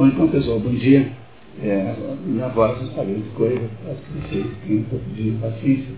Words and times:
Bom, 0.00 0.06
então, 0.06 0.28
pessoal, 0.28 0.58
bom 0.58 0.70
dia. 0.70 1.12
É, 1.62 1.94
minha 2.24 2.48
voz 2.48 2.74
não 2.78 2.88
está 2.88 3.04
grande 3.04 3.28
coisa, 3.34 3.60
acho 3.86 4.00
que 4.00 4.34
vocês 4.34 4.46
têm 4.66 4.78
um 4.78 4.82
pouco 4.84 5.04
de 5.10 5.32
paciência, 5.32 5.94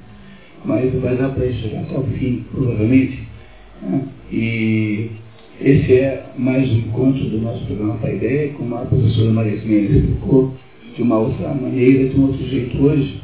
mas 0.64 0.92
vai 0.94 1.16
dar 1.16 1.28
para 1.28 1.52
chegar 1.52 1.82
até 1.82 1.96
o 1.96 2.02
fim, 2.18 2.44
provavelmente. 2.50 3.22
Né? 3.80 4.02
E 4.32 5.08
esse 5.60 5.92
é 5.92 6.26
mais 6.36 6.68
um 6.68 6.78
encontro 6.78 7.22
do 7.26 7.42
nosso 7.42 7.64
programa 7.64 7.94
Pai 7.98 8.16
Ideia, 8.16 8.52
como 8.54 8.74
a 8.74 8.80
professora 8.80 9.30
Maria 9.30 9.62
Mendes 9.64 9.94
explicou, 9.94 10.52
de 10.96 11.02
uma 11.02 11.18
outra 11.18 11.54
maneira, 11.54 12.08
de 12.08 12.18
um 12.18 12.22
outro 12.26 12.44
jeito 12.44 12.82
hoje, 12.82 13.22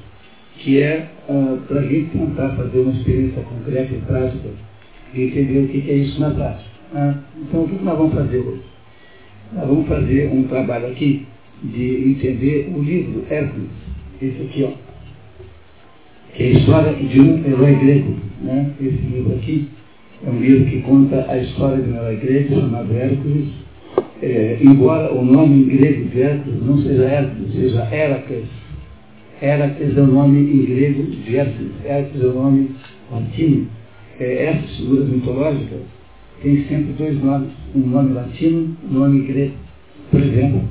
que 0.59 0.81
é 0.81 1.09
uh, 1.29 1.59
para 1.67 1.81
a 1.81 1.87
gente 1.89 2.17
tentar 2.17 2.51
fazer 2.51 2.79
uma 2.79 2.93
experiência 2.93 3.43
concreta 3.43 3.93
e 3.93 3.99
prática 4.03 4.49
e 5.13 5.23
entender 5.25 5.59
o 5.59 5.69
que, 5.71 5.81
que 5.81 5.91
é 5.91 5.95
isso 5.95 6.21
na 6.21 6.31
prática. 6.31 6.71
Né? 6.93 7.19
Então, 7.43 7.65
o 7.65 7.69
que 7.69 7.83
nós 7.83 7.99
vamos 7.99 8.15
fazer 8.15 8.39
hoje? 8.39 8.68
Nós 9.53 9.67
vamos 9.67 9.89
fazer 9.89 10.31
um 10.31 10.43
trabalho 10.43 10.89
aqui 10.89 11.27
de 11.63 12.11
entender 12.11 12.71
o 12.75 12.83
livro 12.83 13.25
Hércules, 13.31 13.71
esse 14.21 14.43
aqui, 14.43 14.65
ó, 14.65 14.73
que 16.35 16.43
é 16.43 16.47
a 16.47 16.51
história 16.51 16.93
de 16.93 17.21
um 17.21 17.45
herói 17.47 17.75
grego. 17.77 18.15
Né? 18.43 18.71
Esse 18.79 18.99
livro 19.11 19.35
aqui 19.37 19.69
é 20.27 20.31
um 20.31 20.39
livro 20.39 20.67
que 20.67 20.83
conta 20.83 21.25
a 21.31 21.39
história 21.39 21.83
de 21.83 21.91
um 21.91 21.97
herói 21.97 22.17
grego 22.17 22.61
chamado 22.61 22.95
Hércules, 22.95 23.49
é, 24.23 24.59
embora 24.61 25.15
o 25.15 25.25
nome 25.25 25.63
em 25.63 25.77
grego 25.77 26.11
de 26.11 26.23
Hércules 26.23 26.67
não 26.67 26.83
seja 26.83 27.05
Hércules, 27.05 27.53
seja 27.55 27.89
Heracles. 27.91 28.45
Heracles 29.41 29.97
é 29.97 30.01
o 30.01 30.07
nome 30.07 30.41
em 30.41 30.65
grego 30.67 31.05
de 31.05 31.37
Hércules, 31.37 31.73
Hércules 31.87 32.23
é 32.23 32.27
o 32.27 32.35
nome 32.35 32.71
latino. 33.11 33.67
É, 34.21 34.45
essas 34.45 34.77
figuras 34.77 35.09
mitológicas 35.09 35.98
têm 36.43 36.65
sempre 36.65 36.93
dois 36.99 37.23
nomes, 37.23 37.51
um 37.75 37.81
nome 37.81 38.15
latino 38.15 38.77
e 38.83 38.87
um 38.87 38.99
nome 38.99 39.27
grego. 39.27 39.55
Por 40.11 40.21
exemplo, 40.23 40.63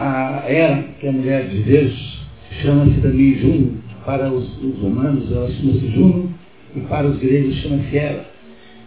a 0.00 0.44
Hera, 0.46 0.84
que 0.98 1.06
é 1.06 1.08
a 1.08 1.12
mulher 1.12 1.48
de 1.48 1.62
Deus, 1.62 2.26
chama-se 2.62 3.00
também 3.00 3.38
Juno, 3.38 3.78
para 4.04 4.30
os, 4.30 4.44
os 4.62 4.78
romanos 4.80 5.30
ela 5.32 5.50
chama-se 5.50 5.88
Juno, 5.88 6.34
e 6.76 6.80
para 6.80 7.06
os 7.06 7.18
gregos 7.18 7.56
chama-se 7.56 7.96
Hera. 7.96 8.26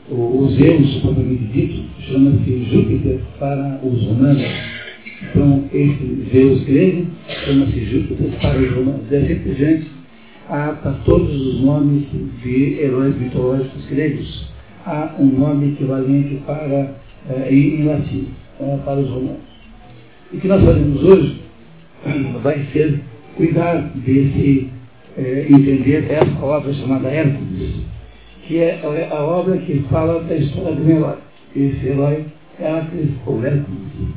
O, 0.09 0.15
o 0.15 0.49
Zeus, 0.52 1.02
propriamente 1.02 1.45
dito, 1.45 1.83
chama-se 2.02 2.65
Júpiter 2.65 3.19
para 3.39 3.80
os 3.83 4.03
romanos. 4.03 4.43
Então, 5.23 5.63
esse 5.73 6.27
Zeus 6.31 6.63
grego 6.63 7.07
chama-se 7.45 7.85
Júpiter 7.85 8.30
para 8.39 8.59
os 8.59 8.71
romanos. 8.71 9.02
E 9.09 9.15
assim 9.15 9.35
por 9.35 9.55
diante, 9.55 9.87
há 10.47 10.73
para 10.73 10.91
todos 11.05 11.35
os 11.35 11.61
nomes 11.61 12.05
de 12.43 12.80
heróis 12.80 13.17
mitológicos 13.17 13.85
gregos, 13.87 14.47
há 14.86 15.16
um 15.19 15.25
nome 15.25 15.73
equivalente 15.73 16.41
para, 16.45 16.95
eh, 17.30 17.47
em, 17.50 17.83
latim, 17.86 18.28
eh, 18.59 18.78
para 18.86 19.00
os 19.00 19.09
romanos. 19.09 19.39
O 20.31 20.38
que 20.38 20.47
nós 20.47 20.64
fazemos 20.64 21.03
hoje 21.03 21.42
vai 22.44 22.66
ser 22.72 23.02
cuidar 23.36 23.92
desse, 23.95 24.69
eh, 25.17 25.47
entender 25.50 26.05
essa 26.09 26.45
obra 26.45 26.72
chamada 26.73 27.09
Hércules, 27.09 27.81
que 28.47 28.59
é 28.59 28.80
a 29.11 29.23
obra 29.23 29.58
que 29.58 29.80
fala 29.89 30.23
da 30.23 30.36
história 30.36 30.75
do 30.75 30.89
herói. 30.89 31.17
Esse 31.55 31.88
herói 31.88 32.25
Hércules 32.59 33.09
ou 33.25 33.44
Hércules 33.44 34.14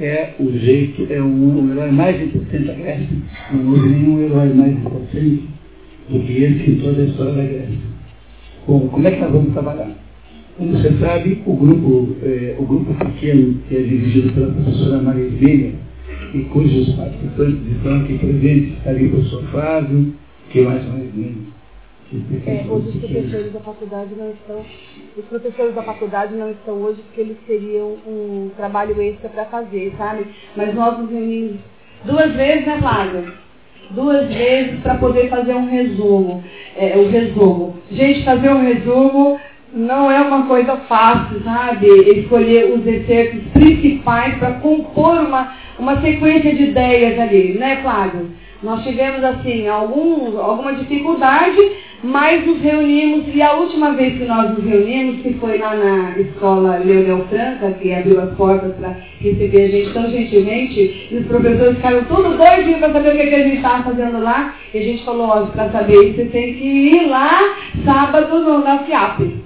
é 0.00 0.34
o 0.38 0.50
jeito, 0.52 1.06
é 1.10 1.20
um, 1.20 1.66
o 1.66 1.72
herói 1.72 1.90
mais 1.90 2.20
importante 2.22 2.64
da 2.64 2.74
Grécia. 2.74 3.16
Não 3.52 3.70
houve 3.70 3.88
nenhum 3.88 4.24
herói 4.24 4.52
mais 4.54 4.72
importante 4.72 5.42
do 6.08 6.20
que 6.20 6.42
esse 6.42 6.70
em 6.70 6.80
toda 6.80 7.02
a 7.02 7.04
história 7.04 7.32
da 7.34 7.44
Grécia. 7.44 7.78
Bom, 8.66 8.88
como 8.88 9.06
é 9.06 9.10
que 9.10 9.20
nós 9.20 9.32
vamos 9.32 9.52
trabalhar? 9.52 10.05
Como 10.56 10.72
você 10.72 10.90
sabe, 10.98 11.42
o 11.44 11.52
grupo, 11.54 12.16
eh, 12.22 12.56
o 12.58 12.64
grupo 12.64 12.94
pequeno, 12.94 13.60
que 13.68 13.76
é 13.76 13.80
dirigido 13.82 14.32
pela 14.32 14.52
professora 14.52 15.02
Maria 15.02 15.26
Ismênia, 15.26 15.74
e 16.32 16.40
cujos 16.44 16.94
participantes 16.94 17.76
estão 17.76 18.00
aqui 18.00 18.18
presentes, 18.18 18.78
está 18.78 18.90
ali 18.90 19.06
o 19.06 19.10
professor 19.10 19.42
Flávio, 19.50 20.14
que 20.48 20.62
mais 20.62 20.82
Maria 20.86 21.04
Ismênia? 21.04 21.56
É, 22.46 22.64
hoje 22.70 22.88
os 22.88 22.96
professores 23.00 23.52
da 23.52 23.60
faculdade 23.60 24.10
não 24.16 24.30
estão, 24.30 24.64
os 25.18 25.24
professores 25.26 25.74
da 25.74 25.82
faculdade 25.82 26.34
não 26.36 26.50
estão 26.52 26.74
hoje 26.76 27.02
porque 27.02 27.20
eles 27.20 27.36
teriam 27.46 27.96
um 28.06 28.50
trabalho 28.56 29.00
extra 29.02 29.28
para 29.28 29.44
fazer, 29.46 29.92
sabe? 29.98 30.24
Mas 30.56 30.72
nós 30.74 30.98
nos 31.00 31.10
reunimos 31.10 31.56
duas 32.04 32.32
vezes, 32.32 32.64
né, 32.64 32.78
Flávio? 32.78 33.32
Duas 33.90 34.28
vezes 34.28 34.80
para 34.80 34.94
poder 34.94 35.28
fazer 35.28 35.54
um 35.54 35.68
resumo. 35.68 36.42
É, 36.76 36.96
o 36.96 37.08
resumo. 37.10 37.76
Gente, 37.90 38.24
fazer 38.24 38.50
um 38.50 38.62
resumo 38.62 39.38
não 39.72 40.10
é 40.10 40.20
uma 40.20 40.46
coisa 40.46 40.76
fácil, 40.88 41.42
sabe? 41.42 41.86
Escolher 41.86 42.72
os 42.72 42.86
excertos 42.86 43.40
principais 43.52 44.38
para 44.38 44.52
compor 44.52 45.18
uma, 45.18 45.52
uma 45.78 46.00
sequência 46.00 46.54
de 46.54 46.64
ideias 46.64 47.18
ali, 47.18 47.58
né, 47.58 47.80
Flávio? 47.82 48.30
Nós 48.62 48.82
tivemos, 48.82 49.22
assim, 49.22 49.68
algum, 49.68 50.38
alguma 50.38 50.74
dificuldade, 50.74 51.60
mas 52.02 52.46
nos 52.46 52.60
reunimos, 52.60 53.24
e 53.34 53.42
a 53.42 53.52
última 53.54 53.92
vez 53.92 54.16
que 54.16 54.24
nós 54.24 54.50
nos 54.50 54.64
reunimos, 54.64 55.20
que 55.20 55.34
foi 55.34 55.58
lá 55.58 55.74
na 55.74 56.18
escola 56.18 56.78
Leonel 56.78 57.26
Franca, 57.28 57.72
que 57.72 57.92
abriu 57.92 58.20
as 58.20 58.34
portas 58.34 58.74
para 58.76 58.96
receber 59.20 59.64
a 59.64 59.68
gente 59.68 59.92
tão 59.92 60.10
gentilmente, 60.10 61.08
e 61.10 61.16
os 61.16 61.26
professores 61.26 61.76
ficaram 61.76 62.04
todos 62.04 62.38
doidinhos 62.38 62.78
para 62.78 62.92
saber 62.94 63.14
o 63.14 63.16
que, 63.18 63.26
que 63.26 63.34
a 63.34 63.42
gente 63.42 63.56
estava 63.56 63.84
fazendo 63.84 64.22
lá, 64.22 64.54
e 64.72 64.78
a 64.78 64.82
gente 64.82 65.04
falou, 65.04 65.28
ó, 65.28 65.46
para 65.46 65.70
saber 65.70 66.10
isso, 66.10 66.16
você 66.16 66.24
tem 66.26 66.54
que 66.54 66.64
ir 66.64 67.08
lá 67.08 67.56
sábado 67.84 68.40
no, 68.40 68.64
na 68.64 68.78
FIAP. 68.80 69.45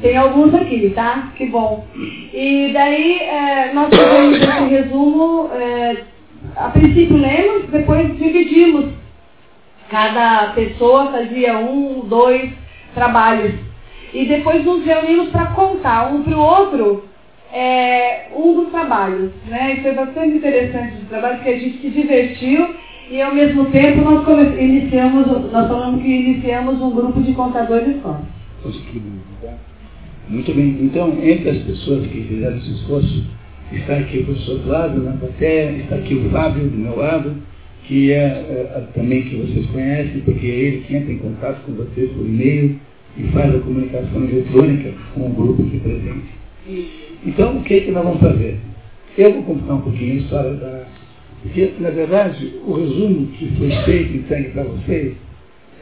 Tem 0.00 0.16
alguns 0.16 0.54
aqui, 0.54 0.90
tá? 0.90 1.32
Que 1.36 1.46
bom. 1.46 1.84
E 2.32 2.70
daí 2.72 3.18
é, 3.18 3.72
nós 3.72 3.88
fizemos 3.88 4.38
esse 4.38 4.68
resumo, 4.68 5.50
é, 5.52 5.96
a 6.56 6.68
princípio 6.68 7.16
lemos, 7.16 7.68
depois 7.70 8.16
dividimos. 8.16 8.92
Cada 9.90 10.52
pessoa 10.52 11.10
fazia 11.10 11.58
um, 11.58 12.00
dois 12.06 12.52
trabalhos. 12.94 13.54
E 14.14 14.24
depois 14.26 14.64
nos 14.64 14.84
reunimos 14.84 15.30
para 15.30 15.46
contar 15.46 16.12
um 16.12 16.22
para 16.22 16.36
o 16.36 16.40
outro 16.40 17.04
é, 17.52 18.28
um 18.36 18.54
dos 18.54 18.70
trabalhos. 18.70 19.32
Né? 19.46 19.74
E 19.74 19.82
foi 19.82 19.92
bastante 19.92 20.36
interessante 20.36 20.94
esse 20.94 21.06
trabalho, 21.06 21.36
porque 21.36 21.50
a 21.50 21.58
gente 21.58 21.78
se 21.78 21.90
divertiu 21.90 22.74
e 23.10 23.22
ao 23.22 23.34
mesmo 23.34 23.64
tempo 23.66 24.02
nós 24.02 24.26
iniciamos, 24.58 25.26
nós 25.50 25.66
falamos 25.66 26.02
que 26.02 26.08
iniciamos 26.08 26.80
um 26.80 26.90
grupo 26.90 27.20
de 27.22 27.32
contadores 27.32 28.00
só. 28.02 28.20
Muito 30.28 30.54
bem. 30.54 30.76
Então, 30.82 31.16
entre 31.22 31.48
as 31.48 31.58
pessoas 31.58 32.06
que 32.06 32.22
fizeram 32.24 32.58
esse 32.58 32.70
esforço, 32.72 33.24
está 33.72 33.96
aqui 33.96 34.18
o 34.18 34.24
professor 34.26 34.60
Flávio 34.60 35.02
na 35.02 35.12
plateia, 35.12 35.70
está 35.78 35.96
aqui 35.96 36.14
o 36.14 36.30
Fábio 36.30 36.68
do 36.68 36.76
meu 36.76 36.96
lado, 36.96 37.34
que 37.84 38.12
é, 38.12 38.16
é, 38.16 38.84
também 38.94 39.22
que 39.22 39.36
vocês 39.36 39.66
conhecem, 39.66 40.20
porque 40.20 40.46
é 40.46 40.50
ele 40.50 40.84
que 40.86 40.94
entra 40.94 41.12
em 41.12 41.18
contato 41.18 41.64
com 41.64 41.72
vocês 41.72 42.10
por 42.12 42.26
e-mail 42.26 42.78
e 43.16 43.22
faz 43.28 43.54
a 43.54 43.58
comunicação 43.58 44.24
eletrônica 44.24 44.92
com 45.14 45.26
o 45.26 45.30
grupo 45.30 45.62
aqui 45.62 45.80
presente. 45.80 46.38
Então, 47.24 47.56
o 47.56 47.62
que, 47.62 47.74
é 47.74 47.80
que 47.80 47.90
nós 47.90 48.04
vamos 48.04 48.20
fazer? 48.20 48.58
Eu 49.16 49.32
vou 49.32 49.42
contar 49.44 49.74
um 49.74 49.80
pouquinho 49.80 50.12
a 50.12 50.16
história 50.16 50.54
da. 50.54 50.84
Porque, 51.42 51.72
na 51.80 51.90
verdade, 51.90 52.54
o 52.66 52.72
resumo 52.74 53.28
que 53.28 53.46
foi 53.56 53.70
feito 53.84 54.12
e 54.12 54.16
entregue 54.18 54.50
para 54.50 54.64
vocês 54.64 55.14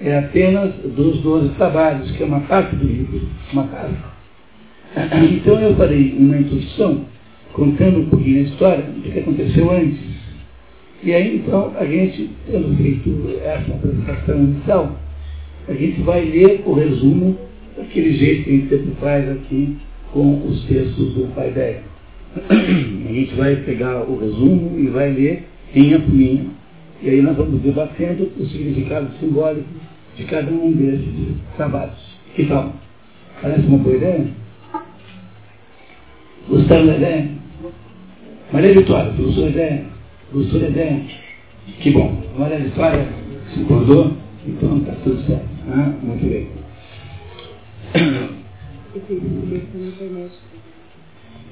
é 0.01 0.19
apenas 0.19 0.73
dos 0.75 1.21
12 1.23 1.55
trabalhos, 1.55 2.11
que 2.13 2.23
é 2.23 2.27
uma 2.27 2.41
parte 2.41 2.77
do 2.77 2.87
livro, 2.87 3.29
uma 3.53 3.65
parte. 3.65 4.16
Então 4.97 5.61
eu 5.61 5.75
farei 5.77 6.15
uma 6.19 6.39
introdução 6.39 7.05
contando 7.53 8.01
um 8.01 8.09
pouquinho 8.09 8.39
a 8.39 8.49
história 8.49 8.83
do 8.83 9.03
que 9.03 9.19
aconteceu 9.19 9.71
antes. 9.71 9.99
E 11.03 11.13
aí 11.13 11.37
então 11.37 11.73
a 11.79 11.85
gente, 11.85 12.31
tendo 12.51 12.75
feito 12.79 13.39
essa 13.45 13.75
apresentação 13.75 14.37
inicial, 14.37 14.97
a 15.69 15.75
gente 15.75 16.01
vai 16.01 16.25
ler 16.25 16.63
o 16.65 16.73
resumo 16.73 17.37
daquele 17.77 18.17
jeito 18.17 18.45
que 18.45 18.51
a 18.51 18.53
gente 18.55 18.69
sempre 18.71 18.93
faz 18.99 19.31
aqui 19.31 19.77
com 20.13 20.47
os 20.47 20.65
textos 20.65 21.15
do 21.15 21.35
Pai 21.35 21.51
Ideia. 21.51 21.83
A 22.49 23.13
gente 23.13 23.35
vai 23.35 23.57
pegar 23.57 24.03
o 24.03 24.19
resumo 24.19 24.79
e 24.79 24.87
vai 24.89 25.13
ler 25.13 25.45
em 25.75 25.93
amplinha. 25.93 26.47
E 27.03 27.11
aí 27.11 27.21
nós 27.21 27.37
vamos 27.37 27.61
debatendo 27.61 28.31
o 28.39 28.47
significado 28.47 29.11
simbólico 29.21 29.69
de 30.17 30.25
cada 30.25 30.51
um 30.51 30.73
desses 30.73 31.37
trabalhos. 31.57 31.99
Que 32.35 32.47
tal? 32.47 32.75
Parece 33.43 33.67
uma 33.67 33.79
boa 33.79 33.97
ideia? 33.97 34.46
Gostaram 36.49 36.87
da? 36.87 37.25
Maria 38.53 38.75
Vitória, 38.75 39.13
gostou 39.13 39.45
da 39.45 39.51
ideia? 39.51 39.85
Gostou 40.33 40.61
da 40.61 40.69
ideia? 40.69 41.03
Que 41.81 41.91
bom. 41.91 42.23
Maria 42.39 42.59
Vitória 42.59 43.09
se 43.53 43.63
acordou? 43.63 44.13
Então 44.47 44.79
está 44.79 44.93
tudo 45.03 45.21
certo. 45.27 45.45
Ah, 45.69 45.93
muito 46.03 46.25
bem. 46.25 46.49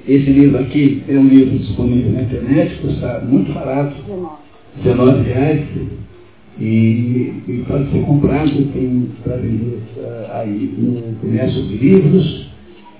Esse 0.07 0.31
livro 0.31 0.59
aqui 0.61 1.03
é 1.09 1.19
um 1.19 1.27
livro 1.27 1.59
disponível 1.59 2.13
na 2.13 2.23
internet, 2.23 2.81
custa 2.81 3.21
muito 3.21 3.53
barato, 3.53 3.97
19 4.77 5.23
reais. 5.23 5.67
E, 6.61 7.33
e, 7.49 7.65
pode 7.67 7.91
ser 7.91 8.03
comprado, 8.03 8.73
tem 8.73 9.11
para 9.25 9.37
vender 9.39 9.83
uh, 9.97 10.33
aí 10.35 10.73
no 10.79 11.17
comércio 11.17 11.63
de 11.65 11.77
livros. 11.79 12.49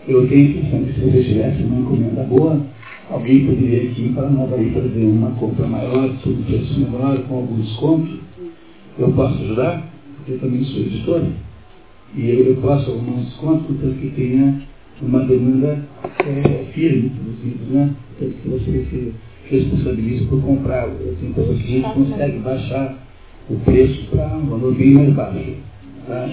Eu 0.07 0.29
tenho 0.29 0.47
a 0.47 0.51
impressão 0.51 0.85
que 0.85 0.93
se 0.93 1.01
você 1.01 1.25
tivesse 1.25 1.63
uma 1.63 1.81
encomenda 1.81 2.25
boa, 2.25 2.61
alguém 3.11 3.47
poderia 3.47 3.91
aqui 3.91 4.13
para 4.15 4.29
nós 4.29 4.53
aí 4.53 4.71
fazer 4.71 5.03
uma 5.03 5.31
compra 5.31 5.67
maior, 5.67 6.15
sob 6.23 6.43
preço 6.43 6.79
menor, 6.79 7.19
com 7.23 7.37
algum 7.37 7.61
desconto. 7.61 8.19
Eu 8.99 9.11
posso 9.13 9.43
ajudar, 9.43 9.91
porque 10.17 10.33
eu 10.33 10.39
também 10.41 10.63
sou 10.65 10.83
editor. 10.83 11.23
E 12.15 12.31
eu, 12.31 12.57
posso 12.57 12.91
arrumar 12.91 13.13
um 13.13 13.25
desconto, 13.25 13.75
tanto 13.81 13.95
que 13.95 14.11
tenha 14.11 14.63
uma 15.01 15.21
demanda 15.25 15.85
é, 16.19 16.65
firme 16.75 17.09
dos 17.09 17.43
livros, 17.43 17.69
né? 17.69 17.95
Tanto 18.19 18.33
que 18.35 18.49
você 18.49 18.87
se 18.91 19.15
responsabiliza 19.51 20.27
por 20.27 20.43
comprar. 20.43 20.85
Assim, 20.85 21.29
então 21.31 21.45
a 21.45 21.55
gente 21.55 21.95
consegue 21.95 22.39
baixar 22.41 22.99
o 23.49 23.55
preço 23.57 24.07
para 24.11 24.37
um 24.37 24.47
valor 24.47 24.75
bem 24.75 24.91
mais 24.91 25.15
baixo. 25.15 25.55
Tá? 26.07 26.29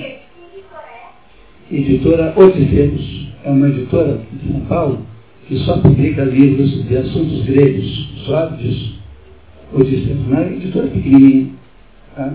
Editora 1.71 2.33
Odisseus 2.35 3.31
é 3.43 3.49
uma 3.49 3.67
editora 3.67 4.21
de 4.31 4.51
São 4.51 4.61
Paulo 4.61 4.99
que 5.47 5.57
só 5.59 5.77
publica 5.81 6.23
livros 6.23 6.88
de 6.88 6.97
assuntos 6.97 7.45
gregos, 7.45 8.09
só 8.25 8.45
disso. 8.47 8.99
Odisseus, 9.73 10.19
uma 10.27 10.41
editora 10.43 10.88
pequenininha. 10.88 11.47
Tá? 12.15 12.33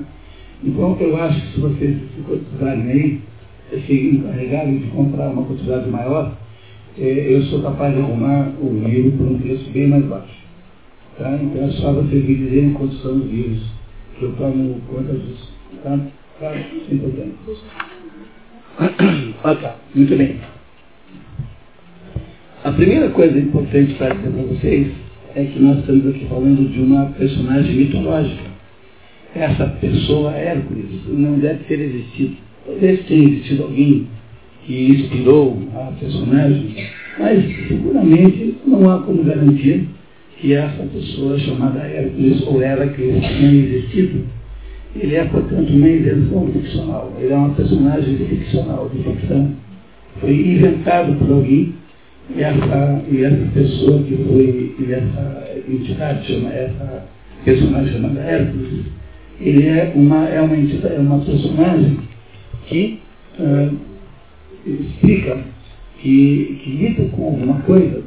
Então 0.65 0.97
eu 1.01 1.17
acho 1.23 1.41
que 1.41 1.53
se 1.53 1.61
vocês 1.61 1.97
se 2.15 2.23
cotizarem 2.23 2.91
aí, 2.91 3.21
se 3.87 3.93
encarregarem 3.93 4.79
de 4.79 4.87
comprar 4.89 5.31
uma 5.31 5.45
quantidade 5.45 5.89
maior, 5.89 6.37
eh, 6.99 7.27
eu 7.31 7.43
sou 7.45 7.63
capaz 7.63 7.95
de 7.95 8.01
arrumar 8.01 8.53
o 8.61 8.83
livro 8.87 9.13
por 9.13 9.27
um 9.27 9.39
preço 9.39 9.71
bem 9.71 9.89
mais 9.89 10.05
baixo. 10.07 10.35
Tá? 11.19 11.39
Então 11.41 11.65
é 11.65 11.71
só 11.73 11.93
vocês 11.93 12.25
me 12.25 12.35
dizerem 12.35 12.73
quantos 12.73 13.01
são 13.03 13.17
os 13.17 13.31
livros, 13.31 13.63
que 14.19 14.25
eu 14.25 14.33
tomo 14.33 14.81
conta 14.89 15.13
disso. 15.13 15.53
Tá? 15.83 15.99
Tá? 16.41 16.53
Ah, 19.45 19.55
tá. 19.55 19.77
Muito 19.95 20.17
bem. 20.17 20.56
A 22.67 22.73
primeira 22.73 23.09
coisa 23.11 23.39
importante 23.39 23.95
para 23.95 24.13
dizer 24.13 24.29
para 24.29 24.43
vocês 24.43 24.89
é 25.37 25.45
que 25.45 25.61
nós 25.61 25.79
estamos 25.79 26.05
aqui 26.09 26.27
falando 26.29 26.69
de 26.69 26.81
uma 26.81 27.07
personagem 27.17 27.77
mitológica. 27.77 28.43
Essa 29.37 29.69
pessoa, 29.81 30.33
Hércules, 30.33 30.87
não 31.07 31.39
deve 31.39 31.63
ter 31.63 31.79
existido. 31.79 32.35
Talvez 32.67 33.07
tenha 33.07 33.29
existido 33.29 33.63
alguém 33.63 34.09
que 34.65 34.91
inspirou 34.91 35.57
a 35.77 35.93
personagem, 35.93 36.75
mas 37.21 37.45
seguramente 37.69 38.57
não 38.67 38.91
há 38.91 38.99
como 38.99 39.23
garantir 39.23 39.87
que 40.41 40.53
essa 40.53 40.83
pessoa 40.93 41.39
chamada 41.39 41.79
Hércules 41.79 42.45
ou 42.49 42.61
Heracles 42.61 43.21
tenha 43.21 43.63
existido. 43.63 44.25
Ele 44.97 45.15
é, 45.15 45.25
portanto, 45.27 45.71
uma 45.71 45.89
invenção 45.89 46.49
ficcional. 46.49 47.13
Ele 47.21 47.33
é 47.33 47.37
uma 47.37 47.51
personagem 47.51 48.17
ficcional, 48.17 48.91
de 48.93 49.05
ficção. 49.05 49.53
Foi 50.21 50.33
inventado 50.33 51.17
por 51.17 51.31
alguém 51.31 51.73
e 52.35 52.43
essa, 52.43 53.03
e 53.11 53.25
essa 53.25 53.47
pessoa 53.55 54.03
que 54.03 54.17
foi, 54.17 54.75
e 54.79 54.93
essa 54.93 55.47
entidade, 55.69 56.27
chama, 56.27 56.53
essa 56.53 57.05
personagem 57.45 57.93
chamada 57.93 58.21
Hércules, 58.21 58.87
ele 59.41 59.67
é 59.67 59.93
uma, 59.95 60.29
é 60.29 60.41
uma, 60.41 60.57
entidade, 60.57 60.95
é 60.95 60.99
uma 60.99 61.21
personagem 61.21 61.99
que 62.67 63.01
uh, 63.39 63.77
explica, 64.67 65.39
que, 66.01 66.61
que 66.63 66.71
lida 66.71 67.05
com 67.11 67.27
alguma 67.27 67.61
coisa 67.61 68.03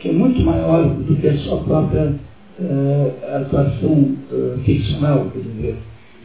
que 0.00 0.10
é 0.10 0.12
muito 0.12 0.40
maior 0.42 0.86
do 0.86 1.16
que 1.16 1.26
a 1.26 1.36
sua 1.38 1.62
própria 1.62 2.14
uh, 2.60 3.36
atuação 3.36 4.14
uh, 4.30 4.58
ficcional. 4.64 5.30
Quer 5.32 5.40
dizer, 5.40 5.76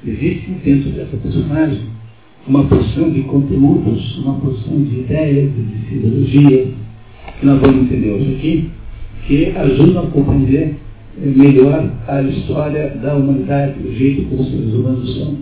existe 0.06 0.52
dentro 0.64 0.90
dessa 0.92 1.18
personagem 1.18 1.82
uma 2.46 2.66
porção 2.66 3.10
de 3.10 3.22
conteúdos, 3.24 4.18
uma 4.18 4.34
porção 4.36 4.84
de 4.84 5.00
ideias, 5.00 5.50
de 5.54 5.96
ideologias, 5.96 6.68
que 7.40 7.46
nós 7.46 7.60
vamos 7.60 7.84
entender 7.84 8.12
hoje 8.12 8.36
aqui, 8.36 8.70
que 9.28 9.54
ajudam 9.58 10.04
a 10.04 10.08
compreender 10.08 10.76
melhor 11.18 11.92
a 12.08 12.22
história 12.24 12.98
da 13.02 13.16
humanidade, 13.16 13.76
o 13.86 13.94
jeito 13.94 14.24
como 14.24 14.42
os 14.42 14.50
seres 14.50 14.74
humanos 14.74 15.18
são. 15.18 15.38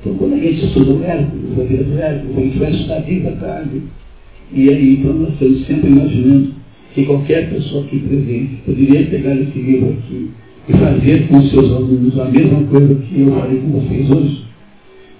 Então, 0.00 0.14
quando 0.14 0.34
a 0.34 0.38
gente 0.38 0.64
estuda 0.66 0.92
o 0.92 1.04
Hércules, 1.04 1.58
a 1.58 1.62
vida 1.64 1.84
do 1.84 1.98
Hércules, 1.98 2.36
a 2.36 2.40
gente 2.40 2.58
vai 2.58 2.70
estudar 2.72 3.00
vida 3.00 3.30
tarde. 3.40 3.82
E 4.52 4.68
aí, 4.68 4.94
então, 4.94 5.14
nós 5.14 5.32
estamos 5.32 5.66
sempre 5.66 5.90
imaginando 5.90 6.52
que 6.94 7.06
qualquer 7.06 7.50
pessoa 7.50 7.84
aqui 7.84 7.98
presente 8.00 8.56
poderia 8.66 9.06
pegar 9.06 9.34
esse 9.36 9.58
livro 9.58 9.90
aqui 9.90 10.30
e 10.68 10.72
fazer 10.72 11.28
com 11.28 11.38
os 11.38 11.50
seus 11.50 11.72
alunos 11.72 12.18
a 12.18 12.24
mesma 12.26 12.62
coisa 12.64 12.94
que 12.94 13.20
eu 13.20 13.32
falei 13.32 13.60
com 13.60 13.80
vocês 13.80 14.10
hoje. 14.10 14.44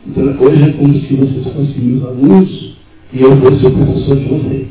Então, 0.06 0.24
hoje 0.40 0.62
é 0.62 0.72
como 0.72 0.94
se 0.94 1.14
vocês 1.14 1.54
fossem 1.54 1.82
meus 1.82 2.04
alunos 2.04 2.76
e 3.12 3.20
eu 3.20 3.36
fosse 3.36 3.66
o 3.66 3.70
professor 3.70 4.16
de 4.16 4.24
vocês. 4.24 4.66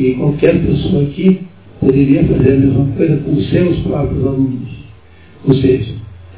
E 0.00 0.14
qualquer 0.14 0.58
pessoa 0.62 1.02
aqui 1.02 1.40
poderia 1.78 2.24
fazer 2.24 2.52
a 2.54 2.56
mesma 2.56 2.86
coisa 2.96 3.18
com 3.18 3.36
seus 3.36 3.80
próprios 3.80 4.26
alunos. 4.26 4.70
Ou 5.46 5.52
seja, 5.52 5.92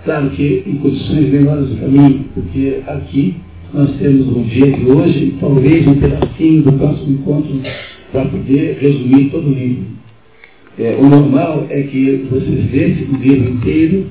claro 0.04 0.30
que 0.30 0.64
em 0.66 0.74
condições 0.78 1.30
melhores 1.30 1.68
do 1.68 1.76
caminho, 1.76 2.24
porque 2.34 2.80
aqui 2.88 3.36
nós 3.72 3.88
temos 3.98 4.26
no 4.26 4.42
dia 4.46 4.68
de 4.68 4.84
hoje, 4.84 5.36
talvez 5.38 5.86
um 5.86 5.94
pedacinho 5.94 6.62
do 6.62 6.72
próximo 6.72 7.12
encontro 7.12 7.60
para 8.10 8.24
poder 8.24 8.78
resumir 8.80 9.30
todo 9.30 9.46
o 9.46 9.54
livro. 9.54 9.84
É, 10.80 10.96
o 11.00 11.08
normal 11.08 11.64
é 11.70 11.82
que 11.82 12.26
vocês 12.32 12.64
vejam 12.64 13.14
o 13.14 13.22
livro 13.22 13.48
inteiro, 13.48 14.06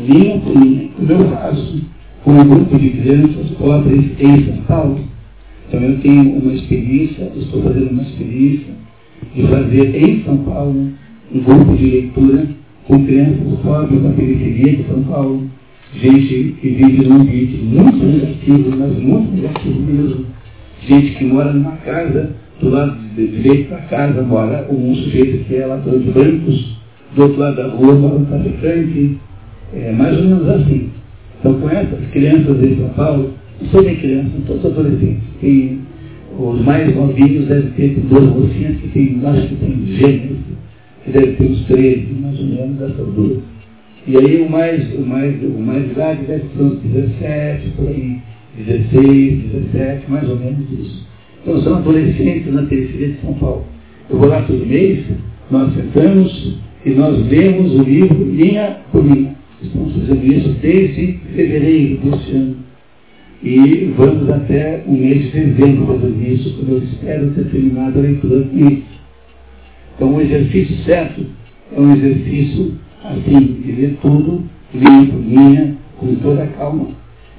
linha 0.00 0.38
por 0.38 0.56
linha, 0.56 0.88
como 0.96 1.12
eu 1.12 1.28
faço 1.28 1.82
com 2.22 2.30
um 2.30 2.48
grupo 2.48 2.78
de 2.78 2.88
crianças 2.88 3.50
pobres 3.58 4.06
em 4.18 4.44
São 4.46 4.56
Paulo. 4.66 4.98
Então 5.68 5.78
eu 5.82 5.98
tenho 5.98 6.38
uma 6.38 6.54
experiência, 6.54 7.30
estou 7.36 7.62
fazendo 7.64 7.90
uma 7.90 8.02
experiência 8.02 8.83
de 9.34 9.42
fazer 9.48 9.96
em 9.96 10.22
São 10.24 10.36
Paulo 10.38 10.88
um 11.34 11.40
grupo 11.40 11.76
de 11.76 11.84
leitura 11.84 12.46
com 12.86 13.04
crianças 13.04 13.58
pobres 13.62 14.02
da 14.02 14.10
periferia 14.10 14.76
de 14.76 14.84
São 14.84 15.02
Paulo, 15.04 15.42
gente 15.94 16.54
que 16.60 16.68
vive 16.68 17.06
num 17.06 17.22
ambiente 17.22 17.56
muito 17.56 18.04
negativo, 18.04 18.76
mas 18.76 18.98
muito 18.98 19.34
negativo 19.34 19.80
mesmo, 19.80 20.26
gente 20.86 21.14
que 21.16 21.24
mora 21.24 21.52
numa 21.52 21.76
casa, 21.78 22.36
do 22.60 22.70
lado 22.70 22.96
direito 23.16 23.70
da 23.70 23.78
casa 23.78 24.22
mora 24.22 24.66
um 24.70 24.94
sujeito 24.94 25.44
que 25.44 25.56
é 25.56 25.66
ladrão 25.66 25.98
de 25.98 26.10
brancos, 26.10 26.76
do 27.16 27.22
outro 27.22 27.40
lado 27.40 27.56
da 27.56 27.68
rua 27.68 27.94
mora 27.94 28.16
um 28.16 28.24
traficante, 28.24 29.18
é 29.72 29.92
mais 29.92 30.16
ou 30.18 30.24
menos 30.24 30.48
assim. 30.48 30.90
Então 31.40 31.54
com 31.54 31.70
essas 31.70 32.06
crianças 32.12 32.62
em 32.62 32.76
São 32.76 32.88
Paulo, 32.90 33.32
não 33.60 33.68
são 33.70 33.82
nem 33.82 33.96
crianças, 33.96 34.32
são 34.32 34.40
todos 34.42 34.66
adolescentes, 34.66 35.22
tem 35.40 35.80
os 36.38 36.64
mais 36.64 36.94
novinhos 36.94 37.46
devem 37.46 37.70
ter 37.72 38.00
duas 38.08 38.24
mocinhas 38.24 38.76
que 38.80 38.88
tem, 38.88 39.20
acho 39.24 39.48
que 39.48 39.56
tem 39.56 39.86
gêmeos, 39.86 40.38
que 41.04 41.10
deve 41.10 41.32
ter 41.32 41.44
uns 41.44 41.64
13, 41.66 42.06
mais 42.20 42.38
ou 42.40 42.46
menos, 42.46 42.78
dessa 42.78 43.00
altura. 43.02 43.36
E 44.06 44.16
aí 44.16 44.42
o 44.42 44.50
mais, 44.50 44.94
o 44.94 45.00
mais, 45.00 45.42
o 45.42 45.58
mais 45.60 45.90
idade 45.90 46.24
deve 46.26 46.44
ter 46.56 46.62
uns 46.62 46.78
17, 46.82 47.70
por 47.70 47.88
aí, 47.88 48.18
16, 48.58 49.42
17, 49.72 50.10
mais 50.10 50.28
ou 50.28 50.36
menos 50.36 50.70
isso. 50.72 51.06
Então 51.42 51.60
são 51.62 51.76
adolescentes 51.76 52.52
na 52.52 52.62
periferia 52.62 53.08
de 53.08 53.20
São 53.20 53.34
Paulo. 53.34 53.64
Eu 54.10 54.18
vou 54.18 54.28
lá 54.28 54.42
todo 54.42 54.66
mês, 54.66 55.04
nós 55.50 55.72
sentamos 55.74 56.58
e 56.84 56.90
nós 56.90 57.26
lemos 57.28 57.74
o 57.74 57.82
livro 57.82 58.24
linha 58.30 58.78
por 58.92 59.04
linha. 59.04 59.34
Estamos 59.62 59.94
fazendo 59.94 60.24
isso 60.32 60.48
desde 60.60 61.18
fevereiro 61.34 61.98
deste 61.98 62.32
ano. 62.32 62.63
E 63.44 63.92
vamos 63.94 64.30
até 64.30 64.82
o 64.86 64.92
mês 64.92 65.24
de 65.24 65.30
dezembro 65.32 65.86
fazendo 65.86 66.26
isso, 66.26 66.54
quando 66.54 66.70
eu 66.70 66.78
espero 66.82 67.30
ter 67.32 67.44
terminado 67.50 67.98
a 67.98 68.02
leitura 68.02 68.42
com 68.42 68.68
isso. 68.68 68.82
Então 69.94 70.14
o 70.14 70.20
exercício 70.22 70.76
certo 70.84 71.26
é 71.76 71.78
um 71.78 71.94
exercício 71.94 72.72
assim, 73.04 73.60
de 73.62 73.72
ler 73.72 73.98
tudo, 74.00 74.44
linha 74.74 75.06
por 75.06 75.20
linha, 75.20 75.76
com 75.98 76.14
toda 76.16 76.42
a 76.42 76.46
calma. 76.46 76.88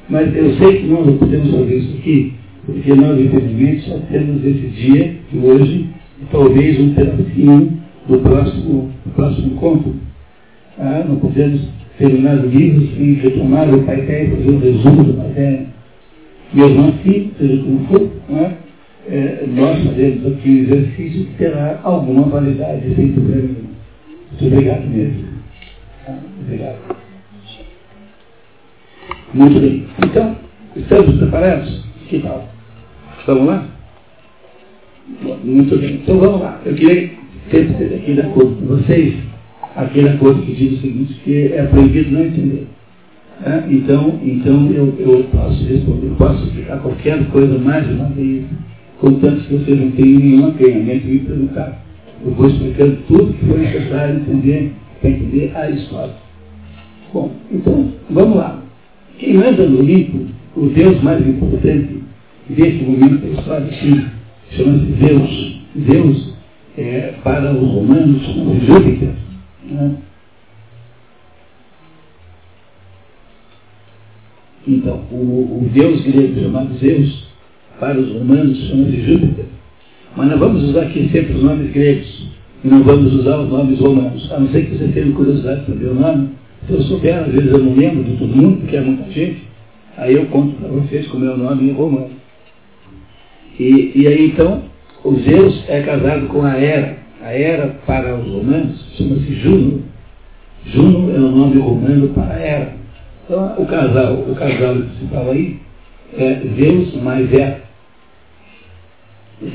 Mas 0.08 0.36
eu 0.36 0.54
sei 0.58 0.82
que 0.82 0.88
nós 0.88 1.08
não 1.08 1.18
podemos 1.18 1.50
fazer 1.50 1.76
isso 1.76 1.98
aqui, 1.98 2.34
porque 2.68 2.94
nós, 2.94 3.20
infelizmente, 3.20 3.90
só 3.90 3.98
temos 4.12 4.46
esse 4.46 4.68
dia, 4.68 5.16
de 5.32 5.40
hoje, 5.40 5.88
e 6.22 6.26
talvez 6.32 6.80
um 6.80 6.94
pedacinho 6.94 7.80
do 8.08 8.20
próximo, 8.20 8.92
do 9.04 9.12
próximo 9.16 9.54
encontro. 9.54 9.96
Ah, 10.78 11.04
não 11.08 11.16
podemos 11.16 11.62
terminar 11.98 12.38
o 12.38 12.48
livro 12.48 12.88
sem 12.96 13.14
retomar 13.16 13.74
o 13.74 13.82
Pai 13.84 14.02
e 14.02 14.30
fazer 14.30 14.52
um 14.52 14.60
resumo 14.60 15.04
do 15.04 15.14
Pai 15.14 15.68
mesmo 16.56 16.90
assim, 16.90 17.32
seja 17.38 17.64
como 17.64 17.86
for, 17.88 18.12
é? 18.30 18.66
É, 19.08 19.46
nós 19.48 19.84
faremos 19.84 20.26
aqui 20.26 20.50
um 20.50 20.64
exercício 20.64 21.26
que 21.26 21.34
terá 21.38 21.80
alguma 21.84 22.24
validade 22.24 22.96
sem 22.96 23.12
problema 23.12 23.42
nenhum. 23.44 23.76
Muito 24.32 24.46
obrigado 24.48 24.88
mesmo. 24.88 25.28
Ah, 26.08 26.18
obrigado. 26.42 26.78
Muito 29.34 29.60
bem. 29.60 29.86
Então, 30.04 30.36
estamos 30.76 31.18
preparados? 31.18 31.86
Que 32.08 32.20
tal? 32.20 32.50
Vamos 33.28 33.46
lá? 33.46 33.68
Muito 35.44 35.78
bem. 35.78 35.96
Então 35.96 36.18
vamos 36.18 36.42
lá. 36.42 36.62
Eu 36.66 36.74
queria 36.74 37.12
ter 37.52 37.96
aqui 37.96 38.14
de 38.14 38.22
acordo 38.22 38.56
com 38.56 38.66
vocês, 38.78 39.14
aquele 39.76 40.10
acordo 40.10 40.42
que 40.42 40.54
diz 40.54 40.80
o 40.80 40.82
seguinte, 40.82 41.14
que 41.24 41.54
é 41.54 41.64
proibido 41.68 42.12
não 42.12 42.26
entender. 42.26 42.68
É, 43.44 43.64
então, 43.70 44.20
então 44.24 44.72
eu, 44.72 44.96
eu 44.98 45.26
posso 45.26 45.64
responder, 45.66 46.16
posso 46.18 46.46
explicar 46.46 46.80
qualquer 46.80 47.26
coisa 47.28 47.58
mais 47.60 47.86
uma 47.90 48.06
vez, 48.10 48.46
contanto 49.00 49.44
que 49.44 49.56
vocês 49.56 49.80
não 49.80 49.92
tenham 49.92 50.20
nenhum 50.20 50.48
acanhamento 50.48 51.06
de 51.06 51.12
me 51.12 51.20
perguntar. 51.20 51.84
Eu 52.26 52.32
vou 52.32 52.48
explicando 52.48 52.98
tudo 53.08 53.34
que 53.34 53.46
foi 53.46 53.58
necessário 53.60 54.16
entender 54.16 54.72
para 55.02 55.10
entender 55.10 55.52
a 55.54 55.70
história. 55.70 56.14
Bom, 57.14 57.32
então, 57.52 57.92
vamos 58.10 58.38
lá. 58.38 58.62
Quem 59.20 59.34
manda 59.34 59.68
no 59.68 59.80
Olimpo, 59.80 60.28
o 60.56 60.68
Deus 60.68 61.02
mais 61.04 61.26
importante 61.28 62.04
desse 62.50 62.84
momento 62.84 63.22
da 63.22 63.28
história, 63.40 63.68
sim, 63.82 64.06
chama-se 64.52 64.86
Deus. 64.86 65.56
Deus, 65.76 66.34
é, 66.78 67.14
para 67.22 67.54
os 67.54 67.70
romanos, 67.70 68.22
chama-se 68.24 68.66
Júpiter. 68.66 69.10
Né? 69.70 69.92
Então, 74.68 75.02
o, 75.12 75.16
o 75.62 75.70
Deus 75.74 76.02
grego 76.02 76.42
chamado 76.42 76.74
Zeus, 76.80 77.28
para 77.80 78.00
os 78.00 78.12
romanos, 78.14 78.58
chama-se 78.68 79.02
Júpiter. 79.02 79.46
Mas 80.16 80.30
nós 80.30 80.40
vamos 80.40 80.64
usar 80.64 80.84
aqui 80.84 81.10
sempre 81.12 81.34
os 81.34 81.44
nomes 81.44 81.72
gregos 81.72 82.28
e 82.64 82.68
não 82.68 82.84
vamos 82.84 83.14
usar 83.14 83.40
os 83.40 83.50
nomes 83.50 83.80
romanos. 83.80 84.32
A 84.32 84.40
não 84.40 84.50
ser 84.50 84.66
que 84.66 84.78
você 84.78 84.88
tenha 84.88 85.12
curiosidade 85.12 85.62
de 85.62 85.68
saber 85.68 85.88
o 85.88 85.94
nome. 85.94 86.30
Se 86.66 86.74
eu 86.74 86.82
souber, 86.84 87.16
às 87.16 87.32
vezes 87.32 87.52
eu 87.52 87.60
não 87.60 87.76
lembro 87.76 88.04
de 88.04 88.18
todo 88.18 88.36
mundo, 88.36 88.58
porque 88.62 88.76
é 88.76 88.82
muita 88.82 89.12
gente, 89.12 89.44
aí 89.98 90.16
eu 90.16 90.26
conto 90.28 90.56
para 90.56 90.70
vocês 90.70 91.06
como 91.08 91.26
é 91.26 91.32
o 91.32 91.38
nome 91.38 91.70
em 91.70 91.74
romano. 91.74 92.10
E, 93.60 93.92
e 93.94 94.08
aí 94.08 94.28
então, 94.28 94.64
o 95.04 95.16
Zeus 95.20 95.64
é 95.68 95.82
casado 95.82 96.28
com 96.28 96.42
a 96.44 96.58
Hera. 96.58 96.98
A 97.22 97.32
Hera, 97.32 97.76
para 97.86 98.16
os 98.16 98.28
romanos, 98.32 98.84
chama-se 98.98 99.36
Juno. 99.36 99.84
Juno 100.66 101.12
é 101.12 101.20
o 101.20 101.32
nome 101.32 101.60
romano 101.60 102.08
para 102.10 102.40
Hera. 102.40 102.85
Então, 103.26 103.56
o 103.58 103.66
casal, 103.66 104.14
o 104.14 104.36
casal 104.36 104.76
principal 104.76 105.32
aí 105.32 105.58
é 106.16 106.42
Zeus 106.56 106.94
mais 107.02 107.34
Hera. 107.34 107.60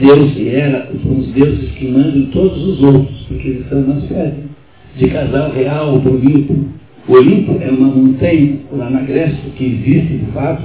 Zeus 0.01 0.37
e 0.37 0.49
Hera 0.49 0.89
são 1.01 1.19
os 1.19 1.29
deuses 1.29 1.71
que 1.73 1.87
mandam 1.87 2.27
todos 2.33 2.61
os 2.67 2.83
outros, 2.83 3.27
porque 3.29 3.49
eles 3.49 3.69
são 3.69 3.81
uma 3.83 4.01
espécie 4.01 4.43
de 4.97 5.07
casal 5.09 5.53
real 5.53 6.01
do 6.01 6.15
Olimpo. 6.15 6.65
O 7.07 7.13
Olimpo 7.13 7.59
é 7.61 7.71
uma 7.71 7.95
montanha 7.95 8.59
lá 8.73 8.91
na 8.91 9.03
Grécia 9.03 9.51
que 9.57 9.65
existe 9.65 10.19
de 10.19 10.33
fato, 10.33 10.65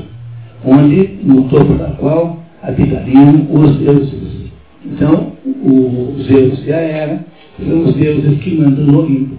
onde, 0.66 1.20
no 1.24 1.44
topo 1.44 1.76
da 1.76 1.90
qual 1.92 2.44
habitariam 2.64 3.48
os 3.52 3.78
deuses. 3.78 4.52
Então, 4.84 5.34
o 5.46 6.16
Zeus 6.24 6.66
e 6.66 6.74
a 6.74 6.82
Hera 6.82 7.26
são 7.64 7.84
os 7.84 7.96
deuses 7.96 8.40
que 8.40 8.56
mandam 8.56 8.84
no 8.84 9.04
Olimpo. 9.04 9.38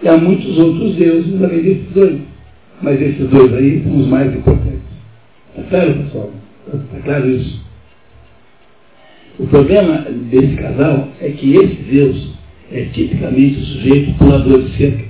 E 0.00 0.08
há 0.08 0.16
muitos 0.16 0.56
outros 0.56 0.94
deuses 0.94 1.42
além 1.42 1.62
desses 1.62 1.90
dois. 1.92 2.29
Mas 2.82 3.00
esses 3.00 3.28
dois 3.28 3.52
aí 3.52 3.82
são 3.82 3.98
os 3.98 4.06
mais 4.06 4.34
importantes. 4.34 4.80
Está 5.56 5.62
claro, 5.68 5.94
pessoal? 5.94 6.30
Está 6.66 7.00
claro 7.04 7.30
isso? 7.30 7.60
O 9.38 9.46
problema 9.46 10.06
desse 10.30 10.54
casal 10.56 11.08
é 11.20 11.30
que 11.30 11.56
esse 11.56 11.90
Zeus 11.90 12.34
é 12.72 12.84
tipicamente 12.92 13.58
o 13.58 13.64
sujeito 13.64 14.18
pulador 14.18 14.62
de 14.62 14.76
cerca. 14.76 15.04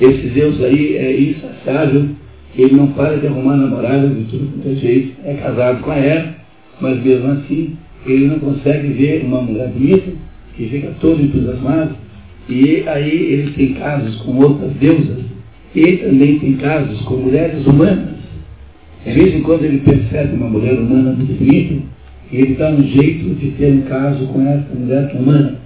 Esse 0.00 0.28
Zeus 0.30 0.60
aí 0.62 0.96
é 0.96 1.20
insaciável, 1.20 2.08
ele 2.56 2.74
não 2.74 2.88
para 2.88 3.16
de 3.18 3.26
arrumar 3.26 3.56
namorada 3.56 4.08
de 4.08 4.24
tudo 4.24 4.52
quanto 4.52 4.68
é 4.68 4.74
jeito, 4.80 5.14
é 5.24 5.34
casado 5.34 5.80
com 5.82 5.90
a 5.90 5.96
Hera, 5.96 6.34
mas 6.80 7.02
mesmo 7.02 7.30
assim 7.32 7.76
ele 8.04 8.26
não 8.26 8.38
consegue 8.40 8.88
ver 8.88 9.24
uma 9.24 9.42
mulher 9.42 9.68
bonita, 9.68 10.10
que 10.56 10.68
fica 10.68 10.92
todo 11.00 11.22
entusiasmado, 11.22 11.94
e 12.48 12.82
aí 12.86 13.32
ele 13.32 13.52
tem 13.52 13.74
casos 13.74 14.16
com 14.22 14.36
outras 14.38 14.72
deusas, 14.72 15.22
e 15.74 15.96
também 15.98 16.38
tem 16.38 16.54
casos 16.56 17.00
com 17.02 17.14
mulheres 17.14 17.66
humanas. 17.66 18.12
De 19.04 19.12
vez 19.12 19.34
em 19.34 19.42
quando 19.42 19.64
ele 19.64 19.78
percebe 19.78 20.34
uma 20.36 20.48
mulher 20.48 20.78
humana 20.78 21.12
muito 21.12 21.32
bonita, 21.38 21.82
e 22.30 22.36
ele 22.36 22.54
dá 22.54 22.70
um 22.70 22.82
jeito 22.82 23.34
de 23.34 23.50
ter 23.52 23.72
um 23.72 23.82
caso 23.82 24.26
com 24.28 24.40
essa 24.46 24.74
mulher 24.74 25.12
humana. 25.14 25.56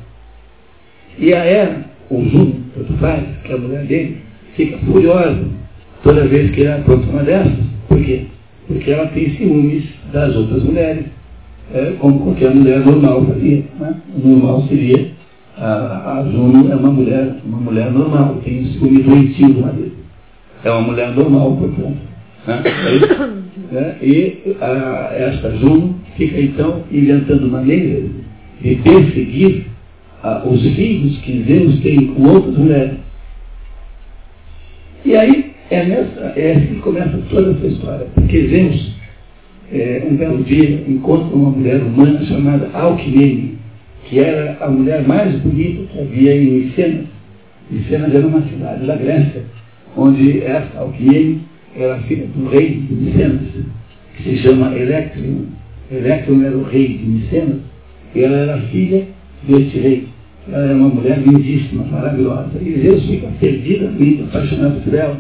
E 1.18 1.32
a 1.32 1.44
Era, 1.44 1.84
o 2.10 2.22
Juno, 2.25 2.54
tanto 2.75 2.92
faz, 2.94 3.25
que 3.44 3.52
é 3.52 3.54
a 3.54 3.58
mulher 3.58 3.84
dele, 3.84 4.16
fica 4.54 4.78
furiosa 4.78 5.44
toda 6.02 6.26
vez 6.26 6.50
que 6.52 6.60
ele 6.60 6.72
apronta 6.72 7.08
uma 7.08 7.22
dessas. 7.22 7.52
Por 7.88 8.02
quê? 8.02 8.22
Porque 8.66 8.90
ela 8.90 9.06
tem 9.08 9.30
ciúmes 9.36 9.84
das 10.12 10.34
outras 10.34 10.62
mulheres, 10.62 11.04
é, 11.75 11.92
como 11.98 12.20
qualquer 12.20 12.54
mulher 12.54 12.80
normal 12.84 13.25
faria. 13.26 13.64
Né? 13.78 13.94
Normal 14.25 14.66
seria, 14.68 15.10
a, 15.56 16.18
a 16.18 16.30
Juno 16.30 16.70
é 16.70 16.76
uma 16.76 16.90
mulher, 16.90 17.36
uma 17.44 17.58
mulher 17.58 17.90
normal, 17.90 18.40
tem 18.44 18.64
ciúme 18.72 19.02
doentio 19.02 19.52
do 19.52 19.60
marido. 19.60 19.95
É 20.64 20.70
uma 20.70 20.82
mulher 20.82 21.12
normal, 21.12 21.56
portanto. 21.56 21.98
Né? 22.46 22.62
né? 23.72 23.96
E 24.02 24.56
a, 24.60 25.10
esta 25.14 25.50
Juno 25.56 25.98
fica 26.16 26.40
então 26.40 26.82
inventando 26.90 27.48
maneiras 27.48 28.10
de 28.60 28.75
perseguir 28.76 29.66
a, 30.22 30.42
os 30.46 30.62
filhos 30.62 31.18
que 31.18 31.32
Deus 31.32 31.80
tem 31.80 32.06
com 32.14 32.22
outras 32.22 32.56
mulheres. 32.56 32.98
E 35.04 35.14
aí 35.14 35.46
é, 35.70 35.84
nessa, 35.84 36.32
é 36.36 36.52
assim 36.52 36.75
que 36.75 36.80
começa 36.80 37.18
toda 37.30 37.50
essa 37.52 37.66
história. 37.66 38.06
Porque 38.14 38.48
Zeus, 38.48 38.92
é, 39.72 40.06
um 40.08 40.16
belo 40.16 40.44
dia, 40.44 40.84
encontra 40.86 41.34
uma 41.34 41.50
mulher 41.50 41.82
humana 41.82 42.25
chamada 42.25 42.70
Alquimene, 42.72 43.58
que 44.04 44.20
era 44.20 44.56
a 44.60 44.70
mulher 44.70 45.06
mais 45.06 45.34
bonita 45.40 45.84
que 45.92 46.00
havia 46.00 46.36
em 46.36 46.50
Micenas. 46.50 47.06
Micenas 47.70 48.14
era 48.14 48.26
uma 48.26 48.42
cidade 48.42 48.86
da 48.86 48.94
Grécia, 48.94 49.44
onde 49.96 50.42
essa 50.42 50.78
Alquimene 50.78 51.42
era 51.74 51.98
filha 52.00 52.26
do 52.34 52.48
rei 52.48 52.82
de 52.88 52.94
Micenas, 52.94 53.40
que 54.16 54.22
se 54.22 54.36
chama 54.38 54.76
Electrium. 54.76 55.46
Electrium 55.90 56.44
era 56.44 56.56
o 56.56 56.64
rei 56.64 56.88
de 56.88 57.06
Micenas, 57.06 57.60
e 58.14 58.22
ela 58.22 58.36
era 58.36 58.60
filha 58.62 59.06
deste 59.48 59.78
rei. 59.78 60.08
Ela 60.48 60.64
era 60.64 60.74
uma 60.74 60.88
mulher 60.88 61.18
lindíssima, 61.18 61.84
maravilhosa. 61.84 62.50
E 62.60 62.80
Zeus 62.80 63.04
fica 63.06 63.28
perdidamente 63.40 64.22
apaixonado 64.22 64.82
por 64.84 64.94
ela. 64.94 65.18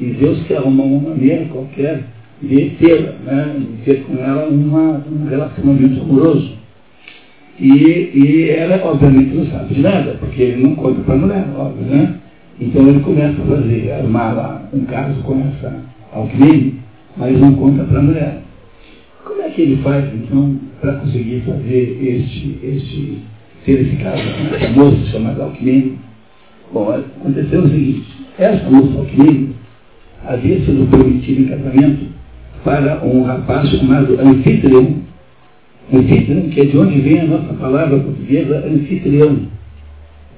E 0.00 0.04
Deus 0.06 0.42
quer 0.46 0.58
arrumar 0.58 0.84
uma 0.84 1.10
maneira 1.10 1.46
qualquer 1.46 2.04
de 2.42 2.70
ter, 2.78 3.14
né, 3.24 3.56
de 3.58 3.84
ter 3.84 4.02
com 4.04 4.16
ela 4.16 4.48
uma, 4.48 5.04
um 5.10 5.26
relacionamento 5.28 6.00
amoroso. 6.00 6.58
E, 7.58 8.10
e 8.14 8.50
ela, 8.50 8.82
obviamente, 8.82 9.34
não 9.34 9.46
sabe 9.46 9.74
de 9.74 9.80
nada, 9.80 10.16
porque 10.18 10.42
ele 10.42 10.62
não 10.62 10.74
conta 10.74 11.02
para 11.02 11.14
a 11.14 11.18
mulher, 11.18 11.46
óbvio, 11.56 11.84
né? 11.84 12.19
Então 12.60 12.86
ele 12.86 13.00
começa 13.00 13.40
a 13.40 13.46
fazer, 13.46 13.90
armar 13.92 14.36
lá 14.36 14.68
um 14.72 14.84
caso 14.84 15.22
com 15.22 15.40
essa 15.40 15.82
alquimia, 16.12 16.72
mas 17.16 17.40
não 17.40 17.54
conta 17.54 17.84
para 17.84 17.98
a 17.98 18.02
mulher. 18.02 18.42
Como 19.24 19.40
é 19.40 19.48
que 19.48 19.62
ele 19.62 19.82
faz, 19.82 20.04
então, 20.14 20.56
para 20.80 20.94
conseguir 20.96 21.40
fazer 21.40 21.98
este, 22.02 22.58
este, 22.62 23.18
ter 23.64 23.80
esse 23.80 23.96
caso 23.96 24.22
com 24.22 24.54
essa 24.54 24.70
moça 24.72 25.06
chamada 25.06 25.44
alquimia? 25.44 25.92
Bom, 26.72 26.90
aconteceu 26.90 27.62
o 27.62 27.68
seguinte, 27.68 28.06
essa 28.38 28.70
moça 28.70 28.98
alquimia 28.98 29.48
havia 30.26 30.60
sido 30.60 30.88
prometido 30.90 31.42
em 31.42 31.46
casamento 31.46 32.06
para 32.62 33.02
um 33.04 33.22
rapaz 33.22 33.70
chamado 33.70 34.20
Anfitrião. 34.20 34.96
Anfitrião, 35.92 36.48
que 36.50 36.60
é 36.60 36.64
de 36.66 36.76
onde 36.76 37.00
vem 37.00 37.20
a 37.20 37.24
nossa 37.24 37.54
palavra 37.54 37.98
portuguesa 37.98 38.64
anfitrião. 38.66 39.48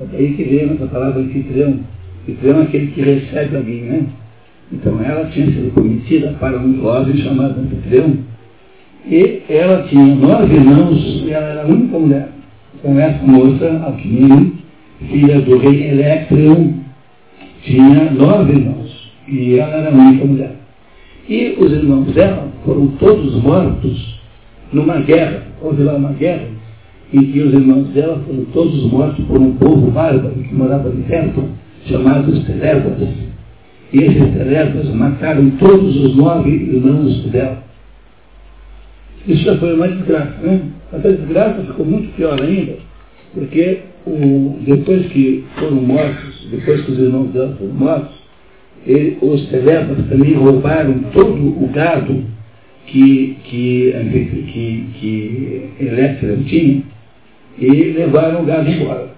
É 0.01 0.05
daí 0.11 0.35
que 0.35 0.45
vem 0.45 0.63
a 0.63 0.67
nossa 0.69 0.87
palavra 0.87 1.21
anfitrião. 1.21 1.81
Anfitrião 2.23 2.61
é 2.61 2.63
aquele 2.63 2.87
que 2.89 3.03
recebe 3.03 3.57
alguém, 3.57 3.83
né? 3.83 4.07
Então 4.73 5.01
ela 5.03 5.29
tinha 5.31 5.47
sido 5.47 5.73
prometida 5.75 6.37
para 6.39 6.59
um 6.59 6.81
jovem 6.81 7.17
chamado 7.19 7.61
anfitrião. 7.61 8.17
E 9.07 9.43
ela 9.49 9.83
tinha 9.89 10.15
nove 10.15 10.55
irmãos 10.55 11.25
e 11.27 11.31
ela 11.31 11.47
era 11.47 11.63
a 11.63 11.67
única 11.67 11.99
mulher. 11.99 12.29
Então 12.75 12.99
essa 12.99 13.23
moça, 13.25 13.83
Alquimino, 13.85 14.53
filha 15.11 15.41
do 15.41 15.59
rei 15.59 15.91
Electrion, 15.91 16.75
tinha 17.63 18.11
nove 18.13 18.53
irmãos. 18.53 19.13
E 19.29 19.59
ela 19.59 19.77
era 19.79 19.91
a 19.91 19.93
única 19.93 20.25
mulher. 20.25 20.57
E 21.29 21.57
os 21.59 21.73
irmãos 21.73 22.13
dela 22.15 22.49
foram 22.65 22.87
todos 22.99 23.43
mortos 23.43 24.21
numa 24.73 24.99
guerra. 25.01 25.43
Houve 25.61 25.83
lá 25.83 25.95
uma 25.95 26.13
guerra 26.13 26.47
em 27.13 27.25
que 27.27 27.41
os 27.41 27.53
irmãos 27.53 27.89
dela 27.89 28.23
foram 28.27 28.45
todos 28.47 28.91
mortos 28.91 29.25
por 29.27 29.39
um 29.39 29.55
povo 29.57 29.91
bárbaro 29.91 30.35
que 30.35 30.55
morava 30.55 30.89
ali 30.89 31.03
perto, 31.03 31.45
chamados 31.87 32.45
Telebas. 32.45 33.09
E 33.93 33.99
esses 33.99 34.35
Telebas 34.35 34.89
mataram 34.95 35.51
todos 35.53 35.97
os 35.97 36.17
nove 36.17 36.51
irmãos 36.51 37.25
dela. 37.27 37.63
Isso 39.27 39.45
já 39.45 39.57
foi 39.59 39.75
uma 39.75 39.89
desgraça, 39.89 40.37
né? 40.43 40.61
Mas 40.91 41.07
a 41.07 41.11
desgraça 41.11 41.63
ficou 41.63 41.87
muito 41.87 42.15
pior 42.17 42.41
ainda, 42.43 42.77
porque 43.33 43.79
o, 44.07 44.59
depois 44.67 45.07
que 45.07 45.45
foram 45.57 45.77
mortos, 45.77 46.49
depois 46.51 46.85
que 46.85 46.93
os 46.93 46.99
irmãos 46.99 47.29
dela 47.29 47.55
foram 47.59 47.73
mortos, 47.73 48.23
ele, 48.87 49.17
os 49.23 49.47
Telebas 49.49 49.99
também 50.09 50.35
roubaram 50.35 50.99
todo 51.13 51.35
o 51.35 51.71
gado 51.73 52.25
que, 52.87 53.37
que, 53.45 53.95
que, 54.11 54.87
que 54.99 56.45
tinha 56.47 56.83
e 57.59 57.93
levaram 57.93 58.43
o 58.43 58.45
gado 58.45 58.69
embora. 58.69 59.09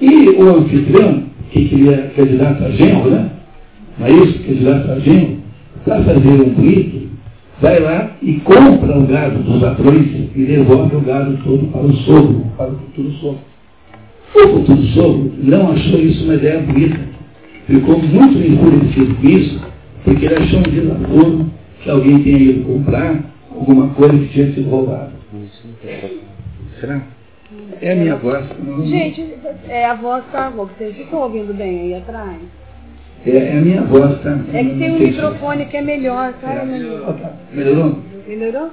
E 0.00 0.28
o 0.30 0.56
anfitrião, 0.56 1.25
que 1.50 1.68
queria 1.68 2.12
candidato 2.16 2.64
a 2.64 2.70
genro, 2.70 3.10
né? 3.10 3.30
Não 3.98 4.06
é 4.06 4.10
isso? 4.10 4.38
Candidato 4.40 4.90
a 4.90 4.98
genro, 4.98 5.38
para 5.84 6.02
fazer 6.02 6.28
um 6.28 6.54
rito, 6.60 7.08
vai 7.60 7.80
lá 7.80 8.16
e 8.22 8.34
compra 8.40 8.98
o 8.98 9.06
gado 9.06 9.42
dos 9.42 9.60
patrões 9.60 10.06
e 10.34 10.44
devolve 10.44 10.96
o 10.96 11.00
gado 11.00 11.38
todo 11.44 11.66
para 11.72 11.82
o 11.82 11.92
sogro, 11.98 12.46
para 12.56 12.70
o 12.70 12.76
futuro 12.76 13.10
sogro. 13.12 13.38
O 14.34 14.48
futuro 14.48 14.82
sogro 14.88 15.32
não 15.42 15.72
achou 15.72 15.98
isso 16.00 16.24
uma 16.24 16.34
ideia 16.34 16.60
bonita. 16.60 17.00
Ficou 17.66 17.98
muito 17.98 18.38
enfurecido 18.38 19.14
com 19.16 19.28
isso, 19.28 19.60
porque 20.04 20.26
ele 20.26 20.34
achou 20.34 20.60
um 20.60 20.62
desaforo 20.62 21.46
que 21.82 21.90
alguém 21.90 22.22
tenha 22.22 22.38
ido 22.38 22.64
comprar 22.64 23.24
alguma 23.50 23.88
coisa 23.88 24.16
que 24.18 24.28
tinha 24.28 24.52
sido 24.52 24.68
roubada. 24.68 25.12
Será? 26.80 27.02
É 27.80 27.92
a 27.92 27.96
minha 27.96 28.16
voz. 28.16 28.44
Não... 28.64 28.86
Gente, 28.86 29.34
é 29.68 29.84
a 29.84 29.94
voz 29.94 30.24
tá. 30.32 30.50
Vocês 30.50 30.98
estão 30.98 31.20
ouvindo 31.20 31.54
bem 31.54 31.80
aí 31.80 31.94
atrás? 31.94 32.38
É, 33.26 33.30
é 33.30 33.58
a 33.58 33.60
minha 33.60 33.82
voz, 33.82 34.20
tá? 34.22 34.38
É 34.52 34.64
que 34.64 34.78
tem 34.78 34.92
um 34.92 34.98
microfone 34.98 35.66
que 35.66 35.76
é 35.76 35.82
melhor, 35.82 36.32
cara. 36.34 36.62
É. 36.62 36.64
Melhorou? 37.54 37.98
Melhorou? 38.26 38.70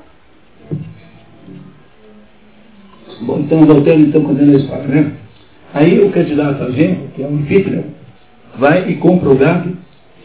Bom, 3.22 3.40
então 3.40 3.66
voltando 3.66 4.08
então 4.08 4.24
contando 4.24 4.56
a 4.56 4.60
história, 4.60 4.88
né? 4.88 5.14
Aí 5.74 6.00
o 6.00 6.12
candidato 6.12 6.64
a 6.64 6.72
genro, 6.72 7.08
que 7.16 7.24
é 7.24 7.28
um 7.28 7.38
anfitrião, 7.38 7.86
vai 8.58 8.90
e 8.90 8.96
compra 8.98 9.30
o 9.30 9.38
gado 9.38 9.76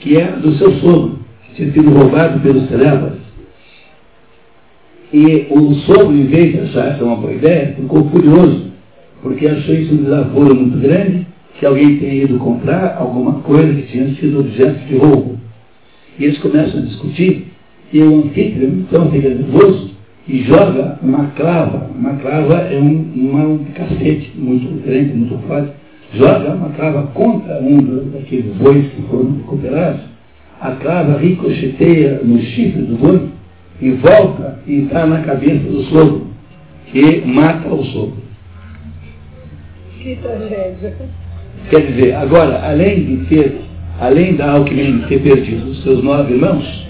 que 0.00 0.16
é 0.16 0.26
do 0.32 0.54
seu 0.56 0.72
sogro, 0.78 1.18
que 1.44 1.54
tinha 1.54 1.72
sido 1.72 1.90
roubado 1.90 2.40
pelos 2.40 2.68
celebas. 2.68 3.17
E 5.12 5.46
o 5.50 5.72
de 5.72 6.60
achar 6.60 6.92
essa 6.92 7.04
uma 7.04 7.16
boa 7.16 7.32
ideia, 7.32 7.74
ficou 7.74 8.04
furioso, 8.10 8.66
porque 9.22 9.46
achou 9.46 9.74
isso 9.74 9.94
um 9.94 10.04
desaforo 10.04 10.54
muito 10.54 10.78
grande, 10.78 11.26
que 11.58 11.64
alguém 11.64 11.96
tenha 11.96 12.24
ido 12.24 12.38
comprar 12.38 12.96
alguma 12.98 13.40
coisa 13.40 13.72
que 13.72 13.90
tinha 13.90 14.14
sido 14.16 14.40
objeto 14.40 14.86
de 14.86 14.96
roubo. 14.96 15.38
E 16.18 16.24
eles 16.24 16.38
começam 16.38 16.80
a 16.80 16.84
discutir, 16.84 17.46
e 17.90 18.02
o 18.02 18.18
anfitrião 18.18 18.70
então 18.70 19.10
fica 19.10 19.30
nervoso 19.30 19.90
e 20.28 20.42
joga 20.42 20.98
uma 21.02 21.24
clava. 21.36 21.90
Uma 21.98 22.14
clava 22.16 22.54
é 22.70 22.78
um, 22.78 23.10
uma, 23.16 23.44
um 23.44 23.64
cacete 23.74 24.30
muito 24.36 24.84
grande, 24.84 25.14
muito 25.14 25.38
forte. 25.48 25.72
Joga 26.12 26.54
uma 26.54 26.68
clava 26.70 27.06
contra 27.14 27.62
um 27.62 28.10
daqueles 28.12 28.54
bois 28.56 28.86
que 28.88 29.02
foram 29.08 29.36
recuperados. 29.36 30.02
A 30.60 30.72
clava 30.72 31.18
ricocheteia 31.18 32.20
no 32.22 32.38
chifre 32.40 32.82
do 32.82 32.96
boi 32.96 33.37
e 33.80 33.90
volta 33.92 34.60
e 34.66 34.84
está 34.84 35.06
na 35.06 35.20
cabeça 35.22 35.68
do 35.68 35.82
sogro, 35.84 36.26
que 36.86 37.22
mata 37.24 37.68
o 37.68 37.84
sogro. 37.84 38.16
Que 40.00 40.16
tragédia. 40.16 40.94
Quer 41.70 41.86
dizer, 41.86 42.14
agora, 42.14 42.60
além 42.64 43.04
de 43.04 43.16
ter, 43.26 43.60
além 44.00 44.36
da 44.36 44.52
Alckmin 44.52 45.04
ter 45.08 45.20
perdido 45.20 45.70
os 45.70 45.82
seus 45.82 46.02
nove 46.02 46.34
irmãos, 46.34 46.88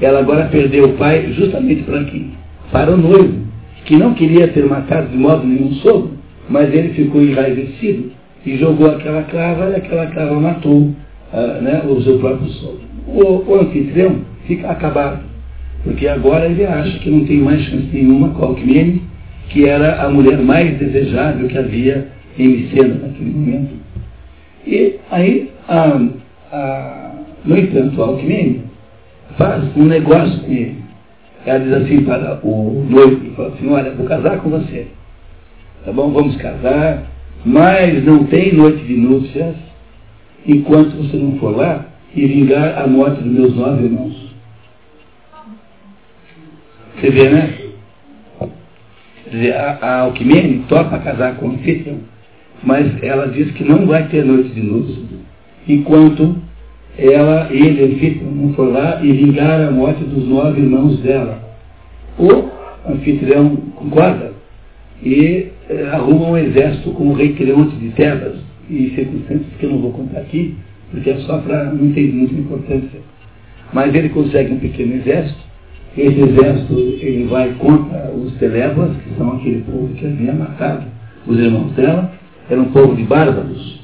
ela 0.00 0.20
agora 0.20 0.46
perdeu 0.46 0.86
o 0.86 0.92
pai 0.94 1.32
justamente 1.32 1.82
para 1.82 2.04
quem? 2.04 2.32
Para 2.72 2.92
o 2.92 2.96
noivo, 2.96 3.46
que 3.84 3.96
não 3.96 4.14
queria 4.14 4.48
ter 4.48 4.64
matado 4.64 5.08
de 5.08 5.16
modo 5.16 5.46
nenhum 5.46 5.72
sogro, 5.74 6.12
mas 6.48 6.72
ele 6.74 6.90
ficou 6.94 7.22
enraivecido 7.22 8.10
e 8.44 8.56
jogou 8.56 8.90
aquela 8.90 9.22
clava 9.24 9.70
e 9.70 9.76
aquela 9.76 10.06
clava 10.06 10.40
matou 10.40 10.78
uh, 10.78 11.62
né, 11.62 11.82
o 11.86 12.00
seu 12.02 12.18
próprio 12.18 12.48
sogro. 12.48 12.80
O, 13.06 13.50
o 13.50 13.60
anfitrião 13.60 14.20
fica 14.46 14.70
acabado 14.70 15.29
porque 15.84 16.06
agora 16.06 16.46
ele 16.46 16.64
acha 16.64 16.98
que 16.98 17.10
não 17.10 17.24
tem 17.24 17.38
mais 17.38 17.62
chance 17.62 17.88
nenhuma 17.92 18.30
com 18.30 18.44
a 18.44 18.46
Alckmin, 18.48 19.02
que 19.48 19.66
era 19.66 20.02
a 20.02 20.10
mulher 20.10 20.38
mais 20.38 20.78
desejável 20.78 21.48
que 21.48 21.58
havia 21.58 22.08
em 22.38 22.48
Micena 22.48 22.94
naquele 22.94 23.30
momento. 23.30 23.74
E 24.66 24.96
aí, 25.10 25.50
a, 25.68 26.00
a, 26.52 27.12
no 27.44 27.58
entanto, 27.58 28.02
a 28.02 28.06
Alckmin 28.06 28.62
faz 29.36 29.64
um 29.76 29.84
negócio 29.84 30.40
com 30.40 30.52
ele. 30.52 30.76
Ela 31.46 31.58
diz 31.60 31.72
assim 31.72 32.04
para 32.04 32.38
o 32.42 32.86
noivo, 32.88 33.34
fala 33.34 33.48
assim, 33.48 33.70
olha, 33.70 33.90
vou 33.92 34.06
casar 34.06 34.38
com 34.38 34.50
você. 34.50 34.86
Tá 35.84 35.92
bom, 35.92 36.10
vamos 36.10 36.36
casar, 36.36 37.10
mas 37.44 38.04
não 38.04 38.24
tem 38.24 38.52
noite 38.52 38.84
de 38.84 38.94
núpcias 38.94 39.54
enquanto 40.46 40.96
você 40.96 41.16
não 41.16 41.38
for 41.38 41.56
lá 41.56 41.86
e 42.14 42.26
vingar 42.26 42.78
a 42.82 42.86
morte 42.86 43.22
dos 43.22 43.32
meus 43.32 43.56
nove 43.56 43.84
irmãos. 43.84 44.19
Você 47.00 47.10
vê, 47.10 47.30
né? 47.30 47.54
Quer 49.24 49.30
dizer, 49.30 49.54
a, 49.54 49.78
a 49.80 50.00
Alquimene 50.00 50.64
topa 50.68 50.98
casar 50.98 51.36
com 51.36 51.46
o 51.46 51.52
anfitrião, 51.52 51.96
mas 52.62 53.02
ela 53.02 53.28
diz 53.28 53.50
que 53.52 53.64
não 53.64 53.86
vai 53.86 54.06
ter 54.08 54.22
noite 54.22 54.50
de 54.50 54.60
núpcias 54.60 55.06
enquanto 55.66 56.36
ela, 56.98 57.48
ele, 57.50 57.84
anfitrião, 57.84 58.30
não 58.30 58.52
for 58.52 58.70
lá 58.70 59.02
e 59.02 59.12
vingar 59.12 59.62
a 59.62 59.70
morte 59.70 60.04
dos 60.04 60.28
nove 60.28 60.60
irmãos 60.60 61.00
dela. 61.00 61.42
O 62.18 62.50
anfitrião 62.86 63.56
concorda 63.76 64.32
e 65.02 65.46
eh, 65.70 65.88
arruma 65.92 66.30
um 66.30 66.36
exército 66.36 66.90
com 66.90 67.04
o 67.04 67.14
rei 67.14 67.32
Creonte 67.32 67.76
de 67.76 67.88
Tebas 67.92 68.36
e 68.68 68.92
circunstâncias 68.94 69.46
que 69.58 69.64
eu 69.64 69.70
não 69.70 69.78
vou 69.78 69.92
contar 69.92 70.20
aqui, 70.20 70.54
porque 70.90 71.08
é 71.08 71.16
só 71.20 71.38
para 71.38 71.64
não 71.64 71.92
ter 71.92 72.12
muita 72.12 72.34
importância. 72.34 73.00
Mas 73.72 73.94
ele 73.94 74.10
consegue 74.10 74.52
um 74.52 74.58
pequeno 74.58 74.96
exército 74.96 75.49
esse 75.96 76.20
exército 76.20 76.74
ele 76.74 77.24
vai 77.24 77.52
contra 77.54 78.12
os 78.12 78.32
Telebas, 78.34 78.96
que 78.98 79.14
são 79.16 79.32
aquele 79.32 79.62
povo 79.62 79.88
que 79.94 80.06
havia 80.06 80.32
matado 80.32 80.84
os 81.26 81.38
irmãos 81.38 81.72
dela, 81.72 82.12
era 82.48 82.60
um 82.60 82.72
povo 82.72 82.94
de 82.94 83.02
bárbaros, 83.04 83.80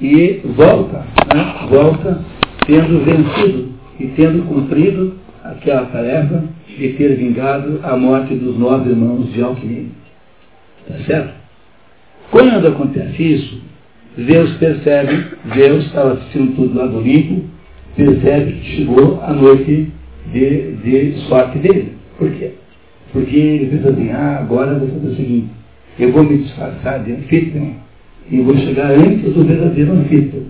e 0.00 0.40
volta, 0.56 1.04
né, 1.34 1.66
volta 1.68 2.20
tendo 2.66 3.04
vencido 3.04 3.68
e 3.98 4.06
tendo 4.08 4.46
cumprido 4.46 5.14
aquela 5.44 5.86
tarefa 5.86 6.44
de 6.68 6.88
ter 6.90 7.16
vingado 7.16 7.80
a 7.82 7.96
morte 7.96 8.34
dos 8.34 8.58
nove 8.58 8.90
irmãos 8.90 9.32
de 9.32 9.42
Alquimia. 9.42 9.86
Tá 10.88 10.94
certo? 11.06 11.34
Quando 12.30 12.66
acontece 12.66 13.22
isso, 13.22 13.62
Deus 14.16 14.52
percebe, 14.54 15.26
Deus 15.54 15.84
estava 15.86 16.12
assistindo 16.14 16.54
tudo 16.54 16.78
lá 16.78 16.86
do 16.86 16.98
Olimpo, 16.98 17.44
percebe 17.96 18.52
que 18.52 18.76
chegou 18.76 19.20
a 19.22 19.32
noite 19.32 19.92
de, 20.32 20.72
de 20.82 21.20
sorte 21.28 21.58
dele. 21.58 21.92
Por 22.18 22.30
quê? 22.32 22.52
Porque 23.12 23.36
ele 23.36 23.66
pensa 23.66 23.90
assim, 23.90 24.10
ah, 24.10 24.38
agora 24.40 24.78
vou 24.78 24.88
fazer 24.88 25.08
o 25.08 25.16
seguinte, 25.16 25.48
eu 25.98 26.12
vou 26.12 26.22
me 26.22 26.38
disfarçar 26.38 27.02
de 27.02 27.12
anfitrião 27.12 27.74
e 28.30 28.40
vou 28.40 28.56
chegar 28.56 28.92
antes 28.92 29.34
do 29.34 29.44
verdadeiro 29.44 29.92
anfitrião. 29.92 30.44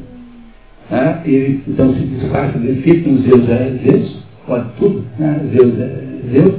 Ah, 0.91 1.23
ele 1.25 1.61
então 1.67 1.95
se 1.95 2.01
disfarça 2.01 2.59
de 2.59 2.71
anfitrião, 2.71 3.19
Zeus 3.19 3.49
é 3.49 3.79
Zeus, 3.83 4.25
pode 4.47 4.67
tudo, 4.79 5.05
né? 5.19 5.41
Zeus 5.53 5.79
é 5.79 6.03
Zeus, 6.33 6.55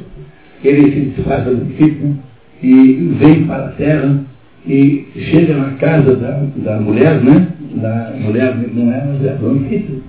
ele 0.64 0.92
se 0.92 1.00
disfarça 1.12 1.54
de 1.54 1.62
anfitrião 1.62 2.18
e 2.64 3.16
vem 3.20 3.44
para 3.46 3.66
a 3.66 3.72
terra 3.72 4.24
e 4.66 5.06
chega 5.16 5.56
na 5.56 5.72
casa 5.72 6.16
da, 6.16 6.44
da 6.56 6.80
mulher, 6.80 7.22
né? 7.22 7.48
Da 7.76 8.14
mulher 8.20 8.56
não 8.74 8.92
é, 8.92 9.06
mas 9.06 9.26
é 9.26 9.36
do 9.36 9.50
anfitrião. 9.52 10.02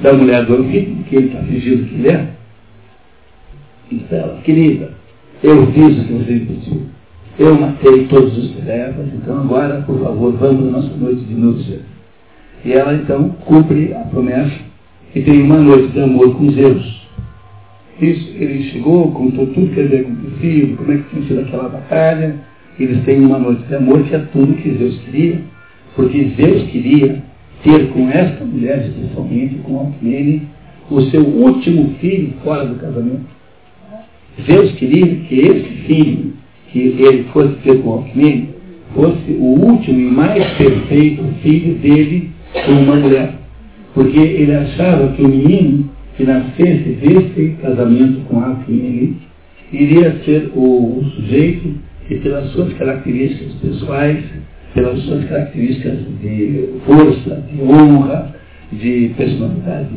Da 0.00 0.12
mulher 0.12 0.44
do 0.46 0.54
anfitrião, 0.54 1.02
que 1.08 1.16
ele 1.16 1.26
está 1.26 1.40
fingindo 1.40 1.84
que 1.84 1.94
ele 1.94 2.08
é, 2.08 2.28
disse 3.98 4.14
ela, 4.14 4.40
querida, 4.42 4.90
eu 5.42 5.66
fiz 5.72 5.98
o 5.98 6.04
que 6.04 6.12
você 6.12 6.32
pediu. 6.32 6.82
Eu 7.38 7.54
matei 7.58 8.06
todos 8.06 8.36
os 8.38 8.50
trevas, 8.56 9.06
então 9.12 9.38
agora, 9.38 9.82
por 9.82 9.98
favor, 10.00 10.32
vamos 10.34 10.66
na 10.66 10.78
nossa 10.78 10.96
noite 10.96 11.22
de 11.24 11.34
núpcias. 11.34 11.80
E 12.64 12.72
ela 12.72 12.94
então 12.94 13.28
cumpre 13.44 13.92
a 13.92 14.00
promessa 14.00 14.56
e 15.14 15.20
tem 15.20 15.42
uma 15.42 15.58
noite 15.58 15.92
de 15.92 16.00
amor 16.00 16.34
com 16.36 16.50
Zeus. 16.52 17.04
Isso, 18.00 18.32
ele 18.36 18.70
chegou, 18.70 19.12
contou 19.12 19.46
tudo 19.48 19.72
que 19.72 19.80
havia 19.80 20.00
acontecido, 20.00 20.76
como 20.76 20.92
é 20.92 20.96
que 20.96 21.10
tinha 21.10 21.28
sido 21.28 21.40
aquela 21.40 21.68
batalha. 21.68 22.36
Eles 22.78 23.04
têm 23.04 23.20
uma 23.20 23.38
noite 23.38 23.62
de 23.64 23.74
amor 23.74 24.02
que 24.02 24.14
é 24.14 24.18
tudo 24.32 24.54
que 24.54 24.76
Zeus 24.76 24.98
queria, 25.04 25.40
porque 25.94 26.32
Zeus 26.36 26.64
queria 26.70 27.22
ter 27.62 27.88
com 27.90 28.10
esta 28.10 28.44
mulher, 28.44 28.86
especialmente 28.88 29.56
com 29.56 29.78
Alcmene, 29.78 30.42
o 30.90 31.00
seu 31.02 31.24
último 31.24 31.94
filho 32.00 32.34
fora 32.42 32.66
do 32.66 32.74
casamento. 32.76 33.26
Deus 34.46 34.72
queria 34.72 35.06
que 35.06 35.38
esse 35.38 35.70
filho, 35.86 36.32
que 36.72 36.78
ele 36.78 37.24
fosse 37.32 37.54
ter 37.62 37.80
com 37.82 37.92
Alckmin, 37.92 38.48
fosse 38.94 39.32
o 39.32 39.44
último 39.44 39.98
e 39.98 40.04
mais 40.04 40.44
perfeito 40.54 41.22
filho 41.42 41.74
dele 41.76 42.30
com 42.64 42.72
uma 42.72 42.96
mulher. 42.96 43.34
Porque 43.94 44.18
ele 44.18 44.54
achava 44.54 45.08
que 45.12 45.22
o 45.22 45.28
menino 45.28 45.90
que 46.16 46.24
nascesse 46.24 46.98
desse 47.00 47.56
casamento 47.62 48.20
com 48.28 48.40
Alckmin 48.40 49.16
iria 49.72 50.16
ser 50.24 50.50
o, 50.54 50.98
o 50.98 51.04
sujeito 51.16 51.74
que, 52.08 52.16
pelas 52.16 52.50
suas 52.50 52.72
características 52.74 53.52
pessoais, 53.54 54.24
pelas 54.74 54.98
suas 55.00 55.24
características 55.26 55.98
de 56.20 56.68
força, 56.84 57.42
de 57.52 57.62
honra, 57.62 58.34
de 58.72 59.12
personalidade 59.16 59.88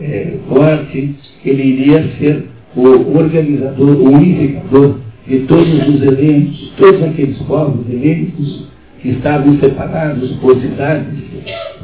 é, 0.00 0.34
forte, 0.48 1.14
ele 1.44 1.62
iria 1.62 2.02
ser 2.18 2.44
o 2.76 3.16
organizador, 3.16 3.96
o 3.96 4.12
unificador 4.12 4.98
de 5.26 5.40
todos 5.40 5.88
os 5.88 6.02
eventos, 6.02 6.72
todos 6.76 7.02
aqueles 7.02 7.38
povos 7.42 7.86
eventos 7.90 8.66
que 9.00 9.08
estavam 9.10 9.58
separados 9.58 10.30
por 10.36 10.60
cidades, 10.60 11.18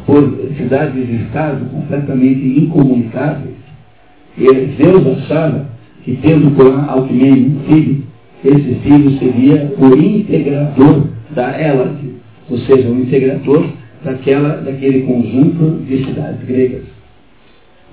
por 0.07 0.38
cidades 0.57 1.09
e 1.09 1.14
estados 1.24 1.68
completamente 1.70 2.46
incomunicáveis. 2.61 3.57
E 4.37 4.44
Deus 4.76 5.07
achava 5.18 5.66
que 6.05 6.16
tendo 6.16 6.55
com 6.55 6.90
Alquimene 6.90 7.57
um 7.57 7.61
filho, 7.68 8.02
esse 8.44 8.74
filho 8.83 9.18
seria 9.18 9.72
o 9.78 9.94
integrador 9.94 11.07
da 11.31 11.50
Hélade, 11.59 12.12
ou 12.50 12.59
seja, 12.59 12.88
o 12.88 13.00
integrador 13.00 13.66
daquela, 14.05 14.57
daquele 14.57 15.02
conjunto 15.02 15.85
de 15.87 16.05
cidades 16.05 16.44
gregas. 16.44 16.83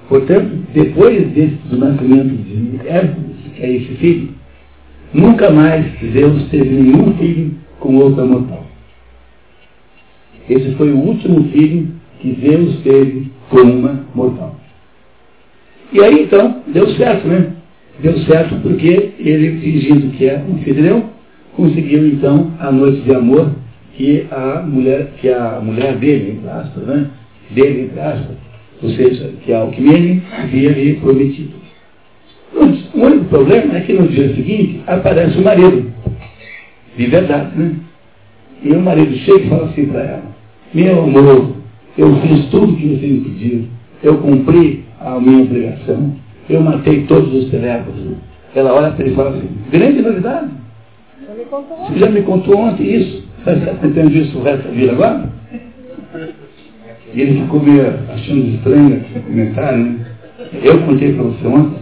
Portanto, 0.10 0.66
depois 0.74 1.28
desse, 1.30 1.56
do 1.70 1.78
nascimento 1.78 2.30
de 2.30 2.88
Hércules, 2.88 3.38
que 3.56 3.64
é 3.64 3.72
esse 3.76 3.94
filho, 3.98 4.30
nunca 5.14 5.52
mais 5.52 5.86
Zeus 6.12 6.50
teve 6.50 6.70
nenhum 6.76 7.14
filho 7.16 7.54
com 7.80 7.96
outra 7.96 8.26
mortal. 8.26 8.66
Esse 10.50 10.74
foi 10.76 10.92
o 10.92 10.98
último 10.98 11.44
filho 11.52 11.90
que 12.20 12.36
Zeus 12.42 12.80
teve 12.82 13.32
com 13.52 13.62
uma 13.62 14.04
mortal. 14.16 14.60
E 15.94 16.04
aí 16.04 16.24
então, 16.24 16.64
deu 16.68 16.90
certo, 16.96 17.28
né? 17.28 17.54
Deu 18.02 18.18
certo 18.22 18.56
porque 18.64 19.12
ele, 19.20 19.60
fingindo 19.60 20.12
que 20.18 20.26
é 20.26 20.40
um 20.40 20.56
anfitrião, 20.56 21.10
conseguiu 21.56 22.08
então 22.08 22.52
a 22.60 22.72
noite 22.72 23.02
de 23.02 23.14
amor 23.14 23.52
que 23.94 24.26
a 24.32 24.64
mulher, 24.66 25.12
que 25.22 25.30
a 25.30 25.62
mulher 25.64 25.98
dele, 25.98 26.32
entre 26.32 26.50
aspas, 26.50 26.84
né? 26.84 27.10
Dele, 27.52 27.82
entre 27.82 28.00
aspas, 28.00 28.49
ou 28.82 28.90
seja, 28.92 29.32
que 29.44 29.54
a 29.54 29.60
Alquimene 29.60 30.24
havia 30.32 30.72
lhe 30.72 30.96
prometido. 30.96 31.60
O 32.54 33.00
único 33.00 33.26
problema 33.26 33.78
é 33.78 33.82
que 33.82 33.94
no 33.94 34.08
dia 34.08 34.34
seguinte 34.34 34.82
aparece 34.88 35.38
o 35.38 35.44
marido, 35.44 35.92
de 36.98 37.06
verdade, 37.08 37.58
né? 37.58 37.76
E 38.64 38.72
o 38.72 38.82
marido 38.82 39.16
chega 39.18 39.46
e 39.46 39.50
fala 39.50 39.66
assim 39.66 39.86
para 39.86 40.02
ela, 40.02 40.24
meu 40.74 41.04
amor, 41.04 41.56
eu 41.98 42.16
fiz 42.22 42.46
tudo 42.50 42.74
o 42.74 42.76
que 42.76 42.88
você 42.88 43.08
me 43.08 43.22
pediu, 43.22 43.66
eu 44.04 44.18
cumpri 44.18 44.84
a 45.00 45.20
minha 45.20 45.44
obrigação, 45.44 46.16
eu 46.50 46.62
matei 46.62 47.04
todos 47.04 47.34
os 47.34 47.50
telégrafos. 47.50 48.18
Ela 48.56 48.74
olha 48.74 48.92
para 48.92 49.06
ele 49.06 49.14
e 49.14 49.16
fala 49.16 49.38
assim, 49.38 49.50
grande 49.72 50.02
novidade. 50.02 50.50
Você 51.88 52.00
já 52.00 52.10
me 52.10 52.22
contou 52.24 52.58
ontem 52.58 52.96
isso. 52.96 53.24
Você 53.44 53.52
está 53.52 53.74
tentando 53.76 54.18
isso 54.18 54.38
o 54.38 54.44
resto 54.44 54.64
da 54.64 54.72
vida 54.72 54.92
agora? 54.92 55.30
E 57.14 57.22
ele 57.22 57.42
ficou 57.42 57.62
meio 57.62 57.88
achando 58.10 58.56
estranho 58.56 58.98
esse 58.98 59.20
comentário, 59.20 59.78
né? 59.78 60.06
Eu 60.64 60.80
contei 60.82 61.14
para 61.14 61.24
você 61.24 61.48
ontem. 61.48 61.80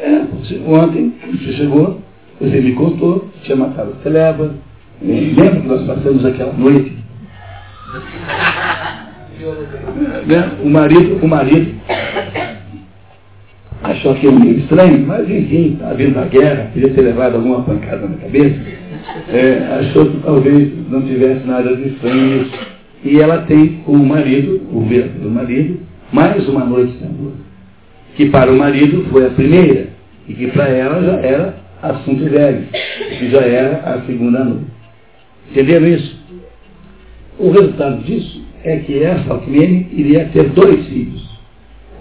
É, 0.00 0.22
ontem 0.66 1.14
você 1.32 1.52
chegou, 1.52 2.00
você 2.40 2.60
me 2.60 2.72
contou, 2.72 3.28
tinha 3.42 3.56
matado 3.56 3.92
as 3.92 4.02
telebas. 4.02 4.52
Lembra 5.02 5.60
que 5.60 5.66
nós 5.66 5.86
passamos 5.86 6.24
aquela 6.24 6.52
noite? 6.52 7.00
né? 10.26 10.52
O 10.62 10.68
marido, 10.68 11.18
o 11.22 11.28
marido 11.28 11.74
achou 13.82 14.12
aquilo 14.12 14.38
meio 14.38 14.58
estranho, 14.58 15.06
mas 15.06 15.28
enfim, 15.28 15.74
está 15.74 15.92
vindo 15.94 16.14
da 16.14 16.24
guerra, 16.24 16.70
podia 16.72 16.90
ter 16.90 17.00
levado 17.00 17.36
alguma 17.36 17.62
pancada 17.62 18.06
na 18.06 18.16
cabeça, 18.16 18.58
é, 19.28 19.80
achou 19.80 20.06
que 20.06 20.18
talvez 20.18 20.72
não 20.90 21.02
tivesse 21.02 21.46
nada 21.46 21.74
de 21.74 21.88
estranho 21.88 22.38
nisso. 22.38 22.79
E 23.04 23.18
ela 23.18 23.42
tem 23.42 23.80
o 23.86 23.96
marido, 23.96 24.60
o 24.72 24.80
verdadeiro 24.82 25.30
marido, 25.30 25.80
mais 26.12 26.46
uma 26.48 26.64
noite 26.64 26.92
de 26.98 27.04
amor. 27.04 27.32
Que 28.14 28.28
para 28.28 28.52
o 28.52 28.56
marido 28.56 29.06
foi 29.10 29.26
a 29.26 29.30
primeira, 29.30 29.88
e 30.28 30.34
que 30.34 30.48
para 30.48 30.68
ela 30.68 31.02
já 31.02 31.12
era 31.20 31.54
assunto 31.82 32.24
velho, 32.24 32.66
que 33.18 33.30
já 33.30 33.40
era 33.40 33.78
a 33.94 34.02
segunda 34.02 34.44
noite. 34.44 34.66
Entenderam 35.50 35.86
isso? 35.86 36.20
O 37.38 37.50
resultado 37.50 38.02
disso 38.04 38.44
é 38.62 38.76
que 38.78 39.02
essa 39.02 39.32
Alcmene 39.32 39.88
iria 39.92 40.26
ter 40.26 40.50
dois 40.50 40.86
filhos. 40.86 41.26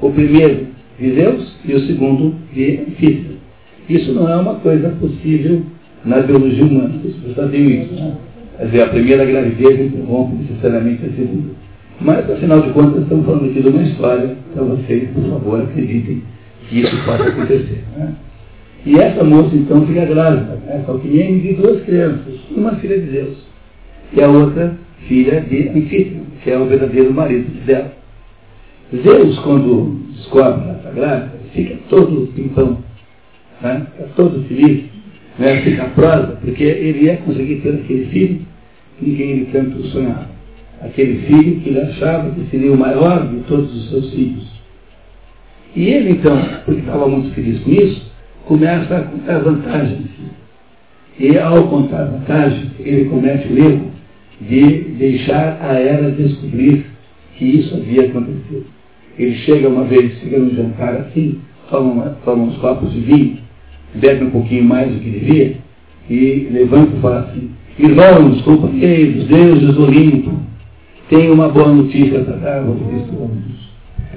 O 0.01 0.11
primeiro 0.11 0.67
de 0.99 1.11
Deus 1.11 1.55
e 1.65 1.73
o 1.73 1.87
segundo 1.87 2.35
de 2.53 2.81
Anfísia. 2.81 3.39
Isso 3.87 4.13
não 4.13 4.29
é 4.29 4.35
uma 4.35 4.55
coisa 4.55 4.89
possível 4.99 5.63
na 6.03 6.19
biologia 6.19 6.65
humana. 6.65 6.95
Isso 7.03 7.33
já 7.35 7.47
tem 7.47 7.83
isso. 7.83 7.93
Né? 7.93 8.13
Quer 8.59 8.65
dizer, 8.65 8.81
a 8.81 8.87
primeira 8.87 9.23
gravidez 9.23 9.79
interrompe 9.79 10.35
necessariamente 10.35 11.05
a 11.05 11.09
segunda. 11.15 11.51
Mas, 12.01 12.29
afinal 12.29 12.61
de 12.61 12.71
contas, 12.71 13.03
estamos 13.03 13.25
falando 13.25 13.49
aqui 13.49 13.61
de 13.61 13.69
uma 13.69 13.83
história 13.83 14.35
para 14.53 14.63
vocês, 14.63 15.09
por 15.11 15.29
favor, 15.29 15.61
acreditem 15.61 16.21
que 16.67 16.81
isso 16.81 17.05
pode 17.05 17.23
acontecer. 17.23 17.81
Né? 17.95 18.15
E 18.85 18.99
essa 18.99 19.23
moça, 19.23 19.55
então, 19.55 19.87
fica 19.87 20.03
grávida, 20.05 20.59
essa 20.67 20.91
alquimia, 20.91 21.39
de 21.39 21.53
duas 21.53 21.83
crianças, 21.83 22.37
uma 22.51 22.75
filha 22.75 22.99
de 22.99 23.05
Deus 23.09 23.37
e 24.11 24.21
a 24.21 24.27
outra 24.27 24.75
filha 25.07 25.39
de 25.39 25.69
Anfítrio, 25.69 26.21
que 26.43 26.51
é 26.51 26.59
o 26.59 26.65
verdadeiro 26.65 27.13
marido 27.13 27.65
dela. 27.65 27.93
Zeus, 28.93 29.39
quando 29.39 30.01
descobre 30.15 30.69
está 30.71 30.91
grávida, 30.91 31.31
fica 31.53 31.77
todo 31.89 32.27
pimpão, 32.33 32.77
né? 33.61 33.87
fica 33.95 34.09
todo 34.17 34.43
feliz, 34.49 34.83
né? 35.37 35.61
fica 35.61 35.85
prosa, 35.95 36.37
porque 36.41 36.63
ele 36.63 37.05
ia 37.05 37.17
conseguir 37.17 37.61
ter 37.61 37.75
aquele 37.75 38.05
filho 38.07 38.48
em 39.01 39.15
quem 39.15 39.29
ele 39.31 39.49
tanto 39.51 39.81
sonhava. 39.87 40.29
Aquele 40.81 41.19
filho 41.25 41.59
que 41.59 41.69
ele 41.69 41.81
achava 41.81 42.31
que 42.31 42.49
seria 42.49 42.71
o 42.71 42.77
maior 42.77 43.27
de 43.27 43.39
todos 43.41 43.73
os 43.75 43.89
seus 43.89 44.11
filhos. 44.11 44.47
E 45.75 45.85
ele, 45.87 46.11
então, 46.11 46.37
porque 46.65 46.79
estava 46.79 47.07
muito 47.07 47.33
feliz 47.33 47.59
com 47.61 47.71
isso, 47.71 48.11
começa 48.45 48.97
a 48.97 49.01
contar 49.03 49.39
vantagens. 49.39 50.07
E 51.19 51.37
ao 51.37 51.67
contar 51.67 52.05
vantagens, 52.05 52.71
ele 52.79 53.05
comete 53.05 53.51
o 53.51 53.57
erro 53.57 53.91
de 54.41 54.79
deixar 54.97 55.59
a 55.61 55.73
Era 55.73 56.11
descobrir 56.11 56.85
que 57.35 57.45
isso 57.45 57.75
havia 57.75 58.05
acontecido. 58.05 58.65
Ele 59.17 59.35
chega 59.35 59.67
uma 59.67 59.83
vez, 59.83 60.17
chega 60.19 60.39
no 60.39 60.55
jantar 60.55 60.95
assim, 60.95 61.39
toma, 61.69 62.17
toma 62.23 62.43
uns 62.45 62.57
copos 62.57 62.91
de 62.93 63.01
vinho, 63.01 63.37
bebe 63.95 64.25
um 64.25 64.29
pouquinho 64.29 64.63
mais 64.63 64.91
do 64.91 64.99
que 64.99 65.09
devia, 65.09 65.57
e 66.09 66.47
levanta 66.51 66.95
e 66.95 67.01
fala 67.01 67.19
assim, 67.19 67.51
irmãos, 67.79 68.41
companheiros, 68.41 69.25
deuses 69.27 69.77
Olimpo, 69.77 70.33
tenho 71.09 71.33
uma 71.33 71.47
boa 71.47 71.73
notícia 71.73 72.19
para 72.19 72.35
dar 72.35 72.59
a 72.59 72.61
vocês 72.61 73.03
todos. 73.07 73.59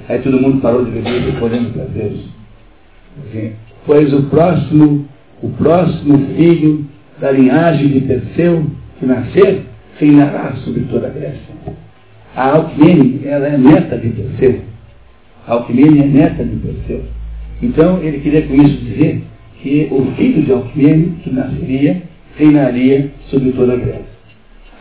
Aí 0.09 0.19
todo 0.19 0.41
mundo 0.41 0.61
parou 0.61 0.83
de 0.83 0.91
beber, 0.91 1.31
respondendo 1.31 1.73
para 1.73 1.85
Deus. 1.85 2.19
Assim, 3.19 3.53
pois 3.85 4.13
o 4.13 4.23
próximo, 4.23 5.05
o 5.41 5.49
próximo 5.49 6.35
filho 6.35 6.85
da 7.21 7.31
linhagem 7.31 7.87
de 7.87 8.01
Perseu, 8.01 8.65
que 8.99 9.05
nascer, 9.05 9.63
reinará 9.97 10.53
sobre 10.65 10.81
toda 10.91 11.07
a 11.07 11.09
Grécia. 11.09 11.53
A 12.35 12.55
Alcmene, 12.55 13.21
ela 13.23 13.47
é 13.47 13.57
neta 13.57 13.97
de 13.97 14.09
Perseu. 14.09 14.59
A 15.47 15.53
Alcmene 15.53 15.99
é 15.99 16.05
neta 16.05 16.43
de 16.43 16.55
Perseu. 16.57 17.03
Então, 17.61 17.99
ele 18.03 18.19
queria 18.19 18.41
com 18.41 18.55
isso 18.55 18.77
dizer 18.83 19.23
que 19.61 19.87
o 19.89 20.05
filho 20.17 20.41
de 20.41 20.51
Alcmene, 20.51 21.17
que 21.23 21.29
nasceria, 21.29 22.01
reinaria 22.35 23.11
sobre 23.29 23.51
toda 23.51 23.73
a 23.73 23.77
Grécia. 23.77 24.13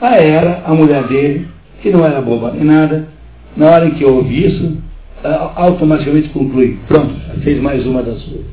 A 0.01 0.17
Era, 0.17 0.63
a 0.67 0.75
mulher 0.75 1.07
dele, 1.07 1.49
que 1.81 1.91
não 1.91 2.05
era 2.05 2.21
boba 2.21 2.53
nem 2.53 2.65
nada, 2.65 3.09
na 3.57 3.67
hora 3.67 3.87
em 3.87 3.91
que 3.93 4.05
ouve 4.05 4.47
isso, 4.47 4.79
automaticamente 5.57 6.31
conclui, 6.31 6.79
pronto, 6.89 7.15
fez 7.43 7.61
mais 7.61 7.87
uma 7.87 8.03
das 8.03 8.21
suas. 8.23 8.45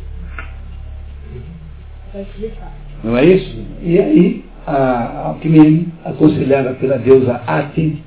Não 3.04 3.18
é 3.18 3.26
isso? 3.26 3.58
E 3.82 4.00
aí, 4.00 4.46
a 4.68 5.28
Alquimene, 5.28 5.88
aconselhada 6.06 6.74
pela 6.74 6.98
deusa 6.98 7.42
Ati, 7.48 8.04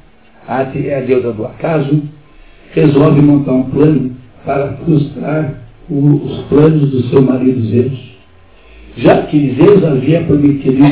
Ati 0.46 0.88
é 0.88 0.98
a 0.98 1.00
deusa 1.00 1.32
do 1.32 1.46
acaso, 1.46 2.02
resolve 2.72 3.20
montar 3.20 3.52
um 3.52 3.70
plano 3.70 4.16
para 4.44 4.72
frustrar 4.84 5.54
os 5.90 6.42
planos 6.44 6.90
do 6.90 7.02
seu 7.08 7.22
marido 7.22 7.64
Zeus. 7.66 8.11
Já 8.96 9.22
que 9.22 9.54
Zeus 9.56 9.84
havia 9.84 10.22
prometido 10.22 10.82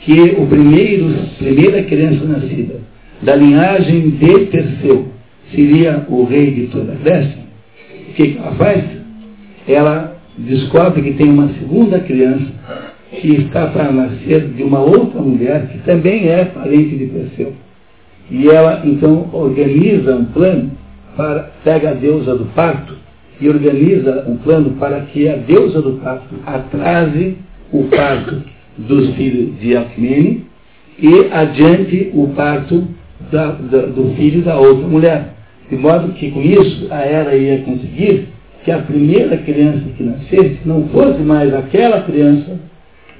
que 0.00 0.20
o 0.38 0.46
primeiro, 0.46 1.14
primeira 1.38 1.82
criança 1.84 2.24
nascida 2.24 2.80
da 3.22 3.36
linhagem 3.36 4.10
de 4.10 4.46
Perseu 4.46 5.08
seria 5.54 6.04
o 6.08 6.24
rei 6.24 6.50
de 6.50 6.66
toda 6.68 6.92
a 6.92 6.96
Grécia, 6.96 7.38
o 8.08 8.12
que 8.14 8.38
ela 8.38 8.52
faz? 8.52 8.84
Ela 9.68 10.16
descobre 10.38 11.02
que 11.02 11.12
tem 11.12 11.30
uma 11.30 11.48
segunda 11.60 12.00
criança 12.00 12.46
que 13.10 13.34
está 13.36 13.66
para 13.66 13.92
nascer 13.92 14.48
de 14.48 14.62
uma 14.62 14.80
outra 14.80 15.20
mulher 15.20 15.68
que 15.68 15.78
também 15.78 16.28
é 16.28 16.44
parente 16.44 16.96
de 16.96 17.06
Perseu. 17.06 17.52
E 18.30 18.48
ela 18.48 18.82
então 18.84 19.28
organiza 19.32 20.14
um 20.14 20.24
plano 20.26 20.70
para, 21.16 21.50
pega 21.64 21.90
a 21.90 21.94
deusa 21.94 22.36
do 22.36 22.46
parto 22.54 22.99
e 23.40 23.48
organiza 23.48 24.24
um 24.28 24.36
plano 24.36 24.72
para 24.78 25.00
que 25.02 25.28
a 25.28 25.36
deusa 25.36 25.80
do 25.80 25.92
parto 26.02 26.34
atrase 26.46 27.36
o 27.72 27.84
parto 27.84 28.42
dos 28.76 29.14
filhos 29.14 29.58
de 29.58 29.76
Alcmene 29.76 30.44
e 30.98 31.28
adiante 31.32 32.10
o 32.12 32.28
parto 32.28 32.86
da, 33.32 33.52
da, 33.52 33.86
do 33.86 34.14
filho 34.16 34.42
da 34.42 34.58
outra 34.58 34.86
mulher. 34.86 35.34
De 35.70 35.76
modo 35.76 36.12
que 36.12 36.30
com 36.30 36.42
isso 36.42 36.88
a 36.90 37.00
Era 37.00 37.34
ia 37.34 37.58
conseguir 37.62 38.28
que 38.64 38.70
a 38.70 38.78
primeira 38.78 39.36
criança 39.38 39.84
que 39.96 40.02
nascesse 40.02 40.58
não 40.66 40.88
fosse 40.88 41.20
mais 41.20 41.54
aquela 41.54 42.02
criança 42.02 42.58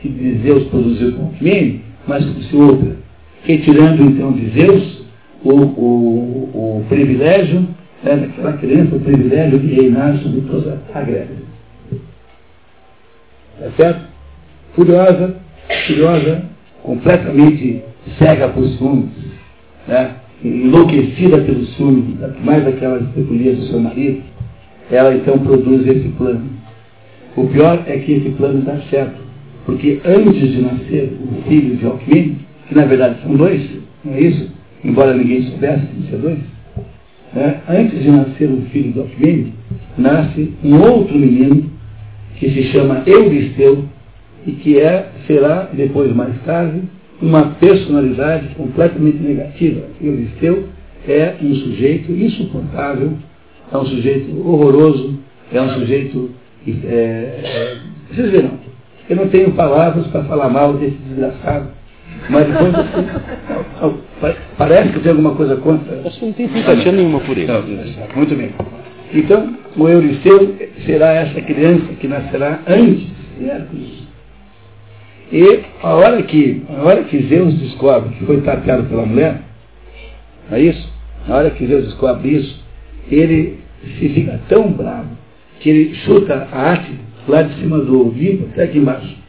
que 0.02 0.40
Zeus 0.42 0.64
produziu 0.64 1.12
com 1.12 1.26
Alcmene, 1.26 1.82
mas 2.06 2.24
fosse 2.24 2.56
outra. 2.56 2.96
Retirando 3.44 4.02
então 4.02 4.32
de 4.32 4.50
Zeus 4.50 5.02
o, 5.42 5.52
o, 5.52 6.80
o 6.80 6.84
privilégio 6.88 7.66
né, 8.02 8.16
daquela 8.16 8.52
criança, 8.54 8.96
o 8.96 9.00
privilégio 9.00 9.58
de 9.58 9.74
reinar 9.74 10.18
sobre 10.18 10.40
toda 10.42 10.78
a 10.94 11.00
Grécia. 11.02 11.36
Tá 13.58 13.70
certo? 13.76 14.04
Furiosa, 14.74 15.36
furiosa, 15.86 16.42
completamente 16.82 17.82
cega 18.18 18.48
por 18.48 18.66
ciúmes, 18.68 19.10
né? 19.86 20.16
enlouquecida 20.42 21.38
pelo 21.38 21.64
ciúme, 21.66 22.16
mais 22.42 22.66
aquelas 22.66 23.06
peculiares 23.10 23.58
do 23.58 23.66
seu 23.66 23.80
marido, 23.80 24.22
ela 24.90 25.14
então 25.14 25.38
produz 25.38 25.86
esse 25.86 26.08
plano. 26.10 26.48
O 27.36 27.46
pior 27.48 27.82
é 27.86 27.98
que 27.98 28.12
esse 28.12 28.30
plano 28.30 28.62
dá 28.62 28.78
certo, 28.90 29.20
porque 29.66 30.00
antes 30.04 30.52
de 30.52 30.62
nascer 30.62 31.12
o 31.20 31.42
filho 31.48 31.76
de 31.76 31.86
Alckmin, 31.86 32.38
que 32.68 32.74
na 32.74 32.86
verdade 32.86 33.20
são 33.22 33.36
dois, 33.36 33.62
não 34.04 34.14
é 34.14 34.20
isso? 34.20 34.48
Embora 34.82 35.14
ninguém 35.14 35.42
soubesse 35.42 35.86
que 35.86 36.10
ser 36.10 36.16
dois, 36.16 36.38
né? 37.32 37.60
antes 37.68 38.02
de 38.02 38.10
nascer 38.10 38.50
o 38.50 38.62
filho 38.70 38.92
de 38.92 39.00
Alckmin, 39.00 39.52
nasce 39.96 40.52
um 40.64 40.80
outro 40.80 41.16
menino 41.18 41.70
que 42.38 42.50
se 42.50 42.62
chama 42.72 43.02
Euristeu 43.06 43.84
e 44.46 44.52
que 44.52 44.78
é, 44.78 45.10
será, 45.26 45.68
depois 45.72 46.14
mais 46.14 46.34
tarde, 46.44 46.82
uma 47.20 47.54
personalidade 47.60 48.48
completamente 48.54 49.18
negativa. 49.18 49.82
Euristeu 50.02 50.68
é 51.06 51.36
um 51.42 51.54
sujeito 51.54 52.12
insuportável, 52.12 53.12
é 53.72 53.76
um 53.76 53.86
sujeito 53.86 54.48
horroroso, 54.48 55.18
é 55.52 55.60
um 55.60 55.70
sujeito. 55.70 56.30
É, 56.66 56.90
é, 56.92 57.76
vocês 58.10 58.30
verão, 58.30 58.50
eu 59.08 59.16
não 59.16 59.28
tenho 59.28 59.52
palavras 59.52 60.06
para 60.08 60.24
falar 60.24 60.48
mal 60.48 60.74
desse 60.74 60.96
desgraçado, 61.08 61.68
mas 62.30 62.46
depois 62.46 62.72
você, 63.80 64.36
parece 64.56 64.92
que 64.92 65.00
tem 65.00 65.10
alguma 65.10 65.34
coisa 65.34 65.56
contra. 65.56 66.00
Acho 66.06 66.18
que 66.18 66.26
não 66.26 66.32
tem 66.32 66.48
simpatia 66.48 66.92
nenhuma 66.92 67.20
por 67.20 67.36
ele. 67.36 67.46
Não, 67.46 67.62
muito 68.16 68.34
bem. 68.34 68.50
Então, 69.12 69.56
o 69.76 69.88
Euristeu 69.88 70.56
será 70.86 71.12
essa 71.14 71.40
criança 71.40 71.86
que 72.00 72.06
nascerá 72.06 72.60
antes 72.66 73.06
de 73.38 73.50
Hércules. 73.50 74.08
E 75.32 75.60
a 75.82 75.94
hora 75.94 76.22
que, 76.22 76.62
a 76.68 76.82
hora 76.82 77.04
que 77.04 77.22
Zeus 77.28 77.54
descobre 77.58 78.14
que 78.16 78.24
foi 78.24 78.40
tapeado 78.40 78.84
pela 78.84 79.06
mulher, 79.06 79.40
não 80.48 80.56
é 80.56 80.60
isso? 80.60 80.88
Na 81.26 81.36
hora 81.36 81.50
que 81.50 81.66
Zeus 81.66 81.84
descobre 81.84 82.28
isso, 82.36 82.64
ele 83.10 83.58
se 83.98 84.08
fica 84.08 84.40
tão 84.48 84.70
bravo 84.72 85.08
que 85.60 85.70
ele 85.70 85.94
chuta 85.96 86.48
a 86.50 86.70
arte 86.70 86.92
lá 87.28 87.42
de 87.42 87.54
cima 87.60 87.78
do 87.78 88.08
Olimpo 88.08 88.48
até 88.52 88.64
aqui 88.64 88.78
embaixo. 88.78 89.19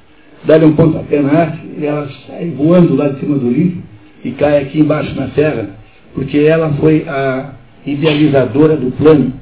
Dá-lhe 0.46 0.66
um 0.66 0.74
pontapé 0.74 1.22
na 1.22 1.32
arte 1.32 1.60
e 1.78 1.86
ela 1.86 2.10
sai 2.28 2.50
voando 2.50 2.96
lá 2.96 3.10
de 3.10 3.20
cima 3.20 3.38
do 3.38 3.48
Olimpo 3.48 3.82
e 4.24 4.32
cai 4.32 4.62
aqui 4.62 4.80
embaixo 4.80 5.16
na 5.16 5.28
terra, 5.28 5.70
porque 6.14 6.40
ela 6.40 6.74
foi 6.74 7.06
a 7.08 7.54
idealizadora 7.86 8.76
do 8.76 8.92
plano 8.92 9.34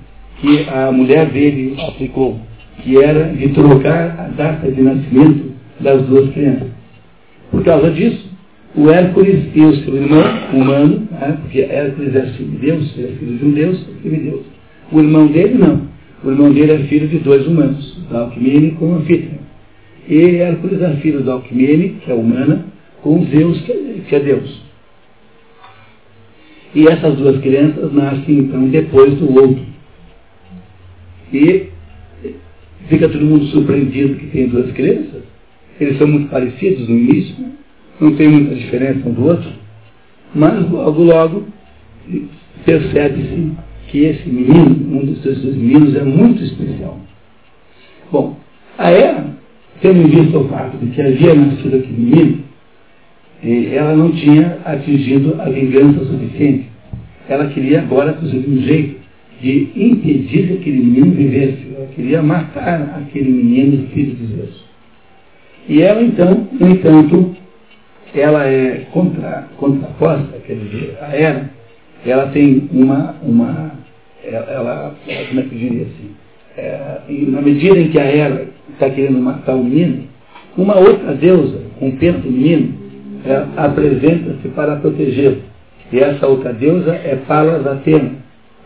que 0.41 0.67
a 0.69 0.91
mulher 0.91 1.29
dele 1.29 1.75
aplicou, 1.87 2.39
que 2.81 3.01
era 3.01 3.33
de 3.33 3.49
trocar 3.49 4.19
a 4.19 4.27
data 4.35 4.71
de 4.71 4.81
nascimento 4.81 5.51
das 5.79 6.01
duas 6.03 6.31
crianças. 6.31 6.69
Por 7.51 7.63
causa 7.63 7.91
disso, 7.91 8.29
o 8.75 8.89
Hércules 8.89 9.49
e 9.55 9.61
o 9.61 9.75
seu 9.77 9.95
irmão 9.95 10.23
humano, 10.53 11.07
né, 11.11 11.37
porque 11.41 11.61
Hércules 11.61 12.15
é 12.15 12.25
filho 12.27 12.51
de 12.51 12.57
Deus, 12.57 12.99
é 12.99 13.07
filho 13.17 13.37
de 13.37 13.45
um 13.45 13.51
Deus, 13.51 13.81
é 13.89 14.01
filho 14.01 14.15
de 14.15 14.23
Deus. 14.29 14.45
O 14.91 14.99
irmão 14.99 15.27
dele 15.27 15.55
não. 15.57 15.81
O 16.23 16.29
irmão 16.29 16.51
dele 16.51 16.73
é 16.73 16.77
filho 16.79 17.07
de 17.07 17.19
dois 17.19 17.45
humanos, 17.47 17.97
Alquimene 18.11 18.71
com 18.71 18.95
Anfítrio. 18.95 19.39
E 20.09 20.37
Hércules 20.37 20.81
é 20.81 20.95
filho 20.97 21.21
da 21.21 21.33
Alquimene, 21.33 21.97
que 22.03 22.11
é 22.11 22.13
humana, 22.15 22.65
com 23.01 23.23
Zeus, 23.25 23.61
que 23.61 24.15
é 24.15 24.19
Deus. 24.19 24.61
E 26.73 26.87
essas 26.87 27.15
duas 27.15 27.39
crianças 27.41 27.93
nascem 27.93 28.39
então 28.39 28.67
depois 28.69 29.13
do 29.15 29.31
outro. 29.33 29.63
E 31.31 31.69
fica 32.87 33.07
todo 33.07 33.23
mundo 33.23 33.45
surpreendido 33.45 34.15
que 34.15 34.27
tem 34.27 34.47
duas 34.47 34.71
crianças. 34.71 35.23
Eles 35.79 35.97
são 35.97 36.07
muito 36.07 36.29
parecidos 36.29 36.89
no 36.89 36.97
início, 36.97 37.35
não 37.99 38.15
tem 38.15 38.27
muita 38.27 38.55
diferença 38.55 39.07
um 39.07 39.13
do 39.13 39.25
outro, 39.25 39.49
mas 40.33 40.69
logo, 40.69 41.03
logo 41.03 41.45
percebe-se 42.65 43.51
que 43.87 43.99
esse 43.99 44.27
menino, 44.27 44.99
um 44.99 45.05
dos 45.05 45.21
seus 45.21 45.43
meninos, 45.55 45.95
é 45.95 46.03
muito 46.03 46.43
especial. 46.43 46.99
Bom, 48.11 48.37
a 48.77 48.91
Eva, 48.91 49.38
tendo 49.81 50.01
em 50.01 50.07
vista 50.07 50.37
o 50.37 50.47
fato 50.47 50.77
de 50.77 50.87
que 50.91 51.01
havia 51.01 51.33
nascido 51.33 51.77
aquele 51.77 51.97
menino, 51.97 52.43
ela 53.73 53.95
não 53.95 54.11
tinha 54.11 54.57
atingido 54.65 55.35
a 55.39 55.49
vingança 55.49 56.03
suficiente. 56.05 56.67
Ela 57.27 57.47
queria 57.49 57.79
agora 57.79 58.13
fazer 58.13 58.37
um 58.37 58.61
jeito 58.61 58.99
de 59.39 59.69
impedir 59.75 60.47
que 60.47 60.53
aquele 60.53 60.79
menino 60.79 61.11
vivesse. 61.11 61.59
Ela 61.75 61.87
queria 61.95 62.21
matar 62.21 63.01
aquele 63.01 63.31
menino, 63.31 63.87
filho 63.89 64.15
de 64.15 64.25
Deus. 64.25 64.65
E 65.69 65.81
ela, 65.81 66.01
então, 66.01 66.47
no 66.51 66.69
entanto, 66.69 67.35
ela 68.13 68.45
é 68.45 68.87
contra, 68.91 69.47
contraposta, 69.55 70.39
quer 70.45 70.55
dizer, 70.55 70.97
a 70.99 71.15
era, 71.15 71.49
ela 72.05 72.27
tem 72.27 72.67
uma, 72.71 73.15
uma 73.21 73.71
ela, 74.23 74.95
como 75.05 75.39
é 75.39 75.43
que 75.43 75.55
eu 75.55 75.59
diria 75.59 75.83
assim, 75.83 76.11
é, 76.57 77.01
na 77.27 77.41
medida 77.41 77.79
em 77.79 77.89
que 77.89 77.99
a 77.99 78.03
era 78.03 78.47
está 78.79 78.89
querendo 78.89 79.19
matar 79.19 79.55
o 79.55 79.63
menino, 79.63 80.03
uma 80.57 80.77
outra 80.77 81.13
deusa, 81.13 81.59
com 81.79 81.91
pena 81.97 82.19
menino, 82.19 82.73
é, 83.25 83.45
apresenta-se 83.57 84.47
para 84.49 84.77
protegê-lo. 84.77 85.41
E 85.91 85.99
essa 85.99 86.25
outra 86.25 86.53
deusa 86.53 86.93
é 86.95 87.17
Palas 87.27 87.67
Atena. 87.67 88.11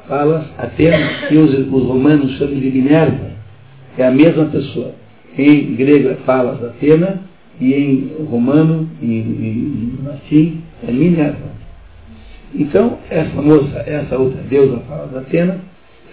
Palas 0.07 0.45
Atena, 0.57 1.27
que 1.27 1.37
os, 1.37 1.53
os 1.53 1.83
romanos 1.85 2.37
chamam 2.37 2.59
de 2.59 2.69
Minerva, 2.69 3.31
é 3.97 4.05
a 4.05 4.11
mesma 4.11 4.45
pessoa. 4.45 4.91
Em 5.37 5.73
grego 5.75 6.09
é 6.09 6.13
Palas 6.25 6.63
Atena 6.63 7.21
e 7.59 7.73
em 7.73 8.11
romano 8.29 8.87
e 9.01 9.05
em, 9.05 9.93
latim 10.05 10.61
é 10.87 10.91
Minerva. 10.91 11.53
Então, 12.53 12.99
essa 13.09 13.41
moça, 13.41 13.83
essa 13.87 14.17
outra 14.17 14.41
deusa 14.43 14.77
Palas 14.87 15.15
Atena, 15.15 15.59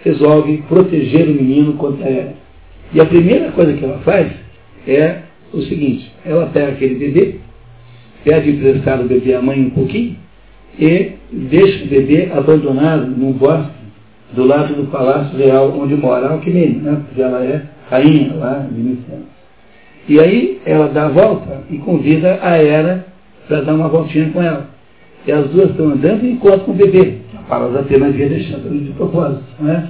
resolve 0.03 0.63
proteger 0.67 1.27
o 1.29 1.33
menino 1.33 1.73
contra 1.73 2.09
ela. 2.09 2.40
E 2.93 2.99
a 2.99 3.05
primeira 3.05 3.51
coisa 3.51 3.73
que 3.73 3.83
ela 3.83 3.99
faz 3.99 4.31
é 4.87 5.19
o 5.53 5.61
seguinte, 5.61 6.11
ela 6.25 6.47
pega 6.47 6.71
aquele 6.71 6.95
bebê, 6.95 7.35
pede 8.23 8.51
emprestar 8.51 8.99
o 9.01 9.07
bebê 9.07 9.33
à 9.33 9.41
mãe 9.41 9.59
um 9.59 9.69
pouquinho 9.69 10.15
e 10.79 11.11
deixa 11.31 11.83
o 11.83 11.87
bebê 11.87 12.29
abandonado 12.33 13.07
num 13.07 13.33
bosque 13.33 13.81
do 14.33 14.45
lado 14.45 14.73
do 14.75 14.89
palácio 14.89 15.37
real 15.37 15.77
onde 15.77 15.95
mora 15.95 16.27
a 16.27 16.31
Alquimene, 16.31 16.75
né? 16.75 17.01
porque 17.05 17.21
ela 17.21 17.43
é 17.43 17.63
rainha 17.89 18.33
lá 18.35 18.65
de 18.71 18.79
Micena. 18.79 19.23
E 20.07 20.19
aí 20.19 20.61
ela 20.65 20.87
dá 20.87 21.05
a 21.05 21.09
volta 21.09 21.63
e 21.69 21.77
convida 21.77 22.39
a 22.41 22.57
Hera 22.57 23.05
para 23.47 23.61
dar 23.61 23.73
uma 23.73 23.89
voltinha 23.89 24.29
com 24.31 24.41
ela. 24.41 24.69
E 25.27 25.31
as 25.31 25.47
duas 25.49 25.69
estão 25.71 25.87
andando 25.87 26.23
e 26.25 26.31
encontram 26.31 26.73
o 26.73 26.77
bebê. 26.77 27.17
A 27.35 27.43
Palas 27.43 27.75
Atena 27.75 28.07
havia 28.07 28.29
deixado 28.29 28.69
de 28.69 28.91
propósito. 28.93 29.43
Né? 29.59 29.89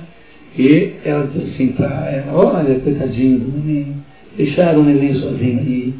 E 0.57 0.95
ela 1.05 1.27
diz 1.27 1.53
assim 1.53 1.67
para 1.69 1.87
ela, 2.09 2.33
olha, 2.33 2.79
coitadinho 2.79 3.39
do 3.39 3.57
neném, 3.57 3.95
deixaram 4.35 4.81
o 4.81 4.83
neném 4.83 5.15
sozinho 5.15 5.59
aí. 5.59 5.93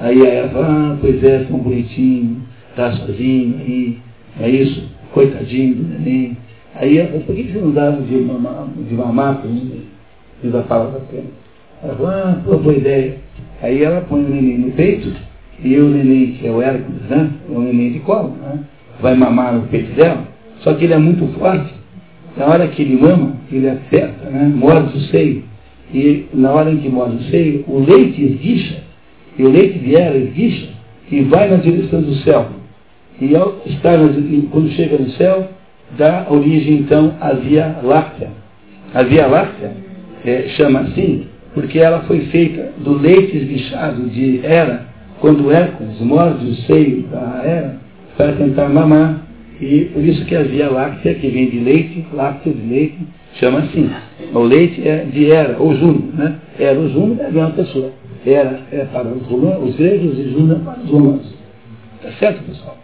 Aí 0.00 0.40
a 0.40 0.48
fala, 0.48 0.66
ah, 0.66 0.98
pois 1.00 1.22
é, 1.22 1.44
tão 1.44 1.58
bonitinho, 1.58 2.42
está 2.70 2.92
sozinho 2.92 3.54
aí, 3.60 3.98
é 4.40 4.50
isso, 4.50 4.88
coitadinho 5.12 5.76
do 5.76 5.98
neném. 5.98 6.36
Aí 6.74 6.98
ela 6.98 7.20
por 7.20 7.36
que 7.36 7.44
você 7.44 7.58
não 7.58 7.70
dá 7.70 7.90
de 7.90 8.16
mamar, 8.16 8.66
de 8.88 8.94
mamar 8.94 9.36
para 9.36 9.48
o 9.48 9.54
neném? 9.54 9.82
Diz 10.42 10.54
a 10.54 10.62
Palas 10.62 10.96
Atena. 10.96 11.30
Ela 11.82 11.94
falou, 11.94 12.10
ah, 12.10 12.42
boa 12.44 12.74
ideia. 12.74 13.16
Aí 13.62 13.84
ela 13.84 14.00
põe 14.00 14.24
o 14.24 14.28
neném 14.28 14.58
no 14.58 14.72
peito, 14.72 15.12
e 15.62 15.78
o 15.78 15.88
neném, 15.88 16.32
que 16.32 16.46
é 16.46 16.50
o 16.50 16.60
Hércules, 16.60 17.02
né? 17.08 17.30
Um 17.48 17.60
neném 17.60 17.92
de 17.92 18.00
colo, 18.00 18.36
né? 18.42 18.58
Vai 19.00 19.14
mamar 19.14 19.54
no 19.54 19.68
peito 19.68 19.94
dela, 19.94 20.26
só 20.58 20.74
que 20.74 20.84
ele 20.84 20.94
é 20.94 20.98
muito 20.98 21.26
forte. 21.38 21.72
Na 22.36 22.46
hora 22.46 22.68
que 22.68 22.82
ele 22.82 22.96
mama, 22.96 23.36
ele 23.50 23.68
aperta, 23.68 24.30
né? 24.30 24.50
Morde 24.54 24.96
o 24.96 25.00
seio. 25.02 25.44
E 25.92 26.26
na 26.32 26.50
hora 26.52 26.70
em 26.70 26.78
que 26.78 26.88
morde 26.88 27.16
o 27.16 27.30
seio, 27.30 27.64
o 27.66 27.80
leite 27.80 28.22
esguicha, 28.24 28.82
e 29.38 29.42
o 29.42 29.50
leite 29.50 29.94
ela 29.94 30.16
esguicha, 30.16 30.68
e 31.10 31.20
vai 31.22 31.50
na 31.50 31.56
direção 31.56 32.00
do 32.00 32.14
céu. 32.16 32.48
E 33.20 33.36
ao 33.36 33.60
estar 33.66 33.98
na, 33.98 34.08
quando 34.50 34.70
chega 34.70 34.96
no 34.96 35.10
céu, 35.10 35.48
dá 35.98 36.26
origem 36.30 36.78
então 36.78 37.14
à 37.20 37.34
Via 37.34 37.76
Láctea. 37.82 38.30
A 38.94 39.02
Via 39.02 39.26
Láctea 39.26 39.72
é, 40.24 40.48
chama 40.56 40.80
assim 40.80 41.26
porque 41.54 41.78
ela 41.78 42.00
foi 42.00 42.20
feita 42.26 42.72
do 42.78 42.94
leite 42.94 43.36
esguichado 43.36 44.08
de 44.08 44.40
Hera, 44.44 44.86
quando 45.20 45.52
Hércules 45.52 46.00
morde 46.00 46.46
o 46.46 46.54
seio 46.62 47.02
da 47.08 47.42
Hera 47.44 47.76
para 48.16 48.32
tentar 48.32 48.68
mamar. 48.68 49.21
E 49.62 49.84
por 49.92 50.02
isso 50.04 50.24
que 50.24 50.34
a 50.34 50.42
Via 50.42 50.68
Láctea, 50.68 51.14
que 51.14 51.28
vem 51.28 51.48
de 51.48 51.60
leite, 51.60 52.04
lácteo 52.12 52.52
de 52.52 52.66
leite, 52.66 52.98
chama 53.34 53.60
assim. 53.60 53.88
O 54.34 54.40
leite 54.40 54.86
é 54.86 55.04
de 55.04 55.30
Hera, 55.30 55.56
ou 55.56 55.76
Juno, 55.76 56.12
né? 56.14 56.36
Hera, 56.58 56.80
o 56.80 56.88
Juno 56.88 57.22
é 57.22 57.26
a 57.26 57.30
mesma 57.30 57.50
pessoa. 57.50 57.92
Hera 58.26 58.60
é 58.72 58.84
para 58.86 59.06
os, 59.06 59.22
romanos, 59.22 59.70
os 59.70 59.76
gregos 59.76 60.18
e 60.18 60.32
Juno 60.32 60.56
é 60.56 60.58
para 60.58 60.80
os 60.80 60.90
romanos. 60.90 61.32
Tá 62.02 62.10
certo, 62.18 62.42
pessoal? 62.42 62.76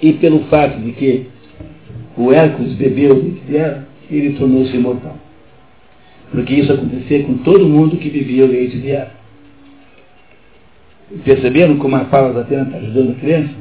E 0.00 0.12
pelo 0.12 0.44
fato 0.44 0.78
de 0.78 0.92
que 0.92 1.26
o 2.16 2.32
Hércules 2.32 2.74
bebeu 2.74 3.16
o 3.16 3.18
leite 3.20 3.40
de 3.48 3.56
Hera, 3.56 3.88
ele 4.08 4.38
tornou-se 4.38 4.76
imortal. 4.76 5.16
Porque 6.30 6.54
isso 6.54 6.72
acontecia 6.72 7.24
com 7.24 7.38
todo 7.38 7.68
mundo 7.68 7.96
que 7.96 8.10
vivia 8.10 8.44
o 8.44 8.48
leite 8.48 8.78
de 8.78 8.94
ar. 8.94 9.19
Perceberam 11.24 11.76
como 11.76 11.96
a 11.96 12.04
Palas 12.04 12.36
Atena 12.36 12.62
está 12.62 12.76
ajudando 12.78 13.10
a 13.10 13.20
criança? 13.20 13.54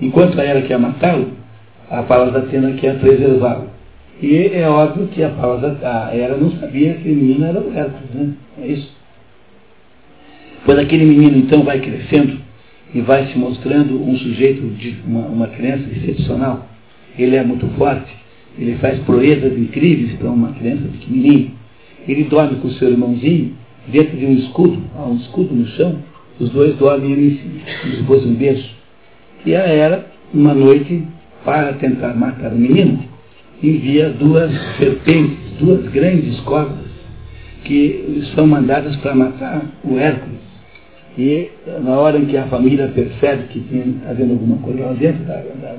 Enquanto 0.00 0.38
a 0.38 0.62
quer 0.62 0.78
matá-lo, 0.78 1.32
a 1.90 2.02
Palas 2.02 2.36
Atena 2.36 2.72
quer 2.74 2.98
preservá-lo. 3.00 3.70
E 4.20 4.50
é 4.52 4.68
óbvio 4.68 5.06
que 5.08 5.22
a 5.22 5.30
Palas 5.30 5.82
a 5.82 6.14
Hera 6.14 6.36
não 6.36 6.50
sabia 6.52 6.94
que 6.94 7.10
o 7.10 7.14
menino 7.14 7.46
era 7.46 7.60
o 7.60 7.72
Hércules, 7.72 8.10
né? 8.14 8.32
É 8.60 8.66
isso. 8.66 8.92
Quando 10.64 10.80
aquele 10.80 11.04
menino 11.06 11.38
então 11.38 11.62
vai 11.62 11.80
crescendo 11.80 12.38
e 12.92 13.00
vai 13.00 13.26
se 13.28 13.38
mostrando 13.38 14.02
um 14.02 14.16
sujeito 14.18 14.60
de 14.76 14.98
uma, 15.06 15.26
uma 15.26 15.46
criança 15.48 15.84
excepcional, 15.90 16.66
ele 17.18 17.36
é 17.36 17.44
muito 17.44 17.66
forte, 17.78 18.12
ele 18.58 18.76
faz 18.76 18.98
proezas 19.00 19.56
incríveis 19.56 20.14
para 20.18 20.28
uma 20.28 20.52
criança 20.52 20.82
pequenininha. 20.88 21.50
Ele 22.06 22.24
dorme 22.24 22.56
com 22.56 22.68
o 22.68 22.72
seu 22.72 22.90
irmãozinho 22.90 23.54
dentro 23.86 24.16
de 24.16 24.26
um 24.26 24.32
escudo, 24.34 24.82
há 24.96 25.04
um 25.04 25.16
escudo 25.16 25.54
no 25.54 25.66
chão, 25.68 25.96
os 26.40 26.50
dois 26.50 26.76
dormem 26.76 27.12
ali 27.12 27.62
como 27.82 27.94
se 27.94 28.02
fosse 28.04 28.26
um 28.26 28.34
berço. 28.34 28.70
E 29.44 29.54
a 29.54 29.66
Hera, 29.66 30.06
uma 30.32 30.54
noite, 30.54 31.02
para 31.44 31.72
tentar 31.74 32.14
matar 32.14 32.52
o 32.52 32.56
menino, 32.56 33.02
envia 33.62 34.10
duas 34.10 34.50
serpentes, 34.76 35.38
duas 35.58 35.86
grandes 35.90 36.38
cobras, 36.40 36.88
que 37.64 38.22
são 38.34 38.46
mandadas 38.46 38.96
para 38.96 39.14
matar 39.14 39.62
o 39.84 39.98
Hércules. 39.98 40.38
E 41.16 41.50
na 41.82 41.98
hora 41.98 42.18
em 42.18 42.26
que 42.26 42.36
a 42.36 42.44
família 42.44 42.88
percebe 42.94 43.48
que 43.48 43.58
está 43.58 44.10
havendo 44.10 44.34
alguma 44.34 44.58
coisa 44.58 44.84
lá 44.84 44.92
dentro 44.92 45.24
da, 45.24 45.34
da, 45.34 45.74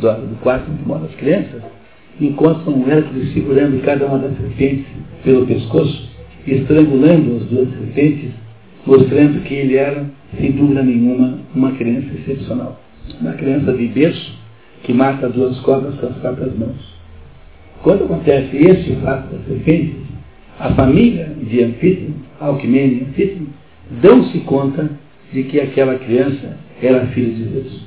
da, 0.00 0.12
do, 0.18 0.36
quarto 0.40 0.68
onde 0.70 0.84
moram 0.84 1.04
as 1.04 1.14
crianças, 1.14 1.62
encontram 2.20 2.74
o 2.74 2.90
Hércules 2.90 3.32
segurando 3.32 3.80
cada 3.84 4.06
uma 4.06 4.18
das 4.18 4.36
serpentes 4.36 4.86
pelo 5.22 5.46
pescoço, 5.46 6.08
estrangulando 6.44 7.36
as 7.36 7.42
duas 7.44 7.68
serpentes, 7.68 8.30
mostrando 8.88 9.42
que 9.44 9.52
ele 9.52 9.76
era, 9.76 10.06
sem 10.40 10.50
dúvida 10.52 10.82
nenhuma, 10.82 11.38
uma 11.54 11.72
criança 11.72 12.08
excepcional. 12.14 12.80
Uma 13.20 13.34
criança 13.34 13.72
de 13.74 13.86
berço 13.86 14.32
que 14.82 14.94
mata 14.94 15.28
duas 15.28 15.58
cobras 15.60 15.94
com 15.96 16.06
as 16.06 16.16
próprias 16.16 16.56
mãos. 16.56 16.96
Quando 17.82 18.04
acontece 18.04 18.56
esse 18.56 18.96
fato 18.96 19.30
das 19.30 19.46
serpentes, 19.46 19.94
a 20.58 20.70
família 20.70 21.32
de 21.42 21.62
Anfítrio, 21.62 22.14
Alquimene 22.40 22.94
e 22.94 23.10
Anfítrio, 23.10 23.46
dão-se 24.02 24.38
conta 24.40 24.90
de 25.32 25.42
que 25.44 25.60
aquela 25.60 25.96
criança 25.96 26.56
era 26.82 27.06
filha 27.08 27.34
de 27.34 27.44
Deus. 27.44 27.86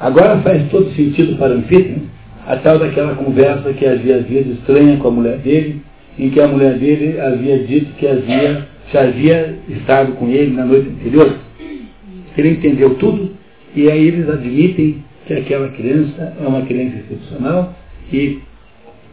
Agora 0.00 0.40
faz 0.40 0.68
todo 0.70 0.90
sentido 0.94 1.36
para 1.36 1.52
Anfítrio 1.52 2.02
a 2.46 2.56
tal 2.56 2.78
daquela 2.78 3.14
conversa 3.14 3.72
que 3.74 3.84
havia 3.84 4.16
havido 4.16 4.52
estranha 4.54 4.96
com 4.96 5.08
a 5.08 5.12
mulher 5.12 5.38
dele, 5.38 5.82
em 6.18 6.30
que 6.30 6.40
a 6.40 6.48
mulher 6.48 6.78
dele 6.78 7.20
havia 7.20 7.58
dito 7.64 7.92
que 7.98 8.06
havia, 8.06 8.66
já 8.92 9.02
havia 9.02 9.58
estado 9.68 10.12
com 10.12 10.28
ele 10.28 10.54
na 10.54 10.64
noite 10.64 10.88
anterior. 10.88 11.38
Ele 12.36 12.50
entendeu 12.50 12.94
tudo 12.96 13.36
e 13.74 13.90
aí 13.90 14.08
eles 14.08 14.28
admitem 14.28 15.04
que 15.26 15.34
aquela 15.34 15.68
criança 15.68 16.36
é 16.40 16.46
uma 16.46 16.62
criança 16.62 16.96
excepcional 16.96 17.74
e 18.12 18.40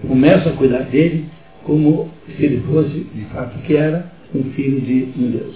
começam 0.08 0.52
a 0.52 0.56
cuidar 0.56 0.84
dele 0.84 1.26
como 1.64 2.10
se 2.36 2.46
ele 2.46 2.62
fosse, 2.62 3.06
de 3.14 3.26
fato, 3.26 3.58
que 3.60 3.76
era 3.76 4.12
um 4.34 4.44
filho 4.52 4.82
de 4.82 5.14
um 5.20 5.32
Deus. 5.32 5.56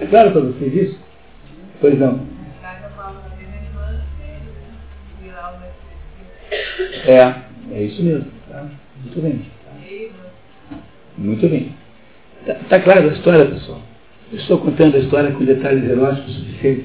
É 0.00 0.06
claro 0.06 0.30
para 0.32 0.40
vocês 0.42 0.74
isso? 0.74 0.98
Pois 1.80 1.98
não. 1.98 2.20
É, 7.04 7.34
é 7.72 7.82
isso 7.82 8.02
mesmo. 8.02 8.26
Tá? 8.48 8.68
Muito 9.02 9.20
bem. 9.20 9.40
Muito 11.18 11.48
bem. 11.48 11.81
Está 12.46 12.54
tá 12.68 12.80
claro 12.80 13.08
a 13.08 13.12
história, 13.12 13.46
pessoal? 13.46 13.80
Eu 14.32 14.38
estou 14.38 14.58
contando 14.58 14.96
a 14.96 14.98
história 14.98 15.30
com 15.30 15.44
detalhes 15.44 15.88
eróticos 15.88 16.34
suficientes. 16.34 16.84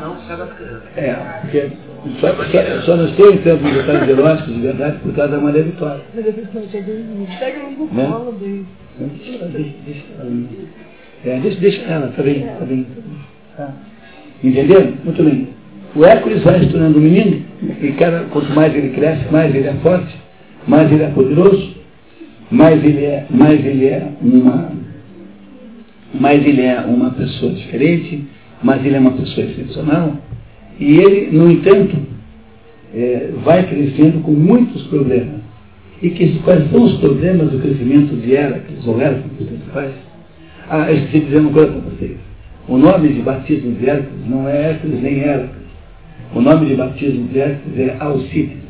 Não 0.00 0.16
se 0.20 0.32
adaptando. 0.32 0.82
É, 0.96 1.12
porque 1.40 1.70
só, 2.20 2.34
só, 2.34 2.82
só 2.82 2.96
não 2.96 3.06
estou 3.06 3.32
entrando 3.32 3.66
em 3.66 3.72
detalhes 3.72 4.08
eróticos 4.08 4.54
de 4.54 4.60
verdade 4.60 4.98
por 4.98 5.14
causa 5.14 5.32
da 5.32 5.40
Maria 5.40 5.62
Vitória. 5.64 6.02
Pega 6.14 7.66
um 7.66 7.88
colo 7.88 8.32
dele. 8.32 8.66
É, 11.24 11.40
deixa, 11.40 11.60
deixa 11.60 11.82
ela, 11.82 12.12
tá 12.14 12.22
bem, 12.22 12.46
tá 12.46 12.64
bem. 12.64 12.86
Tá. 13.56 13.72
Entenderam? 14.44 14.92
Muito 15.02 15.24
bem. 15.24 15.48
O 15.96 16.04
Hércules 16.04 16.42
vai 16.44 16.60
se 16.60 16.66
tornando 16.66 16.98
um 16.98 17.02
menino, 17.02 17.42
e 17.80 17.92
cada, 17.92 18.24
quanto 18.24 18.52
mais 18.52 18.74
ele 18.74 18.90
cresce, 18.90 19.24
mais 19.32 19.54
ele 19.54 19.66
é 19.66 19.72
forte, 19.82 20.14
mais 20.68 20.92
ele 20.92 21.02
é 21.02 21.08
poderoso, 21.08 21.75
mais 22.50 22.82
ele 22.84 23.04
é, 23.04 23.26
mais 23.30 23.64
ele 23.64 23.86
é 23.86 24.08
uma 24.20 24.72
mais 26.14 26.46
ele 26.46 26.62
é 26.62 26.80
uma 26.80 27.10
pessoa 27.10 27.52
diferente, 27.52 28.24
mais 28.62 28.84
ele 28.84 28.96
é 28.96 28.98
uma 28.98 29.12
pessoa 29.12 29.46
excepcional, 29.46 30.16
e 30.78 30.98
ele, 30.98 31.36
no 31.36 31.50
entanto, 31.50 31.96
é, 32.94 33.30
vai 33.44 33.66
crescendo 33.66 34.22
com 34.22 34.32
muitos 34.32 34.82
problemas. 34.86 35.40
E 36.02 36.10
que, 36.10 36.38
quais 36.40 36.70
são 36.70 36.84
os 36.84 36.98
problemas 36.98 37.50
do 37.50 37.58
crescimento 37.58 38.14
de 38.16 38.34
Hércules, 38.34 38.86
ou 38.86 39.00
Hércules, 39.00 39.48
que 39.48 39.70
faz? 39.72 39.92
Ah, 40.68 40.90
eu 40.90 40.96
esqueci 40.96 41.20
de 41.20 41.24
dizer 41.26 41.38
uma 41.38 41.52
coisa 41.52 41.72
para 41.72 41.90
vocês. 41.90 42.16
O 42.68 42.76
nome 42.76 43.08
de 43.08 43.20
batismo 43.20 43.72
de 43.72 43.88
Hércules 43.88 44.28
não 44.28 44.48
é 44.48 44.70
Hércules 44.70 45.00
nem 45.02 45.20
Hércules. 45.20 45.66
O 46.34 46.40
nome 46.40 46.66
de 46.66 46.74
batismo 46.74 47.28
de 47.28 47.38
Hércules 47.38 47.78
é 47.78 47.96
Alcides. 48.00 48.65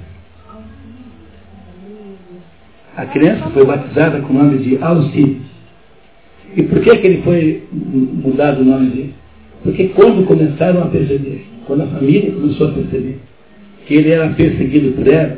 A 2.96 3.04
criança 3.04 3.50
foi 3.50 3.62
batizada 3.64 4.20
com 4.20 4.32
o 4.32 4.37
nome 4.37 4.59
de 4.59 4.78
Alcides. 4.80 5.42
E 6.56 6.62
por 6.62 6.80
que, 6.80 6.96
que 6.96 7.06
ele 7.06 7.22
foi 7.22 7.62
mudado 7.70 8.62
o 8.62 8.64
nome 8.64 8.88
dele? 8.88 9.14
Porque 9.62 9.88
quando 9.88 10.24
começaram 10.26 10.82
a 10.82 10.87
perceber, 10.87 11.44
quando 11.66 11.82
a 11.82 11.87
família 11.88 12.32
começou 12.32 12.68
a 12.68 12.72
perceber 12.72 13.18
que 13.87 13.94
ele 13.96 14.11
era 14.11 14.28
perseguido 14.30 14.92
por 14.92 15.06
ela, 15.06 15.37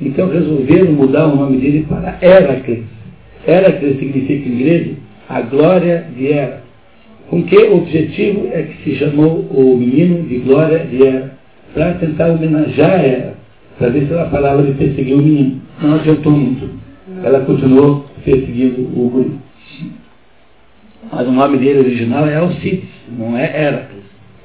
então 0.00 0.30
resolveram 0.30 0.92
mudar 0.92 1.26
o 1.26 1.34
nome 1.34 1.56
dele 1.56 1.84
para 1.88 2.16
Heracles. 2.22 2.84
Heracles 3.44 3.98
significa 3.98 4.48
em 4.48 4.58
grego 4.58 4.96
a 5.28 5.40
glória 5.40 6.06
de 6.16 6.28
Hera. 6.28 6.62
Com 7.28 7.42
que 7.42 7.56
objetivo 7.56 8.50
é 8.52 8.62
que 8.62 8.84
se 8.84 8.96
chamou 8.98 9.40
o 9.50 9.76
menino 9.76 10.28
de 10.28 10.38
glória 10.38 10.78
de 10.78 11.02
Hera? 11.02 11.34
Para 11.74 11.94
tentar 11.94 12.28
homenagear 12.28 13.04
Hera, 13.04 13.34
para 13.78 13.88
ver 13.88 14.06
se 14.06 14.12
ela 14.12 14.30
falava 14.30 14.62
de 14.62 14.72
perseguir 14.74 15.14
o 15.14 15.18
menino. 15.18 15.60
Não 15.82 15.96
adiantou 15.96 16.30
muito. 16.30 16.83
Ela 17.24 17.40
continuou 17.40 18.04
perseguindo 18.22 18.82
o 18.82 19.08
guri. 19.08 19.40
Mas 21.10 21.26
o 21.26 21.32
nome 21.32 21.56
dele 21.56 21.78
original 21.78 22.26
é 22.26 22.36
Alcides, 22.36 22.90
não 23.08 23.34
é 23.34 23.44
Heracles. 23.44 24.04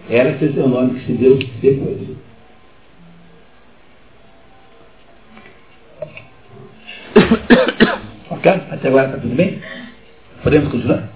Heracles 0.09 0.57
é 0.57 0.61
o 0.61 0.69
nome 0.69 0.97
que 0.97 1.05
se 1.05 1.11
deu 1.11 1.37
depois. 1.61 1.97
ok? 8.31 8.51
Até 8.71 8.87
agora 8.87 9.07
está 9.07 9.17
tudo 9.17 9.35
bem? 9.35 9.59
Podemos 10.41 10.71
continuar? 10.71 11.09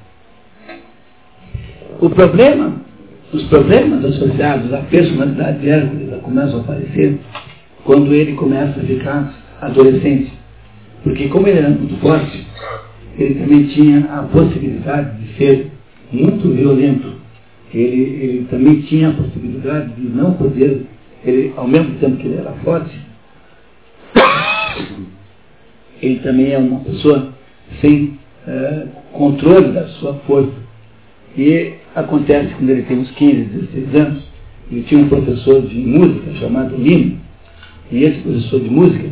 O 2.02 2.10
problema, 2.10 2.76
os 3.32 3.44
problemas 3.44 4.04
associados 4.04 4.74
à 4.74 4.80
personalidade 4.80 5.60
de 5.60 5.70
Hércules 5.70 6.22
começam 6.24 6.60
a 6.60 6.62
aparecer 6.64 7.20
quando 7.86 8.14
ele 8.14 8.34
começa 8.34 8.82
a 8.82 8.84
ficar 8.84 9.34
adolescente. 9.62 10.43
Porque 11.04 11.28
como 11.28 11.48
ele 11.48 11.60
era 11.60 11.70
muito 11.70 11.96
forte, 11.98 12.46
ele 13.18 13.36
também 13.36 13.68
tinha 13.68 14.06
a 14.06 14.24
possibilidade 14.24 15.22
de 15.22 15.34
ser 15.38 15.72
muito 16.12 16.48
violento. 16.50 17.14
Ele, 17.74 18.02
ele 18.02 18.48
também 18.50 18.82
tinha 18.82 19.10
a 19.10 19.14
possibilidade 19.14 19.94
de 19.94 20.08
não 20.08 20.34
poder, 20.34 20.86
ele, 21.26 21.54
ao 21.58 21.68
mesmo 21.68 21.96
tempo 21.96 22.18
que 22.18 22.28
ele 22.28 22.38
era 22.38 22.52
forte, 22.64 22.96
ele 26.02 26.20
também 26.20 26.52
é 26.52 26.58
uma 26.58 26.80
pessoa 26.82 27.34
sem 27.82 28.20
é, 28.48 28.88
controle 29.12 29.72
da 29.72 29.88
sua 29.88 30.14
força. 30.26 30.54
E 31.38 31.74
acontece 31.96 32.54
quando 32.56 32.70
ele 32.70 32.84
tem 32.84 33.00
uns 33.00 33.12
15, 33.12 33.44
16 33.44 33.96
anos, 33.96 34.24
ele 34.72 34.84
tinha 34.84 35.02
um 35.02 35.10
professor 35.10 35.62
de 35.64 35.76
música 35.76 36.34
chamado 36.40 36.76
Lino, 36.76 37.18
e 37.92 38.04
esse 38.04 38.20
professor 38.20 38.60
de 38.60 38.70
música 38.70 39.10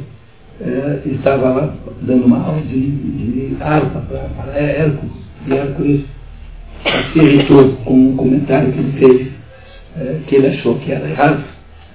é, 0.63 1.01
estava 1.05 1.49
lá 1.49 1.75
dando 2.01 2.25
uma 2.25 2.39
aula 2.39 2.61
de, 2.61 2.91
de 2.91 3.57
harpa 3.59 3.99
para 4.01 4.59
Hércules, 4.59 5.11
e 5.47 5.53
Hércules 5.53 6.05
se 7.11 7.19
irritou 7.19 7.73
com 7.83 7.93
um 7.93 8.15
comentário 8.15 8.71
que 8.71 8.79
ele 8.79 8.91
fez, 8.93 9.27
é, 9.97 10.19
que 10.27 10.35
ele 10.35 10.47
achou 10.47 10.75
que 10.75 10.91
era 10.91 11.09
errado. 11.09 11.43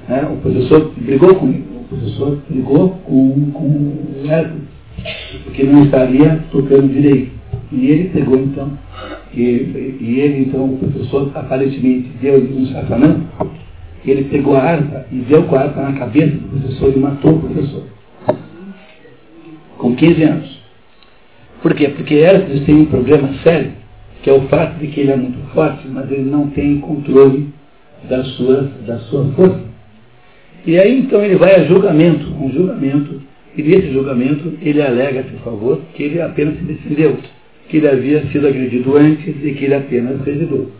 Né? 0.08 0.28
O 0.32 0.36
professor 0.36 0.92
brigou 0.96 1.34
com 1.36 1.48
ele, 1.48 1.64
o 1.74 1.84
professor 1.84 2.38
brigou 2.48 2.90
com, 3.04 3.50
com 3.52 3.64
o 3.64 4.24
Hércules, 4.28 4.68
porque 5.44 5.62
não 5.64 5.84
estaria 5.84 6.40
tocando 6.50 6.92
direito. 6.92 7.36
E 7.72 7.86
ele 7.86 8.10
pegou 8.10 8.38
então, 8.38 8.70
e, 9.34 9.40
e 10.00 10.20
ele 10.20 10.44
então, 10.44 10.66
o 10.66 10.78
professor 10.78 11.30
aparentemente 11.34 12.10
deu-lhe 12.20 12.56
um 12.56 12.66
safanão, 12.66 13.22
ele 14.06 14.24
pegou 14.24 14.56
a 14.56 14.62
harpa 14.62 15.04
e 15.10 15.16
deu 15.16 15.42
com 15.44 15.56
a 15.56 15.62
harpa 15.62 15.82
na 15.82 15.92
cabeça 15.94 16.36
do 16.36 16.48
professor 16.48 16.92
e 16.94 16.98
matou 16.98 17.32
o 17.32 17.40
professor. 17.40 17.82
Com 19.78 19.94
15 19.94 20.22
anos. 20.22 20.58
Por 21.62 21.74
quê? 21.74 21.88
Porque 21.88 22.14
Hércules 22.14 22.64
tem 22.64 22.74
um 22.74 22.86
problema 22.86 23.28
sério, 23.42 23.72
que 24.22 24.30
é 24.30 24.32
o 24.32 24.42
fato 24.42 24.78
de 24.78 24.86
que 24.88 25.00
ele 25.00 25.12
é 25.12 25.16
muito 25.16 25.38
forte, 25.52 25.86
mas 25.88 26.10
ele 26.10 26.30
não 26.30 26.48
tem 26.48 26.80
controle 26.80 27.48
da 28.08 28.22
sua, 28.24 28.70
da 28.86 28.98
sua 29.00 29.24
força. 29.32 29.60
E 30.66 30.78
aí 30.78 30.98
então 30.98 31.22
ele 31.22 31.36
vai 31.36 31.54
a 31.54 31.64
julgamento, 31.64 32.26
um 32.40 32.50
julgamento, 32.52 33.22
e 33.56 33.62
nesse 33.62 33.92
julgamento 33.92 34.52
ele 34.60 34.82
alega 34.82 35.24
seu 35.24 35.38
favor 35.40 35.80
que 35.94 36.02
ele 36.02 36.20
apenas 36.20 36.58
se 36.58 36.64
defendeu, 36.64 37.16
que 37.68 37.78
ele 37.78 37.88
havia 37.88 38.26
sido 38.26 38.46
agredido 38.46 38.96
antes 38.96 39.34
e 39.44 39.52
que 39.52 39.64
ele 39.64 39.74
apenas 39.74 40.20
revidou. 40.24 40.70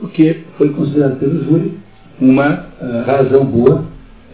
O 0.00 0.08
que 0.08 0.40
foi 0.56 0.70
considerado 0.70 1.18
pelo 1.18 1.44
júri 1.44 1.72
uma 2.20 2.66
uh, 2.80 3.06
razão 3.06 3.44
boa 3.44 3.84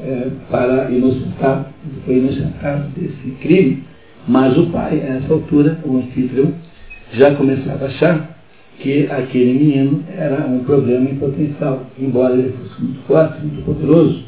uh, 0.00 0.30
para 0.50 0.90
inocentar, 0.90 1.72
foi 2.04 2.18
inocentado 2.18 2.88
desse 2.96 3.30
crime, 3.40 3.84
mas 4.28 4.56
o 4.56 4.66
pai, 4.70 5.00
a 5.00 5.16
essa 5.16 5.32
altura, 5.32 5.78
o 5.84 5.98
anfitrião, 5.98 6.52
já 7.12 7.34
começava 7.34 7.84
a 7.84 7.88
achar 7.88 8.36
que 8.78 9.06
aquele 9.10 9.54
menino 9.54 10.04
era 10.16 10.46
um 10.46 10.64
problema 10.64 11.08
em 11.08 11.16
potencial, 11.16 11.86
embora 11.98 12.34
ele 12.34 12.52
fosse 12.52 12.82
muito 12.82 13.00
forte, 13.06 13.40
muito 13.40 13.64
poderoso, 13.64 14.24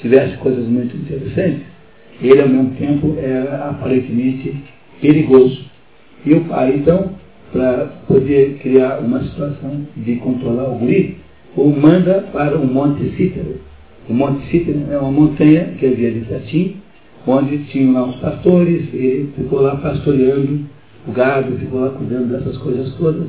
tivesse 0.00 0.36
coisas 0.38 0.66
muito 0.66 0.96
interessantes, 0.96 1.62
ele 2.20 2.40
ao 2.40 2.48
mesmo 2.48 2.70
tempo 2.76 3.16
era 3.18 3.68
aparentemente 3.68 4.54
perigoso. 5.00 5.64
E 6.24 6.34
o 6.34 6.44
pai, 6.44 6.76
então, 6.76 7.10
para 7.52 7.92
poder 8.06 8.58
criar 8.62 8.98
uma 9.00 9.22
situação 9.24 9.86
de 9.96 10.16
controlar 10.16 10.68
o 10.70 10.78
guri, 10.78 11.18
o 11.56 11.68
manda 11.68 12.24
para 12.32 12.56
o 12.56 12.66
Monte 12.66 13.10
Cítero. 13.16 13.60
O 14.08 14.14
Monte 14.14 14.50
Cítero 14.50 14.80
é 14.90 14.98
uma 14.98 15.12
montanha 15.12 15.74
que 15.78 15.86
havia 15.86 16.10
de 16.10 16.20
pertinho, 16.20 16.76
onde 17.26 17.58
tinham 17.64 17.92
lá 17.92 18.04
os 18.06 18.16
pastores, 18.16 18.82
e 18.92 19.28
ficou 19.36 19.60
lá 19.60 19.76
pastoreando 19.76 20.66
o 21.06 21.12
gado, 21.12 21.56
ficou 21.58 21.80
lá 21.80 21.90
cuidando 21.90 22.32
dessas 22.32 22.56
coisas 22.58 22.92
todas, 22.94 23.28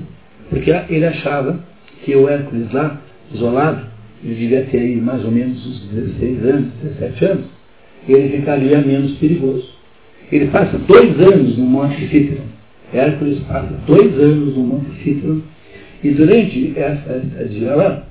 porque 0.50 0.72
ele 0.90 1.06
achava 1.06 1.60
que 2.04 2.16
o 2.16 2.28
Hércules 2.28 2.72
lá, 2.72 3.02
isolado, 3.34 3.86
ele 4.24 4.36
devia 4.36 4.64
ter 4.66 4.80
aí 4.80 4.96
mais 4.96 5.24
ou 5.24 5.32
menos 5.32 5.66
uns 5.66 5.80
16 5.92 6.46
anos, 6.46 6.68
17 6.84 7.26
anos, 7.26 7.46
ele 8.08 8.38
ficaria 8.38 8.82
menos 8.82 9.14
perigoso. 9.14 9.74
Ele 10.32 10.48
passa 10.48 10.78
dois 10.78 11.20
anos 11.20 11.58
no 11.58 11.66
Monte 11.66 12.08
Cítero. 12.08 12.42
Hércules 12.94 13.40
passa 13.42 13.74
dois 13.86 14.14
anos 14.20 14.56
no 14.56 14.64
Monte 14.64 15.04
Cítero, 15.04 15.44
e 16.04 16.10
durante 16.12 16.74
essa 16.76 17.18
estadia 17.18 17.76
lá, 17.76 18.06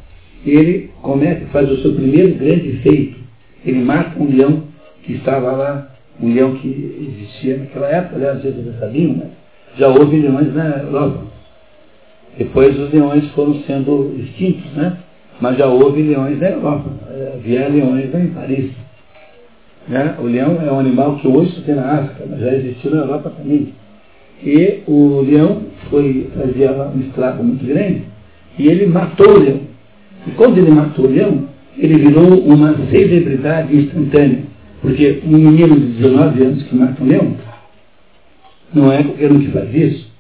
ele 0.51 0.91
comete, 1.01 1.47
faz 1.47 1.71
o 1.71 1.77
seu 1.83 1.95
primeiro 1.95 2.35
grande 2.35 2.73
feito. 2.83 3.19
Ele 3.65 3.83
mata 3.83 4.19
um 4.19 4.27
leão 4.27 4.65
que 5.03 5.15
estava 5.15 5.53
lá, 5.53 5.91
um 6.21 6.33
leão 6.33 6.55
que 6.57 7.13
existia 7.17 7.59
naquela 7.59 7.89
época, 7.89 8.17
aliás, 8.17 8.43
vezes 8.43 8.65
já 8.65 8.73
sabiam, 8.81 9.15
mas 9.17 9.29
já 9.79 9.89
houve 9.89 10.19
leões 10.19 10.55
na 10.55 10.79
Europa. 10.79 11.25
Depois 12.37 12.79
os 12.79 12.93
leões 12.93 13.29
foram 13.33 13.55
sendo 13.63 14.17
extintos, 14.19 14.73
né? 14.73 14.99
Mas 15.41 15.59
já 15.59 15.67
houve 15.67 16.03
leões 16.03 16.39
na 16.39 16.51
Europa. 16.51 16.91
Havia 17.35 17.69
leões 17.69 18.15
em 18.15 18.27
Paris. 18.29 18.71
Né? 19.89 20.17
O 20.19 20.25
leão 20.25 20.61
é 20.63 20.71
um 20.71 20.79
animal 20.79 21.17
que 21.17 21.27
hoje 21.27 21.53
só 21.53 21.63
tem 21.63 21.75
na 21.75 21.93
África, 21.93 22.25
mas 22.29 22.41
já 22.41 22.55
existiu 22.55 22.93
na 22.93 22.99
Europa 22.99 23.31
também. 23.31 23.75
E 24.43 24.83
o 24.87 25.21
leão 25.21 25.63
foi, 25.91 26.31
fazia 26.37 26.73
um 26.73 27.01
estrago 27.01 27.43
muito 27.43 27.65
grande 27.65 28.03
e 28.59 28.69
ele 28.69 28.87
matou 28.87 29.29
o 29.29 29.39
leão. 29.39 29.72
E 30.27 30.31
quando 30.33 30.59
ele 30.59 30.71
matou 30.71 31.07
o 31.07 31.11
leão, 31.11 31.49
ele 31.77 31.99
virou 31.99 32.39
uma 32.41 32.75
celebridade 32.91 33.77
instantânea. 33.77 34.45
Porque 34.81 35.23
um 35.25 35.39
menino 35.39 35.79
de 35.79 35.87
19 35.99 36.43
anos 36.43 36.63
que 36.65 36.75
mata 36.75 37.03
um 37.03 37.07
leão, 37.07 37.37
não 38.75 38.91
é 38.91 39.03
qualquer 39.03 39.31
um 39.31 39.41
que 39.41 39.51
faz 39.51 39.75
isso. 39.75 40.11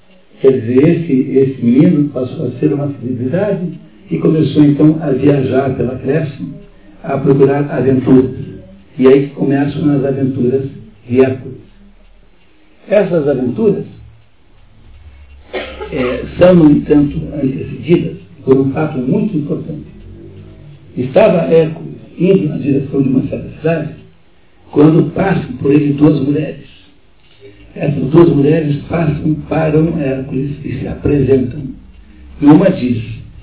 Quer 0.40 0.60
dizer, 0.60 0.88
esse, 0.88 1.12
esse 1.12 1.64
menino 1.64 2.08
passou 2.10 2.46
a 2.46 2.50
ser 2.58 2.72
uma 2.72 2.92
celebridade 3.00 3.78
e 4.10 4.18
começou 4.18 4.64
então 4.64 4.98
a 5.00 5.10
viajar 5.10 5.74
pela 5.76 5.94
Grécia, 5.94 6.46
a 7.02 7.18
procurar 7.18 7.70
aventuras. 7.70 8.30
E 8.98 9.06
aí 9.08 9.28
começam 9.28 9.90
as 9.90 10.04
aventuras 10.04 10.68
de 11.08 11.20
Hércules. 11.20 11.58
Essas 12.88 13.26
aventuras 13.26 13.84
é, 15.92 16.24
são, 16.38 16.54
no 16.54 16.70
entanto, 16.70 17.16
antecedidas 17.34 18.18
por 18.44 18.56
um 18.58 18.72
fato 18.72 18.98
muito 18.98 19.36
importante. 19.36 19.91
Estava 20.96 21.52
Hércules 21.52 21.92
indo 22.18 22.48
na 22.48 22.58
direção 22.58 23.02
de 23.02 23.08
uma 23.08 23.22
certa 23.26 23.48
cidade, 23.58 23.94
quando 24.70 25.10
passam 25.12 25.56
por 25.56 25.72
ele 25.72 25.94
duas 25.94 26.20
mulheres. 26.20 26.66
Essas 27.74 28.04
duas 28.10 28.28
mulheres 28.28 28.76
passam, 28.88 29.34
param 29.48 29.98
Hércules 29.98 30.52
e 30.64 30.78
se 30.78 30.86
apresentam. 30.86 31.62
E 32.40 32.44
uma 32.44 32.70
diz 32.70 33.02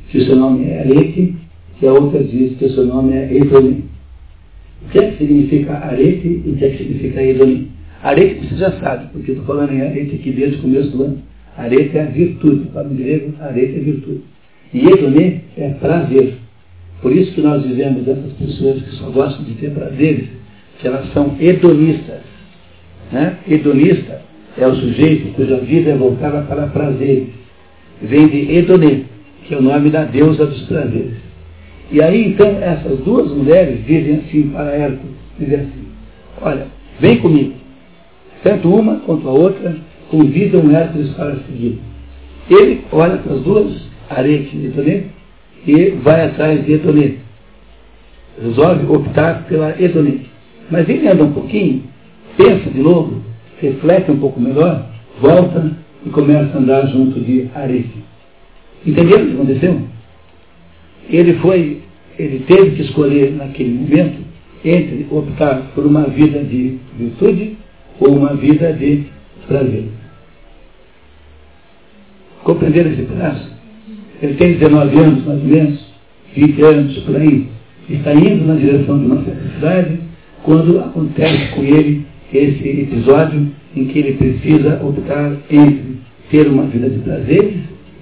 que 0.10 0.20
o 0.20 0.26
seu 0.26 0.36
nome 0.36 0.66
é 0.66 0.82
Arete, 0.82 1.36
e 1.82 1.88
a 1.88 1.94
outra 1.94 2.24
diz 2.24 2.58
que 2.58 2.66
o 2.66 2.70
seu 2.72 2.86
nome 2.86 3.14
é 3.14 3.36
Edonim. 3.36 3.86
O 4.86 4.90
que 4.92 5.00
é 5.00 5.12
que 5.12 5.18
significa 5.18 5.74
Arete 5.74 6.42
e 6.46 6.50
o 6.50 6.56
que 6.56 6.66
é 6.66 6.70
que 6.70 6.78
significa 6.78 7.24
Edonim? 7.24 7.70
Arete 8.04 8.48
você 8.48 8.56
já 8.56 8.72
sabe, 8.80 9.08
porque 9.12 9.32
estou 9.32 9.46
falando 9.46 9.74
em 9.74 9.82
Arete 9.82 10.16
aqui 10.16 10.32
desde 10.32 10.58
o 10.58 10.62
começo 10.62 10.90
do 10.96 11.04
ano. 11.04 11.18
Arete 11.58 11.98
é 11.98 12.02
a 12.04 12.06
virtude, 12.06 12.68
para 12.70 12.88
o 12.88 12.94
grego, 12.94 13.34
Arete 13.40 13.76
é 13.76 13.80
virtude. 13.80 14.22
E 14.74 14.86
Edonim 14.88 15.42
é 15.58 15.70
prazer. 15.80 16.36
Por 17.02 17.12
isso 17.14 17.34
que 17.34 17.42
nós 17.42 17.64
dizemos 17.64 18.04
dessas 18.04 18.34
pessoas 18.34 18.82
que 18.82 18.92
só 18.96 19.10
gostam 19.10 19.46
de 19.46 19.54
ter 19.54 19.72
prazeres, 19.72 20.28
que 20.80 20.88
elas 20.88 21.12
são 21.14 21.36
hedonistas. 21.40 22.22
Né? 23.12 23.38
Hedonista 23.48 24.22
é 24.58 24.68
o 24.68 24.76
sujeito 24.76 25.34
cuja 25.36 25.58
vida 25.58 25.92
é 25.92 25.96
voltada 25.96 26.42
para 26.42 26.68
prazeres. 26.68 27.30
Vem 28.02 28.28
de 28.28 28.56
Edonê, 28.56 29.04
que 29.46 29.54
é 29.54 29.58
o 29.58 29.62
nome 29.62 29.90
da 29.90 30.04
deusa 30.04 30.46
dos 30.46 30.62
prazeres. 30.64 31.16
E 31.92 32.02
aí 32.02 32.28
então 32.28 32.48
essas 32.62 33.00
duas 33.00 33.32
mulheres 33.32 33.84
dizem 33.86 34.16
assim 34.16 34.50
para 34.50 34.72
Hércules, 34.72 35.16
dizem 35.40 35.60
assim, 35.62 35.88
olha, 36.42 36.68
vem 37.00 37.18
comigo. 37.18 37.54
Tanto 38.44 38.74
uma 38.74 38.98
quanto 38.98 39.28
a 39.28 39.32
outra 39.32 39.76
convidam 40.10 40.70
Hércules 40.76 41.10
para 41.12 41.36
seguir. 41.48 41.80
Ele 42.50 42.82
olha 42.92 43.18
para 43.18 43.34
as 43.34 43.42
duas, 43.42 43.90
Arete 44.10 44.56
e 44.56 44.66
Edonê, 44.66 45.04
e 45.66 45.90
vai 46.04 46.26
atrás 46.26 46.66
de 46.66 46.74
Edonê. 46.74 47.16
Resolve 48.42 48.86
optar 48.88 49.46
pela 49.48 49.76
Edonê. 49.82 50.20
Mas 50.70 50.88
ele 50.88 51.08
anda 51.08 51.24
um 51.24 51.34
pouquinho, 51.34 51.84
pensa 52.38 52.70
de 52.70 52.80
novo, 52.80 53.22
reflete 53.60 54.12
um 54.12 54.20
pouco 54.20 54.40
melhor, 54.40 54.86
volta 55.20 55.72
e 56.06 56.10
começa 56.10 56.58
a 56.58 56.62
andar 56.62 56.88
junto 56.88 57.20
de 57.20 57.50
Arete. 57.54 58.04
Entenderam 58.86 59.24
o 59.24 59.28
que 59.28 59.34
aconteceu? 59.34 59.82
Ele 61.10 61.34
foi, 61.36 61.82
ele 62.18 62.40
teve 62.48 62.76
que 62.76 62.82
escolher 62.84 63.32
naquele 63.32 63.74
momento 63.74 64.30
entre 64.64 65.08
optar 65.10 65.72
por 65.74 65.86
uma 65.86 66.04
vida 66.04 66.44
de 66.44 66.78
virtude 66.98 67.58
ou 68.00 68.16
uma 68.16 68.36
vida 68.36 68.72
de 68.74 69.06
prazer. 69.48 69.86
Compreenderam 72.44 72.92
esse 72.92 73.04
pedaço? 73.04 73.59
Ele 74.22 74.34
tem 74.34 74.54
19 74.54 74.98
anos, 74.98 75.26
mais 75.26 75.42
ou 75.42 75.48
menos, 75.48 75.86
20 76.36 76.62
anos, 76.62 76.98
por 77.00 77.16
aí. 77.16 77.48
Está 77.90 78.14
indo 78.14 78.46
na 78.46 78.56
direção 78.56 79.00
de 79.00 79.06
uma 79.06 79.24
certa 79.24 79.50
cidade, 79.56 80.00
quando 80.44 80.80
acontece 80.80 81.52
com 81.56 81.64
ele 81.64 82.06
esse 82.34 82.68
episódio 82.68 83.48
em 83.76 83.86
que 83.86 84.00
ele 84.00 84.14
precisa 84.14 84.80
optar 84.84 85.38
entre 85.50 86.00
ter 86.30 86.48
uma 86.48 86.64
vida 86.64 86.90
de 86.90 87.00
prazeres 87.00 87.56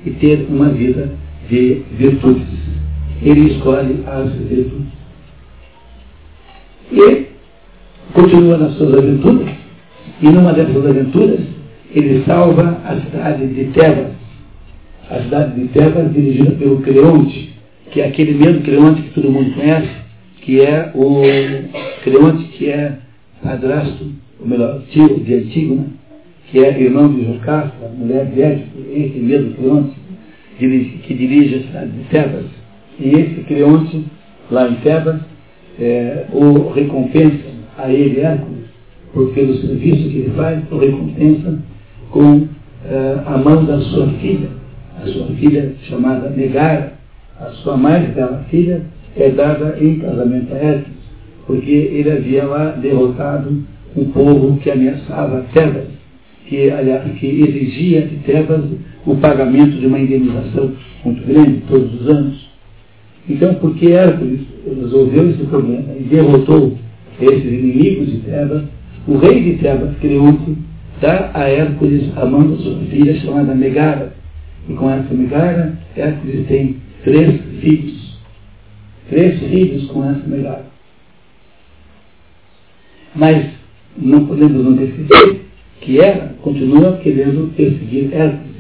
e 0.06 0.12
ter 0.12 0.46
uma 0.50 0.70
vida 0.70 1.10
de 1.50 1.82
virtudes. 1.98 2.48
Ele 3.22 3.54
escolhe 3.54 4.04
as 4.06 4.32
virtudes. 4.34 4.88
E 6.92 7.28
continua 8.14 8.58
nas 8.58 8.74
suas 8.74 8.94
aventuras, 8.94 9.50
e 10.22 10.30
numa 10.30 10.54
dessas 10.54 10.86
aventuras, 10.86 11.40
ele 11.94 12.24
salva 12.26 12.82
a 12.86 12.96
cidade 12.96 13.48
de 13.48 13.66
Tebas. 13.66 14.18
A 15.10 15.22
cidade 15.22 15.62
de 15.62 15.68
Tebas 15.70 16.14
dirigida 16.14 16.52
pelo 16.52 16.82
Creonte, 16.82 17.54
que 17.92 18.02
é 18.02 18.08
aquele 18.08 18.34
mesmo 18.34 18.62
Creonte 18.62 19.02
que 19.04 19.10
todo 19.12 19.32
mundo 19.32 19.54
conhece, 19.54 19.90
que 20.42 20.62
é 20.62 20.92
o 20.94 21.22
Creonte 22.04 22.44
que 22.50 22.70
é 22.70 22.98
padrasto, 23.42 24.06
ou 24.40 24.48
melhor, 24.48 24.82
tio 24.90 25.20
de 25.20 25.34
Antígona, 25.34 25.86
que 26.52 26.60
é 26.60 26.82
irmão 26.82 27.14
de 27.14 27.26
Jocasta, 27.26 27.90
mulher 27.98 28.26
de 28.26 28.42
Édipo, 28.42 28.80
esse 28.94 29.20
mesmo 29.20 29.54
Creonte, 29.54 29.96
que 30.58 31.14
dirige 31.14 31.56
a 31.56 31.62
cidade 31.68 31.92
de 31.92 32.04
Tebas. 32.10 32.46
E 33.00 33.10
esse 33.10 33.42
Creonte, 33.48 34.04
lá 34.52 34.68
em 34.68 34.76
Tebas, 34.76 35.22
é, 35.80 36.26
o 36.34 36.70
recompensa 36.70 37.46
a 37.78 37.90
ele, 37.90 38.20
Hércules, 38.20 38.66
por 39.14 39.34
pelo 39.34 39.56
serviço 39.58 40.10
que 40.10 40.18
ele 40.18 40.34
faz, 40.36 40.60
o 40.72 40.78
recompensa 40.78 41.60
com 42.10 42.48
é, 42.86 43.20
a 43.26 43.38
mão 43.38 43.64
da 43.66 43.80
sua 43.82 44.08
filha, 44.14 44.50
sua 45.08 45.28
filha 45.28 45.74
chamada 45.84 46.30
Megara, 46.30 46.94
a 47.40 47.50
sua 47.64 47.78
mais 47.78 48.10
bela 48.14 48.46
filha, 48.50 48.82
é 49.16 49.30
dada 49.30 49.78
em 49.82 50.00
casamento 50.00 50.54
a 50.54 50.58
Hércules, 50.58 50.98
porque 51.46 51.72
ele 51.72 52.12
havia 52.12 52.46
lá 52.46 52.72
derrotado 52.72 53.64
um 53.96 54.06
povo 54.06 54.58
que 54.58 54.70
ameaçava 54.70 55.46
Tebas, 55.54 55.88
que, 56.48 56.70
aliás, 56.70 57.12
que 57.14 57.26
exigia 57.26 58.02
de 58.02 58.18
Tebas 58.18 58.64
o 59.06 59.16
pagamento 59.16 59.78
de 59.78 59.88
uma 59.88 60.00
indenização 60.00 60.72
muito 61.04 61.26
grande 61.26 61.62
todos 61.68 62.02
os 62.02 62.10
anos. 62.10 62.48
Então, 63.30 63.56
porque 63.56 63.88
Hércules 63.88 64.42
resolveu 64.66 65.30
esse 65.32 65.44
problema 65.46 65.94
e 66.00 66.04
derrotou 66.04 66.78
esses 67.20 67.46
inimigos 67.46 68.12
de 68.12 68.20
Tebas, 68.20 68.64
o 69.08 69.18
rei 69.18 69.44
de 69.44 69.54
Tebas, 69.60 69.98
Creonte, 70.00 70.58
dá 71.02 71.32
a 71.34 71.50
Hércules 71.50 72.12
a 72.16 72.26
mão 72.26 72.52
da 72.52 72.58
sua 72.58 72.78
filha 72.90 73.16
chamada 73.20 73.56
Megara. 73.56 74.14
E 74.70 74.74
com 74.74 74.90
essa 74.90 75.14
Megara, 75.14 75.78
Hércules 75.96 76.48
tem 76.48 76.78
três 77.04 77.42
filhos. 77.62 78.18
Três 79.10 79.40
filhos 79.40 79.86
com 79.88 80.04
essa 80.10 80.28
Megara. 80.28 80.66
Mas 83.16 83.52
não 83.96 84.26
podemos 84.26 84.64
não 84.64 84.84
esquecer 84.84 85.46
que 85.82 86.00
ela 86.00 86.36
continua 86.42 86.98
querendo 86.98 87.54
perseguir 87.56 88.14
Hércules. 88.14 88.58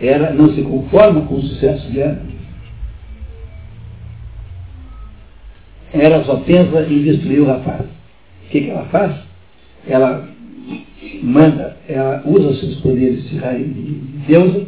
Ela 0.00 0.30
não 0.32 0.54
se 0.54 0.62
conforma 0.62 1.22
com 1.22 1.34
o 1.34 1.42
sucesso 1.42 1.90
de 1.90 2.00
Hércules. 2.00 2.40
Ela 5.92 6.24
só 6.24 6.36
pensa 6.36 6.86
em 6.88 7.02
destruir 7.02 7.40
o 7.40 7.46
rapaz. 7.46 7.82
O 7.82 8.50
que, 8.50 8.62
que 8.62 8.70
ela 8.70 8.84
faz? 8.86 9.14
Ela 9.86 10.28
manda, 11.22 11.76
ela 11.88 12.22
usa 12.24 12.54
seus 12.54 12.76
poderes 12.80 13.28
de, 13.28 13.38
de 13.38 13.92
deusa 14.26 14.66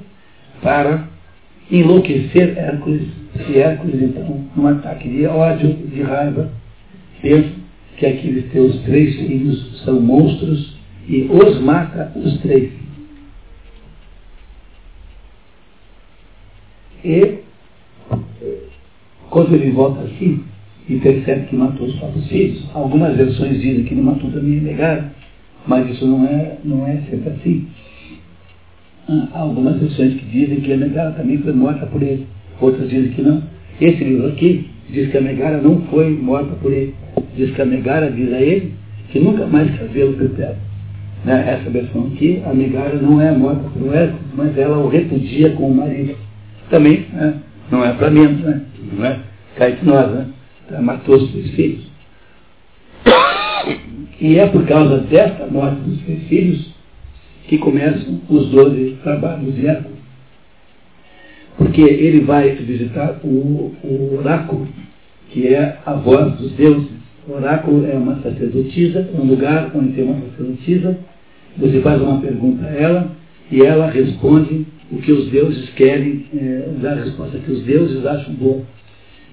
para 0.62 1.08
enlouquecer 1.70 2.56
Hércules. 2.56 3.08
E 3.48 3.58
Hércules, 3.58 4.00
então, 4.02 4.44
num 4.56 4.66
ataque 4.66 5.08
de 5.08 5.26
ódio, 5.26 5.74
de 5.74 6.02
raiva, 6.02 6.50
pensa 7.20 7.50
que 7.96 8.06
aqueles 8.06 8.50
teus 8.52 8.80
três 8.82 9.14
filhos 9.16 9.82
são 9.84 10.00
monstros 10.00 10.76
e 11.08 11.22
os 11.30 11.60
mata 11.60 12.12
os 12.14 12.38
três. 12.40 12.70
E 17.04 17.38
quando 19.28 19.54
ele 19.54 19.70
volta 19.70 20.02
assim 20.02 20.44
e 20.88 20.96
percebe 20.96 21.46
que 21.46 21.56
matou 21.56 21.86
os 21.86 21.94
próprios 21.96 22.28
filhos, 22.28 22.68
algumas 22.74 23.16
versões 23.16 23.60
dizem 23.60 23.84
que 23.84 23.94
ele 23.94 24.02
matou 24.02 24.30
também 24.30 24.60
negado, 24.60 25.10
mas 25.66 25.88
isso 25.90 26.06
não 26.06 26.26
é, 26.26 26.58
não 26.62 26.86
é 26.86 26.96
sempre 27.08 27.30
assim. 27.30 27.68
Há 29.08 29.38
algumas 29.40 29.80
versões 29.80 30.14
que 30.14 30.24
dizem 30.26 30.60
que 30.60 30.72
a 30.72 30.76
Megara 30.76 31.10
também 31.12 31.38
foi 31.38 31.52
morta 31.52 31.86
por 31.86 32.02
ele, 32.02 32.26
outras 32.60 32.88
dizem 32.88 33.10
que 33.12 33.22
não. 33.22 33.42
Esse 33.80 34.04
livro 34.04 34.28
aqui 34.28 34.68
diz 34.90 35.10
que 35.10 35.18
a 35.18 35.20
Megara 35.20 35.58
não 35.60 35.80
foi 35.86 36.10
morta 36.10 36.54
por 36.56 36.72
ele. 36.72 36.94
Diz 37.36 37.50
que 37.52 37.62
a 37.62 37.66
Megara 37.66 38.10
diz 38.10 38.32
a 38.32 38.40
ele 38.40 38.74
que 39.10 39.18
nunca 39.18 39.46
mais 39.46 39.68
vê-lo 39.92 40.14
perpétuo. 40.14 40.56
Né? 41.24 41.44
Essa 41.48 41.70
versão 41.70 42.10
aqui, 42.12 42.42
a 42.46 42.54
Megara 42.54 42.96
não 42.96 43.20
é 43.20 43.32
morta 43.32 43.62
por 43.70 43.94
Hércules, 43.94 44.26
mas 44.34 44.56
ela 44.56 44.78
o 44.78 44.88
repudia 44.88 45.50
com 45.50 45.68
o 45.68 45.74
marido. 45.74 46.16
Também 46.70 47.06
né? 47.12 47.34
não 47.70 47.84
é 47.84 47.92
para 47.92 48.10
menos, 48.10 48.40
né? 48.40 48.62
não 48.92 49.04
é? 49.04 49.18
Cai 49.56 49.72
de 49.72 49.84
nós, 49.84 50.10
né? 50.12 50.26
Então, 50.66 50.82
matou 50.82 51.16
os 51.16 51.32
seus 51.32 51.50
filhos. 51.50 51.90
E 54.20 54.38
é 54.38 54.46
por 54.46 54.64
causa 54.66 54.98
desta 54.98 55.46
morte 55.46 55.80
dos 55.80 56.00
seus 56.04 56.22
filhos 56.28 56.72
que 57.52 57.58
começam 57.58 58.18
os 58.30 58.48
doze 58.48 58.96
trabalhos 59.02 59.54
de 59.54 59.66
Hércules. 59.66 59.98
Porque 61.58 61.82
ele 61.82 62.20
vai 62.20 62.48
visitar 62.54 63.20
o, 63.22 63.74
o 63.84 64.16
oráculo, 64.18 64.66
que 65.28 65.48
é 65.48 65.76
a 65.84 65.92
voz 65.92 66.32
dos 66.36 66.52
deuses. 66.52 66.88
O 67.28 67.34
oráculo 67.34 67.84
é 67.84 67.92
uma 67.92 68.22
sacerdotisa, 68.22 69.06
um 69.14 69.26
lugar 69.26 69.70
onde 69.74 69.92
tem 69.92 70.02
uma 70.02 70.18
sacerdotisa. 70.30 70.98
Você 71.58 71.82
faz 71.82 72.00
uma 72.00 72.22
pergunta 72.22 72.64
a 72.64 72.70
ela 72.70 73.10
e 73.50 73.60
ela 73.60 73.90
responde 73.90 74.66
o 74.90 74.96
que 74.96 75.12
os 75.12 75.28
deuses 75.28 75.68
querem, 75.74 76.24
é, 76.34 76.70
dá 76.80 76.92
a 76.92 77.04
resposta 77.04 77.36
que 77.36 77.52
os 77.52 77.62
deuses 77.64 78.06
acham 78.06 78.32
bom. 78.32 78.64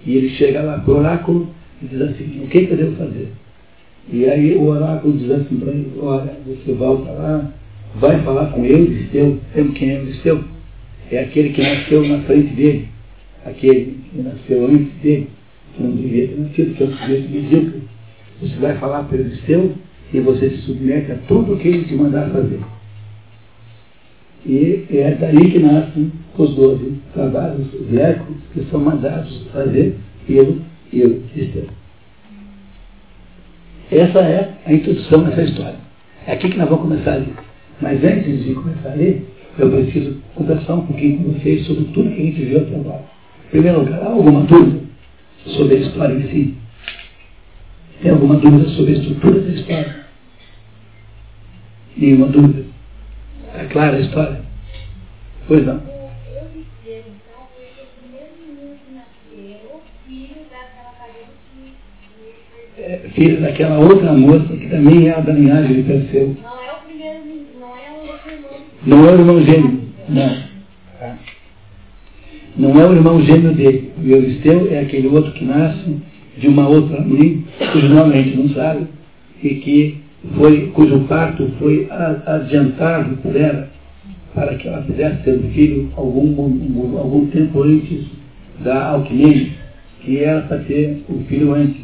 E 0.06 0.18
ele 0.18 0.32
chega 0.32 0.62
lá 0.62 0.78
para 0.80 0.94
o 0.94 0.98
oráculo 0.98 1.50
e 1.82 1.86
diz 1.86 2.02
assim, 2.02 2.42
o 2.44 2.48
que, 2.48 2.66
que 2.66 2.74
eu 2.74 2.78
devo 2.78 2.98
fazer? 2.98 3.32
E 4.12 4.26
aí 4.26 4.58
o 4.58 4.66
oráculo 4.66 5.18
diz 5.18 5.32
assim 5.32 5.56
para 5.56 5.72
ele, 5.72 5.94
olha, 6.02 6.34
você 6.46 6.74
volta 6.74 7.12
lá, 7.12 7.54
vai 7.96 8.22
falar 8.24 8.48
com 8.48 8.66
ele, 8.66 9.04
Esteu, 9.04 9.40
temos 9.54 9.78
quem 9.78 9.92
é 9.92 10.00
o 10.00 10.10
Esteu? 10.10 10.44
É 11.12 11.24
aquele 11.24 11.50
que 11.50 11.62
nasceu 11.62 12.08
na 12.08 12.20
frente 12.20 12.54
dele, 12.54 12.88
aquele 13.46 14.00
que 14.12 14.22
nasceu 14.22 14.66
antes 14.66 14.94
dele, 15.02 15.28
que 15.76 15.84
não 15.84 15.92
devia 15.92 16.28
ter 16.28 16.40
nascido, 16.40 16.76
que 16.76 16.84
é 16.84 16.86
um 16.86 16.98
sujeito. 16.98 17.82
Você 18.42 18.56
vai 18.56 18.78
falar 18.78 19.04
para 19.04 19.18
ele 19.18 19.34
Esteu 19.34 19.74
e 20.14 20.20
você 20.20 20.50
se 20.50 20.58
submete 20.62 21.12
a 21.12 21.16
tudo 21.28 21.54
o 21.54 21.58
que 21.58 21.68
ele 21.68 21.86
te 21.86 21.96
mandar 21.96 22.30
fazer. 22.30 22.60
E 24.46 24.86
é 24.92 25.18
daí 25.20 25.52
que 25.52 25.60
nascem 25.60 26.12
os 26.38 26.56
doze 26.56 26.94
trabalhos 27.14 27.68
viéricos 27.90 28.38
que 28.54 28.64
são 28.72 28.80
mandados 28.80 29.46
fazer 29.52 29.98
pelo 30.26 30.62
eu, 30.94 31.24
Esteu. 31.36 31.66
Essa 33.92 34.20
é 34.20 34.54
a 34.66 34.74
introdução 34.74 35.24
dessa 35.24 35.44
história. 35.44 35.76
É 36.28 36.34
aqui 36.34 36.50
que 36.50 36.58
nós 36.58 36.70
vamos 36.70 36.88
começar 36.88 37.14
a 37.14 37.18
ler. 37.18 37.49
Mas 37.82 38.04
antes 38.04 38.44
de 38.44 38.54
começar 38.54 38.92
a 38.92 38.96
ler, 38.96 39.26
eu 39.58 39.70
preciso 39.70 40.22
conversar 40.36 40.76
um 40.76 40.86
pouquinho 40.86 41.18
com 41.18 41.34
vocês 41.34 41.66
sobre 41.66 41.86
tudo 41.86 42.10
que 42.10 42.22
a 42.22 42.26
gente 42.26 42.46
viu 42.46 42.58
até 42.60 42.76
agora. 42.76 43.04
Em 43.48 43.50
primeiro 43.50 43.80
lugar, 43.80 44.02
há 44.02 44.10
alguma 44.10 44.44
dúvida 44.44 44.80
sobre 45.46 45.76
a 45.76 45.80
história 45.80 46.14
em 46.14 46.30
si? 46.30 46.58
Tem 48.02 48.12
alguma 48.12 48.36
dúvida 48.36 48.70
sobre 48.70 48.94
a 48.94 48.98
estrutura 48.98 49.40
da 49.42 49.54
história? 49.54 50.06
Nenhuma 51.98 52.28
dúvida? 52.28 52.66
Está 53.48 53.66
clara 53.66 53.98
a 53.98 54.00
história? 54.00 54.42
Pois 55.48 55.66
não. 55.66 56.00
É, 62.78 62.98
filho 63.14 63.42
daquela 63.42 63.78
outra 63.78 64.14
moça 64.14 64.56
que 64.56 64.70
também 64.70 65.10
é 65.10 65.22
da 65.22 65.34
linhagem 65.34 65.76
de 65.76 65.84
Perseu. 65.84 66.38
Não 66.42 66.64
é 66.64 66.72
o 66.72 66.78
primeiro, 66.88 67.20
não 67.60 67.78
é 67.78 67.92
o 67.92 68.12
outro 68.12 68.32
irmão. 68.32 68.69
Não 68.86 69.06
é 69.06 69.12
o 69.12 69.20
irmão 69.20 69.42
gêmeo, 69.44 69.82
não. 70.08 70.50
Não 72.58 72.80
é 72.80 72.88
o 72.88 72.94
irmão 72.94 73.22
gêmeo 73.22 73.54
dele. 73.54 73.92
O 74.02 74.08
Euristeu 74.08 74.68
é 74.72 74.80
aquele 74.80 75.08
outro 75.08 75.32
que 75.34 75.46
nasce 75.46 75.98
de 76.38 76.48
uma 76.48 76.68
outra 76.68 77.02
mãe, 77.02 77.44
cujo 77.72 77.90
nome 77.90 78.14
a 78.14 78.22
gente 78.22 78.38
não 78.38 78.50
sabe, 78.50 78.88
e 79.44 79.56
que 79.56 79.98
foi, 80.36 80.68
cujo 80.74 81.00
parto 81.02 81.50
foi 81.60 81.88
adiantado 82.26 83.18
por 83.18 83.36
ela, 83.36 83.70
para 84.34 84.56
que 84.56 84.68
ela 84.68 84.82
pudesse 84.82 85.24
ter 85.24 85.38
um 85.38 85.50
filho 85.52 85.92
algum, 85.96 86.98
algum 86.98 87.28
tempo 87.28 87.64
antes 87.64 88.06
da 88.64 88.90
alquimia, 88.92 89.48
que 90.02 90.20
era 90.20 90.42
para 90.42 90.60
ter 90.60 91.04
o 91.10 91.16
um 91.16 91.24
filho 91.26 91.54
antes. 91.54 91.82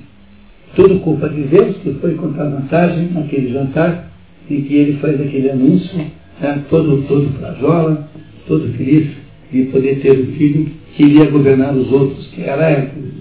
Tudo 0.75 0.99
culpa 0.99 1.29
de 1.29 1.41
Deus, 1.43 1.77
que 1.77 1.93
foi 1.95 2.15
contar 2.15 2.49
vantagem 2.49 3.09
naquele 3.13 3.51
jantar, 3.51 4.11
em 4.49 4.61
que 4.61 4.75
ele 4.75 4.97
faz 4.99 5.19
aquele 5.19 5.49
anúncio, 5.49 6.05
né, 6.39 6.63
todo, 6.69 7.03
todo 7.07 7.37
frajola, 7.39 8.09
todo 8.47 8.73
feliz 8.73 9.15
de 9.51 9.63
poder 9.65 10.01
ter 10.01 10.11
o 10.11 10.33
filho 10.33 10.71
que 10.95 11.03
iria 11.03 11.29
governar 11.29 11.75
os 11.75 11.91
outros, 11.91 12.27
que 12.27 12.43
era 12.43 12.69
Hércules. 12.69 13.13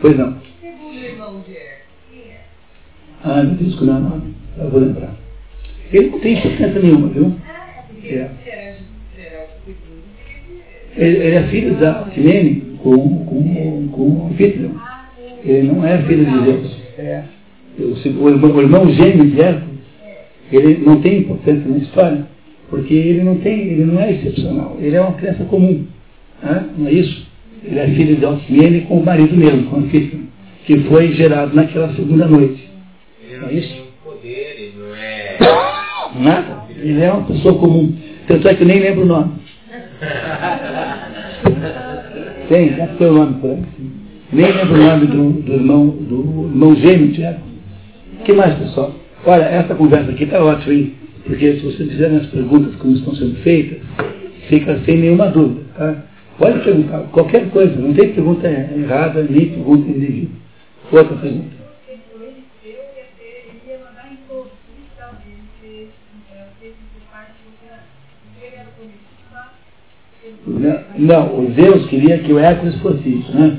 Pois 0.00 0.16
não. 0.16 0.36
Ah, 3.24 3.42
meu 3.42 3.54
Deus, 3.54 3.74
como 3.76 3.90
é 3.90 3.94
o 3.94 4.00
nome? 4.00 4.34
Eu 4.58 4.70
vou 4.70 4.80
lembrar. 4.80 5.16
Ele 5.92 6.10
não 6.10 6.20
tem 6.20 6.38
importância 6.38 6.80
nenhuma, 6.80 7.08
viu? 7.08 7.34
É. 8.04 8.30
Ele, 10.96 11.16
ele 11.18 11.34
é 11.34 11.42
filho 11.48 11.74
da 11.74 12.04
Timene 12.04 12.78
com, 12.82 13.24
com, 13.26 13.88
com 13.88 14.26
Anfitrion. 14.28 14.70
Ele 15.44 15.68
não 15.68 15.84
é 15.86 15.98
filho 16.02 16.24
de 16.24 16.44
Deus. 16.44 16.76
É. 16.98 17.24
O, 17.78 18.28
irmão, 18.30 18.52
o 18.52 18.62
irmão 18.62 18.90
gêmeo 18.90 19.26
de 19.26 19.40
Hércules, 19.40 19.65
ele 20.52 20.82
não 20.84 21.00
tem 21.00 21.20
importância 21.20 21.68
na 21.68 21.78
história, 21.78 22.26
porque 22.68 22.94
ele 22.94 23.22
não 23.22 23.36
tem, 23.36 23.60
ele 23.60 23.84
não 23.84 24.00
é 24.00 24.12
excepcional, 24.12 24.76
ele 24.80 24.96
é 24.96 25.00
uma 25.00 25.12
criança 25.12 25.44
comum. 25.44 25.84
Né? 26.42 26.64
Não 26.78 26.88
é 26.88 26.92
isso? 26.92 27.26
Ele 27.64 27.78
é 27.78 27.88
filho 27.88 28.16
de 28.16 28.24
Alcimene 28.24 28.82
com 28.82 28.98
o 28.98 29.04
marido 29.04 29.36
mesmo, 29.36 29.64
com 29.64 29.78
Anfitrion, 29.78 30.22
que 30.64 30.78
foi 30.84 31.12
gerado 31.14 31.54
naquela 31.54 31.92
segunda 31.94 32.26
noite. 32.26 32.68
Ele 33.22 33.40
não, 33.40 33.48
é 33.48 33.54
isso? 33.54 33.86
poder, 34.04 34.56
ele 34.58 34.74
não 34.78 34.94
é. 34.94 35.36
Nada. 36.20 36.64
Ele 36.76 37.02
é 37.02 37.12
uma 37.12 37.26
pessoa 37.26 37.58
comum. 37.58 37.94
Tanto 38.26 38.48
é 38.48 38.54
que 38.54 38.62
eu 38.62 38.66
nem 38.66 38.80
lembro 38.80 39.04
o 39.04 39.06
nome. 39.06 39.32
Tem, 42.48 42.76
já 42.76 42.86
foi 42.88 43.08
o 43.08 43.12
nome 43.12 43.40
por 43.40 43.50
aí. 43.50 43.62
Nem 44.32 44.52
lembro 44.52 44.74
o 44.74 44.78
nome 44.78 45.06
do, 45.06 45.30
do 45.42 45.52
irmão, 45.52 45.88
do 45.88 46.48
irmão 46.50 46.74
gêmeo 46.76 47.20
Hércules. 47.20 47.56
O 48.20 48.24
que 48.24 48.32
mais, 48.32 48.58
pessoal? 48.58 48.92
Olha, 49.28 49.42
essa 49.42 49.74
conversa 49.74 50.12
aqui 50.12 50.22
está 50.22 50.42
ótima, 50.42 50.72
hein? 50.72 50.94
Porque 51.24 51.54
se 51.54 51.60
vocês 51.66 51.90
fizerem 51.90 52.18
as 52.18 52.26
perguntas 52.26 52.76
como 52.76 52.94
estão 52.94 53.12
sendo 53.16 53.34
feitas, 53.42 53.78
fica 54.48 54.78
sem 54.84 54.98
nenhuma 54.98 55.26
dúvida. 55.26 55.62
Tá? 55.76 55.96
Pode 56.38 56.60
perguntar 56.60 57.00
qualquer 57.10 57.50
coisa, 57.50 57.74
não 57.74 57.92
tem 57.92 58.12
pergunta 58.12 58.46
errada, 58.46 59.26
nem 59.28 59.46
pergunta 59.46 59.90
indevida. 59.90 60.30
Outra 60.92 61.16
pergunta. 61.16 61.56
Não, 70.96 71.40
o 71.40 71.52
Zeus 71.52 71.86
queria 71.86 72.18
que 72.18 72.32
o 72.32 72.38
Hércules 72.38 72.76
fosse 72.76 73.08
isso, 73.08 73.36
né? 73.36 73.58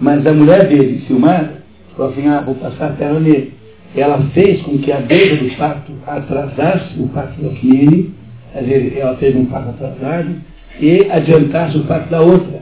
Mas 0.00 0.24
a 0.24 0.32
mulher 0.32 0.68
dele, 0.68 1.04
ciumada, 1.06 1.62
falou 1.96 2.12
assim, 2.12 2.28
ah, 2.28 2.40
vou 2.40 2.54
passar 2.54 2.90
a 2.90 2.92
terra 2.92 3.18
nele. 3.18 3.59
Ela 3.96 4.18
fez 4.32 4.62
com 4.62 4.78
que 4.78 4.92
a 4.92 5.00
deusa 5.00 5.36
do 5.36 5.56
parto 5.56 5.92
atrasasse 6.06 6.98
o 6.98 7.08
parto 7.08 7.40
Quine, 7.60 8.14
quer 8.52 8.62
dizer, 8.62 8.98
ela 8.98 9.16
fez 9.16 9.34
um 9.34 9.46
parto 9.46 9.70
atrasado, 9.70 10.36
e 10.80 11.10
adiantasse 11.10 11.76
o 11.76 11.84
parto 11.84 12.10
da 12.10 12.20
outra. 12.20 12.60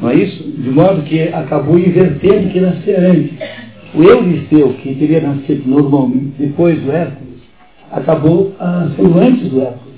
Não 0.00 0.10
é 0.10 0.16
isso? 0.16 0.42
De 0.42 0.70
modo 0.70 1.02
que 1.02 1.22
acabou 1.28 1.78
invertendo 1.78 2.50
que 2.50 2.60
nascer 2.60 2.98
antes. 2.98 3.32
O 3.94 4.02
Euristeu, 4.02 4.74
que 4.82 4.94
teria 4.94 5.20
nascido 5.20 5.62
normalmente 5.66 6.34
depois 6.38 6.78
do 6.82 6.92
Hércules, 6.92 7.40
acabou 7.90 8.54
ah, 8.60 8.90
sendo 8.96 9.18
antes 9.18 9.48
do 9.48 9.62
Hércules. 9.62 9.96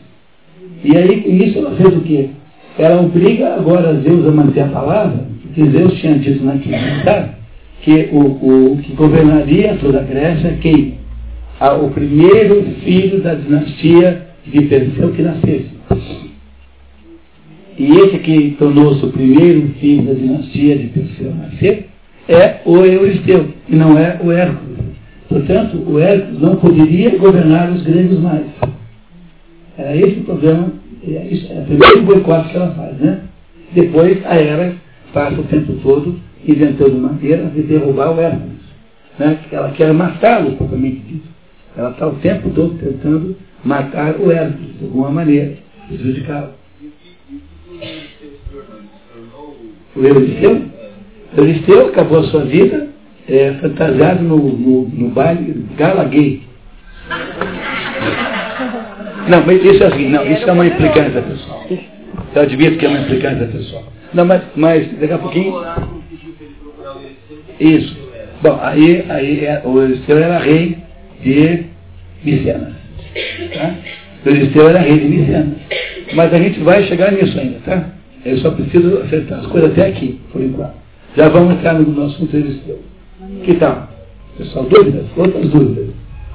E 0.84 0.96
aí, 0.96 1.22
com 1.22 1.30
isso, 1.30 1.58
ela 1.58 1.74
fez 1.74 1.96
o 1.96 2.00
quê? 2.02 2.30
Ela 2.78 3.00
obriga 3.00 3.54
agora 3.54 4.00
Zeus 4.02 4.26
a 4.26 4.30
manter 4.30 4.60
a 4.60 4.68
palavra, 4.68 5.26
porque 5.42 5.68
Zeus 5.70 5.94
tinha 5.98 6.16
dito 6.18 6.44
naquele 6.44 6.76
tá? 7.04 7.30
Que 7.82 8.08
o, 8.12 8.18
o, 8.18 8.78
que 8.82 8.92
governaria 8.92 9.76
toda 9.80 10.00
a 10.00 10.02
Grécia 10.02 10.58
quem? 10.60 10.98
O 11.82 11.90
primeiro 11.90 12.62
filho 12.84 13.20
da 13.20 13.34
dinastia 13.34 14.28
de 14.46 14.62
Perseu 14.62 15.12
que 15.12 15.22
nascesse. 15.22 15.78
E 17.78 17.92
esse 17.92 18.18
que 18.18 18.56
tornou-se 18.58 19.04
o 19.04 19.10
primeiro 19.10 19.68
filho 19.80 20.02
da 20.02 20.14
dinastia 20.14 20.76
de 20.76 20.86
Perseu 20.88 21.34
nascer 21.34 21.88
é 22.28 22.60
o 22.64 22.78
Euristeu, 22.78 23.48
e 23.68 23.74
não 23.74 23.98
é 23.98 24.18
o 24.22 24.30
Hércules. 24.30 24.78
Portanto, 25.28 25.82
o 25.86 25.98
Hércules 25.98 26.40
não 26.40 26.56
poderia 26.56 27.16
governar 27.18 27.70
os 27.70 27.82
gregos 27.82 28.20
mais. 28.20 28.44
Era 29.76 29.96
esse 29.96 30.20
o 30.20 30.24
problema, 30.24 30.72
é, 31.06 31.12
é 31.12 31.60
o 31.60 31.64
primeiro 31.64 32.02
boicote 32.02 32.50
que 32.50 32.56
ela 32.56 32.74
faz, 32.74 32.96
né? 32.98 33.20
Depois 33.74 34.24
a 34.26 34.34
Hera 34.36 34.74
passa 35.12 35.40
o 35.40 35.44
tempo 35.44 35.74
todo 35.82 36.18
inventando 36.46 36.98
maneiras 36.98 37.52
de 37.52 37.62
derrubar 37.62 38.16
o 38.16 38.20
Hércules. 38.20 38.58
Né? 39.18 39.38
Ela 39.50 39.70
quer 39.72 39.92
matá-lo, 39.92 40.56
propriamente 40.56 41.00
dito. 41.00 41.28
Ela 41.76 41.90
está 41.90 42.06
o 42.06 42.14
tempo 42.16 42.50
todo 42.50 42.78
tentando 42.78 43.36
matar 43.64 44.16
o 44.18 44.30
Hércules, 44.30 44.78
de 44.78 44.84
alguma 44.84 45.10
maneira, 45.10 45.54
prejudicá-lo. 45.88 46.50
O 49.96 50.04
Euristeu? 50.04 50.62
O 51.36 51.40
Euristeu 51.40 51.88
acabou 51.88 52.20
a 52.20 52.24
sua 52.24 52.44
vida 52.44 52.88
é, 53.28 53.52
fantasiado 53.60 54.22
no, 54.22 54.36
no, 54.36 54.88
no 54.88 55.08
baile 55.10 55.66
gala 55.76 56.04
gay. 56.04 56.42
Não, 59.28 59.44
mas 59.44 59.62
isso 59.62 59.82
é 59.82 59.86
assim, 59.86 60.08
não, 60.08 60.26
isso 60.26 60.48
é 60.48 60.52
uma 60.52 60.66
implicância 60.66 61.20
pessoal. 61.20 61.66
Eu 62.34 62.42
admito 62.42 62.78
que 62.78 62.86
é 62.86 62.88
uma 62.88 63.00
implicância 63.00 63.46
pessoal. 63.46 63.84
Não, 64.14 64.24
mas, 64.24 64.42
mas 64.56 64.90
daqui 64.98 65.12
a 65.12 65.18
pouquinho. 65.18 65.52
Isso. 67.60 67.96
Bom, 68.42 68.58
aí, 68.62 69.04
aí 69.08 69.44
é, 69.44 69.62
o 69.64 69.78
Euristeu 69.80 70.18
era 70.18 70.38
rei 70.38 70.78
de 71.22 71.64
Micenas. 72.24 72.74
Tá? 73.54 73.74
O 74.24 74.28
Euristeu 74.28 74.68
era 74.68 74.78
rei 74.80 74.98
de 74.98 75.06
Micenas. 75.06 75.56
Mas 76.14 76.32
a 76.32 76.38
gente 76.38 76.60
vai 76.60 76.84
chegar 76.84 77.12
nisso 77.12 77.38
ainda, 77.38 77.58
tá? 77.64 77.90
Eu 78.24 78.38
só 78.38 78.50
preciso 78.50 78.98
acertar 78.98 79.40
as 79.40 79.46
coisas 79.46 79.72
até 79.72 79.88
aqui, 79.88 80.20
por 80.32 80.42
enquanto. 80.42 80.74
Já 81.16 81.28
vamos 81.28 81.54
entrar 81.54 81.74
no 81.74 81.90
nosso 81.92 82.16
assunto 82.16 82.36
Euristeu. 82.36 82.80
Que 83.44 83.54
tal? 83.54 83.88
Pessoal, 84.36 84.64
dúvidas? 84.66 85.06
Outras 85.16 85.48
dúvidas? 85.50 85.88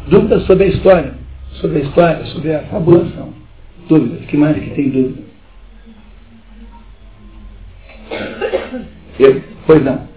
Dúvidas 0.07 0.43
sobre 0.43 0.65
a 0.65 0.67
história, 0.67 1.13
sobre 1.53 1.80
a 1.80 1.82
história, 1.82 2.26
sobre 2.26 2.53
a 2.53 2.59
fabulação. 2.63 3.34
Dúvidas? 3.88 4.26
Que 4.26 4.36
mais 4.36 4.57
que 4.57 4.69
tem 4.71 4.89
dúvida? 4.89 5.21
Eu, 9.19 9.41
pois 9.65 9.84
não. 9.84 10.12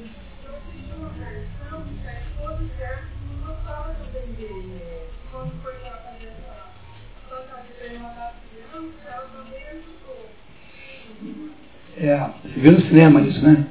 É, 11.99 12.15
você 12.45 12.61
viu 12.61 12.73
no 12.73 12.81
cinema 12.83 13.23
isso, 13.23 13.43
né? 13.43 13.65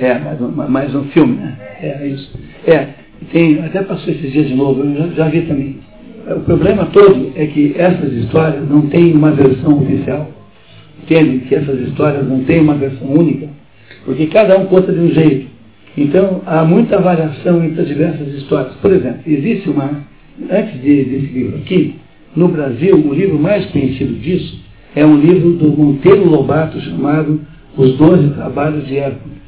É, 0.00 0.18
mais, 0.18 0.68
mais 0.68 0.94
um 0.96 1.04
filme, 1.04 1.36
né? 1.36 1.56
É 1.80 2.06
isso. 2.08 2.32
É, 2.66 2.88
tem, 3.30 3.60
até 3.60 3.82
passou 3.82 4.12
esses 4.12 4.32
dias 4.32 4.48
de 4.48 4.54
novo, 4.54 4.82
eu 4.82 4.96
já, 4.96 5.06
já 5.14 5.28
vi 5.28 5.42
também. 5.42 5.78
O 6.26 6.40
problema 6.40 6.86
todo 6.86 7.32
é 7.36 7.46
que 7.46 7.74
essas 7.76 8.12
histórias 8.14 8.68
não 8.68 8.88
têm 8.88 9.12
uma 9.12 9.30
versão 9.30 9.80
oficial. 9.80 10.28
Entende? 11.02 11.46
Que 11.46 11.54
essas 11.54 11.80
histórias 11.80 12.28
não 12.28 12.42
têm 12.44 12.60
uma 12.60 12.74
versão 12.74 13.08
única. 13.08 13.48
Porque 14.04 14.26
cada 14.26 14.58
um 14.58 14.66
conta 14.66 14.92
de 14.92 14.98
um 14.98 15.10
jeito. 15.10 15.46
Então, 15.96 16.42
há 16.46 16.64
muita 16.64 16.98
variação 17.00 17.62
entre 17.64 17.80
as 17.80 17.86
diversas 17.86 18.26
histórias. 18.34 18.74
Por 18.76 18.92
exemplo, 18.92 19.20
existe 19.26 19.68
uma, 19.68 20.02
antes 20.50 20.80
de, 20.80 21.04
desse 21.04 21.26
livro 21.26 21.58
aqui, 21.58 21.96
no 22.34 22.48
Brasil, 22.48 22.96
o 22.96 23.14
livro 23.14 23.38
mais 23.38 23.66
conhecido 23.66 24.14
disso 24.14 24.62
é 24.94 25.04
um 25.06 25.16
livro 25.18 25.52
do 25.54 25.68
Monteiro 25.68 26.28
Lobato 26.28 26.80
chamado 26.80 27.40
Os 27.76 27.96
Doze 27.96 28.28
Trabalhos 28.30 28.86
de 28.86 28.98
Hércules. 28.98 29.38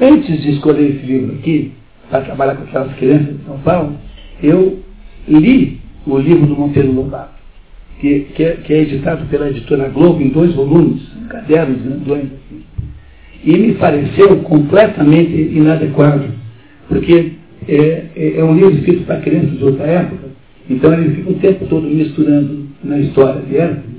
Antes 0.00 0.42
de 0.42 0.52
escolher 0.52 0.90
esse 0.90 1.06
livro 1.06 1.34
aqui, 1.34 1.72
para 2.10 2.22
trabalhar 2.22 2.56
com 2.56 2.64
aquelas 2.64 2.94
crianças 2.96 3.36
de 3.36 3.44
São 3.44 3.58
Paulo, 3.58 3.96
eu 4.42 4.78
li 5.28 5.80
o 6.06 6.18
livro 6.18 6.46
do 6.46 6.56
Monteiro 6.56 6.92
Lobato, 6.92 7.34
que, 8.00 8.20
que, 8.34 8.42
é, 8.42 8.52
que 8.56 8.72
é, 8.72 8.82
editado 8.82 9.26
pela 9.26 9.50
editora 9.50 9.88
Globo 9.88 10.22
em 10.22 10.28
dois 10.28 10.54
volumes, 10.54 11.02
cadernos 11.28 11.82
grandões 11.82 12.24
assim. 12.24 12.62
E 13.44 13.56
me 13.56 13.74
pareceu 13.74 14.36
completamente 14.38 15.32
inadequado, 15.32 16.28
porque 16.88 17.32
é, 17.68 18.04
é, 18.14 18.34
é 18.38 18.44
um 18.44 18.54
livro 18.54 18.74
escrito 18.76 19.04
para 19.04 19.20
crianças 19.20 19.58
de 19.58 19.64
outra 19.64 19.84
época, 19.84 20.28
então 20.68 20.92
ele 20.92 21.16
fica 21.16 21.30
o 21.30 21.34
tempo 21.34 21.66
todo 21.66 21.86
misturando 21.86 22.65
na 22.84 22.98
história 22.98 23.40
de 23.42 23.56
Hércules 23.56 23.96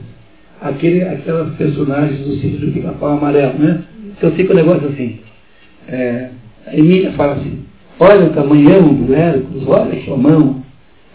aquele, 0.62 1.04
aquelas 1.04 1.56
personagens 1.56 2.20
do 2.20 2.36
sítio 2.36 2.60
do 2.60 2.72
pica-pau 2.72 3.10
amarelo, 3.10 3.60
né? 3.60 3.84
Então 4.18 4.32
fica 4.32 4.54
um 4.54 4.56
negócio 4.56 4.88
assim. 4.88 5.20
É, 5.88 6.30
a 6.66 6.76
Emília 6.76 7.12
fala 7.14 7.34
assim, 7.34 7.60
olha 8.00 8.26
o 8.26 8.34
tamanhão 8.34 8.94
do 8.94 9.14
Hércules, 9.14 9.68
olha 9.68 10.00
a 10.00 10.04
sua 10.04 10.18
mão. 10.18 10.64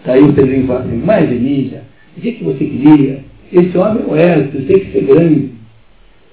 Daí 0.05 0.23
o 0.23 0.33
Pedrinho 0.33 0.67
fala 0.67 0.81
assim, 0.81 1.03
mas 1.05 1.31
Emília, 1.31 1.83
o 2.17 2.21
que, 2.21 2.33
que 2.33 2.45
você 2.45 2.65
queria? 2.65 3.21
Esse 3.53 3.77
homem 3.77 4.03
é 4.03 4.07
o 4.07 4.17
Hércules, 4.17 4.67
tem 4.67 4.79
que 4.79 4.93
ser 4.93 5.05
grande. 5.05 5.51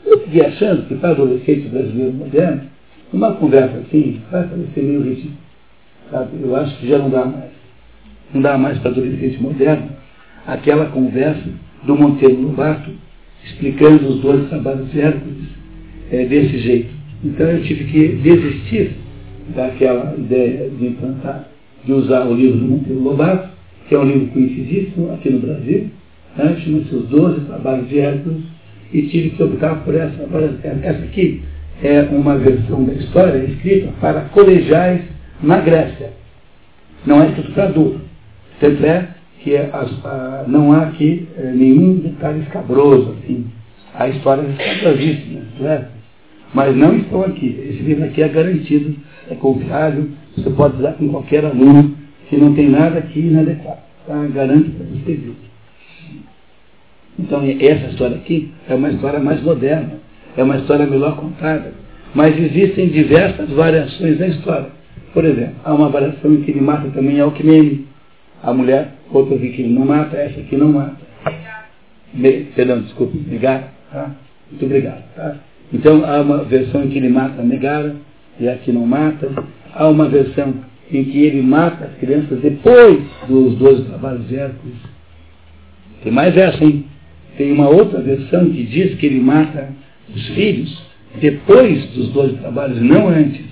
Eu 0.05 0.19
fiquei 0.21 0.45
achando 0.45 0.87
que 0.87 0.95
para 0.95 1.09
adolescente 1.09 1.67
brasileiro 1.67 2.13
moderno, 2.13 2.61
uma 3.11 3.33
conversa 3.33 3.77
assim 3.77 4.21
vai 4.31 4.47
parecer 4.47 4.81
meio 4.81 5.01
ridículo. 5.01 5.33
Sabe? 6.11 6.29
Eu 6.41 6.55
acho 6.55 6.77
que 6.77 6.87
já 6.87 6.97
não 6.97 7.09
dá 7.09 7.25
mais. 7.25 7.49
Não 8.33 8.41
dá 8.41 8.57
mais 8.57 8.77
para 8.77 8.91
adolescente 8.91 9.41
moderno 9.41 9.98
aquela 10.53 10.87
conversa 10.87 11.43
do 11.83 11.95
Monteiro 11.95 12.41
Lobato 12.41 12.91
explicando 13.45 14.07
os 14.07 14.21
dois 14.21 14.49
trabalhos 14.49 14.91
de 14.91 14.99
Hércules 14.99 15.47
é, 16.11 16.25
desse 16.25 16.57
jeito. 16.59 16.89
Então 17.23 17.47
eu 17.47 17.63
tive 17.63 17.85
que 17.85 18.07
desistir 18.21 18.91
daquela 19.55 20.15
ideia 20.17 20.69
de 20.69 20.87
implantar, 20.87 21.47
de 21.85 21.93
usar 21.93 22.25
o 22.25 22.33
livro 22.33 22.59
do 22.59 22.65
Monteiro 22.65 23.01
Lobato, 23.01 23.49
que 23.87 23.95
é 23.95 23.99
um 23.99 24.05
livro 24.05 24.27
conhecidíssimo 24.27 25.13
aqui 25.13 25.29
no 25.29 25.39
Brasil, 25.39 25.87
né, 26.37 26.57
chama-se 26.63 26.95
Os 26.95 27.07
Doze 27.09 27.41
Trabalhos 27.41 27.89
de 27.89 27.99
Hércules, 27.99 28.43
e 28.91 29.03
tive 29.03 29.31
que 29.31 29.43
optar 29.43 29.83
por 29.83 29.93
essa. 29.93 30.27
Essa 30.83 31.03
aqui 31.03 31.43
é 31.83 32.01
uma 32.11 32.37
versão 32.37 32.83
da 32.83 32.93
história 32.93 33.37
escrita 33.45 33.89
para 34.01 34.21
colegiais 34.21 35.01
na 35.41 35.59
Grécia. 35.59 36.11
Não 37.05 37.21
é 37.21 37.27
escrito 37.27 37.51
para 37.53 37.65
adulto. 37.65 38.01
Tanto 38.59 38.85
é 38.85 39.07
que 39.39 39.55
é 39.55 39.69
a, 39.71 40.45
não 40.47 40.71
há 40.73 40.83
aqui 40.83 41.27
é, 41.37 41.51
nenhum 41.51 41.95
detalhe 41.95 42.41
escabroso. 42.41 43.15
Assim. 43.23 43.45
Há 43.95 44.07
histórias 44.09 44.49
escabrosíssimas. 44.49 45.43
Né? 45.59 45.87
Mas 46.53 46.75
não 46.75 46.97
estão 46.97 47.23
aqui. 47.23 47.47
Esse 47.69 47.83
livro 47.83 48.05
aqui 48.05 48.21
é 48.21 48.27
garantido, 48.27 48.95
é 49.29 49.35
confiável, 49.35 50.09
você 50.35 50.49
pode 50.49 50.77
usar 50.77 50.93
com 50.93 51.09
qualquer 51.09 51.45
aluno, 51.45 51.95
que 52.27 52.37
não 52.37 52.53
tem 52.53 52.69
nada 52.69 52.99
aqui 52.99 53.19
inadequado. 53.19 53.79
Tá? 54.05 54.27
Garanto 54.33 54.71
para 54.71 54.85
você 54.85 55.13
ver. 55.13 55.35
Então, 57.17 57.41
essa 57.43 57.89
história 57.91 58.15
aqui 58.15 58.51
é 58.67 58.73
uma 58.73 58.89
história 58.89 59.19
mais 59.19 59.41
moderna, 59.41 59.93
é 60.37 60.43
uma 60.43 60.57
história 60.57 60.85
melhor 60.85 61.17
contada. 61.17 61.73
Mas 62.15 62.37
existem 62.37 62.87
diversas 62.87 63.49
variações 63.49 64.17
da 64.17 64.27
história. 64.27 64.67
Por 65.13 65.25
exemplo, 65.25 65.55
há 65.63 65.73
uma 65.73 65.89
variação 65.89 66.33
em 66.33 66.41
que 66.41 66.51
ele 66.51 66.61
mata 66.61 66.89
também 66.89 67.19
Alckmin, 67.19 67.85
a 68.43 68.53
mulher, 68.53 68.93
outra 69.11 69.35
em 69.35 69.51
que 69.51 69.61
ele 69.61 69.73
não 69.73 69.85
mata, 69.85 70.17
essa 70.17 70.39
aqui 70.39 70.55
não 70.55 70.73
mata. 70.73 70.97
Me, 72.13 72.45
perdão, 72.55 72.81
desculpe, 72.81 73.17
Megara. 73.17 73.71
Tá? 73.91 74.11
Muito 74.49 74.65
obrigado. 74.65 75.03
Tá? 75.15 75.35
Então 75.71 76.03
há 76.05 76.21
uma 76.21 76.43
versão 76.43 76.83
em 76.83 76.89
que 76.89 76.97
ele 76.97 77.09
mata 77.09 77.41
a 77.41 77.45
Megara 77.45 77.95
e 78.39 78.47
aqui 78.47 78.71
não 78.71 78.85
mata. 78.85 79.29
Há 79.73 79.87
uma 79.87 80.07
versão 80.07 80.53
em 80.91 81.03
que 81.03 81.19
ele 81.19 81.41
mata 81.41 81.85
as 81.85 81.97
crianças 81.99 82.39
depois 82.39 83.03
dos 83.27 83.55
12 83.57 83.83
trabalhos 83.85 84.27
de 84.27 84.37
Hércules. 84.37 84.77
Tem 86.03 86.11
mais 86.11 86.35
essa, 86.35 86.63
hein? 86.63 86.85
Tem 87.37 87.51
uma 87.51 87.69
outra 87.69 88.01
versão 88.01 88.49
que 88.49 88.63
diz 88.63 88.95
que 88.95 89.05
ele 89.05 89.19
mata 89.19 89.69
os 90.13 90.27
filhos 90.29 90.89
depois 91.21 91.85
dos 91.91 92.09
dois 92.09 92.33
trabalhos, 92.39 92.81
não 92.81 93.07
antes. 93.07 93.45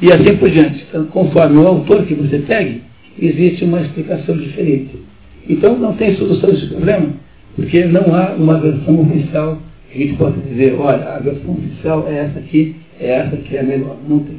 E 0.00 0.10
assim 0.12 0.36
por 0.36 0.50
diante. 0.50 0.84
Então, 0.88 1.06
conforme 1.06 1.58
o 1.58 1.66
autor 1.66 2.06
que 2.06 2.14
você 2.14 2.38
pegue, 2.38 2.82
existe 3.18 3.64
uma 3.64 3.80
explicação 3.80 4.36
diferente. 4.36 4.90
Então 5.48 5.78
não 5.78 5.94
tem 5.94 6.16
solução 6.16 6.50
desse 6.50 6.66
problema, 6.66 7.08
porque 7.56 7.84
não 7.84 8.14
há 8.14 8.34
uma 8.34 8.58
versão 8.60 9.00
oficial 9.00 9.58
que 9.90 9.98
a 9.98 10.06
gente 10.06 10.16
possa 10.16 10.36
dizer, 10.48 10.74
olha, 10.78 11.16
a 11.16 11.18
versão 11.18 11.52
oficial 11.52 12.06
é 12.08 12.18
essa 12.18 12.38
aqui, 12.38 12.76
é 13.00 13.10
essa 13.10 13.36
que 13.36 13.56
é 13.56 13.62
melhor. 13.62 13.96
Não 14.08 14.20
tem. 14.20 14.38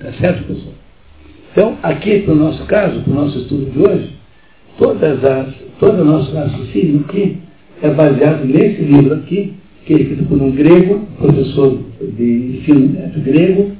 Tá 0.00 0.12
certo, 0.12 0.44
pessoal? 0.44 0.74
Então, 1.52 1.78
aqui 1.82 2.20
para 2.20 2.34
o 2.34 2.36
nosso 2.36 2.64
caso, 2.66 3.00
para 3.00 3.12
o 3.12 3.14
nosso 3.14 3.38
estudo 3.38 3.70
de 3.70 3.78
hoje, 3.78 4.10
todas 4.78 5.24
as, 5.24 5.54
todo 5.78 6.02
o 6.02 6.04
nosso 6.04 6.34
raciocínio 6.34 7.04
aqui 7.08 7.38
é 7.82 7.90
baseado 7.90 8.44
nesse 8.44 8.82
livro 8.82 9.14
aqui, 9.14 9.54
que 9.86 9.94
é 9.94 10.00
escrito 10.00 10.24
por 10.24 10.40
um 10.40 10.50
grego, 10.50 11.06
professor 11.18 11.78
de 12.00 12.58
ensino 12.58 12.96
grego, 13.22 13.72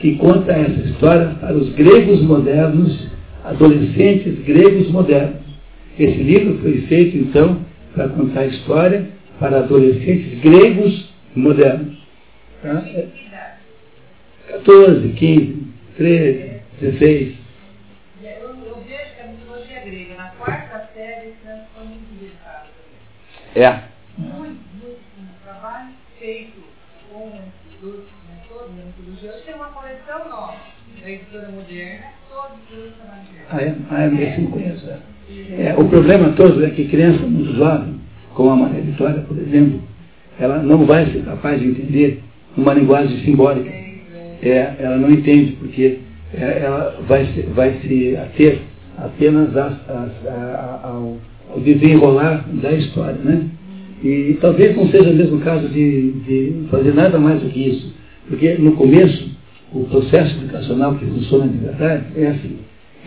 que 0.00 0.16
conta 0.16 0.52
essa 0.52 0.80
história 0.88 1.36
para 1.40 1.54
os 1.54 1.68
gregos 1.74 2.22
modernos, 2.22 3.08
adolescentes 3.44 4.44
gregos 4.44 4.90
modernos. 4.90 5.40
Esse 5.98 6.22
livro 6.22 6.58
foi 6.62 6.80
feito, 6.82 7.16
então, 7.16 7.64
para 7.94 8.08
contar 8.08 8.40
a 8.40 8.46
história 8.46 9.08
para 9.38 9.58
adolescentes 9.58 10.40
gregos 10.40 11.10
modernos. 11.34 11.98
Tá? 12.62 12.84
14, 14.48 15.08
15, 15.12 15.66
13, 15.96 16.60
16. 16.80 17.34
Eu, 18.22 18.30
eu 18.30 18.84
vejo 18.86 19.14
que 19.14 19.22
a 19.22 19.26
mitologia 19.26 19.80
grega, 19.80 20.14
na 20.16 20.30
quarta 20.30 20.88
série, 20.94 21.34
foi 21.74 21.84
muito 21.84 22.20
dedicada 22.20 22.66
também. 23.54 23.64
É. 23.64 23.82
Muito, 24.18 24.60
muito. 24.82 25.00
Trabalho 25.44 25.90
feito 26.18 26.62
com 27.10 27.30
dois 27.80 28.04
mentores 28.28 28.72
mitologia. 28.98 29.30
Hoje 29.30 29.42
tem 29.44 29.54
uma 29.54 29.68
coleção 29.68 30.28
nova 30.28 30.56
da 31.00 31.10
editora 31.10 31.48
moderna, 31.48 32.06
os 32.06 32.19
Ah, 33.50 33.62
é? 33.62 33.74
Ah, 33.90 34.04
é, 34.04 34.46
conheço. 34.50 34.88
É. 34.88 35.10
É, 35.58 35.74
o 35.76 35.84
problema 35.88 36.30
todo 36.30 36.64
é 36.64 36.70
que 36.70 36.88
criança 36.88 37.26
muito 37.26 37.54
jovem, 37.56 37.94
como 38.34 38.50
a 38.50 38.56
Maria 38.56 38.82
Vitória, 38.82 39.20
por 39.22 39.36
exemplo, 39.38 39.80
ela 40.38 40.62
não 40.62 40.86
vai 40.86 41.06
ser 41.06 41.24
capaz 41.24 41.60
de 41.60 41.68
entender 41.68 42.22
uma 42.56 42.74
linguagem 42.74 43.18
simbólica. 43.24 43.70
É, 44.42 44.74
ela 44.78 44.96
não 44.96 45.10
entende, 45.10 45.52
porque 45.52 45.98
é, 46.34 46.62
ela 46.64 46.98
vai 47.06 47.26
se, 47.26 47.42
vai 47.42 47.78
se 47.82 48.16
ater 48.16 48.58
apenas 48.96 49.56
a, 49.56 49.66
a, 49.66 50.28
a, 50.28 50.88
ao, 50.88 51.18
ao 51.50 51.60
desenrolar 51.60 52.44
da 52.62 52.72
história. 52.72 53.18
Né? 53.22 53.48
E 54.02 54.38
talvez 54.40 54.76
não 54.76 54.88
seja 54.88 55.10
o 55.10 55.14
mesmo 55.14 55.40
caso 55.40 55.68
de, 55.68 56.12
de 56.12 56.68
fazer 56.70 56.94
nada 56.94 57.18
mais 57.18 57.42
do 57.42 57.50
que 57.50 57.68
isso. 57.68 57.92
Porque 58.28 58.54
no 58.54 58.72
começo, 58.72 59.28
o 59.72 59.84
processo 59.84 60.36
educacional 60.36 60.96
que 60.96 61.06
funciona 61.06 61.46
de 61.48 61.58
verdade 61.58 62.04
é 62.16 62.26
assim. 62.28 62.58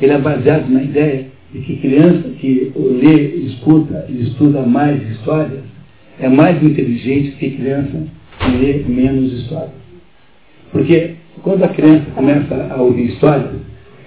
Ele 0.02 0.12
é 0.14 0.18
baseado 0.18 0.70
na 0.70 0.84
ideia 0.84 1.28
de 1.54 1.60
que 1.60 1.78
criança 1.78 2.30
que 2.40 2.72
lê, 2.76 3.36
escuta 3.48 4.06
e 4.10 4.24
estuda 4.24 4.62
mais 4.62 5.02
histórias 5.12 5.62
é 6.20 6.30
mais 6.30 6.62
inteligente 6.64 7.32
que 7.38 7.52
criança 7.52 8.04
que 8.40 8.52
lê 8.58 8.84
menos 8.88 9.34
histórias. 9.34 9.72
Porque 10.72 11.16
quando 11.42 11.64
a 11.64 11.70
criança 11.70 12.06
começa 12.16 12.68
a 12.72 12.82
ouvir 12.82 13.10
histórias, 13.10 13.62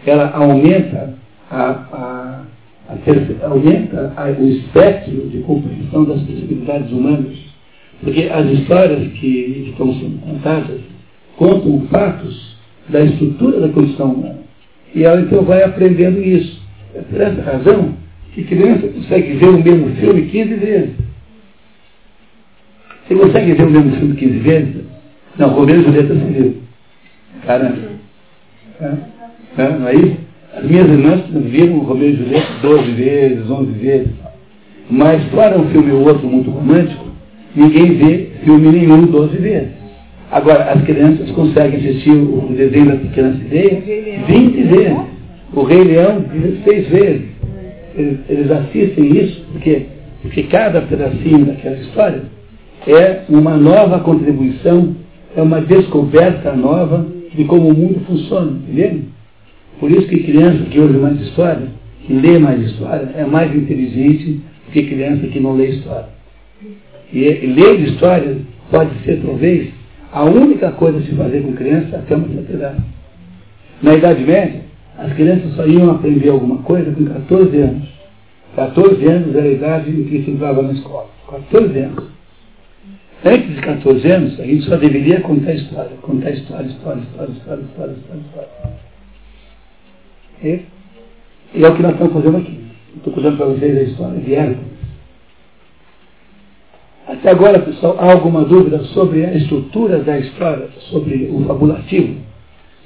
ela 0.06 0.30
aumenta, 0.30 1.14
a, 1.50 1.70
a, 1.70 2.42
a, 2.88 3.46
aumenta 3.46 4.12
o 4.38 4.48
espectro 4.48 5.28
de 5.28 5.38
compreensão 5.38 6.04
das 6.04 6.20
possibilidades 6.22 6.90
humanas. 6.90 7.36
Porque 8.00 8.28
as 8.32 8.46
histórias 8.50 9.12
que 9.12 9.68
estão 9.70 9.92
sendo 9.94 10.20
contadas 10.20 10.80
contam 11.36 11.86
fatos 11.90 12.56
da 12.88 13.02
estrutura 13.02 13.60
da 13.60 13.68
condição 13.68 14.12
humana. 14.12 14.38
E 14.94 15.04
ela 15.04 15.20
então 15.20 15.42
vai 15.42 15.62
aprendendo 15.62 16.20
isso. 16.22 16.60
É 16.94 17.00
por 17.00 17.20
essa 17.20 17.42
razão 17.42 17.94
que 18.34 18.44
criança 18.44 18.88
consegue 18.88 19.34
ver 19.34 19.48
o 19.48 19.62
mesmo 19.62 19.96
filme 19.96 20.22
15 20.22 20.54
vezes. 20.54 20.94
Você 23.06 23.14
consegue 23.14 23.52
ver 23.52 23.64
o 23.64 23.70
mesmo 23.70 23.96
filme 23.96 24.16
15 24.16 24.38
vezes? 24.38 24.74
Não, 25.38 25.50
Romeu 25.50 25.80
e 25.80 25.84
Julieta 25.84 26.14
se 26.14 26.24
viu. 26.32 26.56
Caramba. 27.46 27.76
É, 28.80 28.92
é, 29.58 29.78
não 29.78 29.88
é 29.88 29.94
isso? 29.94 30.16
As 30.54 30.64
minhas 30.64 30.88
irmãs 30.88 31.22
viram 31.30 31.78
Romeu 31.80 32.10
e 32.10 32.16
Julieta 32.16 32.48
12 32.62 32.90
vezes, 32.92 33.50
11 33.50 33.72
vezes. 33.72 34.12
Mas 34.90 35.22
fora 35.30 35.58
um 35.58 35.68
filme 35.70 35.92
ou 35.92 36.06
outro 36.06 36.26
muito 36.26 36.50
romântico, 36.50 37.06
ninguém 37.54 37.96
vê 37.96 38.30
filme 38.44 38.68
nenhum 38.68 39.06
12 39.06 39.36
vezes. 39.36 39.85
Agora, 40.30 40.72
as 40.72 40.82
crianças 40.84 41.30
conseguem 41.30 41.78
assistir 41.78 42.10
o 42.10 42.52
desenho 42.56 42.86
da 42.86 42.96
Pequena 42.96 43.36
Sereia 43.48 43.80
20 44.26 44.62
vezes. 44.62 44.98
O 45.52 45.62
Rei 45.62 45.84
Leão 45.84 46.20
16 46.20 46.88
vezes. 46.88 47.22
Eles, 47.94 48.18
eles 48.28 48.50
assistem 48.50 49.16
isso 49.16 49.44
porque, 49.52 49.86
porque 50.20 50.42
cada 50.44 50.82
pedacinho 50.82 51.46
daquela 51.46 51.76
história 51.76 52.24
é 52.86 53.22
uma 53.28 53.56
nova 53.56 54.00
contribuição, 54.00 54.94
é 55.34 55.40
uma 55.40 55.60
descoberta 55.60 56.52
nova 56.52 57.06
de 57.34 57.44
como 57.44 57.68
o 57.68 57.74
mundo 57.74 58.00
funciona, 58.06 58.50
entendeu? 58.50 59.00
Por 59.80 59.90
isso 59.90 60.06
que 60.08 60.22
criança 60.22 60.64
que 60.64 60.78
ouve 60.78 60.98
mais 60.98 61.20
história, 61.20 61.68
que 62.06 62.12
lê 62.12 62.38
mais 62.38 62.60
história, 62.62 63.10
é 63.16 63.24
mais 63.24 63.54
inteligente 63.54 64.40
do 64.66 64.72
que 64.72 64.82
criança 64.84 65.26
que 65.26 65.40
não 65.40 65.54
lê 65.54 65.68
história. 65.68 66.08
E, 67.12 67.20
e 67.20 67.46
ler 67.46 67.80
história 67.80 68.38
pode 68.70 68.90
ser, 69.04 69.20
talvez, 69.24 69.68
a 70.16 70.24
única 70.24 70.72
coisa 70.72 70.96
a 70.96 71.02
se 71.02 71.14
fazer 71.14 71.42
com 71.42 71.52
criança 71.52 71.98
até 71.98 72.16
uma 72.16 72.26
idade. 72.26 72.82
Na 73.82 73.94
Idade 73.94 74.24
Média, 74.24 74.62
as 74.96 75.12
crianças 75.12 75.54
só 75.54 75.66
iam 75.66 75.90
aprender 75.90 76.30
alguma 76.30 76.62
coisa 76.62 76.90
com 76.90 77.04
14 77.04 77.54
anos. 77.58 77.86
14 78.54 79.04
anos 79.04 79.36
era 79.36 79.44
a 79.44 79.52
idade 79.52 79.90
em 79.90 80.04
que 80.04 80.24
se 80.24 80.30
entrava 80.30 80.62
na 80.62 80.72
escola. 80.72 81.10
14 81.30 81.78
anos. 81.80 82.04
Antes 83.26 83.56
de 83.56 83.60
14 83.60 84.10
anos, 84.10 84.40
a 84.40 84.44
gente 84.44 84.62
só 84.64 84.76
deveria 84.76 85.20
contar 85.20 85.52
história. 85.52 85.90
Contar 86.00 86.30
história, 86.30 86.66
história, 86.66 87.02
história, 87.02 87.32
história, 87.32 87.62
história, 87.64 87.92
história, 87.92 88.22
história. 88.22 88.48
E, 90.42 91.58
e 91.58 91.62
é 91.62 91.68
o 91.68 91.76
que 91.76 91.82
nós 91.82 91.92
estamos 91.92 92.14
fazendo 92.14 92.38
aqui. 92.38 92.64
Estou 92.96 93.12
contando 93.12 93.36
para 93.36 93.46
vocês 93.48 93.76
a 93.76 93.82
história 93.82 94.18
de 94.18 94.34
Hércules. 94.34 94.75
Até 97.06 97.30
agora, 97.30 97.60
pessoal, 97.60 97.96
há 98.00 98.12
alguma 98.12 98.44
dúvida 98.44 98.82
sobre 98.86 99.24
a 99.24 99.32
estrutura 99.34 100.00
da 100.00 100.18
história, 100.18 100.68
sobre 100.90 101.28
o 101.32 101.44
fabulativo, 101.44 102.16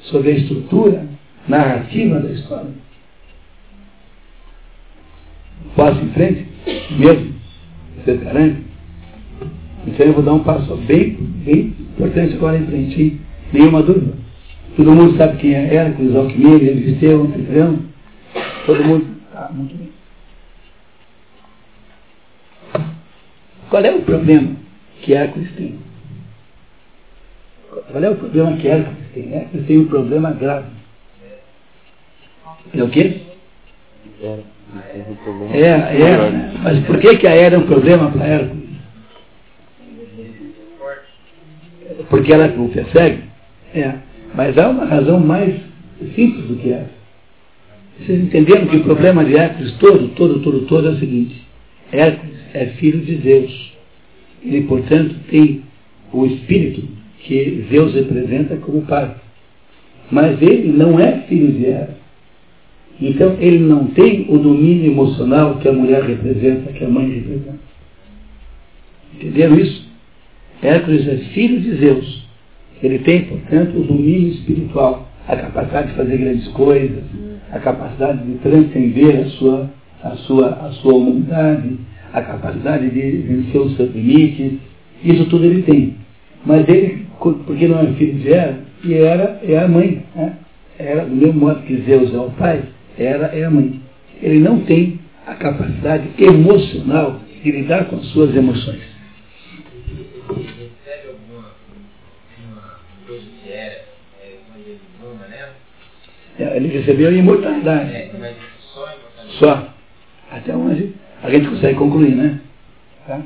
sobre 0.03 0.33
a 0.33 0.35
estrutura 0.35 1.07
narrativa 1.49 2.21
da 2.21 2.31
história? 2.31 2.71
Posso 5.75 6.01
em 6.01 6.11
frente? 6.11 6.47
Mesmo? 6.99 7.35
Você 7.97 8.17
garante? 8.19 8.63
Então 9.87 10.07
eu 10.07 10.13
vou 10.13 10.23
dar 10.23 10.35
um 10.35 10.45
passo 10.45 10.77
bem, 10.77 11.17
bem 11.45 11.75
importante 11.79 12.35
agora 12.35 12.59
em 12.59 12.67
frente. 12.67 13.21
Nenhuma 13.53 13.83
dúvida. 13.83 14.13
Todo 14.77 14.93
mundo 14.93 15.17
sabe 15.17 15.39
quem 15.39 15.55
é 15.55 15.75
Hércules, 15.75 16.15
Alquimia, 16.15 16.63
Euristeu, 16.63 17.23
Anfitrião? 17.23 17.79
Todo 18.67 18.85
mundo? 18.85 19.07
Tá, 19.33 19.51
muito 19.53 19.75
bem. 19.77 20.00
Qual 23.71 23.85
é 23.85 23.95
o 23.95 24.03
problema 24.03 24.57
que 25.01 25.15
Hércules 25.15 25.51
tem? 25.53 25.79
Qual 27.91 28.03
é 28.03 28.11
o 28.11 28.17
problema 28.17 28.57
que 28.57 28.67
Hércules 28.67 28.99
tem? 29.15 29.33
Hércules 29.33 29.67
tem 29.67 29.79
um 29.79 29.87
problema 29.87 30.33
grave. 30.33 30.67
É 32.75 32.83
o 32.83 32.89
quê? 32.89 33.21
É, 35.53 35.63
é. 35.63 36.53
Mas 36.63 36.85
por 36.85 36.99
que, 36.99 37.17
que 37.17 37.27
a 37.27 37.35
era 37.35 37.55
é 37.55 37.59
um 37.59 37.67
problema 37.67 38.11
para 38.11 38.27
Hércules? 38.27 38.71
Porque 42.09 42.33
ela 42.33 42.49
não 42.49 42.69
persegue? 42.69 43.23
É. 43.73 43.95
Mas 44.35 44.59
há 44.59 44.69
uma 44.69 44.85
razão 44.85 45.21
mais 45.21 45.55
simples 46.15 46.47
do 46.47 46.57
que 46.57 46.73
essa. 46.73 47.01
Vocês 48.01 48.21
entenderam 48.21 48.67
que 48.67 48.77
o 48.77 48.85
problema 48.85 49.25
de 49.25 49.37
Hércules 49.37 49.73
todo, 49.79 50.09
todo, 50.09 50.41
todo, 50.41 50.67
todo 50.67 50.89
é 50.89 50.91
o 50.91 50.99
seguinte. 50.99 51.50
Hércules 51.93 52.37
é 52.55 52.67
filho 52.67 53.01
de 53.01 53.17
Zeus. 53.17 53.73
Ele, 54.45 54.63
portanto, 54.63 55.15
tem 55.29 55.63
o 56.13 56.27
espírito 56.27 56.83
que 57.21 57.67
Zeus 57.71 57.95
representa 57.95 58.57
como 58.57 58.83
pai. 58.83 59.15
Mas 60.11 60.41
ele 60.43 60.73
não 60.73 60.99
é 60.99 61.21
filho 61.29 61.53
de 61.53 61.67
Hera. 61.67 61.97
Então, 63.01 63.37
ele 63.41 63.59
não 63.59 63.87
tem 63.87 64.27
o 64.29 64.39
domínio 64.39 64.91
emocional 64.91 65.57
que 65.59 65.69
a 65.69 65.73
mulher 65.73 66.03
representa, 66.03 66.73
que 66.73 66.85
a 66.85 66.89
mãe 66.89 67.09
representa. 67.11 67.59
Entenderam 69.15 69.59
isso? 69.59 69.89
Hércules 70.63 71.09
é 71.09 71.17
filho 71.33 71.61
de 71.61 71.77
Zeus. 71.77 72.29
Ele 72.83 72.99
tem, 73.01 73.25
portanto, 73.25 73.79
o 73.79 73.85
domínio 73.85 74.33
espiritual, 74.33 75.09
a 75.27 75.37
capacidade 75.37 75.89
de 75.89 75.95
fazer 75.95 76.17
grandes 76.17 76.49
coisas, 76.49 77.05
a 77.53 77.59
capacidade 77.59 78.25
de 78.25 78.39
transcender 78.39 79.21
a 79.21 79.25
sua, 79.31 79.71
a 80.03 80.17
sua, 80.17 80.49
a 80.49 80.73
sua 80.73 80.95
humanidade, 80.95 81.79
a 82.13 82.23
capacidade 82.23 82.91
de 82.91 83.01
vencer 83.01 83.61
os 83.61 83.77
seus 83.77 83.95
limites, 83.95 84.59
isso 85.05 85.25
tudo 85.27 85.45
ele 85.45 85.63
tem. 85.63 85.97
Mas 86.45 86.69
ele, 86.69 87.07
porque 87.19 87.69
não 87.69 87.81
é 87.81 87.93
filho 87.93 88.19
de 88.19 88.33
Era, 88.33 88.61
e 88.85 88.95
Era 88.95 89.41
é 89.43 89.59
a 89.59 89.69
mãe. 89.69 90.03
Né? 90.15 90.37
Era, 90.79 91.05
do 91.05 91.15
mesmo 91.15 91.41
modo 91.41 91.63
que 91.63 91.83
Zeus 91.83 92.13
é 92.15 92.19
o 92.19 92.31
pai, 92.31 92.63
Era 92.99 93.27
é 93.27 93.45
a 93.45 93.51
mãe. 93.51 93.81
Ele 94.23 94.39
não 94.39 94.61
tem 94.61 94.99
a 95.27 95.35
capacidade 95.35 96.09
emocional 96.19 97.21
de 97.43 97.51
lidar 97.51 97.87
com 97.87 97.97
as 97.97 98.07
suas 98.07 98.35
emoções. 98.35 98.81
É, 106.39 106.57
ele 106.57 106.69
recebeu 106.69 107.11
a 107.11 107.13
imortalidade. 107.13 107.95
É, 107.95 108.11
mas 108.19 108.35
só 108.73 108.87
a 108.87 108.95
imortalidade. 108.95 109.39
Só. 109.39 109.80
Até 110.31 110.55
onde 110.55 110.93
a 111.23 111.31
gente 111.31 111.49
consegue 111.49 111.79
concluir, 111.79 112.15
né? 112.15 112.41
Tá? 113.07 113.21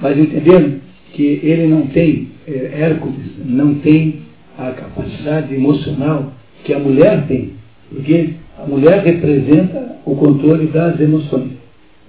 Mas 0.00 0.18
entendendo 0.18 0.80
que 1.12 1.40
ele 1.42 1.66
não 1.66 1.86
tem, 1.88 2.28
é, 2.46 2.80
Hércules 2.80 3.32
não 3.44 3.74
tem 3.76 4.22
a 4.58 4.70
capacidade 4.72 5.54
emocional 5.54 6.32
que 6.64 6.72
a 6.72 6.78
mulher 6.78 7.26
tem. 7.26 7.52
Porque 7.90 8.34
a 8.58 8.66
mulher 8.66 9.02
representa 9.02 9.96
o 10.04 10.14
controle 10.16 10.66
das 10.68 10.98
emoções. 11.00 11.52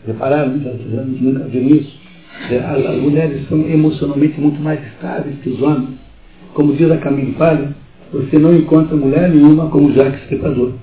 Repararam? 0.06 0.60
Vezes 0.60 1.22
nunca 1.22 1.44
viram 1.46 1.76
isso? 1.76 2.00
É, 2.52 2.58
As, 2.58 3.02
mulheres 3.02 3.48
são 3.48 3.60
emocionalmente 3.68 4.40
muito 4.40 4.62
mais 4.62 4.80
estáveis 4.94 5.36
que 5.42 5.50
os 5.50 5.62
homens. 5.62 5.90
Como 6.54 6.74
diz 6.76 6.90
a 6.92 6.98
Camille 6.98 7.34
Palha, 7.34 7.76
você 8.12 8.38
não 8.38 8.56
encontra 8.56 8.96
mulher 8.96 9.30
nenhuma 9.30 9.70
como 9.70 9.92
Jacques 9.94 10.22
Stripador. 10.24 10.74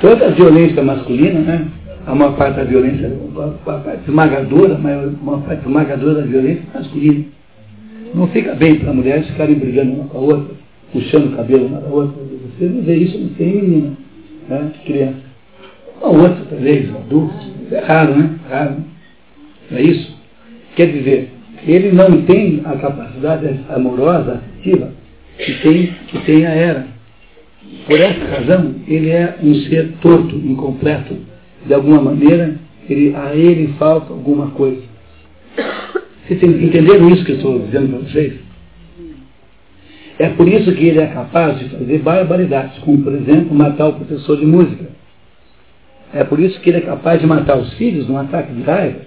Toda 0.00 0.26
a 0.26 0.30
violência 0.30 0.82
masculina, 0.82 1.40
né? 1.40 1.68
A 2.06 2.14
maior 2.14 2.36
parte 2.36 2.56
da 2.56 2.64
violência, 2.64 3.10
a 3.66 3.72
parte 3.72 4.08
esmagadora, 4.08 4.74
a 4.74 4.78
maior, 4.78 5.08
a 5.08 5.38
parte 5.38 5.66
esmagadora 5.66 6.14
da 6.20 6.26
violência 6.26 6.64
masculina. 6.74 7.24
Não 8.14 8.28
fica 8.28 8.54
bem 8.54 8.76
para 8.76 8.92
mulheres 8.92 9.26
ficarem 9.28 9.56
brigando 9.56 9.92
uma 9.92 10.04
com 10.04 10.18
a 10.18 10.20
outra, 10.20 10.54
puxando 10.92 11.32
o 11.32 11.36
cabelo 11.36 11.66
uma 11.66 11.80
da 11.80 11.88
outra. 11.88 12.22
Você 12.22 12.66
não 12.66 12.82
vê 12.82 12.96
isso, 12.96 13.18
não 13.18 13.28
tem 13.30 13.96
né? 14.48 14.72
criança. 14.84 15.24
Uma 16.00 16.10
outra, 16.10 16.44
talvez, 16.50 16.90
um 16.90 16.96
adulto. 16.96 17.34
É 17.72 17.80
raro, 17.80 18.16
né? 18.16 18.30
Raro. 18.48 18.76
Não 19.70 19.78
é 19.78 19.82
isso? 19.82 20.14
Quer 20.76 20.92
dizer, 20.92 21.30
ele 21.66 21.92
não 21.92 22.22
tem 22.22 22.60
a 22.64 22.76
capacidade 22.76 23.60
amorosa, 23.70 24.34
afetiva, 24.34 24.92
que 25.38 25.54
tem, 25.62 25.86
que 26.08 26.18
tem 26.24 26.46
a 26.46 26.50
era. 26.50 26.93
Por 27.86 28.00
essa 28.00 28.24
razão, 28.24 28.74
ele 28.88 29.10
é 29.10 29.36
um 29.42 29.54
ser 29.66 29.92
torto, 30.00 30.36
incompleto. 30.36 31.16
De 31.66 31.74
alguma 31.74 32.00
maneira, 32.00 32.56
ele, 32.88 33.14
a 33.14 33.34
ele 33.34 33.74
falta 33.78 34.12
alguma 34.12 34.50
coisa. 34.50 34.82
Vocês 36.26 36.42
entenderam 36.42 37.10
isso 37.10 37.24
que 37.24 37.32
eu 37.32 37.36
estou 37.36 37.58
dizendo 37.58 37.88
para 37.88 37.98
vocês? 38.08 38.34
É 40.18 40.28
por 40.28 40.48
isso 40.48 40.72
que 40.74 40.86
ele 40.86 41.00
é 41.00 41.06
capaz 41.06 41.58
de 41.58 41.68
fazer 41.70 41.98
barbaridades, 41.98 42.78
como, 42.78 43.02
por 43.02 43.12
exemplo, 43.12 43.54
matar 43.54 43.88
o 43.88 43.94
professor 43.94 44.38
de 44.38 44.46
música. 44.46 44.86
É 46.14 46.22
por 46.22 46.38
isso 46.38 46.60
que 46.60 46.70
ele 46.70 46.78
é 46.78 46.82
capaz 46.82 47.20
de 47.20 47.26
matar 47.26 47.58
os 47.58 47.72
filhos 47.74 48.08
num 48.08 48.16
ataque 48.16 48.52
de 48.52 48.62
raiva. 48.62 49.00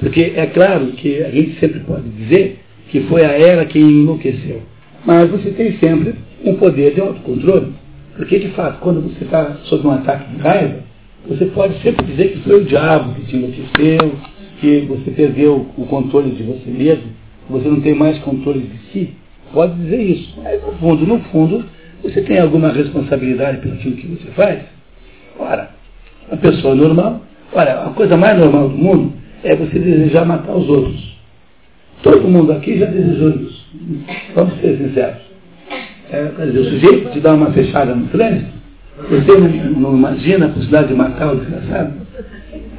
Porque 0.00 0.32
é 0.34 0.46
claro 0.46 0.86
que 0.92 1.22
a 1.22 1.30
gente 1.30 1.60
sempre 1.60 1.80
pode 1.80 2.08
dizer 2.08 2.60
que 2.88 3.02
foi 3.02 3.24
a 3.24 3.32
era 3.32 3.64
que 3.66 3.78
enlouqueceu. 3.78 4.62
Mas 5.04 5.30
você 5.30 5.50
tem 5.50 5.76
sempre 5.78 6.14
um 6.44 6.54
poder 6.54 6.94
de 6.94 7.00
autocontrole. 7.00 7.72
Porque, 8.16 8.38
de 8.38 8.48
fato, 8.50 8.78
quando 8.80 9.00
você 9.00 9.24
está 9.24 9.56
sob 9.64 9.86
um 9.86 9.90
ataque 9.90 10.34
de 10.34 10.40
raiva, 10.40 10.80
você 11.26 11.46
pode 11.46 11.80
sempre 11.82 12.06
dizer 12.06 12.32
que 12.32 12.40
foi 12.40 12.62
o 12.62 12.64
diabo 12.64 13.14
que 13.14 13.26
te 13.26 13.36
enlouqueceu, 13.36 14.14
que 14.60 14.80
você 14.82 15.10
perdeu 15.10 15.66
o 15.76 15.86
controle 15.86 16.30
de 16.30 16.42
você 16.42 16.70
mesmo, 16.70 17.04
que 17.46 17.52
você 17.52 17.68
não 17.68 17.80
tem 17.80 17.94
mais 17.94 18.18
controle 18.20 18.60
de 18.60 18.78
si. 18.92 19.14
Pode 19.52 19.74
dizer 19.74 20.00
isso. 20.02 20.34
Mas, 20.42 20.62
no 20.62 20.72
fundo, 20.72 21.06
no 21.06 21.18
fundo, 21.30 21.64
você 22.02 22.22
tem 22.22 22.38
alguma 22.38 22.68
responsabilidade 22.68 23.58
pelo 23.58 23.76
que 23.76 24.06
você 24.06 24.30
faz. 24.32 24.60
Ora, 25.38 25.70
a 26.30 26.36
pessoa 26.36 26.74
normal, 26.74 27.22
olha, 27.52 27.80
a 27.80 27.90
coisa 27.90 28.16
mais 28.16 28.38
normal 28.38 28.68
do 28.68 28.76
mundo 28.76 29.12
é 29.42 29.56
você 29.56 29.78
desejar 29.78 30.24
matar 30.24 30.54
os 30.54 30.68
outros. 30.68 31.14
Todo 32.02 32.28
mundo 32.28 32.52
aqui 32.52 32.78
já 32.78 32.86
desejou 32.86 33.30
isso. 33.30 33.66
Vamos 34.34 34.60
ser 34.60 34.76
sinceros. 34.76 35.33
É, 36.14 36.30
quer 36.36 36.46
dizer, 36.46 36.60
o 36.60 36.64
sujeito 36.66 37.10
te 37.10 37.18
dá 37.18 37.34
uma 37.34 37.50
fechada 37.50 37.92
no 37.92 38.06
trânsito, 38.06 38.52
você 39.10 39.36
não, 39.36 39.80
não 39.80 39.96
imagina 39.96 40.46
a 40.46 40.48
possibilidade 40.50 40.86
de 40.86 40.94
matar 40.94 41.32
o 41.32 41.36
desgraçado. 41.38 41.94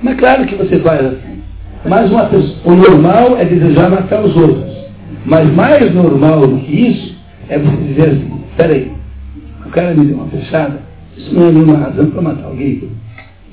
Mas 0.01 0.17
claro 0.17 0.45
que 0.45 0.55
você 0.55 0.79
faz 0.79 1.05
assim. 1.05 1.41
Mas 1.85 2.09
uma 2.09 2.29
o 2.63 2.75
normal 2.75 3.35
é 3.37 3.43
desejar 3.43 3.89
matar 3.89 4.23
os 4.23 4.33
outros. 4.37 4.73
Mas 5.25 5.53
mais 5.53 5.93
normal 5.93 6.47
do 6.47 6.59
que 6.59 6.87
isso 6.87 7.13
é 7.49 7.59
você 7.59 7.83
dizer 7.83 8.03
assim, 8.03 8.41
peraí, 8.55 8.91
o 9.65 9.69
cara 9.69 9.93
me 9.93 10.05
deu 10.05 10.15
uma 10.15 10.27
fechada, 10.27 10.79
isso 11.17 11.35
não 11.35 11.49
é 11.49 11.51
nenhuma 11.51 11.77
razão 11.77 12.09
para 12.11 12.21
matar 12.21 12.45
alguém. 12.45 12.89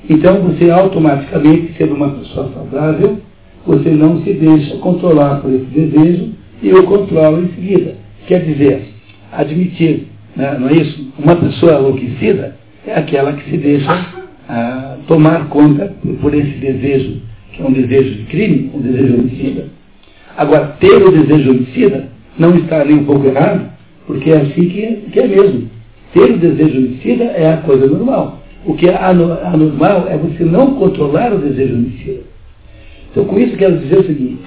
Então 0.09 0.43
você 0.43 0.71
automaticamente, 0.71 1.73
sendo 1.77 1.95
uma 1.95 2.09
pessoa 2.09 2.49
saudável, 2.53 3.17
você 3.67 3.89
não 3.89 4.21
se 4.21 4.31
deixa 4.31 4.77
controlar 4.77 5.41
por 5.41 5.51
esse 5.51 5.65
desejo 5.65 6.31
e 6.61 6.73
o 6.73 6.83
controla 6.83 7.41
em 7.41 7.49
seguida. 7.49 7.95
Quer 8.27 8.45
dizer, 8.45 8.92
admitir, 9.37 10.07
né, 10.35 10.57
não 10.59 10.69
é 10.69 10.73
isso? 10.73 11.11
Uma 11.17 11.35
pessoa 11.35 11.79
enlouquecida 11.79 12.55
é 12.85 12.95
aquela 12.95 13.33
que 13.33 13.49
se 13.49 13.57
deixa 13.57 14.07
ah, 14.49 14.97
tomar 15.07 15.47
conta 15.49 15.93
por, 16.21 16.33
esse 16.33 16.57
desejo, 16.57 17.21
que 17.53 17.61
é 17.61 17.65
um 17.65 17.71
desejo 17.71 18.15
de 18.15 18.23
crime, 18.23 18.71
um 18.73 18.81
desejo 18.81 19.13
homicida. 19.15 19.67
Agora, 20.37 20.75
ter 20.79 21.01
o 21.03 21.11
desejo 21.11 21.51
homicida 21.51 22.09
não 22.37 22.57
está 22.57 22.83
nem 22.83 22.97
um 22.97 23.05
pouco 23.05 23.27
errado, 23.27 23.69
porque 24.07 24.31
é 24.31 24.37
assim 24.37 24.67
que 24.69 24.83
é, 24.83 24.97
que 25.11 25.19
é 25.19 25.27
mesmo. 25.27 25.69
Ter 26.13 26.31
o 26.31 26.37
desejo 26.37 26.77
homicida 26.77 27.23
é 27.23 27.53
a 27.53 27.57
coisa 27.57 27.87
normal. 27.87 28.41
O 28.65 28.75
que 28.75 28.87
é 28.87 28.95
anormal 28.95 30.07
é 30.09 30.17
você 30.17 30.43
não 30.43 30.75
controlar 30.75 31.33
o 31.33 31.39
desejo 31.39 31.75
homicida. 31.75 32.21
Então, 33.11 33.25
com 33.25 33.37
isso, 33.37 33.57
quero 33.57 33.77
dizer 33.77 33.99
o 33.99 34.05
seguinte: 34.05 34.39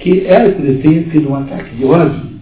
que 0.00 0.26
Hércules 0.26 0.80
tenha 0.82 1.02
tido 1.04 1.30
um 1.30 1.36
ataque 1.36 1.74
de 1.76 1.84
ódio 1.84 2.34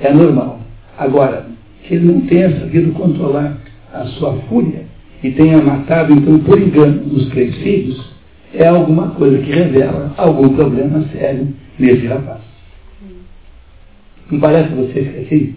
é 0.00 0.12
normal. 0.12 0.60
Agora, 0.98 1.46
que 1.84 1.94
ele 1.94 2.06
não 2.06 2.20
tenha 2.22 2.58
sabido 2.58 2.92
controlar 2.92 3.56
a 3.92 4.04
sua 4.04 4.34
fúria 4.48 4.84
e 5.22 5.30
tenha 5.30 5.62
matado, 5.62 6.12
então, 6.12 6.38
por 6.40 6.60
engano, 6.60 7.14
os 7.14 7.28
três 7.28 7.54
filhos, 7.56 8.12
é 8.52 8.66
alguma 8.66 9.10
coisa 9.10 9.38
que 9.38 9.50
revela 9.50 10.12
algum 10.16 10.54
problema 10.54 11.06
sério 11.12 11.54
nesse 11.78 12.06
rapaz. 12.06 12.40
Não 14.30 14.40
parece 14.40 14.74
vocês 14.74 15.08
que 15.08 15.16
é 15.16 15.20
assim? 15.22 15.54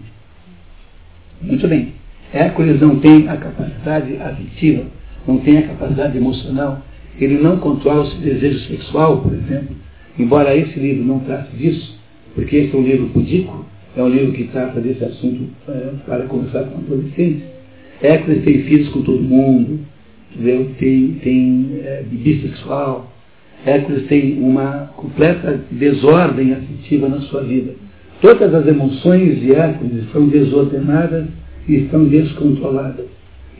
Muito 1.42 1.66
bem. 1.68 1.92
Hércules 2.32 2.80
não 2.80 3.00
tem 3.00 3.28
a 3.28 3.36
capacidade 3.36 4.16
afetiva, 4.16 4.84
não 5.26 5.38
tem 5.38 5.58
a 5.58 5.68
capacidade 5.68 6.16
emocional, 6.16 6.80
ele 7.20 7.38
não 7.38 7.58
controla 7.58 8.02
o 8.02 8.06
seu 8.06 8.20
desejo 8.20 8.60
sexual, 8.68 9.18
por 9.18 9.34
exemplo, 9.34 9.76
embora 10.18 10.56
esse 10.56 10.78
livro 10.78 11.04
não 11.04 11.20
trate 11.20 11.54
disso, 11.56 11.98
porque 12.34 12.56
esse 12.56 12.74
é 12.74 12.78
um 12.78 12.82
livro 12.82 13.08
pudico, 13.08 13.66
é 13.96 14.02
um 14.02 14.08
livro 14.08 14.32
que 14.32 14.44
trata 14.44 14.80
desse 14.80 15.04
assunto 15.04 15.44
é, 15.68 15.90
para 16.06 16.24
conversar 16.24 16.64
com 16.64 16.78
adolescentes. 16.78 17.42
Hércules 18.00 18.42
tem 18.42 18.62
filhos 18.62 18.88
com 18.88 19.02
todo 19.02 19.22
mundo, 19.22 19.80
entendeu? 20.34 20.70
tem, 20.78 21.20
tem 21.22 21.80
é, 21.84 22.02
bissexual. 22.10 23.12
Hércules 23.66 24.06
tem 24.08 24.40
uma 24.40 24.90
completa 24.96 25.60
desordem 25.70 26.52
afetiva 26.52 27.08
na 27.08 27.20
sua 27.22 27.42
vida. 27.42 27.74
Todas 28.22 28.54
as 28.54 28.66
emoções 28.66 29.40
de 29.40 29.52
Hércules 29.52 30.04
estão 30.04 30.26
desordenadas 30.28 31.26
e 31.68 31.74
estão 31.76 32.04
descontroladas. 32.04 33.06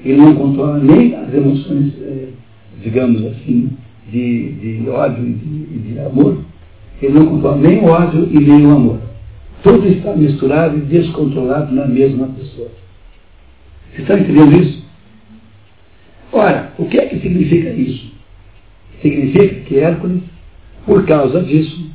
Ele 0.05 0.17
não 0.17 0.35
controla 0.35 0.79
nem 0.79 1.15
as 1.15 1.33
emoções, 1.33 1.93
é, 2.01 2.29
digamos 2.83 3.25
assim, 3.27 3.71
de, 4.11 4.53
de 4.53 4.89
ódio 4.89 5.25
e 5.25 5.33
de, 5.33 5.93
de 5.93 5.99
amor. 6.01 6.39
Ele 7.01 7.13
não 7.13 7.27
controla 7.27 7.59
nem 7.59 7.79
o 7.81 7.85
ódio 7.85 8.29
e 8.31 8.39
nem 8.39 8.67
o 8.67 8.71
amor. 8.71 9.12
Tudo 9.63 9.87
está 9.89 10.15
misturado 10.15 10.77
e 10.77 10.81
descontrolado 10.81 11.73
na 11.73 11.87
mesma 11.87 12.27
pessoa. 12.29 12.69
Vocês 13.91 14.01
estão 14.01 14.19
entendendo 14.19 14.61
isso? 14.61 14.83
Ora, 16.33 16.73
o 16.79 16.87
que 16.87 16.99
é 16.99 17.07
que 17.07 17.21
significa 17.21 17.71
isso? 17.71 18.11
Significa 19.01 19.55
que 19.67 19.79
Hércules, 19.79 20.23
por 20.85 21.05
causa 21.07 21.43
disso, 21.43 21.91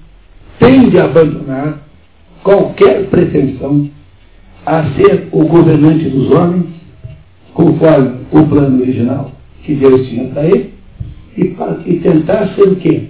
tem 0.59 0.89
de 0.89 0.99
abandonar 0.99 1.81
qualquer 2.43 3.07
pretensão 3.07 3.89
a 4.65 4.83
ser 4.93 5.27
o 5.31 5.45
governante 5.45 6.09
dos 6.09 6.31
homens, 6.31 6.65
conforme 7.53 8.25
o 8.31 8.45
plano 8.45 8.81
original 8.81 9.31
que 9.63 9.73
Deus 9.73 10.07
tinha 10.07 10.29
para 10.29 10.45
ele, 10.45 10.73
e, 11.35 11.45
para, 11.49 11.81
e 11.85 11.99
tentar 11.99 12.47
ser 12.55 12.69
o 12.69 12.75
quê? 12.77 13.03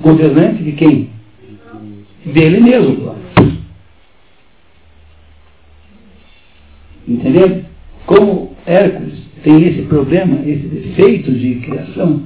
Governante 0.00 0.62
de 0.62 0.72
quem? 0.72 1.10
Dele 2.26 2.60
mesmo. 2.60 3.19
Entendeu? 7.10 7.62
Como 8.06 8.52
Hércules 8.64 9.18
tem 9.42 9.66
esse 9.66 9.82
problema, 9.82 10.38
esse 10.46 10.64
defeito 10.68 11.32
de 11.32 11.56
criação, 11.56 12.22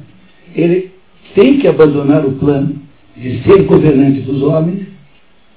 ele 0.54 0.90
tem 1.34 1.58
que 1.58 1.66
abandonar 1.66 2.24
o 2.26 2.32
plano 2.32 2.76
de 3.16 3.42
ser 3.44 3.62
governante 3.62 4.20
dos 4.20 4.42
homens 4.42 4.86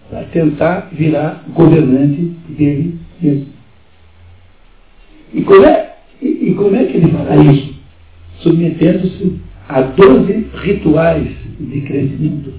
para 0.09 0.23
tentar 0.25 0.89
virar 0.93 1.43
governante 1.53 2.21
dele 2.57 2.95
mesmo. 3.21 3.47
E 5.33 5.41
como 5.41 5.65
é, 5.65 5.95
e, 6.21 6.27
e 6.27 6.53
como 6.53 6.75
é 6.77 6.85
que 6.85 6.97
ele 6.97 7.11
fará 7.11 7.35
isso? 7.35 7.75
Submetendo-se 8.39 9.41
a 9.67 9.81
12 9.81 10.47
rituais 10.63 11.27
de 11.59 11.81
crescimento, 11.81 12.53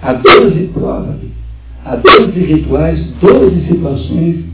a 0.00 0.12
12 0.12 0.68
provas, 0.68 1.16
a 1.84 1.96
12 1.96 2.38
rituais, 2.38 3.04
12 3.20 3.66
situações 3.66 4.47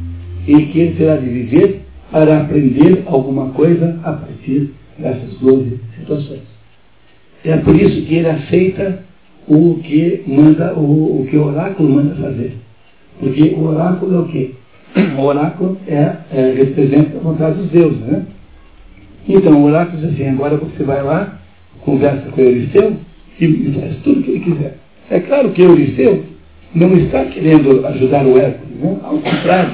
em 0.47 0.67
que 0.67 0.79
ele 0.79 0.97
terá 0.97 1.17
de 1.17 1.29
viver 1.29 1.81
para 2.11 2.41
aprender 2.41 3.03
alguma 3.07 3.51
coisa 3.51 3.99
a 4.05 4.13
partir 4.13 4.71
dessas 4.99 5.39
12 5.41 5.81
situações. 5.99 6.43
É 7.45 7.57
por 7.59 7.75
isso 7.75 8.07
que 8.07 8.15
ele 8.15 8.29
aceita 8.29 9.05
o 9.47 9.81
que 9.83 10.23
manda, 10.27 10.75
o, 10.75 11.21
o 11.21 11.27
que 11.29 11.37
o 11.37 11.47
oráculo 11.47 11.91
manda 11.91 12.15
fazer. 12.15 12.55
Porque 13.19 13.55
o 13.57 13.65
oráculo 13.65 14.15
é 14.15 14.19
o 14.21 14.29
quê? 14.29 14.51
O 15.19 15.23
oráculo 15.23 15.77
é, 15.87 16.13
é, 16.33 16.55
representa 16.57 17.17
a 17.17 17.21
vontade 17.21 17.59
dos 17.59 17.71
deuses, 17.71 18.01
né? 18.01 18.25
Então 19.29 19.63
o 19.63 19.67
oráculo 19.67 20.01
diz 20.01 20.13
assim, 20.13 20.29
agora 20.29 20.57
você 20.57 20.83
vai 20.85 21.03
lá, 21.03 21.41
conversa 21.81 22.31
com 22.31 22.41
o 22.41 22.45
Euristeu 22.45 22.97
e 23.41 23.73
faz 23.79 23.97
tudo 24.05 24.21
o 24.21 24.23
que 24.23 24.31
ele 24.31 24.41
quiser. 24.41 24.77
É 25.11 25.21
claro 25.21 25.51
que 25.51 25.63
o 25.63 25.71
Euristeu 25.71 26.25
não 26.75 26.97
está 26.97 27.25
querendo 27.27 27.87
ajudar 27.87 28.27
o 28.27 28.39
Hércules, 28.39 28.79
né? 28.81 28.99
ao 29.03 29.19
contrário, 29.19 29.73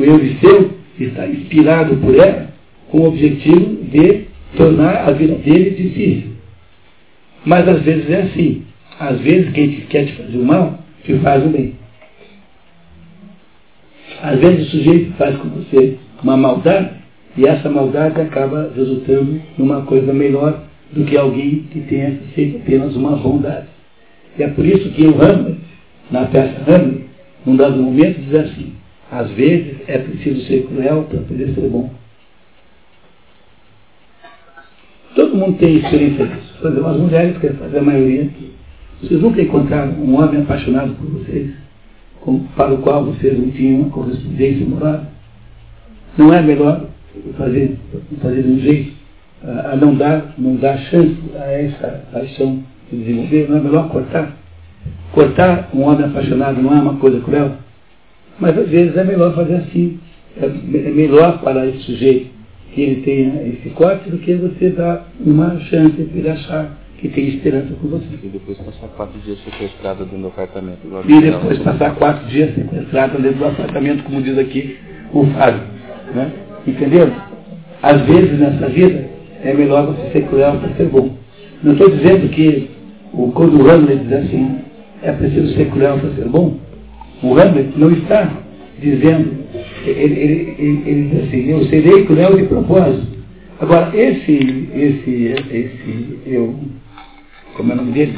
o 0.00 0.04
Euristeu 0.04 0.70
está 0.98 1.26
inspirado 1.26 1.96
por 1.98 2.14
ela 2.14 2.48
com 2.90 3.00
o 3.00 3.08
objetivo 3.08 3.84
de 3.84 4.24
tornar 4.56 5.08
a 5.08 5.10
vida 5.12 5.34
dele 5.34 5.70
difícil. 5.70 6.30
Mas 7.44 7.68
às 7.68 7.82
vezes 7.82 8.08
é 8.08 8.22
assim. 8.22 8.64
Às 8.98 9.20
vezes 9.20 9.52
quem 9.52 9.70
quer 9.88 10.06
te 10.06 10.12
fazer 10.14 10.38
o 10.38 10.44
mal, 10.44 10.78
te 11.04 11.14
faz 11.18 11.44
o 11.44 11.48
bem. 11.48 11.74
Às 14.22 14.38
vezes 14.40 14.66
o 14.66 14.70
sujeito 14.70 15.12
faz 15.12 15.36
com 15.36 15.48
você 15.50 15.96
uma 16.22 16.36
maldade 16.36 16.90
e 17.36 17.46
essa 17.46 17.68
maldade 17.70 18.20
acaba 18.20 18.72
resultando 18.74 19.40
numa 19.56 19.82
coisa 19.82 20.12
melhor 20.12 20.64
do 20.92 21.04
que 21.04 21.16
alguém 21.16 21.64
que 21.70 21.80
tenha 21.82 22.18
feito 22.34 22.56
apenas 22.56 22.96
uma 22.96 23.16
bondade. 23.16 23.66
E 24.38 24.42
é 24.42 24.48
por 24.48 24.64
isso 24.64 24.90
que 24.90 25.06
o 25.06 25.22
Hamlet, 25.22 25.58
na 26.10 26.24
peça 26.26 26.62
Hamlet, 26.66 27.04
num 27.46 27.56
dado 27.56 27.76
momento, 27.76 28.20
diz 28.20 28.34
assim, 28.34 28.79
às 29.10 29.30
vezes 29.32 29.76
é 29.88 29.98
preciso 29.98 30.46
ser 30.46 30.66
cruel 30.66 31.04
para 31.10 31.20
poder 31.20 31.54
ser 31.54 31.68
bom. 31.68 31.90
Todo 35.14 35.36
mundo 35.36 35.58
tem 35.58 35.78
experiência 35.78 36.26
disso. 36.26 36.54
Por 36.60 36.70
exemplo, 36.70 36.88
as 36.88 36.96
mulheres, 36.96 37.38
que 37.38 37.48
fazer 37.50 37.78
a 37.78 37.82
maioria 37.82 38.22
aqui. 38.24 38.52
Vocês 39.02 39.20
nunca 39.20 39.42
encontraram 39.42 39.92
um 39.92 40.14
homem 40.14 40.42
apaixonado 40.42 40.94
por 40.94 41.06
vocês, 41.06 41.50
para 42.54 42.74
o 42.74 42.78
qual 42.78 43.04
vocês 43.06 43.38
não 43.38 43.50
tinham 43.50 43.80
uma 43.80 43.90
correspondência 43.90 44.66
moral? 44.66 45.04
Não 46.16 46.32
é 46.32 46.42
melhor 46.42 46.86
fazer, 47.36 47.78
fazer 48.20 48.44
um 48.46 48.58
jeito 48.58 48.92
a 49.42 49.74
não 49.74 49.94
dar, 49.94 50.34
não 50.36 50.56
dar 50.56 50.76
chance 50.78 51.16
a 51.34 51.44
essa 51.50 52.04
paixão 52.12 52.62
se 52.90 52.96
desenvolver? 52.96 53.48
Não 53.48 53.56
é 53.56 53.60
melhor 53.60 53.88
cortar? 53.88 54.36
Cortar 55.12 55.70
um 55.74 55.82
homem 55.82 56.04
apaixonado 56.04 56.60
não 56.60 56.76
é 56.76 56.80
uma 56.80 56.96
coisa 56.96 57.20
cruel? 57.20 57.52
Mas 58.40 58.56
às 58.56 58.68
vezes 58.68 58.96
é 58.96 59.04
melhor 59.04 59.34
fazer 59.34 59.56
assim. 59.56 59.98
É, 60.40 60.46
é 60.46 60.90
melhor 60.90 61.40
para 61.42 61.66
esse 61.66 61.80
sujeito 61.80 62.30
que 62.72 62.80
ele 62.82 63.02
tenha 63.02 63.48
esse 63.48 63.70
corte 63.70 64.08
do 64.08 64.18
que 64.18 64.34
você 64.34 64.70
dar 64.70 65.08
uma 65.20 65.58
chance 65.60 66.02
para 66.02 66.18
ele 66.18 66.30
achar 66.30 66.78
que 66.98 67.08
tem 67.08 67.28
esperança 67.28 67.74
com 67.80 67.88
você. 67.88 68.04
E 68.22 68.28
depois 68.28 68.58
passar 68.58 68.88
quatro 68.88 69.18
dias 69.20 69.38
sequestrada 69.44 70.04
dentro 70.04 70.18
do 70.18 70.26
apartamento. 70.28 70.78
E 71.08 71.20
depois 71.20 71.58
passar 71.60 71.94
quatro 71.96 72.28
dias 72.28 72.54
sequestrada 72.54 73.18
dentro 73.18 73.38
do 73.38 73.46
apartamento, 73.46 74.04
como 74.04 74.22
diz 74.22 74.38
aqui 74.38 74.76
o 75.12 75.24
Fábio. 75.26 75.62
Né? 76.14 76.30
Entendeu? 76.66 77.10
Às 77.82 78.02
vezes 78.02 78.38
nessa 78.38 78.68
vida 78.68 79.08
é 79.42 79.54
melhor 79.54 79.86
você 79.86 80.10
ser 80.10 80.26
cruel 80.26 80.58
para 80.58 80.74
ser 80.74 80.86
bom. 80.86 81.16
Não 81.62 81.72
estou 81.72 81.90
dizendo 81.90 82.28
que 82.28 82.70
o, 83.12 83.32
quando 83.32 83.60
o 83.60 83.70
Hamlet 83.70 84.04
diz 84.04 84.12
assim, 84.12 84.58
é 85.02 85.12
preciso 85.12 85.54
ser 85.54 85.70
cruel 85.70 85.98
para 85.98 86.10
ser 86.10 86.28
bom. 86.28 86.58
O 87.22 87.38
Hamlet 87.38 87.78
não 87.78 87.90
está 87.92 88.30
dizendo, 88.78 89.44
ele, 89.84 90.00
ele, 90.00 90.54
ele, 90.58 90.82
ele 90.86 91.08
diz 91.08 91.28
assim, 91.28 91.50
eu 91.50 91.64
serei 91.66 92.04
cruel 92.06 92.36
de 92.36 92.44
propósito. 92.44 93.06
Agora, 93.60 93.90
esse, 93.94 94.68
esse, 94.74 95.34
esse, 95.50 96.18
eu 96.26 96.54
como 97.60 97.72
é 97.72 97.74
o 97.74 97.76
nome 97.76 97.92
dele? 97.92 98.14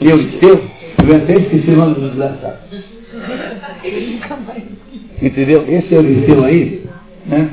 Euristeu, 0.00 0.60
eu 1.08 1.16
até 1.16 1.36
esqueci 1.36 1.70
o 1.70 1.76
nome 1.76 1.94
do 1.94 2.00
desgraçado. 2.08 2.58
Entendeu? 5.22 5.64
Esse 5.68 5.94
Euristeu 5.94 6.44
aí, 6.44 6.82
né? 7.26 7.50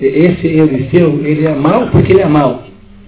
Esse 0.00 0.46
Euristeu, 0.46 1.24
ele 1.24 1.46
é 1.46 1.54
mal 1.54 1.88
porque 1.88 2.12
ele 2.12 2.20
é 2.20 2.28
mal. 2.28 2.64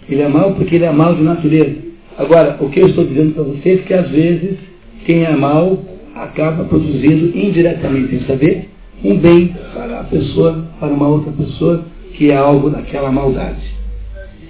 Ele 0.09 0.23
é 0.23 0.29
mal 0.29 0.55
porque 0.55 0.77
ele 0.77 0.85
é 0.85 0.91
mal 0.91 1.15
de 1.15 1.23
natureza. 1.23 1.77
Agora, 2.17 2.57
o 2.61 2.71
que 2.71 2.81
eu 2.81 2.89
estou 2.89 3.05
dizendo 3.05 3.35
para 3.35 3.45
vocês 3.45 3.81
é 3.81 3.83
que 3.83 3.95
às 3.95 4.09
vezes 4.11 4.59
quem 5.05 5.25
é 5.25 5.37
mal 5.37 5.79
acaba 6.21 6.65
produzindo 6.65 7.37
indiretamente, 7.37 8.11
sem 8.11 8.27
saber, 8.27 8.69
um 9.03 9.17
bem 9.17 9.55
para 9.73 10.01
a 10.01 10.05
pessoa, 10.05 10.67
para 10.79 10.93
uma 10.93 11.09
outra 11.09 11.33
pessoa 11.33 11.85
que 12.15 12.31
é 12.31 12.37
algo 12.37 12.69
daquela 12.69 13.11
maldade. 13.11 13.63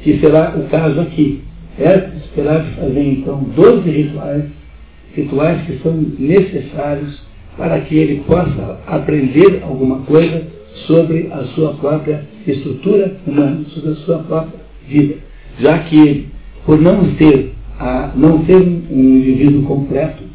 Que 0.02 0.18
será 0.18 0.56
o 0.56 0.68
caso 0.68 1.00
aqui. 1.00 1.42
É 1.78 2.10
esperar 2.24 2.64
fazer 2.74 3.02
então 3.02 3.42
12 3.54 3.88
rituais, 3.88 4.44
rituais 5.14 5.62
que 5.66 5.78
são 5.78 5.94
necessários 6.18 7.22
para 7.56 7.80
que 7.80 7.96
ele 7.96 8.22
possa 8.26 8.80
aprender 8.86 9.62
alguma 9.62 10.00
coisa 10.00 10.46
sobre 10.86 11.28
a 11.30 11.44
sua 11.54 11.74
própria 11.74 12.26
estrutura 12.46 13.16
humana, 13.26 13.64
sobre 13.68 13.90
a 13.90 13.96
sua 13.96 14.18
própria 14.18 14.60
vida. 14.88 15.16
Já 15.60 15.78
que 15.80 15.96
ele, 15.96 16.28
por 16.64 16.80
não 16.80 17.14
ter, 17.14 17.52
a, 17.78 18.12
não 18.16 18.44
ter 18.44 18.56
um 18.56 19.16
indivíduo 19.16 19.62
completo, 19.62 20.29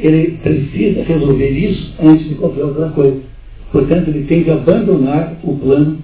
ele 0.00 0.38
precisa 0.42 1.02
resolver 1.02 1.50
isso 1.50 1.92
antes 2.00 2.28
de 2.28 2.34
qualquer 2.36 2.64
outra 2.64 2.88
coisa. 2.90 3.20
Portanto, 3.72 4.08
ele 4.08 4.24
tem 4.24 4.44
que 4.44 4.50
abandonar 4.50 5.38
o 5.42 5.56
plano 5.56 5.98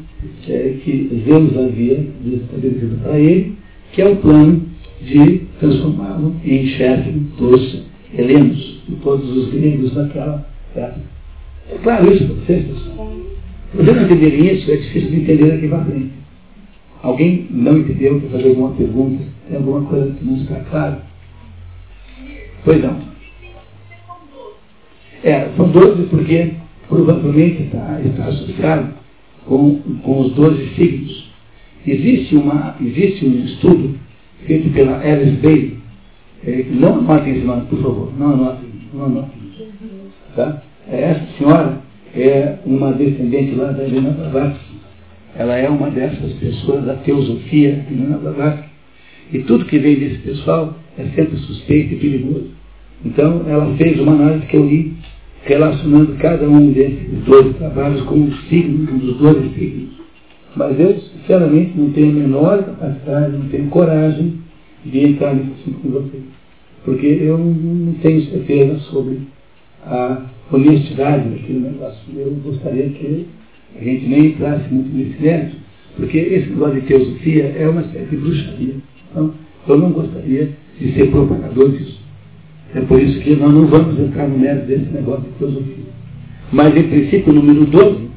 é, 0.49 0.74
que 0.84 1.22
Deus 1.24 1.57
havia 1.57 2.07
estabelecido 2.24 2.99
para 3.03 3.18
ele, 3.18 3.55
que 3.92 4.03
é 4.03 4.09
o 4.09 4.16
plano 4.16 4.62
de 5.03 5.42
transformá-lo 5.61 6.34
em 6.45 6.66
chefe 6.68 7.11
dos 7.38 7.84
helenos, 8.16 8.82
de 8.88 8.97
todos 8.97 9.28
os 9.36 9.51
gregos 9.51 9.95
daquela 9.95 10.47
época. 10.74 11.01
É 11.70 11.78
claro 11.82 12.12
isso 12.12 12.24
para 12.26 12.34
vocês, 12.34 12.66
pessoal? 12.66 13.12
Por 13.72 13.84
não 13.84 14.03
entenderem 14.05 14.55
isso, 14.55 14.70
é 14.70 14.76
difícil 14.76 15.11
de 15.11 15.16
entender 15.22 15.53
aqui 15.53 15.68
para 15.68 15.84
frente. 15.84 16.11
Alguém 17.03 17.47
não 17.51 17.78
entendeu, 17.78 18.20
quer 18.20 18.28
fazer 18.28 18.49
alguma 18.49 18.70
pergunta? 18.72 19.24
Tem 19.49 19.57
alguma 19.57 19.82
coisa 19.82 20.11
que 20.12 20.24
não 20.24 20.36
está 20.36 20.57
claro? 20.70 20.97
Pois 22.64 22.82
não. 22.82 23.13
É, 25.24 25.48
são 25.56 25.70
12 25.70 26.02
porque 26.04 26.52
provavelmente 26.86 27.62
está, 27.62 27.98
está 28.04 28.26
associado 28.26 28.90
com, 29.46 29.80
com 30.02 30.20
os 30.20 30.32
12 30.34 30.74
signos. 30.74 31.32
Existe, 31.86 32.36
uma, 32.36 32.76
existe 32.78 33.24
um 33.24 33.44
estudo 33.46 33.98
feito 34.46 34.70
pela 34.74 34.98
Alice 34.98 35.36
Bailey. 35.38 35.78
É, 36.46 36.64
não 36.72 36.98
anotem 36.98 37.36
esse 37.36 37.44
nome, 37.46 37.66
por 37.68 37.80
favor. 37.80 38.12
Não 38.18 38.34
anotem. 38.34 38.68
Não 38.92 39.04
anotem. 39.06 39.40
Tá? 40.36 40.62
É, 40.90 41.00
essa 41.00 41.26
senhora 41.38 41.78
é 42.14 42.58
uma 42.66 42.92
descendente 42.92 43.54
lá 43.54 43.72
da 43.72 43.82
Helena 43.82 44.10
Blavatsky. 44.10 44.74
Ela 45.36 45.56
é 45.56 45.68
uma 45.70 45.90
dessas 45.90 46.34
pessoas 46.34 46.84
da 46.84 46.96
teosofia 46.96 47.82
Helena 47.90 48.18
Blavatsky. 48.18 48.68
E 49.32 49.38
tudo 49.38 49.64
que 49.64 49.78
vem 49.78 49.98
desse 49.98 50.18
pessoal 50.18 50.76
é 50.98 51.04
sempre 51.16 51.38
suspeito 51.38 51.94
e 51.94 51.96
perigoso. 51.96 52.50
Então, 53.04 53.44
ela 53.48 53.74
fez 53.76 53.98
uma 54.00 54.12
análise 54.12 54.46
que 54.46 54.56
eu 54.56 54.66
li, 54.66 54.94
relacionando 55.45 56.14
cada 56.16 56.49
um 56.49 56.72
desses 56.72 57.24
dois 57.26 57.55
trabalhos 57.57 58.01
com 58.03 58.24
os 58.24 58.49
signos, 58.49 58.90
um 58.90 58.99
dos 58.99 59.18
dois 59.18 59.55
signos. 59.55 59.90
Mas 60.57 60.78
eu, 60.78 60.97
sinceramente, 61.01 61.72
não 61.76 61.90
tenho 61.90 62.11
a 62.11 62.14
menor 62.14 62.64
capacidade, 62.64 63.36
não 63.36 63.49
tenho 63.49 63.68
coragem 63.68 64.34
de 64.84 65.01
entrar 65.01 65.34
nesse 65.34 65.51
assunto 65.61 65.80
com 65.80 65.90
vocês. 65.90 66.22
Porque 66.84 67.07
eu 67.07 67.38
não 67.38 67.95
tenho 67.95 68.22
certeza 68.22 68.78
sobre 68.90 69.20
a 69.84 70.22
honestidade 70.53 71.28
daquele 71.28 71.61
negócio. 71.61 72.01
Eu 72.16 72.30
gostaria 72.45 72.88
que 72.90 73.26
a 73.80 73.84
gente 73.84 74.07
nem 74.07 74.26
entrasse 74.26 74.72
muito 74.72 74.97
nesse 74.97 75.20
mérito, 75.20 75.57
porque 75.97 76.18
esse 76.18 76.51
negócio 76.51 76.80
de 76.80 76.86
teosofia 76.86 77.55
é 77.59 77.68
uma 77.68 77.82
espécie 77.82 78.07
de 78.07 78.16
bruxaria. 78.16 78.74
Então, 79.11 79.34
eu 79.68 79.78
não 79.78 79.90
gostaria 79.90 80.51
de 80.78 80.92
ser 80.92 81.11
propagador 81.11 81.70
disso. 81.70 82.03
É 82.74 82.80
por 82.80 83.00
isso 83.00 83.20
que 83.20 83.36
nós 83.36 83.52
não 83.52 83.66
vamos 83.66 83.98
entrar 83.98 84.28
no 84.28 84.38
mérito 84.38 84.66
desse 84.66 84.92
negócio 84.92 85.22
de 85.22 85.38
teosofia. 85.38 85.84
Mas, 86.52 86.76
em 86.76 86.82
princípio, 86.84 87.32
o 87.32 87.36
número 87.36 87.64
12 87.66 88.14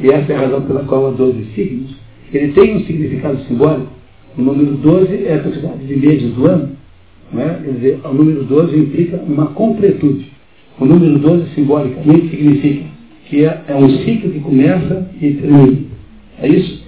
e 0.00 0.10
essa 0.10 0.32
é 0.32 0.36
a 0.36 0.40
razão 0.40 0.62
pela 0.62 0.84
qual 0.84 1.08
há 1.08 1.10
12 1.10 1.44
signos, 1.54 1.96
ele 2.32 2.52
tem 2.52 2.76
um 2.76 2.84
significado 2.84 3.38
simbólico, 3.44 3.88
O 4.36 4.42
número 4.42 4.76
12 4.76 5.24
é 5.24 5.34
a 5.34 5.40
quantidade 5.40 5.84
de 5.86 5.96
meses 5.96 6.32
do 6.34 6.46
ano. 6.46 6.70
Né? 7.32 7.60
Quer 7.64 7.72
dizer, 7.72 8.00
o 8.04 8.14
número 8.14 8.44
12 8.44 8.78
implica 8.78 9.16
uma 9.16 9.46
completude. 9.46 10.30
O 10.78 10.84
número 10.84 11.18
12 11.18 11.54
simbolicamente 11.54 12.28
significa 12.28 12.84
que 13.26 13.44
é, 13.44 13.64
é 13.66 13.74
um 13.74 13.90
ciclo 14.04 14.30
que 14.30 14.40
começa 14.40 15.10
e 15.20 15.32
termina. 15.32 15.78
É 16.40 16.48
isso? 16.48 16.86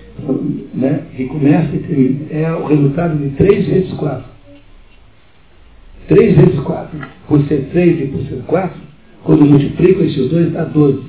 Né? 0.75 1.03
Que 1.17 1.25
começa 1.25 1.75
e 1.75 1.79
termina. 1.81 2.19
É 2.31 2.53
o 2.53 2.67
resultado 2.67 3.19
de 3.19 3.31
3 3.31 3.67
vezes 3.67 3.93
4. 3.95 4.30
3 6.11 6.37
vezes 6.37 6.59
4, 6.59 6.99
por 7.29 7.41
ser 7.47 7.69
3 7.71 8.01
e 8.01 8.07
por 8.09 8.21
ser 8.23 8.43
4, 8.49 8.81
quando 9.23 9.47
multiplico 9.47 10.03
esses 10.03 10.29
dois, 10.29 10.53
dá 10.53 10.65
12. 10.65 11.05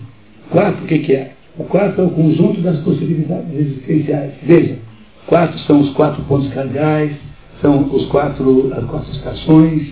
4, 0.52 0.84
o 0.84 0.88
que, 0.88 1.00
que 1.00 1.14
é? 1.14 1.32
O 1.58 1.64
4 1.64 2.02
é 2.02 2.06
o 2.06 2.10
conjunto 2.12 2.62
das 2.62 2.78
possibilidades 2.82 3.52
existenciais. 3.52 4.34
Veja, 4.44 4.78
4 5.26 5.58
são 5.62 5.82
os 5.82 5.90
quatro 5.94 6.22
pontos 6.26 6.54
cardeais, 6.54 7.14
são 7.62 7.84
os 7.92 8.06
quatro, 8.10 8.72
as 8.78 8.86
quatro 8.86 9.12
estações, 9.12 9.88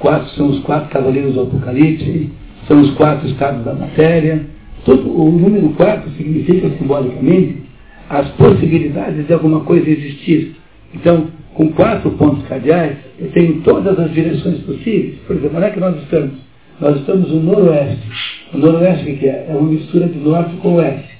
4 0.00 0.28
são 0.30 0.48
os 0.48 0.58
quatro 0.60 0.90
cavaleiros 0.90 1.34
do 1.34 1.42
Apocalipse, 1.42 2.30
são 2.66 2.80
os 2.80 2.90
quatro 2.94 3.28
estados 3.28 3.64
da 3.64 3.74
matéria. 3.74 4.44
Todo, 4.84 5.08
o 5.08 5.30
número 5.30 5.68
4 5.70 6.10
significa 6.16 6.68
simbolicamente 6.70 7.62
as 8.10 8.28
possibilidades 8.30 9.24
de 9.24 9.32
alguma 9.32 9.60
coisa 9.60 9.88
existir. 9.88 10.56
Então, 10.92 11.28
com 11.58 11.72
quatro 11.72 12.12
pontos 12.12 12.46
cardeais, 12.46 12.96
tenho 13.34 13.60
todas 13.62 13.98
as 13.98 14.14
direções 14.14 14.60
possíveis. 14.60 15.18
Por 15.26 15.34
exemplo, 15.34 15.56
onde 15.56 15.66
é 15.66 15.70
que 15.70 15.80
nós 15.80 16.00
estamos? 16.04 16.34
Nós 16.80 16.96
estamos 17.00 17.28
no 17.32 17.42
noroeste. 17.42 18.06
O 18.54 18.58
noroeste 18.58 19.12
que 19.14 19.26
é? 19.26 19.48
É 19.50 19.56
uma 19.56 19.68
mistura 19.68 20.06
de 20.06 20.20
norte 20.20 20.54
com 20.58 20.74
oeste. 20.74 21.10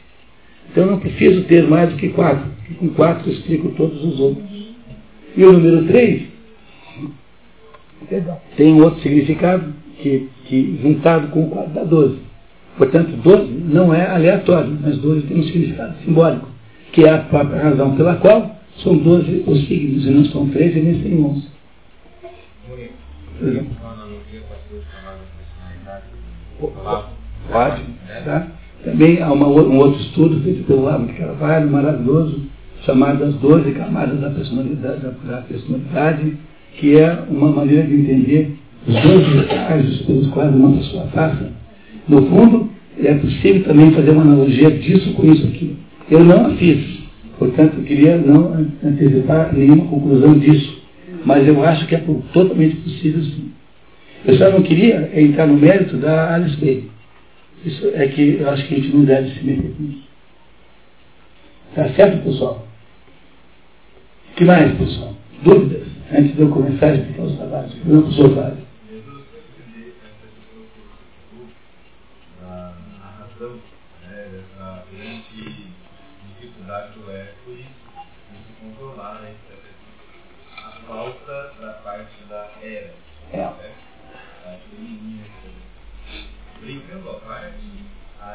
Então 0.71 0.85
eu 0.85 0.93
não 0.93 1.01
preciso 1.01 1.43
ter 1.47 1.67
mais 1.67 1.91
do 1.91 1.97
que 1.97 2.11
quatro. 2.11 2.45
Porque 2.57 2.75
com 2.75 2.89
quatro 2.91 3.29
eu 3.29 3.33
explico 3.33 3.71
todos 3.71 4.05
os 4.05 4.21
outros. 4.21 4.47
E 5.37 5.45
o 5.45 5.53
número 5.55 5.85
três 5.89 6.23
tem 8.57 8.81
outro 8.81 9.01
significado 9.01 9.75
que, 10.01 10.29
que 10.45 10.79
juntado 10.81 11.29
com 11.29 11.47
o 11.47 11.51
quatro 11.51 11.73
dá 11.75 11.83
doze. 11.83 12.19
Portanto, 12.77 13.11
doze 13.25 13.51
não 13.51 13.93
é 13.93 14.07
aleatório, 14.09 14.79
mas 14.81 14.99
doze 14.99 15.23
tem 15.23 15.41
um 15.41 15.43
significado 15.43 15.97
simbólico, 16.05 16.49
que 16.93 17.05
é 17.05 17.11
a 17.11 17.19
própria 17.19 17.61
razão 17.61 17.97
pela 17.97 18.15
qual 18.15 18.58
são 18.83 18.97
12 18.97 19.45
os 19.47 19.67
signos, 19.67 20.07
e 20.07 20.11
não 20.11 20.25
são 20.27 20.49
13 20.49 20.81
nem 20.81 21.03
sem 21.03 21.25
11. 21.25 21.49
Pode. 27.51 27.83
Tá? 28.25 28.49
Também 28.85 29.23
há 29.23 29.33
uma, 29.33 29.47
um 29.47 29.79
outro 29.79 30.01
estudo 30.01 30.41
feito 30.43 30.65
pelo 30.65 30.89
de 31.07 31.13
Carvalho, 31.15 31.71
maravilhoso, 31.71 32.43
chamado 32.85 33.25
As 33.25 33.35
12 33.35 33.73
Camadas 33.73 34.21
da 34.21 34.31
Personalidade, 34.31 35.01
da, 35.01 35.11
da 35.11 35.43
personalidade 35.43 36.37
que 36.79 36.97
é 36.97 37.25
uma 37.29 37.51
maneira 37.51 37.83
de 37.83 37.95
entender 37.95 38.57
os 38.87 38.95
12 38.95 39.39
estágios 39.39 40.03
pelos 40.03 40.29
quais 40.29 40.55
uma 40.55 40.77
pessoa 40.77 41.07
passa. 41.13 41.51
No 42.09 42.25
fundo, 42.27 42.71
é 43.03 43.15
possível 43.15 43.65
também 43.65 43.91
fazer 43.93 44.11
uma 44.11 44.23
analogia 44.23 44.71
disso 44.71 45.13
com 45.15 45.31
isso 45.31 45.47
aqui. 45.47 45.77
Eu 46.11 46.25
não 46.25 46.47
a 46.47 46.51
fiz, 46.51 46.98
Portanto, 47.39 47.77
eu 47.79 47.85
queria 47.85 48.19
não 48.19 48.53
antecipar 48.83 49.55
nenhuma 49.55 49.87
conclusão 49.87 50.39
disso. 50.39 50.79
Mas 51.25 51.47
eu 51.47 51.63
acho 51.65 51.87
que 51.87 51.95
é 51.95 52.05
totalmente 52.33 52.77
possível 52.77 53.23
sim. 53.23 53.53
Eu 54.25 54.37
só 54.37 54.51
não 54.51 54.63
queria 54.63 55.11
entrar 55.15 55.47
no 55.47 55.57
mérito 55.57 55.97
da 55.97 56.35
Alice 56.35 56.57
Bay. 56.57 56.91
Isso 57.65 57.91
é 57.95 58.07
que 58.09 58.39
eu 58.41 58.51
acho 58.51 58.67
que 58.67 58.75
a 58.75 58.79
gente 58.79 58.97
não 58.97 59.05
deve 59.05 59.31
se 59.31 59.45
meter 59.45 59.73
com 59.77 59.85
isso. 59.85 60.09
Tá 61.75 61.89
certo, 61.91 62.25
pessoal? 62.25 62.67
Que 64.37 64.45
mais, 64.45 64.77
pessoal? 64.77 65.15
Dúvidas? 65.43 65.87
Antes 66.13 66.35
de 66.35 66.43
eu 66.43 66.49
começar 66.49 66.87
a 66.87 66.95
explicar 66.95 67.23
os 67.23 67.37
trabalhos. 67.37 67.73
Não, 67.85 68.03
professor 68.03 68.35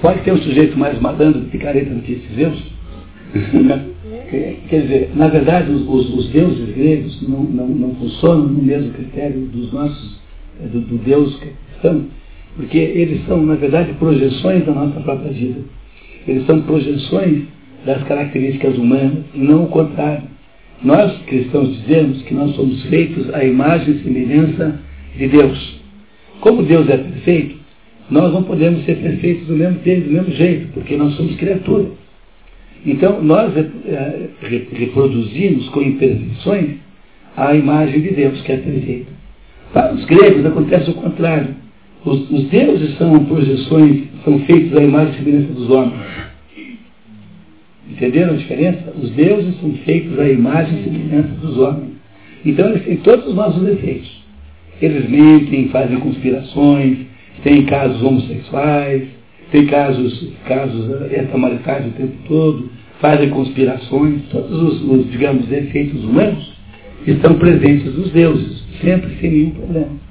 Pode 0.00 0.20
ter 0.20 0.32
um 0.32 0.42
sujeito 0.42 0.78
mais 0.78 1.00
malandro, 1.00 1.42
picareta 1.42 1.90
do 1.90 2.02
que 2.02 2.12
esse 2.12 2.28
Deus? 2.36 2.62
Quer 4.68 4.82
dizer, 4.82 5.10
na 5.14 5.28
verdade, 5.28 5.70
os, 5.70 5.88
os 5.88 6.28
deuses 6.28 6.74
gregos 6.74 7.22
não, 7.28 7.44
não, 7.44 7.68
não, 7.68 7.94
funcionam 7.94 8.48
no 8.48 8.62
mesmo 8.62 8.92
critério 8.92 9.40
dos 9.46 9.72
nossos, 9.72 10.20
do, 10.72 10.80
do 10.80 10.98
Deus 10.98 11.36
cristão, 11.36 12.06
porque 12.56 12.78
eles 12.78 13.24
são, 13.26 13.44
na 13.44 13.54
verdade, 13.54 13.92
projeções 13.94 14.64
da 14.66 14.72
nossa 14.72 15.00
própria 15.00 15.32
vida. 15.32 15.60
Eles 16.26 16.46
são 16.46 16.62
projeções 16.62 17.44
das 17.84 18.02
características 18.04 18.76
humanas, 18.76 19.24
e 19.34 19.38
não 19.38 19.64
o 19.64 19.68
contrário. 19.68 20.24
Nós, 20.82 21.16
cristãos, 21.26 21.76
dizemos 21.78 22.22
que 22.22 22.34
nós 22.34 22.54
somos 22.54 22.82
feitos 22.84 23.32
à 23.32 23.44
imagem 23.44 23.94
e 23.94 24.02
semelhança 24.02 24.80
de 25.16 25.28
Deus. 25.28 25.80
Como 26.40 26.62
Deus 26.62 26.88
é 26.88 26.96
perfeito, 26.96 27.56
nós 28.10 28.32
não 28.32 28.42
podemos 28.42 28.84
ser 28.84 28.96
perfeitos 28.96 29.46
do 29.46 29.54
mesmo, 29.54 29.78
do 29.78 30.10
mesmo 30.12 30.30
jeito, 30.32 30.68
porque 30.74 30.96
nós 30.96 31.14
somos 31.14 31.34
criaturas. 31.36 31.92
Então, 32.84 33.22
nós 33.22 33.56
é, 33.56 34.28
reproduzimos 34.72 35.68
com 35.70 35.80
imperfeições 35.80 36.76
a 37.36 37.54
imagem 37.54 38.00
de 38.00 38.10
Deus, 38.10 38.40
que 38.42 38.52
é 38.52 38.56
perfeita. 38.58 39.10
Para 39.72 39.94
os 39.94 40.04
gregos 40.04 40.44
acontece 40.44 40.90
o 40.90 40.94
contrário. 40.94 41.54
Os, 42.04 42.30
os 42.30 42.44
deuses 42.44 42.96
são 42.98 43.24
projeções, 43.24 44.04
são 44.24 44.38
feitos 44.40 44.76
à 44.76 44.82
imagem 44.82 45.14
e 45.14 45.24
semelhança 45.24 45.52
dos 45.54 45.70
homens. 45.70 46.00
Entenderam 47.90 48.34
a 48.34 48.36
diferença? 48.36 48.92
Os 49.00 49.10
deuses 49.10 49.58
são 49.60 49.72
feitos 49.84 50.18
à 50.18 50.28
imagem 50.28 50.80
e 50.80 50.84
semelhança 50.84 51.28
dos 51.40 51.58
homens. 51.58 51.94
Então 52.44 52.68
eles 52.68 52.84
têm 52.84 52.96
todos 52.98 53.26
os 53.26 53.34
nossos 53.34 53.62
defeitos. 53.62 54.22
Eles 54.80 55.08
mentem, 55.08 55.68
fazem 55.68 55.98
conspirações, 55.98 56.98
têm 57.44 57.64
casos 57.66 58.02
homossexuais, 58.02 59.04
têm 59.52 59.66
casos, 59.66 60.32
casos 60.48 61.12
extramaritais 61.12 61.86
o 61.86 61.90
tempo 61.90 62.14
todo, 62.26 62.70
fazem 63.00 63.28
conspirações, 63.28 64.22
todos 64.32 64.50
os, 64.50 64.82
os, 64.82 65.10
digamos, 65.10 65.46
defeitos 65.46 66.02
humanos 66.02 66.52
estão 67.06 67.34
presentes 67.34 67.94
nos 67.94 68.10
deuses, 68.10 68.64
sempre 68.80 69.14
sem 69.20 69.30
nenhum 69.30 69.50
problema. 69.50 70.04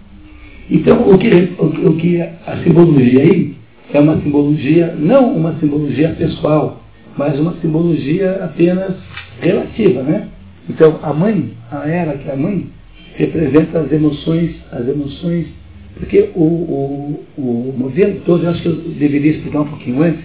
Então, 0.70 1.10
o 1.10 1.18
que, 1.18 1.28
o, 1.58 1.90
o 1.90 1.98
que 1.98 2.22
a 2.22 2.62
simbologia 2.64 3.24
aí 3.24 3.56
é 3.92 4.00
uma 4.00 4.22
simbologia, 4.22 4.96
não 4.98 5.36
uma 5.36 5.56
simbologia 5.60 6.10
pessoal, 6.10 6.84
mas 7.18 7.40
uma 7.40 7.56
simbologia 7.62 8.44
apenas 8.44 8.96
relativa, 9.42 10.04
né? 10.04 10.28
Então, 10.70 11.00
a 11.02 11.14
mãe, 11.14 11.52
a 11.72 11.88
era 11.88 12.18
que 12.18 12.30
é 12.30 12.34
a 12.34 12.38
mãe, 12.38 12.68
representa 13.16 13.80
as 13.80 13.92
emoções, 13.92 14.56
as 14.72 14.88
emoções, 14.88 15.48
porque 15.96 16.32
o, 16.36 16.44
o, 16.44 17.26
o 17.38 17.74
modelo 17.78 18.20
todo, 18.26 18.44
eu 18.44 18.50
acho 18.50 18.62
que 18.62 18.68
eu 18.68 18.76
deveria 18.76 19.32
explicar 19.32 19.62
um 19.62 19.68
pouquinho 19.68 20.02
antes, 20.02 20.24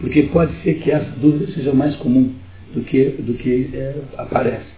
porque 0.00 0.24
pode 0.24 0.52
ser 0.62 0.74
que 0.74 0.90
essa 0.90 1.10
dúvida 1.20 1.50
seja 1.52 1.72
mais 1.72 1.96
comum 1.96 2.32
do 2.74 2.82
que, 2.82 3.04
do 3.04 3.34
que 3.34 3.70
é, 3.72 3.94
aparece. 4.18 4.76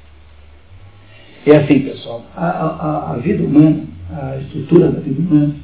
É 1.46 1.56
assim, 1.56 1.80
pessoal, 1.80 2.24
a, 2.36 2.46
a, 2.46 3.12
a 3.14 3.16
vida 3.18 3.42
humana, 3.42 3.82
a 4.10 4.38
estrutura 4.38 4.90
da 4.90 5.00
vida 5.00 5.20
humana, 5.20 5.54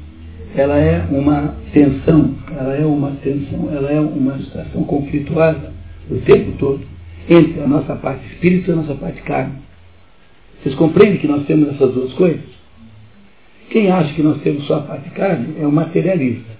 ela 0.55 0.77
é 0.77 1.05
uma 1.11 1.55
tensão, 1.73 2.35
ela 2.57 2.75
é 2.75 2.85
uma 2.85 3.11
tensão, 3.23 3.69
ela 3.73 3.91
é 3.91 3.99
uma 3.99 4.37
situação 4.39 4.83
conflituosa 4.83 5.73
o 6.09 6.15
tempo 6.19 6.53
todo 6.57 6.81
entre 7.29 7.61
a 7.61 7.67
nossa 7.67 7.95
parte 7.95 8.25
espírito 8.33 8.69
e 8.69 8.73
a 8.73 8.75
nossa 8.77 8.95
parte 8.95 9.21
carne. 9.23 9.53
Vocês 10.61 10.75
compreendem 10.75 11.19
que 11.19 11.27
nós 11.27 11.45
temos 11.45 11.69
essas 11.69 11.93
duas 11.93 12.13
coisas? 12.13 12.54
Quem 13.69 13.91
acha 13.91 14.13
que 14.13 14.21
nós 14.21 14.41
temos 14.41 14.65
só 14.65 14.75
a 14.75 14.81
parte 14.81 15.09
carne 15.11 15.55
é 15.59 15.67
um 15.67 15.71
materialista. 15.71 16.55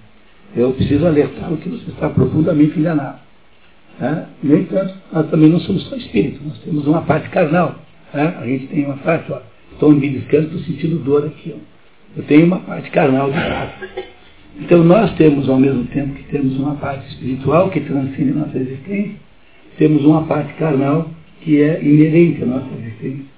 Eu 0.54 0.72
preciso 0.72 1.06
alertá-lo 1.06 1.56
que 1.58 1.68
você 1.68 1.90
está 1.90 2.08
profundamente 2.08 2.78
enganado. 2.78 3.18
Tá? 3.98 4.28
No 4.42 4.56
entanto, 4.56 4.94
nós 5.12 5.28
também 5.30 5.50
não 5.50 5.60
somos 5.60 5.82
só 5.84 5.96
espírito, 5.96 6.40
nós 6.44 6.58
temos 6.58 6.86
uma 6.86 7.02
parte 7.02 7.28
carnal. 7.30 7.76
Tá? 8.12 8.38
A 8.40 8.46
gente 8.46 8.66
tem 8.68 8.84
uma 8.84 8.96
parte, 8.98 9.32
Estou 9.72 9.92
me 9.92 10.00
beliscando, 10.00 10.46
estou 10.46 10.60
sentindo 10.60 10.98
dor 10.98 11.26
aqui. 11.26 11.54
Ó. 11.54 11.58
Eu 12.16 12.22
tenho 12.24 12.46
uma 12.46 12.60
parte 12.60 12.90
carnal 12.90 13.30
de 13.30 13.36
lado. 13.36 13.72
Então 14.58 14.82
nós 14.82 15.14
temos, 15.16 15.48
ao 15.48 15.58
mesmo 15.58 15.84
tempo 15.84 16.14
que 16.14 16.24
temos 16.24 16.58
uma 16.58 16.76
parte 16.76 17.06
espiritual 17.08 17.68
que 17.68 17.80
transcende 17.80 18.30
a 18.30 18.34
nossa 18.34 18.58
existência, 18.58 19.16
temos 19.76 20.02
uma 20.04 20.24
parte 20.24 20.54
carnal 20.54 21.10
que 21.42 21.60
é 21.60 21.82
inerente 21.82 22.42
à 22.42 22.46
nossa 22.46 22.68
existência. 22.78 23.35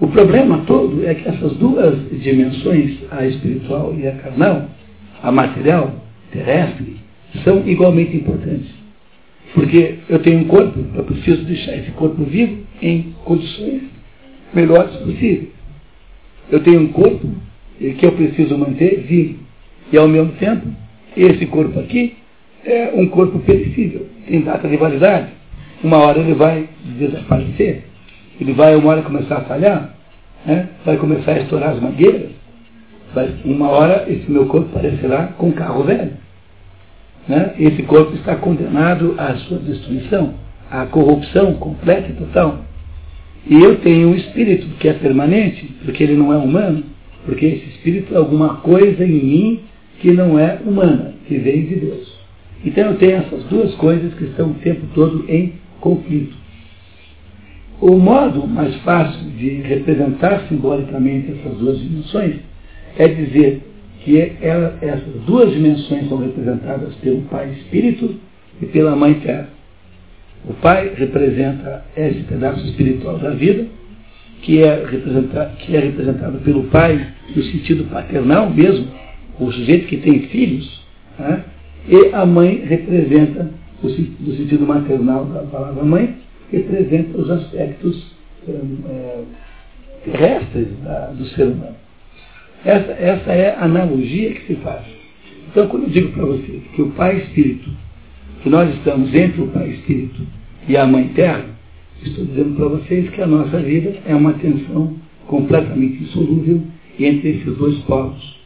O 0.00 0.06
problema 0.06 0.58
todo 0.66 1.04
é 1.06 1.14
que 1.14 1.28
essas 1.28 1.54
duas 1.54 1.98
dimensões, 2.20 2.98
a 3.10 3.26
espiritual 3.26 3.94
e 3.98 4.06
a 4.06 4.12
carnal, 4.12 4.68
a 5.22 5.32
material, 5.32 5.92
terrestre, 6.30 6.96
são 7.42 7.66
igualmente 7.66 8.16
importantes. 8.16 8.70
Porque 9.54 9.96
eu 10.08 10.20
tenho 10.20 10.40
um 10.40 10.44
corpo, 10.44 10.78
eu 10.94 11.04
preciso 11.04 11.44
deixar 11.44 11.76
esse 11.76 11.90
corpo 11.92 12.22
vivo 12.24 12.62
em 12.80 13.14
condições 13.24 13.82
melhores 14.54 14.94
possíveis. 14.96 15.48
Eu 16.50 16.60
tenho 16.62 16.80
um 16.80 16.88
corpo 16.88 17.28
que 17.78 18.06
eu 18.06 18.12
preciso 18.12 18.56
manter 18.56 19.00
vivo. 19.00 19.38
E 19.92 19.98
ao 19.98 20.06
mesmo 20.06 20.32
tempo, 20.32 20.66
esse 21.16 21.46
corpo 21.46 21.78
aqui 21.80 22.16
é 22.64 22.92
um 22.94 23.08
corpo 23.08 23.38
perecível, 23.40 24.06
tem 24.28 24.42
data 24.42 24.68
de 24.68 24.76
validade. 24.76 25.28
Uma 25.82 25.98
hora 25.98 26.20
ele 26.20 26.34
vai 26.34 26.68
desaparecer, 26.98 27.84
ele 28.40 28.52
vai 28.52 28.74
uma 28.76 28.90
hora 28.90 29.02
começar 29.02 29.38
a 29.38 29.40
falhar, 29.42 29.94
né? 30.46 30.68
vai 30.84 30.96
começar 30.96 31.32
a 31.32 31.40
estourar 31.40 31.70
as 31.70 31.80
mangueiras, 31.80 32.30
vai, 33.14 33.34
uma 33.44 33.68
hora 33.68 34.04
esse 34.08 34.30
meu 34.30 34.46
corpo 34.46 34.68
parecerá 34.72 35.28
com 35.38 35.48
um 35.48 35.52
carro 35.52 35.84
velho. 35.84 36.12
Né? 37.26 37.54
Esse 37.58 37.82
corpo 37.82 38.14
está 38.14 38.36
condenado 38.36 39.14
à 39.18 39.34
sua 39.36 39.58
destruição, 39.58 40.34
à 40.70 40.86
corrupção 40.86 41.54
completa 41.54 42.08
e 42.10 42.14
total. 42.14 42.64
E 43.46 43.54
eu 43.62 43.76
tenho 43.76 44.08
um 44.08 44.14
espírito 44.14 44.66
que 44.78 44.88
é 44.88 44.94
permanente, 44.94 45.64
porque 45.84 46.02
ele 46.02 46.16
não 46.16 46.32
é 46.32 46.36
humano, 46.36 46.84
porque 47.24 47.46
esse 47.46 47.68
espírito 47.70 48.14
é 48.14 48.16
alguma 48.16 48.56
coisa 48.56 49.04
em 49.04 49.24
mim 49.24 49.60
que 50.00 50.12
não 50.12 50.38
é 50.38 50.58
humana, 50.64 51.14
que 51.26 51.36
vem 51.36 51.66
de 51.66 51.76
Deus. 51.76 52.18
Então 52.64 52.86
eu 52.86 52.96
tenho 52.96 53.16
essas 53.16 53.44
duas 53.44 53.74
coisas 53.74 54.12
que 54.14 54.24
estão 54.24 54.50
o 54.50 54.54
tempo 54.54 54.86
todo 54.94 55.24
em 55.28 55.54
conflito. 55.80 56.36
O 57.80 57.96
modo 57.96 58.44
mais 58.46 58.74
fácil 58.76 59.30
de 59.30 59.60
representar 59.62 60.46
simbolicamente 60.48 61.30
essas 61.30 61.58
duas 61.58 61.78
dimensões 61.78 62.36
é 62.98 63.06
dizer 63.06 63.62
que 64.00 64.32
ela, 64.40 64.76
essas 64.80 65.22
duas 65.24 65.52
dimensões 65.52 66.08
são 66.08 66.18
representadas 66.18 66.94
pelo 66.96 67.22
Pai 67.22 67.50
Espírito 67.50 68.16
e 68.60 68.66
pela 68.66 68.96
Mãe 68.96 69.14
Terra. 69.14 69.48
O 70.48 70.54
Pai 70.54 70.92
representa 70.96 71.84
esse 71.96 72.20
pedaço 72.24 72.64
espiritual 72.66 73.18
da 73.18 73.30
vida, 73.30 73.66
que 74.42 74.62
é, 74.62 74.84
representado, 74.84 75.56
que 75.58 75.76
é 75.76 75.80
representado 75.80 76.38
pelo 76.38 76.64
Pai 76.64 77.06
no 77.34 77.42
sentido 77.44 77.84
paternal 77.84 78.50
mesmo, 78.50 78.88
o 79.38 79.52
sujeito 79.52 79.86
que 79.86 79.98
tem 79.98 80.22
filhos, 80.28 80.84
né? 81.16 81.44
e 81.88 82.12
a 82.12 82.26
mãe 82.26 82.64
representa, 82.66 83.50
no 83.82 84.34
sentido 84.34 84.66
maternal 84.66 85.26
da 85.26 85.42
palavra 85.42 85.84
mãe, 85.84 86.16
representa 86.50 87.18
os 87.18 87.30
aspectos 87.30 88.16
é, 88.48 89.22
terrestres 90.04 90.68
da, 90.82 91.06
do 91.10 91.24
ser 91.26 91.48
humano. 91.48 91.76
Essa, 92.64 92.92
essa 92.92 93.32
é 93.32 93.54
a 93.54 93.64
analogia 93.64 94.32
que 94.32 94.46
se 94.46 94.54
faz. 94.56 94.84
Então, 95.50 95.66
quando 95.68 95.84
eu 95.84 95.90
digo 95.90 96.12
para 96.12 96.24
vocês 96.24 96.62
que 96.74 96.82
o 96.82 96.90
Pai 96.90 97.16
Espírito, 97.18 97.70
que 98.42 98.48
nós 98.48 98.72
estamos 98.74 99.14
entre 99.14 99.42
o 99.42 99.48
Pai 99.48 99.68
Espírito 99.70 100.22
e 100.68 100.76
a 100.76 100.86
Mãe 100.86 101.08
Terra, 101.14 101.44
estou 102.02 102.24
dizendo 102.24 102.56
para 102.56 102.68
vocês 102.68 103.08
que 103.10 103.22
a 103.22 103.26
nossa 103.26 103.58
vida 103.58 103.94
é 104.06 104.14
uma 104.14 104.34
tensão 104.34 104.96
completamente 105.26 106.02
insolúvel 106.02 106.62
entre 106.98 107.30
esses 107.30 107.56
dois 107.56 107.78
polos. 107.80 108.38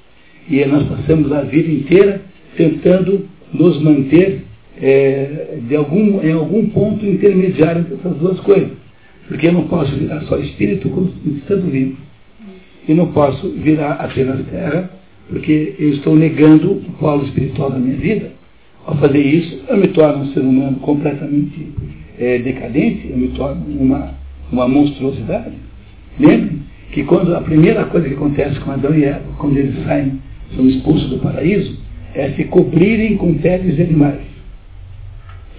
E 0.49 0.65
nós 0.65 0.87
passamos 0.89 1.33
a 1.33 1.43
vida 1.43 1.70
inteira 1.70 2.23
tentando 2.57 3.27
nos 3.53 3.81
manter 3.81 4.45
é, 4.81 5.59
de 5.69 5.77
algum, 5.77 6.23
em 6.23 6.32
algum 6.32 6.69
ponto 6.70 7.05
intermediário 7.05 7.82
entre 7.82 7.94
essas 7.94 8.16
duas 8.16 8.40
coisas. 8.40 8.70
Porque 9.28 9.47
eu 9.47 9.53
não 9.53 9.69
posso 9.69 9.94
virar 9.97 10.20
só 10.23 10.36
espírito 10.39 10.89
estando 11.39 11.70
vivo. 11.70 11.97
E 12.89 12.94
não 12.94 13.12
posso 13.12 13.49
virar 13.51 13.93
apenas 13.93 14.44
terra, 14.51 14.90
porque 15.28 15.74
eu 15.78 15.90
estou 15.90 16.16
negando 16.16 16.73
o 16.73 16.93
polo 16.99 17.24
espiritual 17.24 17.70
da 17.70 17.78
minha 17.78 17.97
vida. 17.97 18.32
Ao 18.85 18.97
fazer 18.97 19.20
isso, 19.20 19.61
eu 19.69 19.77
me 19.77 19.89
torno 19.89 20.24
um 20.24 20.32
ser 20.32 20.40
humano 20.40 20.77
completamente 20.81 21.69
é, 22.19 22.39
decadente, 22.39 23.09
eu 23.09 23.16
me 23.16 23.28
torno 23.28 23.65
uma, 23.78 24.15
uma 24.51 24.66
monstruosidade. 24.66 25.53
Lembre 26.19 26.59
que 26.90 27.05
quando 27.05 27.35
a 27.35 27.40
primeira 27.40 27.85
coisa 27.85 28.09
que 28.09 28.15
acontece 28.15 28.59
com 28.61 28.73
Adão 28.73 28.94
e 28.94 29.05
Eva, 29.05 29.23
quando 29.39 29.57
eles 29.57 29.82
saem 29.85 30.20
são 30.57 30.69
expulsos 30.69 31.09
do 31.09 31.19
paraíso, 31.19 31.78
é 32.15 32.31
se 32.32 32.44
cobrirem 32.44 33.16
com 33.16 33.35
peles 33.35 33.77
de 33.77 33.82
animais. 33.82 34.32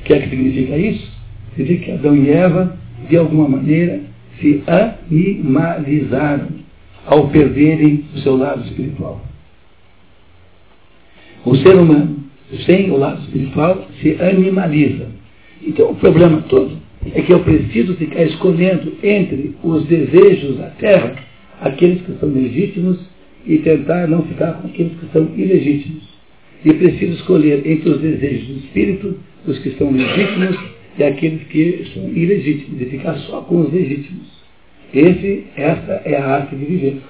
O 0.03 0.05
que 0.05 0.13
é 0.13 0.19
que 0.19 0.29
significa 0.29 0.77
isso? 0.77 1.11
Significa 1.55 1.85
que 1.85 1.91
Adão 1.93 2.15
e 2.15 2.29
Eva, 2.29 2.77
de 3.09 3.15
alguma 3.15 3.47
maneira, 3.47 4.01
se 4.41 4.61
animalizaram 4.67 6.47
ao 7.05 7.29
perderem 7.29 8.03
o 8.13 8.19
seu 8.19 8.35
lado 8.35 8.65
espiritual. 8.65 9.21
O 11.45 11.55
ser 11.55 11.75
humano, 11.75 12.17
sem 12.65 12.91
o 12.91 12.97
lado 12.97 13.21
espiritual, 13.21 13.87
se 14.01 14.17
animaliza. 14.21 15.07
Então 15.65 15.91
o 15.91 15.95
problema 15.95 16.41
todo 16.49 16.77
é 17.13 17.21
que 17.21 17.31
eu 17.31 17.39
preciso 17.39 17.95
ficar 17.95 18.23
escolhendo 18.23 18.93
entre 19.01 19.55
os 19.63 19.85
desejos 19.85 20.57
da 20.57 20.67
terra, 20.71 21.15
aqueles 21.61 22.01
que 22.01 22.11
são 22.19 22.27
legítimos 22.27 22.99
e 23.45 23.57
tentar 23.59 24.07
não 24.07 24.23
ficar 24.23 24.53
com 24.53 24.67
aqueles 24.67 24.93
que 24.99 25.07
são 25.13 25.29
ilegítimos. 25.37 26.03
E 26.65 26.73
preciso 26.73 27.13
escolher 27.13 27.65
entre 27.65 27.89
os 27.89 28.01
desejos 28.01 28.47
do 28.47 28.57
espírito, 28.65 29.17
os 29.47 29.59
que 29.59 29.71
são 29.71 29.91
legítimos 29.91 30.57
e 30.97 31.03
aqueles 31.03 31.43
que 31.47 31.87
são 31.93 32.03
ilegítimos, 32.09 32.81
e 32.81 32.85
ficar 32.85 33.15
só 33.15 33.41
com 33.41 33.61
os 33.61 33.73
legítimos. 33.73 34.27
Esse, 34.93 35.45
essa 35.55 36.01
é 36.05 36.17
a 36.17 36.27
arte 36.27 36.55
de 36.55 36.65
viver. 36.65 37.01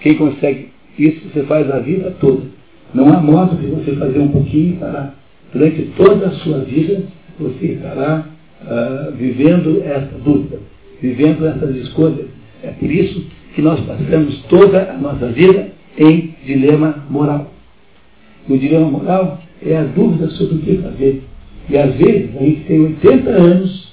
Quem 0.00 0.14
consegue 0.14 0.68
isso, 0.98 1.28
você 1.28 1.42
faz 1.44 1.70
a 1.70 1.78
vida 1.80 2.14
toda. 2.20 2.42
Não 2.94 3.12
há 3.12 3.20
modo 3.20 3.56
de 3.56 3.66
você 3.66 3.96
fazer 3.96 4.18
um 4.18 4.28
pouquinho 4.28 4.74
e 4.74 4.76
parar. 4.76 5.14
Durante 5.52 5.82
toda 5.96 6.28
a 6.28 6.30
sua 6.30 6.60
vida, 6.60 7.02
você 7.38 7.66
estará 7.66 8.26
uh, 8.62 9.12
vivendo 9.16 9.82
essa 9.84 10.18
dúvida, 10.24 10.58
vivendo 11.00 11.46
essas 11.46 11.74
escolhas. 11.76 12.26
É 12.62 12.68
por 12.68 12.90
isso 12.90 13.24
que 13.54 13.62
nós 13.62 13.80
passamos 13.80 14.42
toda 14.48 14.92
a 14.92 14.96
nossa 14.96 15.26
vida 15.28 15.72
em 15.98 16.34
dilema 16.44 17.04
moral. 17.10 17.52
O 18.48 18.56
dilema 18.56 18.88
moral 18.88 19.40
é 19.64 19.76
a 19.76 19.84
dúvida 19.84 20.28
sobre 20.30 20.56
o 20.56 20.58
que 20.58 20.76
fazer. 20.78 21.22
E 21.70 21.78
às 21.78 21.94
vezes 21.94 22.36
a 22.36 22.42
gente 22.42 22.60
tem 22.64 22.80
80 22.80 23.30
anos, 23.30 23.88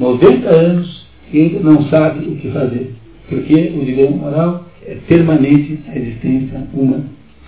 90 0.00 0.48
anos 0.48 1.06
e 1.30 1.42
ainda 1.42 1.60
não 1.60 1.82
sabe 1.88 2.26
o 2.26 2.36
que 2.36 2.50
fazer. 2.50 2.94
Porque 3.28 3.72
o 3.76 3.84
dilema 3.84 4.16
moral 4.16 4.64
é 4.86 4.94
permanente 5.06 5.78
na 5.86 5.96
existência 5.96 6.66
humana. 6.72 7.04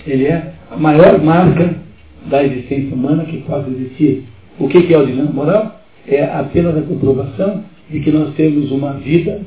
Ele 0.07 0.27
é 0.27 0.53
a 0.71 0.77
maior 0.77 1.23
marca 1.23 1.77
da 2.27 2.45
existência 2.45 2.95
humana 2.95 3.25
que 3.25 3.39
pode 3.39 3.71
existir. 3.71 4.25
O 4.59 4.69
que 4.69 4.93
é 4.93 4.99
o 4.99 5.07
dilema 5.07 5.33
moral? 5.33 5.81
É 6.07 6.25
apenas 6.25 6.77
a 6.77 6.83
comprovação 6.83 7.65
de 7.91 8.01
que 8.01 8.11
nós 8.11 8.35
temos 8.35 8.71
uma 8.71 8.95
vida 8.95 9.41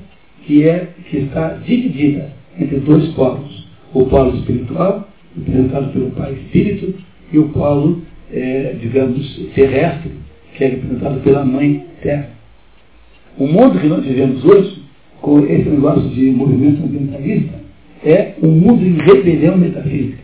que, 0.46 0.68
é, 0.68 0.90
que 1.10 1.18
está 1.18 1.50
dividida 1.66 2.32
entre 2.60 2.80
dois 2.80 3.08
polos. 3.10 3.68
O 3.94 4.06
polo 4.08 4.36
espiritual, 4.38 5.08
representado 5.36 5.92
pelo 5.92 6.10
Pai 6.12 6.34
Espírito, 6.34 6.96
e 7.32 7.38
o 7.38 7.50
polo, 7.50 8.02
é, 8.32 8.76
digamos, 8.82 9.38
terrestre, 9.54 10.23
que 10.54 10.64
é 10.64 10.68
representado 10.68 11.20
pela 11.22 11.44
Mãe 11.46 11.86
Terra. 12.02 12.30
O 13.38 13.48
mundo 13.48 13.80
que 13.80 13.88
nós 13.88 14.04
vivemos 14.04 14.44
hoje, 14.46 14.84
com 15.22 15.40
esse 15.40 15.70
negócio 15.70 16.10
de 16.10 16.32
movimento 16.32 16.84
ambientalista, 16.84 17.54
é 18.06 18.34
um 18.42 18.52
mundo 18.52 18.86
em 18.86 18.98
rebelião 19.04 19.58
metafísica. 19.58 20.24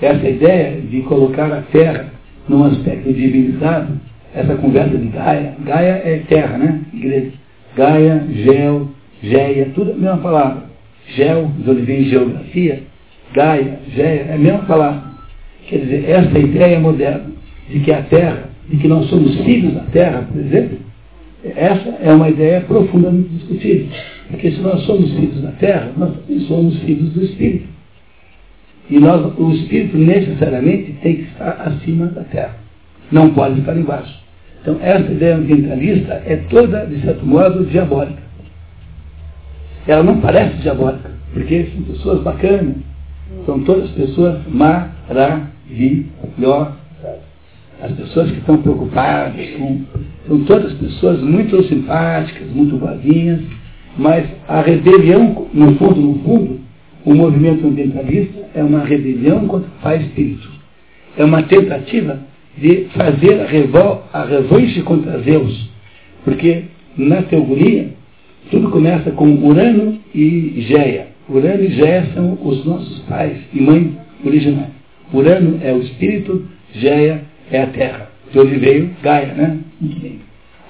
Essa 0.00 0.28
ideia 0.28 0.80
de 0.80 1.00
colocar 1.02 1.52
a 1.52 1.62
Terra 1.62 2.12
num 2.48 2.64
aspecto 2.64 3.12
divinizado, 3.12 4.00
essa 4.34 4.54
conversa 4.56 4.96
de 4.96 5.08
Gaia, 5.08 5.54
Gaia 5.60 6.02
é 6.04 6.22
terra, 6.28 6.56
né? 6.56 6.80
Igreja. 6.92 7.32
Gaia, 7.76 8.26
Gel, 8.30 8.88
Geia, 9.22 9.70
tudo 9.74 9.90
é 9.90 9.94
a 9.94 9.96
mesma 9.96 10.18
palavra. 10.18 10.62
Gel, 11.14 11.50
de 11.58 11.70
onde 11.70 11.82
vem 11.82 12.04
geografia, 12.04 12.82
Gaia, 13.34 13.78
Geia, 13.94 14.26
é 14.30 14.34
a 14.34 14.38
mesma 14.38 14.60
palavra. 14.60 15.02
Quer 15.66 15.78
dizer, 15.78 16.08
essa 16.08 16.38
ideia 16.38 16.80
moderna 16.80 17.26
de 17.68 17.80
que 17.80 17.92
a 17.92 18.02
Terra, 18.02 18.50
de 18.68 18.76
que 18.76 18.88
nós 18.88 19.08
somos 19.08 19.34
filhos 19.40 19.74
da 19.74 19.82
Terra, 19.92 20.26
por 20.30 20.40
exemplo, 20.40 20.78
essa 21.44 21.88
é 22.00 22.12
uma 22.12 22.28
ideia 22.28 22.60
profundamente 22.62 23.28
discutível. 23.30 23.88
Porque 24.30 24.52
se 24.52 24.60
nós 24.60 24.80
somos 24.82 25.10
filhos 25.12 25.42
da 25.42 25.50
Terra, 25.52 25.92
nós 25.96 26.14
também 26.16 26.40
somos 26.46 26.78
filhos 26.80 27.10
do 27.10 27.24
Espírito. 27.24 27.66
E 28.88 28.98
nós, 28.98 29.38
o 29.38 29.52
Espírito 29.52 29.96
necessariamente 29.96 30.92
tem 31.02 31.16
que 31.16 31.22
estar 31.22 31.50
acima 31.66 32.06
da 32.06 32.22
Terra. 32.24 32.56
Não 33.10 33.30
pode 33.30 33.60
estar 33.60 33.76
embaixo. 33.76 34.22
Então, 34.60 34.78
essa 34.80 35.10
ideia 35.10 35.36
ambientalista 35.36 36.22
é 36.24 36.36
toda, 36.48 36.86
de 36.86 37.00
certo 37.00 37.26
modo, 37.26 37.66
diabólica. 37.66 38.22
Ela 39.86 40.04
não 40.04 40.20
parece 40.20 40.56
diabólica, 40.58 41.10
Porque 41.32 41.68
são 41.74 41.82
pessoas 41.82 42.22
bacanas. 42.22 42.76
São 43.44 43.60
todas 43.64 43.90
pessoas 43.90 44.40
maravilhosas. 44.46 46.81
As 47.82 47.90
pessoas 47.92 48.30
que 48.30 48.38
estão 48.38 48.58
preocupadas 48.58 49.50
com. 49.58 49.80
São 50.28 50.44
todas 50.44 50.72
pessoas 50.74 51.20
muito 51.20 51.60
simpáticas, 51.64 52.48
muito 52.54 52.76
boazinhas, 52.76 53.40
mas 53.98 54.24
a 54.46 54.60
rebelião, 54.60 55.48
no 55.52 55.74
fundo, 55.74 56.00
no 56.00 56.14
fundo, 56.20 56.60
o 57.04 57.12
movimento 57.12 57.66
ambientalista 57.66 58.48
é 58.54 58.62
uma 58.62 58.84
rebelião 58.84 59.48
contra 59.48 59.68
o 59.68 59.82
pai 59.82 59.98
espírito. 59.98 60.48
É 61.18 61.24
uma 61.24 61.42
tentativa 61.42 62.20
de 62.56 62.86
fazer 62.94 63.40
a, 63.40 63.46
revol, 63.46 64.04
a 64.12 64.24
revanche 64.24 64.80
contra 64.82 65.18
Zeus. 65.18 65.68
Porque 66.24 66.64
na 66.96 67.22
teoria, 67.22 67.88
tudo 68.50 68.70
começa 68.70 69.10
com 69.10 69.28
Urano 69.44 69.98
e 70.14 70.64
Geia. 70.68 71.08
Urano 71.28 71.64
e 71.64 71.72
Geia 71.72 72.06
são 72.14 72.38
os 72.40 72.64
nossos 72.64 73.00
pais 73.00 73.38
e 73.52 73.60
mães 73.60 73.88
originais. 74.24 74.70
Urano 75.12 75.58
é 75.62 75.72
o 75.72 75.80
espírito, 75.80 76.44
Geia 76.74 77.31
é 77.52 77.62
a 77.62 77.66
terra. 77.68 78.10
De 78.32 78.38
onde 78.38 78.56
veio 78.56 78.90
Gaia, 79.02 79.34
né? 79.34 79.58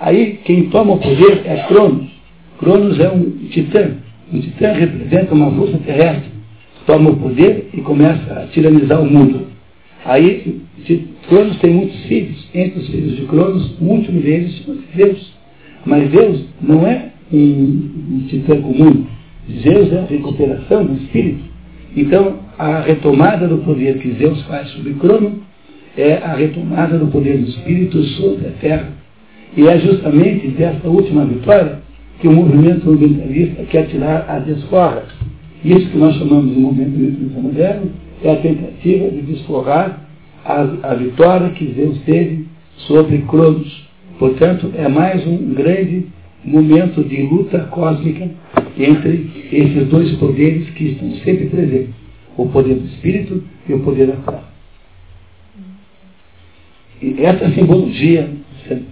Aí 0.01 0.41
quem 0.45 0.69
toma 0.69 0.95
o 0.95 0.99
poder 0.99 1.43
é 1.45 1.65
Cronos. 1.69 2.11
Cronos 2.59 2.99
é 2.99 3.09
um 3.11 3.31
titã. 3.51 3.93
Um 4.33 4.41
titã 4.41 4.73
representa 4.73 5.33
uma 5.33 5.51
força 5.53 5.79
terrestre. 5.79 6.31
Toma 6.87 7.11
o 7.11 7.17
poder 7.17 7.71
e 7.73 7.81
começa 7.81 8.33
a 8.35 8.47
tiranizar 8.49 9.01
o 9.01 9.07
mundo. 9.07 9.47
Aí 10.05 10.61
Cronos 11.29 11.57
tem 11.61 11.73
muitos 11.73 12.05
filhos. 12.07 12.49
Entre 12.53 12.81
os 12.81 12.89
filhos 12.89 13.17
de 13.17 13.23
Cronos, 13.27 13.77
último 13.81 14.21
deles 14.21 14.57
chama-se 14.65 14.97
Zeus. 14.97 15.33
Mas 15.87 16.11
Zeus 16.11 16.45
não 16.61 16.87
é 16.87 17.11
um, 17.33 18.27
titã 18.29 18.61
comum. 18.61 19.07
Zeus 19.63 19.93
é 19.93 20.01
a 20.01 20.05
recuperação 20.05 20.85
do 20.85 20.95
espírito. 20.95 21.45
Então, 21.97 22.39
a 22.59 22.81
retomada 22.81 23.47
do 23.47 23.59
poder 23.59 23.99
que 23.99 24.13
Zeus 24.13 24.43
faz 24.43 24.69
sobre 24.71 24.95
Crono 24.95 25.43
é 25.97 26.15
a 26.17 26.35
retomada 26.35 26.99
do 26.99 27.07
poder 27.09 27.39
do 27.39 27.49
espírito 27.49 28.03
sobre 28.03 28.47
a 28.49 28.51
terra. 28.61 28.89
E 29.57 29.67
é 29.67 29.79
justamente 29.79 30.49
dessa 30.49 30.89
última 30.89 31.25
vitória 31.25 31.81
que 32.21 32.29
o 32.29 32.33
movimento 32.33 32.89
ambientalista 32.91 33.63
quer 33.65 33.87
tirar 33.89 34.25
a 34.29 34.39
desforra. 34.39 35.05
Isso 35.65 35.91
que 35.91 35.99
nós 35.99 36.17
chamamos 36.17 36.55
de 36.55 36.61
movimento 36.61 36.95
ambientalista 36.97 37.41
moderno 37.41 37.91
é 38.23 38.33
a 38.33 38.37
tentativa 38.37 39.11
de 39.11 39.23
desforrar 39.23 40.09
a, 40.45 40.61
a 40.83 40.95
vitória 40.95 41.51
que 41.51 41.73
Zeus 41.75 41.99
teve 42.03 42.47
sobre 42.79 43.19
Cronos. 43.19 43.89
Portanto, 44.19 44.73
é 44.77 44.89
mais 44.89 45.27
um 45.27 45.53
grande 45.55 46.07
momento 46.45 47.05
de 47.05 47.23
luta 47.23 47.61
cósmica 47.71 48.29
entre 48.79 49.31
esses 49.53 49.89
dois 49.89 50.13
poderes 50.13 50.69
que 50.71 50.85
estão 50.85 51.11
sempre 51.17 51.47
presentes, 51.47 51.95
o 52.37 52.47
poder 52.49 52.75
do 52.75 52.87
espírito 52.87 53.43
e 53.69 53.75
o 53.75 53.81
poder 53.81 54.07
da 54.07 54.17
terra. 54.17 54.52
E 57.03 57.17
essa 57.21 57.51
simbologia 57.51 58.31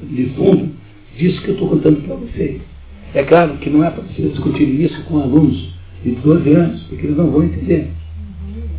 de 0.03 0.31
fundo 0.31 0.75
disso 1.17 1.41
que 1.43 1.49
eu 1.49 1.55
estou 1.55 1.69
contando 1.69 2.03
para 2.03 2.17
vocês. 2.17 2.61
É 3.15 3.23
claro 3.23 3.57
que 3.59 3.71
não 3.71 3.85
é 3.85 3.91
para 3.91 4.03
vocês 4.03 4.33
discutirem 4.33 4.83
isso 4.83 5.03
com 5.05 5.21
alunos 5.21 5.75
de 6.03 6.11
12 6.13 6.51
anos, 6.51 6.83
porque 6.85 7.07
eles 7.07 7.17
não 7.17 7.31
vão 7.31 7.45
entender. 7.45 7.91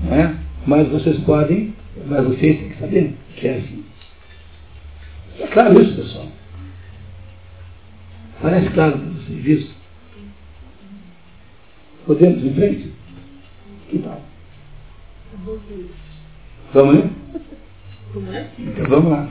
Não 0.04 0.14
é? 0.14 0.36
Mas 0.68 0.90
vocês 0.90 1.18
podem, 1.20 1.74
mas 2.08 2.26
vocês 2.26 2.60
têm 2.60 2.70
que 2.70 2.80
saber 2.80 3.14
que 3.38 3.48
é 3.48 3.58
assim. 3.58 3.84
É 5.40 5.48
claro 5.48 5.82
isso, 5.82 5.96
pessoal. 5.96 6.28
Parece 8.42 8.70
claro 8.72 8.98
para 8.98 9.10
vocês 9.10 9.46
isso? 9.46 9.76
Podemos 12.06 12.44
em 12.44 12.54
frente? 12.54 12.92
Que 13.90 14.00
tal? 14.00 14.22
Vamos 16.74 16.96
lá? 16.96 17.21
Então 18.60 18.86
vamos 18.90 19.12
lá. 19.12 19.30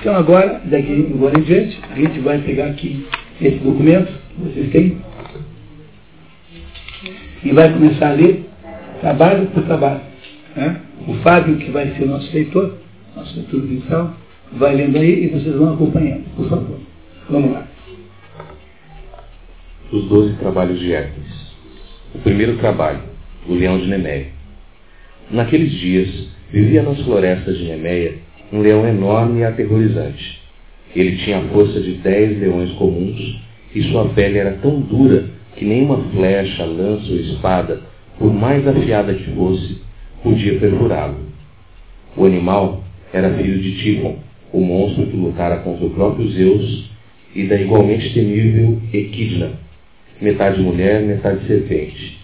Então 0.00 0.14
agora, 0.14 0.60
daqui 0.64 1.08
agora 1.12 1.38
em 1.38 1.42
diante, 1.42 1.80
a 1.90 1.94
gente 1.94 2.20
vai 2.20 2.38
pegar 2.38 2.66
aqui 2.66 3.06
esse 3.40 3.56
documento 3.56 4.12
que 4.34 4.42
vocês 4.42 4.70
têm 4.70 4.98
e 7.42 7.52
vai 7.52 7.72
começar 7.72 8.10
a 8.10 8.12
ler 8.12 8.44
trabalho 9.00 9.46
por 9.48 9.64
trabalho. 9.64 10.00
Né? 10.54 10.80
O 11.08 11.14
Fábio, 11.14 11.56
que 11.56 11.70
vai 11.70 11.90
ser 11.96 12.06
nosso 12.06 12.32
leitor, 12.32 12.78
nosso 13.16 13.34
leitor 13.36 13.62
mensal, 13.62 14.14
vai 14.52 14.76
lendo 14.76 14.96
aí 14.96 15.24
e 15.24 15.28
vocês 15.28 15.54
vão 15.54 15.74
acompanhando, 15.74 16.24
por 16.36 16.48
favor. 16.48 16.78
Vamos 17.28 17.52
lá. 17.52 17.66
Os 19.90 20.04
Doze 20.08 20.34
Trabalhos 20.34 20.78
de 20.78 20.92
Hércules. 20.92 21.50
O 22.14 22.18
primeiro 22.18 22.58
trabalho, 22.58 23.00
o 23.48 23.54
Leão 23.54 23.78
de 23.78 23.86
Neméia. 23.86 24.28
Naqueles 25.30 25.72
dias, 25.72 26.28
vivia 26.52 26.82
nas 26.82 27.00
florestas 27.00 27.58
de 27.58 27.64
Neméia 27.64 28.14
um 28.52 28.60
leão 28.60 28.86
enorme 28.86 29.40
e 29.40 29.44
aterrorizante. 29.44 30.40
Ele 30.94 31.16
tinha 31.18 31.38
a 31.38 31.48
força 31.48 31.80
de 31.80 31.92
dez 31.94 32.38
leões 32.40 32.72
comuns 32.72 33.40
e 33.74 33.82
sua 33.84 34.08
pele 34.08 34.38
era 34.38 34.52
tão 34.60 34.80
dura 34.80 35.26
que 35.56 35.64
nenhuma 35.64 35.98
flecha, 36.10 36.64
lança 36.64 37.10
ou 37.10 37.20
espada, 37.20 37.80
por 38.18 38.32
mais 38.32 38.66
afiada 38.66 39.14
que 39.14 39.30
fosse, 39.32 39.78
podia 40.22 40.58
perfurá-lo. 40.58 41.18
O 42.16 42.24
animal 42.24 42.82
era 43.12 43.32
filho 43.34 43.60
de 43.60 43.76
Tifon, 43.76 44.18
o 44.52 44.60
monstro 44.60 45.06
que 45.06 45.16
lutara 45.16 45.58
contra 45.58 45.86
o 45.86 45.90
próprio 45.90 46.28
Zeus 46.30 46.90
e 47.34 47.44
da 47.44 47.60
igualmente 47.60 48.12
temível 48.12 48.80
Equidna, 48.92 49.52
metade 50.20 50.60
mulher, 50.60 51.02
metade 51.02 51.46
serpente. 51.46 52.18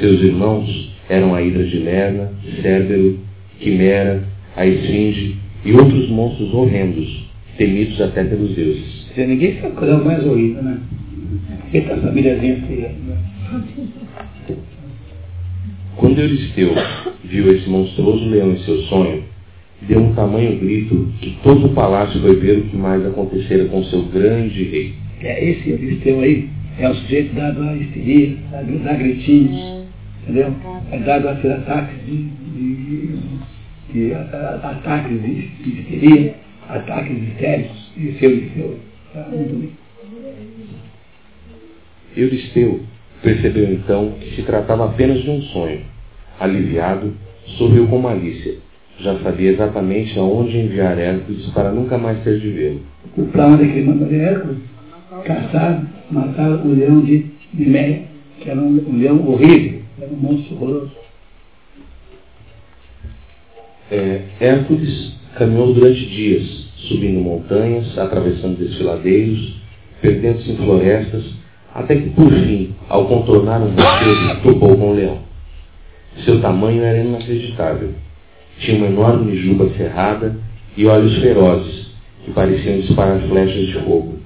Seus 0.00 0.20
irmãos 0.22 0.90
eram 1.08 1.34
a 1.34 1.42
Hidra 1.42 1.64
de 1.64 1.78
Lerna, 1.78 2.32
Cérbero, 2.62 3.18
Quimera, 3.60 4.22
a 4.56 4.66
Esfinge 4.66 5.36
e 5.64 5.72
outros 5.72 6.08
monstros 6.08 6.52
horrendos, 6.52 7.28
temidos 7.56 8.00
até 8.00 8.24
pelos 8.24 8.54
deuses. 8.54 9.06
Se 9.14 9.26
ninguém 9.26 9.60
sabe 9.60 9.74
qual 9.74 9.90
é 9.90 9.94
o 9.94 10.04
mais 10.04 10.24
horrível, 10.24 10.62
né? 10.62 10.78
Eita 11.72 11.96
famíliazinha 11.96 12.56
feia. 12.66 12.88
Né? 13.06 13.16
Quando 15.96 16.18
Euristeu 16.20 16.74
viu 17.24 17.52
esse 17.52 17.68
monstruoso 17.68 18.28
leão 18.28 18.52
em 18.52 18.58
seu 18.58 18.76
sonho, 18.82 19.24
deu 19.88 20.00
um 20.00 20.14
tamanho 20.14 20.58
grito 20.58 21.08
que 21.20 21.36
todo 21.42 21.66
o 21.66 21.74
palácio 21.74 22.20
foi 22.20 22.36
ver 22.36 22.58
o 22.58 22.62
que 22.62 22.76
mais 22.76 23.04
acontecera 23.04 23.64
com 23.66 23.82
seu 23.84 24.02
grande 24.02 24.62
rei. 24.64 24.94
É, 25.22 25.50
esse 25.50 25.70
Euristeu 25.70 26.20
aí 26.20 26.48
é 26.78 26.88
o 26.88 26.94
sujeito 26.94 27.34
dado 27.34 27.62
a 27.62 27.74
histeria, 27.74 28.36
a 28.52 28.92
gritinhos, 28.92 29.85
entendeu? 30.26 30.52
Dado 31.04 31.28
a 31.28 31.36
ser 31.36 31.52
ataques 31.52 32.04
de, 32.04 32.16
de, 32.24 33.18
de 33.92 34.14
a, 34.14 34.60
ataques 34.62 35.22
de, 35.22 35.48
de 35.48 35.80
histeria, 35.80 36.34
ataques 36.68 37.16
histéricos, 37.22 37.92
e 37.96 38.12
seu 38.18 38.30
Euristeu. 38.30 38.78
Tá 39.14 39.28
muito 39.30 39.54
bem. 39.54 39.70
Euristeu 42.16 42.80
percebeu 43.22 43.72
então 43.72 44.14
que 44.20 44.34
se 44.36 44.42
tratava 44.42 44.86
apenas 44.86 45.22
de 45.22 45.30
um 45.30 45.40
sonho. 45.42 45.80
Aliviado, 46.40 47.14
sorriu 47.56 47.86
com 47.86 47.98
malícia. 47.98 48.54
Já 48.98 49.18
sabia 49.20 49.50
exatamente 49.50 50.18
aonde 50.18 50.56
enviar 50.56 50.98
Hércules 50.98 51.46
para 51.50 51.70
nunca 51.70 51.98
mais 51.98 52.22
ter 52.24 52.40
de 52.40 52.50
vê-lo. 52.50 52.80
O 53.16 53.26
plano 53.26 53.58
de 53.58 53.70
que 53.70 53.78
ele 53.78 53.88
mandou 53.88 54.08
de 54.08 54.16
Hércules? 54.16 54.58
Caçar, 55.24 55.86
matar 56.10 56.50
o 56.50 56.74
leão 56.74 57.00
de 57.02 57.26
Nimeia, 57.52 58.02
que 58.40 58.50
era 58.50 58.60
um 58.60 58.98
leão 58.98 59.26
horrível, 59.28 59.82
um 60.10 60.16
monstro 60.16 60.54
horroroso. 60.56 60.92
É, 63.90 64.22
Hércules 64.40 65.12
caminhou 65.36 65.72
durante 65.72 66.04
dias, 66.06 66.66
subindo 66.88 67.20
montanhas, 67.20 67.96
atravessando 67.96 68.58
desfiladeiros, 68.58 69.54
perdendo-se 70.00 70.50
em 70.50 70.56
florestas, 70.56 71.24
até 71.74 71.94
que 71.94 72.10
por 72.10 72.30
fim, 72.32 72.74
ao 72.88 73.06
contornar 73.06 73.60
um 73.60 73.70
rochedo, 73.70 74.42
topou 74.42 74.76
com 74.76 74.90
o 74.90 74.94
leão. 74.94 75.18
Seu 76.24 76.40
tamanho 76.40 76.82
era 76.82 76.98
inacreditável. 76.98 77.90
Tinha 78.58 78.78
uma 78.78 78.86
enorme 78.86 79.36
juba 79.36 79.68
cerrada 79.76 80.36
e 80.76 80.86
olhos 80.86 81.18
ferozes, 81.18 81.86
que 82.24 82.32
pareciam 82.32 82.80
disparar 82.80 83.20
flechas 83.20 83.66
de 83.66 83.74
fogo. 83.74 84.18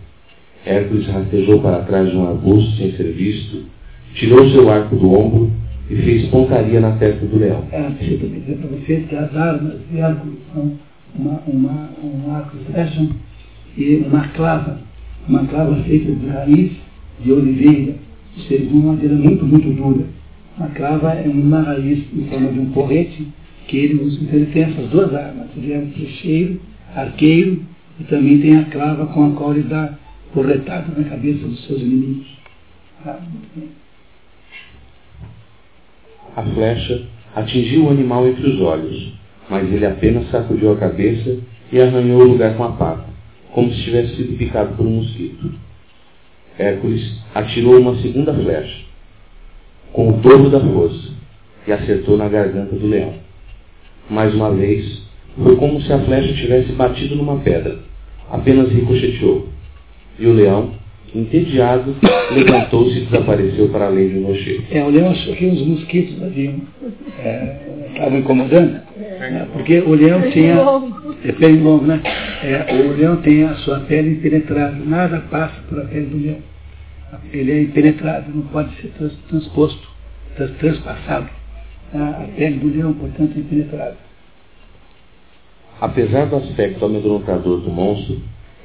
Hércules 0.65 1.07
rastejou 1.07 1.61
para 1.61 1.83
trás 1.83 2.09
de 2.09 2.17
um 2.17 2.29
arbusto 2.29 2.77
sem 2.77 2.93
ser 2.93 3.13
visto, 3.13 3.65
tirou 4.15 4.49
seu 4.51 4.71
arco 4.71 4.95
do 4.97 5.13
ombro 5.13 5.51
e 5.91 5.97
fez 5.97 6.29
pontaria 6.29 6.81
na 6.81 6.93
testa 6.93 7.27
do 7.27 7.37
leão. 7.37 7.65
É, 7.73 7.91
deixa 7.99 8.15
eu 8.15 8.21
também 8.21 8.41
dizer 8.41 8.57
para 8.59 8.69
vocês 8.69 9.09
que 9.09 9.17
as 9.17 9.37
armas 9.37 9.75
de 9.91 9.99
Hércules 9.99 10.39
são 10.55 10.73
uma, 11.17 11.43
uma, 11.49 11.91
um 12.03 12.33
arco 12.33 12.57
e 12.57 12.73
flecha 12.73 13.09
e 13.77 13.97
uma 14.07 14.29
clava, 14.29 14.81
uma 15.29 15.45
clava 15.47 15.83
feita 15.83 16.13
de 16.13 16.27
raiz 16.29 16.73
de 17.25 17.33
oliveira, 17.33 17.97
seja, 18.47 18.71
uma 18.71 18.93
madeira 18.93 19.17
muito, 19.17 19.45
muito 19.45 19.69
dura. 19.71 20.07
Uma 20.57 20.69
clava 20.69 21.13
é 21.13 21.29
uma 21.29 21.61
raiz 21.61 21.99
em 22.15 22.25
forma 22.29 22.53
de 22.53 22.61
um 22.61 22.71
porrete 22.71 23.27
que 23.67 23.77
ele 23.77 24.03
usa. 24.03 24.21
Então 24.23 24.37
ele 24.39 24.47
tem 24.53 24.63
essas 24.63 24.89
duas 24.91 25.13
armas. 25.13 25.49
Ele 25.57 25.73
é 25.73 25.79
um 25.79 25.91
flecheiro, 25.91 26.61
arqueiro 26.95 27.63
e 27.99 28.05
também 28.05 28.41
tem 28.41 28.59
a 28.59 28.65
clava 28.67 29.07
com 29.07 29.27
a 29.27 29.31
qual 29.33 29.55
ele 29.55 29.69
dá 29.69 29.99
porretada 30.33 30.87
na 30.97 31.05
cabeça 31.09 31.47
dos 31.47 31.67
seus 31.67 31.81
inimigos. 31.81 32.27
Ah. 33.05 33.19
A 36.37 36.43
flecha 36.43 37.03
atingiu 37.35 37.87
o 37.87 37.91
animal 37.91 38.27
entre 38.27 38.49
os 38.49 38.61
olhos, 38.61 39.13
mas 39.49 39.71
ele 39.73 39.85
apenas 39.85 40.31
sacudiu 40.31 40.73
a 40.73 40.77
cabeça 40.77 41.39
e 41.73 41.81
arranhou 41.81 42.23
o 42.23 42.29
lugar 42.29 42.57
com 42.57 42.65
a 42.65 42.73
pata, 42.73 43.07
como 43.53 43.73
se 43.73 43.83
tivesse 43.83 44.17
sido 44.17 44.37
picado 44.37 44.77
por 44.77 44.87
um 44.87 44.97
mosquito. 44.97 45.53
Hércules 46.59 47.21
atirou 47.35 47.79
uma 47.79 47.97
segunda 47.97 48.35
flecha, 48.35 48.85
com 49.93 50.11
o 50.11 50.13
dobro 50.15 50.51
da 50.51 50.61
força, 50.61 51.11
e 51.67 51.73
acertou 51.73 52.17
na 52.17 52.29
garganta 52.29 52.77
do 52.77 52.87
leão. 52.87 53.15
Mais 54.09 54.35
uma 54.35 54.51
vez, 54.51 55.03
foi 55.37 55.57
como 55.57 55.81
se 55.81 55.93
a 55.93 55.99
flecha 56.01 56.35
tivesse 56.35 56.73
batido 56.73 57.17
numa 57.17 57.39
pedra. 57.39 57.79
Apenas 58.31 58.71
ricocheteou. 58.71 59.49
E 60.19 60.27
o 60.27 60.33
leão, 60.33 60.73
entediado, 61.15 61.97
levantou-se 62.33 62.99
e 62.99 63.05
desapareceu 63.07 63.69
para 63.69 63.87
além 63.87 64.09
de 64.09 64.19
um 64.19 64.27
rochedo. 64.27 64.65
É, 64.71 64.83
o 64.85 64.89
leão 64.89 65.11
achou 65.11 65.35
que 65.35 65.47
os 65.47 65.67
mosquitos 65.67 66.23
haviam, 66.23 66.61
é, 67.19 67.57
estavam 67.93 68.19
incomodando, 68.19 68.81
né? 68.97 69.49
porque 69.53 69.79
o 69.81 69.95
leão 69.95 70.23
tinha. 70.31 70.57
É 71.25 71.33
pernilongo, 71.33 71.85
né? 71.85 72.01
É, 72.43 72.75
o 72.75 72.97
leão 72.97 73.17
tem 73.17 73.45
a 73.45 73.55
sua 73.57 73.81
pele 73.81 74.13
impenetrável, 74.13 74.85
nada 74.87 75.21
passa 75.31 75.55
por 75.69 75.81
a 75.81 75.85
pele 75.85 76.07
do 76.07 76.17
leão. 76.17 76.39
Ele 77.33 77.53
é 77.53 77.63
impenetrável, 77.63 78.35
não 78.35 78.43
pode 78.43 78.75
ser 78.77 78.89
trans, 78.97 79.13
transposto, 79.29 79.89
trans, 80.37 80.53
transpassado. 80.59 81.29
A 81.93 82.27
pele 82.37 82.57
do 82.59 82.69
leão, 82.69 82.93
portanto, 82.95 83.33
é 83.37 83.41
impenetrável. 83.41 83.97
Apesar 85.81 86.27
do 86.27 86.37
aspecto 86.37 86.85
amedrontador 86.85 87.61
do 87.61 87.71
monstro, 87.71 88.21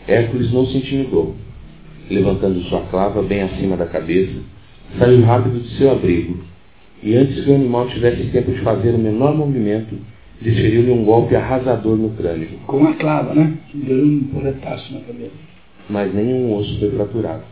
Hércules 0.07 0.51
não 0.51 0.65
se 0.67 0.77
intimidou. 0.77 1.35
Levantando 2.09 2.61
sua 2.63 2.81
clava 2.81 3.21
bem 3.23 3.41
acima 3.41 3.75
da 3.75 3.85
cabeça, 3.85 4.39
saiu 4.97 5.23
rápido 5.23 5.59
de 5.59 5.77
seu 5.77 5.91
abrigo, 5.91 6.43
e 7.01 7.15
antes 7.15 7.43
que 7.43 7.49
o 7.49 7.55
animal 7.55 7.87
tivesse 7.87 8.25
tempo 8.31 8.51
de 8.51 8.61
fazer 8.61 8.91
o 8.91 8.97
menor 8.99 9.35
movimento, 9.35 9.95
desferiu-lhe 10.41 10.91
um 10.91 11.03
golpe 11.03 11.35
arrasador 11.35 11.95
no 11.95 12.11
crânio. 12.11 12.47
Com 12.67 12.85
a 12.85 12.93
clava, 12.93 13.33
né? 13.33 13.57
Deu 13.73 14.05
um 14.05 14.23
porretaço 14.33 14.93
na 14.93 14.99
cabeça. 15.01 15.31
Mas 15.89 16.13
nenhum 16.13 16.55
osso 16.55 16.79
foi 16.79 16.91
fraturado. 16.91 17.43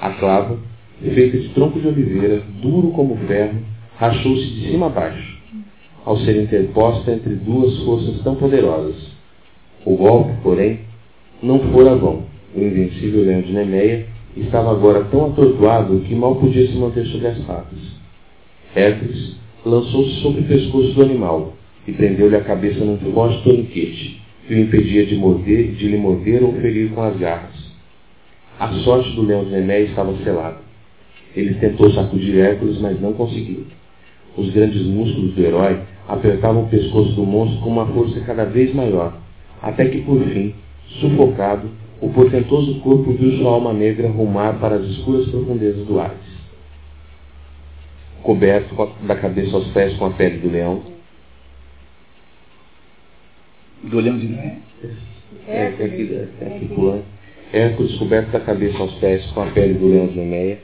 A 0.00 0.10
clava, 0.10 0.58
feita 1.02 1.38
de 1.38 1.48
tronco 1.50 1.80
de 1.80 1.88
oliveira, 1.88 2.42
duro 2.60 2.90
como 2.90 3.16
ferro, 3.26 3.58
rachou-se 3.98 4.46
de 4.46 4.70
cima 4.70 4.86
a 4.86 4.88
baixo, 4.88 5.38
ao 6.04 6.16
ser 6.18 6.42
interposta 6.42 7.12
entre 7.12 7.34
duas 7.34 7.76
forças 7.84 8.20
tão 8.22 8.34
poderosas. 8.34 8.96
O 9.84 9.96
golpe, 9.96 10.32
porém, 10.42 10.80
não 11.42 11.58
fora 11.72 11.94
vão. 11.96 12.24
O 12.54 12.60
invencível 12.60 13.24
leão 13.24 13.42
de 13.42 13.52
Nemeia 13.52 14.06
estava 14.36 14.72
agora 14.72 15.04
tão 15.04 15.26
atordoado 15.26 16.00
que 16.00 16.14
mal 16.14 16.36
podia 16.36 16.66
se 16.66 16.76
manter 16.76 17.06
sobre 17.06 17.28
as 17.28 17.38
patas. 17.40 17.78
Hércules 18.74 19.36
lançou-se 19.64 20.20
sobre 20.20 20.40
o 20.40 20.44
pescoço 20.44 20.92
do 20.94 21.02
animal 21.02 21.54
e 21.86 21.92
prendeu-lhe 21.92 22.36
a 22.36 22.42
cabeça 22.42 22.84
num 22.84 22.98
forte 23.12 23.42
toniquete 23.42 24.20
que 24.46 24.54
o 24.54 24.58
impedia 24.58 25.06
de 25.06 25.16
morder, 25.16 25.72
de 25.72 25.88
lhe 25.88 25.96
morder 25.96 26.42
ou 26.42 26.52
ferir 26.54 26.90
com 26.90 27.02
as 27.02 27.16
garras. 27.18 27.54
A 28.58 28.68
sorte 28.80 29.10
do 29.12 29.22
leão 29.22 29.44
de 29.44 29.50
Nemeia 29.50 29.84
estava 29.84 30.12
selada. 30.24 30.58
Ele 31.36 31.54
tentou 31.54 31.90
sacudir 31.92 32.36
Hércules, 32.36 32.80
mas 32.80 33.00
não 33.00 33.12
conseguiu. 33.12 33.64
Os 34.36 34.50
grandes 34.50 34.84
músculos 34.86 35.34
do 35.34 35.42
herói 35.42 35.80
apertavam 36.08 36.64
o 36.64 36.68
pescoço 36.68 37.12
do 37.12 37.24
monstro 37.24 37.60
com 37.60 37.70
uma 37.70 37.86
força 37.86 38.20
cada 38.20 38.44
vez 38.44 38.74
maior, 38.74 39.16
até 39.62 39.84
que, 39.86 40.02
por 40.02 40.20
fim, 40.24 40.52
sufocado, 41.00 41.68
o 42.00 42.08
portentoso 42.08 42.80
corpo 42.80 43.12
viu 43.12 43.36
sua 43.38 43.50
alma 43.52 43.72
negra 43.72 44.08
rumar 44.08 44.58
para 44.58 44.76
as 44.76 44.86
escuras 44.86 45.28
profundezas 45.28 45.86
do 45.86 46.00
Hades. 46.00 46.40
Coberto 48.22 48.74
da 49.02 49.16
cabeça 49.16 49.54
aos 49.54 49.68
pés 49.68 49.96
com 49.96 50.06
a 50.06 50.10
pele 50.10 50.38
do 50.38 50.50
leão. 50.50 50.82
Do 53.84 54.00
leão 54.00 54.18
de 54.18 54.28
Noé? 54.28 54.56
É, 55.46 55.56
é, 55.56 55.66
aqui, 55.66 56.18
é 56.40 56.46
aqui 56.46 56.66
pulando. 56.74 57.04
Hércules, 57.52 57.96
coberto 57.96 58.30
da 58.30 58.40
cabeça 58.40 58.78
aos 58.78 58.92
pés 58.94 59.26
com 59.32 59.42
a 59.42 59.46
pele 59.46 59.74
do 59.74 59.88
leão 59.88 60.06
de 60.06 60.16
Nemeia, 60.18 60.58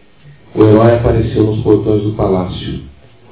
o 0.55 0.63
herói 0.63 0.95
apareceu 0.95 1.45
nos 1.45 1.63
portões 1.63 2.03
do 2.03 2.13
palácio. 2.13 2.83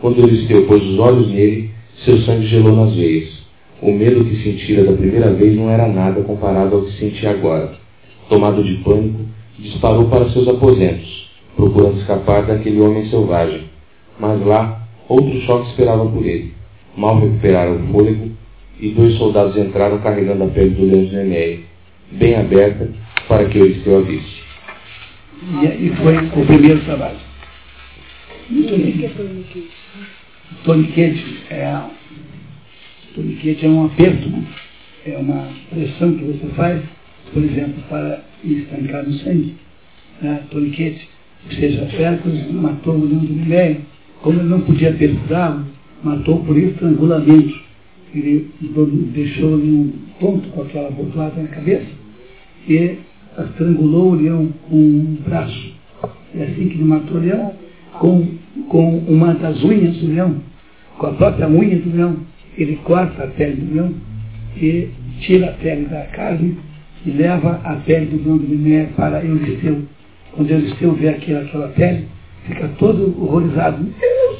Quando 0.00 0.18
Euristeu 0.18 0.66
pôs 0.66 0.82
os 0.82 0.98
olhos 0.98 1.28
nele, 1.28 1.70
seu 2.04 2.18
sangue 2.22 2.46
gelou 2.46 2.74
nas 2.76 2.94
veias. 2.94 3.32
O 3.80 3.92
medo 3.92 4.24
que 4.24 4.42
sentira 4.42 4.84
da 4.84 4.92
primeira 4.92 5.32
vez 5.32 5.56
não 5.56 5.70
era 5.70 5.86
nada 5.88 6.22
comparado 6.22 6.76
ao 6.76 6.82
que 6.82 6.98
sentia 6.98 7.30
agora. 7.30 7.83
Tomado 8.28 8.62
de 8.64 8.74
pânico, 8.76 9.20
disparou 9.58 10.08
para 10.08 10.30
seus 10.30 10.48
aposentos, 10.48 11.30
procurando 11.56 12.00
escapar 12.00 12.46
daquele 12.46 12.80
homem 12.80 13.08
selvagem. 13.10 13.64
Mas 14.18 14.44
lá, 14.44 14.86
outro 15.08 15.40
choque 15.42 15.70
esperava 15.70 16.06
por 16.06 16.24
ele. 16.24 16.52
Mal 16.96 17.20
recuperaram 17.20 17.76
o 17.76 17.92
fôlego, 17.92 18.30
e 18.80 18.88
dois 18.90 19.16
soldados 19.16 19.56
entraram 19.56 19.98
carregando 19.98 20.44
a 20.44 20.48
pele 20.48 20.70
do 20.70 20.84
leão 20.84 21.04
de 21.04 21.60
bem 22.12 22.36
aberta, 22.36 22.90
para 23.28 23.46
que 23.46 23.58
Euristeu 23.58 23.98
a 23.98 24.00
visse. 24.02 24.44
E 25.62 25.66
aí 25.66 25.92
foi 25.96 26.16
o 26.16 26.46
primeiro 26.46 26.80
trabalho. 26.84 27.18
Muito 28.48 28.76
bem. 28.76 29.10
Toniquete 30.64 31.42
é, 31.50 31.80
toniquete 33.14 33.66
é 33.66 33.68
um 33.68 33.86
aperto, 33.86 34.28
né? 34.28 34.44
é 35.06 35.18
uma 35.18 35.48
pressão 35.70 36.16
que 36.16 36.24
você 36.24 36.46
faz, 36.54 36.82
por 37.34 37.42
exemplo, 37.42 37.82
para 37.88 38.22
estancar 38.44 39.04
o 39.04 39.12
sangue. 39.14 39.56
Né? 40.22 40.40
Toniquete, 40.50 41.08
ou 41.46 41.52
seja, 41.52 41.88
Hércules 41.92 42.50
matou 42.52 42.94
o 42.94 43.04
leão 43.04 43.20
de 43.20 43.32
Miléia, 43.32 43.80
como 44.22 44.38
ele 44.38 44.48
não 44.48 44.60
podia 44.60 44.92
perfurá-lo, 44.92 45.66
matou 46.02 46.42
por 46.44 46.56
estrangulamento. 46.56 47.62
Ele 48.14 48.48
deixou-lhe 49.12 49.68
um 49.68 49.92
ponto 50.20 50.48
com 50.50 50.62
aquela 50.62 50.88
botulada 50.90 51.42
na 51.42 51.48
cabeça 51.48 51.88
e 52.68 52.98
estrangulou 53.36 54.12
o 54.12 54.14
leão 54.14 54.48
com 54.68 54.76
um 54.76 55.18
braço. 55.26 55.74
É 56.36 56.44
assim 56.44 56.68
que 56.68 56.76
ele 56.76 56.84
matou 56.84 57.16
o 57.16 57.20
leão, 57.20 57.52
com, 57.98 58.28
com 58.68 58.98
uma 58.98 59.34
das 59.34 59.62
unhas 59.64 59.96
do 59.96 60.06
leão, 60.06 60.36
com 60.96 61.06
a 61.08 61.12
própria 61.12 61.48
unha 61.48 61.76
do 61.76 61.96
leão. 61.96 62.16
Ele 62.56 62.76
corta 62.84 63.24
a 63.24 63.26
pele 63.26 63.56
do 63.56 63.74
leão 63.74 63.92
e 64.56 64.88
tira 65.20 65.50
a 65.50 65.52
pele 65.54 65.86
da 65.86 66.02
carne 66.06 66.56
e 67.06 67.10
leva 67.10 67.60
a 67.64 67.74
pele 67.76 68.06
do 68.06 68.24
leão 68.24 68.38
de 68.38 68.46
Miné 68.46 68.88
para 68.96 69.24
Euristeu. 69.24 69.82
Quando 70.32 70.50
Euristeu 70.50 70.92
vê 70.94 71.10
aquela, 71.10 71.42
aquela 71.42 71.68
pele, 71.68 72.08
fica 72.46 72.68
todo 72.78 73.14
horrorizado. 73.22 73.82
Meu 73.82 73.92
Deus, 73.92 74.38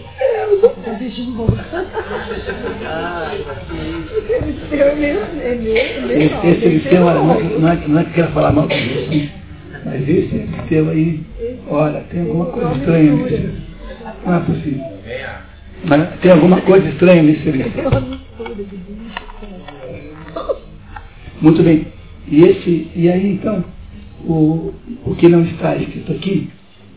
esse, 6.10 6.46
esse 6.46 6.64
Euristeu, 6.64 7.00
não, 7.00 7.10
é, 7.10 7.42
não, 7.42 7.68
é, 7.68 7.76
não 7.86 8.00
é 8.00 8.04
que 8.04 8.12
quero 8.12 8.32
falar 8.32 8.52
mal 8.52 8.66
disso, 8.66 9.30
mas 9.84 10.08
esse 10.08 10.34
Euristeu 10.34 10.90
aí, 10.90 11.22
olha, 11.68 12.00
tem 12.10 12.22
alguma 12.22 12.46
coisa 12.46 12.72
estranha 12.72 13.12
nisso. 13.12 13.64
Não 14.24 14.34
é 14.34 14.40
possível. 14.40 14.84
Mas 15.84 16.20
tem 16.20 16.32
alguma 16.32 16.60
coisa 16.62 16.88
estranha 16.88 17.22
nesse 17.22 17.46
Euristeu. 17.46 17.90
Muito 21.42 21.62
bem. 21.62 21.93
E, 22.28 22.42
esse, 22.42 22.88
e 22.94 23.08
aí 23.10 23.32
então, 23.32 23.64
o, 24.24 24.72
o 25.04 25.14
que 25.16 25.28
não 25.28 25.42
está 25.42 25.76
escrito 25.76 26.12
aqui, 26.12 26.48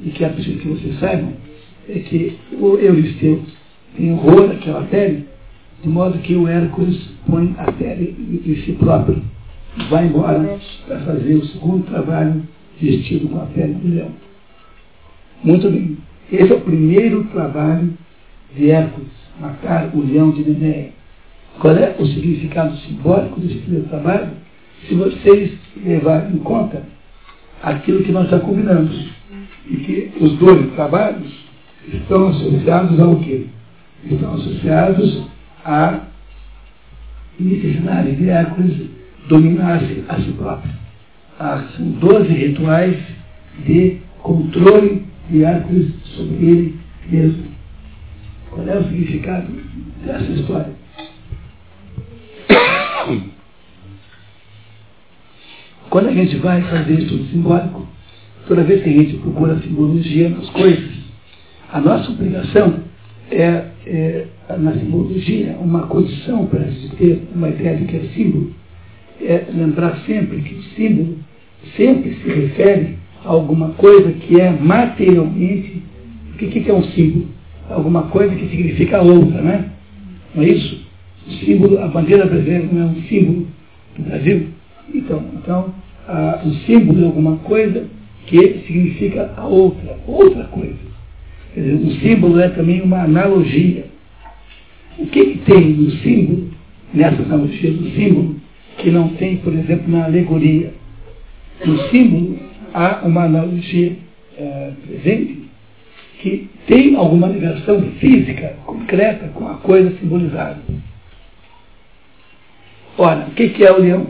e 0.04 0.10
que 0.10 0.24
é 0.24 0.30
preciso 0.30 0.60
que 0.60 0.68
vocês 0.68 1.00
saibam, 1.00 1.34
é 1.90 2.00
que 2.00 2.38
o 2.60 2.78
Euristeu 2.78 3.42
tem 3.96 4.14
horror 4.14 4.48
daquela 4.48 4.84
pele, 4.84 5.26
de 5.82 5.90
modo 5.90 6.18
que 6.20 6.36
o 6.36 6.48
Hércules 6.48 6.98
põe 7.26 7.54
a 7.58 7.72
pele 7.72 8.16
em 8.46 8.56
si 8.64 8.74
próprio. 8.74 9.22
Vai 9.90 10.08
embora 10.08 10.60
para 10.88 11.00
fazer 11.02 11.36
o 11.36 11.46
segundo 11.46 11.86
trabalho 11.86 12.44
vestido 12.82 13.28
com 13.28 13.40
a 13.42 13.46
pele 13.46 13.74
do 13.74 13.94
leão. 13.94 14.12
Muito 15.44 15.70
bem. 15.70 15.98
Esse 16.32 16.52
é 16.52 16.56
o 16.56 16.62
primeiro 16.62 17.24
trabalho 17.26 17.94
de 18.56 18.72
Hércules, 18.72 19.12
matar 19.40 19.92
o 19.94 20.02
leão 20.02 20.32
de 20.32 20.44
Nemeia. 20.44 20.90
Qual 21.60 21.76
é 21.76 21.96
o 21.98 22.06
significado 22.06 22.76
simbólico 22.78 23.40
desse 23.40 23.60
primeiro 23.60 23.88
trabalho? 23.88 24.32
Se 24.86 24.94
vocês 24.96 25.52
levarem 25.84 26.36
em 26.36 26.40
conta 26.40 26.84
aquilo 27.62 28.04
que 28.04 28.12
nós 28.12 28.30
já 28.30 28.40
combinamos, 28.40 29.18
e 29.70 29.78
que 29.78 30.12
os 30.22 30.34
dois 30.38 30.72
trabalhos 30.74 31.32
estão 31.92 32.30
associados 32.30 33.00
ao 33.00 33.18
quê? 33.20 33.46
Estão 34.06 34.34
associados 34.36 35.24
à 35.66 36.02
necessidade 37.40 38.16
de 38.16 38.30
Hércules 38.30 38.90
dominar-se 39.28 40.04
a 40.08 40.16
si 40.22 40.32
próprio. 40.32 40.72
Ah, 41.40 41.68
são 41.76 41.86
12 41.92 42.30
rituais 42.30 42.98
de 43.66 43.98
controle 44.20 45.06
de 45.30 45.44
Hércules 45.44 45.94
sobre 46.16 46.46
ele 46.46 46.80
mesmo. 47.10 47.44
Qual 48.50 48.68
é 48.68 48.78
o 48.78 48.84
significado 48.86 49.48
dessa 50.06 50.32
história? 50.32 50.72
Quando 55.98 56.10
a 56.10 56.14
gente 56.14 56.36
vai 56.36 56.62
fazer 56.62 57.00
estudo 57.00 57.26
simbólico, 57.32 57.88
toda 58.48 58.64
vez 58.64 58.84
que 58.84 58.90
a 58.90 58.94
gente 58.94 59.18
procura 59.18 59.58
simbologia 59.58 60.30
nas 60.30 60.48
coisas, 60.52 60.92
a 61.74 61.82
nossa 61.82 62.12
obrigação 62.12 62.82
é, 63.32 63.64
é 63.88 64.28
na 64.60 64.74
simbologia 64.74 65.58
uma 65.60 65.88
condição 65.88 66.46
para 66.46 66.68
se 66.68 66.90
ter 66.98 67.24
uma 67.34 67.50
ideia 67.50 67.78
de 67.78 67.86
que 67.86 67.98
é 67.98 68.02
símbolo, 68.14 68.54
é 69.20 69.46
lembrar 69.52 69.98
sempre 70.06 70.40
que 70.44 70.54
o 70.54 70.64
símbolo 70.76 71.18
sempre 71.76 72.14
se 72.14 72.30
refere 72.30 73.00
a 73.26 73.30
alguma 73.30 73.70
coisa 73.70 74.12
que 74.12 74.40
é 74.40 74.52
materialmente. 74.52 75.82
O 76.32 76.38
que, 76.38 76.60
que 76.62 76.70
é 76.70 76.74
um 76.76 76.84
símbolo? 76.92 77.26
Alguma 77.72 78.04
coisa 78.04 78.36
que 78.36 78.48
significa 78.50 79.02
outra, 79.02 79.42
né? 79.42 79.72
Não 80.36 80.44
é 80.44 80.50
isso? 80.50 80.80
O 81.26 81.32
símbolo, 81.44 81.80
a 81.80 81.88
bandeira 81.88 82.28
brasileira 82.28 82.70
não 82.72 82.84
é 82.84 82.86
um 82.86 83.02
símbolo 83.08 83.48
do 83.98 84.04
Brasil? 84.04 84.50
Então, 84.94 85.24
então 85.34 85.74
o 86.46 86.54
símbolo 86.66 87.04
é 87.04 87.06
alguma 87.06 87.38
coisa 87.38 87.86
que 88.26 88.64
significa 88.66 89.34
a 89.36 89.46
outra, 89.46 89.98
outra 90.06 90.46
coisa. 90.46 90.78
Quer 91.54 91.62
dizer, 91.62 91.76
o 91.76 91.92
símbolo 92.00 92.40
é 92.40 92.50
também 92.50 92.82
uma 92.82 93.04
analogia. 93.04 93.86
O 94.98 95.06
que, 95.08 95.26
que 95.26 95.38
tem 95.40 95.74
no 95.74 95.92
símbolo, 95.92 96.50
nessa 96.94 97.22
analogia 97.22 97.72
do 97.72 97.90
símbolo, 97.92 98.36
que 98.78 98.92
não 98.92 99.10
tem, 99.10 99.38
por 99.38 99.54
exemplo, 99.54 99.90
na 99.90 100.06
alegoria? 100.06 100.74
No 101.66 101.78
símbolo 101.90 102.40
há 102.74 103.02
uma 103.06 103.24
analogia 103.24 103.98
é, 104.38 104.72
presente 104.86 105.48
que 106.20 106.50
tem 106.68 106.96
alguma 106.96 107.28
ligação 107.28 107.82
física, 108.00 108.56
concreta, 108.66 109.28
com 109.30 109.48
a 109.48 109.56
coisa 109.56 109.96
simbolizada. 110.00 110.58
Ora, 112.98 113.28
o 113.28 113.32
que, 113.32 113.50
que 113.50 113.64
é 113.64 113.72
o 113.72 113.80
leão? 113.80 114.08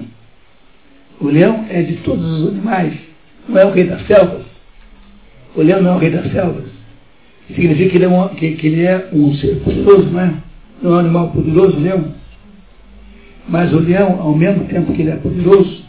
O 1.20 1.28
leão 1.28 1.66
é 1.70 1.82
de 1.82 1.96
todos 1.98 2.26
os 2.26 2.50
animais, 2.50 2.94
não 3.50 3.58
é 3.58 3.66
o 3.66 3.72
rei 3.72 3.86
das 3.86 4.06
selvas. 4.06 4.44
O 5.56 5.62
leão 5.62 5.82
não 5.82 5.94
é 5.94 5.96
o 5.96 6.00
rei 6.00 6.12
das 6.12 6.32
selvas. 6.32 6.66
Significa 7.48 7.90
que 7.90 7.98
ele 7.98 8.06
é 8.06 8.10
um, 8.10 8.28
que, 8.30 8.52
que 8.52 8.68
ele 8.68 8.84
é 8.84 9.10
um 9.14 9.34
ser 9.36 9.56
poderoso, 9.62 10.10
não 10.10 10.20
é? 10.20 10.34
Não 10.82 10.92
é 10.92 10.96
um 10.96 11.00
animal 11.00 11.30
poderoso, 11.30 11.78
o 11.78 11.80
leão. 11.80 12.14
Mas 13.48 13.74
o 13.74 13.80
leão, 13.80 14.22
ao 14.22 14.36
mesmo 14.36 14.66
tempo 14.66 14.94
que 14.94 15.02
ele 15.02 15.12
é 15.12 15.16
poderoso, 15.16 15.82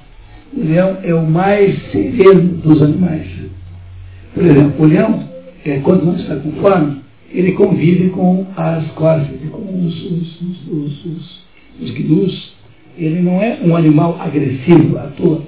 o 0.57 0.65
leão 0.65 0.99
é 1.03 1.13
o 1.13 1.27
mais 1.27 1.77
sereno 1.91 2.57
dos 2.59 2.81
animais. 2.81 3.27
Por 4.35 4.47
exemplo, 4.47 4.85
o 4.85 4.89
leão, 4.89 5.29
é, 5.65 5.79
quando 5.81 6.05
não 6.05 6.17
está 6.17 6.37
com 6.37 6.53
fome, 6.53 7.03
ele 7.31 7.53
convive 7.53 8.11
com 8.11 8.47
as 8.57 8.87
corças, 8.93 9.29
com 9.51 9.85
os, 9.85 10.05
os, 10.05 10.41
os, 10.41 10.69
os, 10.69 12.11
os. 12.11 12.57
Ele 12.99 13.23
não 13.23 13.41
é 13.41 13.59
um 13.65 13.77
animal 13.77 14.19
agressivo 14.20 14.99
à 14.99 15.05
toa. 15.16 15.43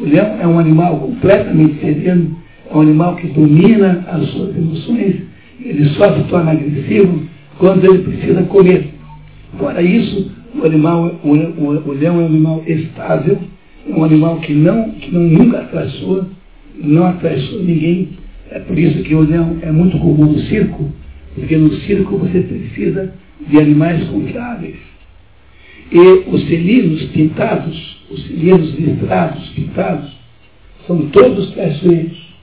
O 0.00 0.04
leão 0.04 0.38
é 0.40 0.46
um 0.46 0.58
animal 0.58 0.96
completamente 0.98 1.78
sereno, 1.78 2.36
é 2.70 2.74
um 2.74 2.80
animal 2.80 3.14
que 3.16 3.26
domina 3.28 4.04
as 4.08 4.26
suas 4.30 4.56
emoções, 4.56 5.16
ele 5.62 5.84
só 5.90 6.16
se 6.16 6.24
torna 6.24 6.52
agressivo 6.52 7.22
quando 7.58 7.84
ele 7.84 8.02
precisa 8.04 8.42
comer. 8.44 8.88
Fora 9.58 9.82
isso, 9.82 10.32
o, 10.58 10.64
animal, 10.64 11.20
o, 11.22 11.28
o, 11.30 11.88
o 11.88 11.92
leão 11.92 12.20
é 12.20 12.22
um 12.22 12.26
animal 12.26 12.62
estável, 12.66 13.38
é 13.88 13.94
um 13.94 14.02
animal 14.02 14.40
que 14.40 14.54
não, 14.54 14.90
que 14.92 15.12
não 15.12 15.22
nunca 15.22 15.58
atraiçoa, 15.58 16.26
não 16.82 17.06
atraiçoa 17.06 17.62
ninguém. 17.62 18.08
É 18.50 18.58
por 18.60 18.78
isso 18.78 19.02
que 19.02 19.14
o 19.14 19.20
leão 19.20 19.58
é 19.62 19.70
muito 19.70 19.98
comum 19.98 20.32
no 20.32 20.38
circo, 20.40 20.90
porque 21.34 21.56
no 21.56 21.70
circo 21.80 22.16
você 22.16 22.40
precisa 22.40 23.12
de 23.46 23.58
animais 23.58 24.02
confiáveis. 24.08 24.93
E 25.92 26.24
os 26.28 26.42
felinos 26.44 27.02
pintados, 27.06 28.04
os 28.10 28.22
felinos 28.24 28.74
listrados, 28.78 29.48
pintados, 29.50 30.10
são 30.86 31.06
todos 31.10 31.50
traiçoeiros, 31.52 32.34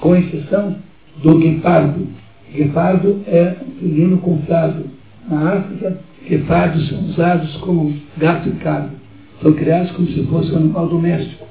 com 0.00 0.16
exceção 0.16 0.76
do 1.22 1.38
guepardo. 1.38 2.06
Guepardo 2.54 3.22
é 3.26 3.56
um 3.66 3.80
felino 3.80 4.18
confiável. 4.18 4.86
Na 5.28 5.54
África, 5.54 5.98
guepardos 6.28 6.88
são 6.88 7.04
usados 7.06 7.56
como 7.56 7.96
gato 8.18 8.48
e 8.48 8.52
cabra 8.52 9.06
são 9.42 9.52
criados 9.52 9.90
como 9.92 10.08
se 10.08 10.22
fosse 10.24 10.52
um 10.52 10.58
animal 10.58 10.88
doméstico. 10.88 11.46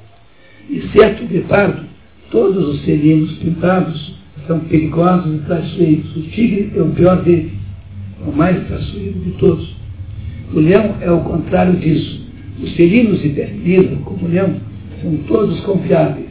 Exceto 0.70 1.24
o 1.24 1.28
guepardo, 1.28 1.84
todos 2.30 2.68
os 2.68 2.84
felinos 2.84 3.32
pintados 3.38 4.14
são 4.46 4.60
perigosos 4.60 5.34
e 5.34 5.38
traiçoeiros. 5.44 6.16
O 6.16 6.22
tigre 6.22 6.72
é 6.74 6.82
o 6.82 6.90
pior 6.90 7.22
deles, 7.22 7.52
é 8.24 8.28
o 8.28 8.32
mais 8.32 8.66
traiçoeiro 8.66 9.18
de 9.20 9.30
todos. 9.32 9.75
O 10.52 10.60
leão 10.60 10.96
é 11.00 11.10
o 11.10 11.20
contrário 11.20 11.76
disso. 11.76 12.24
Os 12.62 12.72
felinos 12.74 13.20
de 13.20 13.28
Bernina, 13.30 13.96
como 14.04 14.26
o 14.26 14.28
leão, 14.28 14.56
são 15.02 15.16
todos 15.28 15.60
confiáveis. 15.60 16.26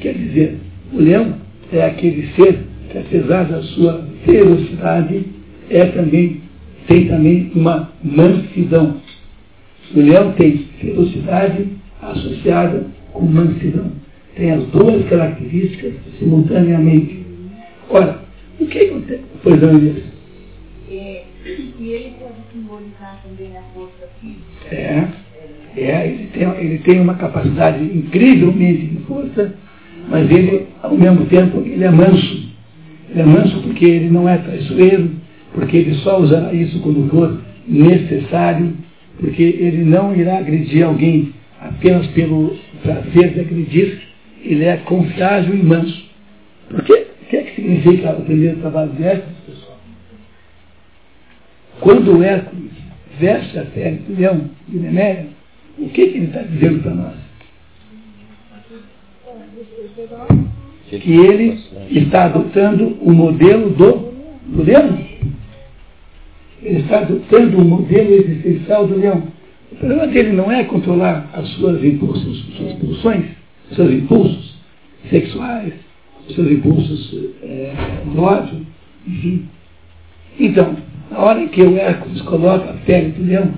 Quer 0.00 0.14
dizer, 0.14 0.58
o 0.92 0.98
leão 0.98 1.34
é 1.72 1.84
aquele 1.84 2.28
ser 2.34 2.60
que, 2.90 2.98
apesar 2.98 3.44
da 3.44 3.62
sua 3.62 4.06
ferocidade, 4.24 5.24
é 5.68 5.84
também, 5.86 6.40
tem 6.86 7.08
também 7.08 7.50
uma 7.54 7.92
mansidão. 8.02 8.96
O 9.94 10.00
leão 10.00 10.32
tem 10.32 10.58
ferocidade 10.80 11.66
associada 12.00 12.86
com 13.12 13.26
mansidão. 13.26 13.90
Tem 14.36 14.50
as 14.52 14.64
duas 14.68 15.04
características 15.08 15.94
simultaneamente. 16.18 17.24
Ora, 17.88 18.20
o 18.60 18.66
que 18.66 18.78
acontece? 18.78 19.22
Pois 19.42 19.60
não, 19.60 19.78
Inês. 19.78 20.02
É, 20.90 21.22
e 21.80 21.88
ele 21.88 22.12
simbolizar 22.76 23.20
também 23.22 23.56
a 23.56 23.62
força 23.74 24.08
física? 24.20 24.74
É, 24.74 25.08
é 25.76 26.08
ele, 26.08 26.26
tem, 26.28 26.48
ele 26.58 26.78
tem 26.78 27.00
uma 27.00 27.14
capacidade 27.14 27.82
incrivelmente 27.82 28.86
de 28.86 28.96
força, 29.04 29.54
mas 30.08 30.30
ele, 30.30 30.66
ao 30.82 30.96
mesmo 30.96 31.26
tempo, 31.26 31.58
ele 31.58 31.84
é 31.84 31.90
manso. 31.90 32.46
Ele 33.10 33.20
é 33.20 33.24
manso 33.24 33.62
porque 33.62 33.84
ele 33.84 34.10
não 34.10 34.28
é 34.28 34.38
traiçoeiro, 34.38 35.10
porque 35.52 35.76
ele 35.76 35.94
só 35.96 36.18
usará 36.20 36.52
isso 36.52 36.80
quando 36.80 37.08
for 37.10 37.40
necessário 37.66 38.74
porque 39.18 39.42
ele 39.42 39.84
não 39.84 40.14
irá 40.14 40.38
agredir 40.38 40.84
alguém 40.84 41.32
apenas 41.60 42.06
pelo 42.08 42.56
prazer 42.82 43.32
de 43.32 43.40
agredir, 43.40 44.02
ele 44.44 44.64
é 44.64 44.76
confiável 44.78 45.54
e 45.54 45.62
manso. 45.62 46.04
Por 46.68 46.82
quê? 46.84 47.06
O 47.22 47.24
que 47.28 47.36
é 47.36 47.42
que 47.42 47.54
significa 47.54 48.12
o 48.12 48.22
primeiro 48.22 48.60
trabalho 48.60 48.92
de 48.92 49.02
Hércules, 49.02 49.36
pessoal? 49.46 49.78
Quando 51.80 52.22
Hércules 52.22 52.65
pele 53.18 53.96
do 54.08 54.14
leão 54.14 54.50
de 54.68 54.78
Neméia, 54.78 55.26
o 55.78 55.88
que, 55.88 56.06
que 56.06 56.16
ele 56.18 56.26
está 56.26 56.42
dizendo 56.42 56.82
para 56.82 56.94
nós? 56.94 57.14
Que 60.90 61.12
ele 61.12 61.60
está 61.90 62.26
adotando 62.26 62.96
o 63.00 63.12
modelo 63.12 63.70
do, 63.70 64.12
do 64.46 64.62
leão. 64.62 64.98
Ele 66.62 66.80
está 66.80 67.00
adotando 67.00 67.58
o 67.58 67.64
modelo 67.64 68.14
existencial 68.14 68.86
do 68.86 68.96
leão. 68.96 69.28
O 69.72 69.76
problema 69.76 70.06
dele 70.06 70.32
não 70.32 70.50
é 70.50 70.64
controlar 70.64 71.28
as 71.32 71.48
suas 71.50 71.82
impulsos, 71.84 72.46
suas 72.56 72.72
pulsões, 72.74 73.26
seus 73.72 73.90
impulsos 73.92 74.56
sexuais, 75.10 75.72
seus 76.34 76.50
impulsos 76.50 77.32
é, 77.42 77.72
do 78.04 78.22
ódio, 78.22 78.66
enfim. 79.06 79.48
Então, 80.38 80.76
na 81.10 81.18
hora 81.18 81.40
em 81.40 81.48
que 81.48 81.62
o 81.62 81.76
Hércules 81.76 82.20
coloca 82.22 82.70
a 82.70 82.74
pele 82.84 83.10
do 83.12 83.24
leão, 83.24 83.50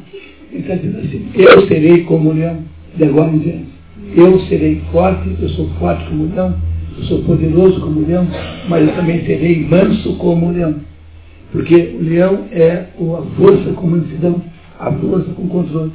ele 0.51 0.61
está 0.61 0.75
dizendo 0.75 0.99
assim, 0.99 1.31
eu 1.35 1.67
serei 1.67 2.05
como 2.05 2.31
o 2.31 2.35
leão 2.35 2.63
de 2.97 3.05
agora 3.05 3.31
em 3.31 3.39
diante. 3.39 3.69
Eu 4.15 4.41
serei 4.47 4.81
forte, 4.93 5.37
eu 5.41 5.49
sou 5.51 5.69
forte 5.79 6.05
como 6.07 6.25
o 6.25 6.35
leão, 6.35 6.57
eu 6.97 7.05
sou 7.05 7.23
poderoso 7.25 7.81
como 7.81 8.01
o 8.01 8.07
leão, 8.07 8.27
mas 8.69 8.89
eu 8.89 8.95
também 8.95 9.25
serei 9.25 9.67
manso 9.67 10.17
como 10.17 10.47
o 10.47 10.53
leão. 10.53 10.77
Porque 11.53 11.97
o 11.99 12.03
leão 12.03 12.47
é 12.51 12.73
a 12.73 13.23
força 13.37 13.73
com 13.73 13.87
mansidão, 13.87 14.43
a 14.79 14.93
força 14.93 15.31
com 15.33 15.49
controle. 15.49 15.93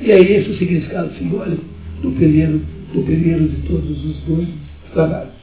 E 0.00 0.10
é 0.10 0.20
esse 0.20 0.50
o 0.50 0.58
significado 0.58 1.12
simbólico 1.14 1.64
do 2.02 2.10
primeiro, 2.12 2.62
do 2.92 3.02
primeiro 3.02 3.48
de 3.48 3.56
todos 3.68 4.04
os 4.04 4.16
dois 4.22 4.48
trabalhos. 4.92 5.34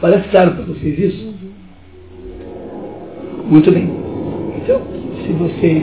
Parece 0.00 0.28
claro 0.28 0.52
para 0.52 0.64
vocês 0.64 0.98
isso? 0.98 1.34
Muito 3.48 3.72
bem. 3.72 3.90
Então, 4.58 4.82
se 5.24 5.32
vocês 5.32 5.82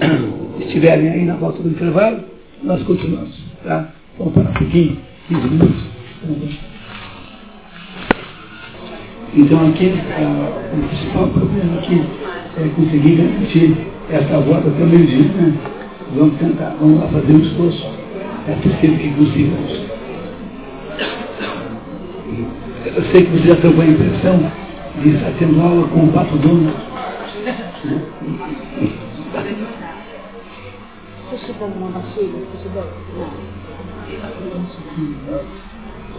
estiverem 0.60 1.08
aí 1.08 1.24
na 1.24 1.36
volta 1.36 1.62
do 1.62 1.70
intervalo, 1.70 2.20
nós 2.62 2.82
continuamos. 2.82 3.34
Tá? 3.64 3.88
Vamos 4.18 4.34
parar 4.34 4.50
um 4.50 4.52
pouquinho, 4.52 4.98
15 5.28 5.48
minutos. 5.48 5.82
Então 9.34 9.66
aqui 9.66 9.86
uh, 9.86 10.76
o 10.76 10.88
principal 10.88 11.28
problema 11.28 11.78
aqui 11.78 12.02
é 12.58 12.68
conseguir 12.76 13.16
garantir 13.16 13.74
essa 14.10 14.38
volta 14.40 14.68
até 14.68 14.82
o 14.82 14.86
meio-dia. 14.86 15.32
Né? 15.32 15.54
Vamos 16.14 16.36
tentar, 16.38 16.76
vamos 16.78 17.00
lá 17.00 17.08
fazer 17.08 17.32
um 17.32 17.40
esforço. 17.40 17.86
É 18.46 18.52
possível 18.56 18.98
que 18.98 19.10
consigamos. 19.14 19.80
Eu 22.94 23.02
sei 23.10 23.24
que 23.24 23.30
você 23.30 23.48
já 23.48 23.56
tem 23.56 23.72
com 23.72 23.80
a 23.80 23.86
impressão 23.86 24.61
de 25.00 25.10
estar 25.10 25.32
tendo 25.38 25.60
aula 25.60 25.86
com 25.88 26.04
o 26.04 26.12
Pato 26.12 26.36
Dono. 26.38 26.64
Né? 26.64 26.74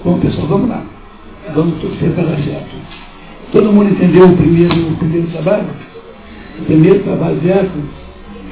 Bom 0.03 0.19
pessoal, 0.19 0.47
vamos 0.47 0.69
lá. 0.69 0.83
Vamos 1.53 1.81
torcer 1.81 2.11
para 2.11 2.23
dar 2.23 2.37
certo. 2.37 2.75
Todo 3.51 3.71
mundo 3.71 3.91
entendeu 3.91 4.27
o 4.27 4.35
primeiro, 4.35 4.87
o 4.87 4.97
primeiro 4.97 5.27
trabalho? 5.27 5.67
O 6.59 6.65
primeiro 6.65 7.03
trabalho 7.03 7.39
Hércules 7.47 7.85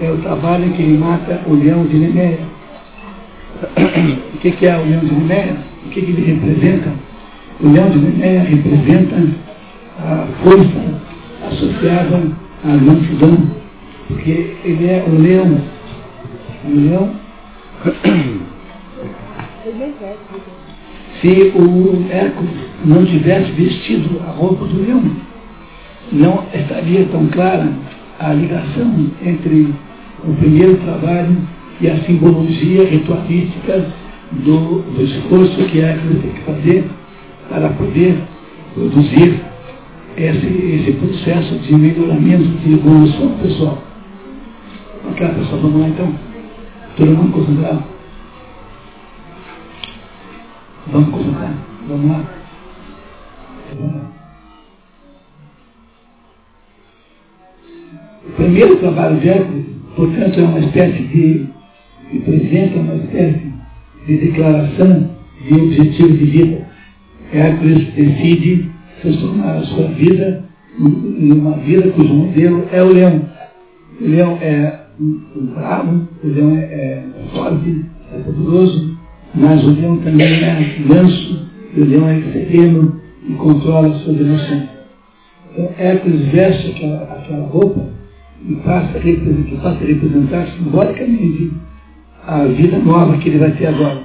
é 0.02 0.12
o 0.12 0.18
trabalho 0.18 0.72
que 0.74 0.84
mata 0.84 1.42
o 1.48 1.54
leão 1.54 1.86
de 1.86 1.98
Nemeia. 1.98 2.40
O 4.34 4.38
que, 4.38 4.66
é 4.66 4.78
o 4.78 4.86
leão 4.86 5.00
de 5.02 5.14
Nemeia? 5.14 5.58
O 5.86 5.90
que, 5.90 6.02
que 6.02 6.12
ele 6.12 6.34
representa? 6.34 6.92
O 7.60 7.70
leão 7.70 7.90
de 7.90 7.98
Nemeia 7.98 8.42
representa 8.42 9.16
a 10.04 10.28
força 10.44 11.02
associada 11.48 12.32
à 12.64 12.68
mansidão, 12.68 13.38
porque 14.08 14.56
ele 14.64 14.86
é 14.88 15.06
um 15.08 15.22
leão. 15.22 15.62
Um 16.66 16.90
leão. 16.90 17.12
Se 21.22 21.52
o 21.56 22.06
Hércules 22.10 22.52
não 22.84 23.06
tivesse 23.06 23.52
vestido 23.52 24.20
a 24.28 24.32
roupa 24.32 24.66
do 24.66 24.82
leão, 24.82 25.04
não 26.12 26.46
estaria 26.54 27.06
tão 27.06 27.28
clara 27.28 27.70
a 28.20 28.34
ligação 28.34 29.12
entre 29.24 29.74
o 30.24 30.34
primeiro 30.34 30.78
trabalho 30.78 31.38
e 31.80 31.90
a 31.90 31.98
simbologia 32.04 32.86
ritualística 32.86 33.88
do, 34.32 34.82
do 34.82 35.04
esforço 35.04 35.64
que 35.66 35.80
Hércules 35.80 36.22
tem 36.22 36.32
que 36.32 36.42
fazer 36.42 36.86
para 37.50 37.70
poder 37.70 38.18
produzir 38.74 39.51
esse, 40.18 40.48
esse 40.48 40.92
processo 40.94 41.60
de 41.60 41.76
melhoramento, 41.76 42.44
de 42.60 42.74
evolução 42.74 43.38
pessoal. 43.40 43.82
Ok, 45.10 45.28
pessoal, 45.28 45.62
vamos 45.62 45.82
lá 45.82 45.88
então? 45.88 46.14
Todo 46.98 47.12
mundo? 47.12 47.32
Vamos 50.88 51.10
concentrar? 51.10 51.54
Vamos 51.88 52.12
lá? 52.12 52.24
Vamos 53.80 53.96
lá. 53.96 54.12
O 58.28 58.32
primeiro 58.34 58.78
trabalho 58.78 59.20
de 59.20 59.30
Hércules, 59.30 59.66
portanto, 59.96 60.40
é 60.40 60.44
uma 60.44 60.60
espécie 60.60 61.04
de, 61.04 61.48
representa 62.12 62.80
uma 62.80 62.96
espécie 62.96 63.52
de 64.06 64.18
declaração 64.18 65.10
de 65.48 65.54
objetivo 65.54 66.18
de 66.18 66.26
vida. 66.26 66.68
Hércules 67.34 67.94
decide 67.94 68.71
transformar 69.02 69.58
a 69.58 69.64
sua 69.64 69.88
vida 69.90 70.44
em 70.80 71.32
uma 71.32 71.58
vida 71.58 71.92
cujo 71.92 72.14
modelo 72.14 72.66
é 72.72 72.82
o 72.82 72.94
leão. 72.94 73.30
O 74.00 74.08
leão 74.08 74.38
é 74.42 74.80
bravo, 75.54 76.08
o 76.24 76.28
leão 76.28 76.58
é, 76.58 76.62
é 76.62 77.04
forte, 77.34 77.86
é 78.14 78.18
poderoso, 78.20 78.98
mas 79.36 79.64
o 79.64 79.72
leão 79.72 79.98
também 79.98 80.44
é 80.44 80.80
manso, 80.86 81.48
o 81.76 81.84
leão 81.84 82.10
é 82.10 82.22
sereno 82.32 83.02
e 83.28 83.34
controla 83.34 83.90
as 83.90 84.02
suas 84.02 84.20
emoções. 84.20 84.70
Então, 85.52 85.70
Hércules 85.78 86.26
veste 86.32 86.72
aquela, 86.72 87.04
aquela 87.04 87.46
roupa 87.48 87.90
e 88.48 88.56
passa 88.56 88.98
a, 88.98 89.02
representar, 89.02 89.62
passa 89.62 89.84
a 89.84 89.88
representar 89.88 90.48
simbolicamente 90.58 91.52
a 92.26 92.46
vida 92.46 92.78
nova 92.80 93.18
que 93.18 93.30
ele 93.30 93.40
vai 93.40 93.52
ter 93.52 93.68
agora. 93.68 94.04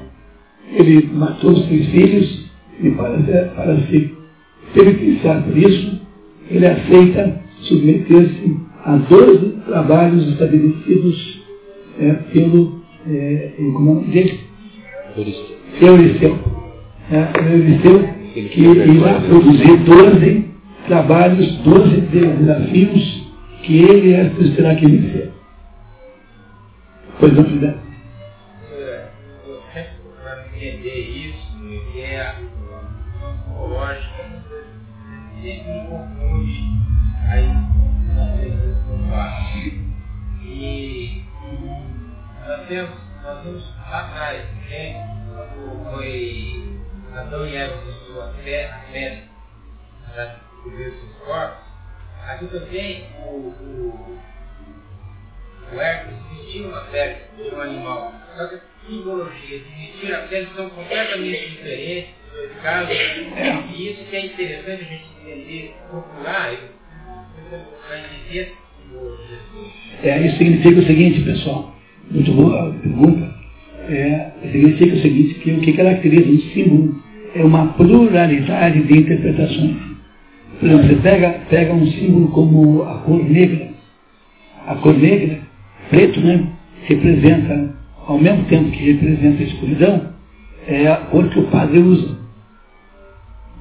Ele 0.73 1.09
matou 1.14 1.52
os 1.52 1.66
seus 1.68 1.86
filhos 1.86 2.51
e 2.82 2.90
para, 2.90 3.18
para 3.55 3.77
penitenciar 4.75 5.43
por 5.43 5.57
isso, 5.57 6.01
ele 6.51 6.67
aceita 6.67 7.41
submeter-se 7.63 8.57
a 8.85 8.97
12 8.97 9.57
trabalhos 9.67 10.29
estabelecidos 10.29 11.43
é, 11.99 12.13
pelo 12.33 12.81
é, 13.09 13.53
como 13.57 13.91
é 13.91 13.93
o 13.93 13.95
nome 13.95 14.07
dele? 14.09 14.41
Euristeu. 15.81 16.39
É, 17.11 17.53
Euristeu, 17.53 18.09
que 18.35 18.61
irá 18.61 19.21
produzir 19.21 19.77
12 19.79 20.45
trabalhos, 20.87 21.57
12 21.59 22.01
desafios 22.01 23.27
que 23.63 23.79
ele 23.79 24.13
é 24.13 24.31
terá 24.55 24.75
que 24.75 24.87
vencer. 24.87 25.31
Pois 27.19 27.33
não, 27.33 27.45
Fidel? 27.45 27.86
Sempre 35.47 35.70
me 35.70 35.86
confunde 35.86 36.60
aí 37.31 37.47
E 40.43 41.24
nós 42.47 42.66
temos, 42.66 42.98
nós 43.23 43.43
temos 43.43 43.77
lá 43.77 44.01
atrás, 44.01 44.44
né? 44.68 45.06
Quando 45.28 45.94
foi 45.94 46.81
Adão 47.14 47.47
e 47.47 47.56
Eva 47.56 48.32
fé, 48.43 48.70
a 48.70 48.78
fé, 48.93 49.23
para 50.12 50.40
cobrir 50.62 50.90
seus 50.93 51.12
corpos, 51.24 51.64
aqui 52.27 52.47
também 52.47 53.06
o, 53.24 53.31
o, 53.31 54.18
o 55.73 55.81
Hércules 55.81 56.23
vestiu 56.31 56.68
uma 56.68 56.81
pele 56.82 57.16
de 57.36 57.55
um 57.55 57.60
animal. 57.60 58.12
Só 58.36 58.48
que 58.48 58.55
a 58.56 58.60
simbologia 58.86 59.59
de 59.60 59.70
vestir 59.70 60.14
a 60.14 60.27
pele 60.27 60.48
são 60.56 60.70
completamente 60.70 61.51
diferentes 61.51 62.26
casos. 62.63 62.97
E 63.77 63.91
isso 63.91 64.05
que 64.11 64.17
é 64.17 64.27
interessante 64.27 64.83
a 64.83 64.87
gente 64.87 65.05
entender, 65.23 65.75
simbologia. 68.27 68.49
É, 70.03 70.27
isso 70.27 70.37
significa 70.37 70.81
o 70.81 70.87
seguinte, 70.87 71.21
pessoal. 71.23 71.77
Muito 72.11 72.33
boa 72.33 72.75
pergunta. 72.83 73.35
É, 73.89 74.31
significa 74.43 74.97
o 74.97 75.01
seguinte, 75.01 75.35
que 75.35 75.51
o 75.53 75.61
que 75.61 75.73
caracteriza 75.73 76.31
um 76.31 76.41
símbolo 76.53 77.03
é 77.35 77.45
uma 77.45 77.69
pluralidade 77.75 78.83
de 78.83 78.99
interpretações. 78.99 79.77
Por 80.59 80.69
exemplo, 80.69 80.89
você 80.89 80.97
pega, 80.97 81.31
pega 81.51 81.73
um 81.73 81.87
símbolo 81.87 82.29
como 82.29 82.83
a 82.83 82.99
cor 83.01 83.23
negra. 83.25 83.69
A 84.67 84.75
cor 84.77 84.97
negra, 84.97 85.39
preto, 85.91 86.21
né? 86.21 86.47
Representa, 86.85 87.75
ao 88.07 88.19
mesmo 88.19 88.45
tempo 88.45 88.71
que 88.71 88.93
representa 88.93 89.43
a 89.43 89.47
escuridão, 89.47 90.13
é 90.67 90.89
a 90.89 90.97
cor 90.97 91.29
que 91.29 91.39
o 91.39 91.47
padre 91.49 91.79
usa. 91.79 92.17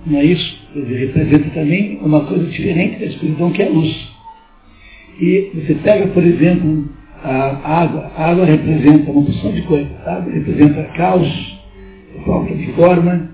Não 0.05 0.19
é 0.19 0.25
isso? 0.25 0.67
Ele 0.75 1.05
representa 1.07 1.49
também 1.49 1.99
uma 2.01 2.25
coisa 2.25 2.45
diferente 2.45 2.99
da 2.99 3.05
escuridão, 3.05 3.51
que 3.51 3.61
é 3.63 3.67
a 3.67 3.71
luz. 3.71 4.15
E 5.19 5.51
você 5.55 5.75
pega, 5.75 6.07
por 6.07 6.23
exemplo, 6.23 6.87
a 7.23 7.81
água. 7.81 8.11
A 8.15 8.31
água 8.31 8.45
representa 8.45 9.11
uma 9.11 9.25
porção 9.25 9.51
de 9.51 9.61
coisas. 9.63 9.91
A 10.05 10.17
água 10.17 10.31
representa 10.31 10.83
caos, 10.95 11.59
falta 12.25 12.53
de 12.53 12.71
forma, 12.73 13.31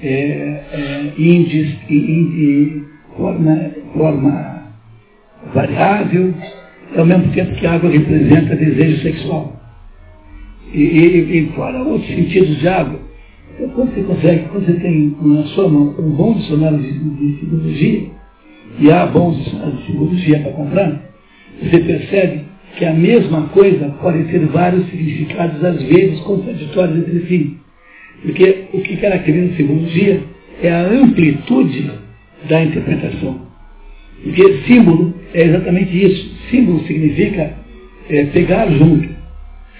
é, 0.00 0.08
é, 0.08 1.12
índice, 1.18 2.84
forma, 3.16 3.70
forma 3.96 4.62
variável, 5.52 6.34
ao 6.96 7.04
mesmo 7.04 7.32
tempo 7.32 7.54
que 7.56 7.66
a 7.66 7.72
água 7.72 7.90
representa 7.90 8.54
desejo 8.54 9.02
sexual. 9.02 9.60
E, 10.72 10.82
e, 10.82 11.38
e 11.38 11.52
fora 11.54 11.82
outros 11.82 12.08
sentidos 12.08 12.58
de 12.58 12.68
água. 12.68 13.01
Então, 13.54 13.68
quando 13.70 13.94
você 13.94 14.02
consegue, 14.02 14.48
quando 14.48 14.66
você 14.66 14.80
tem 14.80 15.16
na 15.22 15.44
sua 15.44 15.68
mão 15.68 15.94
um 15.98 16.10
bom 16.10 16.34
dicionário 16.34 16.78
de, 16.78 16.92
de 16.92 17.40
simbologia, 17.40 18.10
e 18.78 18.90
há 18.90 19.06
bons 19.06 19.36
dicionários 19.36 19.78
de 19.80 19.86
simbologia 19.86 20.40
para 20.40 20.52
comprar, 20.52 21.02
você 21.60 21.78
percebe 21.78 22.44
que 22.76 22.84
a 22.84 22.94
mesma 22.94 23.42
coisa 23.48 23.94
pode 24.00 24.24
ter 24.24 24.40
vários 24.46 24.88
significados, 24.88 25.62
às 25.62 25.82
vezes 25.82 26.20
contraditórios 26.20 26.98
entre 26.98 27.26
si. 27.26 27.56
Porque 28.22 28.64
o 28.72 28.80
que 28.80 28.96
caracteriza 28.96 29.52
a 29.52 29.56
simbologia 29.56 30.22
é 30.62 30.70
a 30.70 30.86
amplitude 30.86 31.90
da 32.48 32.64
interpretação. 32.64 33.40
Porque 34.22 34.58
símbolo 34.66 35.12
é 35.34 35.44
exatamente 35.44 36.04
isso. 36.04 36.34
Símbolo 36.50 36.84
significa 36.86 37.52
é, 38.08 38.24
pegar 38.26 38.70
junto. 38.70 39.08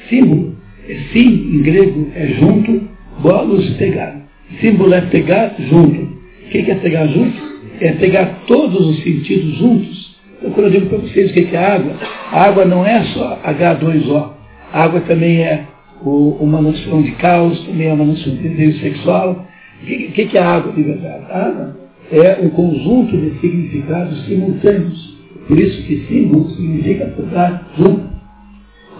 Símbolo, 0.08 0.56
é 0.88 0.94
sim 1.12 1.56
em 1.56 1.62
grego 1.62 2.08
é 2.14 2.26
junto, 2.28 2.88
bolos 3.22 3.70
pegar. 3.76 4.16
Símbolo 4.60 4.92
é 4.94 5.00
pegar 5.02 5.54
junto. 5.58 6.02
O 6.02 6.48
que 6.50 6.70
é 6.70 6.74
pegar 6.74 7.06
junto? 7.06 7.52
É 7.80 7.92
pegar 7.92 8.42
todos 8.46 8.86
os 8.86 9.02
sentidos 9.02 9.56
juntos. 9.56 10.16
Então, 10.38 10.50
quando 10.50 10.66
eu 10.66 10.70
digo 10.72 10.86
para 10.86 10.98
vocês 10.98 11.30
o 11.30 11.34
que 11.34 11.56
é 11.56 11.64
água, 11.64 11.94
a 12.30 12.42
água 12.44 12.64
não 12.64 12.84
é 12.84 13.02
só 13.04 13.40
H2O. 13.44 14.30
A 14.72 14.84
água 14.84 15.00
também 15.02 15.42
é 15.42 15.66
o, 16.04 16.36
uma 16.40 16.60
noção 16.60 17.02
de 17.02 17.12
caos, 17.12 17.58
também 17.64 17.88
é 17.88 17.92
uma 17.92 18.04
noção 18.04 18.34
de 18.34 18.48
desejo 18.48 18.80
sexual. 18.80 19.46
O 19.82 19.86
que, 19.86 20.26
que, 20.26 20.38
é 20.38 20.42
água 20.42 20.72
de 20.72 20.82
verdade? 20.82 21.24
A 21.30 21.46
água 21.46 21.76
é 22.10 22.38
um 22.42 22.50
conjunto 22.50 23.16
de 23.16 23.40
significados 23.40 24.24
simultâneos. 24.26 25.18
Por 25.48 25.58
isso 25.58 25.82
que 25.86 26.06
símbolo 26.08 26.50
significa 26.50 27.06
pegar 27.06 27.72
junto. 27.76 28.12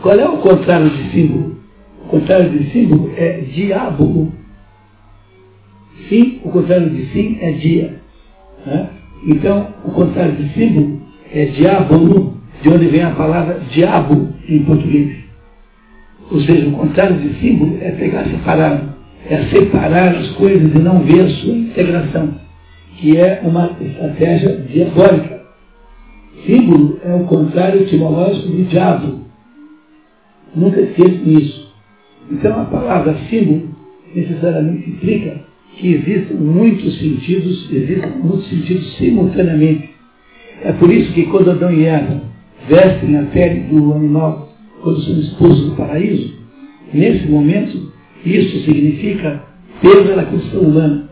Qual 0.01 0.19
é 0.19 0.29
o 0.29 0.39
contrário 0.39 0.91
de 0.91 1.11
símbolo? 1.13 1.62
Contrário 2.13 2.51
de 2.51 2.71
símbolo 2.73 3.11
é 3.17 3.41
diabo. 3.55 4.31
Sim, 6.11 6.41
o 6.45 6.51
contrário 6.51 6.91
de 6.91 7.07
sim 7.07 7.39
é 7.41 7.53
dia. 7.53 8.01
Né? 8.67 8.91
Então, 9.29 9.69
o 9.83 9.93
contrário 9.93 10.33
de 10.33 10.53
símbolo 10.53 11.01
é 11.33 11.47
diabo, 11.47 12.35
de 12.61 12.69
onde 12.69 12.89
vem 12.89 13.03
a 13.03 13.13
palavra 13.13 13.61
diabo 13.71 14.29
em 14.47 14.63
português. 14.63 15.25
Ou 16.31 16.39
seja, 16.43 16.69
o 16.69 16.73
contrário 16.73 17.17
de 17.17 17.33
símbolo 17.41 17.79
é 17.81 17.93
pegar 17.93 18.27
separado. 18.27 18.93
É 19.31 19.45
separar 19.45 20.15
as 20.15 20.29
coisas 20.33 20.71
e 20.71 20.79
não 20.81 20.99
ver 21.05 21.23
a 21.23 21.31
sua 21.31 21.55
integração. 21.55 22.35
Que 22.99 23.17
é 23.17 23.41
uma 23.43 23.75
estratégia 23.81 24.59
diabólica. 24.71 25.45
Símbolo 26.45 27.01
é 27.07 27.15
o 27.15 27.25
contrário 27.25 27.81
etimológico 27.81 28.49
de 28.49 28.65
diabo. 28.65 29.23
Nunca 30.55 30.79
esqueçam 30.79 31.39
isso. 31.39 31.72
Então 32.33 32.63
a 32.63 32.65
palavra 32.65 33.15
símbolo 33.29 33.69
necessariamente 34.15 34.89
implica 34.89 35.41
que 35.77 35.95
existem 35.95 36.37
muitos 36.37 36.99
sentidos, 36.99 37.71
existem 37.71 38.11
muitos 38.23 38.49
sentidos 38.49 38.97
simultaneamente. 38.97 39.91
É 40.65 40.73
por 40.73 40.91
isso 40.91 41.13
que 41.13 41.27
quando 41.27 41.51
Adão 41.51 41.73
e 41.73 41.85
Eva 41.85 42.23
vestem 42.69 43.19
a 43.19 43.25
pele 43.25 43.61
do 43.69 43.93
animal 43.93 44.49
quando 44.81 45.03
são 45.03 45.21
expulsos 45.21 45.71
do 45.71 45.77
paraíso, 45.77 46.35
nesse 46.93 47.27
momento, 47.27 47.93
isso 48.25 48.65
significa 48.65 49.43
peso 49.83 50.17
na 50.17 50.25
condição 50.25 50.61
humana. 50.61 51.11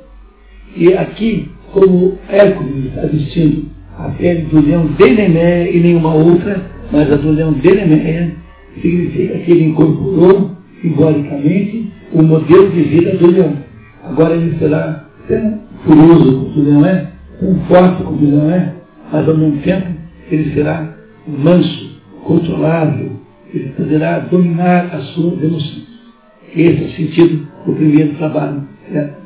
E 0.77 0.95
aqui, 0.95 1.49
como 1.73 2.19
Hércules 2.29 2.87
está 2.87 3.03
vestindo 3.03 3.67
a 3.99 4.09
pele 4.11 4.43
do 4.43 4.61
leão 4.61 4.87
de 4.87 5.11
Nemeia 5.11 5.71
e 5.71 5.81
nenhuma 5.81 6.15
outra, 6.15 6.63
mas 6.91 7.13
a 7.13 7.17
do 7.17 7.31
leão 7.31 7.53
de 7.53 7.69
Nemeia, 7.69 8.35
significa 8.81 9.39
que 9.39 9.51
ele 9.51 9.65
incorporou 9.65 10.60
simbolicamente 10.81 11.93
o 12.13 12.23
modelo 12.23 12.71
de 12.71 12.83
vida 12.83 13.17
do 13.17 13.27
leão. 13.27 13.57
Agora 14.05 14.35
ele 14.35 14.59
será 14.59 15.07
tão 15.29 15.61
furioso 15.85 16.51
como 16.55 16.61
o 16.61 16.65
leão 16.65 16.87
é, 16.87 17.13
tão 17.39 17.55
forte 17.67 18.03
como 18.03 18.17
o 18.17 18.31
leão 18.31 18.51
é, 18.51 18.75
mas 19.13 19.29
ao 19.29 19.37
mesmo 19.37 19.61
tempo 19.63 19.87
ele 20.31 20.55
será 20.55 20.95
manso, 21.27 22.01
controlável, 22.25 23.13
ele 23.53 23.71
poderá 23.71 24.21
dominar 24.21 24.95
as 24.95 25.05
suas 25.11 25.43
emoções. 25.43 25.89
Esse 26.55 26.83
é 26.83 26.87
o 26.87 26.91
sentido 26.91 27.47
do 27.67 27.73
primeiro 27.75 28.15
trabalho. 28.15 28.63
Certo? 28.93 29.21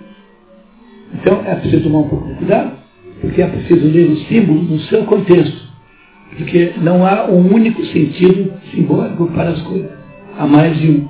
Então 1.15 1.43
é 1.45 1.55
preciso 1.55 1.85
tomar 1.85 2.01
um 2.01 2.09
pouco 2.09 2.29
de 2.29 2.35
cuidado, 2.35 2.73
porque 3.21 3.43
é 3.43 3.47
preciso 3.47 3.87
ler 3.87 4.11
o 4.11 4.17
símbolo 4.25 4.63
no 4.63 4.79
seu 4.81 5.05
contexto. 5.05 5.65
Porque 6.37 6.73
não 6.79 7.07
há 7.07 7.27
um 7.27 7.55
único 7.55 7.85
sentido 7.87 8.53
simbólico 8.73 9.27
para 9.29 9.51
as 9.51 9.63
coisas. 9.63 9.93
Há 10.37 10.47
mais 10.47 10.77
de 10.79 10.91
um. 10.91 11.09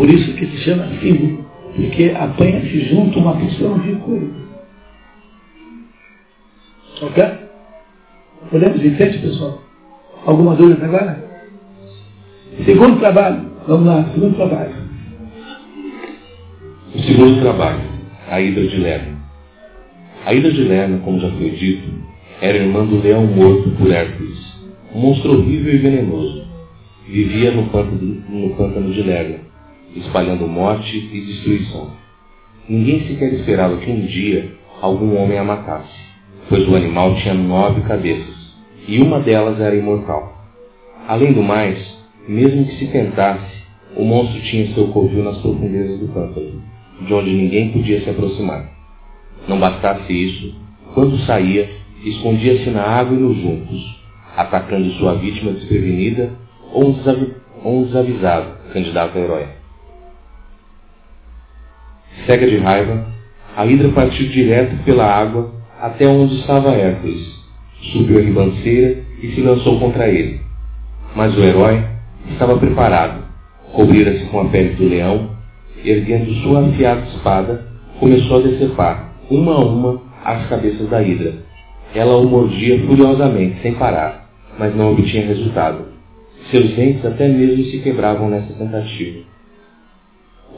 Por 0.00 0.08
isso 0.08 0.32
que 0.32 0.46
se 0.46 0.56
chama 0.64 0.88
símbolo. 0.98 1.44
Porque 1.76 2.10
apanha-se 2.18 2.88
junto 2.88 3.18
uma 3.18 3.36
porção 3.36 3.78
de 3.80 3.96
coisas. 3.96 4.30
Ok? 7.02 7.24
Podemos 8.50 8.82
ir 8.82 8.96
frente, 8.96 9.18
pessoal? 9.18 9.62
Alguma 10.24 10.56
dúvida 10.56 10.86
agora? 10.86 11.22
Segundo 12.64 12.98
trabalho. 12.98 13.50
Vamos 13.68 13.86
lá, 13.86 14.10
segundo 14.14 14.36
trabalho. 14.36 14.74
O 16.94 16.98
segundo 17.00 17.40
trabalho, 17.42 17.82
a 18.30 18.40
Hidra 18.40 18.66
de 18.68 18.76
Lerna. 18.78 19.18
A 20.24 20.32
Hidra 20.32 20.50
de 20.50 20.62
Lerna, 20.62 20.98
como 21.04 21.20
já 21.20 21.30
foi 21.30 21.50
dito, 21.50 21.90
era 22.40 22.56
irmã 22.56 22.86
do 22.86 23.02
leão 23.02 23.26
morto 23.26 23.68
por 23.72 23.90
Hércules, 23.90 24.38
um 24.94 25.00
monstro 25.00 25.32
horrível 25.32 25.74
e 25.74 25.78
venenoso. 25.78 26.46
Vivia 27.06 27.50
no 27.50 27.64
pântano, 27.64 28.22
no 28.30 28.56
pântano 28.56 28.92
de 28.92 29.02
Lerna, 29.02 29.49
espalhando 29.96 30.46
morte 30.46 30.96
e 30.96 31.20
destruição. 31.20 31.90
Ninguém 32.68 33.06
sequer 33.06 33.32
esperava 33.34 33.76
que 33.78 33.90
um 33.90 34.06
dia 34.06 34.52
algum 34.80 35.16
homem 35.16 35.38
a 35.38 35.44
matasse, 35.44 35.92
pois 36.48 36.66
o 36.68 36.76
animal 36.76 37.14
tinha 37.16 37.34
nove 37.34 37.82
cabeças, 37.82 38.36
e 38.86 39.00
uma 39.00 39.20
delas 39.20 39.60
era 39.60 39.74
imortal. 39.74 40.40
Além 41.06 41.32
do 41.32 41.42
mais, 41.42 41.78
mesmo 42.28 42.66
que 42.66 42.76
se 42.78 42.86
tentasse, 42.86 43.60
o 43.96 44.04
monstro 44.04 44.40
tinha 44.42 44.72
seu 44.74 44.88
covil 44.88 45.24
nas 45.24 45.38
profundezas 45.38 45.98
do 45.98 46.08
pântano, 46.08 46.62
de 47.06 47.12
onde 47.12 47.30
ninguém 47.30 47.72
podia 47.72 48.00
se 48.02 48.10
aproximar. 48.10 48.70
Não 49.48 49.58
bastasse 49.58 50.12
isso, 50.12 50.54
quando 50.94 51.18
saía, 51.26 51.68
escondia-se 52.04 52.70
na 52.70 52.82
água 52.82 53.16
e 53.16 53.20
nos 53.20 53.36
juncos, 53.36 54.00
atacando 54.36 54.90
sua 54.92 55.14
vítima 55.14 55.52
desprevenida 55.52 56.30
ou 56.72 56.90
um, 56.90 56.94
ou 57.64 57.80
um 57.80 57.84
desavisado 57.84 58.72
candidato 58.72 59.18
a 59.18 59.20
herói. 59.20 59.59
Cega 62.26 62.46
de 62.46 62.58
raiva, 62.58 63.06
a 63.56 63.66
Hidra 63.66 63.88
partiu 63.90 64.28
direto 64.28 64.76
pela 64.84 65.04
água 65.04 65.52
até 65.80 66.06
onde 66.06 66.36
estava 66.40 66.70
Hércules, 66.70 67.26
subiu 67.92 68.18
a 68.18 68.22
ribanceira 68.22 69.02
e 69.22 69.28
se 69.34 69.40
lançou 69.40 69.78
contra 69.80 70.08
ele. 70.08 70.40
Mas 71.16 71.36
o 71.36 71.40
herói 71.40 71.84
estava 72.30 72.56
preparado, 72.58 73.24
cobrira-se 73.72 74.24
com 74.26 74.40
a 74.40 74.44
pele 74.46 74.74
do 74.74 74.88
leão, 74.88 75.30
erguendo 75.84 76.32
sua 76.42 76.66
afiada 76.66 77.06
espada, 77.06 77.66
começou 77.98 78.38
a 78.38 78.42
decepar, 78.42 79.14
uma 79.30 79.54
a 79.54 79.58
uma, 79.58 80.02
as 80.24 80.48
cabeças 80.48 80.88
da 80.88 81.02
hidra. 81.02 81.34
Ela 81.94 82.16
o 82.16 82.28
mordia 82.28 82.78
furiosamente, 82.86 83.60
sem 83.62 83.74
parar, 83.74 84.30
mas 84.58 84.74
não 84.76 84.92
obtinha 84.92 85.26
resultado. 85.26 85.86
Seus 86.50 86.70
dentes 86.74 87.04
até 87.04 87.28
mesmo 87.28 87.64
se 87.64 87.78
quebravam 87.78 88.28
nessa 88.28 88.52
tentativa. 88.52 89.20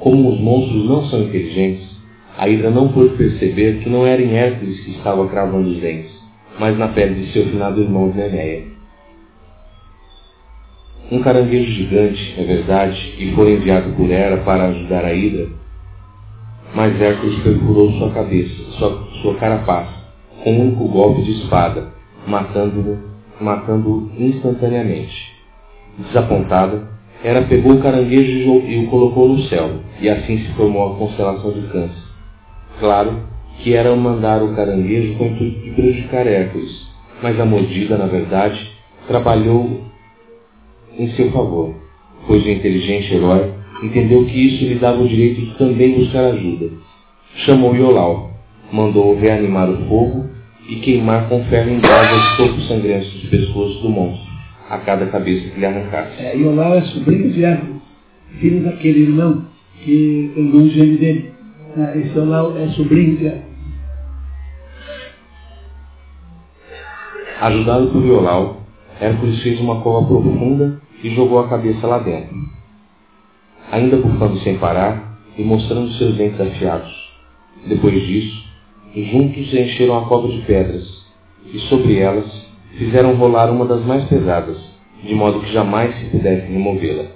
Como 0.02 0.32
os 0.32 0.40
monstros 0.40 0.84
não 0.84 1.04
são 1.04 1.22
inteligentes, 1.22 1.88
a 2.36 2.48
hidra 2.48 2.70
não 2.70 2.88
pôde 2.88 3.14
perceber 3.16 3.78
que 3.78 3.88
não 3.88 4.04
era 4.04 4.20
em 4.20 4.34
Hércules 4.34 4.80
que 4.80 4.90
estava 4.96 5.28
cravando 5.28 5.68
os 5.68 5.80
dentes, 5.80 6.10
mas 6.58 6.76
na 6.76 6.88
pele 6.88 7.24
de 7.24 7.32
seu 7.32 7.46
finado 7.46 7.80
irmão 7.80 8.12
Nemeia. 8.12 8.64
Um 11.08 11.22
caranguejo 11.22 11.70
gigante, 11.70 12.34
é 12.36 12.42
verdade, 12.42 13.14
que 13.16 13.32
foi 13.32 13.52
enviado 13.52 13.90
por 13.92 14.10
Hera 14.10 14.38
para 14.38 14.70
ajudar 14.70 15.04
a 15.04 15.14
Hidra, 15.14 15.46
mas 16.74 17.00
Hércules 17.00 17.40
perfurou 17.44 17.92
sua 17.92 18.10
cabeça, 18.10 18.60
sua, 18.78 19.06
sua 19.22 19.34
carapaça, 19.36 19.94
com 20.42 20.52
um 20.52 20.62
único 20.62 20.88
golpe 20.88 21.22
de 21.22 21.30
espada, 21.42 21.92
matando-o 22.26 23.12
matando 23.40 24.10
instantaneamente. 24.18 25.32
Desapontada, 25.98 26.91
Hera 27.24 27.42
pegou 27.42 27.74
o 27.74 27.80
caranguejo 27.80 28.62
e 28.66 28.78
o 28.78 28.86
colocou 28.88 29.28
no 29.28 29.42
céu, 29.44 29.80
e 30.00 30.08
assim 30.08 30.38
se 30.38 30.52
formou 30.54 30.92
a 30.92 30.96
constelação 30.96 31.52
de 31.52 31.62
Câncer. 31.68 32.02
Claro 32.80 33.16
que 33.58 33.74
era 33.74 33.94
mandar 33.94 34.42
o 34.42 34.54
caranguejo 34.56 35.14
com 35.14 35.24
o 35.24 35.26
intuito 35.28 35.60
de 35.60 35.70
prejudicar 35.70 36.26
Hércules, 36.26 36.86
mas 37.22 37.38
a 37.38 37.44
mordida, 37.44 37.96
na 37.96 38.06
verdade, 38.06 38.58
trabalhou 39.06 39.82
em 40.98 41.08
seu 41.12 41.30
favor, 41.30 41.74
pois 42.26 42.44
o 42.44 42.50
inteligente 42.50 43.14
herói 43.14 43.52
entendeu 43.84 44.24
que 44.24 44.38
isso 44.38 44.64
lhe 44.64 44.74
dava 44.76 45.00
o 45.00 45.08
direito 45.08 45.40
de 45.40 45.54
também 45.54 45.92
buscar 45.92 46.24
ajuda. 46.26 46.70
Chamou 47.44 47.74
Iolau, 47.74 48.30
mandou 48.72 49.16
reanimar 49.16 49.70
o 49.70 49.88
fogo 49.88 50.26
e 50.68 50.76
queimar 50.76 51.28
com 51.28 51.44
ferro 51.44 51.70
em 51.70 51.78
brasa 51.78 52.14
os 52.14 52.36
tocos 52.36 52.68
sangrentos 52.68 53.12
dos 53.12 53.30
pescoços 53.30 53.80
do 53.80 53.88
monstro, 53.88 54.21
a 54.72 54.78
cada 54.78 55.04
cabeça 55.08 55.50
que 55.50 55.60
lhe 55.60 55.66
arrancasse. 55.66 56.18
É, 56.18 56.34
Iolau 56.34 56.72
é 56.72 56.80
sobrinho 56.80 57.30
de 57.30 57.44
Hércules, 57.44 57.82
filho 58.40 58.64
daquele 58.64 59.02
irmão, 59.02 59.44
que 59.84 60.32
é 60.34 60.40
o 60.40 60.42
irmão 60.44 60.68
gêmeo 60.70 60.98
dele. 60.98 61.32
É, 61.76 61.98
esse 61.98 62.16
Iolau 62.16 62.56
é 62.56 62.68
sobrinho 62.68 63.18
de 63.18 63.26
Hércules. 63.26 63.52
Ajudado 67.38 67.88
por 67.88 68.02
Iolau, 68.02 68.62
Hércules 68.98 69.42
fez 69.42 69.60
uma 69.60 69.82
cova 69.82 70.06
profunda 70.06 70.80
e 71.04 71.14
jogou 71.14 71.40
a 71.40 71.48
cabeça 71.48 71.86
lá 71.86 71.98
dentro. 71.98 72.34
Ainda 73.70 73.98
bufando 73.98 74.38
sem 74.38 74.56
parar 74.56 75.18
e 75.36 75.42
mostrando 75.42 75.92
seus 75.98 76.16
dentes 76.16 76.40
afiados. 76.40 76.90
Depois 77.66 78.00
disso, 78.06 78.42
juntos 78.96 79.52
encheram 79.52 79.98
a 79.98 80.06
cova 80.06 80.28
de 80.28 80.40
pedras 80.46 81.04
e 81.52 81.58
sobre 81.68 81.98
elas 81.98 82.51
fizeram 82.78 83.14
rolar 83.14 83.50
uma 83.50 83.66
das 83.66 83.84
mais 83.84 84.04
pesadas, 84.04 84.58
de 85.02 85.14
modo 85.14 85.40
que 85.40 85.52
jamais 85.52 85.94
se 85.98 86.06
pudesse 86.06 86.46
removê-la. 86.46 87.06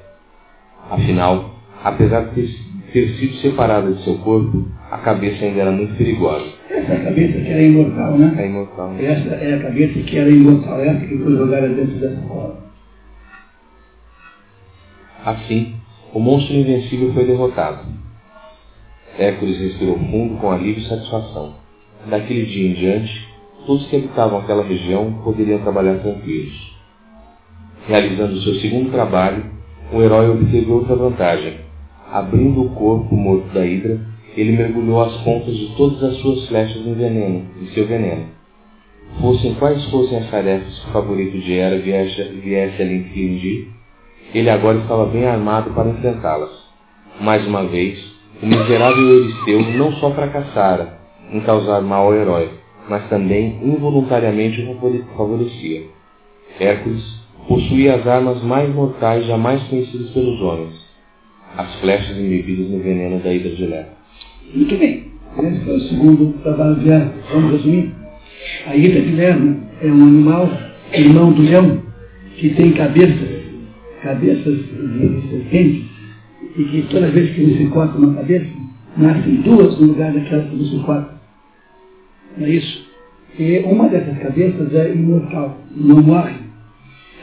Afinal, 0.91 1.51
apesar 1.83 2.27
de 2.27 2.35
ter, 2.35 2.49
ter 2.93 3.09
sido 3.17 3.37
separada 3.37 3.93
de 3.93 4.03
seu 4.05 4.19
corpo, 4.19 4.67
a 4.91 4.99
cabeça 4.99 5.45
ainda 5.45 5.63
era 5.63 5.73
muito 5.73 5.97
perigosa. 5.97 6.47
Essa 6.71 6.93
é 6.93 6.97
a 6.97 7.05
cabeça 7.05 7.41
que 7.41 7.49
era 7.49 7.63
imortal, 7.63 8.19
né? 8.19 8.35
É 8.39 8.47
imortal. 8.47 8.95
Essa 8.99 9.35
é 9.35 9.55
a 9.55 9.63
cabeça 9.63 10.01
que 10.01 10.19
era 10.19 10.31
imortal, 10.31 10.81
essa 10.81 11.07
que 11.07 11.19
foi 11.19 11.37
jogada 11.37 11.69
dentro 11.69 11.97
dessa 11.97 12.21
cova. 12.23 12.67
Assim, 15.25 15.75
o 16.13 16.21
monstro 16.21 16.55
invencível 16.55 17.13
foi 17.13 17.25
derrotado. 17.25 17.81
Hércules 19.19 19.59
respirou 19.59 19.99
fundo 19.99 20.37
com 20.37 20.53
alívio 20.53 20.83
e 20.83 20.89
satisfação. 20.89 21.55
Daquele 22.09 22.47
dia 22.47 22.69
em 22.69 22.75
diante, 22.75 23.29
todos 23.67 23.87
que 23.89 23.97
habitavam 23.97 24.39
aquela 24.39 24.63
região 24.63 25.13
poderiam 25.25 25.59
trabalhar 25.61 25.99
tranquilos. 25.99 26.77
Realizando 27.87 28.41
seu 28.43 28.55
segundo 28.57 28.91
trabalho, 28.91 29.45
o 29.93 30.03
herói 30.03 30.31
obteve 30.31 30.71
outra 30.71 30.97
vantagem. 30.97 31.59
Abrindo 32.11 32.63
o 32.63 32.71
corpo 32.71 33.15
morto 33.15 33.53
da 33.53 33.67
hidra, 33.67 34.01
ele 34.37 34.57
mergulhou 34.57 35.03
as 35.03 35.17
pontas 35.23 35.57
de 35.57 35.75
todas 35.77 36.03
as 36.03 36.17
suas 36.19 36.47
flechas 36.49 36.87
em 36.87 36.95
veneno, 36.95 37.47
em 37.61 37.67
seu 37.69 37.87
veneno. 37.87 38.27
Fossem 39.21 39.55
quais 39.55 39.85
fossem 39.87 40.19
as 40.19 40.31
tarefas 40.31 40.79
que 40.79 40.89
o 40.89 40.93
favorito 40.93 41.39
de 41.39 41.53
Hera 41.55 41.79
viesse, 41.79 42.23
viesse 42.43 42.83
a 42.83 42.85
lhe 42.85 42.97
infligir, 42.97 43.69
ele 44.35 44.51
agora 44.51 44.79
estava 44.79 45.07
bem 45.07 45.27
armado 45.27 45.71
para 45.71 45.89
enfrentá-las. 45.89 46.51
Mais 47.21 47.47
uma 47.47 47.65
vez, 47.65 47.99
o 48.43 48.47
miserável 48.47 49.03
Euristeu 49.03 49.63
não 49.79 49.93
só 49.93 50.11
fracassara 50.11 50.99
em 51.33 51.41
causar 51.41 51.81
mal 51.81 52.07
ao 52.07 52.15
herói, 52.15 52.51
mas 52.89 53.09
também 53.09 53.59
involuntariamente 53.63 54.63
o 54.63 55.17
favorecia. 55.17 55.83
Hércules 56.59 57.03
possuía 57.49 57.97
as 57.97 58.07
armas 58.07 58.43
mais 58.43 58.73
mortais 58.75 59.27
jamais 59.27 59.63
conhecidas 59.65 60.11
pelos 60.11 60.41
homens, 60.41 60.75
as 61.57 61.75
flechas 61.81 62.17
embebidas 62.17 62.69
no 62.71 62.79
veneno 62.79 63.19
da 63.21 63.33
hidra 63.33 63.55
de 63.55 63.67
Lera. 63.67 63.89
Muito 64.55 64.77
bem. 64.77 65.05
Esse 65.39 65.61
foi 65.65 65.77
o 65.77 65.81
segundo 65.81 66.43
trabalho 66.43 66.77
de 66.77 66.91
Hércules. 66.91 67.25
Vamos 67.33 67.53
resumir? 67.53 67.93
A 68.67 68.77
hidra 68.77 69.03
de 69.03 69.13
Lerna 69.13 69.57
é 69.83 69.87
um 69.87 70.03
animal, 70.03 70.51
irmão 70.93 71.33
do 71.33 71.43
leão, 71.43 71.83
que 72.37 72.51
tem 72.51 72.73
cabeças, 72.73 73.43
cabeças 74.03 74.57
de 74.57 75.29
serpentes, 75.31 75.85
e 76.57 76.65
que 76.65 76.87
toda 76.91 77.11
vez 77.11 77.35
que 77.35 77.41
ele 77.43 77.59
se 77.59 77.71
corta 77.71 77.99
uma 77.99 78.15
cabeça, 78.15 78.47
nascem 78.97 79.37
duas 79.43 79.79
no 79.79 79.89
lugar 79.89 80.13
daquelas 80.13 80.49
que 80.49 80.65
se 80.65 80.79
corta. 80.85 81.16
Não 82.37 82.47
é 82.47 82.51
isso? 82.51 82.87
E 83.39 83.59
uma 83.61 83.89
dessas 83.89 84.19
cabeças 84.19 84.75
é 84.75 84.93
imortal, 84.93 85.59
não 85.75 86.03
morre. 86.03 86.35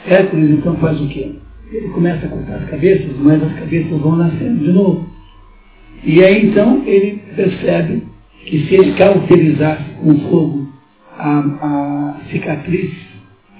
Hércules 0.05 0.51
então 0.51 0.75
faz 0.77 0.99
o 0.99 1.07
quê? 1.07 1.31
Ele 1.71 1.87
começa 1.89 2.25
a 2.25 2.29
cortar 2.29 2.55
as 2.55 2.69
cabeças, 2.69 3.17
mas 3.17 3.41
as 3.41 3.53
cabeças 3.53 3.99
vão 3.99 4.15
nascendo 4.15 4.63
de 4.63 4.71
novo. 4.71 5.09
E 6.03 6.23
aí 6.23 6.47
então 6.47 6.83
ele 6.85 7.19
percebe 7.35 8.03
que 8.45 8.65
se 8.67 8.75
ele 8.75 8.93
cauterizasse 8.93 9.83
com 10.03 10.19
fogo 10.29 10.67
a, 11.17 11.39
a 11.39 12.19
cicatriz, 12.29 12.91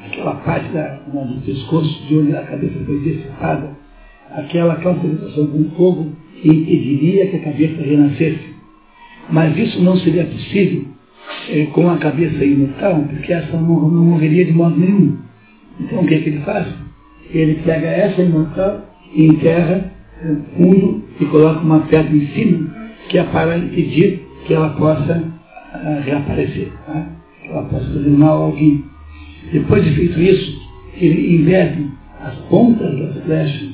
aquela 0.06 0.36
parte 0.36 0.68
da, 0.74 1.00
do 1.08 1.42
pescoço 1.46 2.08
de 2.08 2.18
onde 2.18 2.36
a 2.36 2.44
cabeça 2.44 2.76
foi 2.86 3.00
decepada, 3.00 3.72
aquela 4.32 4.76
cauterização 4.76 5.48
com 5.48 5.64
fogo 5.76 6.12
impediria 6.44 7.28
que 7.28 7.38
a 7.38 7.44
cabeça 7.44 7.82
renascesse. 7.82 8.54
Mas 9.30 9.58
isso 9.58 9.82
não 9.82 9.96
seria 9.98 10.26
possível 10.26 10.93
com 11.74 11.90
a 11.90 11.98
cabeça 11.98 12.44
imortal, 12.44 13.04
porque 13.10 13.34
essa 13.34 13.58
não, 13.58 13.90
não 13.90 14.06
morreria 14.06 14.45
de 14.45 14.54
modo 14.54 14.80
nenhum. 14.80 15.18
Então 15.80 16.02
o 16.02 16.06
que, 16.06 16.16
é 16.16 16.20
que 16.20 16.30
ele 16.30 16.41
faz? 16.41 16.68
Ele 17.32 17.56
pega 17.64 17.88
essa 17.88 18.22
imortal 18.22 18.94
enterra 19.16 19.91
eh, 20.24 20.36
fundo 20.56 21.04
e 21.20 21.26
coloca 21.26 21.60
uma 21.60 21.82
pedra 21.82 22.16
em 22.16 22.28
cima, 22.28 22.70
que 23.10 23.18
é 23.18 23.24
para 23.24 23.58
impedir 23.58 24.22
que 24.45 24.54
ela 24.54 24.70
possa 24.70 25.24
uh, 25.24 26.02
reaparecer, 26.04 26.72
tá? 26.86 27.08
que 27.41 27.50
ela 27.50 27.64
possa 27.64 27.86
fazer 27.86 28.10
mal 28.10 28.41
a 28.41 28.45
alguém. 28.45 28.84
Depois 29.52 29.84
de 29.84 29.95
feito 29.95 30.20
isso, 30.20 30.62
ele 30.98 31.36
inverte 31.36 31.88
as 32.22 32.36
pontas 32.50 32.98
das 32.98 33.24
flechas 33.24 33.70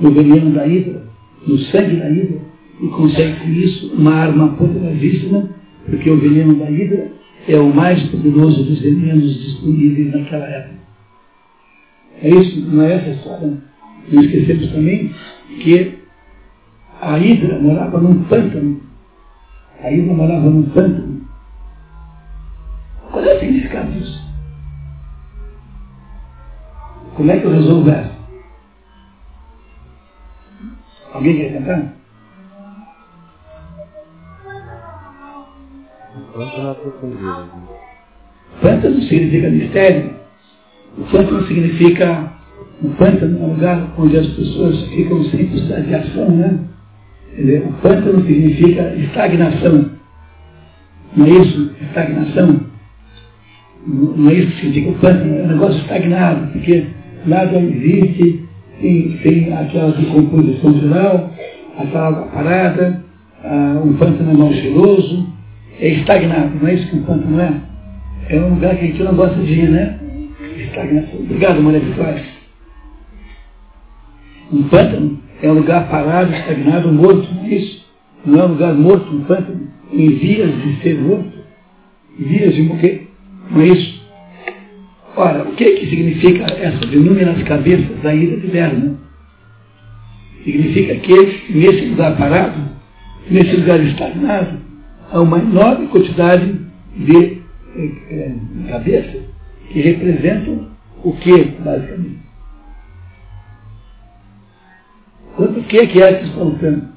no 0.00 0.12
veneno 0.12 0.52
da 0.52 0.66
hidra, 0.66 1.02
no 1.46 1.58
sangue 1.58 1.96
da 1.96 2.10
hidra, 2.10 2.40
e 2.80 2.86
consegue 2.88 3.40
com 3.40 3.48
isso 3.50 3.94
uma 3.94 4.14
arma 4.14 4.48
poderosíssima, 4.50 5.48
porque 5.86 6.10
o 6.10 6.20
veneno 6.20 6.54
da 6.56 6.70
hidra 6.70 7.12
é 7.48 7.56
o 7.58 7.74
mais 7.74 8.02
poderoso 8.10 8.64
dos 8.64 8.80
venenos 8.80 9.34
disponíveis 9.42 10.12
naquela 10.12 10.46
época. 10.46 10.74
É 12.22 12.30
isso, 12.30 12.60
não 12.60 12.84
é 12.84 12.94
essa 12.94 13.10
história. 13.10 13.58
Não 14.08 14.22
esquecemos 14.22 14.70
também 14.70 15.12
que 15.60 15.98
a 17.00 17.18
hidra 17.18 17.58
morava 17.58 18.00
num 18.00 18.22
pântano. 18.24 18.80
A 19.82 19.90
hidra 19.90 20.14
morava 20.14 20.48
num 20.48 20.62
pântano. 20.70 21.22
Qual 23.10 23.24
é 23.24 23.34
o 23.34 23.40
significado 23.40 23.90
disso? 23.92 24.22
Como 27.16 27.30
é 27.30 27.38
que 27.38 27.44
eu 27.44 27.52
resolvo 27.52 27.90
essa? 27.90 28.12
Alguém 31.12 31.36
quer 31.36 32.01
profundido. 36.32 37.50
Pântano 38.60 39.02
significa 39.02 39.50
mistério. 39.50 40.10
O 40.98 41.04
pântano 41.04 41.46
significa 41.46 42.32
o 42.82 42.88
pântano 42.90 43.38
é 43.38 43.42
um 43.42 43.54
lugar 43.54 43.94
onde 43.96 44.18
as 44.18 44.26
pessoas 44.28 44.82
ficam 44.88 45.22
sem 45.24 45.46
possibilidade 45.46 45.86
de 45.86 45.94
ação, 45.94 46.30
né? 46.30 46.58
Dizer, 47.36 47.64
o 47.64 47.72
pântano 47.74 48.26
significa 48.26 48.94
estagnação. 48.96 49.90
Não 51.16 51.26
é 51.26 51.30
isso? 51.30 51.70
Estagnação. 51.80 52.60
Não 53.86 54.30
é 54.30 54.34
isso 54.34 54.48
que 54.48 54.56
significa 54.56 54.90
o 54.90 54.94
pântano, 54.94 55.38
é 55.38 55.42
um 55.42 55.48
negócio 55.48 55.80
estagnado, 55.80 56.52
porque 56.52 56.86
nada 57.26 57.58
existe 57.58 58.48
sem 59.22 59.52
aquela 59.52 59.92
decomposição 59.92 60.80
geral, 60.80 61.30
aquela 61.78 62.12
parada, 62.26 63.04
ah, 63.44 63.80
um 63.84 63.92
pântano 63.94 64.30
é 64.30 64.34
mal 64.34 64.52
cheiroso, 64.52 65.31
é 65.82 65.88
estagnado, 65.88 66.56
não 66.60 66.68
é 66.68 66.74
isso 66.74 66.88
que 66.88 66.96
um 66.96 67.02
pântano 67.02 67.40
é? 67.40 67.52
É 68.28 68.40
um 68.40 68.50
lugar 68.50 68.76
que 68.76 68.84
a 68.84 68.86
gente 68.86 69.02
não 69.02 69.16
gosta 69.16 69.34
de 69.42 69.52
ir, 69.52 69.68
né? 69.68 69.98
Estagnação. 70.56 71.18
Obrigado, 71.18 71.60
Maria 71.60 71.80
Vitória. 71.80 72.22
Um 74.52 74.62
pântano 74.68 75.18
é 75.42 75.50
um 75.50 75.54
lugar 75.54 75.88
parado, 75.88 76.32
estagnado, 76.32 76.92
morto, 76.92 77.28
não 77.34 77.44
é 77.46 77.48
isso? 77.48 77.84
Não 78.24 78.38
é 78.38 78.44
um 78.44 78.48
lugar 78.48 78.74
morto, 78.74 79.12
um 79.12 79.24
pântano, 79.24 79.68
em 79.92 80.08
vias 80.08 80.62
de 80.62 80.82
ser 80.82 81.00
morto, 81.00 81.32
vias 82.16 82.54
de 82.54 82.62
morrer, 82.62 83.10
não 83.50 83.60
é 83.60 83.66
isso? 83.66 84.02
Ora, 85.16 85.42
o 85.42 85.52
que, 85.56 85.64
é 85.64 85.72
que 85.72 85.90
significa 85.90 86.44
essas 86.44 86.92
inúmeras 86.92 87.42
cabeças 87.42 88.00
da 88.02 88.14
ira 88.14 88.36
de 88.36 88.46
Lerna? 88.46 88.94
Significa 90.44 90.94
que 90.94 91.52
nesse 91.52 91.86
lugar 91.86 92.16
parado, 92.16 92.70
nesse 93.28 93.56
lugar 93.56 93.80
estagnado, 93.80 94.61
há 95.12 95.20
uma 95.20 95.38
enorme 95.38 95.88
quantidade 95.88 96.58
de 96.96 97.42
é, 97.76 98.34
cabeças 98.68 99.22
que 99.68 99.80
representam 99.80 100.68
o 101.04 101.12
que, 101.12 101.44
basicamente? 101.60 102.22
Contra 105.36 105.60
o 105.60 105.64
que 105.64 105.78
é 105.78 105.86
que 105.86 106.02
Hércules 106.02 106.30
está 106.30 106.42
lutando? 106.42 106.88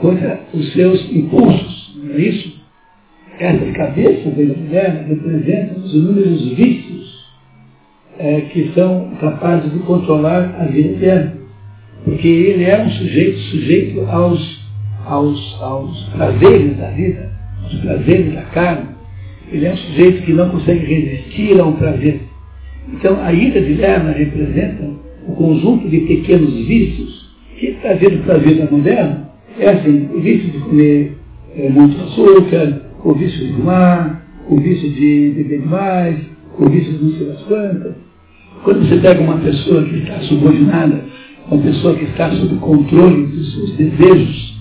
Contra 0.00 0.40
os 0.52 0.72
seus 0.72 1.10
impulsos, 1.10 2.00
não 2.02 2.14
é 2.14 2.20
isso? 2.20 2.56
Essas 3.38 3.76
cabeças 3.76 4.34
da 4.34 4.54
mulher 4.54 5.04
representam 5.08 5.84
os 5.84 5.94
inúmeros 5.94 6.48
vícios 6.54 7.26
é, 8.18 8.40
que 8.42 8.72
são 8.72 9.10
capazes 9.20 9.70
de 9.72 9.78
controlar 9.80 10.54
a 10.58 10.64
vida 10.66 10.88
eterna. 10.88 11.36
Porque 12.04 12.28
ele 12.28 12.64
é 12.64 12.82
um 12.82 12.90
sujeito 12.90 13.38
sujeito 13.38 14.00
aos, 14.08 14.65
aos, 15.06 15.62
aos 15.62 16.02
prazeres 16.10 16.76
da 16.76 16.90
vida, 16.90 17.30
aos 17.62 17.74
prazeres 17.80 18.34
da 18.34 18.42
carne. 18.42 18.88
Ele 19.50 19.66
é 19.66 19.72
um 19.72 19.76
sujeito 19.76 20.22
que 20.22 20.32
não 20.32 20.50
consegue 20.50 20.84
resistir 20.84 21.58
a 21.60 21.64
um 21.64 21.72
prazer. 21.72 22.20
Então 22.92 23.18
a 23.22 23.32
ira 23.32 23.60
de 23.60 23.74
Lerna 23.74 24.12
representa 24.12 24.84
o 25.26 25.32
conjunto 25.32 25.88
de 25.88 26.00
pequenos 26.00 26.54
vícios 26.66 27.26
que 27.58 27.72
trazer 27.80 28.08
o 28.08 28.22
prazer 28.22 28.56
da 28.56 28.70
moderna 28.70 29.26
é 29.58 29.70
assim, 29.70 30.08
o 30.12 30.20
vício 30.20 30.50
de 30.50 30.58
comer 30.58 31.16
é, 31.56 31.68
muito 31.70 31.98
açúcar, 32.02 32.82
o 33.02 33.14
vício 33.14 33.46
de 33.46 33.52
fumar, 33.54 34.22
o 34.50 34.60
vício 34.60 34.90
de 34.90 35.32
beber 35.34 35.60
demais, 35.62 36.18
o 36.58 36.68
vício 36.68 36.92
de 36.92 37.04
não 37.04 37.12
sei 37.12 37.26
das 37.26 37.42
quantas. 37.42 37.94
Quando 38.64 38.86
você 38.86 38.96
pega 38.98 39.22
uma 39.22 39.38
pessoa 39.38 39.82
que 39.84 39.96
está 39.96 40.20
subordinada, 40.20 41.04
uma 41.50 41.62
pessoa 41.62 41.94
que 41.94 42.04
está 42.04 42.30
sob 42.32 42.56
controle 42.56 43.26
dos 43.28 43.54
seus 43.54 43.76
desejos, 43.76 44.55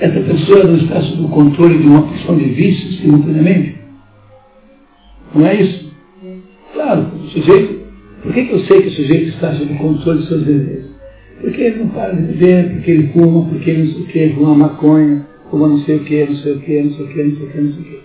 essa 0.00 0.20
pessoa 0.20 0.64
não 0.64 0.76
está 0.76 1.00
sob 1.02 1.24
o 1.24 1.28
controle 1.28 1.78
de 1.78 1.86
uma 1.86 2.02
porção 2.02 2.36
de 2.36 2.44
vícios 2.44 3.00
simultaneamente. 3.00 3.76
Não 5.34 5.46
é 5.46 5.60
isso? 5.60 5.92
Claro, 6.72 7.06
o 7.16 7.26
sujeito. 7.28 7.78
Por 8.22 8.32
que, 8.32 8.44
que 8.44 8.52
eu 8.52 8.60
sei 8.60 8.82
que 8.82 8.88
o 8.88 8.92
sujeito 8.92 9.28
está 9.30 9.54
sob 9.54 9.72
o 9.72 9.78
controle 9.78 10.18
dos 10.18 10.28
seus 10.28 10.44
desejos? 10.44 10.90
Porque 11.40 11.60
ele 11.60 11.78
não 11.78 11.88
para 11.88 12.14
de 12.14 12.22
beber, 12.22 12.70
porque 12.74 12.90
ele 12.90 13.08
fuma, 13.08 13.48
porque 13.48 13.70
ele 13.70 13.82
não 13.84 13.92
sei 13.92 14.02
o 14.02 14.06
que, 14.06 14.34
fuma 14.34 14.54
maconha, 14.54 15.26
fuma 15.50 15.68
não 15.68 15.78
sei 15.80 15.96
o 15.96 16.04
que, 16.04 16.24
não 16.24 16.36
sei 16.36 16.52
o 16.52 16.60
que, 16.60 16.82
não 16.82 16.92
sei 16.92 17.04
o 17.04 17.08
que, 17.08 17.22
não 17.22 17.36
sei 17.36 17.46
o 17.46 17.50
que, 17.50 17.60
não 17.60 17.72
sei 17.72 17.82
o 17.82 17.84
que. 17.84 18.00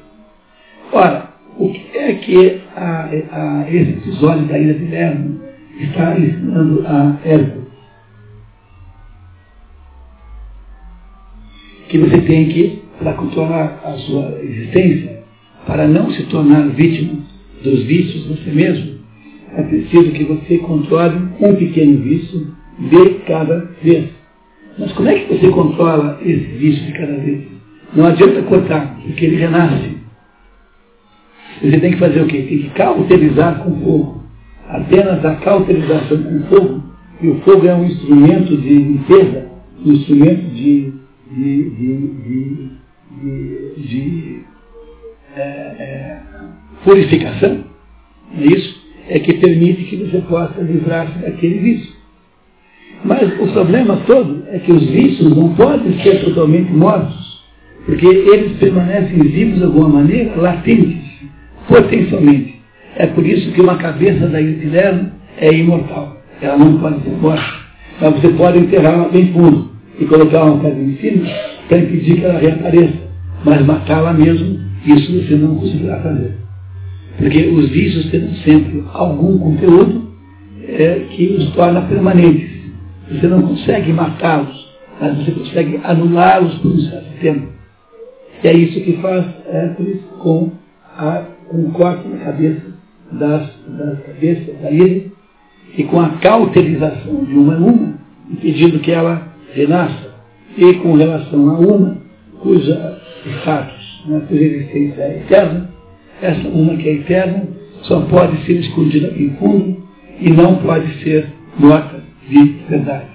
Ora, 0.92 1.30
o 1.58 1.70
que 1.70 1.98
é 1.98 2.14
que 2.14 2.62
a, 2.76 3.10
a, 3.32 3.66
esse 3.70 3.92
episódio 3.92 4.46
da 4.48 4.58
ilha 4.58 4.74
de 4.74 4.86
Lerno 4.86 5.40
está 5.80 6.20
ensinando 6.20 6.84
a 6.86 7.18
Hércules? 7.26 7.63
Que 11.94 12.00
você 12.00 12.22
tem 12.22 12.50
que, 12.50 12.82
para 12.98 13.14
controlar 13.14 13.80
a 13.86 13.92
sua 13.92 14.40
existência, 14.42 15.20
para 15.68 15.88
não 15.88 16.10
se 16.10 16.24
tornar 16.24 16.70
vítima 16.70 17.20
dos 17.64 17.84
vícios 17.84 18.26
você 18.26 18.50
mesmo, 18.50 18.96
é 19.56 19.62
preciso 19.62 20.12
que 20.12 20.24
você 20.24 20.58
controle 20.58 21.20
um 21.40 21.54
pequeno 21.54 22.02
vício 22.02 22.48
de 22.80 23.10
cada 23.28 23.70
vez. 23.84 24.10
Mas 24.80 24.92
como 24.94 25.08
é 25.08 25.20
que 25.20 25.36
você 25.36 25.50
controla 25.50 26.18
esse 26.24 26.58
vício 26.58 26.84
de 26.84 26.94
cada 26.94 27.16
vez? 27.16 27.44
Não 27.96 28.08
adianta 28.08 28.42
cortar, 28.42 29.00
porque 29.04 29.26
ele 29.26 29.36
renasce. 29.36 29.92
Você 31.62 31.80
tem 31.80 31.92
que 31.92 32.00
fazer 32.00 32.22
o 32.24 32.26
quê? 32.26 32.42
Tem 32.42 32.58
que 32.58 32.70
cauterizar 32.72 33.60
com 33.60 33.80
fogo. 33.82 34.24
Apenas 34.68 35.24
a 35.24 35.36
cauterização 35.36 36.24
com 36.24 36.40
fogo, 36.46 36.84
e 37.22 37.28
o 37.28 37.36
fogo 37.42 37.68
é 37.68 37.76
um 37.76 37.86
instrumento 37.86 38.58
de 38.58 38.74
limpeza, 38.74 39.46
um 39.86 39.94
instrumento 39.94 40.56
de, 40.56 40.93
de, 41.36 41.70
de, 41.70 42.70
de, 43.22 43.82
de 43.82 44.42
é, 45.36 45.42
é, 45.42 46.20
purificação, 46.84 47.64
é 48.38 48.46
isso, 48.46 48.84
é 49.10 49.20
que 49.20 49.34
permite 49.34 49.84
que 49.86 49.98
você 49.98 50.20
possa 50.22 50.62
livrar-se 50.62 51.20
daquele 51.20 51.60
vício. 51.60 51.94
Mas 53.04 53.34
o 53.40 53.52
problema 53.52 53.98
todo 54.06 54.44
é 54.48 54.60
que 54.60 54.72
os 54.72 54.86
vícios 54.90 55.36
não 55.36 55.54
podem 55.56 56.00
ser 56.02 56.24
totalmente 56.24 56.72
mortos, 56.72 57.44
porque 57.86 58.06
eles 58.06 58.58
permanecem 58.60 59.20
vivos 59.20 59.58
de 59.58 59.64
alguma 59.64 59.90
maneira, 59.90 60.40
latentes, 60.40 61.04
potencialmente. 61.68 62.62
É 62.96 63.08
por 63.08 63.26
isso 63.26 63.52
que 63.52 63.60
uma 63.60 63.78
cabeça 63.78 64.28
da 64.28 64.40
Lerno 64.40 65.12
é 65.38 65.52
imortal. 65.52 66.22
Ela 66.42 66.58
não 66.58 66.78
pode 66.78 67.04
ser 67.04 67.10
morta. 67.10 67.64
Mas 68.00 68.14
você 68.14 68.30
pode 68.30 68.60
enterrá-la 68.60 69.10
bem 69.10 69.34
fundo 69.34 69.73
e 70.00 70.06
colocar 70.06 70.44
uma 70.44 70.60
pedra 70.60 70.82
em 70.82 70.98
cima 70.98 71.28
para 71.68 71.78
impedir 71.80 72.16
que 72.16 72.26
ela 72.26 72.40
reapareça. 72.40 73.04
Mas 73.46 73.66
matá-la 73.66 74.14
mesmo, 74.14 74.60
isso 74.86 75.12
você 75.12 75.36
não 75.36 75.56
conseguirá 75.56 76.00
fazer. 76.02 76.36
Porque 77.18 77.40
os 77.48 77.70
vícios 77.70 78.10
têm 78.10 78.34
sempre 78.44 78.84
algum 78.94 79.38
conteúdo 79.38 80.12
é, 80.68 81.06
que 81.12 81.36
os 81.38 81.52
torna 81.54 81.82
permanentes. 81.84 82.50
Você 83.12 83.28
não 83.28 83.42
consegue 83.42 83.92
matá-los, 83.94 84.74
mas 85.00 85.18
você 85.18 85.32
consegue 85.32 85.80
anulá-los 85.84 86.56
por 86.56 86.72
um 86.72 86.80
certo 86.80 87.20
tempo. 87.22 87.48
E 88.44 88.48
é 88.48 88.54
isso 88.54 88.82
que 88.82 88.94
faz 89.02 89.26
Hércules 89.48 90.00
com, 90.20 90.52
a, 90.98 91.24
o 91.52 91.72
corte 91.72 92.08
na 92.08 92.18
cabeça 92.18 92.74
das, 93.12 93.50
das 93.68 94.00
cabeças 94.06 94.62
da 94.62 94.72
ilha 94.72 95.06
e 95.78 95.84
com 95.84 96.00
a 96.00 96.10
cauterização 96.18 97.26
de 97.26 97.34
uma 97.34 97.56
a 97.56 97.58
uma, 97.58 97.94
impedindo 98.32 98.80
que 98.80 98.92
ela 98.92 99.33
renasça. 99.54 100.14
E 100.58 100.74
com 100.76 100.96
relação 100.96 101.50
a 101.50 101.60
uma, 101.60 101.98
cuja 102.40 103.02
status, 103.40 104.04
né, 104.06 104.22
cuja 104.28 104.44
existência 104.44 105.02
é 105.02 105.18
eterna, 105.18 105.70
essa 106.22 106.48
uma 106.48 106.76
que 106.76 106.90
é 106.90 106.94
eterna 106.96 107.48
só 107.84 108.02
pode 108.02 108.46
ser 108.46 108.54
escondida 108.60 109.08
em 109.18 109.30
fundo 109.32 109.84
e 110.20 110.30
não 110.30 110.56
pode 110.56 111.04
ser 111.04 111.28
morta 111.58 112.02
de 112.30 112.44
verdade. 112.70 113.08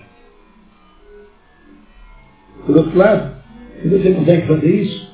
Por 2.66 2.76
outro 2.76 2.98
lado, 2.98 3.36
se 3.80 3.88
você 3.88 4.10
consegue 4.10 4.46
fazer 4.46 4.82
isso, 4.82 5.08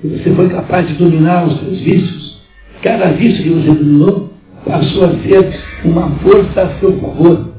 se 0.00 0.08
você 0.08 0.34
foi 0.34 0.48
capaz 0.48 0.86
de 0.86 0.94
dominar 0.94 1.46
os 1.46 1.58
seus 1.58 1.80
vícios, 1.80 2.40
cada 2.82 3.10
vício 3.12 3.42
que 3.42 3.50
você 3.50 3.66
dominou 3.66 4.30
passou 4.64 5.06
a 5.06 5.18
ser 5.18 5.60
uma 5.84 6.10
força 6.18 6.62
a 6.62 6.78
seu 6.78 6.92
favor, 7.00 7.54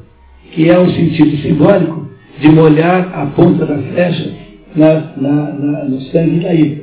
que 0.52 0.70
é 0.70 0.78
o 0.78 0.88
sentido 0.90 1.36
simbólico 1.38 2.01
de 2.38 2.48
molhar 2.48 3.12
a 3.14 3.26
ponta 3.26 3.66
da 3.66 3.78
flecha 3.78 4.34
na, 4.74 4.94
na, 5.16 5.52
na, 5.52 5.84
no 5.84 6.00
sangue 6.02 6.40
da 6.40 6.54
ira. 6.54 6.82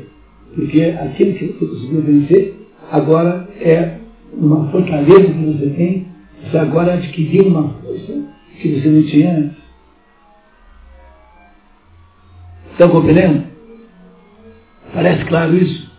Porque 0.56 0.82
aquilo 0.82 1.34
que 1.34 1.46
você 1.48 1.66
conseguiu 1.66 2.02
vencer 2.02 2.56
agora 2.92 3.48
é 3.62 3.98
uma 4.34 4.70
fortaleza 4.72 5.34
que 5.34 5.46
você 5.46 5.70
tem, 5.72 6.08
você 6.44 6.58
agora 6.58 6.94
adquiriu 6.94 7.48
uma 7.48 7.70
força 7.70 8.14
que 8.62 8.80
você 8.80 8.88
não 8.88 9.04
tinha 9.04 9.38
antes. 9.38 9.58
Estão 12.72 12.90
compreendendo? 12.90 13.44
Parece 14.94 15.26
claro 15.26 15.56
isso? 15.56 15.90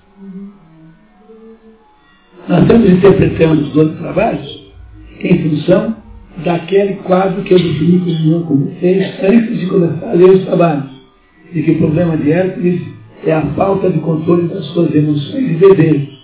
Nós 2.48 2.62
estamos 2.62 2.90
interpretando 2.90 3.62
os 3.62 3.72
dois 3.72 3.98
trabalhos 3.98 4.72
em 5.20 5.38
função 5.42 5.99
daquele 6.38 6.94
quadro 6.96 7.42
que 7.42 7.52
eu 7.52 7.58
defini 7.58 8.44
com 8.46 8.56
vocês 8.56 9.14
antes 9.22 9.58
de 9.58 9.66
começar 9.66 10.10
a 10.10 10.12
ler 10.12 10.30
os 10.30 10.44
trabalhos. 10.44 10.90
De 11.52 11.62
que 11.62 11.72
o 11.72 11.78
problema 11.78 12.16
de 12.16 12.30
Hércules 12.30 12.80
é 13.26 13.32
a 13.32 13.42
falta 13.56 13.90
de 13.90 13.98
controle 13.98 14.48
das 14.48 14.64
suas 14.66 14.94
emoções 14.94 15.50
e 15.50 15.54
desejos. 15.54 16.20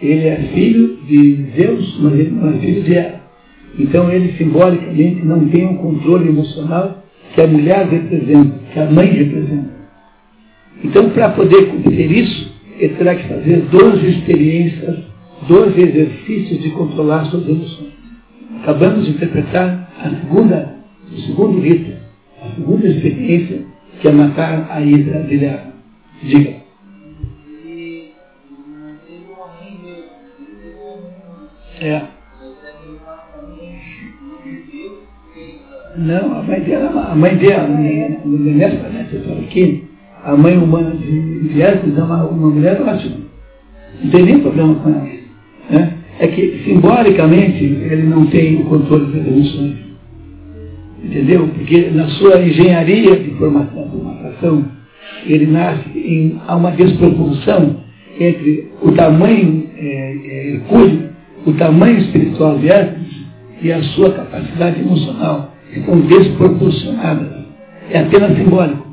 Ele 0.00 0.26
é 0.28 0.36
filho 0.54 0.96
de 1.08 1.34
Deus, 1.56 1.98
mas 2.00 2.14
ele 2.14 2.30
não 2.30 2.50
é 2.50 2.52
filho 2.58 2.82
de 2.82 2.94
ela. 2.94 3.20
Então 3.78 4.10
ele 4.10 4.32
simbolicamente 4.38 5.24
não 5.24 5.48
tem 5.48 5.66
um 5.66 5.76
controle 5.76 6.28
emocional 6.28 7.02
que 7.34 7.40
a 7.40 7.46
mulher 7.46 7.86
representa, 7.88 8.54
que 8.72 8.78
a 8.78 8.90
mãe 8.90 9.06
representa. 9.06 9.78
Então, 10.82 11.10
para 11.10 11.30
poder 11.30 11.66
cumprir 11.66 12.10
isso, 12.10 12.52
ele 12.78 12.94
terá 12.94 13.14
que 13.16 13.28
fazer 13.28 13.62
12 13.70 14.06
experiências, 14.06 14.98
12 15.48 15.80
exercícios 15.80 16.62
de 16.62 16.70
controlar 16.70 17.24
suas 17.26 17.48
emoções. 17.48 17.87
Acabamos 18.68 19.06
de 19.06 19.12
interpretar 19.12 19.88
a 19.98 20.10
segunda, 20.10 20.74
o 21.10 21.20
segundo 21.22 21.58
rito, 21.58 21.90
a 22.42 22.54
segunda 22.54 22.86
experiência, 22.86 23.62
que 23.98 24.08
é 24.08 24.12
matar 24.12 24.68
a 24.70 24.78
hidra 24.82 25.22
de 25.22 25.38
Leva. 25.38 25.72
Diga. 26.22 26.54
É. 31.80 32.02
Não, 35.96 36.38
a 36.38 36.42
mãe 36.42 36.60
dela, 36.60 37.10
a 37.10 37.14
mãe 37.14 37.36
dela, 37.36 37.68
nessa, 37.68 38.88
nessa 38.90 39.16
história 39.16 39.44
aqui, 39.44 39.88
a 40.22 40.36
mãe 40.36 40.58
humana 40.58 40.90
de, 40.90 41.48
de 41.48 41.62
Hércules 41.62 41.96
é 41.96 42.02
uma, 42.02 42.22
uma 42.24 42.50
mulher 42.50 42.82
ótima. 42.82 43.16
Não 44.02 44.10
tem 44.10 44.24
nem 44.26 44.40
problema 44.40 44.74
com 44.74 44.90
ela. 44.90 45.08
Né? 45.70 45.97
É 46.18 46.26
que, 46.26 46.62
simbolicamente, 46.64 47.64
ele 47.64 48.02
não 48.02 48.26
tem 48.26 48.56
o 48.56 48.64
controle 48.64 49.06
das 49.06 49.26
emoções. 49.26 49.76
Entendeu? 51.02 51.48
Porque 51.48 51.90
na 51.90 52.08
sua 52.08 52.42
engenharia 52.42 53.16
de 53.16 53.30
formação, 53.32 54.64
ele 55.26 55.46
nasce 55.46 55.96
em 55.96 56.40
há 56.46 56.56
uma 56.56 56.72
desproporção 56.72 57.76
entre 58.18 58.72
o 58.82 58.92
tamanho 58.92 59.68
é, 59.76 59.84
é, 59.84 60.48
hercúleo, 60.54 61.10
o 61.46 61.52
tamanho 61.52 61.98
espiritual 61.98 62.58
de 62.58 62.68
Hércules 62.68 63.16
e 63.62 63.72
a 63.72 63.82
sua 63.82 64.12
capacidade 64.12 64.80
emocional. 64.80 65.54
Estão 65.72 66.00
desproporcionadas. 66.00 67.44
É 67.90 68.00
apenas 68.00 68.36
simbólico. 68.36 68.86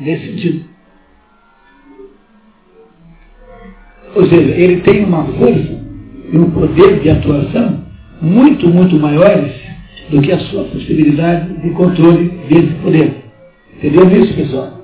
Nesse 0.00 0.26
sentido. 0.26 0.64
Ou 4.14 4.26
seja, 4.26 4.54
ele 4.54 4.80
tem 4.80 5.04
uma 5.04 5.24
força 5.24 5.78
e 6.32 6.38
um 6.38 6.50
poder 6.50 7.00
de 7.00 7.10
atuação 7.10 7.80
muito, 8.20 8.68
muito 8.68 8.96
maiores 8.98 9.52
do 10.10 10.20
que 10.20 10.32
a 10.32 10.38
sua 10.38 10.64
possibilidade 10.64 11.52
de 11.60 11.70
controle 11.70 12.30
desse 12.48 12.74
poder. 12.82 13.12
Entendeu 13.76 14.22
isso, 14.22 14.34
pessoal? 14.34 14.80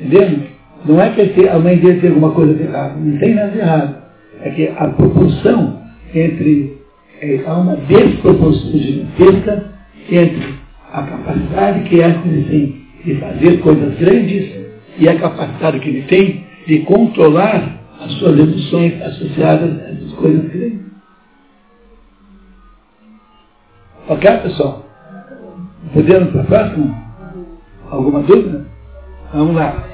Entendeu? 0.00 0.38
Não 0.86 1.00
é 1.00 1.10
que 1.10 1.48
a 1.48 1.58
mãe 1.58 1.76
dele 1.78 2.00
tem 2.00 2.10
alguma 2.10 2.32
coisa 2.32 2.54
de 2.54 2.62
errado, 2.62 2.98
não 2.98 3.18
tem 3.18 3.34
nada 3.34 3.50
de 3.50 3.58
errado. 3.58 4.02
É 4.42 4.50
que 4.50 4.68
a 4.68 4.88
proporção 4.88 5.80
entre, 6.14 6.78
é, 7.20 7.40
há 7.46 7.54
uma 7.54 7.76
desproporção 7.76 8.72
gigantesca 8.72 9.72
entre 10.10 10.54
a 10.92 11.02
capacidade 11.02 11.88
que 11.88 12.00
Hércules 12.00 12.46
tem 12.48 12.82
de 13.04 13.14
fazer 13.16 13.58
coisas 13.60 13.98
grandes 13.98 14.50
e 14.98 15.08
a 15.08 15.18
capacidade 15.18 15.78
que 15.80 15.88
ele 15.88 16.02
tem 16.02 16.44
de 16.66 16.80
controlar 16.80 17.81
as 18.04 18.12
suas 18.14 18.38
emoções 18.38 19.00
associadas 19.02 19.80
a 19.80 19.90
essas 19.90 20.12
coisas 20.14 20.48
grandes. 20.50 20.80
Ok, 24.08 24.30
pessoal? 24.38 24.84
Podemos 25.92 26.30
para 26.30 26.42
a 26.42 26.44
próxima? 26.44 27.02
Alguma 27.90 28.22
dúvida? 28.22 28.66
Vamos 29.32 29.54
lá. 29.54 29.88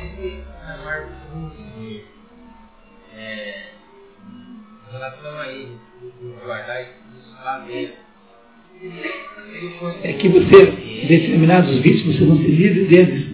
É 10.02 10.12
que 10.12 10.28
você, 10.28 10.66
determinados 11.08 11.78
vícios, 11.80 12.16
você 12.16 12.24
não 12.24 12.36
se 12.36 12.48
livre 12.48 12.84
deles. 12.86 13.26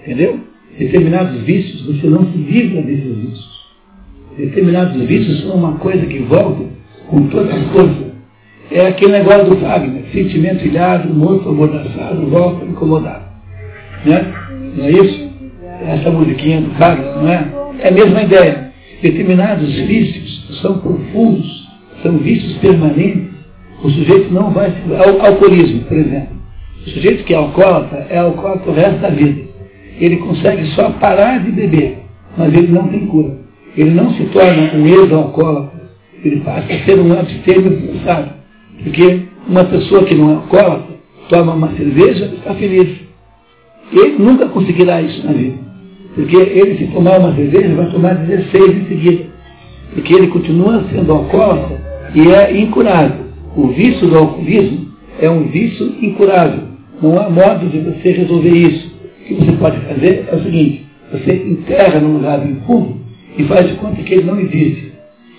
Entendeu? 0.00 0.40
Determinados 0.78 1.42
vícios, 1.42 1.82
você 1.86 2.06
não 2.08 2.30
se 2.32 2.38
livra 2.38 2.82
desses 2.82 3.16
vícios. 3.16 3.57
Determinados 4.38 5.02
vícios 5.02 5.42
são 5.42 5.56
uma 5.56 5.72
coisa 5.78 6.06
que 6.06 6.20
volta 6.20 6.64
com 7.08 7.26
toda 7.26 7.52
a 7.52 7.60
força. 7.72 8.08
É 8.70 8.86
aquele 8.86 9.12
negócio 9.12 9.46
do 9.46 9.56
Wagner, 9.56 10.04
sentimento 10.12 10.64
ilhado, 10.64 11.12
morto, 11.12 11.48
amordaçado, 11.48 12.24
volta 12.28 12.64
incomodado. 12.64 13.24
Né? 14.04 14.32
Não 14.76 14.84
é 14.84 14.90
isso? 14.92 15.28
Essa 15.88 16.10
musiquinha 16.10 16.60
do 16.60 16.70
Wagner, 16.78 17.16
não 17.16 17.28
é? 17.28 17.48
É 17.80 17.88
a 17.88 17.90
mesma 17.90 18.22
ideia. 18.22 18.72
Determinados 19.02 19.74
vícios 19.74 20.60
são 20.62 20.78
profundos, 20.78 21.68
são 22.04 22.18
vícios 22.18 22.56
permanentes. 22.58 23.28
O 23.82 23.90
sujeito 23.90 24.32
não 24.32 24.52
vai. 24.52 24.72
Al 24.98 25.20
alcoolismo, 25.20 25.80
por 25.82 25.96
exemplo. 25.96 26.36
O 26.86 26.90
sujeito 26.90 27.24
que 27.24 27.34
é 27.34 27.36
alcoólatra 27.36 28.06
é 28.08 28.18
alcoólatra 28.18 28.70
o 28.70 28.74
resto 28.74 29.00
da 29.00 29.10
vida. 29.10 29.42
Ele 29.98 30.16
consegue 30.18 30.64
só 30.76 30.90
parar 30.90 31.42
de 31.44 31.50
beber, 31.50 31.98
mas 32.36 32.54
ele 32.54 32.68
não 32.68 32.86
tem 32.86 33.04
cura. 33.06 33.47
Ele 33.76 33.90
não 33.90 34.12
se 34.14 34.24
torna 34.26 34.72
um 34.74 34.86
ex-alcoólatra. 34.86 35.88
Ele 36.24 36.40
passa 36.40 36.72
a 36.72 36.84
ser 36.84 36.98
um 36.98 37.12
abstêmio 37.12 37.80
forçado. 37.80 38.30
Porque 38.82 39.20
uma 39.48 39.64
pessoa 39.64 40.04
que 40.04 40.14
não 40.14 40.30
é 40.30 40.34
alcoólatra 40.34 40.96
toma 41.28 41.54
uma 41.54 41.70
cerveja 41.76 42.26
e 42.26 42.36
está 42.36 42.54
feliz. 42.54 42.88
Ele 43.92 44.18
nunca 44.18 44.46
conseguirá 44.48 45.00
isso 45.00 45.24
na 45.24 45.32
vida. 45.32 45.58
Porque 46.14 46.36
ele, 46.36 46.78
se 46.78 46.86
tomar 46.92 47.20
uma 47.20 47.34
cerveja, 47.34 47.74
vai 47.74 47.90
tomar 47.90 48.14
16 48.14 48.76
em 48.76 48.84
seguida. 48.86 49.24
Porque 49.94 50.14
ele 50.14 50.26
continua 50.28 50.84
sendo 50.90 51.12
alcoólatra 51.12 51.80
e 52.14 52.28
é 52.28 52.58
incurável. 52.58 53.26
O 53.56 53.68
vício 53.68 54.06
do 54.08 54.18
alcoolismo 54.18 54.88
é 55.20 55.30
um 55.30 55.48
vício 55.48 55.94
incurável. 56.00 56.64
Não 57.00 57.18
há 57.18 57.30
modo 57.30 57.66
de 57.66 57.78
você 57.78 58.12
resolver 58.12 58.50
isso. 58.50 58.92
O 59.20 59.24
que 59.24 59.34
você 59.34 59.52
pode 59.52 59.78
fazer 59.80 60.26
é 60.30 60.34
o 60.34 60.42
seguinte, 60.42 60.86
você 61.12 61.32
enterra 61.32 62.00
num 62.00 62.14
lugar 62.14 62.40
fundo 62.66 62.97
e 63.36 63.44
faz 63.44 63.68
de 63.68 63.76
conta 63.76 64.02
que 64.02 64.14
ele 64.14 64.24
não 64.24 64.38
existe. 64.38 64.92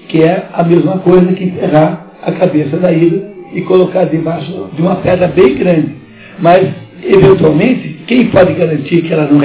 Que 0.07 0.23
é 0.23 0.47
a 0.53 0.63
mesma 0.63 0.99
coisa 0.99 1.33
que 1.33 1.43
enterrar 1.43 2.07
a 2.21 2.31
cabeça 2.31 2.77
da 2.77 2.91
ida 2.91 3.29
e 3.53 3.61
colocar 3.61 4.05
debaixo 4.05 4.69
de 4.73 4.81
uma 4.81 4.97
pedra 4.97 5.27
bem 5.27 5.55
grande. 5.55 5.95
Mas, 6.39 6.73
eventualmente, 7.03 8.03
quem 8.07 8.29
pode 8.29 8.53
garantir 8.53 9.01
que 9.01 9.13
ela 9.13 9.27
não. 9.27 9.39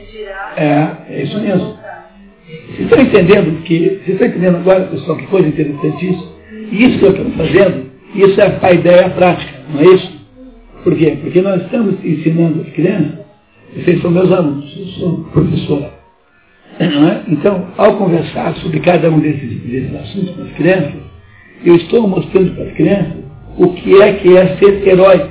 Retirar. 0.00 0.54
É, 0.56 0.96
é 1.08 1.22
isso 1.22 1.40
mesmo. 1.40 1.78
Vocês 2.46 2.80
estão 2.80 3.00
entendendo 3.00 3.62
que, 3.62 3.78
vocês 3.78 4.08
estão 4.08 4.26
entendendo 4.26 4.56
agora, 4.56 4.86
pessoal, 4.86 5.16
que 5.16 5.26
coisa 5.26 5.48
interessante 5.48 6.10
isso? 6.10 6.38
Isso 6.72 6.98
que 6.98 7.04
eu 7.04 7.10
estou 7.10 7.30
fazendo, 7.32 7.89
isso 8.14 8.40
é 8.40 8.58
a 8.60 8.72
ideia 8.72 9.10
prática, 9.10 9.60
não 9.72 9.80
é 9.80 9.94
isso? 9.94 10.20
Por 10.82 10.96
quê? 10.96 11.18
Porque 11.20 11.42
nós 11.42 11.62
estamos 11.62 12.02
ensinando 12.04 12.62
as 12.62 12.68
crianças, 12.72 13.20
vocês 13.74 14.00
são 14.00 14.10
meus 14.10 14.32
alunos, 14.32 14.74
eu 14.76 14.86
sou 14.86 15.24
professora. 15.32 16.00
É? 16.78 17.30
Então, 17.30 17.68
ao 17.76 17.96
conversar 17.98 18.54
sobre 18.56 18.80
cada 18.80 19.10
um 19.10 19.20
desses, 19.20 19.60
desses 19.62 19.94
assuntos 19.94 20.34
com 20.34 20.42
as 20.42 20.52
crianças, 20.52 20.94
eu 21.64 21.76
estou 21.76 22.08
mostrando 22.08 22.54
para 22.54 22.64
as 22.64 22.72
crianças 22.72 23.16
o 23.58 23.74
que 23.74 24.00
é 24.00 24.14
que 24.14 24.36
é 24.36 24.56
ser 24.56 24.88
herói. 24.88 25.30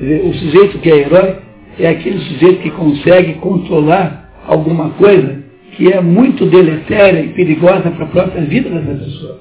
O 0.00 0.34
sujeito 0.34 0.78
que 0.78 0.90
é 0.90 0.96
herói 0.96 1.36
é 1.78 1.88
aquele 1.88 2.18
sujeito 2.18 2.62
que 2.62 2.70
consegue 2.72 3.34
controlar 3.34 4.32
alguma 4.46 4.90
coisa 4.90 5.44
que 5.72 5.92
é 5.92 6.00
muito 6.00 6.44
deletéria 6.46 7.20
e 7.20 7.28
perigosa 7.28 7.90
para 7.90 8.04
a 8.04 8.08
própria 8.08 8.42
vida 8.42 8.68
dessa 8.68 9.04
pessoa. 9.04 9.40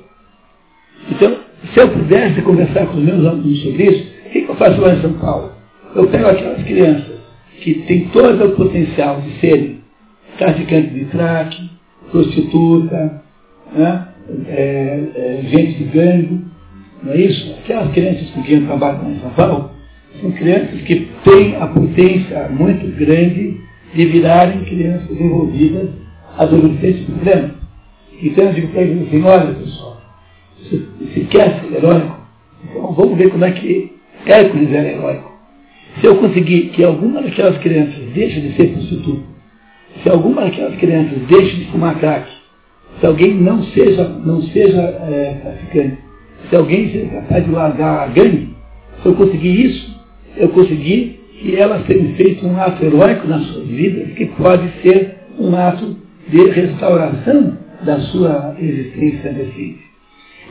Então, 1.09 1.46
se 1.73 1.79
eu 1.79 1.89
pudesse 1.89 2.41
conversar 2.41 2.85
com 2.87 2.97
os 2.97 3.03
meus 3.03 3.25
alunos 3.25 3.61
sobre 3.63 3.83
isso, 3.83 4.07
o 4.25 4.29
que 4.29 4.45
eu 4.47 4.55
faço 4.55 4.79
lá 4.81 4.93
em 4.93 5.01
São 5.01 5.13
Paulo? 5.13 5.51
Eu 5.95 6.07
pego 6.07 6.27
aquelas 6.27 6.63
crianças 6.63 7.17
que 7.61 7.73
têm 7.87 8.09
todo 8.09 8.45
o 8.45 8.55
potencial 8.55 9.21
de 9.21 9.39
serem 9.39 9.79
traficantes 10.37 10.93
de 10.93 11.05
crack, 11.05 11.69
prostituta, 12.11 13.21
né? 13.75 14.07
é, 14.47 15.03
é, 15.15 15.41
gente 15.49 15.77
de 15.77 15.83
gangue, 15.85 16.41
não 17.03 17.13
é 17.13 17.17
isso? 17.17 17.55
Aquelas 17.63 17.91
crianças 17.91 18.29
com 18.31 18.43
quem 18.43 18.59
eu 18.59 18.65
trabalho 18.65 19.03
lá 19.03 19.09
em 19.09 19.19
São 19.19 19.29
Paulo, 19.31 19.71
são 20.21 20.31
crianças 20.31 20.81
que 20.81 21.07
têm 21.23 21.55
a 21.55 21.67
potência 21.67 22.49
muito 22.49 22.87
grande 22.97 23.57
de 23.93 24.05
virarem 24.05 24.63
crianças 24.65 25.09
envolvidas, 25.11 25.89
adolescentes 26.37 27.05
problemas. 27.05 27.51
Então 28.21 28.45
eu 28.45 28.53
digo 28.53 28.67
para 28.69 28.81
eles 28.81 29.07
assim, 29.07 29.23
olha 29.23 29.53
pessoal, 29.53 29.96
se, 30.69 31.21
quer 31.29 31.61
ser 31.61 31.75
heróico, 31.75 32.17
então 32.69 32.93
vamos 32.93 33.17
ver 33.17 33.29
como 33.29 33.45
é 33.45 33.51
que 33.51 33.91
Hércules 34.25 34.71
era 34.71 34.87
heróico. 34.89 35.31
Se 35.99 36.05
eu 36.05 36.17
conseguir 36.17 36.69
que 36.69 36.83
alguma 36.83 37.21
daquelas 37.21 37.57
crianças 37.57 38.03
deixe 38.13 38.39
de 38.39 38.55
ser 38.55 38.67
prostituta, 38.73 39.23
se 40.03 40.09
alguma 40.09 40.41
daquelas 40.43 40.75
crianças 40.77 41.17
deixe 41.27 41.55
de 41.57 41.65
fumar 41.71 41.97
crack, 41.99 42.29
se 42.99 43.05
alguém 43.05 43.33
não 43.35 43.63
seja, 43.63 44.07
não 44.07 44.41
seja 44.43 44.81
é, 44.81 45.39
traficante, 45.41 45.97
se 46.49 46.55
alguém 46.55 46.91
seja 46.91 47.07
capaz 47.07 47.45
de 47.45 47.51
largar 47.51 48.03
a 48.03 48.07
gangue, 48.07 48.55
se 49.01 49.07
eu 49.07 49.15
conseguir 49.15 49.65
isso, 49.65 49.97
eu 50.35 50.49
consegui 50.49 51.19
que 51.39 51.55
elas 51.55 51.85
tenham 51.85 52.13
feito 52.15 52.45
um 52.45 52.59
ato 52.59 52.83
heróico 52.83 53.27
nas 53.27 53.43
suas 53.47 53.67
vidas, 53.67 54.11
que 54.13 54.25
pode 54.25 54.69
ser 54.81 55.17
um 55.39 55.55
ato 55.55 55.95
de 56.29 56.49
restauração 56.49 57.57
da 57.83 57.99
sua 58.01 58.55
existência 58.59 59.31
decente. 59.33 59.86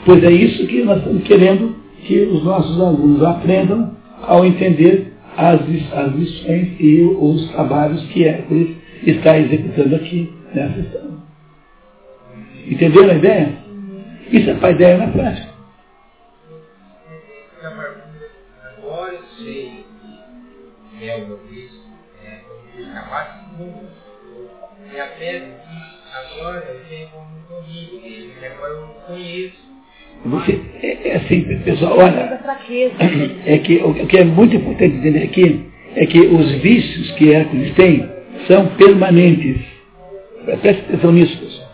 Pois 0.07 0.23
é 0.23 0.31
isso 0.31 0.65
que 0.69 0.85
nós 0.85 0.99
estamos 0.99 1.25
querendo 1.25 1.75
que 2.07 2.21
os 2.21 2.45
nossos 2.45 2.81
alunos 2.81 3.25
aprendam 3.25 3.97
ao 4.23 4.47
entender 4.47 5.13
as, 5.37 5.61
as 5.61 6.15
lições 6.15 6.77
e 6.79 7.01
os 7.03 7.51
trabalhos 7.51 8.01
que 8.11 8.23
Hércules 8.25 8.77
está 9.05 9.37
executando 9.37 9.97
aqui 9.97 10.33
nessa 10.55 10.79
história. 10.79 11.11
Entenderam 12.69 13.11
a 13.11 13.15
ideia? 13.15 13.59
Isso 14.31 14.49
é 14.49 14.55
para 14.55 14.69
a 14.69 14.71
ideia 14.71 14.97
na 14.97 15.09
prática. 15.09 15.49
Agora 18.79 19.13
eu 19.13 19.23
sei 19.39 19.85
que 21.01 21.09
é 21.09 21.17
o 21.17 21.39
é 24.95 25.07
que 25.19 25.59
agora 26.15 26.65
eu 26.65 26.81
tenho 26.89 27.09
como 27.09 27.27
corrigir, 27.49 28.33
agora 28.45 28.73
eu 28.73 28.87
conheço 29.05 29.66
você, 30.25 30.61
é, 30.83 31.09
é 31.09 31.17
assim, 31.17 31.43
pessoal, 31.65 31.99
olha, 31.99 32.41
é 33.47 33.59
que 33.59 33.77
o 33.77 34.07
que 34.07 34.19
é 34.19 34.25
muito 34.25 34.57
importante 34.57 34.97
entender 34.97 35.23
aqui 35.23 35.67
é 35.95 36.07
que 36.07 36.19
os 36.21 36.53
vícios 36.61 37.11
que 37.13 37.33
Hércules 37.33 37.75
tem 37.75 38.07
são 38.47 38.67
permanentes. 38.77 39.57
Preste 40.61 40.83
atenção 40.89 41.13
nisso, 41.13 41.37
pessoal. 41.39 41.67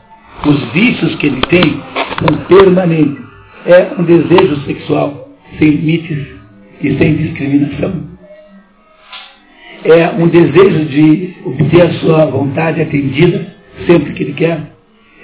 Os 0.46 0.72
vícios 0.72 1.14
que 1.16 1.26
ele 1.26 1.40
tem 1.42 1.62
são 1.62 2.44
permanentes. 2.46 3.22
É 3.64 3.92
um 3.98 4.04
desejo 4.04 4.56
sexual 4.64 5.28
sem 5.58 5.70
limites 5.70 6.26
e 6.80 6.98
sem 6.98 7.14
discriminação. 7.14 8.12
É 9.84 10.08
um 10.10 10.28
desejo 10.28 10.84
de 10.86 11.34
obter 11.44 11.82
a 11.82 11.92
sua 11.94 12.26
vontade 12.26 12.80
atendida 12.80 13.54
sempre 13.86 14.12
que 14.12 14.22
ele 14.22 14.32
quer. 14.34 14.72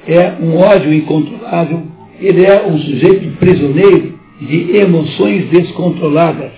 É 0.07 0.35
um 0.41 0.57
ódio 0.57 0.93
incontrolável 0.93 1.98
ele 2.21 2.45
é 2.45 2.67
um 2.67 2.79
sujeito 2.79 3.37
prisioneiro 3.39 4.19
de 4.41 4.77
emoções 4.77 5.49
descontroladas. 5.51 6.53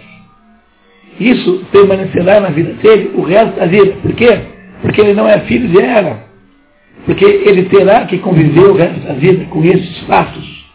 Isso 1.18 1.64
permanecerá 1.70 2.40
na 2.40 2.48
vida 2.48 2.72
dele 2.74 3.10
o 3.14 3.22
resto 3.22 3.58
da 3.58 3.66
vida. 3.66 3.92
Por 4.02 4.12
quê? 4.14 4.40
Porque 4.80 5.00
ele 5.00 5.14
não 5.14 5.28
é 5.28 5.40
filho 5.40 5.68
de 5.68 5.78
Eva. 5.78 6.24
Porque 7.04 7.24
ele 7.24 7.64
terá 7.64 8.06
que 8.06 8.18
conviver 8.18 8.64
o 8.64 8.74
resto 8.74 9.00
da 9.00 9.14
vida 9.14 9.44
com 9.46 9.64
esses 9.64 9.98
fatos. 10.00 10.66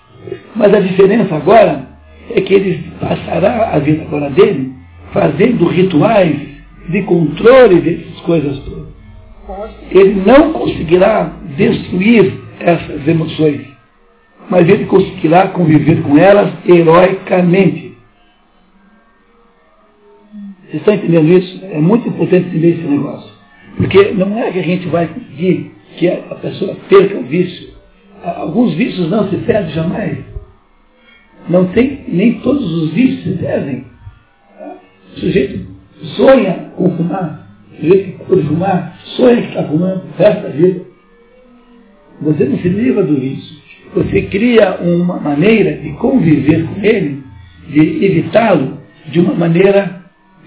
Mas 0.56 0.74
a 0.74 0.80
diferença 0.80 1.36
agora 1.36 1.88
é 2.32 2.41
que 2.41 2.53
ele 2.53 2.91
passará 2.99 3.72
a 3.74 3.80
vida 3.80 4.03
agora 4.03 4.30
dele 4.30 4.74
fazendo 5.12 5.68
rituais 5.68 6.36
de 6.90 7.02
controle 7.03 7.82
dessas 7.82 8.20
coisas 8.22 8.60
todas. 8.60 8.86
Ele 9.91 10.22
não 10.26 10.52
conseguirá 10.52 11.32
destruir 11.56 12.34
essas 12.60 13.07
emoções 13.07 13.75
mas 14.50 14.68
ele 14.70 14.86
conseguirá 14.86 15.48
conviver 15.50 16.02
com 16.04 16.18
elas 16.18 16.54
heroicamente. 16.66 17.96
Vocês 20.66 20.76
estão 20.76 20.94
entendendo 20.94 21.30
isso? 21.30 21.66
É 21.66 21.80
muito 21.80 22.08
importante 22.08 22.48
entender 22.48 22.72
esse 22.72 22.84
negócio. 22.84 23.32
Porque 23.78 24.12
não 24.12 24.38
é 24.38 24.52
que 24.52 24.60
a 24.60 24.64
gente 24.64 24.88
vai 24.88 25.08
conseguir 25.08 25.72
que 25.98 26.08
a 26.08 26.36
pessoa 26.36 26.76
perca 26.90 27.18
o 27.18 27.24
vício. 27.24 27.76
Alguns 28.24 28.74
vícios 28.74 29.10
não 29.10 29.30
se 29.30 29.38
perdem 29.38 29.74
jamais. 29.74 30.18
Não 31.48 31.68
tem, 31.68 32.04
nem 32.08 32.40
todos 32.40 32.64
os 32.64 32.92
vícios 32.92 33.24
se 33.24 33.44
perdem. 33.44 33.86
O 35.16 35.20
sujeito 35.20 35.68
sonha 36.16 36.72
com 36.76 36.90
fumar. 36.98 37.48
O 37.72 37.76
sujeito 37.76 38.26
que 38.26 38.44
fumar, 38.44 39.00
sonha 39.16 39.42
que 39.42 39.48
está 39.50 39.64
fumando 39.64 40.04
o 40.04 40.18
resto 40.18 40.44
da 40.44 40.50
vida. 40.50 40.82
Você 42.22 42.46
não 42.46 42.58
se 42.58 42.70
livra 42.70 43.04
do 43.04 43.16
vício 43.16 43.65
você 43.94 44.24
cria 44.24 44.78
uma 44.82 45.20
maneira 45.20 45.78
de 45.78 45.91
conviver 45.94 46.66
com 46.66 46.84
ele, 46.84 47.24
de 47.70 48.06
evitá-lo 48.06 48.78
de 49.07 49.20
uma 49.20 49.34
maneira, 49.34 50.03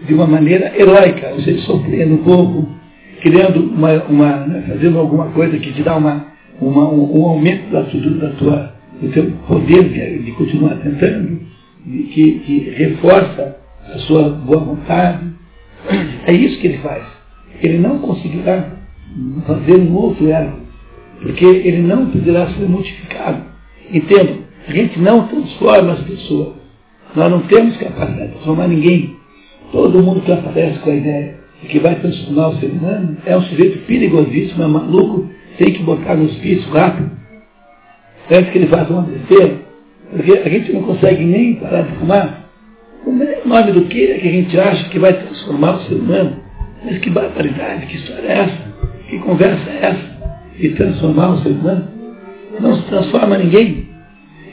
de 0.07 0.15
uma 0.15 0.27
maneira 0.27 0.73
heróica, 0.79 1.31
ou 1.31 1.41
seja, 1.41 1.61
sofrendo 1.63 2.15
um 2.15 2.25
pouco, 2.25 2.69
criando 3.21 3.61
uma, 3.61 4.03
uma 4.05 4.47
né, 4.47 4.65
fazendo 4.69 4.99
alguma 4.99 5.27
coisa 5.31 5.59
que 5.59 5.73
te 5.73 5.83
dá 5.83 5.97
uma, 5.97 6.27
uma 6.61 6.89
um, 6.89 7.21
um, 7.21 7.25
aumento 7.27 7.71
da, 7.71 7.83
da 7.83 8.31
tua, 8.35 8.75
do 9.01 9.09
teu 9.11 9.31
poder 9.47 9.89
de, 9.89 10.25
de 10.25 10.33
continuar 10.33 10.77
tentando, 10.77 11.41
que, 11.85 12.41
que 12.41 12.71
reforça 12.77 13.57
a 13.95 13.99
sua 14.01 14.29
boa 14.31 14.61
vontade. 14.61 15.27
É 16.27 16.33
isso 16.33 16.61
que 16.61 16.67
ele 16.67 16.79
faz. 16.79 17.05
Ele 17.63 17.79
não 17.79 17.99
conseguirá 17.99 18.73
fazer 19.47 19.77
um 19.77 19.95
outro 19.95 20.29
erro 20.29 20.68
porque 21.23 21.45
ele 21.45 21.83
não 21.83 22.07
poderá 22.07 22.47
ser 22.49 22.69
multiplicado. 22.69 23.43
Entendo? 23.93 24.45
A 24.67 24.73
gente 24.73 24.99
não 24.99 25.27
transforma 25.27 25.93
as 25.93 26.01
pessoas. 26.01 26.55
Nós 27.17 27.31
não 27.31 27.41
temos 27.41 27.77
capacidade 27.77 28.27
de 28.27 28.33
transformar 28.35 28.69
ninguém. 28.69 29.17
Todo 29.73 30.03
mundo 30.03 30.21
que 30.21 30.33
aparece 30.33 30.79
com 30.81 30.91
a 30.91 30.95
ideia 30.95 31.39
de 31.63 31.69
que 31.69 31.79
vai 31.79 31.95
transformar 31.97 32.49
o 32.49 32.61
ser 32.61 32.67
humano 32.67 33.17
é 33.25 33.37
um 33.37 33.43
sujeito 33.43 33.85
perigosíssimo, 33.87 34.63
é 34.63 34.67
maluco, 34.67 35.29
tem 35.57 35.73
que 35.73 35.83
botar 35.83 36.15
no 36.15 36.27
hospício 36.27 36.71
rápido. 36.71 37.11
Antes 38.31 38.51
que 38.53 38.59
ele 38.59 38.67
faça 38.69 38.93
uma 38.93 39.03
besteira, 39.03 39.69
Porque 40.11 40.33
a 40.33 40.49
gente 40.49 40.73
não 40.73 40.83
consegue 40.83 41.25
nem 41.25 41.55
parar 41.57 41.83
de 41.83 41.93
fumar. 41.97 42.49
O 43.07 43.49
nome 43.49 43.73
do 43.73 43.83
que 43.87 44.05
é 44.05 44.19
que 44.19 44.29
a 44.29 44.33
gente 44.33 44.59
acha 44.61 44.89
que 44.91 44.99
vai 44.99 45.13
transformar 45.15 45.77
o 45.77 45.81
ser 45.83 45.95
humano? 45.95 46.37
Mas 46.85 46.99
que 46.99 47.11
barbaridade, 47.11 47.87
que 47.87 47.97
história 47.97 48.29
é 48.29 48.39
essa? 48.39 48.75
Que 49.09 49.19
conversa 49.19 49.71
é 49.71 49.87
essa? 49.87 50.18
De 50.59 50.71
transformar 50.71 51.31
o 51.31 51.43
ser 51.43 51.51
humano? 51.51 51.89
Não 52.61 52.75
se 52.75 52.83
transforma 52.83 53.39
ninguém. 53.39 53.89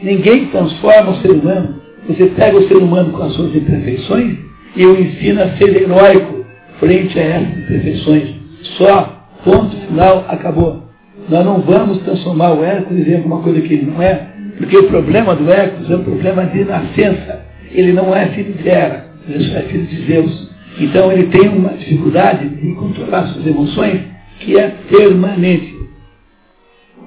Ninguém 0.04 0.46
transforma 0.48 1.12
o 1.12 1.22
ser 1.22 1.32
humano. 1.32 1.76
Você 2.08 2.28
pega 2.28 2.58
o 2.58 2.68
ser 2.68 2.76
humano 2.76 3.12
com 3.12 3.24
as 3.24 3.34
suas 3.34 3.56
imperfeições 3.56 4.38
e 4.76 4.86
o 4.86 5.00
ensina 5.00 5.46
a 5.46 5.58
ser 5.58 5.76
heróico 5.82 6.46
frente 6.80 7.18
a 7.18 7.24
essas 7.24 7.58
imperfeições. 7.58 8.36
Só, 8.78 9.28
ponto 9.44 9.76
final, 9.88 10.26
acabou. 10.28 10.84
Nós 11.30 11.44
não 11.44 11.62
vamos 11.62 12.00
transformar 12.04 12.54
o 12.54 12.64
Hércules 12.64 13.08
em 13.08 13.16
alguma 13.16 13.42
coisa 13.42 13.62
que 13.62 13.74
ele 13.74 13.90
não 13.90 14.02
é, 14.02 14.28
porque 14.58 14.78
o 14.78 14.88
problema 14.88 15.36
do 15.36 15.50
Hércules 15.50 15.90
é 15.90 15.96
um 15.96 16.04
problema 16.04 16.46
de 16.46 16.64
nascença. 16.64 17.46
Ele 17.72 17.94
não 17.94 18.16
é 18.16 18.28
filho 18.28 18.54
de 18.54 18.70
Hera, 18.70 19.06
ele 19.28 19.56
é 19.56 19.62
filho 19.64 19.86
de 19.86 20.06
Zeus. 20.06 20.52
Então 20.80 21.12
ele 21.12 21.28
tem 21.28 21.48
uma 21.50 21.70
dificuldade 21.70 22.48
de 22.48 22.74
controlar 22.74 23.28
suas 23.28 23.48
emoções 23.48 24.02
que 24.40 24.58
é 24.58 24.76
permanente. 24.90 25.74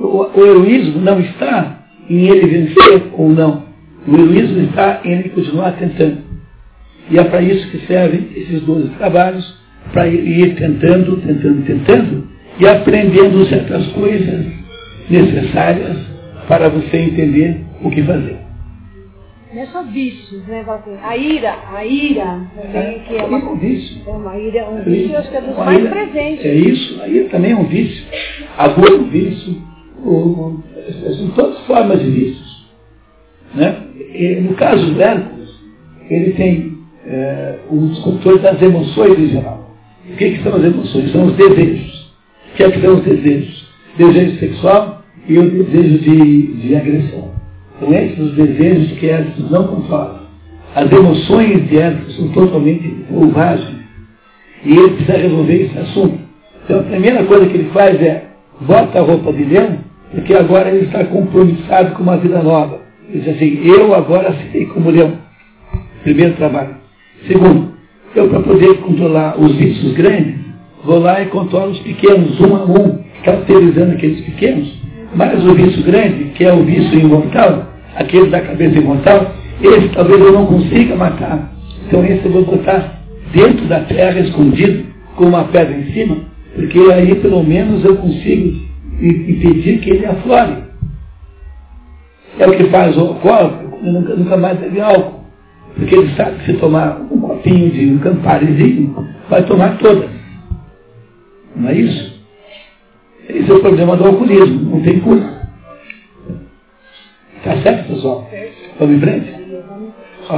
O, 0.01 0.39
o 0.39 0.47
heroísmo 0.47 1.01
não 1.01 1.21
está 1.21 1.79
em 2.09 2.29
ele 2.29 2.47
vencer 2.47 3.03
ou 3.13 3.29
não. 3.29 3.65
O 4.07 4.15
heroísmo 4.15 4.63
está 4.63 5.01
em 5.05 5.13
ele 5.13 5.29
continuar 5.31 5.73
tentando. 5.73 6.19
E 7.11 7.19
é 7.19 7.25
para 7.25 7.43
isso 7.43 7.71
que 7.71 7.87
servem 7.87 8.29
esses 8.37 8.63
12 8.63 8.89
trabalhos, 8.91 9.59
para 9.93 10.07
ir 10.07 10.55
tentando, 10.57 11.17
tentando, 11.17 11.65
tentando, 11.65 12.29
e 12.61 12.67
aprendendo 12.67 13.47
certas 13.47 13.87
coisas 13.89 14.47
necessárias 15.09 15.97
para 16.47 16.69
você 16.69 16.97
entender 16.99 17.61
o 17.83 17.91
que 17.91 18.03
fazer. 18.03 18.37
Não 19.53 19.63
é 19.63 19.67
só 19.67 19.83
vícios, 19.83 20.47
né? 20.47 20.63
A 21.03 21.17
ira, 21.17 21.57
a 21.75 21.85
ira 21.85 22.41
também, 22.55 22.99
que 23.01 23.17
é 23.17 23.25
uma, 23.25 23.39
é 23.39 23.45
um 23.45 23.57
vício. 23.57 24.03
É 24.07 24.11
uma 24.11 24.39
ira, 24.39 24.69
um 24.69 24.83
vício, 24.83 25.17
acho 25.17 25.31
que 25.31 25.37
é 25.37 25.41
dos 25.41 25.57
mais 25.57 25.89
presentes. 25.89 26.45
É 26.45 26.55
isso, 26.55 27.03
a 27.03 27.09
ira 27.09 27.29
também 27.31 27.53
é 27.53 27.57
um 27.57 27.65
vício. 27.65 28.05
A 28.59 28.69
dor 28.69 28.91
é 28.91 28.95
um 28.95 29.09
vício. 29.09 29.63
O, 30.05 30.63
são 31.17 31.31
todas 31.31 31.59
formas 31.67 32.01
de 32.01 32.11
vícios. 32.11 32.69
Né? 33.55 33.77
E, 34.15 34.41
no 34.41 34.55
caso 34.55 34.93
do 34.93 35.01
Hércules, 35.01 35.51
ele 36.09 36.33
tem 36.33 36.79
é, 37.07 37.57
o 37.71 37.89
descontrole 37.89 38.39
das 38.39 38.61
emoções 38.61 39.19
em 39.19 39.29
geral. 39.29 39.75
O 40.11 40.17
que, 40.17 40.31
que 40.31 40.43
são 40.43 40.55
as 40.55 40.65
emoções? 40.65 41.13
São 41.13 41.27
os 41.27 41.33
desejos. 41.35 42.13
O 42.53 42.57
que, 42.57 42.63
é 42.63 42.71
que 42.71 42.81
são 42.81 42.95
os 42.95 43.05
desejos? 43.05 43.69
Desejo 43.97 44.39
sexual 44.39 45.03
e 45.27 45.39
o 45.39 45.65
desejo 45.65 45.99
de, 45.99 46.47
de 46.55 46.77
agressão. 46.77 47.31
São 47.79 47.93
esses 47.93 48.19
os 48.19 48.35
desejos 48.35 48.99
que 48.99 49.09
Hércules 49.09 49.51
não 49.51 49.67
controla. 49.67 50.23
As 50.75 50.91
emoções 50.91 51.69
de 51.69 51.79
Hércules 51.79 52.17
são 52.17 52.29
totalmente 52.31 53.05
selvagens. 53.09 53.79
E 54.65 54.73
ele 54.73 54.91
precisa 54.91 55.19
resolver 55.19 55.63
esse 55.63 55.79
assunto. 55.79 56.19
Então 56.65 56.81
a 56.81 56.85
primeira 56.85 57.25
coisa 57.25 57.47
que 57.47 57.57
ele 57.57 57.71
faz 57.71 58.01
é 58.03 58.25
bota 58.61 58.99
a 58.99 59.03
roupa 59.03 59.33
de 59.33 59.45
leão, 59.45 59.79
porque 60.13 60.35
agora 60.35 60.71
ele 60.71 60.87
está 60.87 61.05
compromissado 61.05 61.95
com 61.95 62.03
uma 62.03 62.17
vida 62.17 62.43
nova. 62.43 62.81
Ele 63.09 63.21
diz 63.21 63.35
assim, 63.35 63.61
eu 63.65 63.95
agora 63.95 64.35
serei 64.35 64.67
como 64.67 64.91
leão. 64.91 65.13
Primeiro 66.03 66.35
trabalho. 66.35 66.77
Segundo, 67.27 67.73
eu 68.15 68.29
para 68.29 68.41
poder 68.41 68.79
controlar 68.79 69.39
os 69.39 69.55
vícios 69.57 69.93
grandes, 69.95 70.37
vou 70.85 70.99
lá 70.99 71.23
e 71.23 71.27
controlo 71.27 71.73
os 71.73 71.81
pequenos, 71.81 72.41
um 72.41 72.57
a 72.57 72.65
um, 72.65 72.99
caracterizando 73.25 73.93
aqueles 73.93 74.21
pequenos. 74.23 74.73
Mas 75.15 75.45
o 75.45 75.55
vício 75.55 75.83
grande, 75.83 76.33
que 76.35 76.45
é 76.45 76.53
o 76.53 76.63
vício 76.63 76.99
imortal, 76.99 77.67
aquele 77.97 78.29
da 78.29 78.41
cabeça 78.41 78.79
imortal, 78.79 79.33
esse 79.61 79.89
talvez 79.89 80.21
eu 80.21 80.33
não 80.33 80.47
consiga 80.47 80.95
matar. 80.95 81.53
Então 81.87 82.05
esse 82.05 82.25
eu 82.25 82.33
vou 82.33 82.45
botar 82.45 83.01
dentro 83.33 83.67
da 83.67 83.81
terra, 83.81 84.21
escondido, 84.21 84.85
com 85.17 85.27
uma 85.27 85.45
pedra 85.45 85.77
em 85.77 85.93
cima, 85.93 86.17
porque 86.55 86.79
aí 86.93 87.15
pelo 87.17 87.43
menos 87.43 87.85
eu 87.85 87.97
consigo 87.97 88.68
i- 89.01 89.33
impedir 89.33 89.81
que 89.81 89.91
ele 89.91 90.07
aflore. 90.07 90.65
É 92.39 92.47
o 92.49 92.57
que 92.57 92.65
faz 92.71 92.97
o 92.97 93.01
alcoólico, 93.01 93.71
quando 93.71 93.93
nunca, 93.93 94.15
nunca 94.17 94.37
mais 94.37 94.59
bebe 94.59 94.81
álcool. 94.81 95.25
Porque 95.75 95.95
ele 95.95 96.15
sabe 96.17 96.39
que 96.41 96.53
se 96.53 96.59
tomar 96.59 97.01
um 97.11 97.21
copinho 97.21 97.71
de 97.71 97.87
um 97.95 97.99
camparezinho, 97.99 99.09
vai 99.29 99.45
tomar 99.45 99.79
todas. 99.79 100.11
Não 101.57 101.69
é 101.69 101.75
isso? 101.75 102.19
Esse 103.29 103.51
é 103.51 103.55
o 103.55 103.61
problema 103.61 103.97
do 103.97 104.07
alcoolismo, 104.07 104.71
não 104.77 104.83
tem 104.83 105.01
cura. 105.01 105.39
Tá 107.45 107.57
certo, 107.63 107.89
pessoal? 107.89 108.29
Vamos 108.79 108.97
em 108.97 109.01
frente? 109.01 109.33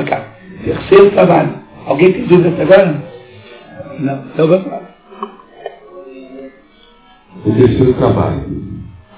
Cá. 0.06 0.24
Terceiro 0.64 1.10
trabalho. 1.12 1.54
Alguém 1.86 2.12
tem 2.12 2.26
dúvida 2.26 2.50
até 2.50 2.62
agora? 2.62 3.02
Não. 3.98 4.24
Então 4.32 4.48
vamos 4.48 4.66
lá. 4.66 4.89
O 7.42 7.52
terceiro 7.52 7.94
trabalho. 7.94 8.44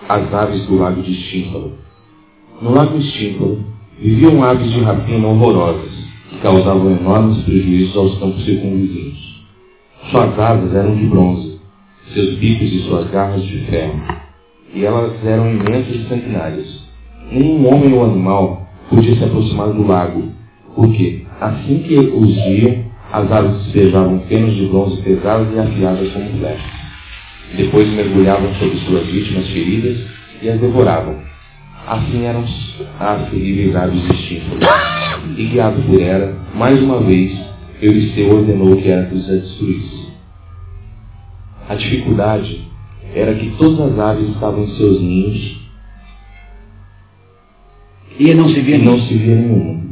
As 0.09 0.33
aves 0.33 0.65
do 0.67 0.77
lago 0.77 1.03
de 1.03 1.11
Estímpalo. 1.11 1.73
No 2.61 2.73
lago 2.73 2.97
Estímpalo 2.97 3.65
viviam 3.99 4.45
aves 4.45 4.71
de 4.71 4.81
rapina 4.81 5.27
horrorosas, 5.27 5.91
que 6.31 6.39
causavam 6.39 6.93
enormes 6.93 7.43
prejuízos 7.43 7.97
aos 7.97 8.19
campos 8.21 8.45
circunvizinhos. 8.45 9.45
Suas 10.09 10.39
asas 10.39 10.73
eram 10.73 10.95
de 10.95 11.07
bronze, 11.07 11.59
seus 12.15 12.37
bicos 12.37 12.73
e 12.73 12.79
suas 12.85 13.11
garras 13.11 13.43
de 13.43 13.59
ferro, 13.67 14.01
e 14.73 14.85
elas 14.85 15.13
eram 15.25 15.51
imensas 15.51 15.97
e 15.97 16.09
sanguinárias. 16.09 16.81
Nenhum 17.29 17.67
homem 17.67 17.93
ou 17.93 18.05
animal 18.05 18.69
podia 18.89 19.17
se 19.17 19.25
aproximar 19.25 19.73
do 19.73 19.85
lago, 19.85 20.31
porque, 20.77 21.27
assim 21.41 21.79
que 21.81 21.99
os 21.99 22.35
viam, 22.45 22.85
as 23.13 23.33
aves 23.33 23.65
despejavam 23.65 24.21
penas 24.29 24.55
de 24.55 24.67
bronze 24.67 25.03
pesadas 25.03 25.53
e 25.53 25.59
afiadas 25.59 26.13
como 26.13 26.31
flechas. 26.39 26.82
Depois 27.57 27.89
mergulhavam 27.89 28.55
sobre 28.55 28.79
suas 28.79 29.07
vítimas 29.07 29.49
feridas 29.49 29.99
e 30.41 30.49
as 30.49 30.61
devoravam. 30.61 31.21
Assim 31.87 32.25
eram 32.25 32.45
terríveis 33.31 33.77
aves 33.77 34.03
de 34.03 34.13
Estífano. 34.13 34.61
E 35.37 35.45
guiado 35.47 35.83
por 35.83 36.01
Hera, 36.01 36.35
mais 36.55 36.81
uma 36.83 37.01
vez, 37.01 37.37
Euristeu 37.81 38.33
ordenou 38.33 38.77
que 38.77 38.89
Hércules 38.89 39.29
as 39.29 39.43
destruísse. 39.43 40.13
A 41.69 41.75
dificuldade 41.75 42.69
era 43.15 43.35
que 43.35 43.51
todas 43.57 43.93
as 43.93 43.99
aves 43.99 44.29
estavam 44.31 44.65
em 44.65 44.77
seus 44.77 45.01
ninhos 45.01 45.63
E 48.19 48.35
não 48.35 48.49
se 48.49 48.61
via 48.61 48.79
não 48.79 49.01
se 49.01 49.17
via 49.17 49.35
nenhuma. 49.35 49.83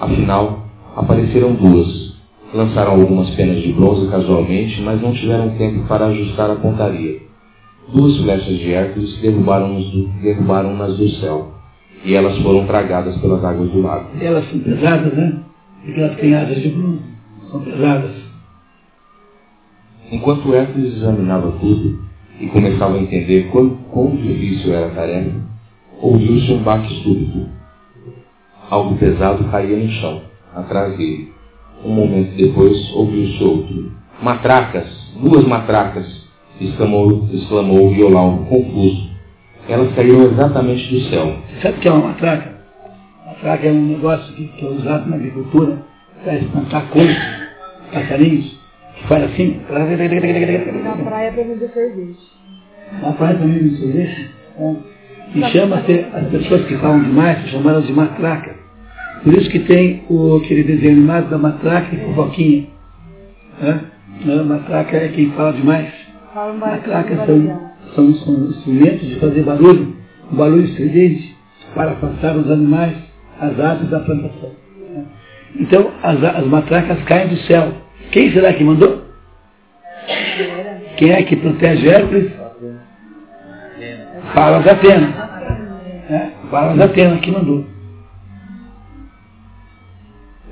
Afinal, 0.00 0.68
apareceram 0.94 1.54
duas. 1.54 2.03
Lançaram 2.54 2.92
algumas 2.92 3.28
penas 3.30 3.60
de 3.64 3.72
bronze 3.72 4.08
casualmente, 4.08 4.80
mas 4.80 5.02
não 5.02 5.12
tiveram 5.12 5.50
tempo 5.58 5.88
para 5.88 6.06
ajustar 6.06 6.52
a 6.52 6.54
pontaria. 6.54 7.20
Duas 7.92 8.16
flechas 8.18 8.56
de 8.58 8.72
Hércules 8.72 9.18
derrubaram-nas 9.20 9.84
do, 9.90 10.06
derrubaram-nas 10.22 10.96
do 10.96 11.08
céu, 11.16 11.52
e 12.04 12.14
elas 12.14 12.38
foram 12.38 12.64
tragadas 12.64 13.16
pelas 13.16 13.44
águas 13.44 13.70
do 13.72 13.82
lago. 13.82 14.08
Elas 14.20 14.48
são 14.48 14.60
pesadas, 14.60 15.12
né? 15.14 15.40
Porque 15.84 16.00
elas 16.00 16.16
têm 16.16 16.34
asas 16.36 16.62
de 16.62 16.68
bronze. 16.68 17.02
São 17.50 17.60
pesadas. 17.60 18.12
Enquanto 20.12 20.54
Hércules 20.54 20.94
examinava 20.94 21.50
tudo 21.60 22.04
e 22.40 22.46
começava 22.46 22.94
a 22.94 23.00
entender 23.00 23.48
quão, 23.50 23.70
quão 23.90 24.14
difícil 24.14 24.72
era 24.72 24.86
a 24.86 24.90
tarefa, 24.90 25.40
ouviu-se 26.00 26.52
um 26.52 26.62
baque 26.62 27.02
súbito. 27.02 27.48
Algo 28.70 28.96
pesado 28.96 29.42
caía 29.50 29.76
no 29.76 29.90
chão, 29.90 30.22
atrás 30.54 30.96
dele. 30.96 31.33
Um 31.82 31.90
momento 31.90 32.36
depois, 32.36 32.76
ouviu-se 32.94 33.42
outro. 33.42 33.92
Matracas! 34.22 34.86
Duas 35.16 35.46
matracas! 35.46 36.24
exclamou, 36.60 37.28
exclamou 37.32 37.90
Violau, 37.90 38.38
confuso. 38.48 39.10
Elas 39.68 39.94
caíram 39.94 40.24
exatamente 40.24 40.94
do 40.94 41.00
céu. 41.08 41.36
Você 41.48 41.60
sabe 41.62 41.78
o 41.78 41.80
que 41.80 41.88
é 41.88 41.92
uma 41.92 42.08
matraca? 42.08 42.54
Matraca 43.26 43.66
é 43.66 43.72
um 43.72 43.86
negócio 43.86 44.34
que, 44.34 44.46
que 44.48 44.64
é 44.64 44.68
usado 44.68 45.08
na 45.08 45.16
agricultura 45.16 45.78
para 46.22 46.36
espantar 46.36 46.86
coisas, 46.90 47.16
passarinhos, 47.92 48.60
que 48.96 49.08
faz 49.08 49.24
assim. 49.24 49.60
Na 49.68 50.96
praia 50.96 51.32
para 51.32 51.44
vender 51.44 51.68
cerveja. 51.72 52.16
Na 53.02 53.12
praia 53.12 53.34
também 53.38 53.62
não 53.62 53.70
se 53.70 53.86
deixa. 53.86 54.20
né? 54.58 54.76
E 55.34 55.42
chama-se 55.50 56.06
as 56.12 56.28
pessoas 56.28 56.64
que 56.66 56.76
falam 56.76 57.02
demais, 57.02 57.48
chamaram 57.48 57.80
de 57.80 57.92
matraca. 57.92 58.54
Por 59.24 59.32
isso 59.32 59.48
que 59.50 59.60
tem 59.60 60.04
o, 60.10 60.36
aquele 60.36 60.62
desenho 60.64 60.92
animado 60.92 61.30
da 61.30 61.38
matraca 61.38 61.94
e 61.94 61.98
fofoquinha. 61.98 62.66
Né? 63.58 63.80
A 64.26 64.44
matraca 64.44 64.96
é 64.96 65.08
quem 65.08 65.30
fala 65.30 65.54
demais. 65.54 65.88
Matracas 66.58 67.16
são, 67.26 67.72
são, 67.94 68.14
são 68.14 68.34
instrumentos 68.50 69.08
de 69.08 69.16
fazer 69.16 69.42
barulho, 69.42 69.96
um 70.30 70.36
barulho 70.36 70.64
estridente, 70.64 71.34
para 71.74 71.92
afastar 71.92 72.36
os 72.36 72.50
animais, 72.50 72.96
as 73.40 73.58
aves 73.58 73.88
da 73.88 74.00
plantação. 74.00 74.50
né? 74.90 75.04
Então, 75.58 75.90
as, 76.02 76.22
as 76.22 76.46
matracas 76.46 77.02
caem 77.04 77.28
do 77.28 77.36
céu. 77.38 77.72
Quem 78.10 78.30
será 78.30 78.52
que 78.52 78.62
mandou? 78.62 79.04
Quem 80.98 81.12
é 81.12 81.22
que 81.22 81.36
protege 81.36 81.88
Hércules? 81.88 82.30
Fala 84.34 84.60
da 84.60 84.74
pena. 84.74 85.06
É, 86.10 86.30
Palavras 86.50 86.78
da 86.78 86.84
Atena 86.84 87.18
que 87.18 87.30
mandou. 87.30 87.64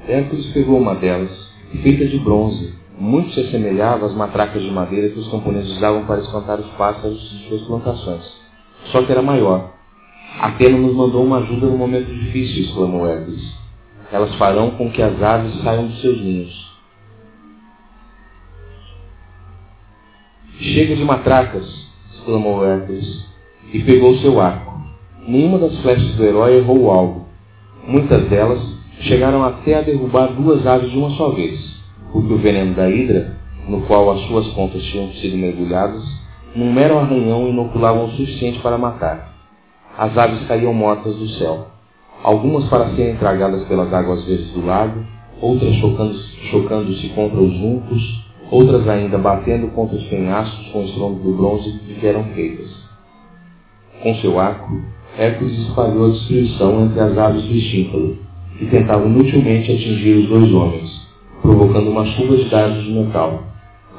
Hércules 0.07 0.47
pegou 0.47 0.79
uma 0.79 0.97
delas, 0.97 1.31
feita 1.81 2.05
de 2.07 2.19
bronze, 2.19 2.75
muito 2.99 3.33
se 3.33 3.41
assemelhava 3.41 4.07
às 4.07 4.15
matracas 4.15 4.61
de 4.61 4.71
madeira 4.71 5.09
que 5.11 5.19
os 5.19 5.29
camponeses 5.31 5.77
usavam 5.77 6.05
para 6.07 6.21
espantar 6.21 6.59
os 6.59 6.67
pássaros 6.73 7.21
de 7.21 7.49
suas 7.49 7.63
plantações. 7.63 8.23
Só 8.87 9.03
que 9.03 9.13
era 9.13 9.23
maior. 9.23 9.73
Atena 10.41 10.77
nos 10.77 10.95
mandou 10.95 11.25
uma 11.25 11.39
ajuda 11.39 11.67
no 11.67 11.79
momento 11.79 12.13
difícil, 12.13 12.65
exclamou 12.65 13.07
Hércules. 13.07 13.43
Elas 14.11 14.35
farão 14.35 14.73
com 14.73 14.91
que 14.91 15.01
as 15.01 15.23
aves 15.23 15.63
saiam 15.63 15.87
dos 15.87 16.01
seus 16.01 16.21
ninhos. 16.21 16.73
Chega 20.59 20.97
de 20.97 21.05
matracas, 21.05 21.65
exclamou 22.15 22.65
Hércules, 22.65 23.25
e 23.73 23.83
pegou 23.85 24.17
seu 24.19 24.41
arco. 24.41 24.83
Nenhuma 25.27 25.59
das 25.59 25.79
flechas 25.81 26.15
do 26.15 26.25
herói 26.25 26.57
errou 26.57 26.83
o 26.83 26.91
alvo. 26.91 27.29
Muitas 27.87 28.29
delas 28.29 28.82
chegaram 29.03 29.43
até 29.45 29.75
a 29.75 29.83
derrubar 29.83 30.29
duas 30.29 30.67
aves 30.67 30.91
de 30.91 30.97
uma 30.97 31.11
só 31.11 31.31
vez, 31.31 31.59
porque 32.13 32.33
o 32.33 32.39
veneno 32.39 32.75
da 32.75 32.89
hidra, 32.89 33.37
no 33.69 33.83
qual 33.83 34.11
as 34.11 34.21
suas 34.27 34.47
pontas 34.49 34.83
tinham 34.85 35.13
sido 35.15 35.37
mergulhadas, 35.37 36.03
num 36.55 36.73
mero 36.73 36.99
arranhão 36.99 37.49
inoculavam 37.49 38.07
o 38.07 38.11
suficiente 38.11 38.61
para 38.61 38.79
matar. 38.79 39.33
As 39.97 40.17
aves 40.17 40.47
caíam 40.47 40.73
mortas 40.73 41.17
do 41.17 41.29
céu, 41.31 41.67
algumas 42.23 42.65
para 42.69 42.95
serem 42.95 43.17
tragadas 43.17 43.65
pelas 43.65 43.93
águas 43.93 44.25
verdes 44.25 44.51
do 44.53 44.65
lago, 44.65 45.05
outras 45.41 45.75
chocando-se 45.77 46.37
chocando 46.51 47.15
contra 47.15 47.41
os 47.41 47.53
juncos, 47.55 48.25
outras 48.51 48.87
ainda 48.89 49.19
batendo 49.19 49.69
contra 49.69 49.97
os 49.97 50.05
penhascos 50.05 50.67
com 50.69 50.83
o 50.83 50.85
estrondo 50.85 51.23
do 51.23 51.37
bronze 51.37 51.73
que 51.73 52.07
eram 52.07 52.25
feitas. 52.35 52.71
Com 54.03 54.15
seu 54.17 54.39
arco, 54.39 54.81
Hércules 55.17 55.59
espalhou 55.59 56.07
a 56.07 56.11
destruição 56.11 56.85
entre 56.85 57.01
as 57.01 57.19
aves 57.19 57.43
do 57.45 57.55
estínfalo, 57.55 58.17
que 58.59 58.67
tentavam 58.67 59.09
inutilmente 59.09 59.73
atingir 59.73 60.19
os 60.19 60.29
dois 60.29 60.53
homens, 60.53 61.09
provocando 61.41 61.91
uma 61.91 62.07
chuva 62.07 62.37
de 62.37 62.45
dardos 62.45 62.85
de 62.85 62.93
metal. 62.93 63.43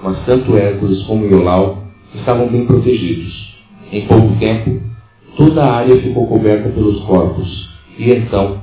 Mas 0.01 0.17
tanto 0.25 0.57
Hércules 0.57 1.03
como 1.03 1.25
Iolau 1.25 1.83
estavam 2.15 2.47
bem 2.47 2.65
protegidos. 2.65 3.53
Em 3.91 4.05
pouco 4.07 4.35
tempo, 4.39 4.81
toda 5.37 5.63
a 5.63 5.77
área 5.77 6.01
ficou 6.01 6.27
coberta 6.27 6.69
pelos 6.69 7.01
corpos, 7.03 7.69
e 7.97 8.11
então 8.11 8.61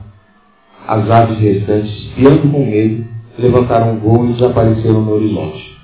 as 0.87 1.09
aves 1.09 1.39
restantes, 1.39 2.11
piando 2.17 2.51
com 2.51 2.67
medo, 2.67 3.05
levantaram 3.39 3.99
voo 3.99 4.27
e 4.27 4.33
desapareceram 4.33 5.03
no 5.03 5.12
horizonte. 5.12 5.79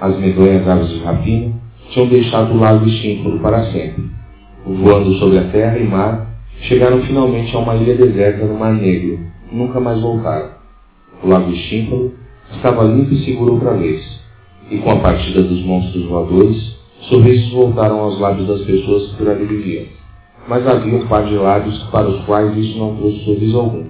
As 0.00 0.18
medonhas 0.18 0.68
aves 0.68 0.90
de 0.90 0.98
rapina 0.98 1.52
tinham 1.90 2.08
deixado 2.08 2.52
o 2.52 2.58
lago 2.58 2.86
extinto 2.86 3.38
para 3.38 3.64
sempre. 3.72 4.04
Voando 4.66 5.14
sobre 5.14 5.38
a 5.38 5.44
terra 5.44 5.78
e 5.78 5.84
mar, 5.84 6.26
chegaram 6.62 7.00
finalmente 7.02 7.54
a 7.54 7.58
uma 7.58 7.76
ilha 7.76 7.94
deserta 7.94 8.44
no 8.44 8.58
Mar 8.58 8.74
Negro. 8.74 9.18
Nunca 9.54 9.78
mais 9.78 10.00
voltaram. 10.00 10.48
O 11.22 11.28
lago 11.28 11.52
extinto 11.52 12.12
estava 12.50 12.82
limpo 12.82 13.14
e 13.14 13.24
seguro 13.24 13.52
outra 13.52 13.74
vez. 13.74 14.02
E 14.68 14.78
com 14.78 14.90
a 14.90 14.96
partida 14.96 15.44
dos 15.44 15.64
monstros 15.64 16.06
voadores, 16.06 16.76
sorrisos 17.02 17.52
voltaram 17.52 18.00
aos 18.00 18.18
lábios 18.18 18.48
das 18.48 18.62
pessoas 18.62 19.10
que 19.10 19.16
por 19.16 19.30
ali 19.30 19.44
viviam. 19.44 19.84
Mas 20.48 20.66
havia 20.66 20.96
um 20.96 21.06
par 21.06 21.24
de 21.24 21.36
lábios 21.36 21.80
para 21.84 22.08
os 22.08 22.24
quais 22.24 22.56
isso 22.56 22.76
não 22.80 22.96
trouxe 22.96 23.24
sorriso 23.24 23.60
algum. 23.60 23.84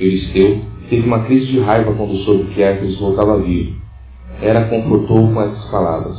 Euristeu 0.00 0.62
teve 0.88 1.06
uma 1.06 1.20
crise 1.24 1.48
de 1.48 1.60
raiva 1.60 1.92
quando 1.92 2.16
soube 2.24 2.44
que 2.54 2.62
Hércules 2.62 2.98
voltava 2.98 3.38
vivo. 3.40 3.76
Hera 4.40 4.64
confortou 4.68 5.34
com 5.34 5.42
essas 5.42 5.64
palavras. 5.66 6.16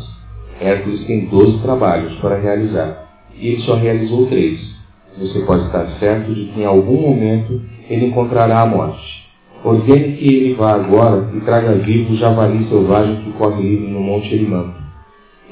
Hércules 0.62 1.04
tem 1.08 1.26
doze 1.26 1.58
trabalhos 1.64 2.14
para 2.20 2.40
realizar, 2.40 3.04
e 3.36 3.48
ele 3.48 3.62
só 3.62 3.74
realizou 3.74 4.28
três. 4.28 4.60
Você 5.18 5.40
pode 5.40 5.66
estar 5.66 5.88
certo 6.00 6.32
de 6.36 6.46
que 6.46 6.62
em 6.62 6.66
algum 6.66 7.02
momento 7.02 7.62
ele 7.90 8.08
encontrará 8.08 8.62
a 8.62 8.66
morte. 8.66 9.26
Ordene 9.64 10.18
que 10.18 10.28
ele 10.28 10.54
vá 10.54 10.74
agora 10.76 11.30
e 11.36 11.40
traga 11.42 11.74
vivo 11.76 12.14
o 12.14 12.18
javali 12.18 12.68
selvagem 12.68 13.24
que 13.24 13.32
corre 13.34 13.62
livre 13.62 13.88
no 13.88 14.00
Monte 14.00 14.34
Erimanto. 14.34 14.76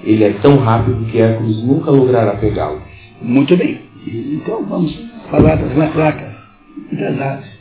Ele 0.03 0.23
é 0.23 0.34
tão 0.34 0.57
rápido 0.57 1.05
que 1.05 1.19
Hércules 1.19 1.64
nunca 1.64 1.89
logrará 1.89 2.34
pegá-lo. 2.35 2.81
Muito 3.22 3.55
bem. 3.57 3.81
Então 4.05 4.64
vamos 4.65 4.93
falar 5.31 5.55
das 5.55 5.76
matracas 5.76 6.34
e 6.91 6.95
das 6.95 7.19
aves. 7.19 7.53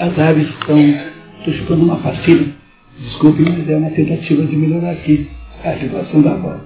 As 0.00 0.18
aves 0.18 0.48
estão. 0.48 0.78
Estou 1.38 1.54
chupando 1.54 1.84
uma 1.84 1.96
pastilha. 1.96 2.54
Desculpe, 2.98 3.42
mas 3.42 3.68
é 3.68 3.76
uma 3.76 3.90
tentativa 3.90 4.44
de 4.44 4.56
melhorar 4.56 4.90
aqui 4.90 5.30
a 5.64 5.74
situação 5.78 6.20
da 6.20 6.34
voz. 6.34 6.60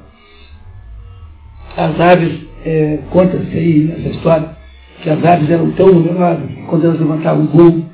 As 1.77 2.01
aves, 2.01 2.41
é, 2.65 2.99
conta-se 3.11 3.57
aí 3.57 3.81
nessa 3.81 4.09
história, 4.09 4.57
que 5.03 5.11
as 5.11 5.25
aves 5.25 5.51
eram 5.51 5.71
tão 5.73 5.93
numerosas 5.93 6.49
que 6.49 6.63
quando 6.63 6.85
elas 6.85 7.01
levantavam 7.01 7.47
voo 7.47 7.85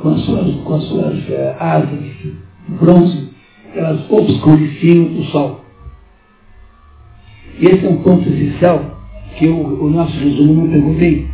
com 0.00 0.08
as 0.10 0.20
suas, 0.22 0.54
com 0.62 0.74
as 0.74 0.84
suas 0.84 1.30
é, 1.30 1.56
asas 1.58 2.00
de 2.00 2.34
bronze, 2.68 3.28
elas 3.74 4.10
obscureciam 4.10 5.18
o 5.18 5.24
sol. 5.24 5.64
Esse 7.60 7.86
é 7.86 7.88
um 7.88 8.02
ponto 8.02 8.28
essencial 8.28 8.98
que 9.36 9.46
o, 9.46 9.84
o 9.84 9.90
nosso 9.90 10.18
resumo 10.18 10.66
não 10.66 10.94
bem, 10.94 11.28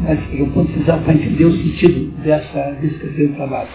mas 0.00 0.18
é 0.32 0.42
um 0.42 0.50
ponto 0.50 0.70
essencial 0.70 1.00
para 1.00 1.14
entender 1.14 1.44
o 1.44 1.56
sentido 1.56 2.12
dessa, 2.22 2.76
desse 2.80 2.98
terceiro 2.98 3.34
trabalho. 3.34 3.68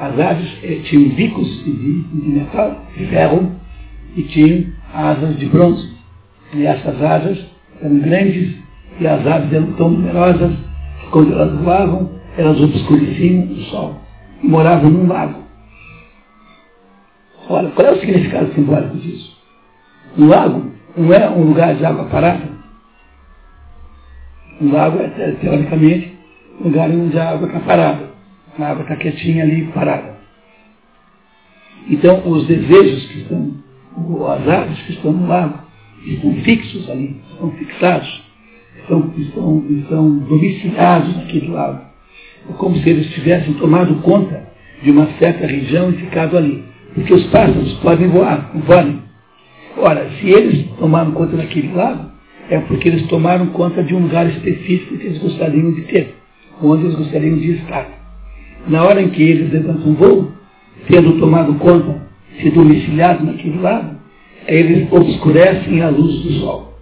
As 0.00 0.18
aves 0.18 0.50
eh, 0.64 0.80
tinham 0.84 1.10
bicos 1.10 1.64
de, 1.64 2.02
de 2.02 2.28
metal, 2.28 2.82
de 2.96 3.06
ferro, 3.06 3.52
e 4.16 4.22
tinham 4.24 4.66
asas 4.92 5.38
de 5.38 5.46
bronze. 5.46 5.88
E 6.54 6.66
essas 6.66 7.00
asas 7.00 7.38
eram 7.82 7.98
grandes 7.98 8.56
e 9.00 9.06
as 9.06 9.26
aves 9.26 9.52
eram 9.52 9.72
tão 9.72 9.90
numerosas 9.90 10.52
que 11.00 11.10
quando 11.10 11.32
elas 11.32 11.58
voavam, 11.60 12.10
elas 12.36 12.60
obscureciam 12.60 13.44
o 13.44 13.56
sol. 13.64 14.00
E 14.42 14.46
moravam 14.46 14.90
num 14.90 15.06
lago. 15.06 15.42
Olha, 17.48 17.70
qual 17.70 17.88
é 17.88 17.92
o 17.92 18.00
significado 18.00 18.52
simbólico 18.54 18.96
disso? 18.98 19.36
Um 20.16 20.26
lago 20.28 20.70
não 20.96 21.12
é 21.12 21.28
um 21.30 21.44
lugar 21.44 21.74
de 21.74 21.84
água 21.84 22.04
parada. 22.04 22.52
Um 24.60 24.72
lago 24.72 24.98
é, 24.98 25.32
teoricamente, 25.40 26.16
um 26.60 26.64
lugar 26.64 26.90
onde 26.90 27.18
a 27.18 27.30
água 27.30 27.48
está 27.48 27.60
parada. 27.60 28.10
A 28.58 28.66
água 28.66 28.82
está 28.82 28.96
quietinha 28.96 29.44
ali, 29.44 29.66
parada. 29.72 30.18
Então, 31.88 32.22
os 32.26 32.46
desejos 32.46 33.06
que 33.06 33.18
estão, 33.22 33.54
as 34.28 34.48
aves 34.48 34.82
que 34.82 34.92
estão 34.92 35.12
no 35.12 35.26
lago, 35.26 35.61
estão 36.06 36.34
fixos 36.42 36.88
ali, 36.90 37.16
estão 37.30 37.50
fixados, 37.52 38.22
estão, 38.80 39.12
estão, 39.16 39.64
estão 39.70 40.18
domiciliados 40.18 41.16
naquele 41.16 41.48
lago. 41.48 41.80
É 42.50 42.52
como 42.54 42.76
se 42.76 42.88
eles 42.88 43.10
tivessem 43.10 43.54
tomado 43.54 43.94
conta 44.02 44.48
de 44.82 44.90
uma 44.90 45.06
certa 45.18 45.46
região 45.46 45.90
e 45.90 45.94
ficado 45.94 46.36
ali. 46.36 46.64
Porque 46.94 47.14
os 47.14 47.24
pássaros 47.26 47.72
podem 47.74 48.08
voar, 48.08 48.50
voarem. 48.66 49.00
Ora, 49.76 50.10
se 50.20 50.28
eles 50.28 50.66
tomaram 50.78 51.12
conta 51.12 51.36
daquele 51.36 51.72
lago, 51.72 52.10
é 52.50 52.58
porque 52.60 52.88
eles 52.88 53.06
tomaram 53.06 53.46
conta 53.46 53.82
de 53.82 53.94
um 53.94 54.00
lugar 54.00 54.28
específico 54.28 54.98
que 54.98 55.06
eles 55.06 55.18
gostariam 55.18 55.72
de 55.72 55.82
ter, 55.82 56.14
onde 56.60 56.84
eles 56.84 56.96
gostariam 56.96 57.38
de 57.38 57.52
estar. 57.52 57.88
Na 58.68 58.84
hora 58.84 59.00
em 59.00 59.08
que 59.08 59.22
eles 59.22 59.52
levantam 59.52 59.94
voo, 59.94 60.32
tendo 60.88 61.18
tomado 61.18 61.54
conta, 61.54 62.02
se 62.40 62.50
domiciliado 62.50 63.24
naquele 63.24 63.58
lago, 63.58 63.96
eles 64.46 64.90
obscurecem 64.90 65.82
a 65.82 65.88
luz 65.88 66.22
do 66.22 66.32
sol. 66.40 66.72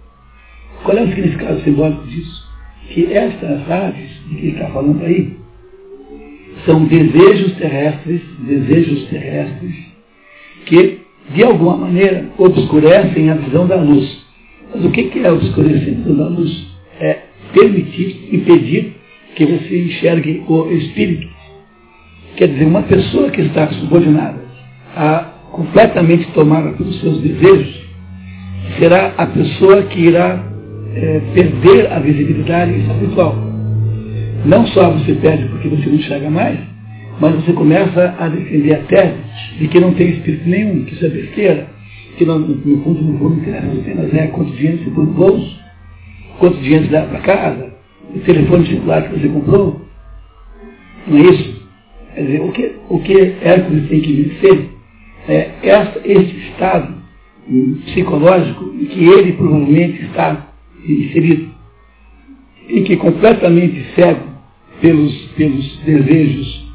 Qual 0.83 0.97
é 0.97 1.03
o 1.03 1.09
significado 1.09 1.61
simbólico 1.61 2.07
disso? 2.07 2.49
Que 2.89 3.13
estas 3.13 3.69
aves 3.69 4.09
de 4.27 4.35
que 4.35 4.47
ele 4.47 4.51
está 4.53 4.67
falando 4.67 5.03
aí 5.03 5.37
são 6.65 6.83
desejos 6.85 7.53
terrestres, 7.57 8.21
desejos 8.39 9.05
terrestres, 9.05 9.75
que 10.65 10.99
de 11.33 11.43
alguma 11.43 11.77
maneira 11.77 12.25
obscurecem 12.37 13.29
a 13.29 13.35
visão 13.35 13.67
da 13.67 13.75
luz. 13.75 14.21
Mas 14.73 14.85
o 14.85 14.91
que 14.91 15.11
é 15.19 15.31
obscurecer 15.31 15.93
a 15.93 15.97
visão 15.97 16.15
da 16.15 16.27
luz? 16.27 16.67
É 16.99 17.19
permitir, 17.53 18.29
impedir 18.31 18.93
que 19.35 19.45
você 19.45 19.85
enxergue 19.85 20.43
o 20.47 20.71
espírito. 20.71 21.27
Quer 22.35 22.47
dizer, 22.49 22.65
uma 22.65 22.83
pessoa 22.83 23.29
que 23.29 23.41
está 23.41 23.67
subordinada 23.73 24.41
a 24.95 25.30
completamente 25.51 26.31
tomada 26.31 26.71
pelos 26.71 26.99
seus 27.01 27.19
desejos, 27.21 27.81
será 28.79 29.13
a 29.17 29.25
pessoa 29.25 29.83
que 29.83 29.99
irá 29.99 30.43
é, 30.95 31.21
perder 31.33 31.91
a 31.91 31.99
visibilidade 31.99 32.79
espiritual. 32.79 33.35
Não 34.45 34.65
só 34.67 34.89
você 34.91 35.13
perde 35.13 35.45
porque 35.45 35.67
você 35.67 35.87
não 35.87 35.95
enxerga 35.95 36.29
mais, 36.29 36.59
mas 37.19 37.35
você 37.35 37.53
começa 37.53 38.15
a 38.17 38.27
defender 38.27 38.73
a 38.73 38.83
tese 38.83 39.17
de 39.59 39.67
que 39.67 39.79
não 39.79 39.93
tem 39.93 40.09
espírito 40.09 40.49
nenhum, 40.49 40.83
que 40.85 40.95
isso 40.95 41.05
é 41.05 41.09
besteira, 41.09 41.67
que 42.17 42.25
não, 42.25 42.39
no 42.39 42.83
fundo 42.83 43.01
no 43.01 43.19
fundo 43.19 43.41
interessa 43.41 43.67
apenas 43.67 44.13
é 44.13 44.27
quanto 44.27 44.51
dinheiro 44.53 44.79
você 44.83 44.89
põe 44.89 45.05
no 45.05 45.11
bolso, 45.11 45.59
quanto 46.39 46.57
dinheiro 46.57 46.85
você 46.85 46.91
dá 46.91 47.03
para 47.03 47.19
casa, 47.19 47.73
o 48.15 48.19
telefone 48.19 48.67
celular 48.67 49.03
que 49.03 49.19
você 49.19 49.27
comprou. 49.27 49.81
Não 51.07 51.17
é 51.17 51.21
isso? 51.21 51.61
Quer 52.15 52.21
dizer, 52.21 52.41
o 52.41 52.51
que, 52.51 52.71
o 52.89 52.99
que 52.99 53.35
Hércules 53.41 53.87
tem 53.87 54.01
que 54.01 54.13
vencer 54.13 54.69
é 55.27 55.51
esse 56.03 56.37
estado 56.49 57.01
psicológico 57.85 58.73
em 58.79 58.85
que 58.85 59.03
ele 59.03 59.33
provavelmente 59.33 60.03
está 60.05 60.47
inserido, 60.87 61.49
em 62.69 62.83
que 62.83 62.97
completamente 62.97 63.85
cego 63.95 64.21
pelos, 64.81 65.13
pelos 65.35 65.77
desejos 65.79 66.71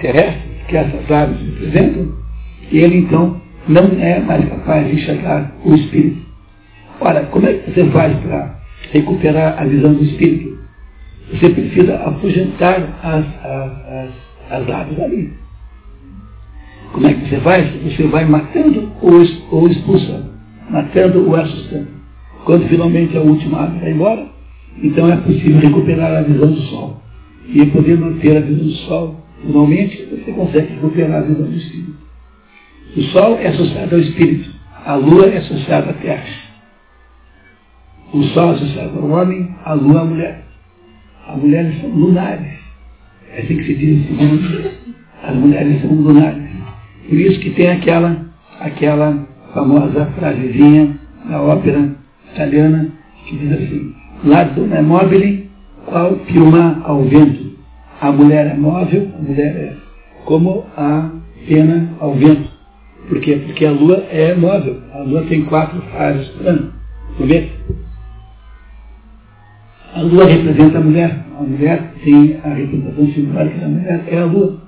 terrestres 0.00 0.48
que 0.68 0.76
essas 0.76 1.10
aves 1.10 1.40
representam, 1.40 2.12
ele 2.70 2.98
então 2.98 3.40
não 3.66 3.84
é 4.00 4.20
mais 4.20 4.48
capaz 4.48 4.86
de 4.86 4.94
enxergar 4.94 5.52
o 5.64 5.74
espírito. 5.74 6.26
Ora, 7.00 7.22
como 7.26 7.46
é 7.46 7.54
que 7.54 7.70
você 7.70 7.84
faz 7.90 8.16
para 8.18 8.60
recuperar 8.92 9.60
a 9.60 9.64
visão 9.64 9.94
do 9.94 10.04
espírito? 10.04 10.58
Você 11.32 11.50
precisa 11.50 11.96
afugentar 11.96 12.98
as, 13.02 13.24
as, 13.44 13.72
as, 13.86 14.10
as 14.50 14.70
aves 14.70 15.00
ali. 15.00 15.32
Como 16.92 17.06
é 17.06 17.14
que 17.14 17.28
você 17.28 17.40
faz? 17.40 17.82
Você 17.82 18.04
vai 18.04 18.24
matando 18.24 18.90
ou, 19.02 19.22
expulsando, 19.22 20.32
matando 20.70 21.28
ou 21.28 21.36
assustando. 21.36 21.88
Quando 22.44 22.66
finalmente 22.68 23.16
a 23.16 23.20
última 23.20 23.64
ave 23.64 23.78
vai 23.78 23.92
embora, 23.92 24.26
então 24.82 25.10
é 25.10 25.16
possível 25.16 25.60
recuperar 25.60 26.16
a 26.16 26.22
visão 26.22 26.50
do 26.50 26.60
sol. 26.62 27.02
E 27.48 27.64
poder 27.66 27.98
manter 27.98 28.36
a 28.36 28.40
visão 28.40 28.66
do 28.66 28.72
sol, 28.86 29.16
finalmente 29.42 30.08
você 30.10 30.32
consegue 30.32 30.74
recuperar 30.74 31.22
a 31.22 31.26
visão 31.26 31.46
do 31.46 31.56
espírito. 31.56 31.96
O 32.96 33.02
sol 33.02 33.38
é 33.38 33.48
associado 33.48 33.94
ao 33.94 34.00
espírito, 34.00 34.50
a 34.84 34.94
lua 34.94 35.26
é 35.26 35.38
associada 35.38 35.90
à 35.90 35.94
terra. 35.94 36.48
O 38.12 38.22
sol 38.24 38.52
é 38.52 38.54
associado 38.54 38.98
ao 38.98 39.10
homem, 39.10 39.54
a 39.64 39.74
lua 39.74 40.00
à 40.00 40.04
mulher. 40.04 40.44
As 41.28 41.36
mulheres 41.36 41.78
são 41.80 41.90
lunares. 41.90 42.58
É 43.30 43.42
assim 43.42 43.56
que 43.58 43.64
se 43.64 43.74
diz. 43.74 44.06
As 45.22 45.36
mulheres 45.36 45.82
são 45.82 45.90
lunares. 45.90 46.47
Por 47.08 47.18
isso 47.18 47.40
que 47.40 47.50
tem 47.50 47.70
aquela, 47.70 48.26
aquela 48.60 49.26
famosa 49.54 50.06
frasezinha 50.18 50.98
da 51.28 51.40
ópera 51.40 51.96
italiana 52.32 52.88
que 53.26 53.36
diz 53.36 53.52
assim, 53.52 53.94
La 54.24 54.44
donna 54.44 54.76
é 54.76 54.82
mobile, 54.82 55.50
qual 55.86 56.16
piuma 56.26 56.82
ao 56.84 57.04
vento. 57.04 57.48
A 58.00 58.12
mulher 58.12 58.46
é 58.46 58.54
móvel, 58.54 59.08
a 59.18 59.22
mulher 59.22 59.56
é 59.56 59.76
como 60.24 60.66
a 60.76 61.10
pena 61.46 61.90
ao 62.00 62.14
vento. 62.14 62.48
Por 63.08 63.20
quê? 63.20 63.40
Porque 63.46 63.64
a 63.64 63.70
lua 63.70 64.04
é 64.10 64.34
móvel. 64.34 64.82
A 64.92 64.98
lua 64.98 65.22
tem 65.22 65.44
quatro 65.46 65.80
fases 65.92 66.28
por 66.28 66.46
ano, 66.46 66.72
por 67.16 67.26
mês. 67.26 67.50
A 69.94 70.02
lua 70.02 70.26
representa 70.26 70.78
a 70.78 70.80
mulher. 70.82 71.24
A 71.38 71.42
mulher 71.42 71.94
tem 72.04 72.38
a 72.44 72.48
representação 72.48 73.06
simbólica 73.12 73.58
da 73.58 73.68
mulher, 73.68 74.04
é 74.08 74.18
a 74.18 74.24
lua. 74.26 74.67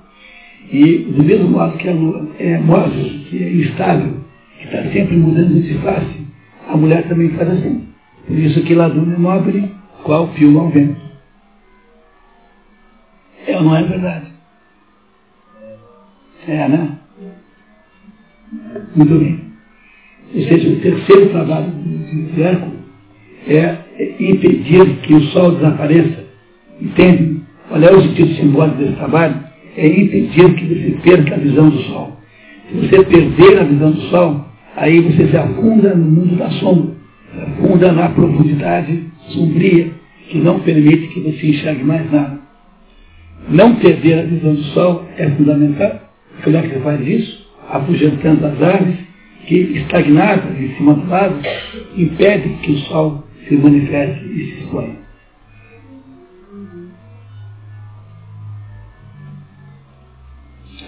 E 0.71 0.99
do 0.99 1.23
mesmo 1.23 1.49
modo 1.49 1.77
que 1.77 1.89
a 1.89 1.93
lua 1.93 2.27
é 2.39 2.57
móvel, 2.57 3.09
que 3.29 3.43
é 3.43 3.51
instável, 3.51 4.13
que 4.57 4.65
está 4.65 4.83
sempre 4.91 5.17
mudando 5.17 5.61
de 5.61 5.73
face, 5.79 6.25
a 6.69 6.77
mulher 6.77 7.07
também 7.09 7.29
faz 7.31 7.49
assim. 7.49 7.87
Por 8.25 8.37
isso 8.37 8.63
que 8.63 8.73
laduna 8.73 9.15
é 9.15 9.17
móvel, 9.17 9.69
qual 10.03 10.29
pio 10.29 10.57
ao 10.57 10.69
vento. 10.69 11.01
É 13.47 13.57
ou 13.57 13.63
não 13.63 13.75
é 13.75 13.83
verdade? 13.83 14.27
É, 16.47 16.67
né? 16.69 16.97
Muito 18.95 19.19
bem. 19.19 19.39
Ou 20.33 20.41
seja, 20.41 20.69
o 20.69 20.79
terceiro 20.79 21.29
trabalho 21.31 21.69
do 21.69 22.43
Hércules 22.43 22.79
é 23.47 23.77
impedir 24.19 25.01
que 25.01 25.13
o 25.13 25.21
sol 25.31 25.55
desapareça. 25.55 26.25
Entende? 26.79 27.41
Qual 27.67 27.81
é 27.81 27.91
o 27.91 28.01
sentido 28.01 28.35
simbólico 28.35 28.77
desse 28.77 28.93
trabalho? 28.93 29.50
É 29.77 29.87
impedir 29.87 30.53
que 30.55 30.65
você 30.65 30.97
perca 31.03 31.35
a 31.35 31.39
visão 31.39 31.69
do 31.69 31.81
sol. 31.83 32.17
Se 32.69 32.75
você 32.77 33.03
perder 33.03 33.59
a 33.59 33.63
visão 33.63 33.91
do 33.91 34.01
sol, 34.01 34.45
aí 34.75 34.99
você 35.01 35.27
se 35.27 35.37
afunda 35.37 35.95
no 35.95 36.05
mundo 36.05 36.35
da 36.35 36.49
sombra, 36.51 36.93
se 37.33 37.41
afunda 37.41 37.91
na 37.91 38.09
profundidade 38.09 39.03
sombria, 39.29 39.91
que 40.29 40.37
não 40.37 40.59
permite 40.59 41.07
que 41.07 41.19
você 41.19 41.47
enxergue 41.47 41.83
mais 41.83 42.09
nada. 42.11 42.39
Não 43.49 43.75
perder 43.75 44.19
a 44.19 44.23
visão 44.23 44.53
do 44.53 44.63
sol 44.65 45.05
é 45.17 45.29
fundamental. 45.29 45.99
Como 46.43 46.57
é 46.57 46.61
que 46.61 46.69
você 46.69 46.79
faz 46.79 47.07
isso? 47.07 47.47
Afugentando 47.69 48.45
as 48.45 48.61
aves 48.61 48.95
que, 49.45 49.55
estagnadas 49.55 50.59
em 50.59 50.75
cima 50.75 50.93
do 50.93 51.09
lado, 51.09 51.35
impedem 51.97 52.57
que 52.61 52.71
o 52.71 52.77
sol 52.79 53.23
se 53.47 53.55
manifeste 53.55 54.25
e 54.25 54.45
se 54.45 54.63
exponha. 54.63 55.00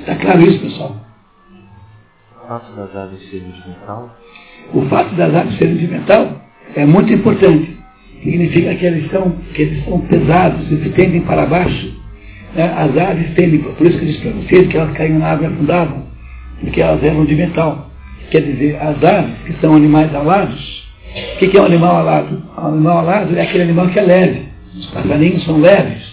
Está 0.03 0.15
claro 0.15 0.41
isso, 0.41 0.59
pessoal? 0.59 0.97
O 2.43 2.47
fato 2.49 2.75
das 2.75 2.93
aves 2.93 3.29
serem 3.29 3.51
de 3.51 3.69
metal? 3.69 4.17
O 4.73 4.81
fato 4.89 5.15
das 5.15 5.33
aves 5.33 5.57
serem 5.57 5.77
de 5.77 5.87
metal 5.87 6.41
é 6.75 6.85
muito 6.85 7.13
importante. 7.13 7.77
Significa 8.21 8.75
que 8.75 8.85
eles 8.85 9.09
são, 9.09 9.31
que 9.53 9.61
eles 9.61 9.85
são 9.85 10.01
pesados, 10.01 10.69
eles 10.69 10.93
tendem 10.93 11.21
para 11.21 11.45
baixo. 11.45 11.93
Né? 12.53 12.65
As 12.65 12.97
aves 12.97 13.33
tendem, 13.35 13.61
por 13.61 13.87
isso 13.87 13.97
que 13.97 14.03
eu 14.03 14.09
disse 14.09 14.19
para 14.19 14.31
vocês 14.31 14.67
que 14.67 14.77
elas 14.77 14.91
caíam 14.91 15.19
na 15.19 15.27
água 15.27 15.47
e 15.47 15.53
afundavam, 15.53 16.03
porque 16.59 16.81
elas 16.81 17.01
eram 17.01 17.23
de 17.23 17.35
metal. 17.35 17.89
Quer 18.29 18.41
dizer, 18.41 18.75
as 18.81 19.01
aves, 19.01 19.35
que 19.45 19.53
são 19.61 19.73
animais 19.73 20.13
alados, 20.13 20.83
o 21.35 21.39
que, 21.39 21.47
que 21.47 21.57
é 21.57 21.61
um 21.61 21.65
animal 21.65 21.95
alado? 21.95 22.43
Um 22.57 22.67
animal 22.67 22.97
alado 22.97 23.37
é 23.37 23.41
aquele 23.41 23.63
animal 23.63 23.87
que 23.87 23.99
é 23.99 24.01
leve. 24.01 24.47
Os 24.75 24.85
passarinhos 24.87 25.45
são 25.45 25.61
leves. 25.61 26.03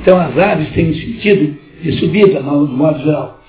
Então 0.00 0.16
as 0.20 0.38
aves 0.38 0.70
têm 0.74 0.90
um 0.90 0.94
sentido 0.94 1.61
de 1.82 1.92
subida, 1.98 2.40
no 2.40 2.66
modo 2.66 3.02
geral. 3.02 3.40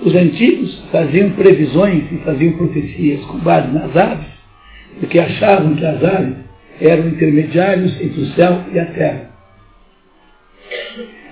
Os 0.00 0.14
antigos 0.14 0.82
faziam 0.90 1.30
previsões 1.30 2.04
e 2.10 2.16
faziam 2.18 2.52
profecias 2.52 3.20
com 3.26 3.38
base 3.38 3.68
nas 3.72 3.94
aves, 3.96 4.26
porque 4.98 5.18
achavam 5.18 5.74
que 5.74 5.84
as 5.84 6.02
aves 6.02 6.36
eram 6.80 7.08
intermediários 7.08 8.00
entre 8.00 8.20
o 8.20 8.26
céu 8.34 8.64
e 8.72 8.78
a 8.78 8.86
terra. 8.86 9.30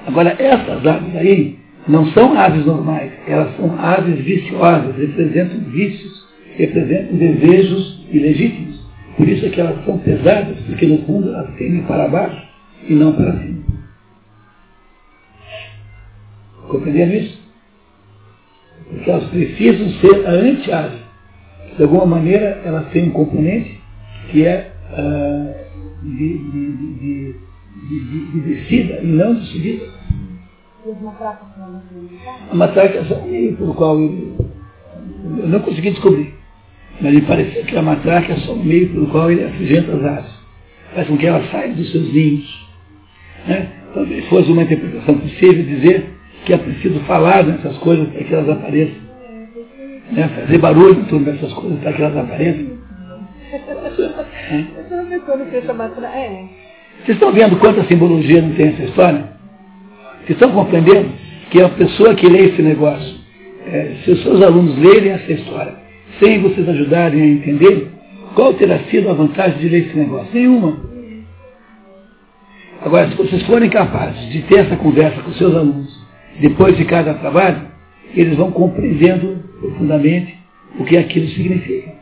Agora, 0.07 0.35
essas 0.39 0.87
aves 0.87 1.17
aí 1.17 1.59
não 1.89 2.07
são 2.12 2.39
aves 2.39 2.65
normais, 2.67 3.12
elas 3.27 3.57
são 3.57 3.79
aves 3.79 4.21
viciosas, 4.21 4.97
representam 4.97 5.61
vícios, 5.71 6.29
representam 6.57 7.17
desejos 7.17 8.07
ilegítimos. 8.11 8.81
Por 9.17 9.29
isso 9.29 9.47
é 9.47 9.49
que 9.49 9.61
elas 9.61 9.85
são 9.85 9.99
pesadas, 9.99 10.57
porque 10.67 10.87
no 10.87 10.99
fundo 11.03 11.29
elas 11.29 11.55
tendem 11.57 11.83
para 11.83 12.09
baixo 12.09 12.43
e 12.89 12.95
não 12.95 13.12
para 13.12 13.33
cima. 13.33 13.80
Compreenderam 16.70 17.12
isso? 17.12 17.40
Porque 18.88 19.10
elas 19.10 19.28
precisam 19.28 19.90
ser 20.01 20.26
a 20.26 20.30
anti-ave. 20.30 20.98
De 21.76 21.82
alguma 21.82 22.06
maneira, 22.06 22.60
elas 22.64 22.88
têm 22.90 23.09
um 23.09 23.12
componente 23.12 23.80
que 24.30 24.44
é 24.44 24.72
uh, 24.92 26.06
de, 26.06 26.38
de, 26.38 26.72
de, 26.72 27.34
de, 28.32 28.40
descida 28.40 29.01
e 29.02 29.06
não 29.06 29.34
de 29.34 29.47
subida. 29.47 29.86
A 32.51 32.55
matraca 32.55 32.98
é 32.98 33.05
só 33.05 33.14
um 33.16 33.30
meio 33.30 33.56
pelo 33.56 33.74
qual 33.74 34.01
eu, 34.01 34.36
eu 35.38 35.48
não 35.48 35.60
consegui 35.60 35.90
descobrir. 35.90 36.34
Mas 37.01 37.14
me 37.14 37.22
parecia 37.22 37.64
que 37.64 37.76
a 37.76 37.82
matraca 37.82 38.32
é 38.32 38.36
só 38.38 38.52
um 38.52 38.62
meio 38.62 38.90
pelo 38.90 39.09
qual 39.09 39.30
ele 39.30 39.44
afugenta 39.44 39.92
as 39.92 40.05
aves. 40.05 40.32
Faz 40.94 41.09
com 41.09 41.16
que 41.16 41.26
elas 41.26 41.51
saiam 41.51 41.74
dos 41.74 41.90
seus 41.90 42.12
ninhos. 42.12 42.68
Né? 43.47 43.72
Talvez 43.94 44.26
fosse 44.28 44.51
uma 44.51 44.62
interpretação 44.62 45.18
possível 45.18 45.64
dizer 45.64 46.19
que 46.45 46.53
é 46.53 46.59
preciso 46.59 47.01
falar 47.01 47.45
nessas 47.45 47.77
coisas 47.79 48.09
para 48.09 48.25
que 48.25 48.35
elas 48.35 48.49
apareçam. 48.49 49.11
Né? 50.12 50.29
Fazer 50.29 50.59
barulho 50.59 51.01
em 51.01 51.05
torno 51.05 51.25
dessas 51.25 51.53
coisas 51.53 51.79
para 51.81 51.93
que 51.93 52.03
elas 52.03 52.17
apareçam. 52.17 52.81
É. 54.53 56.45
Vocês 57.05 57.17
estão 57.17 57.33
vendo 57.33 57.57
quanta 57.57 57.85
simbologia 57.85 58.43
não 58.43 58.53
tem 58.53 58.69
essa 58.69 58.83
história? 58.83 59.31
Vocês 60.19 60.31
estão 60.31 60.53
compreendendo 60.53 61.11
que 61.51 61.61
a 61.61 61.69
pessoa 61.69 62.15
que 62.15 62.29
lê 62.29 62.47
esse 62.47 62.62
negócio, 62.62 63.17
é, 63.67 63.97
se 64.05 64.11
os 64.11 64.23
seus 64.23 64.43
alunos 64.43 64.79
lerem 64.79 65.12
essa 65.12 65.33
história, 65.33 65.75
sem 66.19 66.41
vocês 66.41 66.69
ajudarem 66.69 67.23
a 67.23 67.27
entender, 67.27 67.91
qual 68.35 68.55
terá 68.55 68.79
sido 68.91 69.11
a 69.11 69.15
vantagem 69.15 69.59
de 69.59 69.69
ler 69.69 69.87
esse 69.87 69.97
negócio? 69.97 70.29
Nenhuma. 70.33 70.79
Agora, 72.83 73.09
se 73.09 73.17
vocês 73.17 73.43
forem 73.45 73.69
capazes 73.69 74.31
de 74.31 74.43
ter 74.43 74.61
essa 74.61 74.77
conversa 74.77 75.21
com 75.23 75.33
seus 75.33 75.55
alunos, 75.55 75.99
depois 76.41 76.77
de 76.77 76.85
cada 76.85 77.15
trabalho, 77.15 77.62
eles 78.15 78.37
vão 78.37 78.51
compreendendo 78.51 79.39
profundamente 79.61 80.37
o 80.79 80.85
que 80.85 80.97
aquilo 80.97 81.29
significa. 81.29 81.93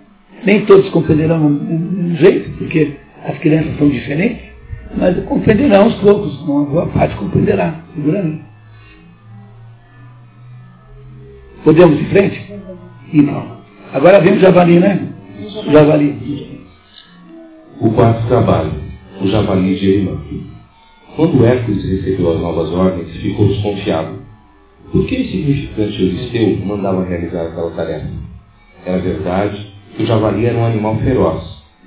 Nem 0.44 0.64
todos 0.64 0.88
compreenderão 0.90 1.44
um 1.44 2.16
jeito, 2.16 2.50
porque 2.58 2.92
as 3.24 3.36
crianças 3.38 3.76
são 3.76 3.88
diferentes, 3.88 4.48
mas 4.96 5.18
compreenderão 5.24 5.84
aos 5.84 5.94
poucos, 5.96 6.40
uma 6.42 6.64
boa 6.64 6.86
parte 6.86 7.16
compreenderá, 7.16 7.82
seguramente. 7.94 8.42
Podemos 11.64 11.98
ir 11.98 12.02
em 12.02 12.06
frente? 12.06 12.52
Então. 13.12 13.58
Agora 13.92 14.20
vem 14.20 14.34
o 14.34 14.40
javali, 14.40 14.78
né? 14.78 15.08
O 15.66 15.72
javali. 15.72 16.64
O 17.80 17.90
quarto 17.90 18.26
trabalho, 18.28 18.72
o 19.20 19.26
javali 19.26 19.74
de 19.76 19.88
Erimã. 19.88 20.18
Quando 21.16 21.44
Hércules 21.44 21.84
recebeu 21.84 22.32
as 22.32 22.40
novas 22.40 22.70
ordens, 22.70 23.10
ficou 23.16 23.48
desconfiado. 23.48 24.17
Por 24.90 25.06
que 25.06 25.16
esse 25.16 25.32
significante 25.32 26.02
Euristeu 26.02 26.64
mandava 26.64 27.04
realizar 27.04 27.42
aquela 27.42 27.70
tarefa? 27.72 28.08
Era 28.86 28.98
verdade 28.98 29.66
que 29.94 30.02
o 30.02 30.06
javali 30.06 30.46
era 30.46 30.56
um 30.56 30.64
animal 30.64 30.96
feroz, 30.96 31.42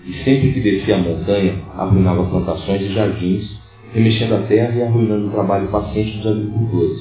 e 0.06 0.14
sempre 0.24 0.52
que 0.52 0.60
descia 0.60 0.96
a 0.96 1.00
montanha, 1.00 1.56
arruinava 1.76 2.26
plantações 2.26 2.82
e 2.82 2.94
jardins, 2.94 3.60
remexendo 3.92 4.36
a 4.36 4.42
terra 4.44 4.76
e 4.76 4.84
arruinando 4.84 5.28
o 5.28 5.32
trabalho 5.32 5.68
paciente 5.70 6.18
dos 6.18 6.28
agricultores. 6.28 7.00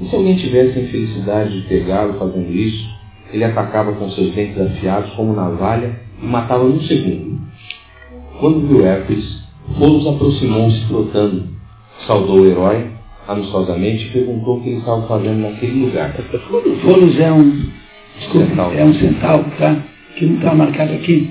E 0.00 0.08
se 0.08 0.16
alguém 0.16 0.36
tivesse 0.36 0.78
a 0.78 0.82
infelicidade 0.82 1.60
de 1.60 1.68
pegá-lo 1.68 2.14
fazendo 2.14 2.50
isso, 2.50 2.84
ele 3.32 3.44
atacava 3.44 3.92
com 3.92 4.10
seus 4.10 4.34
dentes 4.34 4.60
afiados 4.60 5.12
como 5.14 5.34
navalha 5.34 6.00
e 6.20 6.26
matava 6.26 6.64
num 6.64 6.80
segundo. 6.80 7.40
Quando 8.40 8.66
viu 8.66 8.84
Hércules, 8.84 9.44
Folos 9.78 10.06
aproximou-se 10.06 10.84
trotando, 10.86 11.44
saudou 12.06 12.40
o 12.40 12.46
herói 12.46 12.95
amistosamente 13.28 14.06
e 14.06 14.10
perguntou 14.10 14.58
o 14.58 14.60
que 14.62 14.68
ele 14.68 14.78
estava 14.78 15.06
fazendo 15.06 15.40
naquele 15.40 15.86
lugar. 15.86 16.14
Folos 16.82 17.18
é 17.18 17.32
um, 17.32 17.70
desculpa, 18.18 18.46
centauro. 18.46 18.78
é 18.78 18.84
um 18.84 18.94
centauro, 18.94 19.44
tá? 19.58 19.76
Que 20.16 20.26
não 20.26 20.36
está 20.36 20.54
marcado 20.54 20.92
aqui. 20.94 21.30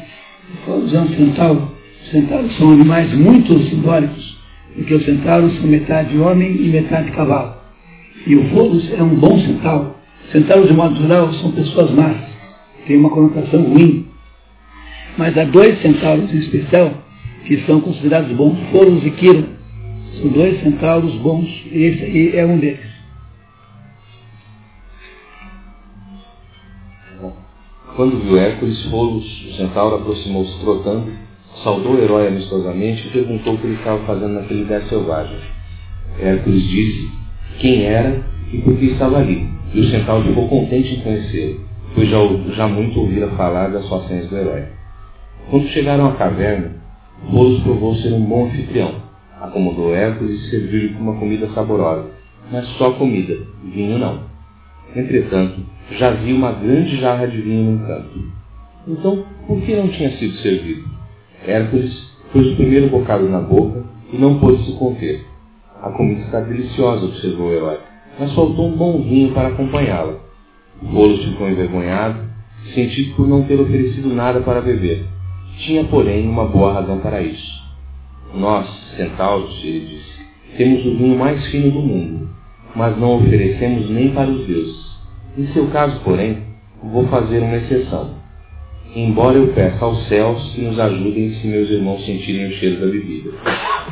Folos 0.65 0.93
é 0.93 0.99
um 0.99 1.09
centauro. 1.09 1.75
Centauros 2.11 2.55
são 2.57 2.71
animais 2.71 3.11
muito 3.13 3.57
simbólicos, 3.67 4.37
porque 4.75 4.93
os 4.93 5.05
centauros 5.05 5.55
são 5.55 5.67
metade 5.67 6.17
homem 6.19 6.55
e 6.55 6.69
metade 6.69 7.11
cavalo. 7.11 7.55
E 8.27 8.35
o 8.35 8.49
Folos 8.49 8.91
é 8.93 9.01
um 9.01 9.15
bom 9.15 9.39
centauro. 9.39 9.95
Centauros, 10.31 10.67
de 10.67 10.73
modo 10.73 10.95
geral, 11.01 11.33
são 11.33 11.51
pessoas 11.51 11.91
más, 11.91 12.17
tem 12.85 12.97
uma 12.97 13.09
conotação 13.09 13.61
ruim. 13.63 14.07
Mas 15.17 15.37
há 15.37 15.45
dois 15.45 15.81
centauros 15.81 16.31
em 16.33 16.39
especial 16.39 16.91
que 17.45 17.57
são 17.65 17.79
considerados 17.79 18.35
bons, 18.35 18.57
Folos 18.71 19.05
e 19.05 19.11
Quiro. 19.11 19.45
São 20.21 20.29
dois 20.29 20.61
centauros 20.61 21.13
bons 21.15 21.47
e 21.71 21.83
esse 21.83 22.37
é 22.37 22.45
um 22.45 22.57
deles. 22.57 22.95
Quando 27.95 28.21
viu 28.21 28.37
Hércules, 28.37 28.83
Folos, 28.87 29.25
o 29.49 29.53
centauro, 29.53 29.95
aproximou-se 29.95 30.59
trotando, 30.59 31.13
saudou 31.63 31.93
o 31.93 31.97
herói 31.97 32.27
amistosamente 32.27 33.07
e 33.07 33.11
perguntou 33.11 33.53
o 33.53 33.57
que 33.57 33.67
ele 33.67 33.75
estava 33.75 34.05
fazendo 34.05 34.33
naquele 34.33 34.63
lugar 34.63 34.81
selvagem. 34.83 35.37
Hércules 36.19 36.63
disse 36.63 37.09
quem 37.59 37.85
era 37.85 38.21
e 38.51 38.57
por 38.57 38.75
que 38.75 38.87
estava 38.87 39.19
ali, 39.19 39.49
e 39.73 39.79
o 39.79 39.89
centauro 39.89 40.27
ficou 40.27 40.47
contente 40.49 40.95
em 40.95 41.01
conhecê-lo, 41.01 41.61
pois 41.93 42.09
já, 42.09 42.17
já 42.53 42.67
muito 42.67 42.99
ouvira 42.99 43.29
falar 43.29 43.69
das 43.69 43.87
façanhas 43.87 44.27
do 44.29 44.37
herói. 44.37 44.65
Quando 45.49 45.67
chegaram 45.69 46.07
à 46.07 46.15
caverna, 46.15 46.75
Bolos 47.31 47.63
provou 47.63 47.95
ser 47.95 48.11
um 48.11 48.25
bom 48.25 48.47
anfitrião. 48.47 49.04
Acomodou 49.41 49.93
Hércules 49.93 50.39
e 50.41 50.49
serviu-lhe 50.49 50.93
com 50.93 51.03
uma 51.03 51.19
comida 51.19 51.49
saborosa, 51.49 52.09
mas 52.51 52.67
só 52.77 52.91
comida, 52.91 53.37
vinho 53.63 53.97
não. 53.99 54.23
Entretanto, 54.95 55.61
já 55.91 56.09
havia 56.09 56.33
uma 56.33 56.53
grande 56.53 56.97
jarra 56.97 57.27
de 57.27 57.41
vinho 57.41 57.71
num 57.71 57.85
canto. 57.85 58.31
Então, 58.87 59.25
por 59.45 59.61
que 59.61 59.75
não 59.75 59.87
tinha 59.89 60.11
sido 60.17 60.35
servido? 60.37 60.87
Hércules 61.45 61.93
pôs 62.31 62.47
o 62.47 62.55
primeiro 62.55 62.89
bocado 62.89 63.27
na 63.27 63.41
boca 63.41 63.83
e 64.11 64.17
não 64.17 64.39
pôde 64.39 64.63
se 64.63 64.71
conter. 64.77 65.25
A 65.81 65.91
comida 65.91 66.21
está 66.21 66.39
deliciosa, 66.39 67.05
observou 67.05 67.49
o 67.49 67.53
herói, 67.53 67.79
mas 68.19 68.33
faltou 68.33 68.67
um 68.67 68.77
bom 68.77 69.01
vinho 69.01 69.33
para 69.33 69.49
acompanhá-la. 69.49 70.17
Bolos 70.81 71.23
ficou 71.25 71.49
envergonhado, 71.49 72.19
sentido 72.73 73.15
por 73.15 73.27
não 73.27 73.43
ter 73.43 73.59
oferecido 73.59 74.13
nada 74.13 74.39
para 74.41 74.61
beber. 74.61 75.05
Tinha, 75.59 75.83
porém, 75.85 76.27
uma 76.27 76.45
boa 76.45 76.73
razão 76.73 76.99
para 76.99 77.21
isso. 77.21 77.64
Nós, 78.35 78.67
centauros, 78.97 79.61
disse, 79.61 80.03
temos 80.57 80.85
o 80.85 80.97
vinho 80.97 81.17
mais 81.17 81.45
fino 81.47 81.71
do 81.71 81.79
mundo, 81.79 82.29
mas 82.75 82.97
não 82.97 83.17
oferecemos 83.17 83.89
nem 83.89 84.09
para 84.13 84.29
os 84.29 84.45
deuses. 84.45 84.85
Em 85.37 85.47
seu 85.47 85.67
caso, 85.67 85.99
porém, 86.01 86.39
vou 86.83 87.07
fazer 87.07 87.39
uma 87.39 87.55
exceção. 87.55 88.15
Embora 88.93 89.37
eu 89.37 89.47
peça 89.53 89.83
aos 89.83 90.07
céus 90.07 90.53
que 90.53 90.61
nos 90.61 90.79
ajudem 90.79 91.33
se 91.35 91.47
meus 91.47 91.69
irmãos 91.69 92.05
sentirem 92.05 92.47
o 92.47 92.53
cheiro 92.53 92.79
da 92.79 92.87
bebida. 92.87 93.31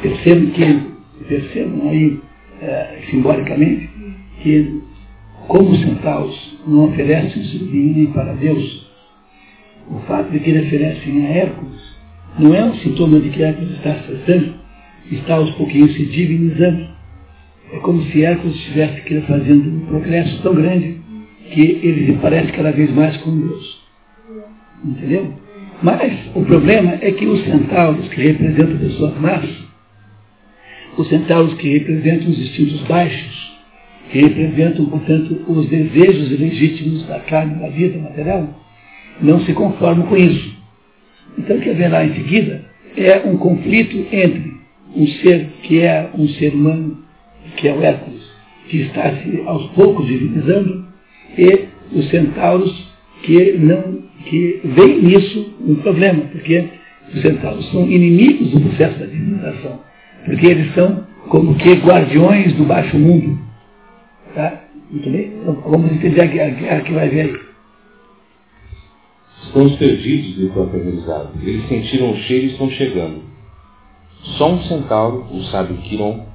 Percebo 0.02 0.52
que, 0.52 0.82
percebam 1.28 1.90
aí, 1.90 2.20
é, 2.61 2.99
simbolicamente, 3.10 3.90
que 4.41 4.82
como 5.48 5.72
os 5.72 5.82
centauros 5.82 6.57
não 6.68 6.86
oferecem 6.86 7.41
o 7.41 7.45
seu 7.45 7.68
vinho 7.68 7.95
nem 7.95 8.06
para 8.07 8.34
Deus, 8.34 8.91
o 9.90 9.99
fato 10.07 10.32
de 10.32 10.40
que 10.40 10.49
ele 10.49 10.68
oferecem 10.68 11.26
a 11.26 11.30
Hércules 11.30 11.94
não 12.40 12.54
é 12.54 12.64
um 12.64 12.76
sintoma 12.76 13.20
de 13.20 13.30
que 13.30 13.44
Hércules 13.44 13.72
está 13.78 13.96
cessando, 14.08 14.54
está 15.12 15.36
aos 15.36 15.52
pouquinhos 15.52 15.94
se 15.94 16.06
divinizando. 16.06 16.88
É 17.72 17.78
como 17.80 18.04
se 18.04 18.24
Hércules 18.24 18.56
estivesse 18.56 19.22
fazendo 19.22 19.70
um 19.70 19.86
progresso 19.86 20.42
tão 20.42 20.54
grande 20.56 20.98
que 21.52 21.62
ele 21.62 22.08
se 22.08 22.14
parece 22.20 22.52
cada 22.52 22.72
vez 22.72 22.92
mais 22.94 23.16
com 23.18 23.40
Deus. 23.40 23.84
Entendeu? 24.84 25.34
Mas 25.82 26.14
o 26.34 26.44
problema 26.44 26.98
é 27.02 27.12
que 27.12 27.26
os 27.26 27.44
centauros 27.44 28.08
que 28.08 28.22
representam 28.22 28.78
pessoas 28.78 29.20
más, 29.20 29.50
os 30.98 31.08
centauros 31.10 31.54
que 31.56 31.78
representam 31.78 32.30
os 32.30 32.40
instintos 32.40 32.82
baixos, 32.84 33.54
que 34.12 34.20
representam, 34.20 34.86
portanto, 34.86 35.44
os 35.48 35.68
desejos 35.70 36.40
legítimos 36.40 37.06
da 37.08 37.20
carne, 37.20 37.60
da 37.60 37.70
vida 37.70 38.00
material, 38.00 38.50
não 39.22 39.42
se 39.42 39.54
conformam 39.54 40.08
com 40.08 40.16
isso. 40.16 40.62
Então 41.38 41.58
o 41.58 41.62
que 41.62 41.70
haverá 41.70 42.06
em 42.06 42.14
seguida 42.14 42.66
é 42.96 43.22
um 43.26 43.38
conflito 43.38 44.06
entre 44.12 44.54
um 44.96 45.08
ser 45.08 45.50
que 45.64 45.82
é 45.82 46.10
um 46.18 46.28
ser 46.28 46.54
humano, 46.54 47.00
que 47.58 47.68
é 47.68 47.74
o 47.74 47.82
Hércules, 47.82 48.22
que 48.68 48.82
está 48.82 49.12
se 49.18 49.42
aos 49.46 49.68
poucos 49.72 50.06
divinizando, 50.08 50.88
e 51.38 51.66
os 51.92 52.10
centauros 52.10 52.72
que 53.24 53.54
não 53.54 54.04
que 54.26 54.62
veem 54.64 55.02
nisso 55.02 55.56
um 55.66 55.76
problema, 55.76 56.22
porque 56.32 56.64
os 57.14 57.22
centauros 57.22 57.70
são 57.72 57.90
inimigos 57.90 58.52
do 58.52 58.62
processo 58.62 59.00
da 59.00 59.06
divinização, 59.06 59.80
porque 60.26 60.46
eles 60.46 60.74
são 60.74 61.06
como 61.28 61.56
que 61.56 61.74
guardiões 61.74 62.54
do 62.54 62.64
baixo 62.64 62.98
mundo. 62.98 63.38
Tá? 64.34 64.64
Então, 64.92 65.62
vamos 65.66 65.92
entender 65.92 66.22
a 66.22 66.26
guerra 66.26 66.82
que 66.82 66.94
vai 66.94 67.10
vir 67.10 67.22
aí. 67.22 67.53
Estamos 69.45 69.76
perdidos, 69.76 70.38
gritou 70.38 70.64
aterrorizado. 70.64 71.30
Eles 71.41 71.68
sentiram 71.68 72.11
o 72.11 72.18
cheiro 72.18 72.45
e 72.45 72.52
estão 72.52 72.70
chegando. 72.72 73.22
Só 74.38 74.52
um 74.52 74.64
centauro, 74.64 75.28
o 75.32 75.44
sábio 75.44 75.78
Quiron, 75.78 76.26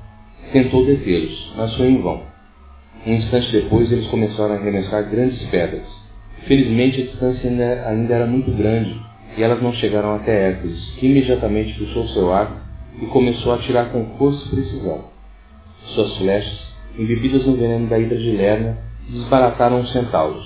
tentou 0.53 0.85
detê-los, 0.85 1.53
mas 1.57 1.75
foi 1.75 1.89
em 1.89 2.01
vão. 2.01 2.23
Um 3.07 3.15
instante 3.15 3.51
depois, 3.51 3.91
eles 3.91 4.07
começaram 4.09 4.55
a 4.55 4.59
arremessar 4.59 5.09
grandes 5.11 5.43
pedras. 5.49 5.87
Felizmente, 6.47 7.03
a 7.03 7.05
distância 7.07 7.49
ainda, 7.51 8.15
era 8.15 8.27
muito 8.27 8.51
grande 8.53 8.95
e 9.37 9.43
elas 9.43 9.63
não 9.63 9.73
chegaram 9.73 10.15
até 10.15 10.49
Hércules, 10.49 10.81
que 10.99 11.07
imediatamente 11.07 11.79
puxou 11.79 12.09
seu 12.09 12.33
arco 12.33 12.57
e 13.01 13.07
começou 13.07 13.53
a 13.53 13.57
atirar 13.57 13.91
com 13.91 14.05
força 14.17 14.45
e 14.47 14.49
precisão. 14.51 15.05
Suas 15.95 16.17
flechas, 16.19 16.61
embebidas 16.99 17.47
no 17.47 17.57
veneno 17.57 17.89
da 17.89 17.99
hidra 17.99 18.19
de 18.19 18.31
Lerna, 18.33 18.79
desbarataram 19.09 19.81
os 19.81 19.93
centauros. 19.93 20.45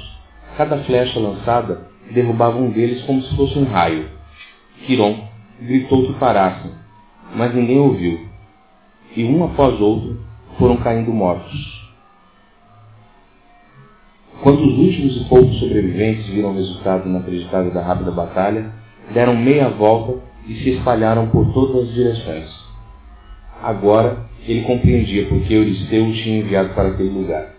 Cada 0.57 0.79
flecha 0.85 1.19
lançada 1.19 1.92
derrubava 2.13 2.59
um 2.59 2.71
deles 2.71 3.03
como 3.05 3.23
se 3.23 3.35
fosse 3.37 3.59
um 3.59 3.65
raio. 3.65 4.09
Quiron 4.87 5.29
gritou 5.61 6.07
que 6.07 6.15
parassem, 6.15 6.73
mas 7.35 7.55
ninguém 7.55 7.79
ouviu. 7.79 8.27
E 9.17 9.25
um 9.25 9.45
após 9.45 9.81
outro 9.81 10.21
foram 10.59 10.77
caindo 10.77 11.13
mortos. 11.13 11.83
Quando 14.43 14.61
os 14.61 14.79
últimos 14.79 15.17
e 15.19 15.29
poucos 15.29 15.61
sobreviventes 15.61 16.27
viram 16.27 16.51
o 16.51 16.57
resultado 16.57 17.09
inacreditável 17.09 17.73
da 17.73 17.83
rápida 17.83 18.11
batalha, 18.11 18.73
deram 19.13 19.37
meia 19.37 19.69
volta 19.69 20.21
e 20.49 20.55
se 20.57 20.71
espalharam 20.71 21.29
por 21.29 21.53
todas 21.53 21.89
as 21.89 21.95
direções. 21.95 22.51
Agora 23.63 24.27
ele 24.45 24.63
compreendia 24.63 25.29
porque 25.29 25.55
Euristeu 25.55 26.07
o 26.07 26.13
tinha 26.13 26.41
enviado 26.41 26.71
para 26.71 26.89
aquele 26.89 27.11
lugar. 27.11 27.52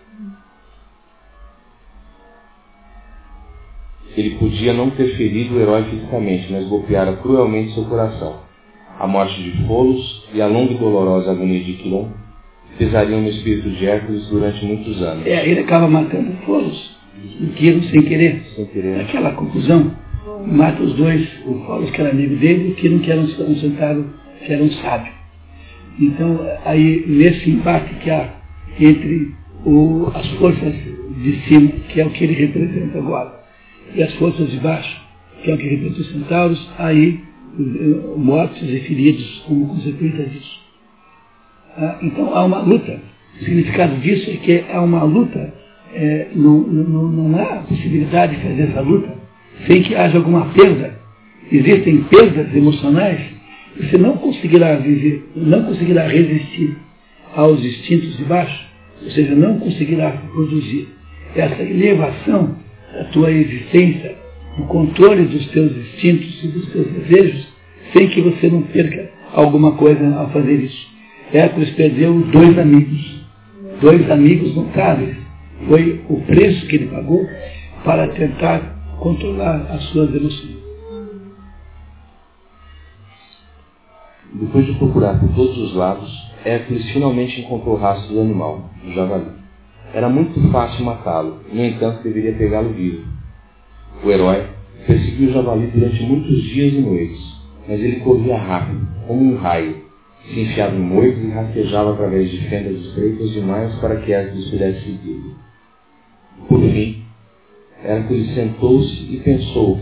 Ele 4.16 4.36
podia 4.36 4.72
não 4.72 4.90
ter 4.90 5.16
ferido 5.16 5.54
o 5.54 5.60
herói 5.60 5.84
fisicamente, 5.84 6.52
mas 6.52 6.68
golpeara 6.68 7.16
cruelmente 7.16 7.74
seu 7.74 7.84
coração. 7.84 8.40
A 8.98 9.06
morte 9.06 9.42
de 9.42 9.66
Folos 9.66 10.24
e 10.32 10.40
a 10.40 10.46
longa 10.46 10.72
e 10.72 10.76
dolorosa 10.76 11.32
agonia 11.32 11.60
de 11.60 11.72
Quilom 11.74 12.08
pesariam 12.78 13.22
no 13.22 13.28
espírito 13.28 13.70
de 13.70 13.86
Hércules 13.86 14.26
durante 14.28 14.64
muitos 14.64 15.02
anos. 15.02 15.26
É, 15.26 15.48
ele 15.48 15.60
acaba 15.60 15.88
matando 15.88 16.32
Folos 16.44 16.96
e 17.40 17.46
Quilom 17.56 17.82
sem 17.82 18.02
querer. 18.02 18.44
Sem 18.54 18.66
querer. 18.66 19.00
Aquela 19.00 19.32
conclusão. 19.32 19.92
Mata 20.46 20.82
os 20.82 20.94
dois, 20.94 21.26
o 21.46 21.54
Folos 21.66 21.90
que 21.90 22.00
era 22.00 22.10
amigo 22.10 22.36
dele 22.36 22.68
e 22.68 22.70
o 22.72 22.74
Quilom 22.76 22.98
que 23.00 23.10
era 23.10 23.20
um 23.20 23.56
sentado, 23.56 24.14
que 24.44 24.52
era 24.52 24.62
um 24.62 24.70
sábio. 24.72 25.12
Então, 25.98 26.40
aí, 26.64 27.04
nesse 27.06 27.50
empate 27.50 27.94
que 27.96 28.10
há 28.10 28.34
entre 28.78 29.32
o, 29.64 30.10
as 30.14 30.28
forças 30.32 30.74
de 31.22 31.40
cima, 31.46 31.70
que 31.88 32.00
é 32.00 32.06
o 32.06 32.10
que 32.10 32.24
ele 32.24 32.34
representa 32.34 32.98
agora, 32.98 33.33
e 33.94 34.02
as 34.02 34.12
forças 34.14 34.50
de 34.50 34.58
baixo, 34.58 35.00
que 35.42 35.50
é 35.50 35.54
o 35.54 35.58
que 35.58 35.68
representa 35.68 36.00
os 36.00 36.12
centauros, 36.12 36.70
aí 36.78 37.20
eh, 37.58 38.16
mortos 38.16 38.62
e 38.62 38.80
feridos 38.80 39.44
como 39.46 39.68
consequência 39.68 40.24
disso. 40.26 40.60
Ah, 41.76 41.98
então 42.02 42.34
há 42.34 42.44
uma 42.44 42.60
luta. 42.60 43.00
O 43.40 43.44
significado 43.44 43.96
disso 43.96 44.30
é 44.30 44.36
que 44.36 44.64
há 44.72 44.80
uma 44.80 45.02
luta, 45.02 45.52
é, 45.92 46.28
não, 46.34 46.60
não, 46.60 47.02
não 47.08 47.40
há 47.40 47.56
possibilidade 47.62 48.36
de 48.36 48.42
fazer 48.42 48.62
essa 48.62 48.80
luta 48.80 49.14
sem 49.66 49.82
que 49.82 49.94
haja 49.94 50.18
alguma 50.18 50.46
perda 50.46 50.98
existem 51.50 52.02
perdas 52.04 52.54
emocionais, 52.54 53.20
você 53.76 53.98
não 53.98 54.16
conseguirá 54.16 54.76
viver, 54.76 55.24
não 55.36 55.64
conseguirá 55.64 56.06
resistir 56.06 56.76
aos 57.34 57.64
instintos 57.64 58.16
de 58.16 58.24
baixo, 58.24 58.66
ou 59.02 59.10
seja, 59.10 59.34
não 59.34 59.58
conseguirá 59.58 60.10
produzir 60.32 60.88
essa 61.34 61.62
elevação 61.62 62.56
da 62.94 63.04
tua 63.04 63.30
existência, 63.30 64.16
no 64.58 64.66
controle 64.66 65.24
dos 65.24 65.46
teus 65.48 65.76
instintos 65.76 66.44
e 66.44 66.48
dos 66.48 66.72
teus 66.72 66.86
desejos, 66.92 67.48
sem 67.92 68.08
que 68.08 68.20
você 68.20 68.48
não 68.48 68.62
perca 68.62 69.10
alguma 69.32 69.72
coisa 69.72 70.14
ao 70.16 70.30
fazer 70.30 70.54
isso. 70.54 70.94
Hércules 71.32 71.70
perdeu 71.70 72.20
dois 72.20 72.58
amigos, 72.58 73.26
dois 73.80 74.08
amigos 74.10 74.54
notáveis. 74.54 75.16
Foi 75.66 76.00
o 76.08 76.20
preço 76.22 76.66
que 76.66 76.76
ele 76.76 76.86
pagou 76.86 77.26
para 77.84 78.08
tentar 78.08 78.60
controlar 78.98 79.66
as 79.70 79.82
suas 79.90 80.14
emoções. 80.14 80.64
Depois 84.32 84.66
de 84.66 84.74
procurar 84.74 85.18
por 85.20 85.28
todos 85.34 85.56
os 85.58 85.74
lados, 85.74 86.10
Hércules 86.44 86.90
finalmente 86.92 87.40
encontrou 87.40 87.76
o 87.76 87.78
rastro 87.78 88.14
do 88.14 88.20
animal, 88.20 88.70
o 88.84 88.92
javali. 88.92 89.26
Era 89.94 90.08
muito 90.08 90.40
fácil 90.50 90.84
matá-lo, 90.84 91.38
no 91.52 91.64
entanto 91.64 92.02
deveria 92.02 92.32
pegá-lo 92.32 92.70
vivo. 92.70 93.04
O 94.02 94.10
herói 94.10 94.44
perseguiu 94.88 95.28
o 95.28 95.32
javali 95.32 95.68
durante 95.68 96.02
muitos 96.02 96.42
dias 96.42 96.74
e 96.74 96.80
noites, 96.80 97.20
mas 97.68 97.78
ele 97.78 98.00
corria 98.00 98.36
rápido, 98.36 98.88
como 99.06 99.22
um 99.22 99.36
raio, 99.36 99.84
se 100.24 100.40
enfiava 100.40 100.74
em 100.74 100.80
moitos 100.80 101.22
e 101.22 101.30
rastejava 101.30 101.92
através 101.92 102.28
de 102.28 102.38
fendas 102.48 102.76
estreitas 102.86 103.30
demais 103.30 103.72
para 103.76 104.00
que 104.00 104.12
Hércules 104.12 104.50
pudesse 104.50 104.80
segui-lo. 104.80 105.36
Por 106.48 106.60
fim, 106.60 107.04
Hércules 107.84 108.34
sentou-se 108.34 109.14
e 109.14 109.20
pensou. 109.20 109.78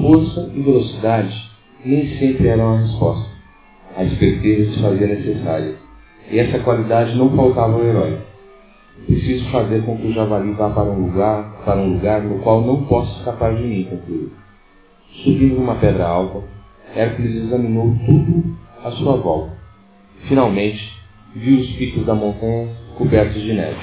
Força 0.00 0.52
e 0.54 0.62
velocidade 0.62 1.50
nem 1.84 2.16
sempre 2.16 2.46
eram 2.46 2.74
a 2.74 2.78
resposta. 2.78 3.28
A 3.96 4.04
esperteza 4.04 4.72
se 4.72 4.80
fazia 4.80 5.06
necessária. 5.08 5.74
E 6.30 6.38
essa 6.38 6.60
qualidade 6.60 7.16
não 7.16 7.34
faltava 7.34 7.72
ao 7.72 7.84
herói. 7.84 8.31
Preciso 9.06 9.50
fazer 9.50 9.84
com 9.84 9.96
que 9.96 10.06
o 10.06 10.12
javali 10.12 10.52
vá 10.52 10.70
para 10.70 10.84
um 10.84 11.06
lugar, 11.06 11.62
para 11.64 11.80
um 11.80 11.94
lugar 11.94 12.22
no 12.22 12.38
qual 12.40 12.62
não 12.62 12.84
possa 12.84 13.18
escapar 13.18 13.54
de 13.56 13.62
mim, 13.62 13.84
concluiu. 13.84 14.30
Subindo 15.24 15.58
uma 15.58 15.74
pedra 15.76 16.06
alta, 16.06 16.42
Hércules 16.94 17.44
examinou 17.44 17.94
tudo 18.06 18.56
à 18.84 18.90
sua 18.92 19.16
volta. 19.16 19.56
Finalmente, 20.28 20.80
viu 21.34 21.60
os 21.60 21.70
picos 21.72 22.04
da 22.06 22.14
montanha 22.14 22.68
cobertos 22.96 23.42
de 23.42 23.52
neve. 23.52 23.76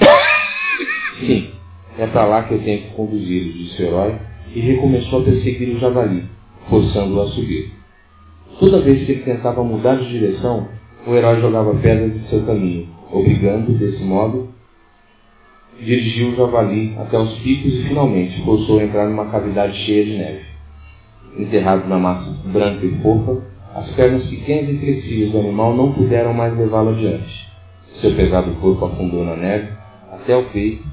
Sim, 1.20 1.50
é 1.98 2.06
para 2.06 2.24
lá 2.24 2.42
que 2.44 2.54
eu 2.54 2.62
tenho 2.62 2.82
que 2.82 2.94
conduzi-lo, 2.94 3.52
disse 3.52 3.82
o 3.82 3.86
herói, 3.86 4.14
e 4.54 4.60
recomeçou 4.60 5.20
a 5.20 5.24
perseguir 5.24 5.76
o 5.76 5.78
javali, 5.78 6.24
forçando-o 6.68 7.20
a 7.20 7.26
subir. 7.28 7.72
Toda 8.58 8.80
vez 8.80 9.04
que 9.04 9.12
ele 9.12 9.22
tentava 9.22 9.62
mudar 9.62 9.96
de 9.96 10.08
direção, 10.08 10.68
o 11.06 11.14
herói 11.14 11.40
jogava 11.40 11.74
pedras 11.76 12.12
de 12.12 12.28
seu 12.28 12.44
caminho, 12.44 12.88
obrigando, 13.10 13.72
desse 13.72 14.02
modo, 14.02 14.49
dirigiu 15.80 16.30
o 16.30 16.36
javali 16.36 16.94
até 16.98 17.18
os 17.18 17.32
picos 17.38 17.72
e 17.72 17.88
finalmente 17.88 18.40
forçou 18.42 18.78
a 18.78 18.84
entrar 18.84 19.08
numa 19.08 19.26
cavidade 19.26 19.76
cheia 19.84 20.04
de 20.04 20.18
neve. 20.18 20.40
Enterrado 21.38 21.88
na 21.88 21.98
massa 21.98 22.30
branca 22.46 22.84
e 22.84 22.94
fofa, 23.02 23.42
as 23.74 23.88
pernas 23.90 24.24
pequenas 24.26 24.70
e 24.70 24.78
flexíveis 24.78 25.32
do 25.32 25.38
animal 25.38 25.76
não 25.76 25.92
puderam 25.92 26.34
mais 26.34 26.56
levá-lo 26.56 26.90
adiante. 26.90 27.48
Seu 28.00 28.14
pesado 28.14 28.50
corpo 28.60 28.84
afundou 28.84 29.24
na 29.24 29.36
neve 29.36 29.68
até 30.12 30.36
o 30.36 30.44
peito 30.44 30.84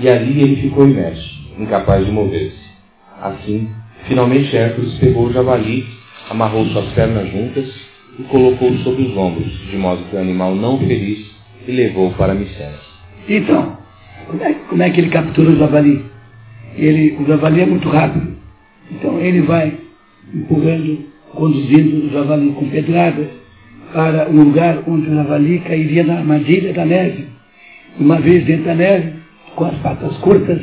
e 0.00 0.08
ali 0.08 0.42
ele 0.42 0.56
ficou 0.56 0.88
imerso, 0.88 1.28
incapaz 1.58 2.04
de 2.04 2.12
mover-se. 2.12 2.68
Assim, 3.20 3.68
finalmente 4.06 4.56
Hércules 4.56 4.94
pegou 4.98 5.26
o 5.26 5.32
javali, 5.32 5.86
amarrou 6.30 6.64
suas 6.66 6.92
pernas 6.92 7.30
juntas 7.30 7.68
e 8.18 8.22
colocou-o 8.24 8.78
sobre 8.78 9.02
os 9.02 9.16
ombros, 9.16 9.52
de 9.70 9.76
modo 9.76 10.04
que 10.04 10.16
o 10.16 10.20
animal 10.20 10.54
não 10.54 10.78
ferisse 10.78 11.30
e 11.66 11.72
levou-o 11.72 12.14
para 12.14 12.34
Micenas. 12.34 12.86
Então, 13.28 13.78
como 14.28 14.42
é, 14.42 14.54
como 14.68 14.82
é 14.82 14.90
que 14.90 15.00
ele 15.00 15.10
captura 15.10 15.50
o 15.50 15.56
javali? 15.56 16.04
Ele, 16.76 17.16
o 17.18 17.26
javali 17.26 17.62
é 17.62 17.66
muito 17.66 17.88
rápido. 17.88 18.36
Então 18.90 19.18
ele 19.18 19.40
vai 19.42 19.74
empurrando, 20.34 20.98
conduzindo 21.30 22.06
o 22.06 22.10
javali 22.10 22.50
com 22.50 22.68
pedradas 22.68 23.26
para 23.92 24.28
um 24.28 24.44
lugar 24.44 24.82
onde 24.86 25.08
o 25.08 25.14
javali 25.14 25.60
cairia 25.60 26.04
na 26.04 26.18
armadilha 26.18 26.72
da 26.72 26.84
neve. 26.84 27.26
Uma 27.98 28.20
vez 28.20 28.44
dentro 28.44 28.66
da 28.66 28.74
neve, 28.74 29.14
com 29.56 29.64
as 29.64 29.74
patas 29.78 30.16
curtas, 30.18 30.60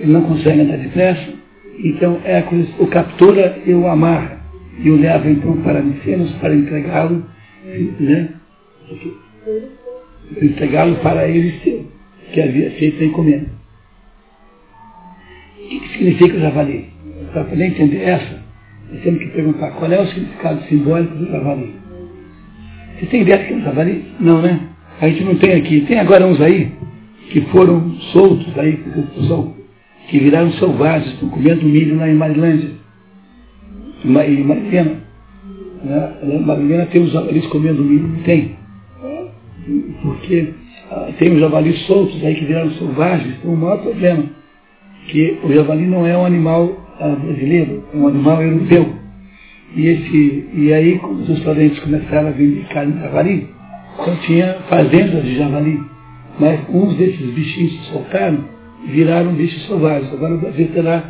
ele 0.00 0.12
não 0.12 0.22
consegue 0.22 0.62
andar 0.62 0.78
depressa. 0.78 1.28
Então 1.78 2.20
Hércules 2.24 2.68
o 2.78 2.86
captura 2.86 3.58
e 3.66 3.72
o 3.72 3.86
amarra. 3.86 4.42
E 4.78 4.90
o 4.90 4.96
leva 4.96 5.30
então 5.30 5.56
para 5.58 5.82
Micenas 5.82 6.32
para 6.40 6.54
entregá-lo, 6.54 7.24
né? 8.00 8.30
Entregá-lo 10.42 10.96
para 10.96 11.28
ele 11.28 11.60
seu, 11.62 11.86
que 12.34 12.40
havia 12.40 12.70
feito 12.72 13.00
a 13.00 13.06
encomenda. 13.06 13.46
O 15.56 15.68
que 15.68 15.88
significa 15.92 16.36
o 16.36 16.40
javali? 16.40 16.86
Para 17.32 17.44
poder 17.44 17.66
entender 17.66 18.02
essa, 18.02 18.42
nós 18.90 19.02
temos 19.02 19.20
que 19.20 19.28
perguntar 19.28 19.70
qual 19.70 19.90
é 19.90 20.00
o 20.00 20.06
significado 20.08 20.62
simbólico 20.64 21.14
do 21.14 21.30
javali. 21.30 21.74
Você 22.98 23.06
tem 23.06 23.22
ideia 23.22 23.38
do 23.38 23.44
que 23.46 23.52
é 23.52 23.56
um 23.56 23.62
javali? 23.62 24.04
Não, 24.18 24.42
né? 24.42 24.60
A 25.00 25.08
gente 25.08 25.24
não 25.24 25.36
tem 25.36 25.52
aqui. 25.54 25.82
Tem 25.82 25.98
agora 26.00 26.26
uns 26.26 26.40
aí 26.40 26.72
que 27.30 27.40
foram 27.52 27.92
soltos 28.12 28.58
aí 28.58 28.76
por 28.78 28.92
confusão, 28.92 29.54
que 30.08 30.18
viraram 30.18 30.52
selvagens, 30.54 31.14
estão 31.14 31.28
comendo 31.28 31.64
milho 31.64 31.96
lá 31.96 32.08
em 32.08 32.14
Marilândia, 32.14 32.70
em 34.04 34.10
Marilena. 34.10 34.96
Né? 35.84 36.40
Marilena 36.44 36.86
tem 36.86 37.00
os 37.00 37.12
javalis 37.12 37.46
comendo 37.46 37.82
milho? 37.82 38.22
Tem. 38.24 38.56
Porque 40.02 40.48
ah, 40.50 40.63
tem 41.18 41.32
os 41.32 41.40
javalis 41.40 41.78
soltos 41.86 42.22
aí 42.24 42.34
que 42.34 42.44
viraram 42.44 42.70
selvagens, 42.72 43.36
tem 43.40 43.50
um 43.50 43.56
maior 43.56 43.78
problema, 43.78 44.24
que 45.08 45.38
o 45.42 45.52
javali 45.52 45.86
não 45.86 46.06
é 46.06 46.16
um 46.16 46.24
animal 46.24 46.76
ah, 47.00 47.08
brasileiro, 47.08 47.84
é 47.92 47.96
um 47.96 48.08
animal 48.08 48.42
europeu. 48.42 48.94
E, 49.76 49.86
esse, 49.86 50.48
e 50.54 50.72
aí, 50.72 50.98
quando 50.98 51.22
os 51.22 51.28
restaurantes 51.28 51.78
começaram 51.80 52.28
a 52.28 52.30
vender 52.30 52.64
carne 52.68 52.92
de 52.92 53.00
javali, 53.00 53.48
então 54.00 54.16
tinha 54.18 54.54
fazendas 54.68 55.24
de 55.24 55.36
javali. 55.36 55.80
Mas 56.38 56.60
uns 56.68 56.96
desses 56.96 57.30
bichinhos 57.32 57.72
que 57.72 57.92
soltaram 57.92 58.44
viraram 58.86 59.32
bichos 59.32 59.66
selvagens. 59.66 60.12
Agora 60.12 60.34
o 60.34 60.38
Brasil 60.38 60.68
terá 60.72 61.04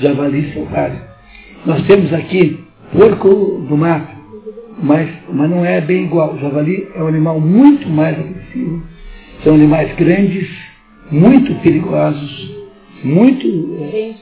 javali 0.00 0.52
selvagem. 0.52 1.00
Nós 1.66 1.86
temos 1.86 2.12
aqui 2.12 2.64
porco 2.92 3.64
do 3.68 3.76
mato, 3.76 4.16
mas, 4.82 5.08
mas 5.32 5.50
não 5.50 5.64
é 5.64 5.80
bem 5.80 6.04
igual. 6.04 6.34
O 6.34 6.38
javali 6.38 6.88
é 6.94 7.02
um 7.02 7.08
animal 7.08 7.40
muito 7.40 7.88
mais 7.88 8.18
agressivo. 8.18 8.82
São 9.42 9.54
animais 9.54 9.94
grandes, 9.96 10.48
muito 11.10 11.54
perigosos, 11.62 12.56
muito 13.04 13.46
é, 13.80 14.14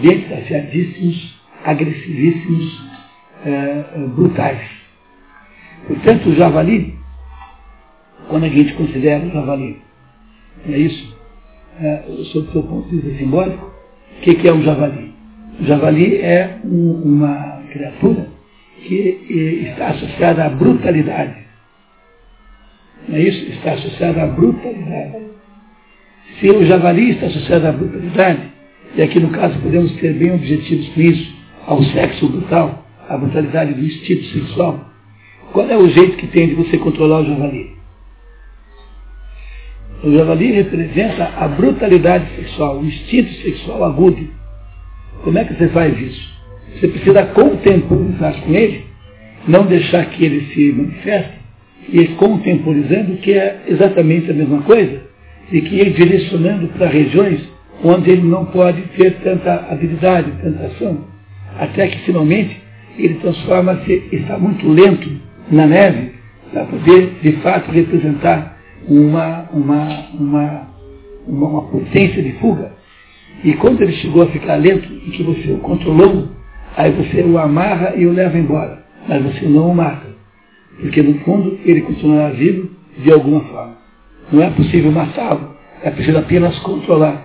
dentes 0.00 0.32
afiadíssimos, 0.32 1.40
agressivíssimos, 1.64 2.82
é, 3.44 3.98
brutais. 4.14 4.60
Portanto, 5.86 6.28
o 6.28 6.34
javali, 6.34 6.94
quando 8.28 8.44
a 8.44 8.48
gente 8.48 8.72
considera 8.74 9.24
o 9.26 9.30
javali, 9.30 9.82
é 10.68 10.78
isso, 10.78 11.16
é, 11.80 12.02
sob 12.32 12.48
o 12.48 12.52
seu 12.52 12.62
ponto 12.62 12.88
de 12.88 12.96
vista 12.96 13.18
simbólico, 13.18 13.72
o 14.18 14.20
que, 14.22 14.34
que 14.36 14.48
é 14.48 14.52
um 14.52 14.62
javali? 14.62 15.12
O 15.60 15.64
javali 15.64 16.16
é 16.16 16.58
um, 16.64 17.02
uma 17.04 17.62
criatura 17.72 18.28
que 18.86 19.66
está 19.68 19.88
associada 19.88 20.44
à 20.44 20.48
brutalidade. 20.48 21.34
Não 23.08 23.16
é 23.16 23.22
isso? 23.22 23.50
Está 23.52 23.72
associada 23.72 24.22
à 24.22 24.26
brutalidade. 24.26 25.16
Se 26.40 26.50
o 26.50 26.64
javali 26.64 27.10
está 27.10 27.26
associado 27.26 27.66
à 27.66 27.72
brutalidade, 27.72 28.40
e 28.94 29.02
aqui 29.02 29.20
no 29.20 29.30
caso 29.30 29.58
podemos 29.60 29.92
ser 29.98 30.12
bem 30.14 30.32
objetivos 30.32 30.88
com 30.88 31.00
isso, 31.00 31.34
ao 31.66 31.82
sexo 31.84 32.28
brutal, 32.28 32.86
à 33.08 33.16
brutalidade 33.16 33.74
do 33.74 33.84
instinto 33.84 34.24
sexual, 34.26 34.92
qual 35.52 35.68
é 35.68 35.76
o 35.76 35.88
jeito 35.88 36.16
que 36.16 36.26
tem 36.28 36.48
de 36.48 36.54
você 36.54 36.78
controlar 36.78 37.20
o 37.20 37.26
javali? 37.26 37.76
O 40.02 40.10
javali 40.10 40.52
representa 40.52 41.32
a 41.36 41.46
brutalidade 41.46 42.26
sexual, 42.36 42.78
o 42.78 42.84
instinto 42.84 43.32
sexual 43.42 43.84
agudo. 43.84 44.28
Como 45.22 45.38
é 45.38 45.44
que 45.44 45.54
você 45.54 45.68
faz 45.68 45.96
isso? 46.00 46.32
Você 46.74 46.88
precisa 46.88 47.26
contemporizar 47.26 48.40
com 48.40 48.52
ele, 48.52 48.86
não 49.46 49.66
deixar 49.66 50.06
que 50.06 50.24
ele 50.24 50.52
se 50.52 50.72
manifeste, 50.72 51.41
e 51.88 52.08
contemporizando, 52.08 53.16
que 53.18 53.32
é 53.32 53.62
exatamente 53.66 54.30
a 54.30 54.34
mesma 54.34 54.62
coisa, 54.62 55.00
e 55.50 55.60
que 55.60 55.76
ir 55.76 55.92
direcionando 55.92 56.68
para 56.68 56.86
regiões 56.86 57.40
onde 57.84 58.10
ele 58.10 58.22
não 58.22 58.46
pode 58.46 58.82
ter 58.96 59.14
tanta 59.22 59.66
habilidade, 59.70 60.30
tanta 60.42 60.66
ação, 60.66 61.04
até 61.58 61.88
que 61.88 61.98
finalmente 62.00 62.60
ele 62.96 63.14
transforma-se, 63.14 64.08
está 64.12 64.38
muito 64.38 64.66
lento 64.68 65.10
na 65.50 65.66
neve, 65.66 66.12
para 66.52 66.64
poder 66.64 67.18
de 67.22 67.32
fato 67.38 67.70
representar 67.70 68.58
uma, 68.86 69.48
uma, 69.52 70.06
uma, 70.14 70.68
uma, 71.26 71.48
uma 71.48 71.62
potência 71.62 72.22
de 72.22 72.32
fuga. 72.32 72.72
E 73.42 73.54
quando 73.54 73.82
ele 73.82 73.92
chegou 73.94 74.22
a 74.22 74.26
ficar 74.26 74.56
lento 74.56 74.88
e 75.06 75.10
que 75.10 75.22
você 75.22 75.50
o 75.52 75.58
controlou, 75.58 76.28
Aí 76.76 76.90
você 76.92 77.22
o 77.22 77.38
amarra 77.38 77.94
e 77.96 78.06
o 78.06 78.12
leva 78.12 78.38
embora. 78.38 78.82
Mas 79.06 79.22
você 79.22 79.46
não 79.46 79.70
o 79.70 79.74
mata. 79.74 80.11
Porque 80.82 81.00
no 81.00 81.14
fundo 81.20 81.58
ele 81.64 81.80
continuará 81.82 82.30
vivo 82.30 82.68
de 82.98 83.12
alguma 83.12 83.40
forma. 83.40 83.76
Não 84.32 84.42
é 84.42 84.50
possível 84.50 84.90
matá-lo. 84.90 85.56
É 85.82 85.90
preciso 85.90 86.18
apenas 86.18 86.58
controlar. 86.58 87.24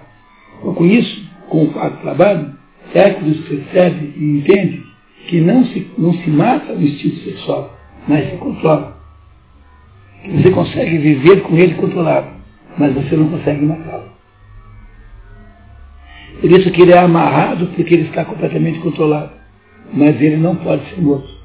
Então, 0.59 0.73
com 0.75 0.85
isso, 0.85 1.27
com 1.49 1.63
o 1.63 1.73
quarto 1.73 2.01
trabalho, 2.01 2.53
Hércules 2.93 3.39
percebe 3.47 4.13
e 4.15 4.37
entende 4.37 4.83
que 5.27 5.41
não 5.41 5.65
se, 5.65 5.91
não 5.97 6.13
se 6.13 6.29
mata 6.29 6.71
o 6.73 6.81
instinto 6.81 7.17
sexual, 7.17 7.75
mas 8.07 8.29
se 8.29 8.37
controla. 8.37 8.95
Você 10.25 10.51
consegue 10.51 10.97
viver 10.99 11.41
com 11.41 11.55
ele 11.57 11.73
controlado, 11.75 12.27
mas 12.77 12.93
você 12.93 13.15
não 13.15 13.29
consegue 13.29 13.65
matá-lo. 13.65 14.11
Por 16.39 16.51
isso 16.51 16.71
que 16.71 16.81
ele 16.81 16.91
é 16.91 16.99
amarrado, 16.99 17.67
porque 17.75 17.93
ele 17.93 18.03
está 18.03 18.23
completamente 18.23 18.79
controlado. 18.79 19.31
Mas 19.93 20.21
ele 20.21 20.37
não 20.37 20.55
pode 20.55 20.87
ser 20.89 21.01
morto, 21.01 21.36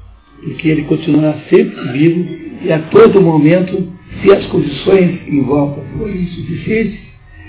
porque 0.43 0.67
ele 0.69 0.83
continuará 0.83 1.37
sempre 1.49 1.91
vivo 1.93 2.25
e 2.63 2.71
a 2.71 2.79
todo 2.79 3.21
momento, 3.21 3.91
se 4.21 4.31
as 4.31 4.45
condições 4.47 5.19
em 5.27 5.41
volta 5.43 5.81
forem 5.97 6.21
insuficientes, 6.23 6.99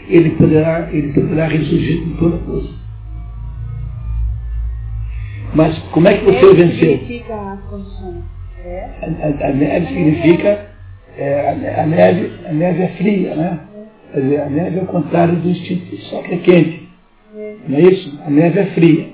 ele 0.08 0.31
poderá, 0.31 0.89
ele 0.92 1.12
poderá 1.12 1.47
ressurgir 1.47 2.00
com 2.02 2.10
toda 2.16 2.39
força. 2.39 2.68
Mas 5.55 5.78
como 5.92 6.08
é 6.08 6.14
que 6.18 6.24
você 6.24 6.44
o 6.44 6.55
venceu? 6.55 6.98
significa 6.98 7.34
as 7.34 7.60
condições. 7.70 8.24
É. 8.64 8.89
A, 9.02 9.06
a- 9.06 9.48
a 9.50 9.52
neve 9.52 9.86
significa. 9.86 10.66
é, 11.16 11.74
a, 11.76 11.82
a 11.82 11.86
neve, 11.86 12.31
a 12.48 12.52
neve 12.52 12.82
é 12.82 12.89
fria, 12.89 13.34
né? 13.36 13.60
Quer 14.12 14.20
dizer, 14.20 14.40
a 14.40 14.48
neve 14.48 14.78
é 14.78 14.82
o 14.82 14.86
contrário 14.86 15.36
do 15.36 15.48
instinto 15.48 15.90
sexual 15.90 16.23
que 16.24 16.34
é 16.34 16.39
quente. 16.39 16.89
Não 17.68 17.78
é 17.78 17.82
isso? 17.82 18.18
A 18.26 18.31
neve 18.31 18.58
é 18.60 18.66
fria. 18.66 19.08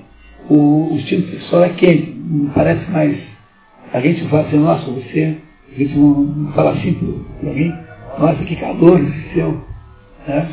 O, 0.49 0.91
o 0.93 0.95
instinto 0.95 1.29
sexual 1.31 1.63
é 1.65 1.69
quente. 1.69 2.15
Parece 2.55 2.89
mais. 2.89 3.17
A 3.93 3.99
gente 3.99 4.27
fala 4.29 4.47
assim, 4.47 4.57
nossa, 4.57 4.89
você. 4.89 5.37
A 5.71 5.77
gente 5.77 5.97
não, 5.97 6.51
fala 6.53 6.71
assim 6.71 6.93
para 6.93 7.49
alguém, 7.49 7.73
nossa, 8.19 8.43
que 8.43 8.55
calor 8.57 8.99
esse 8.99 9.33
seu. 9.33 9.61
Né? 10.27 10.49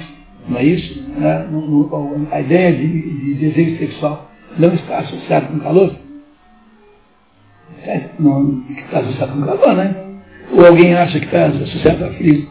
Não 0.49 0.59
é 0.59 0.65
isso? 0.65 1.03
Né? 1.03 1.49
A 2.31 2.41
ideia 2.41 2.73
de, 2.73 2.87
de 2.87 3.35
desejo 3.35 3.79
sexual 3.79 4.31
não 4.59 4.75
está 4.75 4.99
associada 4.99 5.47
com 5.47 5.59
calor? 5.61 5.95
É, 7.83 8.09
não 8.19 8.65
está 8.77 9.01
associado 9.01 9.33
com 9.33 9.43
calor, 9.43 9.75
né? 9.77 9.95
Ou 10.53 10.67
alguém 10.67 10.95
acha 10.95 11.19
que 11.19 11.27
está 11.27 11.47
associado 11.47 12.05
a 12.05 12.13
frio, 12.15 12.49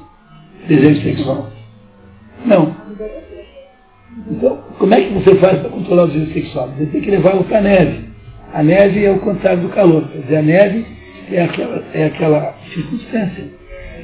desejo 0.68 1.02
sexual? 1.02 1.50
Não. 2.46 2.76
Então, 4.30 4.58
como 4.78 4.94
é 4.94 5.02
que 5.02 5.14
você 5.14 5.36
faz 5.36 5.60
para 5.60 5.70
controlar 5.70 6.04
o 6.04 6.08
desejo 6.08 6.34
sexual? 6.34 6.70
Você 6.78 6.86
tem 6.88 7.02
que 7.02 7.12
levá-lo 7.12 7.44
para 7.46 7.58
a 7.60 7.62
neve. 7.62 8.08
A 8.53 8.64
neve 8.64 9.03
é 9.03 9.11
o 9.11 9.19
contrário 9.19 9.61
do 9.61 9.69
calor. 9.69 10.08
Quer 10.09 10.19
dizer, 10.19 10.38
a 10.38 10.42
neve 10.42 10.85
é 11.32 11.43
aquela, 11.43 11.84
é 11.93 12.06
aquela 12.06 12.56
circunstância 12.74 13.45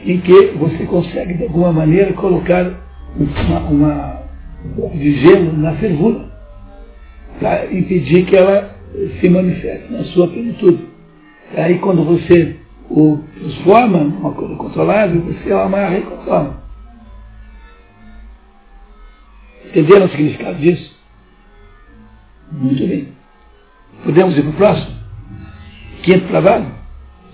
em 0.05 0.19
que 0.19 0.47
você 0.57 0.85
consegue, 0.85 1.35
de 1.35 1.43
alguma 1.43 1.71
maneira, 1.71 2.13
colocar 2.13 2.71
uma, 3.15 3.59
uma, 3.69 4.21
um 4.65 4.73
pouco 4.73 4.97
de 4.97 5.19
gelo 5.19 5.53
na 5.53 5.73
fervura 5.75 6.25
para 7.39 7.65
impedir 7.73 8.25
que 8.25 8.35
ela 8.35 8.75
se 9.19 9.29
manifeste 9.29 9.91
na 9.91 10.03
sua 10.05 10.27
plenitude. 10.27 10.87
Aí 11.55 11.79
quando 11.79 12.03
você 12.03 12.57
o 12.89 13.17
transforma 13.35 13.99
numa 13.99 14.33
coisa 14.33 14.55
controlável, 14.55 15.21
você 15.21 15.51
o 15.51 15.59
amarra 15.59 15.97
e 15.97 16.01
controla. 16.01 16.63
Entenderam 19.65 20.05
o 20.05 20.09
significado 20.09 20.57
disso? 20.59 20.95
Muito 22.51 22.85
bem. 22.85 23.22
Podemos 24.03 24.37
ir 24.37 24.41
para 24.41 24.51
o 24.51 24.53
próximo? 24.53 24.95
Quinto 26.03 26.27
trabalho? 26.27 26.65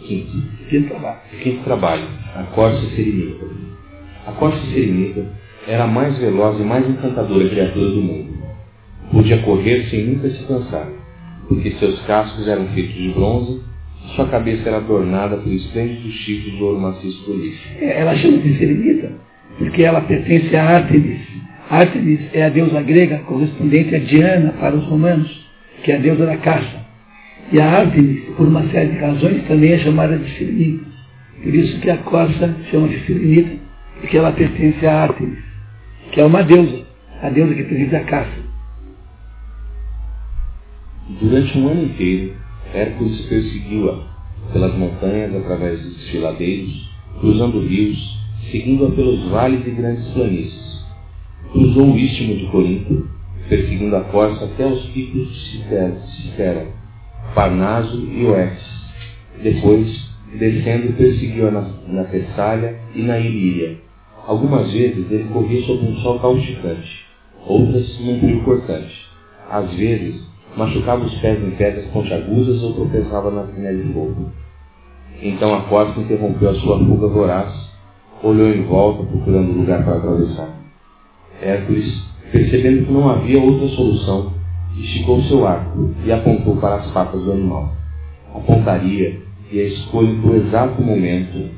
Quinto. 0.06 0.43
Quinto 0.69 0.89
trabalho. 0.89 1.19
Quinto 1.41 1.64
trabalho. 1.64 2.03
A 2.35 2.43
corça 2.43 2.81
serenita. 2.95 3.45
A 4.27 4.31
corça 4.33 4.59
serenita 4.67 5.25
era 5.67 5.83
a 5.85 5.88
mais 5.88 6.17
veloz 6.19 6.59
e 6.59 6.64
mais 6.64 6.88
encantadora 6.88 7.49
criatura 7.49 7.89
do 7.89 8.01
mundo. 8.01 8.39
Podia 9.11 9.39
correr 9.39 9.88
sem 9.89 10.06
nunca 10.06 10.30
se 10.30 10.43
cansar, 10.43 10.88
porque 11.48 11.72
seus 11.72 11.99
cascos 12.01 12.48
eram 12.48 12.67
feitos 12.67 12.93
de 12.93 13.09
bronze 13.09 13.61
e 14.06 14.15
sua 14.15 14.27
cabeça 14.27 14.69
era 14.69 14.77
adornada 14.77 15.38
por 15.38 15.51
esplêndidos 15.51 16.14
chifres 16.14 16.56
de 16.56 16.64
ouro 16.64 16.80
maciço 16.80 17.23
polido. 17.25 17.56
É, 17.80 18.01
Ela 18.01 18.15
chama 18.15 18.38
de 18.38 18.57
serenita 18.57 19.11
porque 19.57 19.81
ela 19.83 20.01
pertence 20.01 20.56
a 20.56 20.64
Artemis. 20.77 21.22
Artemis 21.69 22.19
é 22.33 22.45
a 22.45 22.49
deusa 22.49 22.81
grega 22.81 23.19
correspondente 23.19 23.95
a 23.95 23.99
Diana 23.99 24.53
para 24.59 24.75
os 24.75 24.85
romanos, 24.85 25.49
que 25.83 25.91
é 25.91 25.95
a 25.95 25.99
deusa 25.99 26.25
da 26.25 26.38
caça. 26.38 26.85
E 27.51 27.59
a 27.59 27.69
Artemis, 27.69 28.24
por 28.35 28.48
uma 28.48 28.67
série 28.69 28.91
de 28.91 28.99
razões, 28.99 29.48
também 29.48 29.72
é 29.72 29.80
chamada 29.80 30.17
de 30.17 30.30
serenita. 30.38 30.85
Por 31.41 31.56
isso 31.56 31.80
que 31.80 31.90
a 31.90 31.98
corça 31.98 32.56
chama 32.69 32.90
de 32.90 32.99
serenita, 33.06 33.58
porque 33.99 34.17
ela 34.17 34.32
pertence 34.32 34.85
a 34.85 35.03
Artemis, 35.03 35.40
que 36.11 36.22
é 36.22 36.25
uma 36.25 36.43
deusa, 36.43 36.85
a 37.22 37.30
deusa 37.30 37.53
que 37.53 37.64
preside 37.64 37.95
a 37.95 38.03
caça. 38.03 38.49
Durante 41.19 41.58
um 41.58 41.67
ano 41.69 41.83
inteiro, 41.85 42.33
Hércules 42.74 43.22
perseguiu-a 43.22 44.09
pelas 44.53 44.75
montanhas 44.75 45.35
através 45.35 45.82
dos 45.82 45.98
desfiladeiros, 45.98 46.90
cruzando 47.19 47.61
rios, 47.61 48.19
seguindo-a 48.51 48.91
pelos 48.91 49.27
vales 49.30 49.66
e 49.66 49.72
grandes 49.72 50.06
planícies. 50.09 50.85
Cruzou 51.51 51.93
o 51.93 51.98
istmo 51.98 52.35
de 52.35 52.45
Corinto, 52.48 53.09
perseguindo 53.50 53.95
a 53.95 54.02
corça 54.02 54.45
até 54.45 54.66
os 54.66 54.86
picos 54.88 55.28
de 55.28 56.22
Citera 56.22 56.68
Parnaso 57.34 58.00
e 58.00 58.26
Oetes. 58.26 58.64
Depois, 59.42 60.10
descendo, 60.38 60.94
perseguiu-a 60.94 61.52
na, 61.52 61.61
na 61.88 62.03
Tessália 62.06 62.80
e 62.95 63.02
na 63.02 63.19
Ilíria. 63.19 63.78
Algumas 64.26 64.72
vezes 64.72 65.11
ele 65.11 65.30
corria 65.34 65.66
sob 65.66 65.86
um 65.86 65.95
sol 65.98 66.19
causticante, 66.19 67.06
outras 67.45 68.00
num 68.00 68.19
frio 68.19 68.44
cortante. 68.44 69.10
Às 69.50 69.74
vezes, 69.74 70.22
machucava 70.56 71.03
os 71.03 71.16
pés 71.16 71.42
em 71.42 71.52
pedras 71.52 71.86
pontiagudas 71.88 72.61
ou 72.61 72.74
tropeçava 72.74 73.32
na 73.32 73.44
trilha 73.44 73.76
de 73.76 73.94
fogo. 73.94 74.32
Então 75.22 75.53
a 75.53 75.61
corça 75.64 76.00
interrompeu 76.00 76.50
a 76.50 76.56
sua 76.56 76.78
fuga 76.80 77.08
voraz, 77.08 77.53
olhou 78.24 78.50
em 78.50 78.64
volta 78.64 79.03
procurando 79.03 79.52
lugar 79.52 79.84
para 79.84 79.98
atravessar. 79.98 80.50
Hércules, 81.42 82.08
percebendo 82.32 82.85
que 82.85 82.91
não 82.91 83.09
havia 83.09 83.41
outra 83.41 83.67
solução, 83.69 84.33
esticou 84.77 85.22
seu 85.24 85.45
arco 85.48 85.93
e 86.06 86.11
apontou 86.11 86.56
para 86.58 86.75
as 86.75 86.91
patas 86.91 87.22
do 87.22 87.32
animal. 87.32 87.74
A 88.33 88.40
pontaria 88.40 89.22
e 89.51 89.59
a 89.59 89.64
escolha 89.64 90.14
do 90.14 90.35
exato 90.35 90.82
momento 90.82 91.49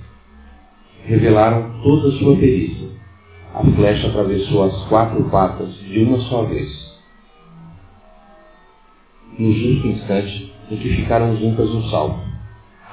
revelaram 1.05 1.81
toda 1.83 2.07
a 2.07 2.11
sua 2.13 2.35
perícia. 2.37 2.89
A 3.53 3.63
flecha 3.63 4.07
atravessou 4.07 4.63
as 4.63 4.85
quatro 4.85 5.23
patas 5.25 5.73
de 5.75 6.03
uma 6.03 6.19
só 6.21 6.43
vez. 6.43 6.69
No 9.37 9.51
justo 9.51 9.87
instante 9.87 10.53
em 10.69 10.77
que 10.77 10.95
ficaram 10.95 11.35
juntas 11.35 11.69
no 11.69 11.83
salto, 11.89 12.21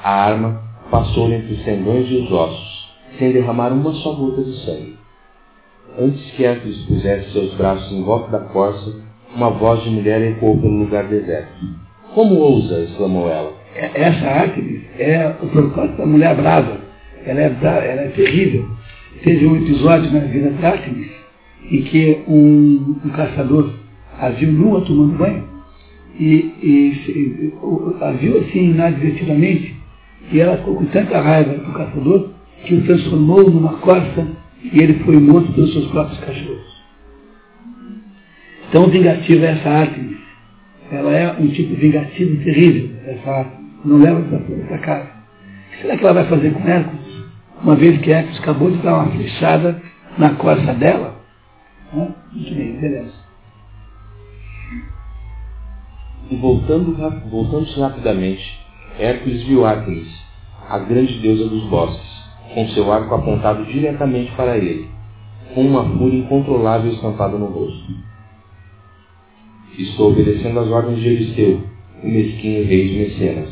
a 0.03 0.11
arma 0.11 0.63
passou 0.91 1.31
entre 1.31 1.55
os 1.55 1.63
tendões 1.65 2.11
e 2.11 2.17
os 2.17 2.33
ossos, 2.33 2.89
sem 3.19 3.33
derramar 3.33 3.73
uma 3.73 3.93
só 3.95 4.15
gota 4.15 4.43
de 4.43 4.57
sangue. 4.65 4.98
Antes 5.99 6.31
que 6.33 6.45
Hércules 6.45 6.79
pusesse 6.87 7.33
seus 7.33 7.55
braços 7.55 7.91
em 7.93 8.03
volta 8.03 8.31
da 8.31 8.45
corça, 8.47 8.95
uma 9.35 9.51
voz 9.51 9.83
de 9.83 9.91
mulher 9.91 10.23
ecoou 10.23 10.57
pelo 10.59 10.79
lugar 10.85 11.05
deserto. 11.09 11.53
Como 12.15 12.37
ousa? 12.37 12.81
exclamou 12.85 13.29
ela. 13.29 13.53
É- 13.75 13.91
Essa 14.03 14.27
Artemis 14.27 14.83
é 14.99 15.35
o 15.43 15.47
propósito 15.49 15.99
da 15.99 16.07
mulher 16.07 16.37
brava. 16.37 16.79
Ela 17.27 17.41
é, 17.41 17.47
ela 17.63 18.03
é 18.03 18.13
terrível. 18.15 18.69
Teve 19.23 19.47
um 19.47 19.57
episódio 19.57 20.11
na 20.13 20.21
vida 20.21 20.51
de 20.51 20.65
Artemis 20.65 21.09
em 21.71 21.83
que 21.83 22.23
um, 22.29 22.97
um 23.05 23.09
caçador 23.11 23.73
a 24.19 24.29
viu 24.31 24.51
nua 24.53 24.81
tomando 24.85 25.19
banho 25.19 25.45
e, 26.19 26.53
e 26.63 27.53
o- 27.61 27.95
a 28.01 28.13
viu 28.13 28.39
assim 28.39 28.71
inadvertidamente 28.71 29.75
e 30.33 30.41
ela 30.41 30.57
ficou 30.59 30.77
com 30.77 30.85
tanta 30.87 31.21
raiva 31.21 31.55
do 31.55 31.73
caçador 31.73 32.31
que 32.65 32.75
o 32.75 32.85
transformou 32.85 33.51
numa 33.51 33.75
corça 33.79 34.27
e 34.63 34.81
ele 34.81 35.03
foi 35.05 35.17
morto 35.19 35.53
pelos 35.53 35.73
seus 35.73 35.87
próprios 35.89 36.19
cachorros. 36.21 36.79
Tão 38.73 38.89
vingativa 38.89 39.47
é 39.47 39.53
essa 39.53 39.69
Artemis. 39.69 40.19
Ela 40.91 41.13
é 41.13 41.33
um 41.33 41.49
tipo 41.49 41.75
vingativo 41.75 42.43
terrível, 42.45 42.97
essa 43.07 43.31
Artemis. 43.31 43.59
Não 43.85 43.99
leva 43.99 44.21
para 44.67 44.79
casa. 44.79 45.07
O 45.07 45.71
que 45.71 45.83
será 45.83 45.97
que 45.97 46.05
ela 46.05 46.15
vai 46.15 46.29
fazer 46.29 46.53
com 46.53 46.69
Hércules? 46.69 47.25
Uma 47.63 47.77
vez 47.77 48.01
que 48.01 48.11
Hércules 48.11 48.39
acabou 48.41 48.71
de 48.71 48.79
dar 48.79 48.95
uma 48.95 49.11
flechada 49.13 49.83
na 50.19 50.31
costa 50.35 50.75
dela? 50.75 51.21
Hã? 51.95 52.09
Muito 52.33 52.55
bem. 52.55 52.79
E 56.31 56.37
voltando, 56.37 56.95
voltando-se 57.31 57.81
rapidamente, 57.81 58.61
Hércules 58.99 59.45
viu 59.45 59.65
Artemis, 59.65 60.09
a 60.69 60.79
grande 60.79 61.19
deusa 61.21 61.49
dos 61.49 61.65
bosques, 61.71 62.18
com 62.55 62.69
seu 62.69 62.91
arco 62.93 63.15
apontado 63.15 63.65
diretamente 63.67 64.33
para 64.33 64.57
ele, 64.57 64.89
com 65.55 65.63
uma 65.63 65.85
fúria 65.85 66.19
incontrolável 66.19 66.93
estampada 66.93 67.37
no 67.37 67.47
rosto. 67.47 67.93
Estou 69.79 70.11
obedecendo 70.11 70.59
às 70.59 70.69
ordens 70.69 70.99
de 71.01 71.09
Euristeu, 71.09 71.61
o 72.03 72.07
mesquinho 72.09 72.67
rei 72.67 72.89
de 72.89 72.99
Mecenas. 72.99 73.51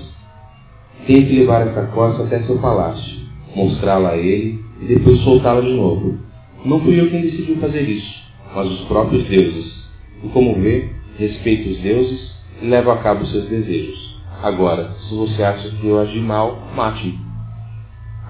Tem 1.06 1.24
que 1.24 1.38
levar 1.38 1.66
essa 1.66 1.86
costa 1.86 2.24
até 2.24 2.42
seu 2.42 2.58
palácio, 2.58 3.20
mostrá-la 3.54 4.10
a 4.10 4.16
ele 4.16 4.60
e 4.80 4.86
depois 4.86 5.20
soltá-la 5.20 5.60
de 5.60 5.72
novo. 5.72 6.18
Não 6.64 6.80
fui 6.80 7.00
eu 7.00 7.08
quem 7.10 7.22
decidiu 7.22 7.56
fazer 7.56 7.82
isso, 7.82 8.24
mas 8.54 8.68
os 8.68 8.80
próprios 8.86 9.24
deuses. 9.28 9.86
E 10.24 10.28
como 10.28 10.54
vê, 10.54 10.88
respeito 11.18 11.70
os 11.70 11.78
deuses 11.78 12.34
e 12.60 12.66
levo 12.66 12.90
a 12.90 12.96
cabo 12.98 13.24
seus 13.26 13.48
desejos. 13.48 14.20
Agora, 14.42 14.94
se 15.08 15.14
você 15.14 15.42
acha 15.42 15.68
que 15.68 15.86
eu 15.86 15.98
agi 15.98 16.20
mal, 16.20 16.58
mate-me. 16.74 17.25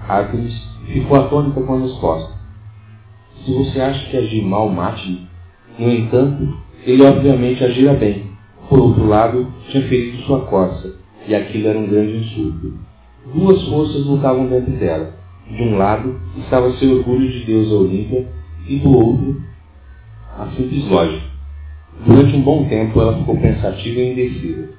Artemis 0.07 0.53
ficou 0.87 1.17
atônita 1.17 1.61
com 1.61 1.73
a 1.75 1.79
resposta. 1.81 2.33
Se 3.43 3.53
você 3.53 3.79
acha 3.79 4.09
que 4.09 4.17
agi 4.17 4.41
mal, 4.41 4.69
mate-me. 4.69 5.27
No 5.77 5.89
entanto, 5.89 6.57
ele 6.85 7.03
obviamente 7.03 7.63
agira 7.63 7.93
bem. 7.93 8.31
Por 8.69 8.79
outro 8.79 9.07
lado, 9.07 9.47
tinha 9.69 9.87
ferido 9.87 10.23
sua 10.23 10.41
costa, 10.45 10.95
e 11.27 11.35
aquilo 11.35 11.67
era 11.67 11.77
um 11.77 11.87
grande 11.87 12.17
insulto. 12.17 12.73
Duas 13.33 13.61
forças 13.67 14.05
lutavam 14.05 14.47
dentro 14.47 14.71
dela. 14.73 15.13
De 15.49 15.61
um 15.61 15.77
lado 15.77 16.19
estava 16.37 16.71
seu 16.73 16.97
orgulho 16.97 17.29
de 17.29 17.45
deusa 17.45 17.75
Olímpia, 17.75 18.27
e 18.67 18.77
do 18.79 18.97
outro, 18.97 19.41
a 20.37 20.47
simples 20.47 20.85
lógica. 20.89 21.25
Durante 22.05 22.35
um 22.35 22.41
bom 22.41 22.67
tempo 22.67 22.99
ela 22.99 23.17
ficou 23.17 23.37
pensativa 23.37 23.99
e 23.99 24.11
indecisa. 24.11 24.69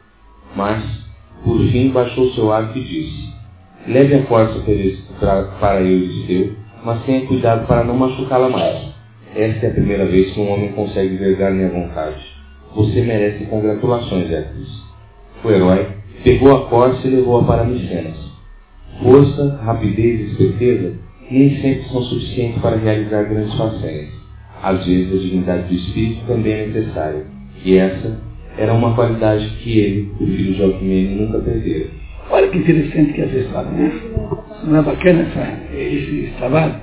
Mas, 0.54 0.84
por 1.42 1.58
fim, 1.68 1.90
baixou 1.90 2.30
seu 2.32 2.52
arco 2.52 2.78
e 2.78 2.84
disse: 2.84 3.32
Leve 3.86 4.14
a 4.14 4.26
força 4.26 4.60
para 5.18 5.80
Euristeu, 5.80 6.52
mas 6.84 7.02
tenha 7.04 7.26
cuidado 7.26 7.66
para 7.66 7.84
não 7.84 7.96
machucá-la 7.96 8.48
mais. 8.48 8.88
Esta 9.34 9.66
é 9.66 9.70
a 9.70 9.74
primeira 9.74 10.06
vez 10.06 10.32
que 10.32 10.40
um 10.40 10.50
homem 10.50 10.72
consegue 10.72 11.16
vergar 11.16 11.52
minha 11.52 11.68
vontade. 11.68 12.16
Você 12.74 13.02
merece 13.02 13.44
congratulações, 13.46 14.30
Hércules. 14.30 14.68
O 15.44 15.50
herói 15.50 15.86
pegou 16.24 16.56
a 16.56 16.66
corça 16.68 17.06
e 17.06 17.10
levou-a 17.10 17.44
para 17.44 17.64
Micenas. 17.64 18.16
Força, 19.02 19.60
rapidez 19.62 20.20
e 20.20 20.32
esperteza 20.32 20.94
nem 21.30 21.60
sempre 21.60 21.88
são 21.90 22.02
suficientes 22.02 22.60
para 22.60 22.76
realizar 22.76 23.24
grandes 23.24 23.54
façanhas. 23.54 24.08
Às 24.62 24.84
vezes 24.84 25.12
a 25.12 25.18
dignidade 25.18 25.68
do 25.68 25.74
espírito 25.74 26.26
também 26.26 26.52
é 26.52 26.66
necessária. 26.66 27.26
E 27.64 27.76
essa 27.76 28.18
era 28.56 28.72
uma 28.72 28.94
qualidade 28.94 29.48
que 29.62 29.78
ele, 29.78 30.12
o 30.18 30.26
filho 30.26 30.54
de 30.54 30.62
Alquimene, 30.62 31.14
nunca 31.14 31.38
perdera. 31.38 31.90
Olha 32.30 32.48
que 32.48 32.58
interessante 32.58 33.12
que 33.12 33.20
é 33.20 33.24
essa 33.24 33.38
história, 33.38 33.70
né? 33.70 33.92
Não 34.64 34.80
é 34.80 34.82
bacana 34.82 35.22
essa, 35.22 35.74
esse 35.74 36.32
trabalho? 36.38 36.74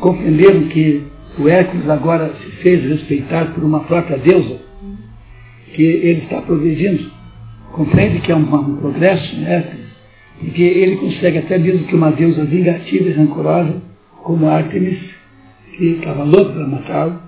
Compreenderam 0.00 0.62
que 0.68 1.06
o 1.38 1.48
Hércules 1.48 1.88
agora 1.88 2.32
se 2.34 2.50
fez 2.62 2.84
respeitar 2.84 3.54
por 3.54 3.62
uma 3.62 3.80
própria 3.80 4.18
deusa, 4.18 4.58
que 5.74 5.82
ele 5.82 6.22
está 6.22 6.42
progredindo. 6.42 7.10
Compreende 7.72 8.20
que 8.20 8.32
é 8.32 8.36
um, 8.36 8.40
um 8.40 8.76
progresso, 8.76 9.36
né? 9.36 9.64
E 10.42 10.50
que 10.50 10.62
ele 10.62 10.96
consegue 10.96 11.38
até 11.38 11.58
mesmo 11.58 11.86
que 11.86 11.94
uma 11.94 12.10
deusa 12.10 12.44
vingativa 12.44 13.08
e 13.08 13.12
rancorosa, 13.12 13.80
como 14.22 14.48
Artemis, 14.48 14.98
que 15.76 15.84
estava 15.92 16.24
louco 16.24 16.52
para 16.52 16.66
matá-lo, 16.66 17.20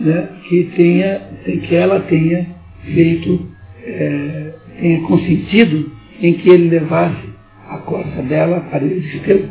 né? 0.00 0.28
que, 0.48 0.64
tenha, 0.76 1.20
que 1.44 1.74
ela 1.74 2.00
tenha 2.00 2.46
feito, 2.84 3.48
é, 3.84 4.52
tenha 4.80 5.02
consentido 5.06 5.90
em 6.20 6.34
que 6.34 6.48
ele 6.48 6.70
levasse 6.70 7.28
a 7.68 7.78
costa 7.78 8.22
dela 8.22 8.60
para 8.70 8.84
Euristeu. 8.84 9.50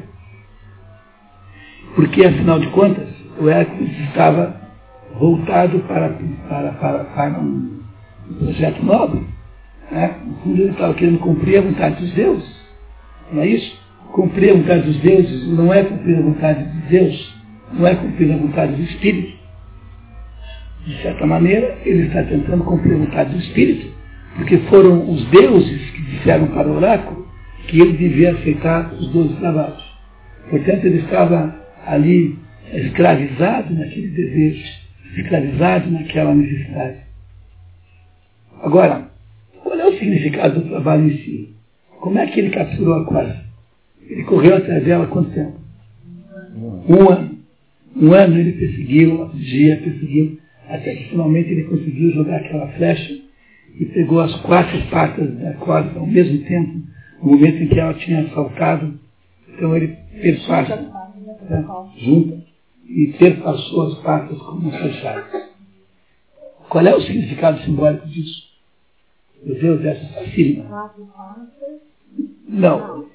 Porque, 1.96 2.26
afinal 2.26 2.60
de 2.60 2.68
contas, 2.68 3.08
o 3.40 3.50
Hércules 3.50 3.98
estava 4.08 4.60
voltado 5.20 5.80
para, 5.80 6.10
para, 6.48 6.72
para, 6.74 7.04
para 7.06 7.40
um 7.40 7.80
projeto 8.40 8.84
nobre. 8.84 9.22
Né? 9.92 10.16
No 10.26 10.36
fundo, 10.38 10.62
ele 10.62 10.72
estava 10.72 10.94
querendo 10.94 11.20
cumprir 11.20 11.58
a 11.58 11.62
vontade 11.62 12.02
dos 12.02 12.12
deuses. 12.14 12.58
Não 13.32 13.42
é 13.42 13.48
isso? 13.48 13.88
Cumprir 14.12 14.52
a 14.52 14.54
vontade 14.54 14.82
dos 14.82 14.98
deuses 15.00 15.48
não 15.48 15.74
é 15.74 15.84
cumprir 15.84 16.18
a 16.18 16.22
vontade 16.22 16.64
de 16.64 16.88
Deus, 16.88 17.36
não 17.74 17.88
é 17.88 17.96
cumprir 17.96 18.34
a 18.34 18.38
vontade 18.38 18.74
do 18.74 18.82
Espírito. 18.84 19.38
De 20.86 21.02
certa 21.02 21.26
maneira, 21.26 21.78
ele 21.86 22.08
está 22.08 22.24
tentando 22.24 22.64
cumprir 22.64 22.94
a 22.96 22.98
vontade 22.98 23.32
do 23.32 23.40
Espírito, 23.40 23.97
porque 24.38 24.60
foram 24.70 25.10
os 25.10 25.26
deuses 25.26 25.90
que 25.92 26.02
disseram 26.04 26.48
para 26.48 26.68
o 26.68 26.76
oráculo 26.76 27.28
que 27.68 27.82
ele 27.82 27.98
devia 27.98 28.32
aceitar 28.32 28.94
os 28.94 29.10
doze 29.10 29.34
trabalhos. 29.36 29.84
Portanto, 30.50 30.86
ele 30.86 31.00
estava 31.00 31.60
ali 31.86 32.38
escravizado 32.72 33.74
naquele 33.74 34.08
desejo, 34.10 34.64
escravizado 35.16 35.90
naquela 35.90 36.34
necessidade. 36.34 36.98
Agora, 38.62 39.10
qual 39.64 39.78
é 39.78 39.86
o 39.88 39.98
significado 39.98 40.62
do 40.62 40.70
trabalho 40.70 41.12
em 41.12 41.18
si? 41.18 41.56
Como 42.00 42.18
é 42.20 42.28
que 42.28 42.40
ele 42.40 42.52
capturou 42.52 43.02
a 43.02 43.06
corda? 43.06 43.44
Ele 44.08 44.24
correu 44.24 44.56
atrás 44.56 44.84
dela 44.86 45.08
quanto 45.08 45.32
tempo? 45.32 45.60
Um 46.88 47.10
ano. 47.10 47.38
Um 47.96 48.14
ano 48.14 48.38
ele 48.38 48.52
perseguiu, 48.54 49.30
dia 49.34 49.78
perseguiu, 49.78 50.40
até 50.70 50.96
que 50.96 51.10
finalmente 51.10 51.50
ele 51.50 51.64
conseguiu 51.64 52.12
jogar 52.12 52.38
aquela 52.38 52.68
flecha 52.70 53.27
e 53.80 53.86
pegou 53.86 54.20
as 54.20 54.36
quatro 54.42 54.82
patas 54.90 55.38
da 55.38 55.54
corda 55.54 56.00
ao 56.00 56.08
mesmo 56.08 56.44
tempo, 56.46 56.82
no 57.22 57.32
momento 57.32 57.64
em 57.64 57.68
que 57.68 57.80
ela 57.80 57.94
tinha 57.94 58.28
saltado. 58.30 59.00
Então 59.50 59.76
ele 59.76 59.96
perpassa, 60.20 60.76
né, 60.76 61.66
junta, 61.98 62.44
e 62.86 63.08
perpassou 63.20 63.88
as 63.88 64.00
patas 64.00 64.38
como 64.40 64.72
fechadas. 64.72 65.48
Qual 66.70 66.86
é 66.86 66.96
o 66.96 67.02
significado 67.02 67.64
simbólico 67.64 68.08
disso? 68.08 68.48
Meu 69.44 69.56
Deus, 69.60 69.86
essa 69.86 70.06
facílima. 70.14 70.92
Não. 72.50 73.06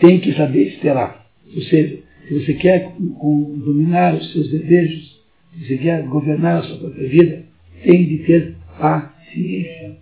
Tem 0.00 0.20
que 0.20 0.34
saber 0.34 0.68
esperar. 0.68 1.26
Ou 1.54 1.62
seja, 1.62 2.02
se 2.28 2.34
você 2.34 2.54
quer 2.54 2.92
dominar 2.98 4.14
os 4.14 4.32
seus 4.32 4.50
desejos, 4.50 5.13
se 5.60 5.78
quer 5.78 6.02
governar 6.04 6.58
a 6.58 6.62
sua 6.62 6.78
própria 6.78 7.08
vida, 7.08 7.44
tem 7.82 8.06
de 8.06 8.18
ter 8.18 8.56
paciência. 8.78 9.96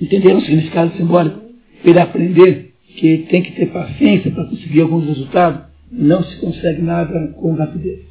Entenderam 0.00 0.38
o 0.38 0.42
significado 0.42 0.96
simbólico? 0.96 1.40
Ele 1.84 1.98
aprender 1.98 2.72
que 2.86 3.26
tem 3.28 3.42
que 3.42 3.52
ter 3.52 3.66
paciência 3.66 4.30
para 4.30 4.46
conseguir 4.46 4.82
alguns 4.82 5.06
resultados, 5.06 5.66
não 5.90 6.22
se 6.22 6.36
consegue 6.36 6.82
nada 6.82 7.28
com 7.28 7.54
rapidez. 7.54 8.04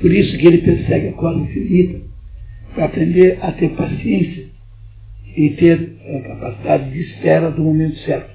Por 0.00 0.12
isso 0.12 0.38
que 0.38 0.46
ele 0.46 0.58
persegue 0.58 1.08
a 1.08 1.12
corda 1.12 1.40
infinita, 1.40 2.00
para 2.74 2.86
aprender 2.86 3.38
a 3.42 3.52
ter 3.52 3.70
paciência 3.70 4.48
e 5.36 5.50
ter 5.50 5.96
a 6.06 6.20
capacidade 6.28 6.90
de 6.90 7.00
espera 7.00 7.50
do 7.50 7.62
momento 7.62 7.96
certo. 7.98 8.34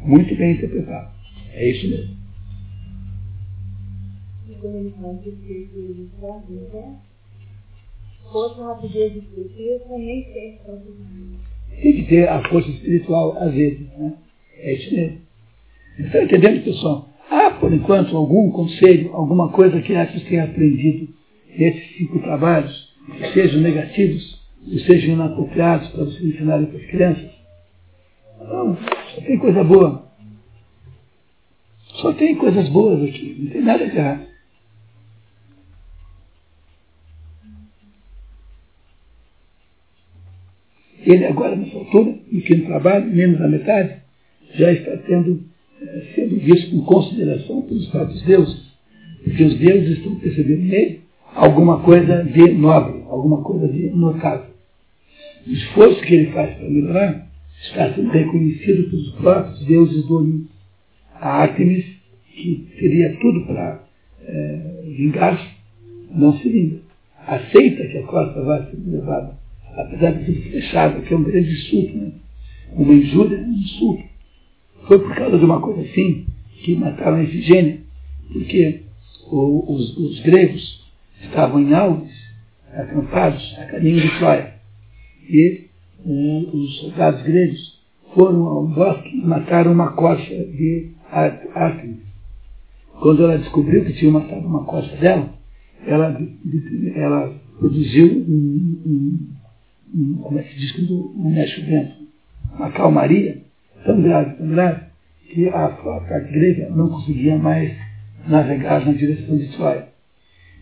Muito 0.00 0.34
bem 0.36 0.52
interpretado. 0.52 1.10
É 1.52 1.70
isso 1.70 1.88
mesmo. 1.88 2.21
Força, 8.30 8.64
rapidez 8.64 9.16
espiritual 9.16 9.98
nem 9.98 10.24
sempre 10.24 10.58
Tem 11.82 11.92
que 11.92 12.02
ter 12.04 12.28
a 12.28 12.42
força 12.48 12.70
espiritual 12.70 13.36
às 13.38 13.52
vezes. 13.52 13.86
Né? 13.98 14.14
É 14.58 14.74
isso 14.74 14.94
mesmo. 14.94 15.18
Estão 15.98 16.22
entendendo, 16.22 16.64
pessoal? 16.64 17.08
Há, 17.30 17.50
por 17.50 17.72
enquanto, 17.72 18.16
algum 18.16 18.50
conselho, 18.50 19.14
alguma 19.14 19.50
coisa 19.50 19.80
que 19.82 19.94
Atos 19.94 20.22
tenha 20.24 20.44
aprendido 20.44 21.12
nesses 21.56 21.96
cinco 21.96 22.18
trabalhos, 22.20 22.94
que 23.06 23.32
sejam 23.32 23.60
negativos, 23.60 24.40
ou 24.70 24.78
sejam 24.80 25.14
inapropriados 25.14 25.88
para 25.88 26.04
você 26.04 26.24
ensinar 26.24 26.64
para 26.66 26.78
as 26.78 26.86
crianças? 26.86 27.30
Não, 28.38 28.76
só 29.14 29.20
tem 29.22 29.38
coisa 29.38 29.64
boa. 29.64 30.04
Só 32.00 32.12
tem 32.14 32.34
coisas 32.36 32.68
boas 32.70 33.02
aqui, 33.02 33.36
não 33.38 33.50
tem 33.50 33.62
nada 33.62 33.86
de 33.86 33.96
errado. 33.96 34.31
Ele 41.04 41.24
agora, 41.26 41.56
nessa 41.56 41.76
altura, 41.76 42.14
no 42.30 42.40
quinto 42.42 42.66
trabalho, 42.66 43.10
menos 43.12 43.38
da 43.38 43.48
metade, 43.48 43.96
já 44.54 44.72
está 44.72 44.96
tendo 44.98 45.52
sendo 46.14 46.36
visto 46.36 46.70
com 46.70 46.82
consideração 46.82 47.62
pelos 47.62 47.86
próprios 47.88 48.22
deuses. 48.22 48.72
Porque 49.24 49.42
os 49.42 49.58
deuses 49.58 49.98
estão 49.98 50.14
percebendo 50.16 50.62
nele 50.62 51.00
alguma 51.34 51.80
coisa 51.80 52.24
de 52.24 52.52
nobre, 52.52 53.02
alguma 53.08 53.42
coisa 53.42 53.68
de 53.68 53.90
notável. 53.90 54.52
O 55.46 55.50
esforço 55.50 56.00
que 56.02 56.14
ele 56.14 56.32
faz 56.32 56.54
para 56.56 56.68
melhorar 56.68 57.28
está 57.62 57.94
sendo 57.94 58.10
reconhecido 58.10 58.90
pelos 58.90 59.10
próprios 59.12 59.64
deuses 59.64 60.06
do 60.06 60.16
Olimpo. 60.16 60.52
A 61.14 61.42
Artemis, 61.42 61.84
que 62.32 62.68
teria 62.78 63.16
tudo 63.20 63.46
para 63.46 63.84
é, 64.24 64.82
vingar-se, 64.86 65.46
não 66.10 66.36
se 66.38 66.48
vinga. 66.48 66.78
Aceita 67.26 67.86
que 67.86 67.98
a 67.98 68.02
costa 68.02 68.42
vai 68.42 68.68
ser 68.70 68.78
levada, 68.84 69.38
apesar 69.76 70.12
de 70.12 70.24
ser 70.26 70.50
fechada, 70.50 71.00
que 71.00 71.12
é 71.12 71.16
um 71.16 71.24
grande 71.24 71.50
insulto, 71.50 71.96
né? 71.96 72.12
uma 72.72 72.94
injúria, 72.94 73.38
um 73.38 73.52
insulto. 73.52 74.04
Foi 74.86 74.98
por 74.98 75.14
causa 75.14 75.38
de 75.38 75.44
uma 75.44 75.60
coisa 75.60 75.82
assim 75.82 76.26
que 76.62 76.74
mataram 76.76 77.16
a 77.16 77.22
Efigênia, 77.22 77.80
porque 78.32 78.82
os, 79.30 79.96
os, 79.96 80.20
gregos 80.20 80.80
estavam 81.22 81.60
em 81.60 81.74
Aulis, 81.74 82.12
acampados 82.72 83.56
a 83.58 83.64
caminho 83.66 84.00
de 84.00 84.18
Troia. 84.18 84.54
E 85.28 85.66
um, 86.04 86.50
os 86.52 86.78
soldados 86.80 87.22
gregos 87.22 87.80
foram 88.14 88.46
ao 88.46 88.66
bosque 88.66 89.16
e 89.16 89.24
mataram 89.24 89.72
uma 89.72 89.92
coxa 89.92 90.34
de 90.34 90.92
Artemis. 91.54 92.02
Quando 93.00 93.24
ela 93.24 93.38
descobriu 93.38 93.84
que 93.84 93.94
tinham 93.94 94.12
matado 94.12 94.46
uma 94.46 94.64
coxa 94.64 94.94
dela, 94.96 95.30
ela, 95.86 96.20
ela 96.94 97.34
produziu 97.58 98.06
um, 98.06 98.82
um, 98.86 99.28
como 100.22 100.38
é 100.38 100.42
se 100.44 100.56
diz 100.56 100.72
quando 100.72 101.12
um 101.16 101.30
mexe 101.30 101.60
o 101.60 101.66
vento? 101.66 101.94
Uma 102.54 102.70
calmaria 102.70 103.42
tão 103.84 104.00
grave, 104.00 104.36
tão 104.36 104.48
grave, 104.48 104.80
que 105.28 105.48
a 105.48 105.68
frota 105.76 106.18
grega 106.20 106.70
não 106.70 106.88
conseguia 106.88 107.36
mais 107.36 107.72
navegar 108.26 108.84
na 108.86 108.92
direção 108.92 109.36
de 109.36 109.48
Troia. 109.48 109.88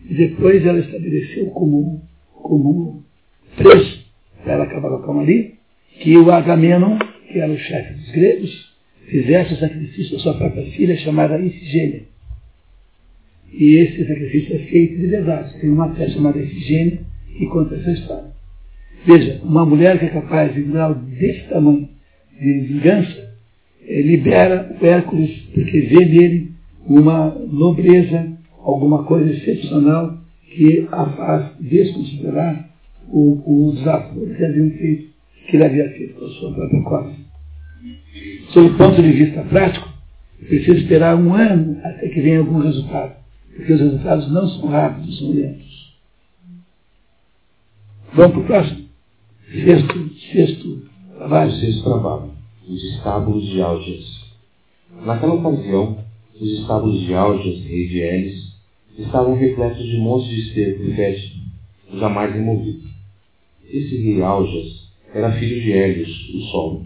E 0.09 0.15
depois 0.15 0.65
ela 0.65 0.79
estabeleceu 0.79 1.47
como, 1.47 2.01
como 2.33 3.03
preço 3.55 4.05
para 4.43 4.53
ela 4.53 4.63
acabar 4.63 4.89
com 4.89 4.95
a 4.95 5.05
calmaria, 5.05 5.51
que 5.99 6.17
o 6.17 6.31
Agamenon, 6.31 6.97
que 7.31 7.39
era 7.39 7.51
o 7.51 7.57
chefe 7.57 7.93
dos 7.93 8.11
gregos, 8.11 8.71
fizesse 9.07 9.53
o 9.53 9.57
sacrifício 9.57 10.17
da 10.17 10.23
sua 10.23 10.33
própria 10.33 10.65
filha, 10.71 10.97
chamada 10.97 11.39
Ifigênia. 11.39 12.03
E 13.53 13.75
esse 13.75 14.07
sacrifício 14.07 14.55
é 14.55 14.59
feito 14.59 14.97
de 14.97 15.07
verdade. 15.07 15.59
Tem 15.59 15.69
uma 15.69 15.89
peça 15.89 16.13
chamada 16.13 16.39
Ifigênia 16.39 16.99
que 17.37 17.45
conta 17.47 17.75
essa 17.75 17.91
história. 17.91 18.31
Veja, 19.05 19.41
uma 19.43 19.65
mulher 19.65 19.97
que 19.99 20.05
é 20.05 20.09
capaz 20.09 20.53
de 20.53 20.61
um 20.61 20.71
grau 20.71 20.93
desse 20.93 21.49
tamanho 21.49 21.89
de 22.39 22.59
vingança, 22.61 23.31
eh, 23.87 24.01
libera 24.01 24.75
o 24.79 24.85
Hércules 24.85 25.31
porque 25.53 25.81
vê 25.81 26.05
nele 26.05 26.51
uma 26.85 27.29
nobreza, 27.51 28.37
alguma 28.59 29.03
coisa 29.03 29.31
excepcional 29.31 30.17
que 30.55 30.87
a 30.91 31.05
faz 31.05 31.51
desconsiderar 31.59 32.69
o, 33.07 33.69
o 33.69 33.73
desafio 33.73 34.27
que 34.27 34.77
feito, 34.77 35.09
que 35.47 35.57
ele 35.57 35.65
havia 35.65 35.89
feito 35.91 36.15
com 36.15 36.25
a 36.25 36.29
sua 36.29 36.53
própria 36.53 36.81
costa. 36.83 37.15
Sob 38.49 38.67
o 38.67 38.77
ponto 38.77 39.01
de 39.01 39.11
vista 39.11 39.41
prático, 39.43 39.89
precisa 40.47 40.77
esperar 40.77 41.15
um 41.15 41.33
ano 41.33 41.79
até 41.83 42.07
que 42.09 42.21
venha 42.21 42.39
algum 42.39 42.59
resultado, 42.59 43.15
porque 43.55 43.73
os 43.73 43.79
resultados 43.79 44.31
não 44.31 44.47
são 44.47 44.67
rápidos, 44.67 45.17
são 45.19 45.31
lentos. 45.31 45.95
Vamos 48.13 48.31
para 48.31 48.41
o 48.41 48.45
próximo? 48.45 48.90
Sexto, 49.53 50.09
sexto. 50.31 50.81
Sexto 51.59 51.83
trabalho. 51.83 52.31
Os 52.69 52.81
estábulos 52.81 53.45
de 53.47 53.61
Algias. 53.61 54.05
Naquela 55.05 55.33
ocasião, 55.33 55.97
os 56.39 56.51
estábulos 56.59 57.01
de 57.01 57.13
Algias, 57.13 57.61
rei 57.65 57.85
de 57.89 57.99
Elis, 57.99 58.55
estavam 58.97 59.35
repletos 59.35 59.83
de 59.85 59.97
montes 59.97 60.29
de 60.29 60.39
esterco 60.39 60.83
e 60.83 60.95
fértil, 60.95 61.31
jamais 61.95 62.33
removido. 62.33 62.87
Esse 63.69 63.97
rei 63.97 64.21
Algias 64.21 64.87
era 65.13 65.33
filho 65.33 65.61
de 65.61 65.73
Hélios, 65.73 66.29
o 66.33 66.39
Sol, 66.49 66.85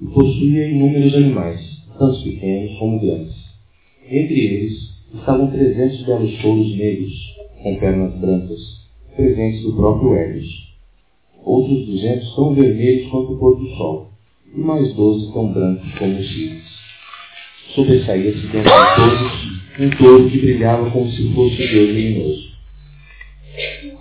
e 0.00 0.06
possuía 0.06 0.68
inúmeros 0.68 1.12
animais, 1.12 1.82
tanto 1.98 2.22
pequenos 2.22 2.78
como 2.78 3.00
grandes. 3.00 3.34
Entre 4.08 4.38
eles 4.38 4.92
estavam 5.12 5.50
trezentos 5.50 6.06
belos 6.06 6.40
touros 6.40 6.76
negros, 6.76 7.34
com 7.60 7.76
pernas 7.80 8.14
brancas, 8.20 8.86
presentes 9.16 9.64
do 9.64 9.74
próprio 9.74 10.14
Hélios. 10.14 10.65
Outros 11.46 11.86
duzentos 11.86 12.34
tão 12.34 12.54
vermelhos 12.54 13.08
quanto 13.08 13.32
o 13.32 13.38
pôr 13.38 13.56
do 13.56 13.68
sol, 13.76 14.10
e 14.54 14.60
mais 14.60 14.92
doze 14.94 15.32
tão 15.32 15.52
brancos 15.52 15.90
como 15.98 16.18
os 16.18 16.28
cisnes. 16.28 16.76
Sobressaía-se 17.74 18.40
de 18.40 18.48
todos 18.48 19.56
um 19.78 19.90
touro 19.90 20.28
que 20.28 20.38
brilhava 20.38 20.90
como 20.90 21.08
se 21.10 21.32
fosse 21.32 21.54
um 21.54 21.66
Deus 21.68 21.88
luminoso. 21.88 22.48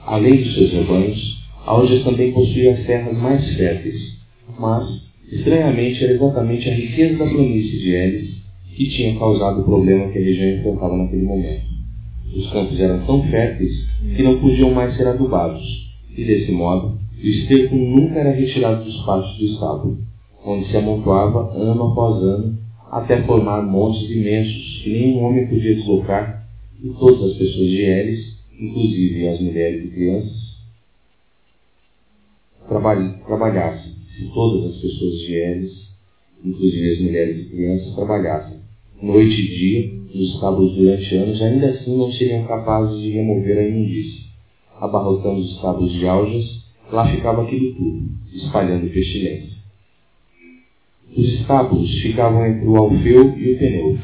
Além 0.06 0.38
de 0.38 0.54
seus 0.54 0.72
rebanhos, 0.72 1.46
Algias 1.66 2.04
também 2.04 2.34
possuía 2.34 2.74
as 2.74 2.86
terras 2.86 3.18
mais 3.18 3.56
férteis, 3.56 4.18
mas 4.60 5.06
Estranhamente, 5.32 6.04
era 6.04 6.14
exatamente 6.14 6.70
a 6.70 6.74
riqueza 6.74 7.18
da 7.18 7.26
planície 7.26 7.80
de 7.80 7.90
Elis 7.90 8.36
que 8.76 8.90
tinha 8.90 9.18
causado 9.18 9.62
o 9.62 9.64
problema 9.64 10.12
que 10.12 10.20
a 10.20 10.22
região 10.22 10.60
enfrentava 10.60 10.98
naquele 10.98 11.24
momento. 11.24 11.66
Os 12.36 12.52
campos 12.52 12.80
eram 12.80 13.06
tão 13.06 13.24
férteis 13.30 13.74
que 14.16 14.22
não 14.22 14.40
podiam 14.40 14.72
mais 14.72 14.96
ser 14.96 15.08
adubados, 15.08 15.64
e 16.16 16.24
desse 16.24 16.52
modo, 16.52 17.00
o 17.26 17.30
esterco 17.30 17.76
nunca 17.76 18.20
era 18.20 18.32
retirado 18.32 18.84
dos 18.84 19.04
pátios 19.04 19.38
do 19.38 19.46
estábulo, 19.46 19.98
onde 20.46 20.70
se 20.70 20.78
amontoava 20.78 21.52
ano 21.56 21.92
após 21.92 22.22
ano 22.22 22.58
até 22.92 23.24
formar 23.24 23.64
montes 23.64 24.10
imensos 24.10 24.82
que 24.84 24.92
nenhum 24.92 25.24
homem 25.24 25.48
podia 25.48 25.76
deslocar, 25.76 26.48
e 26.84 26.90
todas 26.90 27.32
as 27.32 27.38
pessoas 27.38 27.68
de 27.68 27.82
Elis, 27.82 28.38
inclusive 28.60 29.28
as 29.28 29.42
mulheres 29.42 29.86
e 29.86 29.88
crianças, 29.88 30.56
trabalhassem 33.26 33.92
se 34.16 34.32
todas 34.34 34.72
as 34.72 34.82
pessoas 34.82 35.14
de 35.20 35.34
Elis, 35.34 35.90
inclusive 36.44 36.92
as 36.92 37.00
mulheres 37.00 37.38
e 37.40 37.50
crianças, 37.50 37.96
trabalhassem 37.96 38.60
noite 39.02 39.42
e 39.42 39.48
dia 39.48 39.94
nos 40.14 40.36
estábulos 40.36 40.76
durante 40.76 41.16
anos, 41.16 41.42
ainda 41.42 41.70
assim 41.72 41.98
não 41.98 42.12
seriam 42.12 42.46
capazes 42.46 43.02
de 43.02 43.10
remover 43.10 43.58
a 43.58 43.68
imundície. 43.68 44.26
Abarrotando 44.80 45.42
os 45.42 45.52
estábulos 45.56 45.92
de 45.92 46.08
algas, 46.08 46.65
lá 46.92 47.10
ficava 47.12 47.44
aquilo 47.44 47.74
tudo, 47.76 48.10
espalhando 48.34 48.92
pestilência. 48.92 49.56
Os 51.16 51.34
estábulos 51.40 51.90
ficavam 52.02 52.46
entre 52.46 52.68
o 52.68 52.76
Alfeu 52.78 53.38
e 53.38 53.54
o 53.54 53.58
Peneu, 53.58 53.98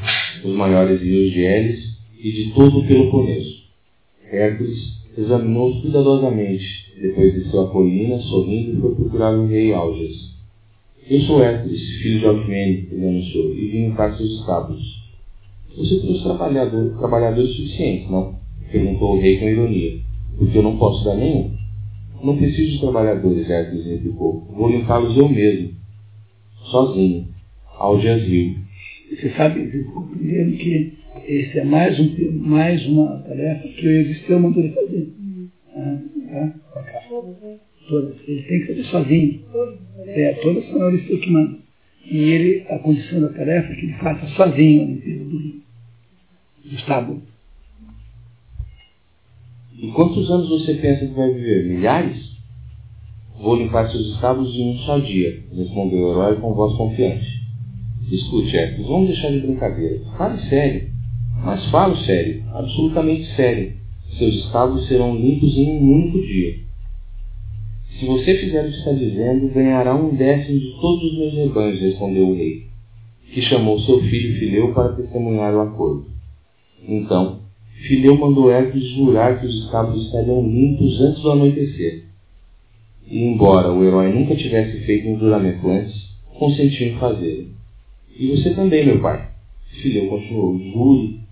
os 0.44 0.54
maiores 0.54 1.00
rios 1.00 1.32
de 1.32 1.40
Elis 1.40 1.98
e 2.18 2.32
de 2.32 2.54
todo 2.54 2.78
o 2.78 2.86
Peloponeso. 2.86 3.62
Hércules 4.30 5.02
examinou 5.16 5.80
cuidadosamente 5.82 6.82
depois 7.02 7.34
desceu 7.34 7.62
a 7.62 7.70
colina, 7.70 8.18
sorrindo, 8.20 8.78
e 8.78 8.80
foi 8.80 8.94
procurar 8.94 9.34
o 9.34 9.46
rei 9.46 9.72
Alges. 9.72 10.30
Eu 11.08 11.20
sou 11.22 11.42
Hércules, 11.42 11.80
filho 12.00 12.20
de 12.20 12.26
Alcmene, 12.26 12.88
ele 12.92 13.06
anunciou, 13.06 13.52
e 13.54 13.68
vim 13.68 13.86
limpar 13.88 14.16
seus 14.16 14.38
estábulos. 14.38 15.02
Você 15.76 15.98
trouxe 15.98 16.22
trabalhador, 16.22 16.96
trabalhadores 16.98 17.56
suficientes, 17.56 18.08
não? 18.08 18.36
Perguntou 18.70 19.16
o 19.16 19.20
rei 19.20 19.38
com 19.38 19.48
ironia. 19.48 19.98
Porque 20.38 20.58
eu 20.58 20.62
não 20.62 20.78
posso 20.78 21.04
dar 21.04 21.16
nenhum. 21.16 21.50
Não 22.22 22.36
preciso 22.36 22.72
de 22.72 22.80
trabalhadores, 22.80 23.50
Hércules 23.50 23.84
replicou. 23.84 24.46
Vou 24.50 24.70
limpá-los 24.70 25.16
eu 25.16 25.28
mesmo. 25.28 25.74
Sozinho. 26.70 27.28
Alges 27.78 28.22
riu. 28.22 28.56
Você 29.10 29.30
sabe, 29.30 29.84
compreendendo 29.92 30.56
que 30.56 30.92
esse 31.26 31.58
é 31.58 31.64
mais, 31.64 31.98
um, 31.98 32.32
mais 32.38 32.86
uma 32.86 33.18
tarefa 33.18 33.68
que 33.68 33.86
o 33.86 33.90
Existeu 33.90 34.38
mandou 34.38 34.62
ele 34.62 34.72
fazer. 34.72 35.12
Ah, 35.74 35.98
tá? 36.32 36.54
Todas. 37.88 38.16
Ele 38.26 38.42
tem 38.42 38.60
que 38.60 38.66
fazer 38.68 38.84
sozinho. 38.84 39.40
É, 40.06 40.32
todas 40.34 40.64
são 40.68 40.88
a 40.88 40.98
que 40.98 41.30
manda. 41.30 41.58
E 42.10 42.16
ele, 42.16 42.66
a 42.68 42.78
condição 42.78 43.20
da 43.20 43.28
tarefa 43.30 43.72
é 43.72 43.76
que 43.76 43.86
ele 43.86 43.94
faça 43.94 44.26
sozinho 44.28 44.82
a 44.82 44.86
limpeza 44.86 45.24
do, 45.24 45.38
do 45.38 46.74
estábulo. 46.74 47.22
E 49.82 49.88
quantos 49.88 50.30
anos 50.30 50.48
você 50.48 50.74
pensa 50.74 51.04
que 51.04 51.12
vai 51.12 51.34
viver? 51.34 51.68
Milhares? 51.68 52.16
Vou 53.40 53.56
limpar 53.56 53.90
seus 53.90 54.14
estábulos 54.14 54.54
em 54.54 54.76
um 54.76 54.78
só 54.78 55.00
dia, 55.00 55.42
respondeu 55.52 55.98
o 55.98 56.10
herói 56.12 56.36
com 56.40 56.54
voz 56.54 56.76
confiante. 56.76 57.26
Escute, 58.08 58.56
Hércules, 58.56 58.86
vamos 58.86 59.08
deixar 59.08 59.32
de 59.32 59.40
brincadeira. 59.40 59.98
Fale 60.16 60.40
sério. 60.48 60.88
Mas 61.44 61.68
falo 61.72 61.96
sério, 61.96 62.44
absolutamente 62.54 63.26
sério. 63.34 63.72
Seus 64.16 64.36
estábulos 64.44 64.86
serão 64.86 65.16
limpos 65.16 65.56
em 65.56 65.68
um 65.68 65.94
único 65.94 66.20
dia. 66.22 66.60
Se 67.98 68.06
você 68.06 68.38
fizer 68.38 68.64
o 68.64 68.70
que 68.70 68.78
está 68.78 68.92
dizendo, 68.92 69.52
ganhará 69.52 69.96
um 69.96 70.14
décimo 70.14 70.60
de 70.60 70.80
todos 70.80 71.02
os 71.02 71.18
meus 71.18 71.34
rebanhos, 71.34 71.80
respondeu 71.80 72.28
o 72.28 72.34
rei, 72.36 72.68
que 73.34 73.42
chamou 73.42 73.80
seu 73.80 74.00
filho 74.02 74.38
Fileu 74.38 74.72
para 74.72 74.92
testemunhar 74.92 75.52
o 75.52 75.60
acordo. 75.62 76.06
Então, 76.86 77.41
Fileu 77.86 78.16
mandou 78.16 78.50
Hércules 78.50 78.88
jurar 78.90 79.40
que 79.40 79.46
os 79.46 79.64
estábulos 79.64 80.06
estariam 80.06 80.42
limpos 80.42 81.00
antes 81.00 81.22
do 81.22 81.30
anoitecer. 81.30 82.04
E 83.06 83.18
embora 83.18 83.72
o 83.72 83.84
herói 83.84 84.12
nunca 84.12 84.36
tivesse 84.36 84.80
feito 84.86 85.08
um 85.08 85.18
juramento 85.18 85.68
antes, 85.68 85.94
consentiu 86.38 86.88
em 86.88 86.98
fazê-lo. 86.98 87.48
E 88.18 88.28
você 88.28 88.54
também, 88.54 88.86
meu 88.86 89.00
pai. 89.00 89.28
Fileu 89.80 90.08
continuou, 90.08 90.58
jure 90.58 91.22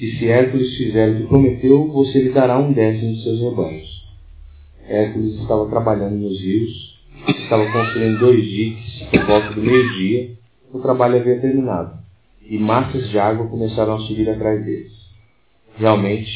e 0.00 0.12
se 0.12 0.28
Hércules 0.28 0.76
fizer 0.76 1.10
o 1.10 1.16
que 1.16 1.26
prometeu, 1.26 1.88
você 1.88 2.22
lhe 2.22 2.30
dará 2.30 2.56
um 2.56 2.72
décimo 2.72 3.14
de 3.14 3.22
seus 3.24 3.40
rebanhos. 3.40 4.06
Hércules 4.88 5.40
estava 5.40 5.68
trabalhando 5.68 6.14
nos 6.14 6.40
rios, 6.40 6.96
estava 7.26 7.70
construindo 7.72 8.20
dois 8.20 8.44
diques 8.44 9.02
por 9.10 9.26
volta 9.26 9.54
do 9.54 9.60
meio-dia, 9.60 10.30
o 10.72 10.78
trabalho 10.78 11.16
havia 11.16 11.40
terminado, 11.40 11.98
e 12.48 12.56
massas 12.58 13.10
de 13.10 13.18
água 13.18 13.48
começaram 13.48 13.96
a 13.96 14.00
subir 14.00 14.30
atrás 14.30 14.64
deles. 14.64 14.97
Realmente, 15.78 16.28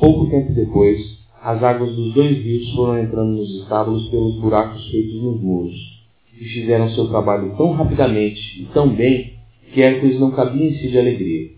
pouco 0.00 0.30
tempo 0.30 0.52
depois, 0.54 0.98
as 1.42 1.62
águas 1.62 1.94
dos 1.94 2.14
dois 2.14 2.42
rios 2.42 2.72
foram 2.74 2.98
entrando 2.98 3.36
nos 3.36 3.60
estábulos 3.60 4.08
pelos 4.08 4.40
buracos 4.40 4.90
feitos 4.90 5.22
nos 5.22 5.40
muros, 5.40 5.74
e 6.40 6.44
fizeram 6.44 6.88
seu 6.90 7.06
trabalho 7.08 7.54
tão 7.56 7.72
rapidamente 7.72 8.62
e 8.62 8.64
tão 8.72 8.88
bem 8.88 9.34
que 9.72 9.82
Hércules 9.82 10.18
não 10.18 10.30
cabia 10.30 10.68
em 10.68 10.74
si 10.78 10.88
de 10.88 10.98
alegria. 10.98 11.50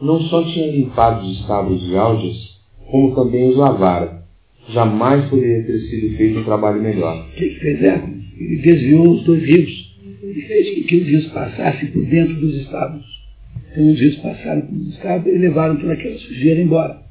não 0.00 0.20
só 0.22 0.42
tinha 0.44 0.72
limpado 0.72 1.26
os 1.26 1.40
estábulos 1.40 1.82
de 1.86 1.94
Alges, 1.94 2.58
como 2.90 3.14
também 3.14 3.50
os 3.50 3.56
lavara. 3.56 4.22
Jamais 4.70 5.28
poderia 5.28 5.62
ter 5.64 5.78
sido 5.80 6.16
feito 6.16 6.38
um 6.38 6.44
trabalho 6.44 6.80
melhor. 6.80 7.28
O 7.28 7.32
que, 7.32 7.48
que 7.50 7.60
fez 7.60 7.82
Hércules? 7.82 8.24
Ele 8.38 8.56
desviou 8.62 9.10
os 9.10 9.24
dois 9.24 9.42
rios. 9.42 9.96
Ele 10.22 10.40
fez 10.42 10.74
com 10.74 10.86
que 10.86 10.96
os 10.96 11.06
rios 11.06 11.26
passassem 11.26 11.90
por 11.90 12.04
dentro 12.06 12.40
dos 12.40 12.54
estábulos. 12.54 13.09
Então 13.70 13.88
os 13.90 14.00
rios 14.00 14.16
passaram 14.16 14.62
por 14.62 14.76
estábulos 14.88 15.34
e 15.34 15.38
levaram 15.38 15.76
toda 15.76 15.92
aquela 15.92 16.18
sujeira 16.18 16.60
embora. 16.60 17.02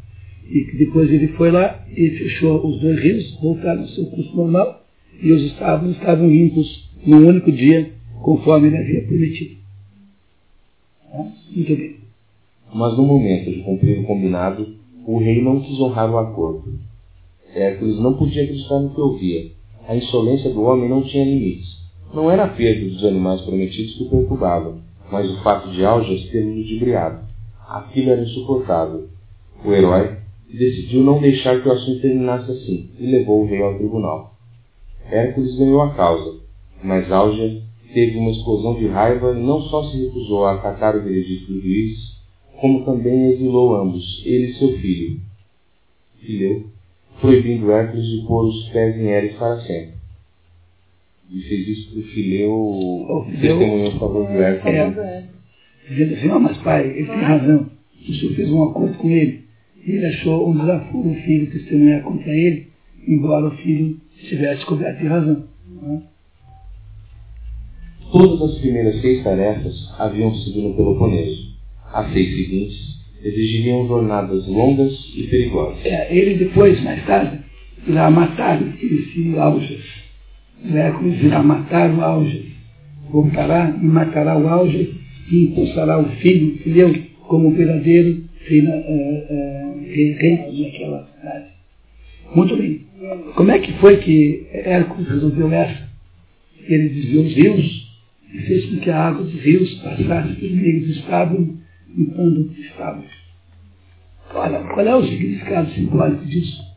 E 0.50 0.78
depois 0.78 1.10
ele 1.12 1.30
foi 1.30 1.52
lá 1.52 1.86
e 1.96 2.10
fechou 2.10 2.68
os 2.68 2.82
dois 2.82 3.00
rios, 3.00 3.40
voltaram 3.42 3.82
ao 3.82 3.88
seu 3.88 4.06
curso 4.08 4.36
normal, 4.36 4.84
e 5.22 5.32
os 5.32 5.44
estábulos 5.44 5.96
estavam 5.96 6.30
limpos 6.30 6.90
num 7.06 7.28
único 7.28 7.52
dia, 7.52 7.92
conforme 8.22 8.68
ele 8.68 8.78
havia 8.78 9.04
prometido. 9.04 9.56
Tá? 11.12 11.26
Muito 11.56 11.76
bem. 11.76 11.96
Mas 12.74 12.98
no 12.98 13.04
momento 13.04 13.52
de 13.52 13.62
cumprir 13.62 14.00
o 14.00 14.04
combinado, 14.04 14.76
o 15.06 15.18
rei 15.18 15.42
não 15.42 15.62
quis 15.62 15.80
honrar 15.80 16.12
o 16.12 16.18
acordo. 16.18 16.80
Hércules 17.54 18.00
não 18.00 18.14
podia 18.14 18.44
acreditar 18.44 18.80
no 18.80 18.94
que 18.94 19.02
ouvia. 19.02 19.52
A 19.88 19.96
insolência 19.96 20.52
do 20.52 20.62
homem 20.62 20.90
não 20.90 21.04
tinha 21.04 21.26
limites. 21.26 21.80
Não 22.14 22.30
era 22.30 22.44
a 22.44 22.48
perda 22.48 22.86
dos 22.86 23.04
animais 23.04 23.42
prometidos 23.42 23.96
que 23.96 24.04
o 24.04 24.10
perturbava, 24.10 24.78
mas 25.12 25.30
o 25.30 25.42
fato 25.44 25.70
de 25.72 25.84
Aljas 25.84 26.30
tê-lo 26.30 26.56
ludibriado. 26.56 27.28
Aquilo 27.68 28.12
era 28.12 28.22
insuportável. 28.22 29.10
O 29.64 29.74
herói 29.74 30.18
decidiu 30.52 31.04
não 31.04 31.22
deixar 31.22 31.62
que 31.62 31.70
o 31.70 31.72
assunto 31.72 32.02
terminasse 32.02 32.52
assim 32.52 32.90
e 32.98 33.06
levou 33.06 33.44
o 33.44 33.46
rei 33.46 33.62
ao 33.62 33.78
tribunal. 33.78 34.34
Hércules 35.12 35.58
ganhou 35.58 35.82
a 35.82 35.94
causa, 35.94 36.40
mas 36.84 37.12
Alger 37.12 37.62
teve 37.94 38.18
uma 38.18 38.32
explosão 38.32 38.76
de 38.76 38.88
raiva 38.88 39.38
e 39.38 39.42
não 39.42 39.62
só 39.62 39.84
se 39.86 40.06
recusou 40.06 40.46
a 40.46 40.54
acatar 40.54 40.96
o 40.96 41.02
veredito 41.02 41.52
do 41.52 41.62
juiz, 41.62 41.98
como 42.60 42.86
também 42.86 43.32
exilou 43.32 43.76
ambos, 43.76 44.22
ele 44.26 44.52
e 44.52 44.54
seu 44.56 44.78
filho, 44.78 45.20
Fileu, 46.20 46.66
proibindo 47.22 47.72
Hércules 47.72 48.06
de 48.06 48.28
pôr 48.28 48.46
os 48.46 48.70
pés 48.70 48.96
em 48.98 49.08
Eris 49.08 49.36
para 49.36 49.62
sempre. 49.62 49.99
E 51.32 51.42
fez 51.42 51.68
isso 51.68 51.92
para 51.92 52.00
o 52.00 52.04
Fileu, 52.04 52.52
O 52.52 53.24
Fileu- 53.30 53.58
testemunhou 53.60 53.88
a 53.88 54.00
favor 54.00 54.26
do 54.28 54.42
Hércules. 54.42 54.98
É, 54.98 55.24
dizendo 55.88 56.14
assim, 56.16 56.30
ó, 56.30 56.40
mas 56.40 56.58
pai, 56.58 56.88
ele 56.88 57.06
tem 57.08 57.18
razão. 57.22 57.70
O 58.08 58.14
senhor 58.14 58.36
fez 58.36 58.50
um 58.52 58.64
acordo 58.64 58.98
com 58.98 59.10
ele. 59.10 59.44
E 59.86 59.92
ele 59.92 60.06
achou 60.08 60.50
um 60.50 60.58
desaforo 60.58 61.10
o 61.10 61.16
filho 61.16 61.52
testemunhar 61.52 62.02
contra 62.04 62.32
ele, 62.32 62.68
embora 63.08 63.48
o 63.48 63.52
filho 63.58 63.98
estivesse 64.18 64.66
coberto 64.66 65.00
de 65.02 65.08
razão. 65.08 65.44
né? 65.82 66.02
Todas 68.12 68.42
as 68.56 68.58
primeiras 68.60 69.00
seis 69.02 69.24
tarefas 69.24 69.76
haviam 70.00 70.34
sido 70.34 70.62
no 70.64 70.76
Peloponeso. 70.76 71.50
As 71.94 72.12
seis 72.12 72.36
seguintes 72.36 73.00
exigiriam 73.24 73.88
jornadas 73.88 74.48
longas 74.48 74.94
e 75.16 75.24
perigosas. 75.28 75.86
É, 75.86 76.14
ele 76.16 76.36
depois, 76.44 76.82
mais 76.84 77.06
tarde, 77.06 77.40
irá 77.88 78.10
matar 78.10 78.60
esse 78.62 79.38
Aljas. 79.38 80.09
Hércules 80.66 81.24
irá 81.24 81.42
matar 81.42 81.90
o 81.92 82.02
Aljas. 82.02 82.46
Voltará 83.10 83.70
e 83.82 83.86
matará 83.86 84.38
o 84.38 84.48
Aljas 84.48 84.88
e 85.32 85.46
impulsará 85.46 86.00
o 86.00 86.10
filho, 86.18 86.58
Fileu, 86.60 86.94
como 87.22 87.52
verdadeiro 87.52 88.30
reina, 88.50 88.72
eh, 88.72 89.26
eh, 89.30 90.16
rei, 90.20 90.64
naquela 90.64 91.08
cidade. 91.08 91.46
Muito 92.36 92.58
bem. 92.58 92.86
Como 93.36 93.52
é 93.52 93.60
que 93.60 93.74
foi 93.74 93.98
que 93.98 94.48
Hércules 94.52 95.08
resolveu 95.08 95.52
essa? 95.52 95.90
Ele 96.68 96.90
desviou 96.90 97.26
os 97.26 97.34
rios 97.34 97.90
e 98.34 98.40
fez 98.40 98.66
com 98.66 98.78
que 98.78 98.90
a 98.90 99.08
água 99.08 99.24
dos 99.24 99.42
rios 99.42 99.74
passasse 99.76 100.36
por 100.36 100.52
meio 100.52 100.86
do 100.86 100.92
estábulo, 100.92 101.58
limpando 101.96 102.42
os 102.42 102.58
estábulos. 102.58 103.12
Olha, 104.34 104.60
qual 104.60 104.86
é 104.86 104.96
o 104.96 105.08
significado 105.08 105.72
simbólico 105.72 106.26
disso? 106.26 106.69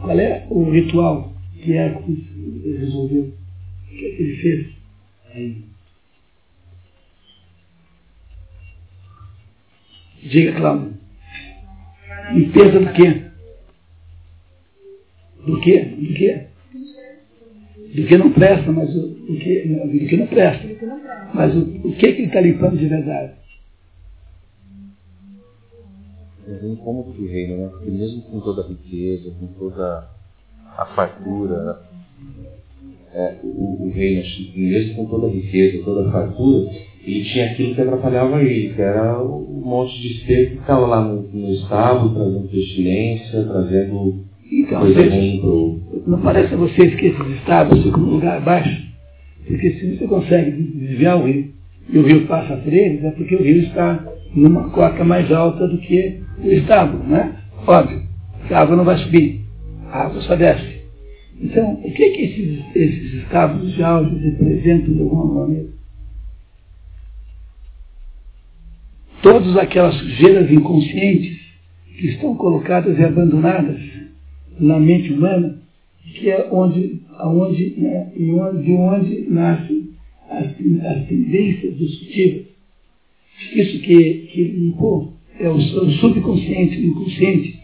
Qual 0.00 0.18
é 0.18 0.46
o 0.50 0.70
ritual 0.70 1.32
que 1.62 1.72
Hércules 1.72 2.24
resolveu? 2.78 3.22
O 3.22 3.90
que 3.90 4.06
é 4.06 4.10
que 4.10 4.22
ele 4.22 4.36
fez? 4.36 4.78
Diga, 10.22 10.52
Cláudio. 10.52 10.94
Limpeza 12.32 12.80
do 12.80 12.92
quê? 12.92 13.22
Do 15.46 15.60
quê? 15.60 15.78
Do 15.84 16.14
quê? 16.14 16.46
Do 17.94 18.06
que 18.06 18.18
não 18.18 18.32
presta, 18.32 18.70
mas 18.70 18.94
o, 18.94 19.00
o 19.00 19.38
que, 19.38 19.62
do 19.62 20.06
que 20.06 20.16
não 20.16 20.26
presta. 20.26 20.68
Mas 21.34 21.54
o, 21.54 21.60
o 21.60 21.94
que, 21.94 22.12
que 22.12 22.22
ele 22.22 22.26
está 22.26 22.40
limpando 22.40 22.76
de 22.76 22.86
verdade? 22.86 23.32
Mas 26.62 26.78
como 26.78 27.12
que 27.12 27.22
o 27.22 27.28
reino, 27.28 27.56
né? 27.56 27.68
Porque 27.68 27.90
mesmo 27.90 28.22
com 28.22 28.40
toda 28.40 28.62
a 28.62 28.66
riqueza, 28.66 29.30
com 29.38 29.46
toda 29.58 30.08
a 30.76 30.86
fartura, 30.86 31.80
é, 33.14 33.34
o, 33.42 33.86
o 33.86 33.92
reino, 33.92 34.22
mesmo 34.54 34.94
com 34.96 35.06
toda 35.06 35.26
a 35.26 35.30
riqueza, 35.30 35.84
toda 35.84 36.08
a 36.08 36.12
fartura, 36.12 36.70
ele 37.04 37.24
tinha 37.24 37.46
aquilo 37.46 37.74
que 37.74 37.80
atrapalhava 37.80 38.42
ele, 38.42 38.74
que 38.74 38.82
era 38.82 39.22
um 39.22 39.62
monte 39.64 40.00
de 40.00 40.08
esterco 40.08 40.50
que 40.52 40.56
ficava 40.58 40.86
lá 40.86 41.00
no, 41.00 41.22
no 41.22 41.52
estábulo, 41.52 42.14
trazendo 42.14 42.48
pestilência, 42.48 43.44
trazendo 43.44 44.24
Então, 44.52 44.80
coisa 44.80 45.02
ruim 45.02 45.40
pro. 45.40 45.80
não 46.06 46.20
parece 46.20 46.54
a 46.54 46.56
vocês 46.56 46.94
que 46.96 47.06
esses 47.06 47.26
estados 47.36 47.82
ficam 47.82 48.00
num 48.00 48.12
lugar 48.12 48.40
baixo? 48.42 48.88
Porque 49.46 49.70
se 49.72 49.96
você 49.96 50.06
consegue 50.06 50.50
desviar 50.50 51.18
o 51.18 51.26
rio 51.26 51.48
e 51.90 51.98
o 51.98 52.02
rio 52.02 52.26
passa 52.26 52.56
por 52.56 52.72
eles, 52.72 53.02
é 53.02 53.10
porque 53.12 53.34
o 53.34 53.42
rio 53.42 53.62
está 53.62 54.04
numa 54.34 54.68
cota 54.70 55.02
mais 55.02 55.32
alta 55.32 55.66
do 55.66 55.78
que 55.78 56.20
o 56.42 56.50
estábulo, 56.50 57.04
né? 57.04 57.36
Óbvio, 57.66 58.02
que 58.46 58.54
a 58.54 58.60
água 58.60 58.76
não 58.76 58.84
vai 58.84 58.98
subir, 58.98 59.44
a 59.90 60.04
água 60.04 60.20
só 60.22 60.36
desce. 60.36 60.78
Então, 61.40 61.74
o 61.74 61.92
que 61.92 62.10
que 62.10 62.22
esses, 62.22 62.76
esses 62.76 63.14
estábulos 63.22 63.72
de 63.74 63.82
áudio 63.82 64.18
representam 64.18 64.94
de 64.94 65.02
alguma 65.02 65.42
maneira? 65.42 65.68
Todas 69.22 69.56
aquelas 69.56 69.94
sujeiras 69.96 70.50
inconscientes 70.50 71.38
que 71.96 72.08
estão 72.08 72.34
colocadas 72.36 72.98
e 72.98 73.04
abandonadas 73.04 73.80
na 74.58 74.78
mente 74.78 75.12
humana, 75.12 75.60
que 76.14 76.30
é 76.30 76.48
onde, 76.50 77.02
aonde, 77.16 77.74
né, 77.78 78.12
e 78.16 78.30
onde, 78.30 78.64
de 78.64 78.72
onde 78.72 79.30
nascem 79.30 79.90
as, 80.30 80.46
as 80.46 81.06
tendências 81.06 81.76
destrutivas. 81.76 82.46
Isso 83.54 83.80
que, 83.82 84.28
que 84.32 84.42
limpou 84.42 85.17
é 85.40 85.48
o, 85.48 85.56
o 85.56 85.90
subconsciente, 85.92 86.78
o 86.78 86.86
inconsciente, 86.86 87.58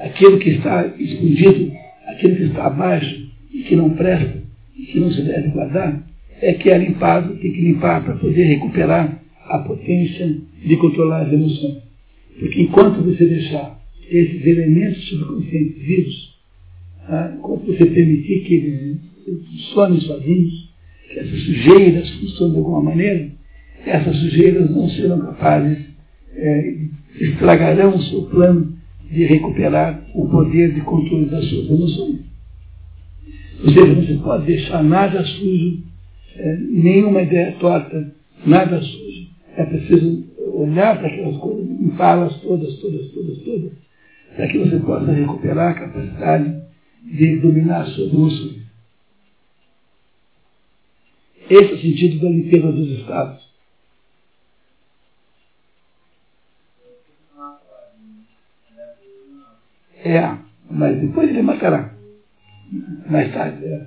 aquilo 0.00 0.38
que 0.38 0.50
está 0.50 0.86
escondido, 0.98 1.72
aquilo 2.06 2.36
que 2.36 2.42
está 2.44 2.66
abaixo 2.66 3.28
e 3.52 3.62
que 3.62 3.76
não 3.76 3.90
presta 3.90 4.42
e 4.76 4.86
que 4.86 5.00
não 5.00 5.10
se 5.10 5.22
deve 5.22 5.48
guardar, 5.48 6.06
é 6.40 6.52
que 6.52 6.68
é 6.68 6.78
limpado, 6.78 7.36
tem 7.36 7.52
que 7.52 7.60
limpar 7.60 8.04
para 8.04 8.16
poder 8.16 8.44
recuperar 8.44 9.22
a 9.46 9.58
potência 9.60 10.38
de 10.64 10.76
controlar 10.76 11.22
as 11.22 11.32
emoções. 11.32 11.82
Porque 12.38 12.62
enquanto 12.62 13.02
você 13.02 13.24
deixar 13.24 13.80
esses 14.10 14.44
elementos 14.44 15.08
subconscientes 15.08 15.82
vivos, 15.82 16.36
ah, 17.08 17.34
enquanto 17.36 17.66
você 17.66 17.86
permitir 17.86 18.40
que 18.40 18.54
eles 18.54 18.98
funcionem 19.26 20.00
sozinhos, 20.00 20.74
que 21.10 21.18
essas 21.18 21.40
sujeiras 21.40 22.10
funcionem 22.10 22.52
de 22.52 22.58
alguma 22.58 22.82
maneira, 22.82 23.30
essas 23.86 24.16
sujeiras 24.16 24.70
não 24.70 24.88
serão 24.90 25.20
capazes, 25.20 25.78
é, 26.34 26.74
estragarão 27.20 27.96
o 27.96 28.02
seu 28.02 28.22
plano 28.22 28.76
de 29.10 29.24
recuperar 29.24 30.04
o 30.14 30.28
poder 30.28 30.74
de 30.74 30.80
controle 30.82 31.26
das 31.26 31.44
suas 31.48 31.70
emoções. 31.70 32.20
Ou 33.64 33.70
seja, 33.72 33.86
não 33.86 34.06
se 34.06 34.14
pode 34.14 34.46
deixar 34.46 34.82
nada 34.82 35.24
sujo, 35.24 35.82
é, 36.36 36.56
nenhuma 36.56 37.22
ideia 37.22 37.56
torta, 37.58 38.14
nada 38.44 38.80
sujo. 38.80 39.26
É 39.56 39.64
preciso 39.64 40.24
olhar 40.52 40.98
para 40.98 41.08
aquelas 41.08 41.36
coisas, 41.38 41.66
limpá-las 41.80 42.40
todas, 42.40 42.74
todas, 42.78 43.10
todas, 43.12 43.38
todas, 43.38 43.72
para 44.34 44.48
que 44.48 44.58
você 44.58 44.78
possa 44.80 45.12
recuperar 45.12 45.70
a 45.70 45.74
capacidade 45.74 46.62
de 47.04 47.36
dominar 47.36 47.82
as 47.82 47.90
suas 47.94 48.12
emoções. 48.12 48.66
Esse 51.48 51.72
é 51.72 51.74
o 51.74 51.78
sentido 51.78 52.20
da 52.20 52.28
limpeza 52.28 52.72
dos 52.72 52.90
estados. 52.98 53.45
É, 60.06 60.38
mas 60.70 61.00
depois 61.00 61.28
ele 61.28 61.42
matará. 61.42 61.92
Mais 63.10 63.32
tarde. 63.32 63.64
É. 63.64 63.86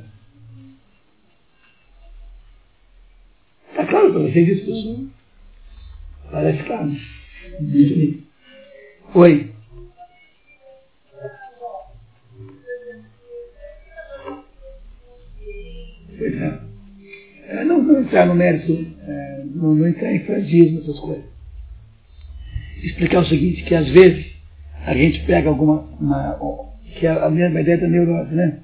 Está 3.70 3.86
claro 3.86 4.12
para 4.12 4.22
vocês 4.24 4.50
isso, 4.50 4.66
pessoal? 4.66 4.98
Parece 6.30 6.64
claro. 6.64 6.88
Muito 7.62 7.96
bem. 7.96 8.24
Oi. 9.16 9.54
É. 16.20 16.60
é 17.48 17.64
não 17.64 17.86
vou 17.86 18.02
entrar 18.02 18.26
no 18.26 18.36
mérito 18.36 18.74
é, 19.08 19.46
não, 19.56 19.74
não 19.74 19.88
entrar 19.88 20.14
em 20.14 20.26
fragismo, 20.26 20.82
essas 20.82 21.00
coisas. 21.00 21.24
Explicar 22.84 23.22
o 23.22 23.26
seguinte, 23.26 23.64
que 23.64 23.74
às 23.74 23.90
vezes 23.90 24.39
a 24.86 24.94
gente 24.96 25.26
pega 25.26 25.50
alguma, 25.50 25.88
uma, 26.00 26.40
que 26.98 27.06
é 27.06 27.10
a 27.10 27.30
mesma 27.30 27.62
ideia 27.62 27.78
da 27.78 27.88
neurose, 27.88 28.34
né? 28.34 28.60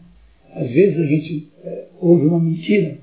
Às 0.55 0.69
vezes 0.69 0.99
a 0.99 1.05
gente 1.05 1.49
é, 1.63 1.85
ouve 1.99 2.25
uma 2.25 2.39
mentira 2.39 2.97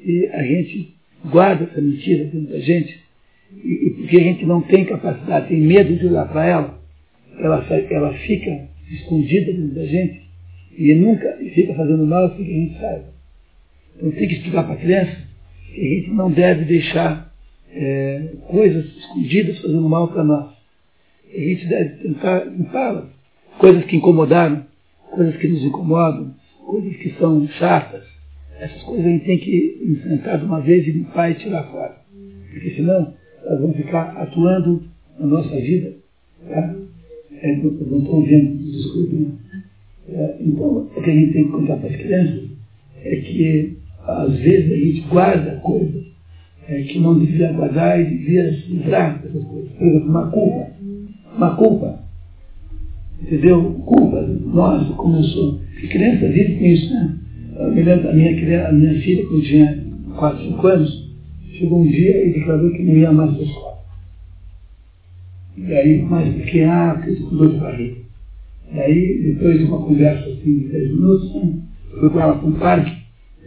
e 0.00 0.26
a 0.32 0.42
gente 0.42 0.94
guarda 1.24 1.64
essa 1.64 1.80
mentira 1.80 2.24
dentro 2.24 2.52
da 2.52 2.60
gente 2.60 3.00
e, 3.64 3.86
e 3.86 3.90
porque 3.90 4.16
a 4.16 4.22
gente 4.22 4.46
não 4.46 4.60
tem 4.62 4.84
capacidade, 4.84 5.48
tem 5.48 5.60
medo 5.60 5.96
de 5.96 6.06
olhar 6.06 6.28
para 6.28 6.46
ela, 6.46 6.78
ela, 7.38 7.66
ela 7.90 8.14
fica 8.14 8.68
escondida 8.90 9.52
dentro 9.52 9.74
da 9.74 9.86
gente 9.86 10.22
e 10.78 10.94
nunca 10.94 11.36
fica 11.54 11.74
fazendo 11.74 12.06
mal 12.06 12.34
sem 12.36 12.44
que 12.44 12.50
a 12.50 12.54
gente 12.54 12.80
saiba. 12.80 13.04
Então 13.96 14.10
tem 14.12 14.28
que 14.28 14.34
explicar 14.34 14.64
para 14.64 14.74
a 14.74 14.78
criança 14.78 15.16
que 15.74 15.80
a 15.80 15.94
gente 15.94 16.10
não 16.10 16.30
deve 16.30 16.64
deixar 16.64 17.32
é, 17.72 18.22
coisas 18.48 18.84
escondidas 18.96 19.58
fazendo 19.60 19.88
mal 19.88 20.08
para 20.08 20.24
nós. 20.24 20.55
A 21.34 21.38
gente 21.38 21.66
deve 21.66 21.90
tentar 22.02 22.44
limpá-las. 22.44 23.04
Coisas 23.58 23.84
que 23.84 23.96
incomodaram, 23.96 24.64
coisas 25.10 25.36
que 25.36 25.48
nos 25.48 25.64
incomodam, 25.64 26.34
coisas 26.64 26.96
que 26.96 27.10
são 27.18 27.46
chatas. 27.48 28.04
Essas 28.58 28.82
coisas 28.82 29.04
a 29.04 29.08
gente 29.08 29.24
tem 29.24 29.38
que 29.38 29.78
enfrentar 29.82 30.36
de 30.38 30.44
uma 30.44 30.60
vez 30.60 30.86
e 30.86 30.92
limpar 30.92 31.30
e 31.30 31.34
tirar 31.34 31.64
fora. 31.64 31.96
Porque 32.50 32.70
senão 32.70 33.14
elas 33.44 33.60
vão 33.60 33.72
ficar 33.72 34.16
atuando 34.16 34.82
na 35.18 35.26
nossa 35.26 35.54
vida. 35.56 35.94
Tá? 36.48 36.74
É, 37.42 37.56
não 37.56 37.98
estão 37.98 38.22
vendo, 38.22 38.56
desculpe. 38.72 39.28
É, 40.08 40.36
então, 40.40 40.88
o 40.96 41.02
que 41.02 41.10
a 41.10 41.14
gente 41.14 41.32
tem 41.32 41.44
que 41.44 41.50
contar 41.50 41.76
para 41.76 41.90
as 41.90 41.96
crianças 41.96 42.44
é 43.04 43.16
que 43.16 43.76
às 44.06 44.38
vezes 44.38 44.72
a 44.72 44.76
gente 44.76 45.00
guarda 45.08 45.56
coisas 45.56 46.04
é, 46.68 46.82
que 46.82 46.98
não 46.98 47.18
devia 47.18 47.52
guardar 47.52 48.00
e 48.00 48.04
devia 48.04 48.52
se 48.52 48.68
livrar 48.68 49.20
dessas 49.22 49.44
coisas. 49.44 49.70
Por 49.72 49.86
exemplo, 49.86 50.08
uma 50.08 50.30
culpa. 50.30 50.75
Uma 51.36 51.54
culpa. 51.56 51.98
Entendeu? 53.20 53.74
Culpa. 53.84 54.22
Nossa, 54.22 54.92
como 54.94 55.16
eu 55.16 55.24
sou. 55.24 55.60
Criança 55.90 56.28
vive 56.28 56.56
com 56.56 56.64
isso, 56.64 56.92
né? 56.92 57.18
Eu 57.58 57.70
me 57.72 57.82
lembro 57.82 58.04
da 58.04 58.12
minha, 58.12 58.34
criança, 58.34 58.68
a 58.68 58.72
minha 58.72 59.00
filha, 59.00 59.26
quando 59.26 59.42
tinha 59.42 59.84
4, 60.16 60.44
5 60.44 60.66
anos, 60.66 61.10
chegou 61.52 61.80
um 61.80 61.86
dia 61.86 62.26
e 62.26 62.32
declarou 62.32 62.70
que 62.70 62.82
não 62.82 62.96
ia 62.96 63.12
mais 63.12 63.32
para 63.32 63.40
a 63.40 63.46
escola. 63.46 63.76
E 65.56 65.72
aí, 65.72 66.02
mais 66.02 66.34
porque, 66.34 66.60
ah, 66.60 66.94
porque 66.94 67.22
eu 67.22 67.28
com 67.28 67.36
dor 67.36 67.50
de 67.50 67.58
barriga. 67.58 67.96
E 68.74 68.78
aí, 68.78 69.22
depois 69.22 69.58
de 69.58 69.64
uma 69.64 69.78
conversa 69.78 70.28
assim 70.28 70.58
de 70.58 70.68
10 70.68 70.90
minutos, 70.90 71.34
né, 71.34 71.54
fui 71.98 72.10
com 72.10 72.20
ela 72.20 72.36
para 72.36 72.48
um 72.48 72.52
parque, 72.52 72.92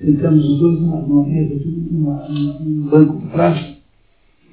sentamos 0.03 0.45
os 0.45 0.59
dois 0.59 0.79
numa, 0.79 1.01
numa 1.01 1.27
mesa, 1.27 1.61
numa, 1.65 2.29
num 2.29 2.89
banco 2.89 3.19
de 3.19 3.27
plástico, 3.27 3.79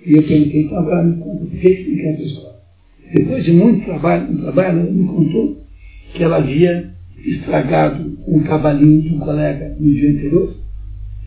e 0.04 0.12
eu 0.12 0.26
perguntei, 0.26 0.62
então 0.62 0.78
agora 0.78 1.04
me 1.04 1.16
conta, 1.22 1.44
por 1.46 1.50
que 1.50 1.58
você 1.58 1.90
não 1.90 1.96
quer 1.96 2.12
para 2.14 2.22
a 2.22 2.26
escola? 2.26 2.55
Depois 3.12 3.44
de 3.44 3.52
muito 3.52 3.84
trabalho, 3.84 4.36
trabalho, 4.38 4.80
ela 4.80 4.90
me 4.90 5.06
contou 5.06 5.64
que 6.12 6.22
ela 6.22 6.38
havia 6.38 6.90
estragado 7.24 8.18
um 8.26 8.42
cavalinho 8.42 9.02
de 9.02 9.14
um 9.14 9.20
colega 9.20 9.76
no 9.78 9.92
dia 9.92 10.10
anterior, 10.10 10.56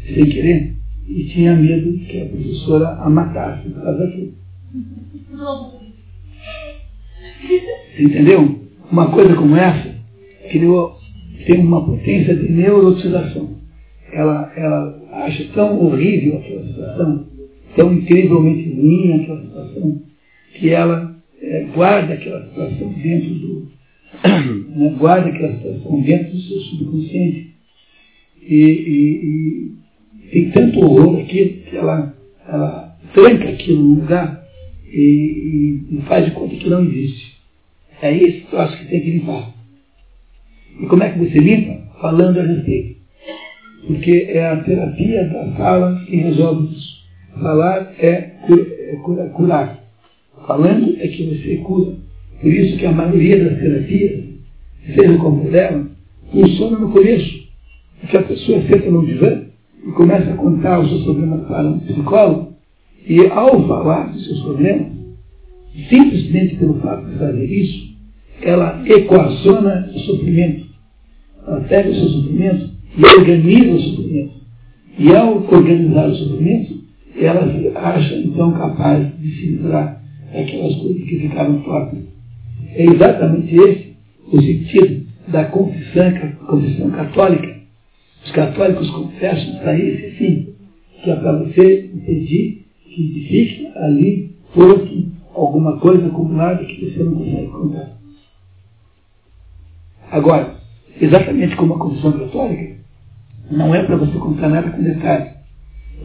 sem 0.05 0.25
querer, 0.25 0.75
e 1.07 1.23
tinha 1.25 1.55
medo 1.55 1.97
que 1.99 2.21
a 2.21 2.25
professora 2.25 2.89
a 2.89 3.09
matasse 3.09 3.69
por 3.69 3.81
causa 3.81 3.99
daquilo. 3.99 4.33
Entendeu? 7.99 8.59
Uma 8.91 9.11
coisa 9.11 9.35
como 9.35 9.55
essa 9.55 9.95
criou, 10.49 10.97
tem 11.45 11.59
uma 11.59 11.85
potência 11.85 12.35
de 12.35 12.51
neurotização. 12.51 13.59
Ela, 14.11 14.51
ela 14.55 14.99
acha 15.25 15.47
tão 15.53 15.79
horrível 15.79 16.39
aquela 16.39 16.65
situação, 16.65 17.27
tão 17.75 17.93
incrivelmente 17.93 18.69
ruim 18.69 19.21
aquela 19.21 19.41
situação, 19.41 20.01
que 20.53 20.69
ela 20.69 21.18
guarda 21.73 22.13
aquela 22.13 22.45
situação 22.47 22.93
dentro 22.93 23.29
do. 23.35 23.71
né, 24.75 24.95
guarda 24.97 25.29
aquela 25.29 25.55
situação 25.55 26.01
dentro 26.01 26.31
do 26.31 26.41
seu 26.41 26.59
subconsciente. 26.61 27.55
E, 28.41 28.55
e, 28.55 29.73
e 30.23 30.29
tem 30.31 30.51
tanto 30.51 30.79
horror 30.79 31.19
aquilo 31.19 31.61
que 31.63 31.75
ela, 31.75 32.15
ela 32.47 32.97
tranca 33.13 33.49
aquilo 33.49 33.81
no 33.81 33.95
lugar 34.01 34.43
e, 34.91 35.81
e, 35.91 36.01
faz 36.07 36.25
de 36.25 36.31
conta 36.31 36.55
que 36.55 36.69
não 36.69 36.83
existe. 36.83 37.37
É 38.01 38.15
esse 38.15 38.41
troço 38.47 38.77
que 38.77 38.85
tem 38.85 39.01
que 39.01 39.11
limpar. 39.11 39.53
E 40.81 40.85
como 40.85 41.03
é 41.03 41.11
que 41.11 41.19
você 41.19 41.37
limpa? 41.37 41.81
Falando 41.99 42.39
a 42.39 42.43
respeito. 42.43 42.99
Porque 43.85 44.27
é 44.29 44.45
a 44.45 44.63
terapia 44.63 45.25
da 45.25 45.51
fala 45.55 46.03
que 46.05 46.15
resolve 46.15 46.75
isso. 46.75 46.99
Falar 47.33 47.93
é, 47.99 48.31
é 48.49 48.95
curar. 49.33 49.83
Falando 50.49 50.95
é 50.97 51.07
que 51.07 51.25
você 51.25 51.57
cura. 51.57 51.93
Por 52.41 52.51
isso 52.51 52.75
que 52.79 52.85
a 52.87 52.91
maioria 52.91 53.45
das 53.45 53.59
terapias, 53.59 54.23
seja 54.95 55.17
como 55.19 55.47
dela, 55.51 55.87
funciona 56.31 56.79
no 56.79 56.89
começo. 56.89 57.47
Porque 58.01 58.17
a 58.17 58.23
pessoa 58.23 58.59
senta 58.63 58.89
num 58.89 59.05
divã 59.05 59.43
e 59.85 59.91
começa 59.91 60.31
a 60.31 60.35
contar 60.35 60.79
os 60.79 60.89
seus 60.89 61.03
problemas 61.03 61.47
para 61.47 61.69
um 61.69 61.79
psicólogo, 61.81 62.53
e 63.07 63.27
ao 63.27 63.67
falar 63.67 64.11
dos 64.11 64.25
seus 64.25 64.39
problemas, 64.39 64.87
simplesmente 65.87 66.55
pelo 66.55 66.79
fato 66.79 67.07
de 67.07 67.19
fazer 67.19 67.45
isso, 67.45 67.95
ela 68.41 68.81
equaciona 68.87 69.91
o 69.93 69.99
sofrimento. 69.99 70.65
Ela 71.45 71.61
pega 71.61 71.91
o 71.91 71.93
seu 71.93 72.09
sofrimento 72.09 72.71
e 72.97 73.05
organiza 73.05 73.71
o 73.71 73.81
sofrimento. 73.81 74.33
E 74.97 75.15
ao 75.15 75.43
organizar 75.43 76.09
o 76.09 76.15
sofrimento, 76.15 76.79
ela 77.19 77.53
se 77.53 77.67
acha 77.75 78.15
então 78.15 78.51
capaz 78.53 79.15
de 79.19 79.29
se 79.35 79.45
livrar 79.45 79.98
daquelas 80.33 80.75
coisas 80.75 81.03
que 81.03 81.19
ficaram 81.19 81.61
tortas. 81.61 81.99
É 82.73 82.83
exatamente 82.85 83.55
esse 83.55 83.89
o 84.31 84.41
sentido 84.41 85.07
da 85.27 85.45
confissão, 85.45 86.11
confissão 86.47 86.91
católica. 86.91 87.59
Os 88.23 88.31
católicos 88.31 88.89
confessam 88.91 89.59
para 89.59 89.77
esse 89.77 90.11
fim, 90.17 90.53
que 91.03 91.09
é 91.09 91.15
para 91.15 91.39
você 91.39 91.91
impedir 91.93 92.65
que 92.83 93.27
fique 93.29 93.67
ali 93.77 94.35
posto 94.53 95.09
alguma 95.33 95.77
coisa 95.79 96.07
acumulada 96.07 96.63
que 96.65 96.85
você 96.85 97.03
não 97.03 97.15
consegue 97.15 97.47
contar. 97.47 97.99
Agora, 100.11 100.55
exatamente 100.99 101.55
como 101.55 101.75
a 101.75 101.79
confissão 101.79 102.11
católica, 102.11 102.77
não 103.49 103.73
é 103.73 103.83
para 103.83 103.95
você 103.95 104.17
contar 104.17 104.49
nada 104.49 104.69
com 104.71 104.83
detalhe. 104.83 105.31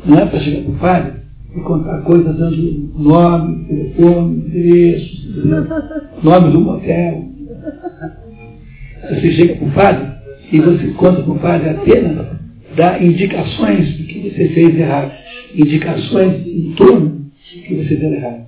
Não 0.04 0.18
é 0.18 0.26
para 0.26 0.40
chegar 0.40 0.62
para 0.62 0.72
o 0.72 0.78
padre 0.78 1.23
e 1.56 1.60
contar 1.60 2.02
coisas 2.02 2.36
dando 2.36 2.92
nome, 2.98 3.64
telefone, 3.66 4.36
endereço, 4.46 5.42
nome 6.22 6.50
do 6.50 6.60
motel. 6.60 7.24
Você 9.08 9.32
chega 9.32 9.56
para 9.56 9.68
o 9.68 9.72
padre 9.72 10.08
e 10.52 10.60
você 10.60 10.86
conta 10.92 11.22
para 11.22 11.32
o 11.32 11.38
padre 11.38 11.70
apenas 11.70 12.34
dá 12.76 12.98
indicações 13.02 13.96
do 13.98 14.04
que 14.04 14.30
você 14.30 14.48
fez 14.48 14.78
errado, 14.78 15.12
indicações 15.54 16.46
em 16.46 16.72
torno 16.72 17.08
do 17.08 17.62
que 17.62 17.74
você 17.74 17.96
fez 17.96 18.12
errado. 18.12 18.46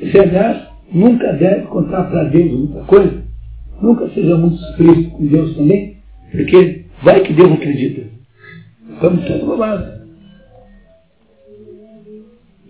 Você, 0.00 0.18
aliás, 0.18 0.62
nunca 0.92 1.32
deve 1.34 1.66
contar 1.66 2.04
para 2.04 2.24
Deus 2.24 2.52
muita 2.52 2.80
coisa, 2.84 3.22
nunca 3.82 4.08
seja 4.10 4.36
muito 4.36 4.62
explícito 4.62 5.10
com 5.10 5.26
Deus 5.26 5.56
também, 5.56 5.96
porque 6.30 6.84
vai 7.02 7.20
que 7.20 7.32
Deus 7.32 7.52
acredita. 7.52 8.02
Vamos 9.00 9.24
tudo 9.24 9.46
bobado. 9.46 9.99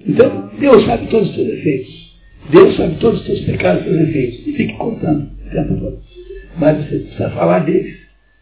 Então, 0.06 0.50
Deus 0.58 0.84
sabe 0.84 1.06
todos 1.08 1.28
os 1.28 1.34
teus 1.34 1.48
defeitos. 1.48 2.10
Deus 2.50 2.76
sabe 2.76 2.94
todos 2.96 3.20
os 3.20 3.26
teus 3.26 3.40
pecados 3.40 3.82
e 3.82 3.84
teus 3.84 3.98
defeitos. 3.98 4.46
E 4.46 4.52
fique 4.52 4.72
contando 4.74 5.28
o 5.46 5.50
tempo 5.50 5.80
todo. 5.80 5.98
Mas 6.58 6.76
você 6.78 6.98
precisa 6.98 7.30
falar 7.30 7.60
deles. 7.60 7.96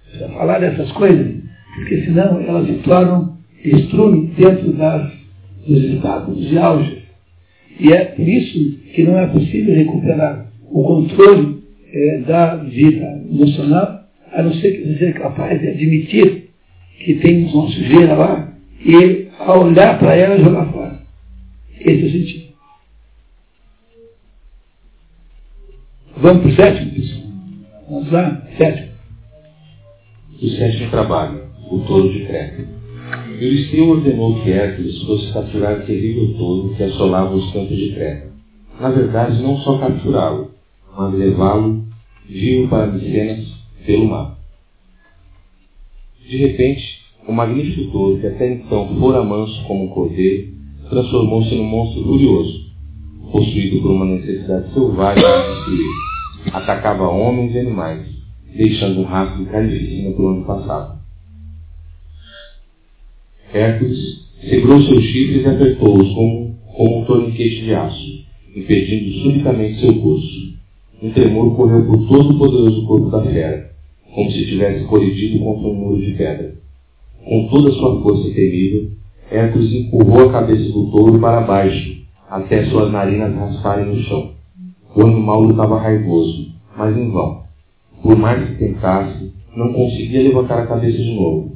Precisa 0.05 0.28
falar 0.31 0.59
dessas 0.61 0.91
coisas. 0.93 1.35
Porque 1.75 2.05
senão 2.05 2.41
elas 2.41 2.67
se 2.67 2.75
tornam 2.83 3.39
estrume 3.65 4.28
dentro 4.37 4.73
das, 4.73 5.12
dos 5.67 5.85
estados 5.85 6.49
de 6.49 6.59
auge. 6.59 6.99
E 7.81 7.93
é 7.93 8.05
por 8.07 8.28
isso 8.28 8.78
que 8.95 9.03
não 9.05 9.19
é 9.19 9.27
possível 9.27 9.75
recuperar 9.75 10.51
o 10.70 10.83
controle 10.83 11.59
é, 11.93 12.19
da 12.27 12.57
vida 12.57 13.23
emocional, 13.31 14.01
a 14.33 14.43
não 14.43 14.53
ser 14.55 14.73
que 14.73 14.89
você 14.89 14.99
seja 14.99 15.12
capaz 15.12 15.61
de 15.61 15.69
admitir 15.69 16.49
que 17.05 17.15
tem 17.15 17.45
uma 17.45 17.69
sujeira 17.69 18.15
lá 18.15 18.53
e, 18.85 19.28
ao 19.39 19.67
olhar 19.67 19.99
para 19.99 20.15
ela, 20.15 20.39
jogar 20.39 20.67
fora. 20.67 20.78
Esse 21.81 22.03
é 22.03 22.07
o 22.07 22.11
sentido. 22.11 22.49
Vamos 26.17 26.43
para 26.43 26.51
o 26.51 26.57
sétimo, 26.57 26.91
pessoal? 26.93 27.23
Vamos 27.89 28.13
lá? 28.13 28.49
Sétimo. 28.57 28.89
O 30.43 30.49
sétimo 30.49 30.91
trabalho, 30.91 31.45
o 31.71 31.79
touro 31.81 32.13
de 32.13 32.27
Creta. 32.27 32.67
Euristeu 33.41 33.89
ordenou 33.91 34.43
que 34.43 34.51
Hércules 34.51 35.03
fosse 35.03 35.33
capturar 35.33 35.79
o 35.79 35.87
terrível 35.87 36.37
touro 36.37 36.75
que 36.75 36.83
assolava 36.83 37.35
os 37.35 37.53
campos 37.53 37.77
de 37.77 37.95
Creta. 37.95 38.33
Na 38.81 38.91
verdade, 38.91 39.41
não 39.43 39.59
só 39.59 39.79
capturá-lo, 39.79 40.51
mas 40.97 41.15
levá-lo 41.15 41.85
vivo 42.29 42.69
para 42.69 42.87
Micenas 42.89 43.47
pelo 43.87 44.09
mar. 44.09 44.39
De 46.29 46.37
repente, 46.37 46.83
o 47.27 47.33
magnífico 47.33 47.91
touro, 47.93 48.21
que 48.21 48.27
até 48.27 48.53
então 48.53 48.99
fora 48.99 49.23
manso 49.23 49.65
como 49.67 49.85
um 49.85 49.89
cordeiro, 49.89 50.58
transformou-se 50.89 51.55
num 51.55 51.65
monstro 51.65 52.02
furioso, 52.02 52.67
possuído 53.31 53.83
por 53.83 53.91
uma 53.91 54.07
necessidade 54.07 54.73
selvagem 54.73 55.23
de 55.23 55.55
destruir. 55.55 55.86
Atacava 56.52 57.08
homens 57.08 57.55
e 57.55 57.58
animais, 57.58 58.07
deixando 58.57 59.00
um 59.00 59.05
rastro 59.05 59.44
de 59.44 59.50
carnificina 59.50 60.12
por 60.12 60.33
onde 60.33 60.47
passava. 60.47 60.99
Hércules 63.52 64.26
segurou 64.49 64.83
seus 64.83 65.05
chifres 65.05 65.42
e 65.44 65.47
apertou-os 65.47 66.15
como, 66.15 66.57
como 66.76 67.00
um 67.00 67.05
torniquete 67.05 67.62
de 67.62 67.75
aço, 67.75 68.25
impedindo 68.55 69.23
subitamente 69.23 69.81
seu 69.81 69.94
curso. 70.00 70.49
Um 71.02 71.10
tremor 71.12 71.55
correu 71.55 71.86
por 71.86 72.08
todo 72.08 72.31
o 72.31 72.39
poderoso 72.39 72.86
corpo 72.86 73.10
da 73.10 73.23
fera, 73.23 73.70
como 74.15 74.31
se 74.31 74.47
tivesse 74.47 74.84
colidido 74.86 75.39
contra 75.44 75.68
um 75.68 75.75
muro 75.75 76.00
de 76.00 76.12
pedra. 76.12 76.55
Com 77.25 77.49
toda 77.49 77.68
a 77.68 77.73
sua 77.73 78.02
força 78.02 78.34
terrível, 78.34 78.91
Hércules 79.31 79.73
empurrou 79.75 80.29
a 80.29 80.33
cabeça 80.33 80.73
do 80.73 80.91
touro 80.91 81.19
para 81.21 81.43
baixo, 81.43 81.99
até 82.31 82.65
suas 82.65 82.91
narinas 82.91 83.35
rasparem 83.35 83.87
no 83.87 84.03
chão. 84.03 84.33
O 84.95 85.03
animal 85.03 85.43
lutava 85.43 85.79
raivoso, 85.79 86.49
mas 86.77 86.97
em 86.97 87.11
vão. 87.11 87.43
Por 88.03 88.17
mais 88.17 88.49
que 88.49 88.55
tentasse, 88.57 89.33
não 89.55 89.73
conseguia 89.73 90.23
levantar 90.23 90.61
a 90.61 90.67
cabeça 90.67 90.97
de 90.97 91.15
novo. 91.15 91.53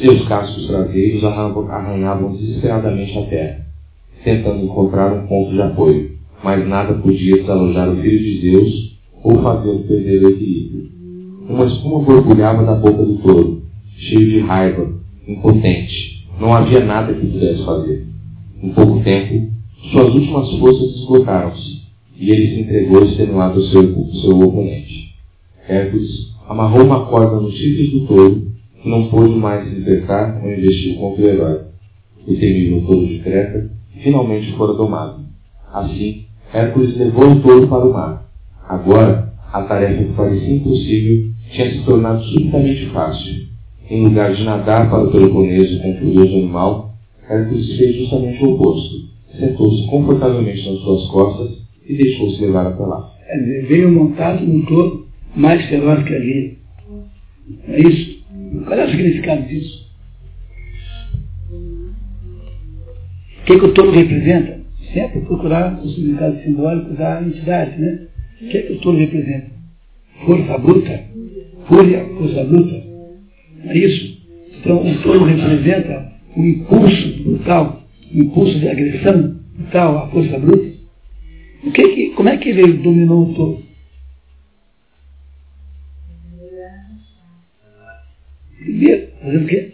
Seus 0.00 0.26
cascos 0.26 0.66
traseiros 0.66 1.22
arranhavam 1.24 2.32
desesperadamente 2.32 3.16
a 3.16 3.26
terra, 3.26 3.66
tentando 4.24 4.64
encontrar 4.64 5.12
um 5.12 5.26
ponto 5.26 5.52
de 5.52 5.62
apoio, 5.62 6.18
mas 6.42 6.66
nada 6.66 6.94
podia 6.94 7.36
desalojar 7.36 7.90
o 7.90 7.96
Filho 7.96 8.18
de 8.18 8.40
Deus 8.50 8.98
ou 9.22 9.40
fazê-lo 9.42 9.84
perder 9.84 10.24
o 10.24 10.30
equilíbrio. 10.30 10.90
Uma 11.48 11.66
espuma 11.66 12.00
borbulhava 12.00 12.64
da 12.64 12.74
boca 12.74 13.04
do 13.04 13.18
touro, 13.18 13.62
cheio 13.96 14.28
de 14.28 14.40
raiva, 14.40 14.90
impotente. 15.26 16.17
Não 16.38 16.54
havia 16.54 16.84
nada 16.84 17.12
que 17.12 17.26
pudesse 17.26 17.64
fazer. 17.64 18.06
Em 18.62 18.70
pouco 18.70 19.02
tempo, 19.02 19.50
suas 19.90 20.14
últimas 20.14 20.50
forças 20.58 20.96
esgotaram-se, 20.96 21.82
e 22.16 22.30
ele 22.30 22.54
se 22.54 22.60
entregou 22.60 23.04
extenuado 23.04 23.60
ao 23.60 23.66
seu, 23.66 24.12
seu 24.22 24.40
oponente. 24.40 25.14
Hércules 25.68 26.32
amarrou 26.48 26.84
uma 26.84 27.06
corda 27.06 27.40
nos 27.40 27.54
chifres 27.54 27.90
do 27.92 28.06
touro, 28.06 28.52
que 28.82 28.88
não 28.88 29.08
pôde 29.08 29.34
mais 29.34 29.68
se 29.68 29.74
libertar 29.74 30.40
ou 30.42 30.50
investiu 30.50 30.96
contra 30.96 31.24
o 31.24 31.28
herói. 31.28 31.60
O 32.26 32.34
temível 32.34 32.82
touro 32.86 33.06
de 33.06 33.18
Creta 33.18 33.70
finalmente 34.02 34.52
fora 34.52 34.74
domado. 34.74 35.24
Assim, 35.72 36.24
Hércules 36.52 36.96
levou 36.96 37.32
o 37.32 37.40
touro 37.40 37.68
para 37.68 37.86
o 37.86 37.92
mar. 37.92 38.30
Agora, 38.68 39.32
a 39.52 39.62
tarefa 39.62 40.04
que 40.04 40.12
parecia 40.12 40.54
impossível 40.54 41.30
tinha 41.50 41.70
se 41.70 41.84
tornado 41.84 42.22
subitamente 42.24 42.86
fácil. 42.86 43.47
Em 43.90 44.04
lugar 44.04 44.34
de 44.34 44.44
nadar 44.44 44.90
para 44.90 45.04
o 45.04 45.10
Peloponeso 45.10 45.80
com 45.80 45.92
o 45.92 45.98
furioso 45.98 46.36
animal, 46.36 46.94
Hércules 47.28 47.76
fez 47.78 47.96
justamente 47.96 48.44
o 48.44 48.54
oposto. 48.54 49.08
Sentou-se 49.38 49.86
confortavelmente 49.86 50.68
nas 50.68 50.78
suas 50.80 51.08
costas 51.08 51.58
e 51.88 51.96
deixou-se 51.96 52.40
levar 52.42 52.66
até 52.66 52.84
lá. 52.84 53.10
Veio 53.66 53.90
montado 53.90 54.44
num 54.44 54.64
touro 54.66 55.06
mais 55.34 55.64
feroz 55.66 56.04
que 56.04 56.14
ali. 56.14 56.58
É 57.68 57.80
isso. 57.80 58.18
Qual 58.66 58.78
é 58.78 58.84
o 58.84 58.90
significado 58.90 59.42
disso? 59.46 59.88
O 63.40 63.44
que, 63.46 63.58
que 63.58 63.64
o 63.64 63.72
touro 63.72 63.92
representa? 63.92 64.60
Sempre 64.92 65.20
procurar 65.20 65.80
o 65.82 65.88
significado 65.88 66.42
simbólico 66.42 66.94
da 66.94 67.22
entidade, 67.22 67.80
né? 67.80 68.06
O 68.42 68.48
que, 68.48 68.62
que 68.62 68.72
o 68.74 68.80
touro 68.80 68.98
representa? 68.98 69.46
Força 70.26 70.58
bruta, 70.58 71.04
fúria, 71.66 72.04
força 72.18 72.44
bruta. 72.44 72.87
É 73.64 73.78
isso? 73.78 74.18
Então, 74.60 74.86
o 74.86 75.02
touro 75.02 75.24
representa 75.24 76.12
o 76.36 76.44
impulso 76.44 77.22
brutal, 77.24 77.82
o 78.12 78.18
impulso 78.18 78.58
de 78.58 78.68
agressão 78.68 79.40
brutal, 79.54 79.98
a 79.98 80.08
força 80.08 80.38
bruta. 80.38 80.68
O 81.64 81.72
que 81.72 81.88
que, 81.88 82.10
como 82.10 82.28
é 82.28 82.36
que 82.36 82.48
ele 82.50 82.74
dominou 82.74 83.30
o 83.30 83.34
touro? 83.34 83.62
Primeiro, 88.58 89.08
fazendo 89.22 89.44
o 89.44 89.48
quê? 89.48 89.72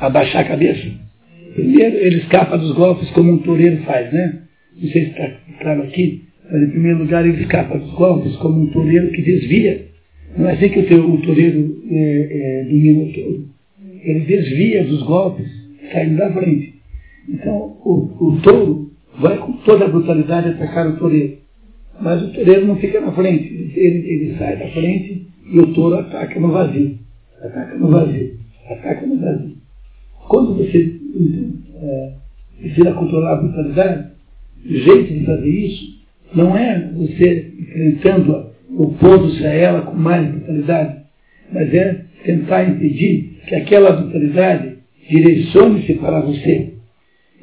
Abaixar 0.00 0.42
a 0.42 0.48
cabeça. 0.48 0.90
Primeiro, 1.54 1.96
ele 1.96 2.18
escapa 2.18 2.58
dos 2.58 2.72
golpes 2.72 3.10
como 3.10 3.32
um 3.32 3.38
toureiro 3.38 3.82
faz, 3.84 4.12
né? 4.12 4.42
Não 4.76 4.90
sei 4.90 5.04
se 5.04 5.10
está 5.10 5.30
claro 5.60 5.82
aqui, 5.84 6.24
mas 6.50 6.62
em 6.62 6.70
primeiro 6.70 6.98
lugar 6.98 7.26
ele 7.26 7.40
escapa 7.40 7.78
dos 7.78 7.90
golpes 7.92 8.36
como 8.36 8.62
um 8.62 8.66
toureiro 8.66 9.10
que 9.10 9.22
desvia. 9.22 9.86
Não 10.36 10.48
é 10.48 10.52
assim 10.52 10.68
que 10.68 10.80
o, 10.80 10.86
teu, 10.86 11.10
o 11.10 11.22
toureiro 11.22 11.82
é, 11.90 12.28
é, 12.30 12.64
domina 12.64 13.02
o 13.02 13.12
touro. 13.12 13.48
Ele 14.02 14.20
desvia 14.20 14.84
dos 14.84 15.02
golpes, 15.02 15.46
saindo 15.92 16.16
da 16.16 16.32
frente. 16.32 16.74
Então, 17.28 17.76
o, 17.84 18.10
o 18.20 18.40
touro 18.42 18.92
vai 19.18 19.38
com 19.38 19.52
toda 19.64 19.86
a 19.86 19.88
brutalidade 19.88 20.50
atacar 20.50 20.88
o 20.88 20.96
toureiro. 20.98 21.38
Mas 22.00 22.22
o 22.22 22.32
toureiro 22.32 22.66
não 22.66 22.76
fica 22.76 23.00
na 23.00 23.12
frente, 23.12 23.72
ele, 23.74 24.08
ele 24.08 24.36
sai 24.36 24.56
da 24.58 24.68
frente 24.68 25.26
e 25.50 25.58
o 25.58 25.72
touro 25.72 25.96
ataca 25.96 26.38
no 26.38 26.52
vazio. 26.52 26.98
Ataca 27.40 27.76
no 27.78 27.88
vazio. 27.88 28.38
Ataca 28.70 29.06
no 29.06 29.18
vazio. 29.18 29.56
Quando 30.28 30.54
você 30.54 31.00
então, 31.14 31.52
é, 31.82 32.12
precisa 32.60 32.92
controlar 32.92 33.32
a 33.32 33.36
brutalidade, 33.36 34.10
o 34.64 34.74
jeito 34.74 35.14
de 35.14 35.24
fazer 35.24 35.48
isso 35.48 35.96
não 36.34 36.56
é 36.56 36.90
você 36.92 37.54
enfrentando-a, 37.58 38.50
opondo-se 38.76 39.44
a 39.46 39.52
ela 39.52 39.82
com 39.82 39.96
mais 39.96 40.28
brutalidade, 40.30 41.02
mas 41.52 41.72
é 41.72 42.04
tentar 42.24 42.68
impedir 42.68 43.40
que 43.48 43.54
aquela 43.54 43.92
brutalidade 43.92 44.76
direcione-se 45.08 45.94
para 45.94 46.20
você. 46.20 46.74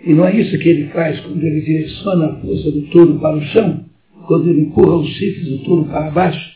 E 0.05 0.13
não 0.13 0.27
é 0.27 0.35
isso 0.35 0.57
que 0.59 0.69
ele 0.69 0.87
faz 0.89 1.19
quando 1.21 1.43
ele 1.43 1.61
direciona 1.61 2.25
a 2.25 2.35
força 2.35 2.71
do 2.71 2.81
touro 2.87 3.19
para 3.19 3.37
o 3.37 3.41
chão, 3.41 3.85
quando 4.27 4.49
ele 4.49 4.61
empurra 4.61 4.97
os 4.97 5.09
chifres 5.09 5.49
do 5.49 5.59
touro 5.59 5.85
para 5.85 6.11
baixo. 6.11 6.53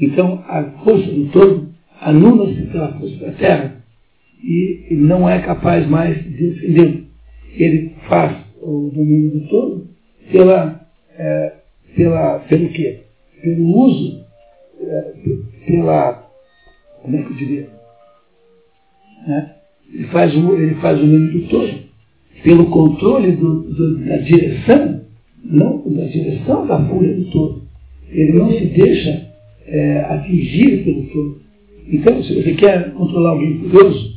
Então 0.00 0.42
a 0.48 0.62
força 0.84 1.10
do 1.10 1.26
touro 1.26 1.68
anula-se 2.00 2.62
pela 2.66 2.92
força 2.98 3.16
da 3.16 3.32
terra 3.32 3.84
e 4.42 4.86
não 4.90 5.28
é 5.28 5.40
capaz 5.40 5.86
mais 5.88 6.22
de 6.22 6.30
defendê-lo. 6.30 7.04
Ele 7.56 7.92
faz 8.08 8.36
o 8.60 8.90
domínio 8.94 9.30
do 9.30 9.48
touro 9.48 9.88
pela, 10.30 10.80
é, 11.18 11.52
pela, 11.96 12.38
pelo 12.40 12.68
quê? 12.70 13.03
Pelo 13.44 13.78
uso, 13.78 14.24
é, 14.80 15.12
pela, 15.66 16.30
como 17.02 17.16
é 17.16 17.22
que 17.22 17.30
eu 17.30 17.36
diria? 17.36 17.68
Né? 19.26 19.54
Ele, 19.92 20.06
faz 20.06 20.34
o, 20.34 20.54
ele 20.54 20.74
faz 20.76 20.98
o 20.98 21.02
domínio 21.02 21.32
do 21.32 21.48
touro 21.48 21.84
pelo 22.42 22.66
controle 22.66 23.32
do, 23.32 23.62
do, 23.62 24.04
da 24.06 24.16
direção, 24.18 25.02
não 25.42 25.82
da 25.86 26.04
direção 26.04 26.66
da 26.66 26.82
fúria 26.86 27.14
do 27.14 27.24
touro. 27.30 27.62
Ele 28.10 28.32
não 28.32 28.50
se 28.50 28.64
deixa 28.66 29.30
é, 29.66 29.98
atingir 30.08 30.84
pelo 30.84 31.06
touro. 31.08 31.40
Então, 31.88 32.22
se 32.22 32.34
você 32.34 32.54
quer 32.54 32.92
controlar 32.92 33.30
alguém 33.30 33.58
furioso, 33.58 34.14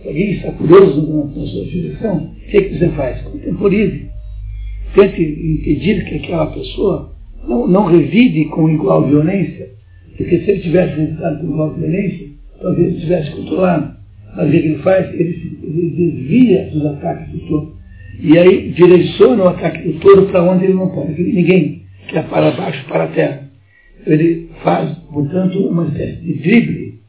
se 0.00 0.08
alguém 0.08 0.32
está 0.32 0.52
furioso 0.52 1.06
na, 1.06 1.24
na 1.24 1.46
sua 1.46 1.64
direção, 1.64 2.16
o 2.16 2.50
que, 2.50 2.56
é 2.56 2.62
que 2.62 2.78
você 2.78 2.88
faz? 2.90 3.20
Contemporize. 3.22 4.08
Tente 4.94 5.22
impedir 5.22 6.04
que 6.06 6.16
aquela 6.16 6.46
pessoa 6.46 7.09
não, 7.46 7.66
não 7.66 7.86
revide 7.86 8.46
com 8.46 8.68
igual 8.68 9.08
violência, 9.08 9.70
porque 10.16 10.40
se 10.40 10.50
ele 10.50 10.60
tivesse 10.60 10.94
revidado 10.94 11.38
com 11.40 11.52
igual 11.52 11.74
violência, 11.74 12.28
talvez 12.60 12.88
ele 12.88 13.00
tivesse 13.00 13.30
controlado. 13.30 13.96
Mas 14.36 14.48
o 14.48 14.50
que 14.50 14.56
ele 14.56 14.78
faz? 14.78 15.14
Ele, 15.14 15.58
ele 15.62 15.90
desvia 15.90 16.70
dos 16.72 16.86
ataques 16.86 17.32
do 17.32 17.40
touro. 17.46 17.76
E 18.20 18.38
aí 18.38 18.70
direciona 18.72 19.44
o 19.44 19.48
ataque 19.48 19.88
do 19.88 19.98
touro 19.98 20.26
para 20.26 20.42
onde 20.42 20.64
ele 20.64 20.74
não 20.74 20.90
pode. 20.90 21.20
Ninguém 21.20 21.82
quer 22.08 22.28
para 22.28 22.50
baixo, 22.50 22.84
para 22.86 23.04
a 23.04 23.08
terra. 23.08 23.50
Ele 24.06 24.50
faz, 24.62 24.90
portanto, 25.12 25.58
uma 25.66 25.86
espécie 25.86 26.20
de 26.20 26.34
drible. 26.34 27.00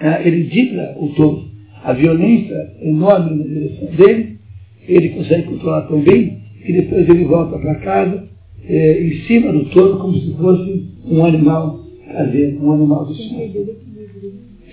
Né? 0.00 0.22
Ele 0.24 0.44
dribla 0.44 0.94
o 0.98 1.08
touro. 1.10 1.50
A 1.84 1.92
violência 1.92 2.74
enorme 2.80 3.38
na 3.38 3.44
direção 3.44 3.88
dele, 3.96 4.38
ele 4.86 5.08
consegue 5.10 5.42
controlar 5.44 5.82
tão 5.82 6.00
bem 6.00 6.38
que 6.64 6.72
depois 6.72 7.08
ele 7.08 7.24
volta 7.24 7.58
para 7.58 7.74
casa 7.76 8.31
é, 8.68 9.02
em 9.02 9.12
cima 9.26 9.52
do 9.52 9.64
touro 9.66 9.98
como 9.98 10.14
se 10.14 10.32
fosse 10.34 10.86
um 11.06 11.24
animal 11.24 11.80
caseiro, 12.12 12.64
um 12.64 12.72
animal 12.72 13.06
do 13.06 13.14
céu 13.14 13.50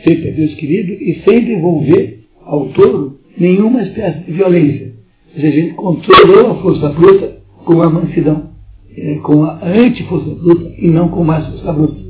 sem 0.03 0.21
perder 0.21 0.47
o 0.47 0.51
equilíbrio 0.51 1.01
e 1.01 1.21
sem 1.23 1.45
devolver 1.45 2.19
ao 2.45 2.69
touro 2.69 3.19
nenhuma 3.37 3.81
espécie 3.83 4.23
de 4.25 4.31
violência. 4.31 4.93
Ou 5.35 5.41
seja, 5.41 5.47
a 5.47 5.61
gente 5.61 5.73
controlou 5.75 6.51
a 6.51 6.61
força 6.61 6.89
bruta 6.89 7.37
com 7.65 7.81
a 7.81 7.89
mansidão, 7.89 8.49
é, 8.95 9.15
com 9.15 9.43
a 9.43 9.59
anti-força 9.63 10.29
bruta 10.35 10.73
e 10.77 10.87
não 10.87 11.09
com 11.09 11.23
mais 11.23 11.45
força 11.47 11.73
bruta. 11.73 12.09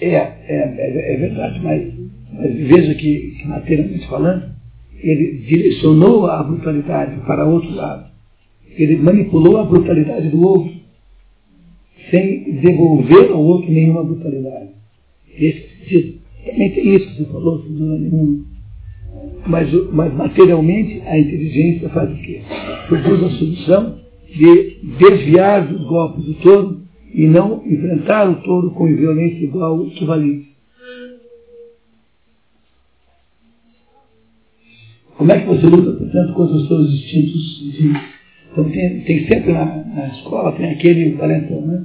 É, 0.00 0.06
é, 0.06 0.36
é, 0.48 1.14
é 1.14 1.16
verdade, 1.16 1.60
mas 1.60 1.97
veja 2.40 2.94
que, 2.94 3.36
que 3.38 3.48
materialmente 3.48 4.06
falando, 4.08 4.54
ele 5.00 5.38
direcionou 5.46 6.26
a 6.26 6.42
brutalidade 6.42 7.20
para 7.26 7.46
outro 7.46 7.74
lado. 7.74 8.08
Ele 8.76 8.96
manipulou 8.96 9.58
a 9.58 9.64
brutalidade 9.64 10.28
do 10.28 10.40
outro, 10.46 10.72
sem 12.10 12.60
devolver 12.60 13.30
ao 13.30 13.42
outro 13.42 13.70
nenhuma 13.70 14.04
brutalidade. 14.04 14.70
Esse. 15.36 16.18
Também 16.44 16.70
tem 16.70 16.94
isso, 16.96 17.14
você 17.14 17.24
falou, 17.26 17.62
sem 17.62 17.72
dúvida 17.72 17.98
nenhuma. 17.98 18.44
Mas, 19.46 19.72
mas 19.92 20.14
materialmente 20.14 21.02
a 21.06 21.18
inteligência 21.18 21.88
faz 21.90 22.10
o 22.10 22.16
quê? 22.22 22.42
Produz 22.88 23.22
a 23.22 23.30
solução 23.30 23.98
de 24.34 24.76
desviar 24.98 25.66
dos 25.66 25.86
golpes 25.86 26.24
do 26.24 26.34
touro 26.34 26.82
e 27.14 27.26
não 27.26 27.62
enfrentar 27.66 28.30
o 28.30 28.36
touro 28.42 28.70
com 28.70 28.86
violência 28.86 29.44
igual 29.44 29.86
equivalente. 29.86 30.48
Como 35.18 35.32
é 35.32 35.40
que 35.40 35.46
você 35.46 35.66
luta, 35.66 35.98
portanto, 35.98 36.32
contra 36.32 36.56
os 36.56 36.68
seus 36.68 36.94
instintos 36.94 37.72
de... 37.72 37.92
Então 38.52 38.70
tem, 38.70 39.00
tem 39.00 39.26
sempre 39.26 39.52
na, 39.52 39.64
na, 39.64 40.08
escola, 40.10 40.52
tem 40.52 40.70
aquele 40.70 41.10
valentão, 41.14 41.60
né? 41.60 41.84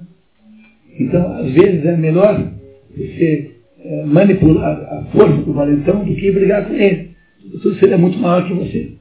Então, 1.00 1.34
às 1.38 1.52
vezes 1.52 1.84
é 1.84 1.98
melhor 1.98 2.52
você 2.96 3.52
é, 3.84 4.06
manipular 4.06 4.78
a 4.78 5.06
força 5.12 5.42
do 5.42 5.52
valentão 5.52 6.06
do 6.06 6.16
que 6.16 6.32
brigar 6.32 6.68
com 6.68 6.76
ele. 6.76 7.10
Tudo 7.64 7.76
seria 7.80 7.98
muito 7.98 8.20
maior 8.20 8.48
que 8.48 8.54
você. 8.54 8.94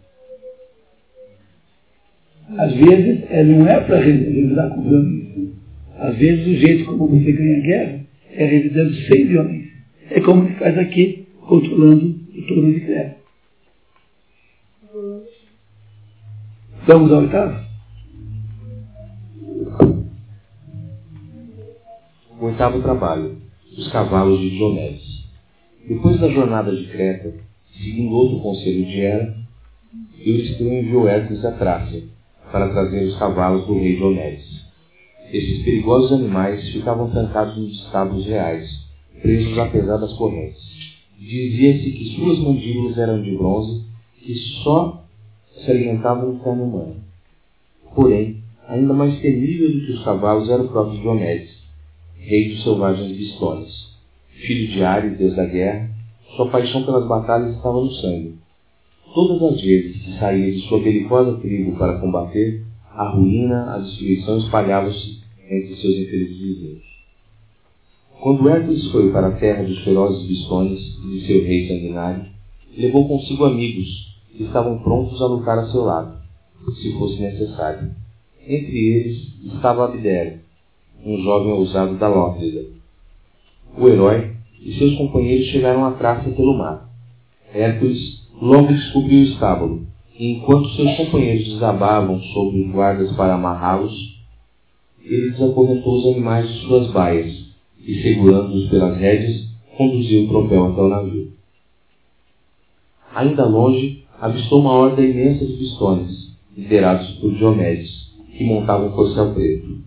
Às 2.57 2.73
vezes, 2.73 3.25
é, 3.29 3.45
não 3.45 3.69
é 3.69 3.81
para 3.81 4.01
revidar 4.01 4.71
com 4.71 4.83
violência. 4.83 5.43
Às 5.99 6.17
vezes, 6.17 6.47
o 6.47 6.57
jeito 6.57 6.85
como 6.87 7.07
você 7.07 7.33
ganha 7.33 7.59
a 7.59 7.61
guerra 7.61 8.01
é 8.33 8.47
revidando 8.47 8.95
sem 8.95 9.27
violência. 9.27 9.73
É 10.11 10.21
como 10.21 10.45
ele 10.45 10.55
faz 10.55 10.79
aqui, 10.79 11.27
controlando 11.47 12.19
o 12.35 12.43
touro 12.47 12.73
de 12.73 12.81
guerra. 12.81 13.22
Vamos 16.85 17.13
ao 17.13 17.21
oitavo? 17.21 17.65
O 22.41 22.47
oitavo 22.47 22.83
trabalho. 22.83 23.37
Os 23.79 23.89
cavalos 23.93 24.41
de 24.41 24.51
Diomedes. 24.51 25.25
Depois 25.89 26.21
da 26.21 26.29
jornada 26.29 26.75
de 26.75 26.85
Creta, 26.89 27.35
seguindo 27.73 28.13
outro 28.13 28.41
conselho 28.41 28.85
de 28.85 29.01
Hera, 29.01 29.37
Euristeu 30.19 30.73
enviou 30.73 31.07
Hércules 31.07 31.45
a 31.45 31.53
Trácia 31.53 32.03
para 32.51 32.69
trazer 32.71 33.05
os 33.05 33.17
cavalos 33.17 33.65
do 33.65 33.75
rei 33.75 33.95
Diomedes. 33.95 34.67
Esses 35.33 35.63
perigosos 35.65 36.13
animais 36.13 36.69
ficavam 36.71 37.09
trancados 37.11 37.57
nos 37.57 37.81
estábulos 37.85 38.27
reais, 38.27 38.69
presos 39.23 39.57
a 39.57 39.67
pesadas 39.67 40.13
correntes. 40.15 40.61
Dizia-se 41.17 41.93
que 41.93 42.17
suas 42.17 42.41
mandíbulas 42.41 42.99
eram 42.99 43.23
de 43.23 43.37
bronze, 43.37 43.85
que 44.21 44.35
só 44.65 45.02
se 45.65 45.71
alimentavam 45.71 46.33
do 46.33 46.41
carne 46.41 46.63
humana. 46.63 46.97
Porém, 47.95 48.39
ainda 48.69 48.93
mais 48.93 49.21
temível 49.21 49.71
do 49.71 49.87
que 49.87 49.93
os 49.93 50.05
cavalos 50.05 50.49
era 50.49 50.63
o 50.63 50.69
próprio 50.69 51.01
Diomedes, 51.01 51.51
rei 52.19 52.51
dos 52.51 52.63
selvagens 52.63 53.17
Bistones. 53.17 53.93
Filho 54.29 54.73
de 54.73 54.83
Ares, 54.83 55.19
deus 55.19 55.37
da 55.37 55.45
guerra, 55.45 55.91
sua 56.35 56.49
paixão 56.51 56.85
pelas 56.85 57.07
batalhas 57.07 57.55
estava 57.55 57.81
no 57.81 57.91
sangue. 57.93 58.35
Todas 59.15 59.43
as 59.53 59.61
vezes 59.61 60.03
que 60.03 60.19
saía 60.19 60.51
de 60.51 60.61
sua 60.69 60.81
belicosa 60.81 61.39
tribo 61.39 61.77
para 61.77 61.99
combater, 61.99 62.65
a 62.91 63.09
ruína, 63.11 63.75
a 63.75 63.79
destruição 63.79 64.39
espalhava-se 64.39 65.21
entre 65.51 65.77
seus 65.77 65.95
infelizes 65.97 66.39
vizinhos. 66.39 66.83
Quando 68.21 68.49
Hércules 68.49 68.91
foi 68.91 69.13
para 69.13 69.29
a 69.29 69.33
terra 69.33 69.65
dos 69.65 69.79
ferozes 69.85 70.27
Bistones 70.27 70.81
e 71.05 71.19
de 71.19 71.27
seu 71.27 71.45
rei 71.45 71.69
sanguinário, 71.69 72.27
levou 72.77 73.07
consigo 73.07 73.45
amigos 73.45 74.12
estavam 74.39 74.79
prontos 74.79 75.21
a 75.21 75.27
lutar 75.27 75.59
a 75.59 75.67
seu 75.71 75.83
lado, 75.83 76.17
se 76.81 76.93
fosse 76.99 77.21
necessário. 77.21 77.91
Entre 78.47 78.77
eles 78.77 79.33
estava 79.45 79.85
Abdera, 79.85 80.41
um 81.05 81.19
jovem 81.23 81.53
ousado 81.53 81.97
da 81.97 82.09
Lótrida. 82.09 82.65
O 83.77 83.89
herói 83.89 84.33
e 84.61 84.73
seus 84.79 84.97
companheiros 84.97 85.49
chegaram 85.49 85.85
à 85.85 85.93
Trácia 85.93 86.33
pelo 86.33 86.57
mar. 86.57 86.89
Hércules 87.53 88.23
logo 88.41 88.73
descobriu 88.73 89.21
o 89.21 89.25
estábulo, 89.25 89.87
e 90.19 90.33
enquanto 90.33 90.71
seus 90.71 90.97
companheiros 90.97 91.49
desabavam 91.49 92.21
sobre 92.21 92.63
os 92.63 92.71
guardas 92.73 93.13
para 93.17 93.35
amarrá-los, 93.35 93.93
ele 95.05 95.31
desacorrentou 95.31 95.99
os 95.99 96.07
animais 96.07 96.49
de 96.49 96.61
suas 96.61 96.91
baias 96.93 97.45
e, 97.85 98.03
segurando-os 98.03 98.69
pelas 98.69 98.97
rédeas, 98.97 99.49
conduziu 99.77 100.25
o 100.25 100.29
tropel 100.29 100.67
até 100.67 100.81
o 100.81 100.89
navio. 100.89 101.33
Ainda 103.15 103.45
longe, 103.45 104.02
avistou 104.23 104.61
uma 104.61 104.71
horda 104.71 105.03
imensa 105.03 105.45
de 105.45 105.55
pistones, 105.55 106.31
liderados 106.57 107.11
por 107.17 107.35
Diomedes, 107.35 107.91
que 108.37 108.45
montavam 108.45 108.93
corcel 108.93 109.35
preto. 109.35 109.79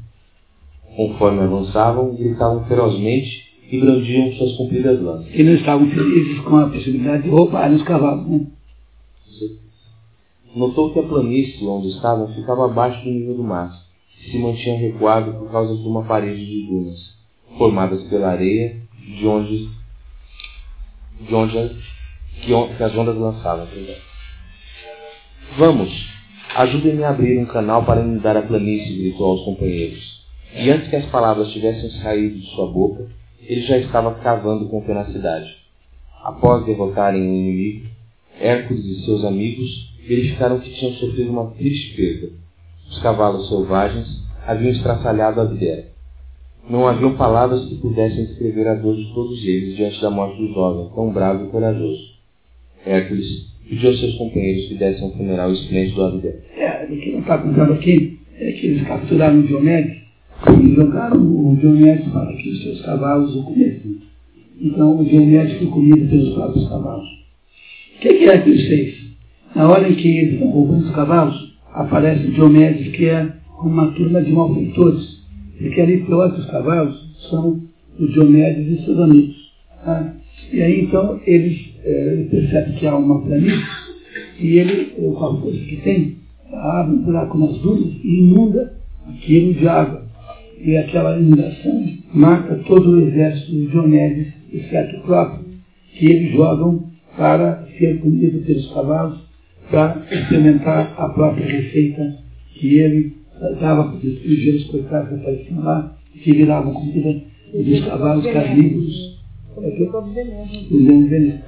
Conforme 0.98 1.40
avançavam, 1.40 2.14
gritavam 2.14 2.66
ferozmente 2.66 3.46
e 3.72 3.80
brandiam 3.80 4.34
suas 4.34 4.58
compridas 4.58 5.02
lanças. 5.02 5.34
E 5.34 5.42
não 5.42 5.54
estavam 5.54 5.90
felizes 5.90 6.40
com 6.42 6.58
a 6.58 6.70
possibilidade 6.70 7.24
de 7.24 7.30
roubar 7.30 7.72
os 7.72 7.82
cavalos, 7.84 8.28
né? 8.28 8.48
Notou 10.54 10.92
que 10.92 11.00
a 11.00 11.04
planície 11.04 11.66
onde 11.66 11.90
estavam 11.90 12.28
ficava 12.34 12.66
abaixo 12.66 13.06
do 13.06 13.12
nível 13.12 13.36
do 13.36 13.44
mar, 13.44 13.72
e 14.20 14.32
se 14.32 14.38
mantinha 14.38 14.78
recuado 14.78 15.32
por 15.32 15.50
causa 15.50 15.78
de 15.78 15.88
uma 15.88 16.04
parede 16.04 16.46
de 16.46 16.68
dunas, 16.68 17.00
formadas 17.58 18.04
pela 18.10 18.32
areia, 18.32 18.82
de 19.00 19.26
onde, 19.26 19.70
de 21.22 21.34
onde 21.34 21.70
que, 22.42 22.76
que 22.78 22.84
as 22.84 22.96
ondas 22.96 23.16
lançavam. 23.16 23.66
Vamos, 25.58 25.90
ajudem-me 26.54 27.04
a 27.04 27.12
abrir 27.12 27.40
um 27.40 27.46
canal 27.46 27.86
para 27.86 28.02
inundar 28.02 28.36
a 28.36 28.42
planície, 28.42 28.98
gritou 28.98 29.28
aos 29.28 29.46
companheiros. 29.46 30.22
E 30.54 30.70
antes 30.70 30.90
que 30.90 30.96
as 30.98 31.06
palavras 31.06 31.52
tivessem 31.54 31.90
saído 32.02 32.38
de 32.38 32.46
sua 32.48 32.70
boca, 32.70 33.08
ele 33.42 33.62
já 33.62 33.78
estava 33.78 34.16
cavando 34.16 34.68
com 34.68 34.82
tenacidade. 34.82 35.56
Após 36.22 36.66
derrotarem 36.66 37.22
o 37.22 37.26
inimigo, 37.26 37.88
Hércules 38.40 38.84
e 38.84 39.06
seus 39.06 39.24
amigos 39.24 39.70
verificaram 40.06 40.60
que 40.60 40.74
tinham 40.74 40.94
sofrido 40.96 41.32
uma 41.32 41.52
triste 41.52 41.96
perda. 41.96 42.34
Os 42.90 43.00
cavalos 43.00 43.48
selvagens 43.48 44.08
haviam 44.46 44.72
estraçalhado 44.72 45.40
a 45.40 45.46
videra. 45.46 45.88
Não 46.70 46.86
haviam 46.86 47.16
palavras 47.16 47.66
que 47.66 47.76
pudessem 47.76 48.26
descrever 48.26 48.68
a 48.68 48.76
dor 48.76 48.96
de 48.96 49.14
todos 49.14 49.42
eles 49.44 49.76
diante 49.78 50.02
da 50.02 50.10
morte 50.10 50.38
do 50.38 50.54
jovem, 50.54 50.90
tão 50.94 51.14
bravo 51.14 51.46
e 51.46 51.50
corajoso. 51.50 52.16
Hércules 52.86 53.55
pediu 53.70 53.90
aos 53.90 54.00
seus 54.00 54.16
companheiros 54.16 54.68
que 54.68 54.76
dessem 54.76 55.08
um 55.08 55.12
funeral 55.12 55.52
esplêndido 55.52 56.04
à 56.04 56.12
vida. 56.12 56.36
É, 56.58 56.86
o 56.86 56.96
que 56.96 57.12
não 57.12 57.20
está 57.20 57.38
contando 57.38 57.74
aqui 57.74 58.20
é 58.40 58.52
que 58.52 58.68
eles 58.68 58.88
capturaram 58.88 59.42
Diomedes 59.42 59.98
e 60.62 60.76
jogaram 60.76 61.18
o 61.18 61.56
Diomedes 61.56 62.08
para 62.12 62.34
que 62.34 62.50
os 62.50 62.64
seus 62.64 62.82
cavalos 62.82 63.36
o 63.36 63.44
comessem. 63.44 63.98
Então 64.62 65.00
o 65.00 65.06
Diomedes 65.06 65.58
foi 65.58 65.68
comido 65.68 66.10
pelos 66.10 66.34
próprios 66.34 66.70
cavalos. 66.70 67.08
O 67.96 68.00
que, 68.02 68.14
que 68.14 68.26
Hércules 68.26 68.68
fez? 68.68 68.96
Na 69.56 69.70
hora 69.70 69.90
em 69.90 69.96
que 69.96 70.08
eles 70.08 70.34
estão 70.34 70.50
roubando 70.50 70.86
os 70.86 70.92
cavalos, 70.94 71.56
aparece 71.74 72.28
Diomedes, 72.32 72.92
que 72.96 73.06
é 73.06 73.32
uma 73.62 73.92
turma 73.94 74.22
de 74.22 74.32
malfeitores. 74.32 75.24
Porque 75.58 75.80
ali 75.80 76.04
pior 76.04 76.34
que 76.34 76.42
os 76.42 76.46
cavalos 76.48 77.16
são 77.30 77.62
o 78.00 78.08
Diomedes 78.08 78.80
e 78.80 78.86
seus 78.86 79.00
amigos. 79.00 79.36
Tá? 79.84 80.14
E 80.52 80.62
aí 80.62 80.82
então 80.82 81.20
eles, 81.26 81.74
ele 81.84 82.26
percebe 82.26 82.74
que 82.74 82.88
há 82.88 82.96
uma 82.96 83.22
planície 83.22 83.86
e 84.40 84.58
ele, 84.58 84.86
com 84.96 85.26
a 85.26 85.42
força 85.42 85.60
que 85.60 85.78
tem, 85.78 86.18
abre 86.54 86.96
um 86.96 87.04
buraco 87.04 87.38
nas 87.38 87.58
dunas 87.60 87.94
e 88.04 88.20
inunda 88.20 88.74
aquilo 89.08 89.54
de 89.54 89.68
água. 89.68 90.06
E 90.60 90.76
aquela 90.78 91.18
inundação 91.18 91.86
mata 92.14 92.56
todo 92.66 92.92
o 92.92 93.08
exército 93.08 93.52
de 93.52 93.68
Diomedes, 93.68 94.34
exceto 94.52 94.98
o 94.98 95.02
próprio, 95.02 95.46
que 95.94 96.06
eles 96.06 96.34
jogam 96.34 96.90
para 97.18 97.68
ser 97.78 98.00
comido 98.00 98.46
pelos 98.46 98.68
cavalos, 98.74 99.20
para 99.70 100.06
experimentar 100.12 100.94
a 100.98 101.10
própria 101.10 101.46
receita 101.46 102.18
que 102.54 102.78
ele 102.78 103.16
dava 103.60 103.92
para 103.92 103.98
os 103.98 104.64
coitados 104.66 105.10
que 105.10 105.16
apareciam 105.16 105.64
lá, 105.64 105.98
que 106.24 106.32
viravam 106.32 106.74
comida 106.74 107.22
dos 107.54 107.86
cavalos 107.86 108.26
carnívoros 108.26 109.15
o 109.58 111.08
veneno. 111.08 111.42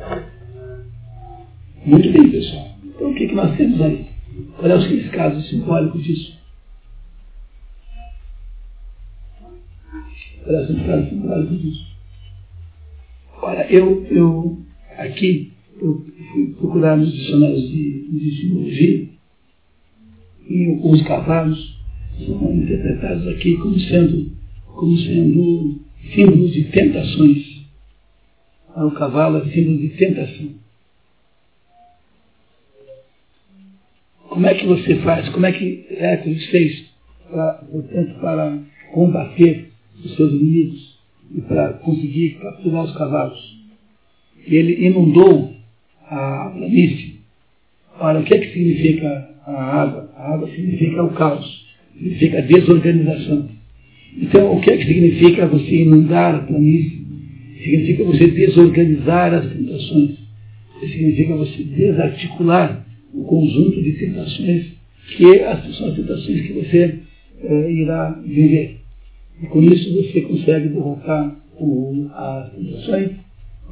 Muito 1.85 2.11
bem, 2.11 2.31
pessoal. 2.31 2.67
Então 2.83 3.11
o 3.11 3.15
que, 3.15 3.27
que 3.27 3.35
nós 3.35 3.55
temos 3.57 3.81
aí? 3.81 4.05
Qual 4.57 4.71
é 4.71 4.75
o 4.75 4.81
significado 4.81 5.41
simbólico 5.41 5.97
disso? 5.99 6.37
Qual 10.43 10.55
é 10.55 10.61
o 10.61 10.67
significado 10.67 11.09
simbólico 11.09 11.55
disso? 11.55 11.87
Olha, 13.41 13.71
eu, 13.71 14.05
eu 14.05 14.57
aqui 14.97 15.53
eu 15.79 16.03
fui 16.31 16.55
procurar 16.57 16.97
nos 16.97 17.13
dicionários 17.13 17.69
de, 17.69 18.07
de 18.09 18.41
simbologia 18.41 19.09
e 20.49 20.79
os 20.81 21.01
cavalos 21.03 21.77
são 22.25 22.53
interpretados 22.53 23.27
aqui 23.27 23.57
como 23.57 23.79
sendo, 23.79 24.31
como 24.65 24.97
sendo 24.97 25.79
símbolos 26.15 26.51
de 26.53 26.63
tentações 26.65 27.47
o 28.85 28.91
cavalo 28.91 29.39
é 29.39 29.51
símbolo 29.51 29.77
de 29.77 29.89
tentação. 29.89 30.49
Como 34.30 34.45
é 34.45 34.53
que 34.53 34.67
você 34.67 34.95
faz? 34.97 35.30
Como 35.30 35.45
é 35.45 35.51
que 35.51 35.88
Hércules 35.89 36.45
fez, 36.47 36.85
pra, 37.30 37.53
portanto, 37.72 38.19
para 38.19 38.59
combater 38.91 39.72
os 40.03 40.15
seus 40.15 40.31
inimigos? 40.31 40.97
e 41.33 41.41
para 41.41 41.73
conseguir 41.73 42.38
capturar 42.41 42.85
os 42.85 42.97
cavalos. 42.97 43.57
Ele 44.45 44.85
inundou 44.88 45.53
a 46.09 46.51
planície. 46.56 47.19
Ora, 47.99 48.19
o 48.19 48.23
que 48.23 48.33
é 48.33 48.38
que 48.39 48.53
significa 48.53 49.30
a 49.45 49.81
água? 49.81 50.09
A 50.15 50.33
água 50.33 50.49
significa 50.49 51.03
o 51.03 51.09
caos, 51.14 51.65
significa 51.93 52.38
a 52.38 52.41
desorganização. 52.41 53.49
Então, 54.15 54.56
o 54.56 54.61
que 54.61 54.72
é 54.72 54.77
que 54.77 54.85
significa 54.85 55.47
você 55.47 55.83
inundar 55.83 56.35
a 56.35 56.39
planície? 56.39 56.97
Significa 57.67 58.03
você 58.05 58.27
desorganizar 58.27 59.33
as 59.33 59.51
tentações. 59.51 60.11
Significa 60.79 61.35
você 61.35 61.63
desarticular 61.63 62.85
o 63.13 63.23
conjunto 63.25 63.83
de 63.83 63.91
tentações 63.93 64.67
que 65.17 65.39
são 65.73 65.89
as 65.89 65.95
tentações 65.95 66.41
que 66.47 66.53
você 66.53 66.99
eh, 67.43 67.71
irá 67.71 68.11
viver. 68.25 68.77
E 69.41 69.47
com 69.47 69.61
isso 69.63 69.93
você 69.95 70.21
consegue 70.21 70.69
derrotar 70.69 71.35
o, 71.59 72.09
as 72.13 72.53
tentações, 72.53 73.11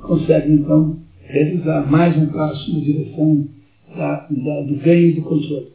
consegue 0.02 0.52
então 0.52 1.00
realizar 1.24 1.90
mais 1.90 2.18
um 2.18 2.28
passo 2.28 2.74
na 2.74 2.80
direção 2.84 3.48
da, 3.96 4.28
da, 4.30 4.62
do 4.62 4.76
ganho 4.76 5.16
do 5.16 5.22
controle. 5.22 5.68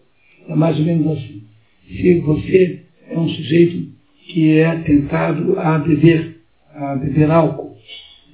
É 0.47 0.55
mais 0.55 0.79
ou 0.79 0.85
menos 0.85 1.07
assim. 1.07 1.43
Se 1.89 2.21
você 2.21 2.83
é 3.09 3.19
um 3.19 3.29
sujeito 3.29 3.89
que 4.27 4.59
é 4.59 4.77
tentado 4.81 5.59
a 5.59 5.79
beber, 5.79 6.37
a 6.75 6.97
beber 6.97 7.31
álcool, 7.31 7.80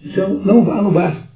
então 0.07 0.35
não 0.45 0.65
vá 0.65 0.81
no 0.83 0.93
bar. 0.93 1.29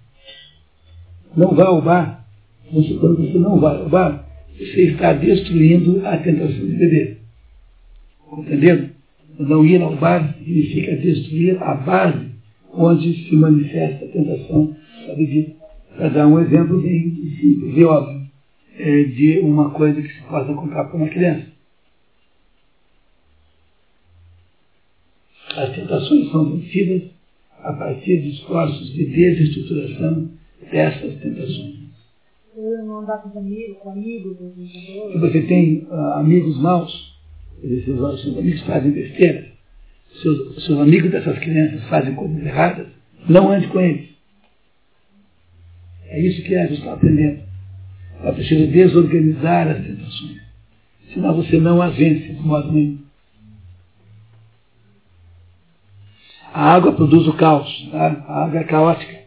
Não 1.36 1.54
vá 1.54 1.64
ao 1.64 1.82
bar. 1.82 2.24
Você, 2.72 2.94
quando 2.94 3.16
você 3.16 3.38
não 3.38 3.58
vai 3.58 3.76
ao 3.76 3.88
bar, 3.88 4.24
você 4.56 4.92
está 4.92 5.12
destruindo 5.12 6.06
a 6.06 6.16
tentação 6.18 6.66
de 6.66 6.76
beber. 6.76 7.18
Entendeu? 8.32 8.90
Não 9.38 9.64
ir 9.64 9.82
ao 9.82 9.96
bar 9.96 10.34
significa 10.38 10.96
destruir 10.96 11.60
a 11.62 11.74
base 11.74 12.30
onde 12.72 13.28
se 13.28 13.34
manifesta 13.34 14.04
a 14.04 14.08
tentação 14.08 14.76
da 15.06 15.14
bebida. 15.14 15.52
Para 15.96 16.08
dar 16.08 16.26
um 16.28 16.38
exemplo 16.38 16.80
bem 16.80 17.10
simples 17.40 17.76
e 17.76 17.84
óbvio 17.84 18.20
é, 18.78 19.02
de 19.04 19.40
uma 19.40 19.70
coisa 19.70 20.00
que 20.00 20.08
se 20.08 20.22
possa 20.22 20.54
contar 20.54 20.84
para 20.84 20.96
uma 20.96 21.08
criança. 21.08 21.46
As 25.56 25.74
tentações 25.74 26.30
são 26.30 26.52
vencidas 26.52 27.10
a 27.62 27.72
partir 27.72 28.20
de 28.22 28.30
esforços 28.30 28.92
de 28.92 29.06
desestruturação 29.06 30.30
dessas 30.70 31.14
tentações. 31.16 31.80
não 32.56 33.00
andar 33.00 33.18
com 33.18 33.38
amigos, 33.38 33.76
com 33.78 33.90
amigos, 33.90 34.36
Se 35.12 35.18
você 35.18 35.42
tem 35.42 35.86
uh, 35.90 35.94
amigos 36.14 36.58
maus, 36.58 37.18
seus, 37.60 38.22
seus 38.22 38.38
amigos 38.38 38.60
fazem 38.62 38.90
besteira, 38.92 39.46
seus, 40.22 40.64
seus 40.64 40.78
amigos 40.78 41.10
dessas 41.10 41.38
crianças 41.38 41.82
fazem 41.88 42.14
coisas 42.14 42.44
erradas, 42.44 42.86
não 43.28 43.50
ande 43.50 43.68
com 43.68 43.80
eles. 43.80 44.10
É 46.08 46.20
isso 46.20 46.42
que 46.42 46.54
a 46.56 46.66
gente 46.66 46.80
está 46.80 46.94
aprendendo. 46.94 47.40
É 48.22 48.32
preciso 48.32 48.66
desorganizar 48.66 49.68
as 49.68 49.86
tentações. 49.86 50.40
Senão 51.14 51.36
você 51.36 51.58
não 51.58 51.80
as 51.80 51.96
vence 51.96 52.32
de 52.32 52.42
modo 52.42 52.72
nenhum. 52.72 52.99
A 56.60 56.74
água 56.74 56.92
produz 56.92 57.26
o 57.26 57.32
caos. 57.32 57.88
Tá? 57.90 58.22
A 58.28 58.44
água 58.44 58.60
é 58.60 58.64
caótica. 58.64 59.18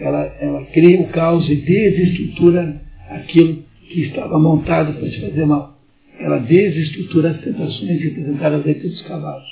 Ela, 0.00 0.24
ela 0.40 0.64
cria 0.72 1.00
o 1.00 1.08
caos 1.10 1.48
e 1.48 1.54
desestrutura 1.54 2.82
aquilo 3.08 3.62
que 3.88 4.00
estava 4.06 4.36
montado 4.40 4.94
para 4.94 5.08
te 5.08 5.20
fazer 5.20 5.46
mal. 5.46 5.78
Ela 6.18 6.38
desestrutura 6.38 7.30
as 7.30 7.40
tentações 7.42 8.02
representadas 8.02 8.66
aí 8.66 8.74
pelos 8.74 9.00
cavalos. 9.02 9.46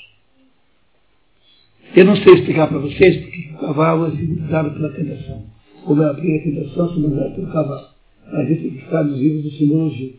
Eu 1.94 2.06
não 2.06 2.16
sei 2.16 2.34
explicar 2.34 2.66
para 2.66 2.78
vocês 2.78 3.18
porque 3.18 3.50
o 3.54 3.58
cavalo 3.58 4.08
é 4.08 4.16
simbolizado 4.16 4.72
pela 4.72 4.88
tentação. 4.88 5.44
Como 5.84 6.02
é 6.02 6.10
a 6.10 6.14
tentação 6.14 6.92
simbolizada 6.92 7.30
pelo 7.36 7.52
cavalo. 7.52 7.86
Mas 8.32 8.50
isso 8.50 8.64
é 8.64 8.82
está 8.82 9.04
nos 9.04 9.20
livros 9.20 9.44
de 9.44 9.58
simbologia. 9.58 10.12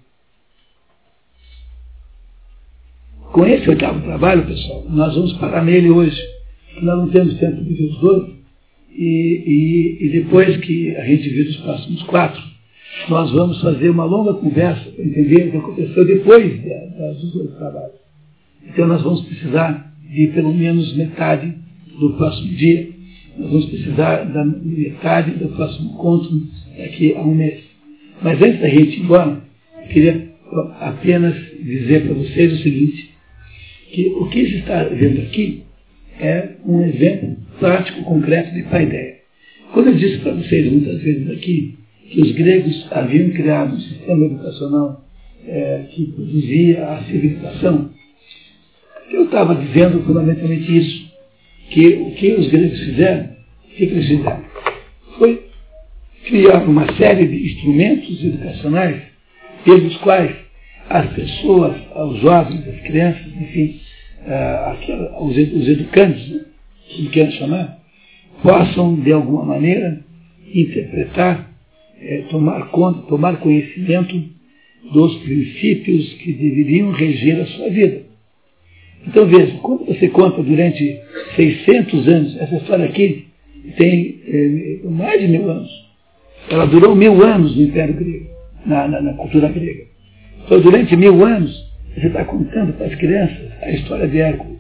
Com 3.33 3.45
esse 3.45 3.69
oitavo 3.69 3.99
trabalho, 4.03 4.45
pessoal, 4.45 4.85
nós 4.87 5.13
vamos 5.13 5.33
parar 5.33 5.65
nele 5.65 5.89
hoje. 5.89 6.38
Nós 6.81 6.97
não 6.97 7.09
temos 7.09 7.37
tempo 7.39 7.63
de 7.63 7.73
ver 7.73 7.85
os 7.85 7.99
dois. 7.99 8.39
E, 8.91 9.97
e, 10.01 10.05
e 10.05 10.09
depois 10.09 10.57
que 10.57 10.95
a 10.95 11.05
gente 11.05 11.29
vir 11.29 11.47
os 11.47 11.57
próximos 11.57 12.03
quatro, 12.03 12.41
nós 13.07 13.31
vamos 13.31 13.61
fazer 13.61 13.89
uma 13.89 14.03
longa 14.03 14.33
conversa 14.33 14.89
para 14.91 15.05
entender 15.05 15.47
o 15.47 15.51
que 15.51 15.57
aconteceu 15.57 16.05
depois 16.05 16.61
dos 17.21 17.33
dois 17.33 17.51
trabalhos. 17.55 17.99
Então 18.67 18.87
nós 18.87 19.01
vamos 19.01 19.21
precisar 19.21 19.93
de 20.11 20.27
pelo 20.27 20.53
menos 20.53 20.95
metade 20.95 21.53
do 21.99 22.13
próximo 22.13 22.51
dia. 22.55 22.89
Nós 23.37 23.51
vamos 23.51 23.65
precisar 23.67 24.23
da 24.25 24.43
metade 24.43 25.31
do 25.31 25.49
próximo 25.49 25.91
encontro 25.91 26.43
daqui 26.77 27.13
a 27.15 27.21
um 27.21 27.33
mês. 27.33 27.61
Mas 28.21 28.41
antes 28.41 28.59
da 28.59 28.67
gente 28.67 28.97
ir 28.97 29.03
embora, 29.03 29.41
eu 29.81 29.87
queria 29.87 30.29
apenas 30.79 31.35
dizer 31.63 32.05
para 32.05 32.15
vocês 32.15 32.53
o 32.53 32.63
seguinte, 32.63 33.09
que 33.91 34.07
o 34.09 34.29
que 34.29 34.45
se 34.45 34.57
está 34.57 34.83
vendo 34.83 35.21
aqui 35.21 35.63
é 36.19 36.49
um 36.65 36.81
exemplo 36.81 37.37
prático, 37.59 38.03
concreto 38.03 38.53
de 38.53 38.63
paideia. 38.63 39.19
Quando 39.73 39.87
eu 39.87 39.95
disse 39.95 40.17
para 40.19 40.33
vocês 40.33 40.71
muitas 40.71 41.01
vezes 41.01 41.29
aqui 41.31 41.77
que 42.09 42.21
os 42.21 42.31
gregos 42.33 42.87
haviam 42.91 43.29
criado 43.29 43.75
um 43.75 43.79
sistema 43.79 44.25
educacional 44.25 45.05
é, 45.47 45.85
que 45.91 46.07
produzia 46.07 46.87
a 46.89 47.03
civilização, 47.03 47.91
eu 49.11 49.25
estava 49.25 49.55
dizendo 49.55 50.01
fundamentalmente 50.03 50.77
isso, 50.77 51.09
que 51.69 51.87
o 51.87 52.11
que 52.11 52.33
os 52.33 52.47
gregos 52.49 52.79
fizeram, 52.79 53.29
o 53.65 53.75
que 53.75 53.83
eles 53.83 54.07
fizeram? 54.07 54.43
Foi 55.17 55.45
criar 56.25 56.63
uma 56.63 56.91
série 56.95 57.27
de 57.27 57.53
instrumentos 57.53 58.23
educacionais 58.23 59.01
pelos 59.63 59.95
quais 59.97 60.35
as 60.89 61.13
pessoas, 61.13 61.77
os 61.95 62.19
jovens, 62.21 62.67
as 62.67 62.81
crianças, 62.81 63.27
enfim, 63.39 63.79
uh, 64.25 65.23
os, 65.23 65.37
os 65.37 65.67
educantes, 65.67 66.29
né, 66.29 66.41
como 66.95 67.09
querem 67.09 67.31
chamar, 67.31 67.79
possam, 68.41 68.95
de 68.95 69.11
alguma 69.11 69.45
maneira, 69.45 70.03
interpretar, 70.53 71.49
é, 72.01 72.23
tomar 72.29 72.69
conta, 72.69 73.01
tomar 73.07 73.37
conhecimento 73.37 74.21
dos 74.93 75.15
princípios 75.17 76.13
que 76.13 76.33
deveriam 76.33 76.91
reger 76.91 77.41
a 77.41 77.45
sua 77.45 77.69
vida. 77.69 78.03
Então 79.07 79.25
veja, 79.27 79.57
quando 79.61 79.85
você 79.85 80.07
conta 80.09 80.41
durante 80.41 80.99
600 81.35 82.07
anos, 82.07 82.37
essa 82.37 82.55
história 82.55 82.85
aqui 82.85 83.25
tem 83.77 84.19
é, 84.25 84.79
mais 84.89 85.21
de 85.21 85.27
mil 85.27 85.49
anos. 85.49 85.69
Ela 86.49 86.65
durou 86.65 86.95
mil 86.95 87.23
anos 87.23 87.55
no 87.55 87.63
Império 87.63 87.93
Grego, 87.95 88.27
na, 88.65 88.87
na, 88.87 89.01
na 89.01 89.13
cultura 89.13 89.49
grega. 89.49 89.83
Então 90.45 90.59
durante 90.61 90.95
mil 90.95 91.23
anos, 91.23 91.68
você 91.95 92.07
está 92.07 92.23
contando 92.25 92.73
para 92.73 92.87
as 92.87 92.95
crianças 92.95 93.51
a 93.61 93.71
história 93.71 94.07
de 94.07 94.19
Hércules. 94.19 94.59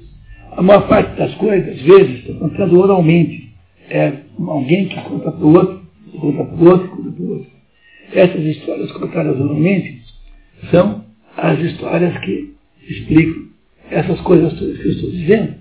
A 0.51 0.61
maior 0.61 0.87
parte 0.87 1.17
das 1.17 1.33
coisas, 1.35 1.69
às 1.69 1.81
vezes, 1.81 2.19
está 2.19 2.33
contando 2.33 2.79
oralmente. 2.79 3.49
É 3.89 4.13
alguém 4.47 4.87
que 4.87 5.01
conta 5.01 5.31
para 5.31 5.45
o 5.45 5.53
outro, 5.53 5.81
conta 6.19 6.43
para 6.43 6.55
o 6.55 6.69
outro, 6.69 6.87
conta 6.89 7.11
para 7.11 7.23
o 7.23 7.29
outro. 7.29 7.51
Essas 8.13 8.43
histórias 8.43 8.91
contadas 8.91 9.39
oralmente 9.39 10.01
são 10.71 11.05
as 11.37 11.59
histórias 11.59 12.17
que 12.19 12.53
explicam 12.87 13.49
essas 13.91 14.19
coisas 14.21 14.53
todas 14.53 14.77
que 14.77 14.85
eu 14.85 14.91
estou 14.91 15.11
dizendo. 15.11 15.53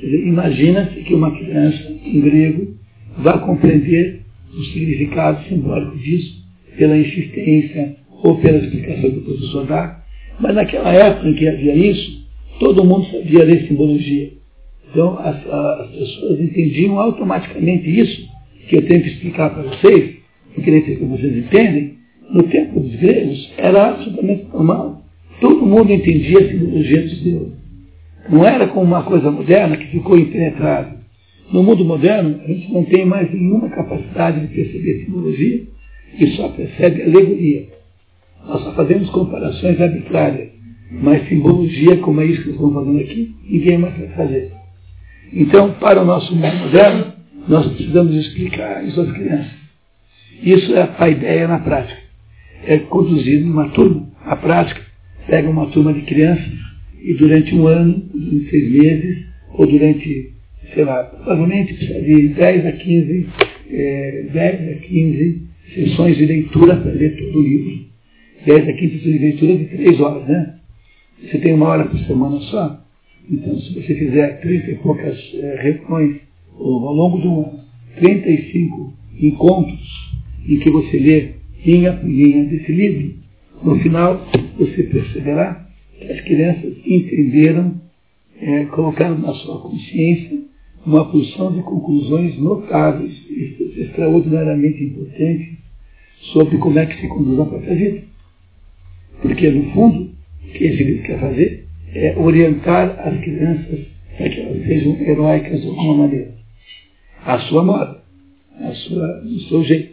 Imagina-se 0.00 1.02
que 1.02 1.14
uma 1.14 1.30
criança 1.30 1.92
em 2.04 2.20
grego 2.20 2.76
vá 3.18 3.38
compreender 3.38 4.22
o 4.52 4.62
significado 4.64 5.44
simbólico 5.48 5.96
disso 5.98 6.42
pela 6.76 6.96
insistência 6.96 7.96
ou 8.10 8.38
pela 8.40 8.58
explicação 8.58 9.10
que 9.10 9.18
o 9.18 9.22
professor 9.22 9.66
dá. 9.66 10.01
Mas 10.42 10.56
naquela 10.56 10.92
época 10.92 11.28
em 11.28 11.34
que 11.34 11.48
havia 11.48 11.74
isso, 11.74 12.26
todo 12.58 12.84
mundo 12.84 13.06
sabia 13.06 13.44
ler 13.44 13.68
simbologia. 13.68 14.32
Então 14.90 15.16
as, 15.20 15.36
as 15.46 15.90
pessoas 15.90 16.40
entendiam 16.40 16.98
automaticamente 16.98 17.88
isso, 17.88 18.28
que 18.68 18.76
eu 18.76 18.86
tenho 18.86 19.02
que 19.02 19.08
explicar 19.10 19.50
para 19.50 19.62
vocês, 19.62 20.16
porque 20.52 20.68
nem 20.68 20.84
sei 20.84 20.96
vocês 20.96 21.36
entendem, 21.36 21.94
no 22.28 22.42
tempo 22.44 22.80
dos 22.80 22.94
gregos 22.96 23.52
era 23.56 23.90
absolutamente 23.90 24.46
normal. 24.52 25.02
Todo 25.40 25.64
mundo 25.64 25.92
entendia 25.92 26.40
a 26.40 26.48
simbologia 26.48 27.02
dos 27.02 27.20
deuses. 27.20 27.52
Não 28.28 28.44
era 28.44 28.66
como 28.66 28.86
uma 28.86 29.02
coisa 29.04 29.30
moderna 29.30 29.76
que 29.76 29.86
ficou 29.86 30.18
impenetrável. 30.18 30.98
No 31.52 31.62
mundo 31.62 31.84
moderno, 31.84 32.40
a 32.42 32.48
gente 32.48 32.72
não 32.72 32.84
tem 32.84 33.04
mais 33.04 33.32
nenhuma 33.32 33.68
capacidade 33.68 34.40
de 34.40 34.54
perceber 34.54 35.04
simbologia 35.04 35.62
e 36.18 36.26
só 36.28 36.48
percebe 36.48 37.02
alegoria. 37.02 37.81
Nós 38.46 38.62
só 38.62 38.72
fazemos 38.72 39.08
comparações 39.10 39.80
arbitrárias, 39.80 40.50
mas 40.90 41.28
simbologia, 41.28 41.96
como 41.98 42.20
é 42.20 42.26
isso 42.26 42.42
que 42.42 42.50
estamos 42.50 42.74
fazendo 42.74 42.98
aqui, 42.98 43.34
ninguém 43.48 43.78
mais 43.78 43.96
vai 43.96 44.08
fazer. 44.08 44.52
Então, 45.32 45.72
para 45.74 46.02
o 46.02 46.04
nosso 46.04 46.34
mundo 46.34 46.56
moderno, 46.56 47.12
nós 47.48 47.66
precisamos 47.66 48.14
explicar 48.14 48.84
isso 48.86 49.00
às 49.00 49.10
crianças. 49.12 49.52
Isso 50.42 50.74
é 50.74 50.88
a 50.98 51.08
ideia 51.08 51.48
na 51.48 51.58
prática. 51.60 52.00
É 52.66 52.78
conduzir 52.78 53.42
uma 53.44 53.68
turma. 53.70 54.08
A 54.24 54.36
prática 54.36 54.80
pega 55.26 55.48
uma 55.48 55.66
turma 55.66 55.92
de 55.92 56.02
crianças 56.02 56.52
e 57.00 57.14
durante 57.14 57.54
um 57.54 57.66
ano, 57.66 58.04
seis 58.50 58.70
meses, 58.70 59.26
ou 59.54 59.66
durante 59.66 60.32
sei 60.74 60.84
lá, 60.84 61.04
provavelmente 61.04 61.74
de 61.74 62.28
10 62.28 62.66
a 62.66 62.72
15, 62.72 63.28
é, 63.70 64.26
10 64.32 64.70
a 64.70 64.80
15 64.80 65.42
sessões 65.74 66.16
de 66.16 66.26
leitura 66.26 66.76
para 66.76 66.92
ler 66.92 67.16
todo 67.16 67.38
o 67.38 67.42
livro. 67.42 67.91
10 68.44 68.68
a 68.68 68.72
15 68.72 68.98
sessões 68.98 69.12
de 69.12 69.18
leitura 69.18 69.56
de 69.56 69.64
3 69.66 70.00
horas, 70.00 70.28
né? 70.28 70.54
Você 71.22 71.38
tem 71.38 71.54
uma 71.54 71.68
hora 71.68 71.84
por 71.84 71.98
semana 72.00 72.40
só. 72.40 72.80
Então, 73.30 73.56
se 73.60 73.74
você 73.74 73.94
fizer 73.94 74.40
30 74.40 74.70
e 74.70 74.74
poucas 74.76 75.16
é, 75.34 75.62
reuniões 75.62 76.20
ao 76.58 76.92
longo 76.92 77.18
do 77.18 77.28
ano, 77.28 77.60
35 77.96 78.92
encontros 79.20 80.12
em 80.48 80.58
que 80.58 80.70
você 80.70 80.98
lê 80.98 81.28
linha 81.64 81.92
por 81.92 82.08
linha 82.08 82.44
desse 82.44 82.72
livro, 82.72 83.14
no 83.62 83.78
final 83.78 84.26
você 84.58 84.82
perceberá 84.82 85.68
que 85.96 86.12
as 86.12 86.20
crianças 86.22 86.74
entenderam, 86.84 87.80
é, 88.40 88.64
colocaram 88.66 89.18
na 89.18 89.32
sua 89.34 89.60
consciência 89.60 90.42
uma 90.84 91.04
porção 91.04 91.52
de 91.52 91.62
conclusões 91.62 92.36
notáveis, 92.38 93.12
extraordinariamente 93.76 94.82
importantes, 94.82 95.58
sobre 96.32 96.58
como 96.58 96.78
é 96.78 96.86
que 96.86 97.00
se 97.00 97.06
conduz 97.06 97.38
a 97.38 97.46
própria 97.46 97.74
vida. 97.74 98.02
Porque, 99.22 99.48
no 99.50 99.72
fundo, 99.72 100.10
o 100.42 100.52
que 100.52 100.64
esse 100.64 100.82
livro 100.82 101.04
quer 101.04 101.20
fazer 101.20 101.66
é 101.94 102.18
orientar 102.18 102.98
as 103.06 103.20
crianças 103.20 103.86
para 104.18 104.28
que 104.28 104.40
elas 104.40 104.66
sejam 104.66 105.00
heróicas 105.00 105.60
de 105.60 105.68
alguma 105.68 105.94
maneira. 105.94 106.34
A 107.24 107.38
sua 107.38 107.62
moda, 107.62 108.02
a 108.60 108.72
sua, 108.72 109.22
o 109.24 109.40
seu 109.48 109.64
jeito. 109.64 109.92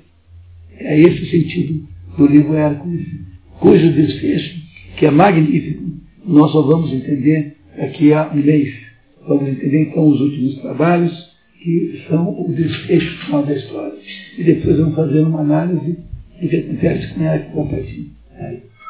É 0.80 1.00
esse 1.00 1.24
o 1.24 1.26
sentido 1.28 1.88
do 2.18 2.26
livro 2.26 2.56
Hércules, 2.56 3.06
cujo 3.60 3.94
desfecho, 3.94 4.60
que 4.98 5.06
é 5.06 5.12
magnífico, 5.12 5.84
nós 6.26 6.52
só 6.52 6.62
vamos 6.62 6.92
entender 6.92 7.56
daqui 7.78 8.14
a 8.14 8.30
um 8.30 8.38
mês. 8.38 8.74
Vamos 9.28 9.48
entender 9.48 9.84
então 9.84 10.08
os 10.08 10.20
últimos 10.20 10.56
trabalhos, 10.60 11.30
que 11.62 12.04
são 12.08 12.30
o 12.30 12.52
desfecho 12.54 13.26
final 13.26 13.46
da 13.46 13.54
história. 13.54 13.94
E 14.38 14.44
depois 14.44 14.78
vamos 14.78 14.96
fazer 14.96 15.20
uma 15.22 15.42
análise 15.42 15.98
do 16.42 16.50
que 16.50 16.56
acontece 16.56 17.14
com 17.14 17.24
Hércules 17.24 17.70
Papatinho. 17.70 18.20